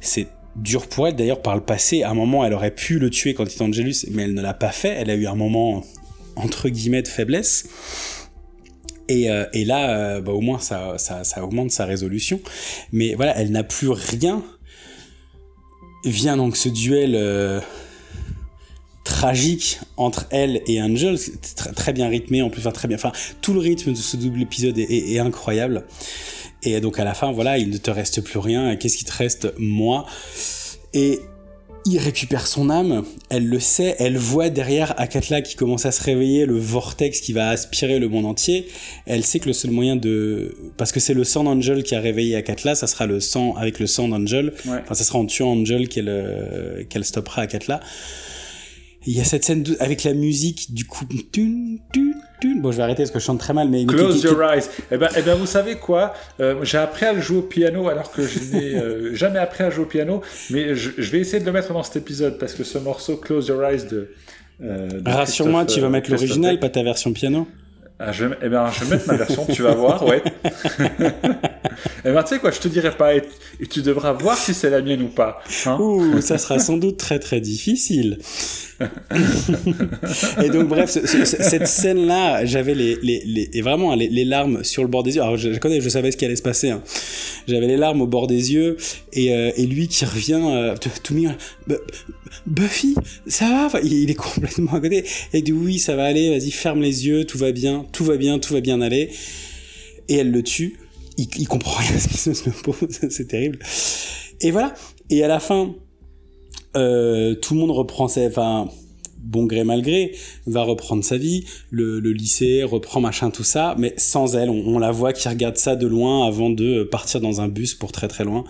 C'est 0.00 0.28
dur 0.56 0.88
pour 0.88 1.08
elle. 1.08 1.16
D'ailleurs, 1.16 1.42
par 1.42 1.54
le 1.54 1.62
passé, 1.62 2.02
à 2.02 2.10
un 2.10 2.14
moment, 2.14 2.44
elle 2.44 2.52
aurait 2.52 2.74
pu 2.74 2.98
le 2.98 3.10
tuer 3.10 3.34
quand 3.34 3.44
il 3.44 3.52
était 3.52 3.62
Angelus, 3.62 4.06
mais 4.10 4.24
elle 4.24 4.34
ne 4.34 4.42
l'a 4.42 4.54
pas 4.54 4.72
fait. 4.72 4.90
Elle 4.90 5.10
a 5.10 5.14
eu 5.14 5.26
un 5.26 5.34
moment, 5.34 5.84
entre 6.36 6.68
guillemets, 6.68 7.02
de 7.02 7.08
faiblesse. 7.08 7.68
Et, 9.08 9.30
euh, 9.30 9.44
là, 9.54 9.90
euh, 9.90 10.20
bah, 10.20 10.32
au 10.32 10.40
moins, 10.40 10.58
ça, 10.58 10.96
ça, 10.98 11.24
ça, 11.24 11.44
augmente 11.44 11.70
sa 11.70 11.84
résolution. 11.84 12.40
Mais 12.92 13.14
voilà, 13.14 13.36
elle 13.38 13.50
n'a 13.50 13.64
plus 13.64 13.88
rien. 13.88 14.42
Vient 16.04 16.36
donc 16.36 16.56
ce 16.56 16.68
duel 16.68 17.14
euh, 17.14 17.60
tragique 19.04 19.80
entre 19.96 20.26
elle 20.30 20.62
et 20.66 20.80
Angel, 20.80 21.18
très, 21.56 21.72
très 21.72 21.92
bien 21.92 22.08
rythmé 22.08 22.42
en 22.42 22.50
plus, 22.50 22.60
enfin 22.60 22.72
très 22.72 22.88
bien. 22.88 22.96
Enfin, 22.96 23.12
tout 23.40 23.52
le 23.52 23.60
rythme 23.60 23.92
de 23.92 23.96
ce 23.96 24.16
double 24.16 24.42
épisode 24.42 24.78
est, 24.78 24.90
est, 24.90 25.12
est 25.12 25.18
incroyable. 25.18 25.84
Et 26.62 26.80
donc 26.80 26.98
à 26.98 27.04
la 27.04 27.14
fin, 27.14 27.32
voilà, 27.32 27.58
il 27.58 27.70
ne 27.70 27.76
te 27.76 27.90
reste 27.90 28.20
plus 28.20 28.38
rien. 28.38 28.76
Qu'est-ce 28.76 28.96
qui 28.96 29.04
te 29.04 29.12
reste 29.12 29.52
Moi? 29.58 30.06
Et 30.94 31.20
il 31.84 31.98
récupère 31.98 32.46
son 32.46 32.70
âme, 32.70 33.04
elle 33.28 33.48
le 33.48 33.58
sait, 33.58 33.96
elle 33.98 34.16
voit 34.16 34.50
derrière 34.50 34.94
Akatla 35.00 35.42
qui 35.42 35.56
commence 35.56 35.84
à 35.84 35.90
se 35.90 36.00
réveiller, 36.02 36.46
le 36.46 36.56
vortex 36.56 37.20
qui 37.20 37.32
va 37.32 37.48
aspirer 37.48 37.98
le 37.98 38.08
monde 38.08 38.26
entier. 38.26 38.68
Elle 39.06 39.24
sait 39.24 39.40
que 39.40 39.46
le 39.46 39.52
seul 39.52 39.72
moyen 39.72 39.96
de... 39.96 40.54
Parce 40.76 40.92
que 40.92 41.00
c'est 41.00 41.14
le 41.14 41.24
sang 41.24 41.42
d'Angel 41.42 41.82
qui 41.82 41.96
a 41.96 42.00
réveillé 42.00 42.36
Akatla, 42.36 42.76
ça 42.76 42.86
sera 42.86 43.06
le 43.06 43.18
sang 43.18 43.56
avec 43.56 43.80
le 43.80 43.88
sang 43.88 44.06
d'Angel. 44.06 44.52
Ouais. 44.64 44.78
Enfin, 44.82 44.94
ça 44.94 45.02
sera 45.02 45.18
en 45.18 45.26
tuant 45.26 45.50
Angel 45.50 45.88
qu'elle 45.88 46.08
euh, 46.08 46.84
qu'elle 46.84 47.04
stoppera 47.04 47.42
Akatla. 47.42 47.80
Il 49.06 49.16
y 49.16 49.20
a 49.20 49.24
cette 49.24 49.44
scène 49.44 49.64
avec 49.80 50.04
la 50.04 50.14
musique 50.14 50.72
du 50.74 50.84
coup. 50.84 51.04
Tun, 51.32 51.76
tun, 51.92 52.12
tun. 52.40 52.56
Bon, 52.60 52.70
je 52.70 52.76
vais 52.76 52.82
arrêter 52.84 53.02
parce 53.02 53.10
que 53.10 53.18
je 53.18 53.24
chante 53.24 53.40
très 53.40 53.52
mal, 53.52 53.68
mais. 53.68 53.84
Close 53.84 54.22
your 54.22 54.42
eyes. 54.42 54.68
Eh 54.90 54.96
ben, 54.96 55.08
eh 55.16 55.22
ben, 55.22 55.34
vous 55.34 55.46
savez 55.46 55.76
quoi? 55.76 56.14
Euh, 56.40 56.64
J'ai 56.64 56.78
appris 56.78 57.06
à 57.06 57.12
le 57.12 57.20
jouer 57.20 57.38
au 57.38 57.42
piano 57.42 57.88
alors 57.88 58.12
que 58.12 58.22
je 58.22 58.38
n'ai 58.52 58.74
euh, 58.74 59.14
jamais 59.14 59.38
appris 59.38 59.64
à 59.64 59.70
jouer 59.70 59.84
au 59.84 59.88
piano, 59.88 60.22
mais 60.50 60.74
je, 60.74 60.90
je, 60.96 61.10
vais 61.10 61.18
essayer 61.18 61.40
de 61.40 61.46
le 61.46 61.52
mettre 61.52 61.72
dans 61.72 61.82
cet 61.82 61.96
épisode 61.96 62.38
parce 62.38 62.54
que 62.54 62.64
ce 62.64 62.78
morceau 62.78 63.16
Close 63.16 63.48
your 63.48 63.62
eyes 63.64 63.86
de. 63.90 64.10
Euh, 64.62 64.88
Rassure-moi, 65.04 65.64
tu 65.66 65.80
vas 65.80 65.88
mettre 65.88 66.10
l'original, 66.10 66.60
pas 66.60 66.68
ta 66.68 66.82
version 66.82 67.12
piano. 67.12 67.48
Ah, 68.04 68.10
je, 68.10 68.24
eh 68.42 68.48
ben, 68.48 68.68
je 68.72 68.84
vais 68.84 68.96
mettre 68.96 69.06
ma 69.06 69.16
version, 69.16 69.46
tu 69.46 69.62
vas 69.62 69.74
voir, 69.76 70.04
ouais. 70.04 70.24
eh 70.44 72.10
ben, 72.10 72.22
tu 72.24 72.34
sais 72.34 72.40
quoi, 72.40 72.50
je 72.50 72.58
te 72.58 72.66
dirai 72.66 72.90
pas, 72.90 73.14
et, 73.14 73.22
tu 73.70 73.80
devras 73.80 74.12
voir 74.12 74.36
si 74.36 74.54
c'est 74.54 74.70
la 74.70 74.82
mienne 74.82 75.02
ou 75.02 75.08
pas. 75.08 75.40
Hein 75.66 75.78
Ouh, 75.78 76.20
ça 76.20 76.36
sera 76.36 76.58
sans 76.58 76.76
doute 76.76 76.96
très 76.96 77.20
très 77.20 77.40
difficile. 77.40 78.18
et 80.42 80.48
donc 80.50 80.66
bref, 80.66 80.90
ce, 80.90 81.06
ce, 81.06 81.24
cette 81.24 81.68
scène-là, 81.68 82.44
j'avais 82.44 82.74
les, 82.74 82.98
les, 83.02 83.22
les, 83.52 83.60
vraiment 83.60 83.94
les, 83.94 84.08
les, 84.08 84.24
larmes 84.24 84.64
sur 84.64 84.82
le 84.82 84.88
bord 84.88 85.04
des 85.04 85.14
yeux. 85.14 85.22
Alors 85.22 85.36
je, 85.36 85.56
connais, 85.58 85.80
je 85.80 85.88
savais 85.88 86.10
ce 86.10 86.16
qui 86.16 86.24
allait 86.24 86.34
se 86.34 86.42
passer. 86.42 86.70
Hein. 86.70 86.82
J'avais 87.46 87.68
les 87.68 87.76
larmes 87.76 88.00
au 88.00 88.08
bord 88.08 88.26
des 88.26 88.52
yeux 88.52 88.76
et, 89.12 89.32
euh, 89.32 89.52
et 89.56 89.66
lui 89.66 89.86
qui 89.86 90.04
revient 90.04 90.42
euh, 90.42 90.74
tout 91.04 91.14
mignon. 91.14 91.36
Buffy, 92.46 92.94
ça 93.26 93.68
va? 93.72 93.80
Il, 93.80 94.10
est 94.10 94.14
complètement 94.14 94.72
à 94.74 94.80
côté. 94.80 95.04
Il 95.32 95.42
dit 95.42 95.52
oui, 95.52 95.78
ça 95.78 95.96
va 95.96 96.04
aller. 96.04 96.30
Vas-y, 96.30 96.50
ferme 96.50 96.80
les 96.80 97.06
yeux, 97.06 97.24
tout 97.24 97.38
va 97.38 97.52
bien, 97.52 97.86
tout 97.92 98.04
va 98.04 98.16
bien, 98.16 98.38
tout 98.38 98.52
va 98.52 98.60
bien 98.60 98.80
aller. 98.80 99.10
Et 100.08 100.16
elle 100.16 100.30
le 100.30 100.42
tue. 100.42 100.78
Il, 101.18 101.46
comprend 101.46 101.80
rien 101.80 101.98
ce 101.98 102.08
qui 102.08 102.16
se 102.16 102.30
passe. 102.30 103.08
C'est 103.10 103.28
terrible. 103.28 103.58
Et 104.40 104.50
voilà. 104.50 104.74
Et 105.10 105.22
à 105.22 105.28
la 105.28 105.40
fin, 105.40 105.74
euh, 106.76 107.34
tout 107.34 107.54
le 107.54 107.60
monde 107.60 107.70
reprend 107.70 108.08
sa, 108.08 108.26
enfin, 108.26 108.68
bon 109.18 109.44
gré 109.44 109.62
mal 109.62 109.82
gré, 109.82 110.16
va 110.46 110.62
reprendre 110.62 111.04
sa 111.04 111.16
vie, 111.16 111.44
le, 111.70 112.00
lycée 112.00 112.62
reprend 112.62 113.00
machin 113.00 113.30
tout 113.30 113.44
ça, 113.44 113.74
mais 113.78 113.94
sans 113.98 114.36
elle, 114.36 114.50
on, 114.50 114.66
on, 114.66 114.78
la 114.78 114.90
voit 114.90 115.12
qui 115.12 115.28
regarde 115.28 115.56
ça 115.56 115.76
de 115.76 115.86
loin 115.86 116.26
avant 116.26 116.50
de 116.50 116.82
partir 116.82 117.20
dans 117.20 117.40
un 117.40 117.48
bus 117.48 117.74
pour 117.74 117.92
très 117.92 118.08
très 118.08 118.24
loin. 118.24 118.44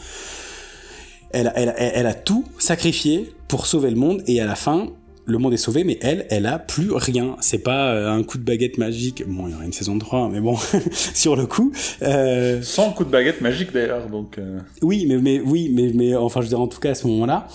Elle, 1.33 1.53
elle, 1.57 1.75
elle, 1.77 1.93
elle 1.95 2.07
a 2.07 2.15
tout 2.15 2.45
sacrifié 2.59 3.33
pour 3.49 3.67
sauver 3.67 3.91
le 3.91 3.97
monde 3.97 4.23
et 4.27 4.41
à 4.41 4.47
la 4.47 4.55
fin, 4.55 4.89
le 5.25 5.39
monde 5.39 5.55
est 5.55 5.59
sauvé, 5.59 5.85
mais 5.85 5.99
elle, 6.03 6.27
elle 6.31 6.47
a 6.47 6.59
plus 6.59 6.93
rien. 6.93 7.37
C'est 7.41 7.59
pas 7.59 7.93
euh, 7.93 8.11
un 8.11 8.23
coup 8.23 8.39
de 8.39 8.45
baguette 8.45 8.79
magique. 8.79 9.23
Bon, 9.27 9.47
il 9.47 9.53
y 9.53 9.55
aura 9.55 9.65
une 9.65 9.73
saison 9.73 9.99
3, 9.99 10.29
mais 10.31 10.41
bon, 10.41 10.57
sur 10.91 11.37
le 11.37 11.47
coup. 11.47 11.73
Euh... 12.03 12.61
Sans 12.63 12.91
coup 12.91 13.05
de 13.05 13.11
baguette 13.11 13.41
magique 13.41 13.73
d'ailleurs, 13.73 14.09
donc. 14.09 14.39
Euh... 14.39 14.59
Oui, 14.83 15.07
mais, 15.09 15.19
mais 15.19 15.41
oui, 15.41 15.71
mais, 15.73 15.93
mais 15.95 16.17
enfin, 16.17 16.41
je 16.41 16.47
veux 16.47 16.51
dire, 16.51 16.61
en 16.61 16.67
tout 16.67 16.81
cas, 16.81 16.91
à 16.91 16.95
ce 16.95 17.07
moment-là, 17.07 17.47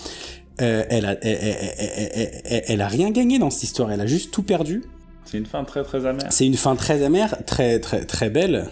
euh, 0.62 0.84
elle, 0.90 1.06
a, 1.06 1.18
elle, 1.22 1.38
elle, 1.42 2.42
elle, 2.46 2.64
elle, 2.68 2.82
a 2.82 2.88
rien 2.88 3.12
gagné 3.12 3.38
dans 3.38 3.50
cette 3.50 3.64
histoire. 3.64 3.92
Elle 3.92 4.02
a 4.02 4.08
juste 4.08 4.32
tout 4.32 4.44
perdu. 4.44 4.84
C'est 5.26 5.38
une 5.38 5.46
fin 5.46 5.64
très 5.66 5.84
très 5.84 6.06
amère. 6.06 6.28
C'est 6.32 6.46
une 6.46 6.56
fin 6.56 6.76
très 6.76 7.04
amère, 7.04 7.36
très 7.46 7.80
très 7.80 8.06
très 8.06 8.30
belle. 8.30 8.70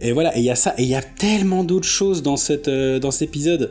Et 0.00 0.12
voilà, 0.12 0.36
et 0.36 0.40
il 0.40 0.44
y 0.44 0.50
a 0.50 0.54
ça, 0.54 0.74
et 0.78 0.82
il 0.82 0.88
y 0.88 0.94
a 0.94 1.02
tellement 1.02 1.64
d'autres 1.64 1.88
choses 1.88 2.22
dans 2.22 2.36
cette 2.36 2.70
dans 2.70 3.10
cet 3.10 3.28
épisode. 3.28 3.70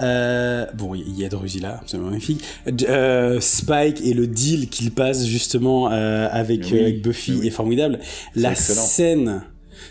Euh, 0.00 0.66
bon, 0.74 0.94
il 0.94 1.18
y 1.18 1.24
a 1.24 1.28
Drusilla, 1.28 1.78
absolument 1.80 2.10
magnifique. 2.10 2.42
Euh, 2.88 3.40
Spike 3.40 4.00
et 4.02 4.14
le 4.14 4.26
deal 4.26 4.68
qu'il 4.68 4.90
passe 4.90 5.26
justement 5.26 5.90
euh, 5.90 6.28
avec, 6.30 6.68
oui, 6.70 6.80
avec, 6.80 7.02
Buffy 7.02 7.36
oui. 7.40 7.46
est 7.46 7.50
formidable. 7.50 7.98
La 8.34 8.52
excellent. 8.52 8.82
scène, 8.82 9.42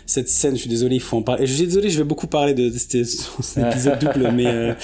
cette 0.06 0.28
scène, 0.28 0.54
je 0.54 0.60
suis 0.60 0.70
désolé, 0.70 0.96
il 0.96 1.02
faut 1.02 1.16
en 1.16 1.22
parler. 1.22 1.46
Je 1.46 1.52
suis 1.52 1.66
désolé, 1.66 1.90
je 1.90 1.98
vais 1.98 2.04
beaucoup 2.04 2.26
parler 2.26 2.54
de, 2.54 2.70
cet 2.70 2.94
épisode 3.56 3.98
double, 3.98 4.32
mais 4.34 4.46
euh, 4.46 4.74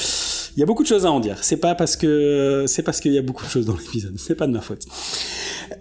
il 0.56 0.60
y 0.60 0.62
a 0.62 0.66
beaucoup 0.66 0.82
de 0.82 0.89
choses 0.89 1.05
à 1.06 1.10
en 1.10 1.20
dire. 1.20 1.43
C'est 1.43 1.56
pas 1.56 1.74
parce 1.74 1.97
que 1.97 2.64
c'est 2.66 2.82
parce 2.82 3.01
qu'il 3.01 3.12
y 3.12 3.18
a 3.18 3.22
beaucoup 3.22 3.44
de 3.44 3.51
choses 3.51 3.66
dans 3.66 3.76
l'épisode. 3.76 4.14
C'est 4.18 4.36
pas 4.36 4.47
de 4.47 4.52
ma 4.52 4.60
faute. 4.60 4.86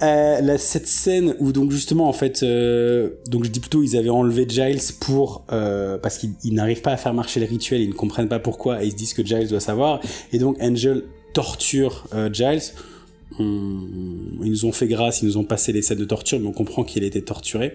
Euh, 0.02 0.58
cette 0.58 0.88
scène 0.88 1.36
où 1.40 1.52
donc 1.52 1.72
justement 1.72 2.08
en 2.08 2.14
fait, 2.14 2.42
euh, 2.44 3.12
donc 3.28 3.44
je 3.44 3.50
dis 3.50 3.60
plutôt 3.60 3.84
ils 3.84 3.98
avaient 3.98 4.10
enlevé 4.10 4.46
Giles 4.48 4.82
pour 5.00 5.46
euh, 5.52 5.98
parce 5.98 6.18
qu'ils 6.18 6.54
n'arrivent 6.54 6.82
pas 6.82 6.92
à 6.92 6.98
faire 6.98 7.14
marcher 7.14 7.40
le 7.40 7.46
rituel, 7.46 7.82
ils 7.82 7.90
ne 7.90 7.94
comprennent 7.94 8.30
pas 8.30 8.40
pourquoi 8.40 8.84
et 8.84 8.88
ils 8.88 8.92
se 8.92 8.96
disent 8.96 9.14
que 9.14 9.24
Giles 9.24 9.48
doit 9.48 9.60
savoir 9.60 10.00
et 10.32 10.40
donc 10.40 10.58
Angel 10.62 11.04
torture 11.34 12.06
Giles. 12.32 12.62
Ils 13.40 14.50
nous 14.50 14.66
ont 14.66 14.72
fait 14.72 14.88
grâce, 14.88 15.22
ils 15.22 15.26
nous 15.26 15.38
ont 15.38 15.44
passé 15.44 15.72
les 15.72 15.82
scènes 15.82 16.00
de 16.00 16.06
torture, 16.06 16.40
mais 16.40 16.48
on 16.48 16.54
comprend 16.54 16.84
qu'il 16.84 17.04
été 17.04 17.22
torturé. 17.22 17.74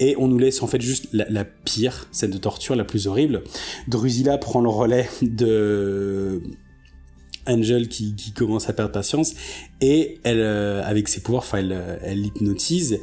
Et 0.00 0.14
on 0.18 0.28
nous 0.28 0.38
laisse 0.38 0.62
en 0.62 0.66
fait 0.66 0.80
juste 0.80 1.08
la, 1.12 1.44
pire 1.44 2.08
scène 2.12 2.30
de 2.30 2.38
torture, 2.38 2.76
la 2.76 2.84
plus 2.84 3.06
horrible. 3.06 3.42
Drusilla 3.88 4.38
prend 4.38 4.60
le 4.60 4.68
relais 4.68 5.08
de 5.22 6.42
Angel 7.46 7.88
qui, 7.88 8.14
commence 8.34 8.68
à 8.68 8.72
perdre 8.72 8.92
patience 8.92 9.34
et 9.80 10.18
elle, 10.22 10.40
euh, 10.40 10.82
avec 10.84 11.08
ses 11.08 11.20
pouvoirs, 11.20 11.42
enfin, 11.42 11.58
elle 11.58 12.20
l'hypnotise 12.20 13.00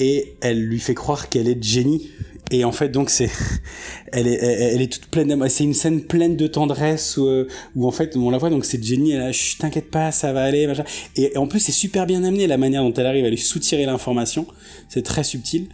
et 0.00 0.34
elle 0.40 0.60
lui 0.60 0.80
fait 0.80 0.94
croire 0.94 1.28
qu'elle 1.28 1.46
est 1.46 1.62
Jenny. 1.62 2.10
Et 2.50 2.64
en 2.64 2.72
fait, 2.72 2.88
donc 2.88 3.10
c'est, 3.10 3.30
elle 4.12 4.26
est, 4.26 4.42
elle, 4.42 4.82
est 4.82 4.92
toute 4.92 5.06
pleine 5.06 5.28
d'amour. 5.28 5.46
C'est 5.48 5.62
une 5.62 5.74
scène 5.74 6.02
pleine 6.02 6.36
de 6.36 6.48
tendresse 6.48 7.16
où, 7.16 7.28
euh, 7.28 7.46
en 7.80 7.90
fait 7.92 8.16
on 8.16 8.30
la 8.30 8.38
voit. 8.38 8.50
Donc 8.50 8.64
c'est 8.64 8.82
Jenny. 8.82 9.12
Elle, 9.12 9.32
je 9.32 9.58
t'inquiète 9.58 9.90
pas, 9.90 10.10
ça 10.10 10.32
va 10.32 10.42
aller. 10.42 10.66
Et, 11.16 11.36
en 11.36 11.46
plus 11.46 11.60
c'est 11.60 11.70
super 11.70 12.06
bien 12.06 12.24
amené 12.24 12.48
la 12.48 12.56
manière 12.56 12.82
dont 12.82 12.94
elle 12.94 13.06
arrive 13.06 13.26
à 13.26 13.30
lui 13.30 13.38
soutirer 13.38 13.84
l'information. 13.84 14.46
C'est 14.88 15.02
très 15.02 15.22
subtil. 15.22 15.68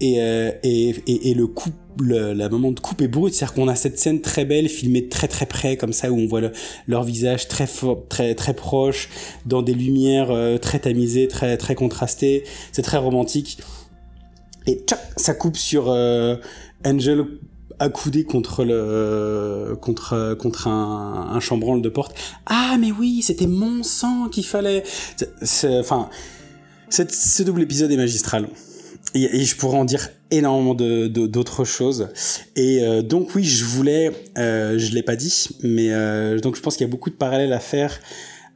Et, 0.00 0.18
et, 0.18 0.94
et, 1.08 1.30
et, 1.30 1.34
le 1.34 1.48
coup 1.48 1.70
le, 2.00 2.32
la 2.32 2.48
moment 2.48 2.72
de 2.72 2.80
coupe 2.80 3.00
est 3.02 3.08
brute, 3.08 3.34
c'est-à-dire 3.34 3.54
qu'on 3.54 3.68
a 3.68 3.74
cette 3.74 3.98
scène 3.98 4.20
très 4.20 4.44
belle, 4.44 4.68
filmée 4.68 5.08
très 5.08 5.28
très 5.28 5.46
près, 5.46 5.76
comme 5.76 5.92
ça, 5.92 6.10
où 6.10 6.18
on 6.18 6.26
voit 6.26 6.40
leur 6.86 7.04
visage 7.04 7.48
très 7.48 7.68
très 8.08 8.34
très 8.34 8.54
proche, 8.54 9.08
dans 9.46 9.62
des 9.62 9.74
lumières 9.74 10.30
euh, 10.30 10.58
très 10.58 10.80
tamisées, 10.80 11.28
très 11.28 11.56
très 11.56 11.74
contrastées. 11.74 12.44
C'est 12.72 12.82
très 12.82 12.98
romantique. 12.98 13.58
Et 14.66 14.84
ça 15.16 15.34
coupe 15.34 15.56
sur 15.56 15.88
euh, 15.88 16.36
Angel 16.84 17.24
accoudé 17.80 18.24
contre 18.24 18.64
le 18.64 19.76
contre 19.80 20.34
contre 20.34 20.66
un, 20.66 21.30
un 21.32 21.40
chambranle 21.40 21.80
de 21.80 21.88
porte. 21.88 22.14
Ah 22.46 22.76
mais 22.78 22.90
oui, 22.92 23.22
c'était 23.22 23.46
mon 23.46 23.82
sang 23.82 24.28
qu'il 24.28 24.44
fallait. 24.44 24.82
Enfin, 25.64 26.10
ce 26.90 27.42
double 27.42 27.62
épisode 27.62 27.90
est 27.92 27.96
magistral 27.96 28.48
et, 29.14 29.44
je 29.44 29.56
pourrais 29.56 29.78
en 29.78 29.84
dire 29.84 30.08
énormément 30.30 30.74
de 30.74 31.06
d'autres 31.06 31.64
choses. 31.64 32.08
Et 32.56 32.82
euh, 32.82 33.02
donc 33.02 33.34
oui, 33.34 33.44
je 33.44 33.64
voulais, 33.64 34.12
euh, 34.36 34.78
je 34.78 34.92
l'ai 34.94 35.02
pas 35.02 35.16
dit, 35.16 35.48
mais 35.62 35.92
euh, 35.92 36.38
donc 36.38 36.56
je 36.56 36.60
pense 36.60 36.76
qu'il 36.76 36.86
y 36.86 36.90
a 36.90 36.90
beaucoup 36.90 37.10
de 37.10 37.16
parallèles 37.16 37.52
à 37.52 37.60
faire 37.60 38.00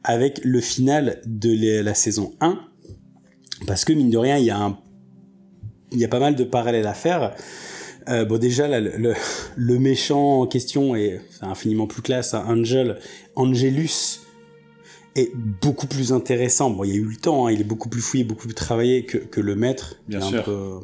avec 0.03 0.41
le 0.43 0.59
final 0.59 1.21
de 1.25 1.81
la 1.81 1.93
saison 1.93 2.33
1, 2.41 2.59
parce 3.67 3.85
que 3.85 3.93
mine 3.93 4.09
de 4.09 4.17
rien, 4.17 4.37
il 4.37 4.45
y 4.45 4.49
a 4.49 4.59
un, 4.59 4.77
il 5.91 5.99
y 5.99 6.05
a 6.05 6.09
pas 6.09 6.19
mal 6.19 6.35
de 6.35 6.43
parallèles 6.43 6.87
à 6.87 6.93
faire. 6.93 7.33
Euh, 8.09 8.25
bon 8.25 8.37
déjà 8.37 8.67
le, 8.67 9.13
le, 9.55 9.79
méchant 9.79 10.41
en 10.41 10.47
question 10.47 10.93
est 10.93 11.21
infiniment 11.41 11.87
plus 11.87 12.01
classe, 12.01 12.33
hein, 12.33 12.43
Angel, 12.49 12.99
Angelus 13.37 14.19
est 15.15 15.31
beaucoup 15.35 15.87
plus 15.87 16.11
intéressant. 16.11 16.69
Bon, 16.69 16.83
il 16.83 16.89
y 16.89 16.93
a 16.93 16.95
eu 16.95 17.05
le 17.05 17.15
temps, 17.15 17.45
hein, 17.45 17.51
il 17.51 17.61
est 17.61 17.65
beaucoup 17.65 17.89
plus 17.89 18.01
fouillé, 18.01 18.23
beaucoup 18.23 18.47
plus 18.47 18.55
travaillé 18.55 19.05
que, 19.05 19.17
que 19.17 19.41
le 19.41 19.55
maître. 19.55 19.97
Bien 20.07 20.21
sûr. 20.21 20.39
Un 20.39 20.43
peu, 20.43 20.79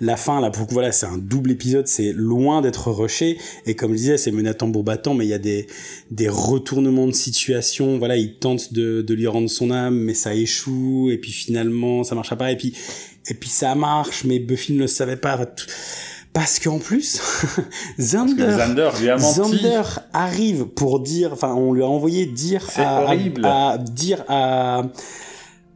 La 0.00 0.16
fin, 0.16 0.40
là, 0.40 0.50
pour 0.50 0.66
voilà, 0.70 0.92
c'est 0.92 1.06
un 1.06 1.18
double 1.18 1.50
épisode, 1.50 1.86
c'est 1.86 2.12
loin 2.12 2.62
d'être 2.62 2.90
rushé. 2.90 3.38
Et 3.66 3.74
comme 3.74 3.92
je 3.92 3.96
disais, 3.96 4.18
c'est 4.18 4.30
mené 4.30 4.50
à 4.50 4.54
tambour 4.54 4.84
battant, 4.84 5.14
mais 5.14 5.26
il 5.26 5.30
y 5.30 5.34
a 5.34 5.38
des, 5.38 5.66
des 6.10 6.28
retournements 6.28 7.06
de 7.06 7.12
situation. 7.12 7.98
Voilà, 7.98 8.16
il 8.16 8.36
tente 8.36 8.72
de, 8.72 9.02
de 9.02 9.14
lui 9.14 9.26
rendre 9.26 9.50
son 9.50 9.70
âme, 9.70 9.96
mais 9.96 10.14
ça 10.14 10.34
échoue. 10.34 11.10
Et 11.10 11.18
puis 11.18 11.32
finalement, 11.32 12.04
ça 12.04 12.14
marche 12.14 12.34
pas. 12.34 12.52
Et 12.52 12.56
puis, 12.56 12.74
et 13.28 13.34
puis 13.34 13.50
ça 13.50 13.74
marche, 13.74 14.24
mais 14.24 14.38
Buffy 14.38 14.72
ne 14.72 14.80
le 14.80 14.86
savait 14.86 15.16
pas. 15.16 15.36
Parce 16.32 16.60
qu'en 16.60 16.78
plus, 16.78 17.20
Zander, 17.98 18.56
Zander, 19.18 19.82
arrive 20.12 20.66
pour 20.66 21.00
dire, 21.00 21.32
enfin, 21.32 21.54
on 21.54 21.72
lui 21.72 21.82
a 21.82 21.86
envoyé 21.86 22.26
dire 22.26 22.64
à, 22.76 23.10
à, 23.10 23.78
dire 23.78 24.24
à, 24.28 24.82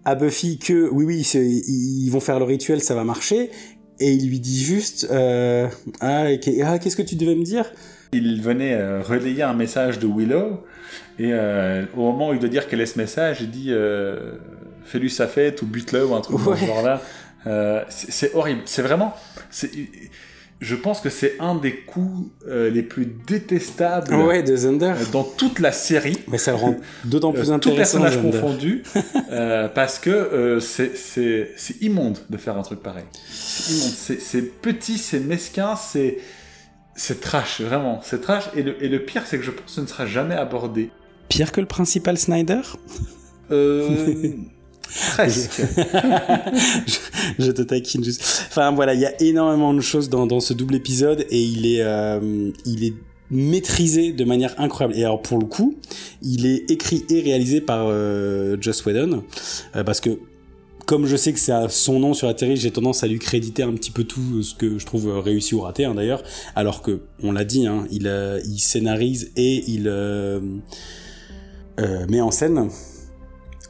à 0.05 0.15
Buffy 0.15 0.59
que 0.59 0.89
oui, 0.91 1.05
oui, 1.05 1.21
ils 1.35 2.09
vont 2.11 2.21
faire 2.21 2.39
le 2.39 2.45
rituel, 2.45 2.81
ça 2.81 2.95
va 2.95 3.03
marcher, 3.03 3.51
et 3.99 4.13
il 4.13 4.29
lui 4.29 4.39
dit 4.39 4.63
juste, 4.63 5.09
euh, 5.11 5.67
ah, 6.01 6.27
ah, 6.65 6.79
qu'est-ce 6.79 6.97
que 6.97 7.03
tu 7.03 7.17
devais 7.17 7.35
me 7.35 7.45
dire? 7.45 7.65
Il 8.13 8.41
venait 8.41 8.75
euh, 8.75 9.03
relayer 9.03 9.43
un 9.43 9.55
message 9.55 9.99
de 9.99 10.07
Willow, 10.07 10.65
et 11.19 11.33
euh, 11.33 11.85
au 11.97 12.03
moment 12.13 12.29
où 12.29 12.33
il 12.33 12.39
doit 12.39 12.49
dire 12.49 12.69
quel 12.69 12.81
est 12.81 12.87
ce 12.87 12.99
message, 12.99 13.39
il 13.41 13.51
dit, 13.51 13.73
fais-lui 14.85 15.11
sa 15.11 15.27
fête 15.27 15.63
ou 15.63 15.67
bute-le 15.67 16.07
ou 16.07 16.15
un 16.15 16.21
truc 16.21 16.47
ouais. 16.47 16.65
genre 16.65 16.83
là. 16.83 17.03
Euh, 17.47 17.85
c'est 17.89 18.35
horrible. 18.35 18.63
C'est 18.65 18.83
vraiment 18.83 19.15
je 20.61 20.75
pense 20.75 21.01
que 21.01 21.11
c'est 21.11 21.35
un 21.41 21.55
des 21.55 21.77
coups 21.77 22.31
euh, 22.47 22.71
les 22.71 22.83
plus 22.83 23.07
détestables 23.07 24.15
ouais, 24.15 24.43
de 24.43 24.57
Zender. 24.57 24.95
Euh, 24.97 25.05
dans 25.13 25.25
toute 25.25 25.59
la 25.59 25.73
série. 25.73 26.19
Mais 26.29 26.39
ça 26.39 26.53
le 26.53 26.59
rend 26.59 26.77
d'autant 27.05 27.33
plus 27.33 27.51
euh, 27.51 27.55
intéressant. 27.55 27.71
Tout 27.71 27.77
personnage 27.77 28.23
confondu, 28.23 28.83
parce 29.75 29.99
que 29.99 30.59
c'est 30.61 31.83
immonde 31.83 32.19
de 32.31 32.37
faire 32.37 32.57
un 32.57 32.63
truc 32.63 32.83
pareil. 32.83 33.05
C'est 33.31 33.75
immonde, 33.75 34.21
c'est 34.21 34.61
petit, 34.61 34.99
c'est 34.99 35.21
mesquin, 35.21 35.77
c'est 35.77 36.19
c'est 36.97 37.21
trash, 37.21 37.61
vraiment, 37.61 38.01
c'est 38.03 38.21
trash. 38.21 38.45
Et 38.55 38.63
le, 38.63 38.83
et 38.83 38.89
le 38.89 39.05
pire, 39.05 39.23
c'est 39.27 39.39
que 39.39 39.45
je 39.45 39.51
pense 39.51 39.65
que 39.67 39.71
ce 39.71 39.81
ne 39.81 39.87
sera 39.87 40.07
jamais 40.07 40.37
abordé. 40.37 40.91
Pire 41.29 41.53
que 41.53 41.61
le 41.61 41.67
principal 41.67 42.17
Snyder? 42.17 42.61
Euh, 43.51 43.89
Presque. 45.15 45.63
je, 47.39 47.51
te 47.51 47.63
taquine 47.63 48.05
juste. 48.05 48.47
Enfin 48.49 48.73
voilà, 48.73 48.95
il 48.95 49.01
y 49.01 49.07
a 49.07 49.23
énormément 49.23 49.75
de 49.75 49.81
choses 49.81 50.09
dans, 50.09 50.27
dans 50.27 50.41
ce 50.41 50.53
double 50.53 50.75
épisode 50.75 51.27
et 51.31 51.43
il 51.43 51.67
est, 51.67 51.83
euh, 51.83 52.51
il 52.65 52.85
est 52.85 52.95
maîtrisé 53.31 54.13
de 54.13 54.25
manière 54.25 54.55
incroyable. 54.59 54.99
Et 54.99 55.05
alors 55.05 55.23
pour 55.23 55.39
le 55.39 55.47
coup, 55.47 55.77
il 56.23 56.47
est 56.47 56.71
écrit 56.71 57.05
et 57.09 57.21
réalisé 57.21 57.61
par 57.61 57.87
euh, 57.89 58.57
Joss 58.61 58.85
Whedon 58.85 59.25
euh, 59.75 59.85
parce 59.85 60.01
que 60.01 60.19
comme 60.87 61.07
je 61.07 61.17
sais 61.17 61.33
que 61.33 61.39
c'est 61.39 61.53
son 61.69 62.01
nom 62.01 62.15
sur 62.15 62.27
la 62.27 62.35
télé, 62.35 62.57
j'ai 62.57 62.71
tendance 62.71 63.03
à 63.05 63.07
lui 63.07 63.19
créditer 63.19 63.63
un 63.63 63.73
petit 63.73 63.91
peu 63.91 64.05
tout 64.05 64.43
ce 64.43 64.55
que 64.55 64.79
je 64.79 64.87
trouve 64.87 65.19
réussi 65.19 65.55
ou 65.55 65.61
raté 65.61 65.85
hein, 65.85 65.95
d'ailleurs, 65.95 66.23
alors 66.55 66.83
que 66.83 67.01
on 67.23 67.33
l'a 67.33 67.45
dit, 67.45 67.67
hein, 67.67 67.87
il, 67.91 68.07
euh, 68.07 68.41
il 68.45 68.59
scénarise 68.59 69.31
et 69.37 69.65
il 69.67 69.85
euh, 69.87 70.41
met 72.09 72.21
en 72.21 72.31
scène 72.31 72.69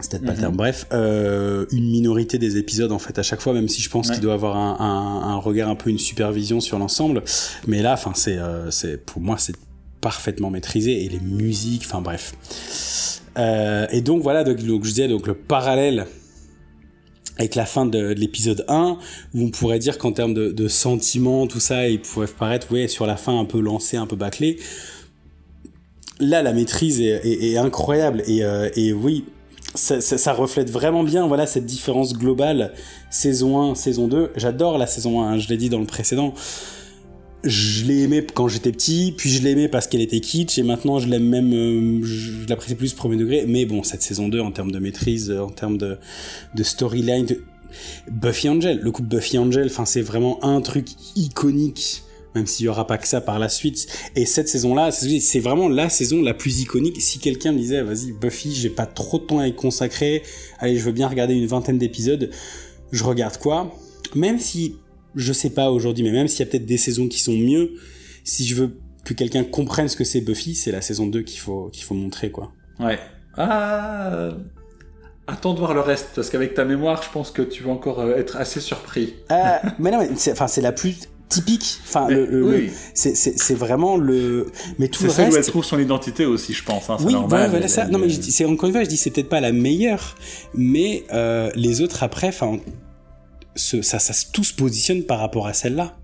c'est 0.00 0.10
peut-être 0.10 0.24
pas 0.24 0.32
le 0.32 0.38
terme. 0.38 0.52
Mhm. 0.52 0.56
Bref, 0.56 0.86
euh, 0.92 1.66
une 1.70 1.88
minorité 1.88 2.38
des 2.38 2.56
épisodes 2.56 2.92
en 2.92 2.98
fait 2.98 3.18
à 3.18 3.22
chaque 3.22 3.40
fois, 3.40 3.52
même 3.52 3.68
si 3.68 3.80
je 3.80 3.90
pense 3.90 4.10
qu'il 4.10 4.20
doit 4.20 4.34
avoir 4.34 4.56
un, 4.56 4.76
un, 4.80 5.28
un, 5.30 5.36
regard 5.36 5.68
un 5.68 5.76
peu 5.76 5.90
une 5.90 5.98
supervision 5.98 6.60
sur 6.60 6.78
l'ensemble. 6.78 7.22
Mais 7.66 7.82
là, 7.82 7.92
enfin 7.92 8.12
c'est 8.14 8.36
euh, 8.36 8.70
c'est 8.70 9.04
pour 9.04 9.22
moi 9.22 9.36
c'est 9.38 9.54
parfaitement 10.00 10.50
maîtrisé 10.50 11.04
et 11.04 11.08
les 11.08 11.20
musiques, 11.20 11.84
enfin 11.86 12.00
bref. 12.00 12.34
Euh, 13.38 13.86
et 13.90 14.00
donc 14.00 14.22
voilà, 14.22 14.44
donc, 14.44 14.62
donc, 14.62 14.84
je 14.84 14.90
disais 14.90 15.08
donc 15.08 15.26
le 15.26 15.34
parallèle 15.34 16.06
avec 17.38 17.54
la 17.54 17.66
fin 17.66 17.86
de, 17.86 18.14
de 18.14 18.20
l'épisode 18.20 18.64
1, 18.68 18.98
où 19.34 19.42
on 19.42 19.50
pourrait 19.50 19.78
dire 19.78 19.98
qu'en 19.98 20.12
termes 20.12 20.34
de, 20.34 20.52
de 20.52 20.68
sentiments, 20.68 21.46
tout 21.46 21.58
ça, 21.58 21.88
il 21.88 22.00
pourrait 22.00 22.28
paraître, 22.28 22.72
ouais, 22.72 22.86
sur 22.86 23.06
la 23.06 23.16
fin 23.16 23.38
un 23.38 23.44
peu 23.44 23.60
lancé, 23.60 23.96
un 23.96 24.06
peu 24.06 24.14
bâclé. 24.14 24.58
Là, 26.20 26.42
la 26.42 26.52
maîtrise 26.52 27.00
est, 27.00 27.26
est, 27.26 27.52
est 27.52 27.56
incroyable 27.56 28.22
et, 28.28 28.44
euh, 28.44 28.70
et 28.76 28.92
oui, 28.92 29.24
ça, 29.74 30.32
reflète 30.32 30.70
vraiment 30.70 31.02
bien 31.02 31.26
voilà 31.26 31.46
cette 31.46 31.66
différence 31.66 32.14
globale. 32.14 32.72
Saison 33.10 33.70
1 33.70 33.74
saison 33.74 34.08
2 34.08 34.32
j'adore 34.36 34.78
la 34.78 34.86
saison 34.86 35.22
1 35.22 35.32
hein, 35.32 35.38
je 35.38 35.48
l'ai 35.48 35.56
dit 35.56 35.68
dans 35.68 35.80
le 35.80 35.86
précédent. 35.86 36.34
Je 37.42 37.84
l'ai 37.84 38.02
aimé 38.02 38.24
quand 38.32 38.48
j'étais 38.48 38.72
petit 38.72 39.12
puis 39.16 39.30
je 39.30 39.42
l'ai 39.42 39.50
aimé 39.50 39.68
parce 39.68 39.86
qu'elle 39.86 40.00
était 40.00 40.20
kitsch 40.20 40.58
et 40.58 40.62
maintenant 40.62 40.98
je 40.98 41.08
l'aime 41.08 41.28
même 41.28 41.52
euh, 41.52 42.04
je 42.04 42.48
l'apprécie 42.48 42.74
plus 42.74 42.94
premier 42.94 43.16
degré. 43.16 43.44
Mais 43.46 43.64
bon 43.66 43.82
cette 43.82 44.02
saison 44.02 44.28
2 44.28 44.40
en 44.40 44.52
termes 44.52 44.70
de 44.70 44.78
maîtrise 44.78 45.30
en 45.30 45.50
termes 45.50 45.76
de, 45.76 45.98
de 46.54 46.62
storyline 46.62 47.26
Buffy 48.10 48.48
Angel 48.48 48.78
le 48.80 48.90
couple 48.92 49.08
Buffy 49.08 49.38
Angel 49.38 49.70
c'est 49.84 50.02
vraiment 50.02 50.42
un 50.44 50.60
truc 50.60 50.88
iconique 51.16 52.04
même 52.34 52.46
s'il 52.46 52.66
y 52.66 52.68
aura 52.68 52.86
pas 52.86 52.98
que 52.98 53.06
ça 53.06 53.20
par 53.20 53.38
la 53.38 53.48
suite. 53.48 53.86
Et 54.16 54.26
cette 54.26 54.48
saison-là, 54.48 54.90
c'est 54.90 55.40
vraiment 55.40 55.68
la 55.68 55.88
saison 55.88 56.22
la 56.22 56.34
plus 56.34 56.60
iconique. 56.60 57.00
Si 57.00 57.18
quelqu'un 57.18 57.52
me 57.52 57.58
disait, 57.58 57.82
vas-y, 57.82 58.12
Buffy, 58.12 58.54
j'ai 58.54 58.70
pas 58.70 58.86
trop 58.86 59.18
de 59.18 59.24
temps 59.24 59.38
à 59.38 59.46
y 59.46 59.54
consacrer, 59.54 60.22
allez, 60.58 60.76
je 60.76 60.84
veux 60.84 60.92
bien 60.92 61.08
regarder 61.08 61.34
une 61.34 61.46
vingtaine 61.46 61.78
d'épisodes, 61.78 62.30
je 62.92 63.04
regarde 63.04 63.38
quoi? 63.38 63.74
Même 64.14 64.38
si, 64.38 64.76
je 65.14 65.32
sais 65.32 65.50
pas 65.50 65.70
aujourd'hui, 65.70 66.04
mais 66.04 66.12
même 66.12 66.28
s'il 66.28 66.40
y 66.40 66.48
a 66.48 66.50
peut-être 66.50 66.66
des 66.66 66.78
saisons 66.78 67.08
qui 67.08 67.20
sont 67.20 67.32
mieux, 67.32 67.74
si 68.24 68.46
je 68.46 68.54
veux 68.54 68.78
que 69.04 69.14
quelqu'un 69.14 69.44
comprenne 69.44 69.88
ce 69.88 69.96
que 69.96 70.04
c'est 70.04 70.20
Buffy, 70.20 70.54
c'est 70.54 70.72
la 70.72 70.80
saison 70.80 71.06
2 71.06 71.22
qu'il 71.22 71.40
faut, 71.40 71.68
qu'il 71.72 71.84
faut 71.84 71.94
montrer, 71.94 72.30
quoi. 72.30 72.52
Ouais. 72.80 72.98
Ah, 73.36 74.30
Attends 75.26 75.54
de 75.54 75.58
voir 75.58 75.72
le 75.72 75.80
reste, 75.80 76.10
parce 76.14 76.28
qu'avec 76.28 76.52
ta 76.52 76.66
mémoire, 76.66 77.02
je 77.02 77.10
pense 77.10 77.30
que 77.30 77.40
tu 77.40 77.62
vas 77.62 77.70
encore 77.70 78.00
euh, 78.00 78.16
être 78.16 78.36
assez 78.36 78.60
surpris. 78.60 79.14
Euh, 79.32 79.56
mais 79.78 79.90
non, 79.90 80.06
c'est, 80.16 80.32
enfin, 80.32 80.48
c'est 80.48 80.60
la 80.60 80.72
plus 80.72 80.98
typique. 81.28 81.80
Enfin, 81.84 82.08
oui. 82.10 82.70
c'est 82.94 83.54
vraiment 83.54 83.96
le. 83.96 84.46
Mais 84.78 84.88
tout 84.88 85.04
le 85.04 85.10
reste. 85.10 85.20
C'est 85.20 85.32
où 85.32 85.36
elle 85.36 85.46
trouve 85.46 85.64
son 85.64 85.78
identité 85.78 86.26
aussi, 86.26 86.52
je 86.52 86.64
pense. 86.64 86.90
Hein, 86.90 86.96
oui, 87.00 87.12
normal, 87.12 87.50
voilà, 87.50 87.68
ça. 87.68 87.86
Non, 87.86 87.98
mais 87.98 88.08
c'est 88.10 88.44
encore 88.44 88.68
une 88.68 88.74
fois, 88.74 88.84
je 88.84 88.88
dis, 88.88 88.96
c'est 88.96 89.10
peut-être 89.10 89.28
pas 89.28 89.40
la 89.40 89.52
meilleure, 89.52 90.16
mais 90.54 91.04
euh, 91.12 91.50
les 91.54 91.80
autres 91.80 92.02
après, 92.02 92.28
enfin, 92.28 92.58
ça, 93.54 93.98
ça, 93.98 94.14
tout 94.32 94.44
se 94.44 94.54
positionne 94.54 95.04
par 95.04 95.18
rapport 95.18 95.46
à 95.46 95.52
celle-là. 95.52 95.96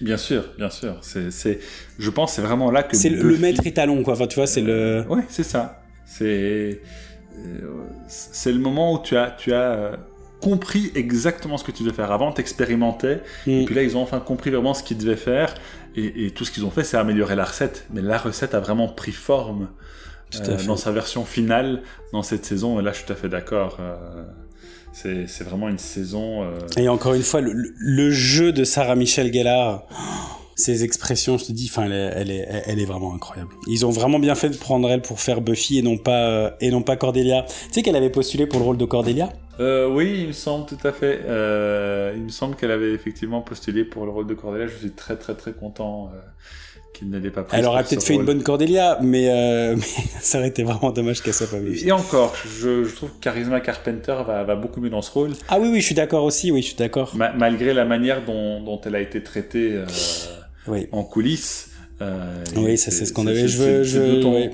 Bien 0.00 0.16
sûr, 0.16 0.44
bien 0.58 0.70
sûr. 0.70 0.98
C'est, 1.02 1.60
je 1.98 2.10
pense, 2.10 2.34
c'est 2.34 2.42
vraiment 2.42 2.70
là 2.70 2.82
que. 2.82 2.96
C'est 2.96 3.10
le 3.10 3.38
maître 3.38 3.66
étalon, 3.66 4.02
quoi. 4.02 4.14
Enfin, 4.14 4.26
tu 4.26 4.36
vois, 4.36 4.46
c'est 4.46 4.62
le. 4.62 5.04
Ouais, 5.08 5.22
c'est 5.28 5.44
ça. 5.44 5.80
C'est, 6.06 6.80
c'est 8.06 8.52
le 8.52 8.58
moment 8.58 8.94
où 8.94 9.02
tu 9.02 9.16
as, 9.16 9.30
tu 9.30 9.52
as 9.52 9.98
compris 10.44 10.92
exactement 10.94 11.56
ce 11.56 11.64
que 11.64 11.72
tu 11.72 11.84
devais 11.84 11.94
faire. 11.94 12.12
Avant, 12.12 12.30
tu 12.30 12.42
expérimentais, 12.42 13.22
et 13.46 13.62
mm. 13.62 13.64
puis 13.64 13.74
là, 13.74 13.82
ils 13.82 13.96
ont 13.96 14.02
enfin 14.02 14.20
compris 14.20 14.50
vraiment 14.50 14.74
ce 14.74 14.82
qu'ils 14.82 14.98
devaient 14.98 15.16
faire, 15.16 15.54
et, 15.96 16.30
tout 16.32 16.44
ce 16.44 16.50
qu'ils 16.50 16.66
ont 16.66 16.70
fait, 16.70 16.84
c'est 16.84 16.98
améliorer 16.98 17.34
la 17.34 17.46
recette. 17.46 17.86
Mais 17.94 18.02
la 18.02 18.18
recette 18.18 18.52
a 18.54 18.60
vraiment 18.60 18.88
pris 18.88 19.12
forme 19.12 19.68
euh, 20.34 20.62
dans 20.66 20.76
sa 20.76 20.90
version 20.90 21.24
finale 21.24 21.82
dans 22.12 22.22
cette 22.22 22.44
saison, 22.44 22.78
et 22.78 22.82
là, 22.82 22.92
je 22.92 22.98
suis 22.98 23.06
tout 23.06 23.14
à 23.14 23.16
fait 23.16 23.30
d'accord. 23.30 23.78
Euh, 23.80 25.24
c'est 25.26 25.44
vraiment 25.44 25.70
une 25.70 25.78
saison. 25.78 26.42
Euh, 26.42 26.58
et 26.76 26.88
encore 26.88 27.14
une 27.14 27.22
fois, 27.22 27.40
le, 27.40 28.10
jeu 28.10 28.52
de 28.52 28.64
Sarah 28.64 28.96
Michelle 28.96 29.32
Gellar 29.32 29.84
ses 30.56 30.84
expressions, 30.84 31.36
je 31.36 31.46
te 31.46 31.52
dis, 31.52 31.68
enfin, 31.68 31.86
elle, 31.90 32.30
est, 32.30 32.46
elle 32.66 32.78
est 32.78 32.84
vraiment 32.84 33.12
incroyable. 33.12 33.50
Ils 33.66 33.84
ont 33.86 33.90
vraiment 33.90 34.20
bien 34.20 34.36
fait 34.36 34.50
de 34.50 34.56
prendre 34.56 34.88
elle 34.88 35.02
pour 35.02 35.20
faire 35.20 35.40
Buffy 35.40 35.78
et 35.78 35.82
non 35.82 35.96
pas, 35.96 36.54
et 36.60 36.70
non 36.70 36.82
pas 36.82 36.96
Cordelia. 36.96 37.42
Tu 37.42 37.72
sais 37.72 37.82
qu'elle 37.82 37.96
avait 37.96 38.10
postulé 38.10 38.46
pour 38.46 38.60
le 38.60 38.66
rôle 38.66 38.76
de 38.76 38.84
Cordelia? 38.84 39.32
Euh, 39.60 39.88
Oui, 39.88 40.20
il 40.20 40.28
me 40.28 40.32
semble 40.32 40.66
tout 40.66 40.78
à 40.86 40.92
fait. 40.92 41.20
Euh, 41.26 42.12
il 42.16 42.22
me 42.22 42.28
semble 42.28 42.56
qu'elle 42.56 42.70
avait 42.70 42.92
effectivement 42.92 43.40
postulé 43.40 43.84
pour 43.84 44.04
le 44.04 44.10
rôle 44.10 44.26
de 44.26 44.34
Cordelia. 44.34 44.66
Je 44.66 44.76
suis 44.76 44.90
très 44.90 45.16
très 45.16 45.34
très 45.34 45.52
content 45.52 46.10
qu'il 46.92 47.10
ne 47.10 47.18
l'ait 47.18 47.30
pas 47.30 47.42
pris. 47.42 47.58
Elle 47.58 47.66
aurait 47.66 47.84
peut-être 47.84 48.04
fait 48.04 48.14
une 48.14 48.24
bonne 48.24 48.42
Cordelia, 48.42 48.98
mais, 49.02 49.26
mais, 49.76 49.82
ça 50.20 50.38
aurait 50.38 50.48
été 50.48 50.62
vraiment 50.62 50.90
dommage 50.92 51.22
qu'elle 51.22 51.34
soit 51.34 51.50
pas 51.50 51.58
venue. 51.58 51.76
Et 51.84 51.92
encore, 51.92 52.34
je, 52.60 52.84
je 52.84 52.94
trouve 52.94 53.10
que 53.10 53.20
Charisma 53.20 53.60
Carpenter 53.60 54.16
va, 54.26 54.44
va, 54.44 54.56
beaucoup 54.56 54.80
mieux 54.80 54.90
dans 54.90 55.02
ce 55.02 55.10
rôle. 55.10 55.32
Ah 55.48 55.58
oui, 55.60 55.68
oui, 55.70 55.80
je 55.80 55.86
suis 55.86 55.94
d'accord 55.94 56.24
aussi, 56.24 56.50
oui, 56.50 56.62
je 56.62 56.68
suis 56.68 56.76
d'accord. 56.76 57.14
malgré 57.14 57.74
la 57.74 57.84
manière 57.84 58.24
dont, 58.24 58.62
dont, 58.62 58.80
elle 58.84 58.94
a 58.94 59.00
été 59.00 59.22
traitée 59.22 59.80
oui. 60.66 60.88
en 60.92 61.02
coulisses. 61.04 61.73
Euh, 62.02 62.44
oui, 62.56 62.76
ça 62.76 62.90
c'est 62.90 63.06
ce 63.06 63.12
qu'on 63.12 63.26
avait. 63.26 63.46
Je, 63.46 63.84
je, 63.84 64.50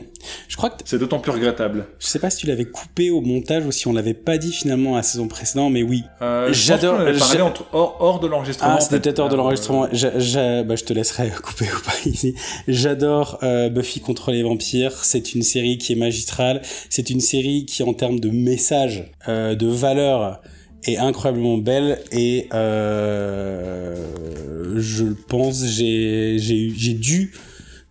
je 0.48 0.56
crois 0.56 0.70
que 0.70 0.82
c'est 0.84 0.98
d'autant 0.98 1.18
plus 1.18 1.32
regrettable. 1.32 1.86
Je 1.98 2.06
sais 2.06 2.18
pas 2.18 2.30
si 2.30 2.38
tu 2.38 2.46
l'avais 2.46 2.66
coupé 2.66 3.10
au 3.10 3.20
montage 3.20 3.64
ou 3.64 3.72
si 3.72 3.88
on 3.88 3.92
l'avait 3.92 4.14
pas 4.14 4.38
dit 4.38 4.52
finalement 4.52 4.94
à 4.94 4.98
la 4.98 5.02
saison 5.02 5.28
précédente, 5.28 5.72
mais 5.72 5.82
oui. 5.82 6.04
Euh, 6.20 6.52
J'adore. 6.52 6.98
parlé 6.98 7.40
hors, 7.72 7.96
hors, 8.00 8.20
de 8.20 8.26
l'enregistrement. 8.26 8.74
Ah, 8.76 8.80
c'était 8.80 9.00
peut-être 9.00 9.18
hors 9.20 9.28
de 9.28 9.36
l'enregistrement. 9.36 9.84
Euh... 9.84 10.62
Bah, 10.64 10.76
je 10.76 10.84
te 10.84 10.92
laisserai 10.92 11.30
couper 11.42 11.66
ou 11.66 11.82
pas 11.82 11.94
ici. 12.08 12.34
J'adore 12.68 13.38
euh, 13.42 13.70
Buffy 13.70 14.00
contre 14.00 14.32
les 14.32 14.42
vampires. 14.42 15.04
C'est 15.04 15.34
une 15.34 15.42
série 15.42 15.78
qui 15.78 15.94
est 15.94 15.96
magistrale. 15.96 16.60
C'est 16.90 17.10
une 17.10 17.20
série 17.20 17.64
qui, 17.64 17.82
en 17.82 17.94
termes 17.94 18.20
de 18.20 18.30
message, 18.30 19.10
euh, 19.28 19.54
de 19.54 19.66
valeur 19.66 20.42
est 20.85 20.97
incroyablement 20.97 21.59
belle 21.59 22.01
et 22.12 22.48
euh, 22.55 23.97
je 24.77 25.05
pense 25.28 25.65
j'ai 25.65 26.36
j'ai 26.39 26.94
dû 26.94 27.32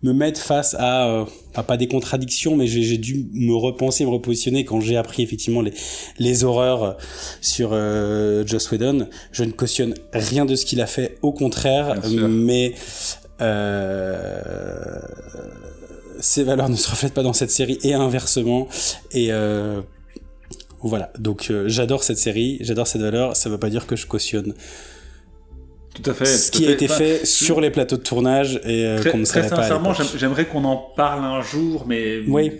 me 0.02 0.12
mettre 0.12 0.40
face 0.40 0.74
à 0.78 1.08
euh, 1.08 1.24
pas 1.66 1.76
des 1.76 1.86
contradictions 1.86 2.56
mais 2.56 2.66
j'ai 2.66 2.98
dû 2.98 3.28
me 3.32 3.54
repenser 3.54 4.04
me 4.04 4.10
repositionner 4.10 4.64
quand 4.64 4.80
j'ai 4.80 4.96
appris 4.96 5.22
effectivement 5.22 5.60
les 5.60 5.74
les 6.18 6.44
horreurs 6.44 6.96
sur 7.40 7.70
euh, 7.72 8.44
Joss 8.46 8.70
Whedon. 8.70 9.08
Je 9.32 9.44
ne 9.44 9.52
cautionne 9.52 9.94
rien 10.12 10.46
de 10.46 10.54
ce 10.56 10.64
qu'il 10.64 10.80
a 10.80 10.86
fait 10.86 11.18
au 11.22 11.32
contraire 11.32 12.00
mais 12.28 12.74
euh, 13.40 15.00
ses 16.20 16.44
valeurs 16.44 16.68
ne 16.68 16.76
se 16.76 16.88
reflètent 16.90 17.14
pas 17.14 17.22
dans 17.22 17.32
cette 17.32 17.50
série 17.50 17.78
et 17.82 17.94
inversement. 17.94 18.68
Et 19.12 19.28
euh, 19.32 19.80
voilà, 20.82 21.12
donc 21.18 21.48
euh, 21.50 21.64
j'adore 21.68 22.02
cette 22.02 22.18
série, 22.18 22.58
j'adore 22.60 22.86
cette 22.86 23.02
valeur, 23.02 23.36
ça 23.36 23.50
veut 23.50 23.58
pas 23.58 23.70
dire 23.70 23.86
que 23.86 23.96
je 23.96 24.06
cautionne 24.06 24.54
tout 25.94 26.08
à 26.08 26.14
fait. 26.14 26.24
Ce 26.24 26.50
qui 26.50 26.66
a 26.66 26.70
été 26.70 26.88
fait 26.88 27.26
sur 27.26 27.60
les 27.60 27.70
plateaux 27.70 27.96
de 27.96 28.02
tournage 28.02 28.60
et 28.64 28.86
euh, 28.86 29.02
qu'on 29.10 29.18
ne 29.18 29.24
Très 29.24 29.48
sincèrement, 29.48 29.92
j'aimerais 30.16 30.46
qu'on 30.46 30.64
en 30.64 30.76
parle 30.76 31.24
un 31.24 31.42
jour, 31.42 31.84
mais 31.86 32.20
oui, 32.28 32.52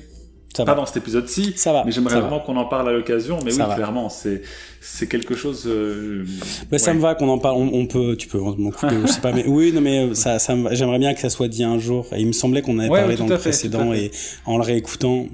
ça 0.55 0.65
pas 0.65 0.75
dans 0.75 0.85
cet 0.85 0.97
épisode-ci. 0.97 1.53
Ça 1.57 1.73
va. 1.73 1.85
Mais 1.85 1.93
j'aimerais 1.93 2.21
vraiment 2.21 2.41
qu'on 2.41 2.57
en 2.57 2.65
parle 2.65 2.89
à 2.89 2.93
l'occasion. 2.93 3.39
Mais 3.45 3.53
oui, 3.53 3.63
clairement, 3.75 4.09
c'est 4.09 4.43
c'est 4.81 5.07
quelque 5.07 5.37
chose. 5.37 5.65
Euh... 5.67 6.25
Bah, 6.71 6.79
ça 6.79 6.93
me 6.93 7.01
va 7.01 7.15
qu'on 7.15 7.29
en 7.29 7.39
parle. 7.39 7.57
On, 7.57 7.87
peut, 7.87 8.17
tu 8.17 8.27
peux 8.27 8.39
m'en 8.39 8.71
couper, 8.71 8.97
je 9.03 9.13
sais 9.13 9.21
pas. 9.21 9.33
Mais 9.33 9.45
oui, 9.47 9.73
non, 9.73 9.81
mais 9.81 10.15
ça, 10.15 10.41
ça 10.41 10.55
j'aimerais 10.73 10.99
bien 10.99 11.15
que 11.15 11.21
ça 11.21 11.31
soit 11.31 11.49
dit 11.49 11.63
un 11.63 11.79
jour. 11.79 12.07
Et 12.13 12.21
il 12.21 12.27
me 12.27 12.33
semblait 12.33 12.63
qu'on 12.63 12.79
avait 12.81 12.89
parlé 12.89 13.15
dans 13.15 13.27
le 13.27 13.39
précédent 13.39 13.93
et 13.93 14.11
en 14.45 14.57
le 14.57 14.65
réécoutant 14.65 15.27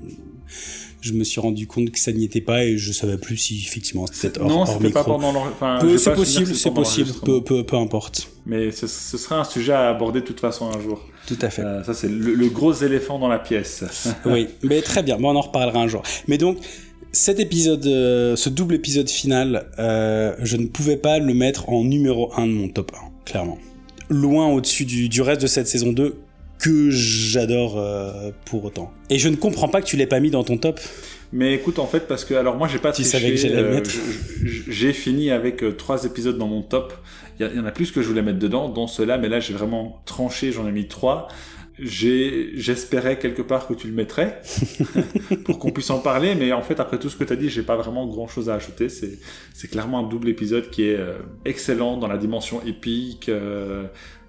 je 1.00 1.12
me 1.12 1.24
suis 1.24 1.40
rendu 1.40 1.66
compte 1.66 1.90
que 1.90 1.98
ça 1.98 2.12
n'y 2.12 2.24
était 2.24 2.40
pas 2.40 2.64
et 2.64 2.78
je 2.78 2.92
savais 2.92 3.18
plus 3.18 3.36
si 3.36 3.62
effectivement 3.66 4.06
c'était 4.10 4.40
hors, 4.40 4.48
non, 4.48 4.66
c'était 4.66 4.90
pas 4.90 5.04
pendant 5.04 5.34
enfin, 5.36 5.78
c'est 5.98 6.14
possible 6.14 6.54
c'est 6.54 6.70
possible 6.72 7.10
peu, 7.24 7.42
peu, 7.42 7.64
peu, 7.64 7.76
importe. 7.76 8.28
Mais 8.46 8.70
ce, 8.70 8.86
ce, 8.86 9.18
serait 9.18 9.34
un 9.34 9.44
sujet 9.44 9.72
à 9.72 9.88
aborder 9.88 10.20
de 10.20 10.26
toute 10.26 10.40
façon 10.40 10.70
un 10.70 10.80
jour. 10.80 11.04
Tout 11.26 11.38
à 11.42 11.50
fait. 11.50 11.62
Euh, 11.62 11.84
ça 11.84 11.94
c'est 11.94 12.08
le, 12.08 12.48
gros 12.48 12.72
éléphant 12.72 13.18
dans 13.18 13.28
la 13.28 13.38
pièce. 13.38 13.84
Oui 14.26 14.48
mais 14.62 14.82
très 14.82 15.02
bien. 15.02 15.18
Bon, 15.18 15.30
on 15.30 15.36
en 15.36 15.40
reparlera 15.40 15.80
un 15.80 15.88
jour. 15.88 16.02
Mais 16.28 16.38
donc 16.38 16.58
cet 17.12 17.40
épisode, 17.40 17.86
euh, 17.86 18.36
ce 18.36 18.48
double 18.48 18.74
épisode 18.74 19.08
final, 19.08 19.70
euh, 19.78 20.34
je 20.42 20.56
ne 20.56 20.66
pouvais 20.66 20.96
pas 20.96 21.18
le 21.18 21.32
mettre 21.34 21.68
en 21.70 21.82
numéro 21.82 22.30
1 22.36 22.46
de 22.46 22.52
mon 22.52 22.68
top 22.68 22.92
1, 22.94 23.24
clairement. 23.24 23.58
Loin 24.10 24.48
au-dessus 24.48 24.84
du, 24.84 25.08
du 25.08 25.22
reste 25.22 25.40
de 25.40 25.46
cette 25.46 25.66
saison 25.66 25.92
2, 25.92 26.16
que 26.58 26.90
j'adore 26.90 27.78
euh, 27.78 28.30
pour 28.44 28.64
autant. 28.64 28.92
Et 29.10 29.18
je 29.18 29.28
ne 29.28 29.36
comprends 29.36 29.68
pas 29.68 29.80
que 29.80 29.86
tu 29.86 29.96
l'aies 29.96 30.06
pas 30.06 30.20
mis 30.20 30.30
dans 30.30 30.44
ton 30.44 30.56
top. 30.56 30.80
Mais 31.32 31.54
écoute, 31.54 31.78
en 31.78 31.86
fait, 31.86 32.06
parce 32.06 32.24
que 32.24 32.34
alors 32.34 32.56
moi 32.56 32.68
j'ai 32.68 32.78
pas 32.78 32.92
tu 32.92 33.04
savais 33.04 33.30
que 33.30 33.36
j'allais 33.36 33.60
le 33.60 33.68
euh, 33.68 33.74
mettre. 33.74 33.90
j'ai 34.68 34.92
fini 34.92 35.30
avec 35.30 35.62
euh, 35.62 35.72
trois 35.72 36.04
épisodes 36.04 36.38
dans 36.38 36.46
mon 36.46 36.62
top. 36.62 36.94
Il 37.38 37.46
y, 37.54 37.60
en 37.60 37.66
a 37.66 37.72
plus 37.72 37.90
que 37.90 38.00
je 38.00 38.08
voulais 38.08 38.22
mettre 38.22 38.38
dedans, 38.38 38.70
dont 38.70 38.86
ceux-là, 38.86 39.18
mais 39.18 39.28
là 39.28 39.40
j'ai 39.40 39.52
vraiment 39.52 40.00
tranché, 40.06 40.52
j'en 40.52 40.66
ai 40.66 40.72
mis 40.72 40.88
trois. 40.88 41.28
J'espérais 41.78 43.18
quelque 43.18 43.42
part 43.42 43.68
que 43.68 43.74
tu 43.74 43.86
le 43.86 43.92
mettrais 43.92 44.40
pour 45.44 45.58
qu'on 45.58 45.70
puisse 45.70 45.90
en 45.90 45.98
parler, 45.98 46.34
mais 46.34 46.50
en 46.54 46.62
fait 46.62 46.80
après 46.80 46.98
tout 46.98 47.10
ce 47.10 47.16
que 47.16 47.24
tu 47.24 47.34
as 47.34 47.36
dit, 47.36 47.50
j'ai 47.50 47.62
pas 47.62 47.76
vraiment 47.76 48.06
grand 48.06 48.28
chose 48.28 48.48
à 48.48 48.54
ajouter. 48.54 48.88
C'est 48.88 49.68
clairement 49.68 49.98
un 49.98 50.08
double 50.08 50.30
épisode 50.30 50.70
qui 50.70 50.84
est 50.84 50.98
excellent 51.44 51.98
dans 51.98 52.08
la 52.08 52.16
dimension 52.16 52.62
épique 52.64 53.30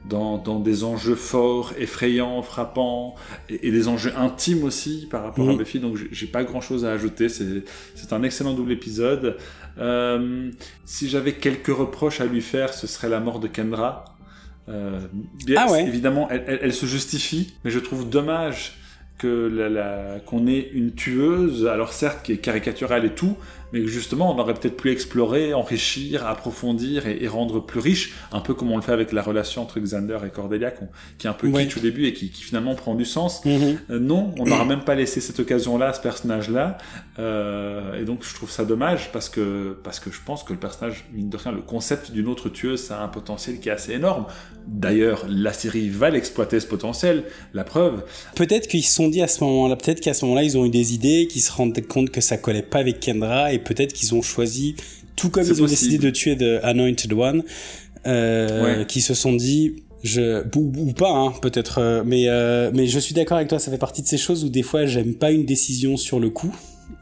dans, 0.10 0.38
dans, 0.38 0.60
des 0.60 0.84
enjeux 0.84 1.16
forts, 1.16 1.74
effrayants, 1.78 2.42
frappants, 2.42 3.16
et, 3.50 3.72
des 3.72 3.88
enjeux 3.88 4.14
intimes 4.18 4.64
aussi 4.64 5.08
par 5.10 5.24
rapport 5.24 5.50
à 5.50 5.52
mhm. 5.52 5.58
Buffy, 5.58 5.80
donc 5.80 5.98
j'ai 6.12 6.28
pas 6.28 6.44
grand 6.44 6.62
chose 6.62 6.86
à 6.86 6.92
ajouter, 6.92 7.30
c'est 7.30 8.14
un 8.14 8.24
excellent 8.24 8.54
double 8.54 8.72
épisode. 8.72 9.38
Euh, 9.80 10.50
si 10.86 11.10
j'avais 11.10 11.34
quelques 11.34 11.68
reproches 11.68 12.22
à 12.22 12.26
lui 12.26 12.42
faire, 12.42 12.74
ce 12.74 12.88
serait 12.88 13.10
la 13.10 13.20
mort 13.20 13.40
de 13.40 13.48
Kendra. 13.48 14.06
Euh, 14.70 15.00
bien, 15.46 15.64
ah 15.66 15.72
ouais. 15.72 15.88
Évidemment, 15.88 16.28
elle, 16.30 16.44
elle, 16.48 16.60
elle, 16.64 16.74
se 16.74 16.86
justifie, 16.86 17.54
mais 17.64 17.72
je 17.72 17.80
trouve 17.80 18.10
dommage 18.10 18.74
que 19.18 19.50
la, 19.52 19.70
la, 19.70 20.20
qu'on 20.26 20.48
ait 20.48 20.70
une 20.74 20.94
tueuse, 20.94 21.66
alors 21.68 21.94
certes 21.94 22.24
qui 22.24 22.34
est 22.34 22.38
caricaturale 22.38 23.06
et 23.06 23.14
tout, 23.14 23.36
mais 23.74 23.86
justement 23.86 24.34
on 24.34 24.40
aurait 24.40 24.54
peut-être 24.54 24.78
pu 24.78 24.92
explorer, 24.92 25.54
enrichir, 25.54 26.26
approfondir 26.26 27.08
et, 27.08 27.28
rendre 27.28 27.60
plus 27.60 27.80
riche, 27.80 28.14
un 28.32 28.40
peu 28.40 28.54
comme 28.54 28.72
on 28.72 28.78
le 28.78 28.82
fait 28.82 28.94
avec 28.94 29.12
la 29.12 29.22
relation 29.22 29.62
entre 29.62 29.80
Xander 29.80 30.20
et 30.26 30.30
Cordelia, 30.30 30.72
qui 31.18 31.28
est 31.28 31.30
un 31.30 31.34
peu 31.34 31.48
ouais. 31.48 31.66
kitsch 31.66 31.78
au 31.78 31.80
début 31.82 32.06
et 32.06 32.14
qui, 32.14 32.30
qui, 32.30 32.44
finalement 32.44 32.76
prend 32.76 32.96
du 32.96 33.06
sens. 33.06 33.44
Mm-hmm. 33.44 33.78
Euh, 33.90 34.00
non, 34.00 34.34
on 34.40 34.46
n'aura 34.46 34.66
même 34.66 34.84
pas 34.84 34.96
laissé 34.96 35.20
cette 35.20 35.40
occasion-là 35.40 35.90
à 35.90 35.94
ce 35.94 36.02
personnage-là, 36.02 36.78
euh, 37.20 38.02
et 38.02 38.06
donc 38.06 38.24
je 38.24 38.34
trouve 38.34 38.50
ça 38.50 38.66
dommage 38.66 39.12
parce 39.12 39.30
que 39.30 39.78
parce 39.84 40.00
que 40.00 40.12
je 40.12 40.20
pense 40.26 40.44
que 40.44 40.54
le 40.54 40.60
personnage, 40.60 41.06
mine 41.14 41.30
de 41.30 41.38
rien, 41.38 41.52
le 41.52 41.62
concept 41.62 42.12
d'une 42.12 42.28
autre 42.28 42.50
tueuse, 42.50 42.82
ça 42.82 43.02
a 43.02 43.04
un 43.04 43.08
potentiel 43.08 43.60
qui 43.60 43.70
est 43.70 43.74
assez 43.74 43.94
énorme. 43.94 44.26
D'ailleurs, 44.68 45.26
la 45.30 45.54
série 45.54 45.90
va 45.90 46.10
l'exploiter 46.10 46.60
ce 46.60 46.68
potentiel, 46.68 47.24
la 47.54 47.64
preuve. 47.64 48.04
Peut-être 48.36 48.68
qu'ils 48.68 48.84
se 48.84 48.94
sont 48.94 49.08
dit 49.08 49.22
à 49.22 49.28
ce 49.28 49.44
moment-là, 49.44 49.78
peut-être 49.78 50.02
qu'à 50.02 50.14
ce 50.14 50.26
moment-là 50.26 50.44
ils 50.44 50.58
ont 50.58 50.66
eu 50.66 50.70
des 50.70 50.94
idées, 50.94 51.28
qu'ils 51.28 51.42
se 51.42 51.52
rendent 51.52 51.80
compte 51.88 52.12
que 52.12 52.22
ça 52.22 52.38
collait 52.38 52.62
pas 52.62 52.80
avec 52.80 53.00
Kendra 53.00 53.54
et 53.54 53.57
peut-être 53.60 53.94
qu'ils 53.94 54.16
ont 54.16 54.22
choisi, 54.22 54.76
tout 55.16 55.30
comme 55.30 55.46
ils 55.46 55.62
ont 55.62 55.68
décidé 55.68 55.98
de 55.98 56.10
tuer 56.10 56.36
The 56.38 56.64
Anointed 56.64 57.14
One, 57.14 57.44
euh, 58.06 58.84
qui 58.86 59.02
se 59.02 59.14
sont 59.14 59.34
dit, 59.34 59.84
je 60.04 60.44
ou, 60.56 60.94
pas 60.94 61.12
hein, 61.12 61.34
peut-être 61.42 61.80
euh, 61.80 62.04
mais 62.06 62.28
euh, 62.28 62.72
mais 62.74 62.88
je 62.88 63.00
suis 63.00 63.16
d'accord 63.16 63.38
avec 63.38 63.50
toi 63.50 63.58
ça 63.58 63.72
fait 63.72 63.80
partie 63.80 64.04
de 64.04 64.08
ces 64.08 64.20
choses 64.20 64.44
où 64.44 64.50
des 64.50 64.62
fois 64.62 64.86
j'aime 64.86 65.16
pas 65.16 65.32
une 65.32 65.44
décision 65.44 65.98
sur 65.98 66.20
le 66.20 66.30
coup 66.30 66.56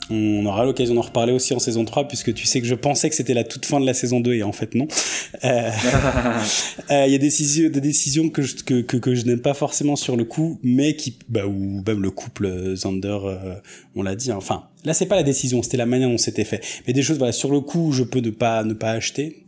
on 0.09 0.45
aura 0.45 0.65
l'occasion 0.65 0.93
d'en 0.93 1.01
reparler 1.01 1.33
aussi 1.33 1.53
en 1.53 1.59
saison 1.59 1.83
3 1.83 2.07
puisque 2.07 2.33
tu 2.33 2.45
sais 2.45 2.61
que 2.61 2.67
je 2.67 2.75
pensais 2.75 3.09
que 3.09 3.15
c'était 3.15 3.33
la 3.33 3.43
toute 3.43 3.65
fin 3.65 3.79
de 3.79 3.85
la 3.85 3.93
saison 3.93 4.19
2 4.19 4.33
et 4.33 4.43
en 4.43 4.51
fait 4.51 4.75
non. 4.75 4.87
Euh, 5.43 5.69
euh, 6.91 7.05
il 7.07 7.11
y 7.11 7.15
a 7.15 7.17
des 7.17 7.19
décisions, 7.19 7.69
des 7.69 7.81
décisions 7.81 8.29
que 8.29 8.41
je, 8.41 8.55
que, 8.55 8.81
que, 8.81 8.97
que 8.97 9.15
je 9.15 9.25
n'aime 9.25 9.41
pas 9.41 9.53
forcément 9.53 9.95
sur 9.95 10.15
le 10.15 10.23
coup 10.23 10.59
mais 10.63 10.95
qui 10.95 11.17
bah 11.29 11.47
ou 11.47 11.83
même 11.85 12.01
le 12.01 12.11
couple 12.11 12.75
Zander 12.75 13.17
euh, 13.25 13.55
on 13.95 14.03
l'a 14.03 14.15
dit 14.15 14.31
hein. 14.31 14.39
Là 14.85 14.93
c'est 14.93 15.05
pas 15.05 15.15
la 15.15 15.23
décision 15.23 15.61
c'était 15.61 15.77
la 15.77 15.85
manière 15.85 16.09
dont 16.09 16.17
c'était 16.17 16.45
fait 16.45 16.61
mais 16.87 16.93
des 16.93 17.01
choses 17.01 17.17
voilà 17.17 17.33
sur 17.33 17.51
le 17.51 17.61
coup 17.61 17.91
je 17.91 18.03
peux 18.03 18.19
ne 18.19 18.29
pas 18.29 18.63
ne 18.63 18.73
pas 18.73 18.91
acheter 18.91 19.43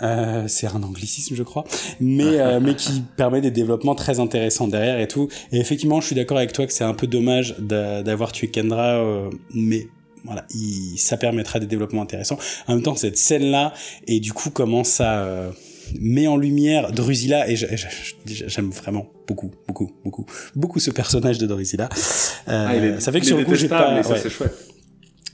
Euh, 0.00 0.44
c'est 0.46 0.68
un 0.68 0.82
anglicisme, 0.84 1.34
je 1.34 1.42
crois, 1.42 1.64
mais 1.98 2.38
euh, 2.38 2.60
mais 2.60 2.76
qui 2.76 3.02
permet 3.16 3.40
des 3.40 3.50
développements 3.50 3.96
très 3.96 4.20
intéressants 4.20 4.68
derrière 4.68 5.00
et 5.00 5.08
tout. 5.08 5.28
Et 5.50 5.58
effectivement, 5.58 6.00
je 6.00 6.06
suis 6.06 6.14
d'accord 6.14 6.36
avec 6.38 6.52
toi 6.52 6.66
que 6.66 6.72
c'est 6.72 6.84
un 6.84 6.94
peu 6.94 7.08
dommage 7.08 7.56
d'avoir 7.58 8.30
tué 8.30 8.48
Kendra, 8.48 8.98
euh, 8.98 9.28
mais 9.54 9.88
voilà, 10.24 10.44
il, 10.54 10.98
ça 10.98 11.16
permettra 11.16 11.58
des 11.58 11.66
développements 11.66 12.02
intéressants. 12.02 12.38
En 12.68 12.74
même 12.74 12.82
temps, 12.82 12.94
cette 12.94 13.18
scène-là 13.18 13.72
et 14.06 14.20
du 14.20 14.32
coup 14.32 14.50
comment 14.50 14.84
ça 14.84 15.20
euh, 15.24 15.50
met 16.00 16.26
en 16.26 16.36
lumière 16.36 16.92
Drusilla 16.92 17.48
et 17.48 17.56
j'aime 17.56 18.70
vraiment 18.70 19.06
beaucoup, 19.26 19.50
beaucoup, 19.66 19.92
beaucoup, 20.04 20.26
beaucoup 20.54 20.80
ce 20.80 20.90
personnage 20.90 21.38
de 21.38 21.46
Drusilla. 21.46 21.88
Euh, 22.48 22.94
ah, 22.96 23.00
ça 23.00 23.12
fait 23.12 23.20
que 23.20 23.26
sur 23.26 23.38
le 23.38 23.44
coup, 23.44 23.54
j'ai 23.54 23.68
pas. 23.68 24.02
c'est 24.02 24.30
chouette. 24.30 24.54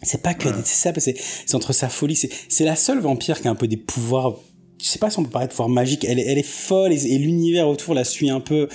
C'est 0.02 0.22
pas 0.22 0.34
que 0.34 0.48
c'est 0.64 0.92
ça, 0.92 0.92
c'est 0.98 1.54
entre 1.54 1.72
sa 1.72 1.88
folie, 1.88 2.16
c'est 2.16 2.64
la 2.64 2.76
seule 2.76 3.00
vampire 3.00 3.40
qui 3.40 3.48
a 3.48 3.50
un 3.50 3.54
peu 3.54 3.68
des 3.68 3.76
pouvoirs. 3.76 4.34
Je 4.82 4.86
sais 4.86 4.98
pas 4.98 5.08
si 5.08 5.18
on 5.18 5.24
peut 5.24 5.30
paraître 5.30 5.52
pouvoir 5.52 5.70
magique. 5.70 6.04
Elle, 6.04 6.18
elle 6.18 6.36
est 6.36 6.46
folle 6.46 6.92
et, 6.92 7.18
l'univers 7.18 7.68
autour 7.68 7.94
la 7.94 8.04
suit 8.04 8.28
un 8.28 8.40
peu. 8.40 8.68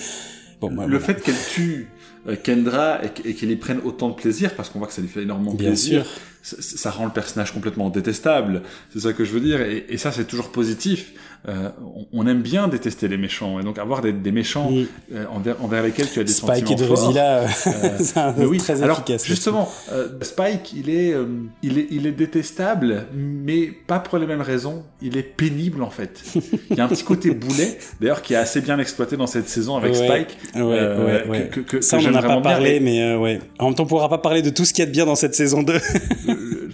Bon, 0.60 0.86
le 0.86 0.98
fait 0.98 1.22
qu'elle 1.22 1.38
tue 1.54 1.88
euh, 2.26 2.36
Kendra 2.36 3.00
et, 3.24 3.34
qu'elle 3.34 3.50
y 3.50 3.56
prenne 3.56 3.78
autant 3.84 4.10
de 4.10 4.14
plaisir 4.14 4.54
parce 4.54 4.70
qu'on 4.70 4.80
voit 4.80 4.88
que 4.88 4.94
ça 4.94 5.02
lui 5.02 5.08
fait 5.08 5.22
énormément 5.22 5.54
Bien 5.54 5.68
plaisir. 5.68 6.04
Sûr. 6.42 6.58
Ça, 6.58 6.90
rend 6.90 7.04
le 7.04 7.12
personnage 7.12 7.52
complètement 7.52 7.90
détestable. 7.90 8.62
C'est 8.92 9.00
ça 9.00 9.12
que 9.12 9.24
je 9.24 9.32
veux 9.32 9.40
dire. 9.40 9.60
Et, 9.60 9.86
et 9.88 9.98
ça, 9.98 10.10
c'est 10.10 10.24
toujours 10.24 10.50
positif 10.50 11.12
euh, 11.48 11.70
on, 12.12 12.26
aime 12.26 12.42
bien 12.42 12.68
détester 12.68 13.08
les 13.08 13.16
méchants 13.16 13.58
et 13.58 13.62
donc 13.62 13.78
avoir 13.78 14.02
des, 14.02 14.12
des 14.12 14.30
méchants 14.30 14.70
euh, 15.14 15.24
envers, 15.30 15.62
envers, 15.64 15.82
lesquels 15.82 16.10
tu 16.10 16.20
as 16.20 16.24
des 16.24 16.32
Spike 16.32 16.66
sentiments 16.66 16.70
et 16.70 16.86
Drusilla, 16.86 17.46
euh, 17.66 18.44
oui. 18.46 18.58
très 18.58 18.82
Alors 18.82 19.02
justement, 19.24 19.66
euh, 19.90 20.08
Spike, 20.20 20.74
il 20.74 20.90
est, 20.90 21.14
il 21.62 21.78
est, 21.78 21.86
il 21.90 22.06
est 22.06 22.12
détestable, 22.12 23.06
mais 23.14 23.68
pas 23.86 24.00
pour 24.00 24.18
les 24.18 24.26
mêmes 24.26 24.42
raisons. 24.42 24.84
Il 25.00 25.16
est 25.16 25.22
pénible 25.22 25.82
en 25.82 25.88
fait. 25.88 26.22
il 26.70 26.76
y 26.76 26.80
a 26.80 26.84
un 26.84 26.88
petit 26.88 27.04
côté 27.04 27.30
boulet, 27.30 27.78
d'ailleurs, 28.00 28.20
qui 28.20 28.34
est 28.34 28.36
assez 28.36 28.60
bien 28.60 28.78
exploité 28.78 29.16
dans 29.16 29.26
cette 29.26 29.48
saison 29.48 29.78
avec 29.78 29.96
Spike. 29.96 30.36
Ouais, 30.54 30.62
ouais, 30.62 31.48
que, 31.50 31.60
que, 31.60 31.80
Ça, 31.80 31.96
on 31.96 32.02
n'en 32.02 32.18
a 32.18 32.22
pas 32.22 32.40
parlé, 32.42 32.80
mais 32.80 33.14
ouais. 33.16 33.40
En 33.58 33.66
même 33.66 33.74
temps, 33.74 33.84
on 33.84 33.86
pourra 33.86 34.10
pas 34.10 34.18
parler 34.18 34.42
de 34.42 34.50
tout 34.50 34.66
ce 34.66 34.74
qu'il 34.74 34.82
y 34.82 34.86
a 34.86 34.86
de 34.86 34.92
bien 34.92 35.06
dans 35.06 35.14
cette 35.14 35.34
saison 35.34 35.62
2 35.62 35.72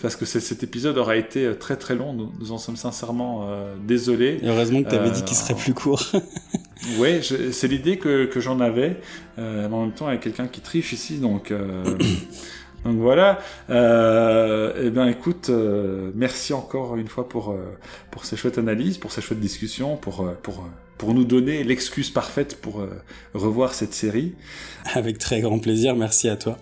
parce 0.00 0.16
que 0.16 0.24
cet 0.24 0.62
épisode 0.62 0.98
aura 0.98 1.16
été 1.16 1.54
très 1.58 1.76
très 1.76 1.94
long. 1.94 2.12
Nous, 2.12 2.32
nous 2.38 2.52
en 2.52 2.58
sommes 2.58 2.76
sincèrement 2.76 3.48
désolés. 3.86 4.40
Heureusement 4.44 4.82
que 4.82 4.90
tu 4.90 4.94
avais 4.94 5.10
dit 5.10 5.22
qu'il 5.24 5.36
serait 5.36 5.54
plus 5.54 5.74
court. 5.74 6.02
oui, 6.98 7.20
c'est 7.52 7.68
l'idée 7.68 7.98
que, 7.98 8.26
que 8.26 8.40
j'en 8.40 8.60
avais. 8.60 9.00
Euh, 9.38 9.68
en 9.68 9.82
même 9.82 9.92
temps, 9.92 10.06
avec 10.06 10.20
quelqu'un 10.20 10.46
qui 10.46 10.60
triche 10.60 10.92
ici, 10.92 11.18
donc. 11.18 11.50
Euh, 11.50 11.84
donc 12.84 12.96
voilà. 12.96 13.40
Euh, 13.70 14.72
eh 14.82 14.90
bien, 14.90 15.06
écoute, 15.08 15.48
euh, 15.50 16.10
merci 16.14 16.52
encore 16.52 16.96
une 16.96 17.08
fois 17.08 17.28
pour 17.28 17.50
euh, 17.50 17.76
pour 18.10 18.24
ces 18.24 18.36
chouettes 18.36 18.58
analyses, 18.58 18.98
pour 18.98 19.12
ces 19.12 19.20
chouettes 19.20 19.40
discussions, 19.40 19.96
pour 19.96 20.30
pour 20.42 20.66
pour 20.98 21.12
nous 21.12 21.24
donner 21.24 21.62
l'excuse 21.64 22.10
parfaite 22.10 22.58
pour 22.60 22.82
revoir 23.34 23.74
cette 23.74 23.92
série. 23.92 24.34
Avec 24.94 25.18
très 25.18 25.40
grand 25.40 25.58
plaisir. 25.58 25.94
Merci 25.94 26.28
à 26.28 26.36
toi. 26.36 26.58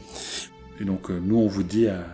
Et 0.81 0.85
donc, 0.85 1.09
nous, 1.09 1.37
on 1.37 1.47
vous 1.47 1.63
dit 1.63 1.87
à 1.87 2.05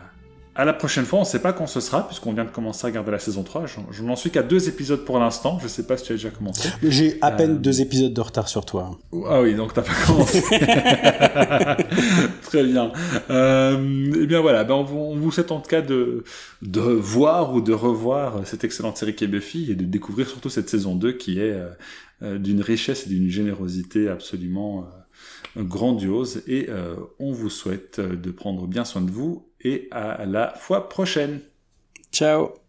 à 0.56 0.64
la 0.64 0.72
prochaine 0.72 1.04
fois, 1.04 1.20
on 1.20 1.22
ne 1.22 1.26
sait 1.26 1.38
pas 1.38 1.52
quand 1.52 1.68
ce 1.68 1.78
sera, 1.80 2.04
puisqu'on 2.06 2.32
vient 2.32 2.44
de 2.44 2.50
commencer 2.50 2.84
à 2.84 2.88
regarder 2.88 3.12
la 3.12 3.20
saison 3.20 3.44
3. 3.44 3.66
Je, 3.90 4.02
n'en 4.02 4.16
suis 4.16 4.30
qu'à 4.30 4.42
deux 4.42 4.68
épisodes 4.68 5.04
pour 5.04 5.20
l'instant. 5.20 5.58
Je 5.60 5.64
ne 5.64 5.68
sais 5.68 5.86
pas 5.86 5.96
si 5.96 6.04
tu 6.04 6.12
as 6.12 6.16
déjà 6.16 6.30
commencé. 6.30 6.68
J'ai 6.82 7.18
à 7.20 7.30
peine 7.30 7.52
euh, 7.52 7.58
deux 7.58 7.80
épisodes 7.80 8.12
de 8.12 8.20
retard 8.20 8.48
sur 8.48 8.64
toi. 8.64 8.98
Ah 9.28 9.42
oui, 9.42 9.54
donc 9.54 9.74
tu 9.74 9.80
n'as 9.80 9.86
pas 9.86 9.92
commencé. 10.06 10.42
Très 12.42 12.64
bien. 12.64 12.92
Euh, 13.30 14.12
eh 14.20 14.26
bien 14.26 14.40
voilà, 14.40 14.64
ben 14.64 14.74
on, 14.74 15.16
vous 15.16 15.30
souhaite 15.30 15.52
en 15.52 15.60
tout 15.60 15.70
cas 15.70 15.82
de, 15.82 16.24
de 16.62 16.80
voir 16.80 17.54
ou 17.54 17.60
de 17.60 17.72
revoir 17.72 18.44
cette 18.44 18.64
excellente 18.64 18.96
série 18.96 19.14
qui 19.14 19.22
est 19.24 19.28
Buffy 19.28 19.70
et 19.70 19.76
de 19.76 19.84
découvrir 19.84 20.28
surtout 20.28 20.50
cette 20.50 20.68
saison 20.68 20.96
2 20.96 21.12
qui 21.12 21.38
est 21.38 21.56
euh, 22.22 22.38
d'une 22.38 22.60
richesse 22.60 23.06
et 23.06 23.08
d'une 23.08 23.30
générosité 23.30 24.08
absolument 24.08 24.88
grandiose. 25.56 26.42
Et 26.48 26.68
on 27.18 27.32
vous 27.32 27.50
souhaite 27.50 28.00
de 28.00 28.30
prendre 28.30 28.66
bien 28.66 28.84
soin 28.84 29.00
de 29.00 29.10
vous 29.10 29.49
et 29.60 29.88
à 29.90 30.24
la 30.26 30.54
fois 30.54 30.88
prochaine. 30.88 31.40
Ciao 32.12 32.59